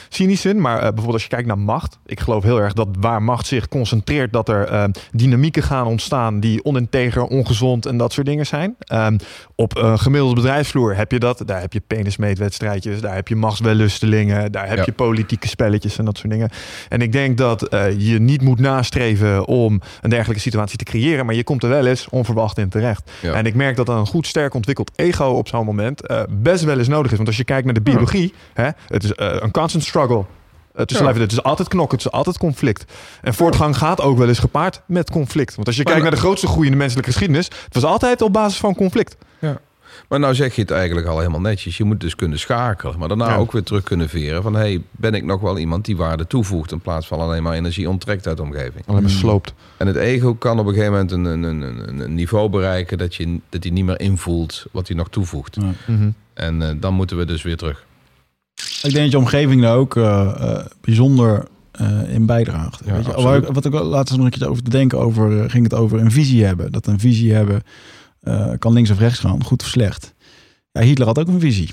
cynisch 0.09 0.45
in, 0.45 0.61
maar 0.61 0.75
eh, 0.75 0.81
bijvoorbeeld 0.81 1.13
als 1.13 1.23
je 1.23 1.29
kijkt 1.29 1.47
naar 1.47 1.57
macht. 1.59 1.99
Ik 2.05 2.19
geloof 2.19 2.43
heel 2.43 2.61
erg 2.61 2.73
dat 2.73 2.87
waar 2.99 3.23
macht 3.23 3.47
zich 3.47 3.67
concentreert, 3.67 4.33
dat 4.33 4.49
er 4.49 4.67
eh, 4.67 4.83
dynamieken 5.11 5.63
gaan 5.63 5.85
ontstaan 5.87 6.39
die 6.39 6.65
oninteger, 6.65 7.23
ongezond 7.23 7.85
en 7.85 7.97
dat 7.97 8.13
soort 8.13 8.25
dingen 8.27 8.45
zijn. 8.45 8.75
Ehm, 8.79 9.17
op 9.55 9.77
een 9.77 9.99
gemiddelde 9.99 10.35
bedrijfsvloer 10.35 10.95
heb 10.95 11.11
je 11.11 11.19
dat. 11.19 11.41
Daar 11.45 11.61
heb 11.61 11.73
je 11.73 11.81
penismeetwedstrijdjes, 11.87 13.01
daar 13.01 13.15
heb 13.15 13.27
je 13.27 13.35
machtswellustelingen, 13.35 14.51
daar 14.51 14.67
heb 14.67 14.77
Ja. 14.77 14.83
je 14.85 14.91
politieke 14.91 15.47
spelletjes 15.47 15.97
en 15.97 16.05
dat 16.05 16.17
soort 16.17 16.31
dingen. 16.31 16.49
En 16.89 17.01
ik 17.01 17.11
denk 17.11 17.37
dat 17.37 17.63
eh, 17.63 17.99
je 17.99 18.19
niet 18.19 18.41
moet 18.41 18.59
nastreven 18.59 19.45
om 19.45 19.81
een 20.01 20.09
dergelijke 20.09 20.41
situatie 20.41 20.77
te 20.77 20.83
creëren, 20.83 21.25
maar 21.25 21.35
je 21.35 21.43
komt 21.43 21.63
er 21.63 21.69
wel 21.69 21.85
eens 21.85 22.07
onverwacht 22.09 22.57
in 22.57 22.69
terecht. 22.69 23.11
Ja. 23.21 23.33
En 23.33 23.45
ik 23.45 23.55
merk 23.55 23.75
dat 23.75 23.89
een 23.89 24.05
goed 24.07 24.27
sterk 24.27 24.53
ontwikkeld 24.53 24.91
ego 24.95 25.25
op 25.25 25.47
zo'n 25.47 25.65
moment 25.65 26.07
eh, 26.07 26.21
best 26.29 26.63
wel 26.63 26.77
eens 26.77 26.87
nodig 26.87 27.11
is. 27.11 27.17
Want 27.17 27.27
als 27.29 27.37
je 27.37 27.43
kijkt 27.43 27.65
naar 27.65 27.73
de 27.73 27.81
biologie, 27.81 28.33
hè, 28.53 28.69
het 28.87 29.03
is 29.03 29.13
eh, 29.13 29.27
een 29.39 29.51
constant 29.51 29.83
struggle. 29.83 29.97
Het 30.73 30.91
is, 30.91 30.97
Ja. 30.99 31.05
leven, 31.05 31.21
het 31.21 31.31
is 31.31 31.43
altijd 31.43 31.67
knokken, 31.67 31.97
het 31.97 32.05
is 32.05 32.11
altijd 32.11 32.37
conflict. 32.37 32.91
En 33.21 33.33
voortgang 33.33 33.77
gaat 33.77 34.01
ook 34.01 34.17
wel 34.17 34.27
eens 34.27 34.39
gepaard 34.39 34.81
met 34.85 35.09
conflict. 35.11 35.55
Want 35.55 35.67
als 35.67 35.75
je 35.75 35.83
Maar 35.83 35.93
kijkt 35.93 36.07
nou- 36.07 36.15
naar 36.15 36.21
de 36.23 36.27
grootste 36.27 36.47
groei 36.47 36.65
in 36.65 36.71
de 36.71 36.77
menselijke 36.77 37.09
geschiedenis, 37.11 37.45
het 37.45 37.73
was 37.73 37.83
altijd 37.83 38.21
op 38.21 38.33
basis 38.33 38.59
van 38.59 38.75
conflict. 38.75 39.17
Maar 40.09 40.19
nou 40.19 40.35
zeg 40.35 40.55
je 40.55 40.61
het 40.61 40.71
eigenlijk 40.71 41.07
al 41.07 41.17
helemaal 41.17 41.39
netjes. 41.41 41.77
Je 41.77 41.83
moet 41.83 41.99
dus 41.99 42.15
kunnen 42.15 42.39
schakelen. 42.39 42.99
Maar 42.99 43.07
daarna 43.07 43.29
Ja. 43.29 43.35
ook 43.35 43.51
weer 43.51 43.63
terug 43.63 43.83
kunnen 43.83 44.09
veren. 44.09 44.41
Van 44.43 44.55
hey, 44.55 44.81
ben 44.91 45.13
ik 45.13 45.23
nog 45.23 45.41
wel 45.41 45.57
iemand 45.57 45.85
die 45.85 45.97
waarde 45.97 46.27
toevoegt. 46.27 46.71
In 46.71 46.79
plaats 46.79 47.07
van 47.07 47.19
alleen 47.19 47.43
maar 47.43 47.53
energie 47.53 47.89
onttrekt 47.89 48.27
uit 48.27 48.37
de 48.37 48.43
omgeving. 48.43 48.83
Alleen 48.87 49.01
maar 49.01 49.11
sloopt. 49.11 49.53
En 49.77 49.87
het 49.87 49.95
ego 49.95 50.35
kan 50.35 50.59
op 50.59 50.65
een 50.65 50.73
gegeven 50.73 50.91
moment 50.93 51.11
een, 51.11 51.25
een, 51.25 51.43
een, 51.43 51.61
een- 51.87 51.99
een 51.99 52.15
niveau 52.15 52.49
bereiken. 52.49 52.97
Dat 52.97 53.15
je 53.15 53.39
dat 53.49 53.63
hij 53.63 53.71
niet 53.71 53.85
meer 53.85 53.99
invoelt 53.99 54.65
wat 54.71 54.87
hij 54.87 54.97
nog 54.97 55.09
toevoegt. 55.09 55.55
Ja. 55.55 55.93
Mhm. 55.93 56.09
En 56.33 56.61
eh, 56.61 56.69
dan 56.79 56.93
moeten 56.93 57.17
we 57.17 57.25
dus 57.25 57.41
weer 57.41 57.57
terug. 57.57 57.85
Ik 58.83 58.91
denk 58.91 58.95
dat 59.03 59.11
je 59.11 59.17
omgeving 59.17 59.61
daar 59.61 59.75
ook 59.75 59.95
eh, 59.95 60.31
eh, 60.39 60.65
bijzonder 60.81 61.45
eh, 61.71 62.13
in 62.13 62.25
bijdraagt. 62.25 62.81
Ja, 62.85 62.93
Weet 62.93 63.05
je? 63.05 63.21
Waar- 63.21 63.53
wat 63.53 63.65
ik 63.65 63.71
wel 63.71 63.83
laatst 63.83 64.15
nog 64.15 64.25
een 64.25 64.31
keer 64.31 64.49
over 64.49 64.63
te 64.63 64.69
denken 64.69 64.99
over, 64.99 65.49
ging 65.49 65.63
het 65.63 65.73
over 65.73 65.99
een 65.99 66.11
visie 66.11 66.45
hebben. 66.45 66.71
Dat 66.71 66.87
een 66.87 66.99
visie 66.99 67.33
hebben 67.33 67.61
kan 68.59 68.73
links 68.73 68.89
of 68.89 68.99
rechts 68.99 69.19
gaan, 69.19 69.43
goed 69.43 69.61
of 69.61 69.67
slecht. 69.67 70.13
Ja, 70.71 70.81
Hitler 70.81 71.07
had 71.07 71.19
ook 71.19 71.27
een 71.27 71.39
visie. 71.39 71.69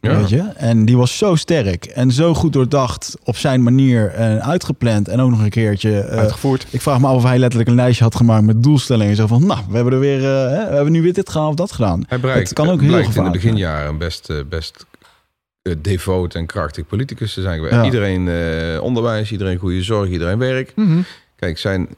Ja. 0.00 0.16
Weet 0.16 0.28
je? 0.28 0.42
En 0.42 0.84
die 0.84 0.96
was 0.96 1.18
zo 1.18 1.34
sterk 1.34 1.84
en 1.84 2.10
zo 2.12 2.34
goed 2.34 2.52
doordacht 2.52 3.16
op 3.24 3.36
zijn 3.36 3.62
manier 3.62 4.08
en 4.10 4.42
uitgepland. 4.42 5.08
En 5.08 5.20
ook 5.20 5.30
nog 5.30 5.42
een 5.42 5.50
keertje. 5.50 6.04
Uitgevoerd. 6.04 6.66
ik 6.70 6.80
vraag 6.80 7.00
me 7.00 7.06
af 7.06 7.14
of 7.14 7.22
hij 7.22 7.38
letterlijk 7.38 7.70
een 7.70 7.76
lijstje 7.76 8.04
had 8.04 8.14
gemaakt 8.14 8.44
met 8.44 8.62
doelstellingen. 8.62 9.16
Zo 9.16 9.26
van, 9.26 9.46
nou, 9.46 9.60
we 9.68 9.74
hebben 9.74 9.92
er 9.92 9.98
weer, 9.98 10.22
hè, 10.22 10.68
we 10.68 10.74
hebben 10.74 10.92
nu 10.92 11.02
weer 11.02 11.12
dit 11.12 11.28
gedaan 11.30 11.48
of 11.48 11.54
dat 11.54 11.72
gedaan. 11.72 12.04
Hij 12.08 12.20
bereikt, 12.20 12.48
Het 12.48 12.58
kan 12.58 12.68
ook 12.68 12.80
heel 12.80 12.88
blijkt 12.90 13.16
in 13.16 13.24
de 13.24 13.30
beginjaren 13.30 13.98
best, 13.98 14.32
best 14.48 14.86
devoot 15.78 16.34
en 16.34 16.46
krachtig 16.46 16.86
politicus 16.86 17.34
te 17.34 17.40
zijn 17.40 17.54
geweest. 17.56 17.74
Ja. 17.74 17.84
Iedereen 17.84 18.28
eh, 18.28 18.82
onderwijs, 18.82 19.32
iedereen 19.32 19.58
goede 19.58 19.82
zorg, 19.82 20.08
iedereen 20.10 20.38
werk. 20.38 20.72
Mhm. 20.76 21.00
Kijk, 21.36 21.58
zijn, 21.58 21.88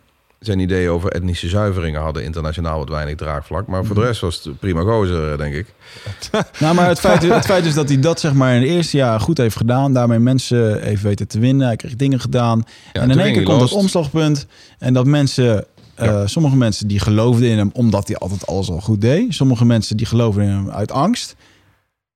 zijn 0.41 0.59
ideeën 0.59 0.91
over 0.91 1.11
etnische 1.13 1.49
zuiveringen 1.49 2.01
hadden 2.01 2.25
internationaal 2.25 2.79
wat 2.79 2.89
weinig 2.89 3.15
draagvlak. 3.17 3.67
Maar 3.67 3.79
Mhm. 3.79 3.87
voor 3.87 3.97
de 3.97 4.03
rest 4.07 4.21
was 4.21 4.45
het 4.45 4.59
prima 4.59 4.81
gozer, 4.81 5.39
denk 5.39 5.55
ik. 5.55 5.67
Nou, 6.61 6.75
maar 6.75 6.89
het 6.89 7.01
feit, 7.01 7.23
het 7.23 7.45
feit 7.45 7.65
is 7.65 7.75
dat 7.75 7.89
hij 7.89 8.01
dat 8.01 8.21
zeg 8.21 8.33
maar 8.35 8.55
in 8.55 8.61
het 8.61 8.71
eerste 8.71 8.97
jaar 8.97 9.21
goed 9.21 9.39
heeft 9.39 9.57
gedaan. 9.57 9.93
Daarmee 9.93 10.19
mensen 10.19 10.83
heeft 10.83 11.03
weten 11.03 11.29
te 11.29 11.39
winnen. 11.39 11.67
Hij 11.67 11.77
kreeg 11.77 11.97
dingen 11.97 12.21
gedaan. 12.21 12.65
Ja, 12.93 13.01
en 13.01 13.11
in 13.11 13.19
één 13.21 13.33
keer 13.33 13.43
komt 13.43 13.61
het 13.61 13.73
omslagpunt. 13.73 14.47
En 14.79 14.93
dat 14.95 15.07
mensen, 15.07 15.65
eh, 15.95 16.23
sommige 16.27 16.57
mensen 16.57 16.89
die 16.89 16.99
geloofden 16.99 17.49
in 17.49 17.59
hem 17.59 17.71
omdat 17.73 18.07
hij 18.09 18.17
altijd 18.17 18.47
alles 18.47 18.71
al 18.71 18.81
goed 18.81 19.01
deed. 19.01 19.35
Sommige 19.35 19.65
mensen 19.65 19.97
die 19.97 20.07
geloofden 20.07 20.45
in 20.45 20.51
hem 20.51 20.71
uit 20.71 20.93
angst. 20.93 21.35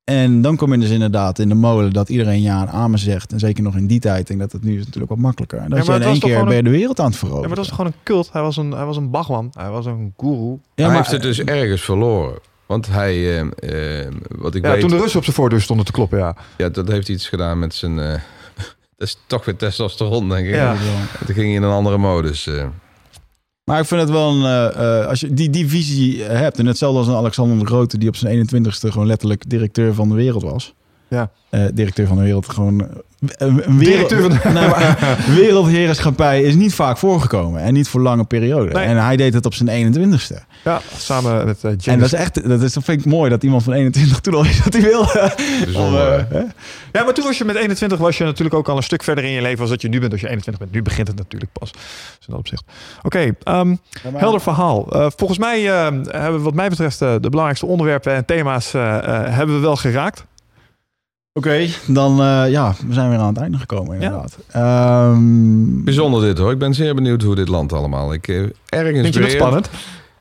En 0.06 0.42
dan 0.42 0.56
kom 0.56 0.72
je 0.72 0.78
dus 0.78 0.90
inderdaad 0.90 1.38
in 1.38 1.48
de 1.48 1.54
molen 1.54 1.92
dat 1.92 2.08
iedereen 2.08 2.42
ja 2.42 2.60
en 2.60 2.68
amen 2.68 2.98
zegt. 2.98 3.32
En 3.32 3.38
zeker 3.38 3.62
nog 3.62 3.76
in 3.76 3.86
die 3.86 4.00
tijd. 4.00 4.26
Denk 4.26 4.40
dat 4.40 4.52
het 4.52 4.64
nu 4.64 4.72
is 4.78 4.84
natuurlijk 4.84 5.08
wat 5.08 5.18
makkelijker. 5.18 5.58
En 5.58 5.70
dat 5.70 5.78
Ja, 5.78 5.84
je 5.84 5.98
in 5.98 6.04
was 6.04 6.12
één 6.12 6.20
keer 6.20 6.54
je 6.54 6.62
de 6.62 6.70
wereld 6.70 7.00
aan 7.00 7.06
het 7.06 7.16
veroveren. 7.16 7.42
Ja, 7.42 7.46
maar 7.48 7.56
dat 7.56 7.64
is 7.66 7.70
gewoon 7.70 7.86
een 7.86 7.98
cult. 8.04 8.28
Hij 8.32 8.42
was 8.42 8.56
een, 8.56 8.70
hij 8.70 8.84
was 8.84 8.96
een 8.96 9.10
bagwan. 9.10 9.50
Hij 9.58 9.70
was 9.70 9.86
een 9.86 10.14
guru. 10.16 10.50
Ja, 10.50 10.58
hij 10.74 10.86
maar- 10.86 10.96
heeft 10.96 11.10
het 11.10 11.22
dus 11.22 11.40
ergens 11.40 11.82
verloren. 11.82 12.38
Want 12.66 12.86
hij, 12.86 13.14
eh, 13.14 13.40
eh, 14.04 14.12
wat 14.28 14.54
ik 14.54 14.64
Ja, 14.64 14.70
weet, 14.70 14.80
toen 14.80 14.90
de 14.90 14.96
Russen 14.96 15.18
op 15.18 15.24
zijn 15.24 15.36
voordeur 15.36 15.60
stonden 15.60 15.86
te 15.86 15.92
kloppen, 15.92 16.18
ja. 16.18 16.36
ja, 16.56 16.68
dat 16.68 16.88
heeft 16.88 17.08
iets 17.08 17.28
gedaan 17.28 17.58
met 17.58 17.74
zijn... 17.74 17.98
eh, 17.98 18.10
dat 18.96 19.08
is 19.08 19.18
toch 19.26 19.44
weer 19.44 19.56
testosteron, 19.56 20.28
denk 20.28 20.46
ik. 20.46 20.54
Ja. 20.54 20.74
Toen 21.26 21.34
ging 21.34 21.46
hij 21.46 21.54
in 21.54 21.62
een 21.62 21.70
andere 21.70 21.98
modus. 21.98 22.50
Maar 23.70 23.80
ik 23.80 23.86
vind 23.86 24.00
het 24.00 24.10
wel 24.10 24.30
een... 24.30 24.44
eh, 24.44 25.00
eh, 25.00 25.06
als 25.06 25.20
je 25.20 25.34
die, 25.34 25.50
die 25.50 25.68
visie 25.68 26.22
hebt... 26.22 26.58
En 26.58 26.66
hetzelfde 26.66 26.98
als 26.98 27.08
een 27.08 27.14
Alexander 27.14 27.58
de 27.58 27.66
Grote... 27.66 27.98
die 27.98 28.08
op 28.08 28.16
zijn 28.16 28.48
21ste 28.48 28.88
gewoon 28.88 29.06
letterlijk 29.06 29.48
directeur 29.50 29.94
van 29.94 30.08
de 30.08 30.14
wereld 30.14 30.42
was. 30.42 30.74
Ja. 31.08 31.30
Eh, 31.50 31.64
directeur 31.74 32.06
van 32.06 32.16
de 32.16 32.22
wereld. 32.22 32.48
Gewoon 32.48 32.80
eh, 32.80 32.86
een, 33.36 33.68
een 33.68 33.78
wereld, 33.78 34.08
Directeur 34.08 34.20
van 34.42 34.52
de- 34.52 34.58
nee, 34.60 34.68
maar 34.68 35.18
wereldheerschappij 35.34 36.42
is 36.42 36.54
niet 36.54 36.74
vaak 36.74 36.98
voorgekomen. 36.98 37.60
En 37.60 37.72
niet 37.74 37.88
voor 37.88 38.00
lange 38.00 38.24
perioden. 38.24 38.74
Nee. 38.74 38.84
En 38.84 38.96
hij 39.04 39.16
deed 39.16 39.34
het 39.34 39.46
op 39.46 39.54
zijn 39.54 39.94
21ste. 39.94 40.34
Ja, 40.64 40.80
samen 40.96 41.46
met 41.46 41.56
eh, 41.56 41.62
James. 41.70 41.86
En 41.86 41.98
dat 41.98 42.06
is 42.12 42.18
echt... 42.18 42.48
Dat, 42.48 42.62
is, 42.62 42.72
dat 42.72 42.84
vind 42.84 43.00
ik 43.00 43.06
mooi 43.06 43.30
dat 43.30 43.42
iemand 43.42 43.62
van 43.62 43.72
21 43.72 44.20
toen 44.20 44.34
al 44.34 44.44
is 44.44 44.62
dat 44.62 44.72
hij 44.72 44.82
wil. 44.82 45.04
Bijzonder, 45.64 46.12
Om, 46.12 46.18
eh, 46.18 46.24
hè? 46.28 46.42
Ja, 46.92 47.04
maar 47.04 47.14
toen 47.14 47.24
was 47.24 47.38
je 47.38 47.44
met 47.44 47.56
21 47.56 47.98
was 47.98 48.18
je 48.18 48.24
natuurlijk 48.24 48.54
ook 48.56 48.68
al 48.68 48.76
een 48.76 48.82
stuk 48.82 49.02
verder 49.02 49.24
in 49.24 49.30
je 49.30 49.42
leven 49.42 49.60
als 49.60 49.70
dat 49.70 49.82
je 49.82 49.88
nu 49.88 50.00
bent 50.00 50.12
als 50.12 50.20
je 50.20 50.26
21 50.28 50.62
bent. 50.62 50.74
Nu 50.74 50.82
begint 50.82 51.08
het 51.08 51.16
natuurlijk 51.16 51.52
pas. 51.52 51.72
Dus 51.72 51.80
in 52.20 52.26
dat 52.26 52.38
opzicht. 52.38 52.64
Oké, 53.02 53.30
ehm, 53.42 53.74
helder 54.14 54.40
verhaal. 54.40 54.92
Eh, 54.92 55.06
volgens 55.16 55.38
mij 55.38 55.66
eh, 55.70 55.82
hebben 56.08 56.32
we 56.34 56.38
wat 56.38 56.54
mij 56.54 56.68
betreft 56.68 57.02
eh, 57.02 57.12
de 57.20 57.28
belangrijkste 57.28 57.66
onderwerpen 57.66 58.14
en 58.14 58.24
thema's 58.24 58.74
eh, 58.74 58.96
eh, 58.96 59.34
hebben 59.34 59.54
we 59.56 59.60
wel 59.60 59.76
geraakt. 59.76 60.24
Oké, 61.36 61.66
dan 61.86 62.20
eh, 62.20 62.50
ja, 62.50 62.74
we 62.86 62.94
zijn 62.94 63.10
weer 63.10 63.18
aan 63.18 63.28
het 63.28 63.36
einde 63.36 63.58
gekomen 63.58 63.94
inderdaad. 63.94 64.36
Ehm, 64.50 65.84
Bijzonder 65.84 66.22
dit 66.22 66.38
hoor. 66.38 66.50
Ik 66.52 66.58
ben 66.58 66.74
zeer 66.74 66.94
benieuwd 66.94 67.22
hoe 67.22 67.34
dit 67.34 67.48
landt 67.48 67.72
allemaal. 67.72 68.12
Ik, 68.12 68.28
eh, 68.28 68.36
erg 68.38 68.52
Vind 68.68 68.86
je 68.86 68.92
dat 68.92 69.04
inspirerend. 69.04 69.32
spannend? 69.32 69.70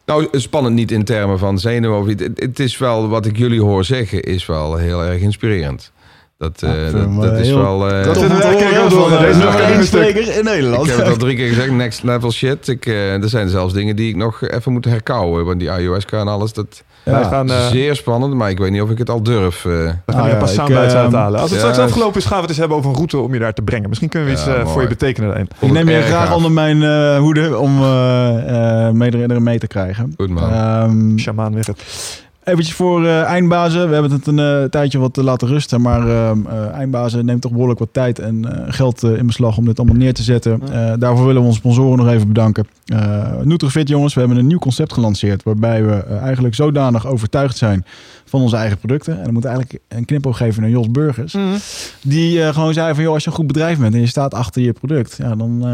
Nou, 0.06 0.28
spannend 0.32 0.76
niet 0.76 0.92
in 0.92 1.04
termen 1.04 1.40
van 1.40 1.60
zenuwen 1.60 2.00
of 2.00 2.08
iets. 2.08 2.24
Het, 2.24 2.40
het 2.40 2.60
is 2.60 2.78
wel, 2.78 3.08
wat 3.10 3.26
ik 3.26 3.38
jullie 3.38 3.62
hoor 3.62 3.84
zeggen, 3.84 4.24
is 4.24 4.46
wel 4.46 4.76
heel 4.76 5.04
erg 5.04 5.22
inspirerend. 5.22 5.92
Dat, 6.38 6.62
eh, 6.62 6.70
vind 6.70 6.92
dat, 6.92 7.02
hem, 7.02 7.20
dat 7.22 7.32
eh, 7.34 7.40
is 7.40 7.52
wel... 7.54 7.90
eh, 7.90 8.06
Dat 8.06 8.18
vinden 8.18 8.38
wel. 8.38 8.60
eh, 8.60 9.68
Deze 9.68 9.86
spreker 9.86 10.38
in 10.38 10.44
Nederland. 10.44 10.84
Ik 10.84 10.90
heb 10.90 10.98
het 10.98 11.08
al 11.08 11.16
drie 11.18 11.36
keer 11.36 11.48
gezegd, 11.48 11.72
next 11.72 12.04
level 12.04 12.32
shit. 12.32 12.68
Ik, 12.68 12.86
eh, 12.86 13.14
er 13.24 13.30
zijn 13.30 13.50
zelfs 13.50 13.74
dingen 13.74 13.96
die 13.96 14.10
ik 14.10 14.16
nog 14.16 14.42
even 14.48 14.72
moet 14.72 14.86
herkauwen. 14.86 15.46
Want 15.46 15.60
die 15.60 15.72
ayahuasca 15.72 16.20
en 16.20 16.28
alles, 16.28 16.54
dat 16.54 16.84
Ja, 17.06 17.24
gaan, 17.24 17.46
is 17.46 17.52
eh, 17.52 17.68
zeer 17.68 17.96
spannend. 17.96 18.34
Maar 18.34 18.50
ik 18.50 18.58
weet 18.58 18.72
niet 18.72 18.82
of 18.82 18.90
ik 18.90 18.98
het 18.98 19.10
al 19.10 19.24
durf. 19.24 19.66
eh. 19.66 19.72
we 19.72 19.92
gaan 20.06 20.22
hier 20.22 20.24
ja, 20.26 20.32
een 20.32 20.38
paar 20.38 20.48
ik, 20.50 20.54
soundbites 20.56 20.94
eh, 20.94 21.00
uithalen. 21.00 21.40
Als 21.42 21.52
het 21.52 21.60
ja, 21.62 21.66
straks 21.72 21.90
afgelopen 21.90 22.18
is, 22.20 22.26
gaan 22.26 22.36
we 22.36 22.42
het 22.42 22.50
eens 22.50 22.60
hebben 22.60 22.78
over 22.78 22.90
een 22.90 22.96
route 22.96 23.18
om 23.18 23.34
je 23.34 23.40
daar 23.40 23.54
te 23.54 23.62
brengen. 23.62 23.88
Misschien 23.88 24.10
kunnen 24.10 24.30
we 24.30 24.36
iets 24.36 24.46
Ja, 24.46 24.56
eh, 24.56 24.68
voor 24.68 24.82
je 24.82 24.88
betekenen 24.88 25.30
daarin. 25.30 25.48
Ik 25.60 25.72
neem 25.72 25.90
je 25.90 26.02
graag 26.02 26.36
onder 26.36 26.52
mijn 26.52 26.84
eh, 26.84 27.18
hoede 27.18 27.58
om 27.58 27.82
eh 27.82 28.88
eh 28.88 28.94
meerdere 28.94 29.40
mee 29.40 29.60
te 29.60 29.68
krijgen. 29.68 30.14
Goed 30.18 30.30
man. 30.30 30.52
Ehm 30.52 31.18
Shamaan 31.18 31.54
weer 31.54 31.66
het. 31.66 31.84
Eventjes 32.46 32.76
voor 32.76 33.06
eh, 33.06 33.22
eindbazen. 33.22 33.88
We 33.88 33.94
hebben 33.94 34.12
het 34.12 34.28
een 34.28 34.40
eh, 34.40 34.64
tijdje 34.64 35.00
wat 35.00 35.14
te 35.14 35.24
laten 35.24 35.48
rusten. 35.48 35.82
Maar 35.82 36.08
eh, 36.08 36.32
eindbazen 36.74 37.26
neemt 37.26 37.42
toch 37.42 37.52
behoorlijk 37.52 37.80
wat 37.80 37.90
tijd 37.92 38.20
en 38.20 38.46
geld 38.68 39.04
in 39.04 39.26
beslag 39.26 39.58
om 39.58 39.66
dit 39.66 39.78
allemaal 39.78 39.98
neer 39.98 40.14
te 40.14 40.24
zetten. 40.24 40.62
Daarvoor 41.00 41.26
willen 41.26 41.42
we 41.42 41.48
onze 41.48 41.60
sponsoren 41.60 41.98
nog 41.98 42.08
even 42.08 42.28
bedanken. 42.28 42.68
Eh 42.86 43.24
Nutrifit 43.44 43.88
jongens, 43.88 44.14
we 44.14 44.20
hebben 44.20 44.38
een 44.38 44.48
nieuw 44.48 44.60
concept 44.60 44.94
gelanceerd. 44.94 45.44
Waarbij 45.44 45.86
we 45.86 45.94
eigenlijk 46.04 46.56
zodanig 46.56 47.08
overtuigd 47.08 47.58
zijn 47.58 47.86
van 48.26 48.42
onze 48.42 48.56
eigen 48.56 48.78
producten. 48.78 49.18
En 49.18 49.24
dan 49.24 49.34
moet 49.34 49.46
eigenlijk 49.46 49.80
een 49.88 50.06
knipoog 50.06 50.38
geven 50.38 50.62
naar 50.62 50.72
Jos 50.72 50.92
Burgers. 50.92 51.36
Die 52.02 52.44
eh, 52.44 52.54
gewoon 52.54 52.74
zei 52.74 52.94
van, 52.94 53.04
joh, 53.04 53.14
als 53.14 53.24
je 53.24 53.30
een 53.30 53.36
goed 53.36 53.48
bedrijf 53.48 53.80
bent 53.80 53.94
en 53.94 54.00
je 54.00 54.08
staat 54.08 54.34
achter 54.34 54.62
je 54.62 54.74
product, 54.74 55.16
ja, 55.18 55.36
dan, 55.36 55.66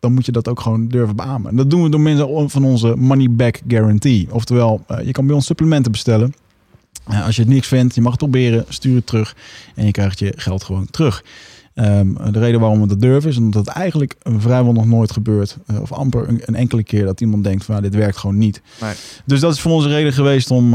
dan 0.00 0.12
moet 0.12 0.26
je 0.26 0.32
dat 0.32 0.48
ook 0.48 0.60
gewoon 0.60 0.88
durven 0.88 1.16
beamen. 1.16 1.50
En 1.50 1.56
dat 1.56 1.70
doen 1.70 1.82
we 1.82 1.88
door 1.88 2.00
middel 2.00 2.48
van 2.48 2.64
onze 2.64 2.94
money 2.96 3.30
back 3.30 3.60
guarantee. 3.68 4.28
Oftewel, 4.30 4.84
eh, 4.86 5.06
je 5.06 5.12
kan 5.12 5.26
bij 5.26 5.34
ons 5.34 5.46
supplementen 5.46 5.92
bestellen. 5.92 6.34
Eh, 7.06 7.26
als 7.26 7.36
je 7.36 7.42
het 7.42 7.50
niks 7.50 7.68
vindt, 7.68 7.94
je 7.94 8.00
mag 8.00 8.10
het 8.10 8.20
proberen, 8.20 8.64
stuur 8.68 8.94
het 8.94 9.06
terug 9.06 9.36
en 9.74 9.86
je 9.86 9.90
krijgt 9.90 10.18
je 10.18 10.32
geld 10.36 10.64
gewoon 10.64 10.86
terug. 10.90 11.24
Ehm, 11.74 12.32
de 12.32 12.38
reden 12.38 12.60
waarom 12.60 12.80
we 12.80 12.86
dat 12.86 13.00
durven 13.00 13.30
is 13.30 13.36
omdat 13.36 13.66
het 13.66 13.74
eigenlijk 13.74 14.16
vrijwel 14.22 14.72
nog 14.72 14.86
nooit 14.86 15.12
gebeurt. 15.12 15.56
eh, 15.66 15.80
of 15.80 15.92
amper 15.92 16.28
een, 16.28 16.40
een 16.44 16.54
enkele 16.54 16.82
keer 16.82 17.04
dat 17.04 17.20
iemand 17.20 17.44
denkt 17.44 17.64
van 17.64 17.74
nou, 17.74 17.88
dit 17.90 18.00
werkt 18.00 18.16
gewoon 18.16 18.38
niet. 18.38 18.62
Nee. 18.80 18.92
Dus 19.24 19.40
dat 19.40 19.52
is 19.54 19.60
voor 19.60 19.72
ons 19.72 19.84
een 19.84 19.90
reden 19.90 20.12
geweest 20.12 20.50
om, 20.50 20.74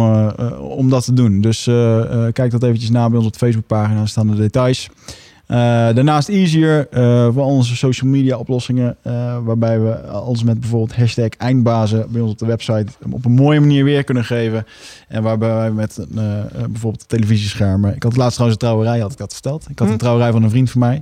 om 0.60 0.90
dat 0.90 1.06
te 1.06 1.14
doen. 1.14 1.42
Dus 1.42 1.64
kijk 2.34 2.52
dat 2.52 2.64
eventjes 2.64 2.90
na 2.90 3.08
bij 3.08 3.18
ons 3.18 3.28
op 3.28 3.34
de 3.34 3.40
Facebookpagina, 3.40 3.98
daar 3.98 4.08
staan 4.08 4.28
de 4.28 4.36
details. 4.36 4.90
Eh, 5.48 5.58
daarnaast 5.96 6.30
Easier 6.30 6.88
eh, 6.92 7.28
voor 7.34 7.44
onze 7.44 7.76
social 7.76 8.10
media 8.10 8.38
oplossingen. 8.38 8.98
eh, 9.02 9.38
waarbij 9.44 9.80
we 9.80 10.02
alles 10.02 10.44
met 10.44 10.60
bijvoorbeeld 10.60 10.96
hashtag 10.96 11.30
eindbazen 11.30 12.12
bij 12.12 12.22
ons 12.22 12.32
op 12.32 12.38
de 12.38 12.46
website 12.46 12.86
op 13.12 13.26
een 13.26 13.32
mooie 13.32 13.60
manier 13.60 13.84
weer 13.84 14.04
kunnen 14.04 14.26
geven. 14.26 14.66
En 15.08 15.24
waarbij 15.24 15.54
wij 15.56 15.72
met 15.72 16.06
bijvoorbeeld 16.70 17.10
televisieschermen. 17.10 17.96
Ik 17.96 18.04
had 18.04 18.16
laatst 18.16 18.34
trouwens 18.34 18.62
een 18.62 18.68
trouwerij, 18.68 19.00
had 19.00 19.12
ik 19.12 19.18
dat 19.18 19.34
verteld. 19.34 19.66
Ik 19.70 19.80
had 19.80 19.88
Hm. 19.88 19.94
een 19.94 20.00
trouwerij 20.00 20.32
van 20.32 20.44
een 20.44 20.50
vriend 20.50 20.72
van 20.72 20.80
mij. 20.80 21.02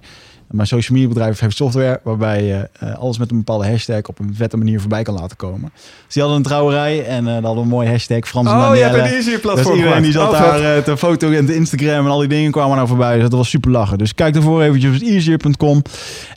Mijn 0.53 0.67
social 0.67 0.97
media 0.97 1.13
bedrijf 1.13 1.39
heeft 1.39 1.55
software 1.55 1.99
waarbij 2.03 2.43
je 2.43 2.69
eh, 2.79 2.95
alles 2.97 3.17
met 3.17 3.31
een 3.31 3.37
bepaalde 3.37 3.67
hashtag 3.67 4.01
op 4.03 4.19
een 4.19 4.33
vette 4.35 4.57
manier 4.57 4.79
voorbij 4.79 5.03
kan 5.03 5.13
laten 5.13 5.37
komen. 5.37 5.71
Dus 6.05 6.13
die 6.13 6.21
hadden 6.21 6.39
een 6.41 6.45
trouwerij 6.47 7.05
en 7.05 7.19
eh 7.27 7.33
daar 7.33 7.33
hadden 7.33 7.55
we 7.55 7.61
een 7.61 7.67
mooie 7.67 7.89
hashtag 7.89 8.27
Frans 8.27 8.47
Oh, 8.49 8.53
je 8.55 8.59
Danielle. 8.61 8.97
hebt 8.97 9.11
een 9.11 9.17
Dus 9.17 9.39
platform 9.39 9.75
iedereen 9.75 10.01
die 10.01 10.11
zat. 10.11 10.31
Oh, 10.31 10.39
daar 10.39 10.57
vet. 10.59 10.87
eh, 10.87 10.95
foto 10.95 11.31
en 11.31 11.45
te 11.45 11.55
Instagram 11.55 12.05
en 12.05 12.11
al 12.11 12.19
die 12.19 12.27
dingen 12.27 12.51
kwamen 12.51 12.75
nou 12.75 12.87
voorbij. 12.87 13.13
Dus 13.13 13.23
dat 13.23 13.33
was 13.33 13.49
super 13.49 13.71
lachen. 13.71 13.97
Dus 13.97 14.15
kijk 14.15 14.35
ervoor 14.35 14.61
eventjes 14.61 14.95
op 14.95 15.01
easier.com. 15.01 15.81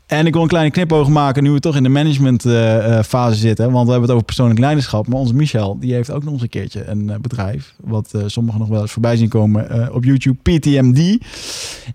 En 0.07 0.27
ik 0.27 0.33
wil 0.33 0.43
een 0.43 0.49
kleine 0.49 0.71
knipoog 0.71 1.09
maken 1.09 1.43
nu 1.43 1.51
we 1.51 1.61
toch 1.61 1.77
in 1.77 1.83
de 1.83 1.89
management 1.89 2.45
eh, 2.45 2.99
eh, 2.99 3.31
zitten. 3.31 3.71
Want 3.73 3.85
we 3.87 3.91
hebben 3.91 4.01
het 4.01 4.11
over 4.11 4.25
persoonlijk 4.25 4.61
leiderschap. 4.61 5.07
Maar 5.07 5.19
onze 5.19 5.35
Michel, 5.35 5.79
die 5.79 5.93
heeft 5.95 6.11
ook 6.11 6.25
nog 6.25 6.33
eens 6.33 6.43
een 6.43 6.49
keertje 6.49 6.85
een 6.85 7.11
eh, 7.11 7.17
bedrijf. 7.19 7.75
Wat 7.81 8.13
eh, 8.13 8.23
sommigen 8.27 8.61
nog 8.61 8.69
wel 8.69 8.81
eens 8.81 8.93
voorbij 8.93 9.17
zien 9.17 9.29
komen 9.29 9.95
op 9.95 10.05
YouTube. 10.05 10.37
PTMD. 10.43 11.19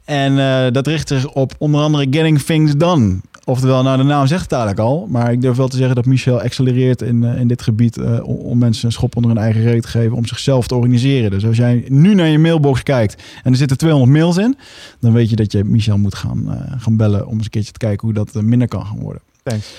En 0.06 0.36
dat 0.74 0.88
richt 0.88 1.08
zich 1.08 1.34
op 1.34 1.54
onder 1.58 1.82
andere 1.82 2.08
Getting 2.10 2.42
Things 2.42 2.76
Done. 2.78 3.20
Oftewel, 3.46 3.84
nou 3.84 3.98
de 3.98 4.04
naam 4.04 4.28
zegt 4.28 4.42
het 4.42 4.52
eigenlijk 4.52 4.82
al. 4.82 5.08
Maar 5.10 5.32
ik 5.32 5.42
durf 5.42 5.58
wel 5.58 5.68
te 5.68 5.78
zeggen 5.78 5.96
dat 5.96 6.06
Michel 6.06 6.42
accelereert 6.42 7.02
in, 7.02 7.24
eh, 7.24 7.40
in 7.40 7.48
dit 7.48 7.62
gebied. 7.62 7.98
eh, 7.98 8.24
om, 8.28 8.36
om 8.36 8.58
mensen 8.58 8.86
een 8.86 8.92
schop 8.92 9.16
onder 9.16 9.32
hun 9.32 9.40
eigen 9.42 9.62
reet 9.62 9.82
te 9.82 9.88
geven. 9.88 10.18
Om 10.18 10.26
zichzelf 10.26 10.68
te 10.68 10.76
organiseren. 10.76 11.30
Dus 11.32 11.46
als 11.46 11.58
jij 11.58 11.86
nu 11.88 12.14
naar 12.16 12.28
je 12.28 12.40
mailbox 12.40 12.84
kijkt 12.84 13.24
en 13.44 13.52
er 13.52 13.58
zitten 13.58 13.78
200 13.78 14.12
mails 14.12 14.38
in. 14.38 14.58
Dan 15.00 15.14
weet 15.14 15.30
je 15.30 15.36
dat 15.36 15.52
je 15.52 15.64
Michel 15.64 15.98
moet 15.98 16.16
gaan, 16.16 16.44
eh, 16.54 16.82
gaan 16.82 16.98
bellen. 16.98 17.28
Om 17.28 17.34
eens 17.34 17.44
een 17.44 17.50
keertje 17.50 17.72
te 17.72 17.78
kijken 17.80 18.02
hoe 18.08 18.14
dat 18.14 18.34
minder 18.42 18.68
kan 18.68 18.86
gaan 18.86 19.00
worden. 19.00 19.22
Thanks. 19.44 19.74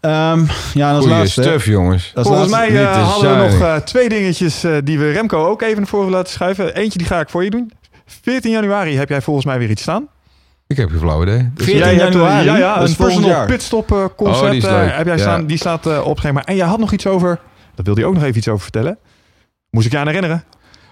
Ehm, 0.00 0.40
ja, 0.74 0.88
en 0.88 0.94
als 0.94 1.04
Goeie 1.04 1.18
laatste. 1.18 1.42
stuff, 1.42 1.66
jongens. 1.66 2.12
als 2.14 2.26
Volgens 2.26 2.50
laatste- 2.50 2.72
mij 2.72 2.84
eh, 2.84 2.92
te 2.92 2.98
hadden 2.98 3.36
we 3.38 3.44
nog 3.52 3.60
eh, 3.60 3.76
twee 3.76 4.08
dingetjes 4.08 4.64
eh, 4.64 4.76
die 4.84 4.98
we 4.98 5.10
Remco 5.12 5.46
ook 5.46 5.62
even 5.62 5.76
naar 5.76 5.86
voren 5.86 6.04
willen 6.06 6.20
laten 6.20 6.34
schuiven. 6.34 6.74
Eentje 6.74 6.98
die 6.98 7.06
ga 7.06 7.20
ik 7.20 7.28
voor 7.28 7.44
je 7.44 7.50
doen. 7.50 7.70
14 8.06 8.50
januari 8.50 8.96
heb 8.96 9.08
jij 9.08 9.22
volgens 9.22 9.46
mij 9.46 9.58
weer 9.58 9.70
iets 9.70 9.82
staan. 9.82 10.06
Ik 10.66 10.76
heb 10.76 10.88
geen 10.90 10.98
flauw 10.98 11.22
idee. 11.22 11.50
Dus 11.54 11.64
14 11.64 11.76
Jij 11.84 11.94
hebt, 11.94 12.12
januari? 12.12 12.44
Ja, 12.44 12.56
ja 12.56 12.80
een 12.80 12.96
personal 12.96 13.28
jaar. 13.28 13.46
pitstop 13.46 13.92
eh, 13.92 14.04
concept 14.16 14.44
Oh, 14.44 14.50
die 14.50 14.68
eh, 14.68 14.96
heb 14.96 15.06
jij 15.06 15.16
Ja. 15.16 15.22
staan. 15.22 15.46
Die 15.46 15.56
staat 15.56 15.86
eh, 15.86 16.06
op 16.06 16.18
schema. 16.18 16.44
En 16.44 16.56
jij 16.56 16.66
had 16.66 16.78
nog 16.78 16.92
iets 16.92 17.06
over... 17.06 17.40
Dat 17.74 17.86
wilde 17.86 18.00
je 18.00 18.06
ook 18.06 18.14
nog 18.14 18.22
even 18.22 18.36
iets 18.36 18.48
over 18.48 18.62
vertellen. 18.62 18.98
Moest 19.70 19.86
ik 19.86 19.92
je 19.92 19.98
aan 19.98 20.06
herinneren? 20.06 20.44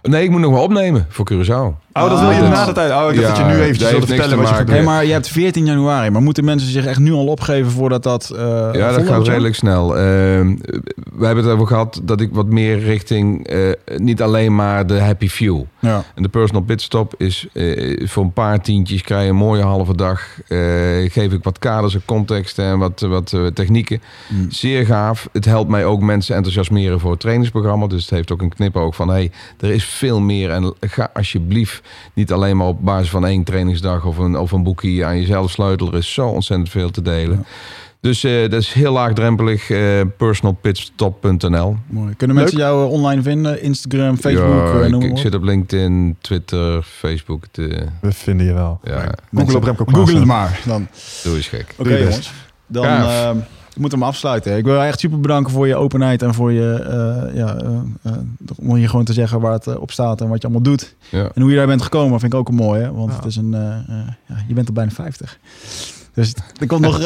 Nee, 0.08 0.22
ik 0.24 0.30
moet 0.30 0.40
nog 0.40 0.52
wel 0.52 0.62
opnemen 0.62 1.06
voor 1.08 1.32
Curaçao. 1.32 1.82
Oh, 1.92 2.10
dat 2.10 2.20
wil 2.20 2.30
je 2.30 2.40
Ah, 2.42 2.50
na 2.50 2.64
de 2.64 2.72
tijd. 2.72 2.92
Oh, 2.92 3.12
ik 3.12 3.20
dacht 3.20 3.36
Ja, 3.36 3.42
dat 3.42 3.50
je 3.50 3.56
nu 3.56 3.62
eventjes 3.62 3.90
wilde 3.90 4.06
niks 4.06 4.20
vertellen 4.20 4.44
te 4.44 4.50
wat 4.52 4.66
je. 4.66 4.72
Nee, 4.72 4.82
maar 4.82 5.04
je 5.04 5.12
hebt 5.12 5.28
14 5.28 5.64
januari. 5.64 6.10
Maar 6.10 6.22
moeten 6.22 6.44
mensen 6.44 6.70
zich 6.70 6.86
echt 6.86 6.98
nu 6.98 7.12
al 7.12 7.26
opgeven 7.26 7.70
voordat 7.70 8.02
dat. 8.02 8.30
eh 8.30 8.68
Ja, 8.72 8.92
dat 8.92 9.06
gaat 9.06 9.26
redelijk 9.28 9.54
snel. 9.54 9.96
Ehm, 9.96 10.56
we 11.16 11.26
hebben 11.26 11.44
het 11.44 11.52
over 11.52 11.66
gehad 11.66 12.00
dat 12.02 12.20
ik 12.20 12.28
wat 12.32 12.46
meer 12.46 12.78
richting 12.78 13.46
eh, 13.46 13.58
niet 13.96 14.22
alleen 14.22 14.54
maar 14.54 14.86
de 14.86 15.00
happy 15.00 15.28
few. 15.28 15.62
Ja. 15.78 16.04
En 16.14 16.22
de 16.22 16.28
personal 16.28 16.62
pitstop 16.62 17.14
is 17.18 17.46
eh, 17.52 18.06
voor 18.08 18.22
een 18.24 18.32
paar 18.32 18.60
tientjes 18.60 19.02
krijg 19.02 19.22
je 19.22 19.28
een 19.28 19.36
mooie 19.36 19.62
halve 19.62 19.96
dag. 19.96 20.20
Eh, 20.48 20.58
geef 21.10 21.32
ik 21.32 21.42
wat 21.44 21.58
kaders 21.58 21.94
en 21.94 22.02
context 22.04 22.58
en 22.58 22.78
wat, 22.78 23.00
wat 23.00 23.32
eh, 23.32 23.46
technieken. 23.46 24.02
Mm. 24.28 24.50
Zeer 24.50 24.86
gaaf. 24.86 25.28
Het 25.32 25.44
helpt 25.44 25.70
mij 25.70 25.84
ook 25.84 26.00
mensen 26.00 26.34
enthousiasmeren 26.36 27.00
voor 27.00 27.10
het 27.10 27.20
trainingsprogramma. 27.20 27.86
Dus 27.86 28.00
het 28.02 28.10
heeft 28.10 28.32
ook 28.32 28.42
een 28.42 28.54
knipoog 28.54 28.94
van... 28.94 29.08
hey, 29.08 29.30
er 29.60 29.70
is 29.70 29.84
veel 29.94 30.20
meer. 30.20 30.50
En 30.50 30.74
ga 30.80 31.10
alsjeblieft 31.14 31.82
niet 32.14 32.32
alleen 32.32 32.56
maar 32.56 32.66
op 32.66 32.84
basis 32.84 33.10
van 33.10 33.26
één 33.26 33.44
trainingsdag... 33.44 34.04
of 34.04 34.18
een, 34.18 34.36
of 34.38 34.52
een 34.52 34.62
boekje 34.62 35.04
aan 35.04 35.20
jezelf 35.20 35.50
sleutelen. 35.50 35.92
Er 35.92 35.98
is 35.98 36.12
zo 36.12 36.26
ontzettend 36.28 36.70
veel 36.70 36.90
te 36.90 37.02
delen. 37.02 37.36
Ja. 37.36 37.44
Dus 38.04 38.24
eh, 38.24 38.40
dat 38.40 38.60
is 38.60 38.72
heel 38.72 38.92
laagdrempelig. 38.92 39.70
eh 39.70 40.00
personalpitstop.nl 40.16 41.76
Mooi. 41.86 42.14
Kunnen 42.16 42.36
mensen 42.36 42.58
jou 42.58 42.84
eh, 42.86 42.92
online 42.92 43.22
vinden? 43.22 43.62
Instagram, 43.62 44.16
Facebook, 44.16 44.68
Ja, 44.74 44.84
ik, 44.84 44.90
noem 44.90 45.16
zit 45.16 45.34
op 45.34 45.42
LinkedIn, 45.42 46.16
Twitter, 46.20 46.82
Facebook. 46.82 47.44
De, 47.50 47.86
We 48.00 48.12
vinden 48.12 48.46
je 48.46 48.52
wel. 48.52 48.80
ja, 48.82 49.14
Google 49.34 49.56
op 49.56 49.64
Remco 49.64 49.84
Google 49.84 50.14
het 50.16 50.24
maar. 50.24 50.60
Dan. 50.66 50.88
doe 51.22 51.36
eens 51.36 51.48
gek. 51.48 51.74
Oké 51.76 51.96
jongens. 51.96 52.32
Dan 52.66 52.86
Ik 53.74 53.80
moet 53.80 53.92
hem 53.92 54.02
afsluiten. 54.02 54.56
Ik 54.56 54.64
wil 54.64 54.74
je 54.74 54.86
echt 54.86 55.00
super 55.00 55.20
bedanken 55.20 55.52
voor 55.52 55.66
je 55.66 55.76
openheid 55.76 56.22
en 56.22 56.34
voor 56.34 56.52
je, 56.52 56.72
eh, 56.74 57.36
ja, 57.36 57.56
eh, 57.56 57.66
eh, 58.12 58.12
om 58.56 58.74
hier 58.74 58.88
gewoon 58.88 59.04
te 59.04 59.12
zeggen 59.12 59.40
waar 59.40 59.52
het 59.52 59.76
op 59.78 59.90
staat 59.90 60.20
en 60.20 60.28
wat 60.28 60.36
je 60.40 60.44
allemaal 60.44 60.62
doet. 60.64 60.94
Ja. 61.08 61.28
En 61.34 61.42
hoe 61.42 61.50
je 61.50 61.56
daar 61.56 61.66
bent 61.66 61.82
gekomen, 61.82 62.20
vind 62.20 62.32
ik 62.32 62.38
ook 62.38 62.48
een 62.48 62.54
mooie. 62.54 62.92
Want 62.92 63.10
Ja. 63.10 63.16
het 63.16 63.24
is 63.24 63.36
een, 63.36 63.54
eh, 63.54 63.60
eh, 63.60 64.06
ja, 64.26 64.34
je 64.48 64.54
bent 64.54 64.68
al 64.68 64.74
bijna 64.74 64.90
50. 64.90 65.38
Dus 66.14 66.34
er 66.60 66.66
komt 66.66 66.80
nog, 66.80 67.00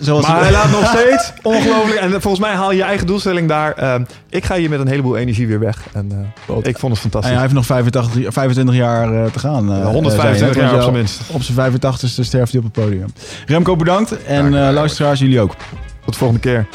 zoals 0.00 0.26
Maar 0.26 0.40
hij 0.40 0.52
laat 0.52 0.70
nog 0.70 0.86
steeds 0.96 1.32
ongelooflijk. 1.42 2.00
En 2.00 2.10
volgens 2.10 2.38
mij 2.38 2.54
haal 2.54 2.70
je 2.70 2.76
je 2.76 2.82
eigen 2.82 3.06
doelstelling 3.06 3.48
daar. 3.48 3.72
Ehm, 3.72 4.04
ik 4.30 4.44
ga 4.44 4.56
hier 4.56 4.70
met 4.70 4.80
een 4.80 4.88
heleboel 4.88 5.16
energie 5.16 5.46
weer 5.46 5.58
weg. 5.58 5.86
En 5.92 6.12
eh, 6.12 6.56
ik 6.62 6.78
vond 6.78 6.80
het 6.80 6.90
En 6.90 6.96
fantastisch. 6.96 7.30
hij 7.32 7.40
heeft 7.40 7.52
nog 7.54 7.66
85, 7.66 8.32
25 8.32 8.74
jaar 8.74 9.24
eh, 9.24 9.30
te 9.30 9.38
gaan. 9.38 9.70
eh, 9.72 9.78
Ja, 9.78 9.84
125 9.84 10.38
zei 10.38 10.52
je, 10.54 10.60
jaar 10.60 10.74
op 10.74 10.82
zijn 10.82 10.94
minst. 10.94 11.20
Op 11.32 11.42
zijn 11.42 11.56
85ste 11.72 12.24
sterft 12.24 12.52
hij 12.52 12.60
op 12.60 12.66
het 12.74 12.84
podium. 12.84 13.12
Remco, 13.46 13.76
bedankt. 13.76 14.24
En 14.24 14.50
luisteraars, 14.72 15.20
jullie 15.20 15.40
ook. 15.40 15.54
Tot 16.06 16.14
de 16.14 16.20
volgende 16.20 16.40
keer. 16.40 16.66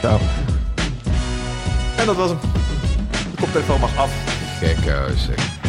Ciao. 0.00 0.18
En 1.96 2.06
dat 2.06 2.16
was 2.16 2.28
hem. 2.30 2.38
De 3.10 3.40
koptelefoon 3.40 3.80
mag 3.80 3.96
af. 3.96 4.10
Kijk, 4.60 4.86
eh, 4.86 5.02
zeg. 5.16 5.63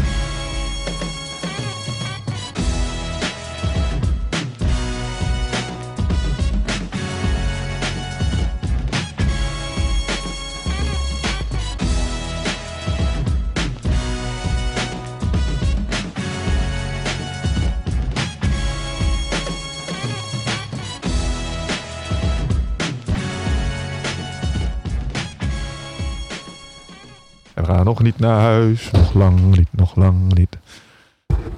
Gaan 27.76 27.86
nog 27.86 28.04
niet 28.04 28.20
naar 28.20 28.40
huis. 28.40 28.92
Nog 28.92 29.14
lang 29.14 29.56
niet, 29.56 29.68
nog 29.72 29.96
lang 29.96 30.34
niet. 30.34 30.58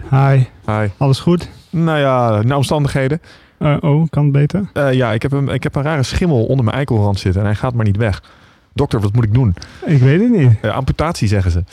Hi, 0.09 0.43
Hi. 0.65 0.87
alles 0.97 1.19
goed? 1.19 1.49
Nou 1.69 1.99
ja, 1.99 2.41
naar 2.41 2.57
omstandigheden. 2.57 3.21
Eh, 3.57 3.77
oh, 3.79 4.07
kan 4.09 4.23
het 4.23 4.31
beter? 4.31 4.69
Eh, 4.73 4.93
ja, 4.93 5.11
ik 5.11 5.21
heb, 5.21 5.31
een, 5.31 5.47
ik 5.47 5.63
heb 5.63 5.75
een 5.75 5.81
rare 5.81 6.03
schimmel 6.03 6.45
onder 6.45 6.65
mijn 6.65 6.77
eikelrand 6.77 7.19
zitten. 7.19 7.41
En 7.41 7.47
hij 7.47 7.55
gaat 7.55 7.73
maar 7.73 7.85
niet 7.85 7.97
weg. 7.97 8.23
Dokter, 8.73 8.99
wat 8.99 9.13
moet 9.13 9.23
ik 9.23 9.33
doen? 9.33 9.55
Ik 9.85 9.99
weet 9.99 10.19
het 10.19 10.29
niet. 10.29 10.51
Eh, 10.61 10.71
amputatie, 10.71 11.27
zeggen 11.27 11.51
ze. 11.51 11.63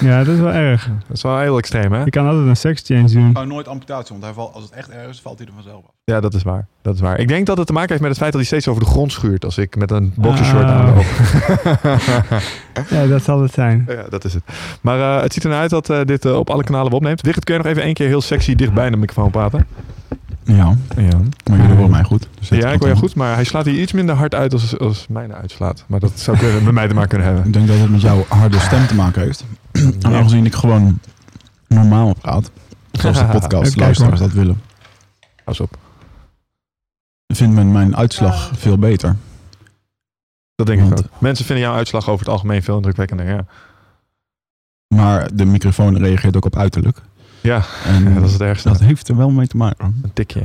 Ja, 0.00 0.24
dat 0.24 0.34
is 0.34 0.40
wel 0.40 0.52
erg. 0.52 0.86
Dat 1.06 1.16
is 1.16 1.22
wel 1.22 1.38
heel 1.38 1.58
extreem, 1.58 1.92
hè? 1.92 2.02
Je 2.04 2.10
kan 2.10 2.26
altijd 2.26 2.46
een 2.46 2.56
sex 2.56 2.82
change 2.84 3.10
doen. 3.10 3.32
Nou, 3.32 3.46
nooit 3.46 3.68
amputatie, 3.68 4.10
want 4.10 4.24
hij 4.24 4.32
valt, 4.32 4.54
als 4.54 4.64
het 4.64 4.72
echt 4.72 4.88
erg 4.90 5.08
is, 5.08 5.20
valt 5.20 5.38
hij 5.38 5.46
er 5.46 5.52
vanzelf 5.54 5.84
af. 5.84 5.90
Ja, 6.04 6.20
dat 6.20 6.34
is 6.34 6.42
waar. 6.42 6.66
Dat 6.82 6.94
is 6.94 7.00
waar. 7.00 7.18
Ik 7.18 7.28
denk 7.28 7.46
dat 7.46 7.56
het 7.56 7.66
te 7.66 7.72
maken 7.72 7.88
heeft 7.90 8.00
met 8.00 8.10
het 8.10 8.20
feit 8.20 8.32
dat 8.32 8.40
hij 8.40 8.50
steeds 8.50 8.68
over 8.68 8.82
de 8.84 8.90
grond 8.90 9.12
schuurt 9.12 9.44
als 9.44 9.58
ik 9.58 9.76
met 9.76 9.90
een 9.90 10.12
boxershort 10.16 10.64
Ah. 10.64 10.70
aanloop. 10.80 11.04
Ja, 12.90 13.06
dat 13.06 13.22
zal 13.22 13.42
het 13.42 13.52
zijn. 13.52 13.84
ja, 13.88 14.04
dat 14.08 14.24
is 14.24 14.34
het. 14.34 14.42
Maar 14.80 15.16
eh, 15.16 15.22
het 15.22 15.32
ziet 15.32 15.44
ernaar 15.44 15.60
uit 15.60 15.70
dat 15.70 15.90
eh, 15.90 16.00
dit 16.04 16.24
eh, 16.24 16.36
op 16.38 16.50
alle 16.50 16.64
kanalen 16.64 16.92
opneemt. 16.92 17.20
Wigert, 17.20 17.44
kun 17.44 17.54
je 17.54 17.60
nog 17.62 17.70
even 17.70 17.82
één 17.82 17.94
keer 17.94 18.06
heel 18.06 18.20
sexy 18.20 18.54
dichtbij 18.54 18.90
de 18.90 18.96
microfoon 18.96 19.30
praten? 19.30 19.66
Ja, 20.44 20.76
Ja, 20.96 21.20
maar 21.50 21.58
jullie 21.60 21.74
horen 21.74 21.90
mij 21.90 22.02
goed. 22.04 22.28
Dus 22.38 22.48
ja 22.48 22.68
ik 22.72 22.78
hoor 22.80 22.88
je 22.88 22.96
goed. 22.96 23.14
maar 23.14 23.34
hij 23.34 23.44
slaat 23.44 23.64
hier 23.64 23.80
iets 23.80 23.92
minder 23.92 24.14
hard 24.14 24.34
uit 24.34 24.52
als, 24.52 24.78
als 24.78 25.06
mijne 25.08 25.34
uitslaat. 25.34 25.84
Maar 25.86 26.00
dat 26.00 26.18
zou 26.20 26.38
kunnen, 26.38 26.64
met 26.64 26.72
mij 26.74 26.88
te 26.88 26.94
maken 26.94 27.08
kunnen 27.08 27.26
hebben. 27.26 27.46
Ik 27.46 27.52
denk 27.52 27.66
dat 27.68 27.78
het 27.78 27.90
met 27.90 28.00
jouw 28.00 28.24
harde 28.28 28.58
stem 28.58 28.86
te 28.86 28.94
maken 28.94 29.22
heeft. 29.22 29.44
En 29.72 30.04
aangezien 30.14 30.46
ik 30.46 30.54
gewoon 30.54 30.98
normaal 31.68 32.14
praat, 32.14 32.50
zoals 32.92 33.18
de 33.18 33.24
podcast 33.38 33.76
luisteraars 33.76 34.20
dat 34.20 34.32
willen, 34.32 34.60
Pas 35.44 35.60
op. 35.60 35.76
vindt 37.26 37.54
men 37.54 37.72
mijn 37.72 37.96
uitslag 37.96 38.50
veel 38.54 38.78
beter. 38.78 39.16
Dat 40.54 40.66
denk 40.66 40.80
ik 40.80 40.88
Want- 40.88 40.98
ook. 41.04 41.20
Mensen 41.20 41.44
vinden 41.44 41.64
jouw 41.64 41.74
uitslag 41.74 42.08
over 42.08 42.24
het 42.24 42.34
algemeen 42.34 42.62
veel 42.62 42.76
indrukwekkender. 42.76 43.26
Ja, 43.26 43.44
Maar 44.94 45.34
de 45.34 45.44
microfoon 45.44 45.96
reageert 45.98 46.36
ook 46.36 46.44
op 46.44 46.56
uiterlijk. 46.56 47.00
Ja 47.44 47.62
En 47.94 48.14
dat 48.14 48.24
is 48.24 48.32
het 48.32 48.40
ergste. 48.40 48.68
dat 48.68 48.80
heeft 48.80 49.08
er 49.08 49.16
wel 49.16 49.30
mee 49.30 49.46
te 49.46 49.56
maken. 49.56 50.00
Een 50.02 50.12
tikje. 50.12 50.42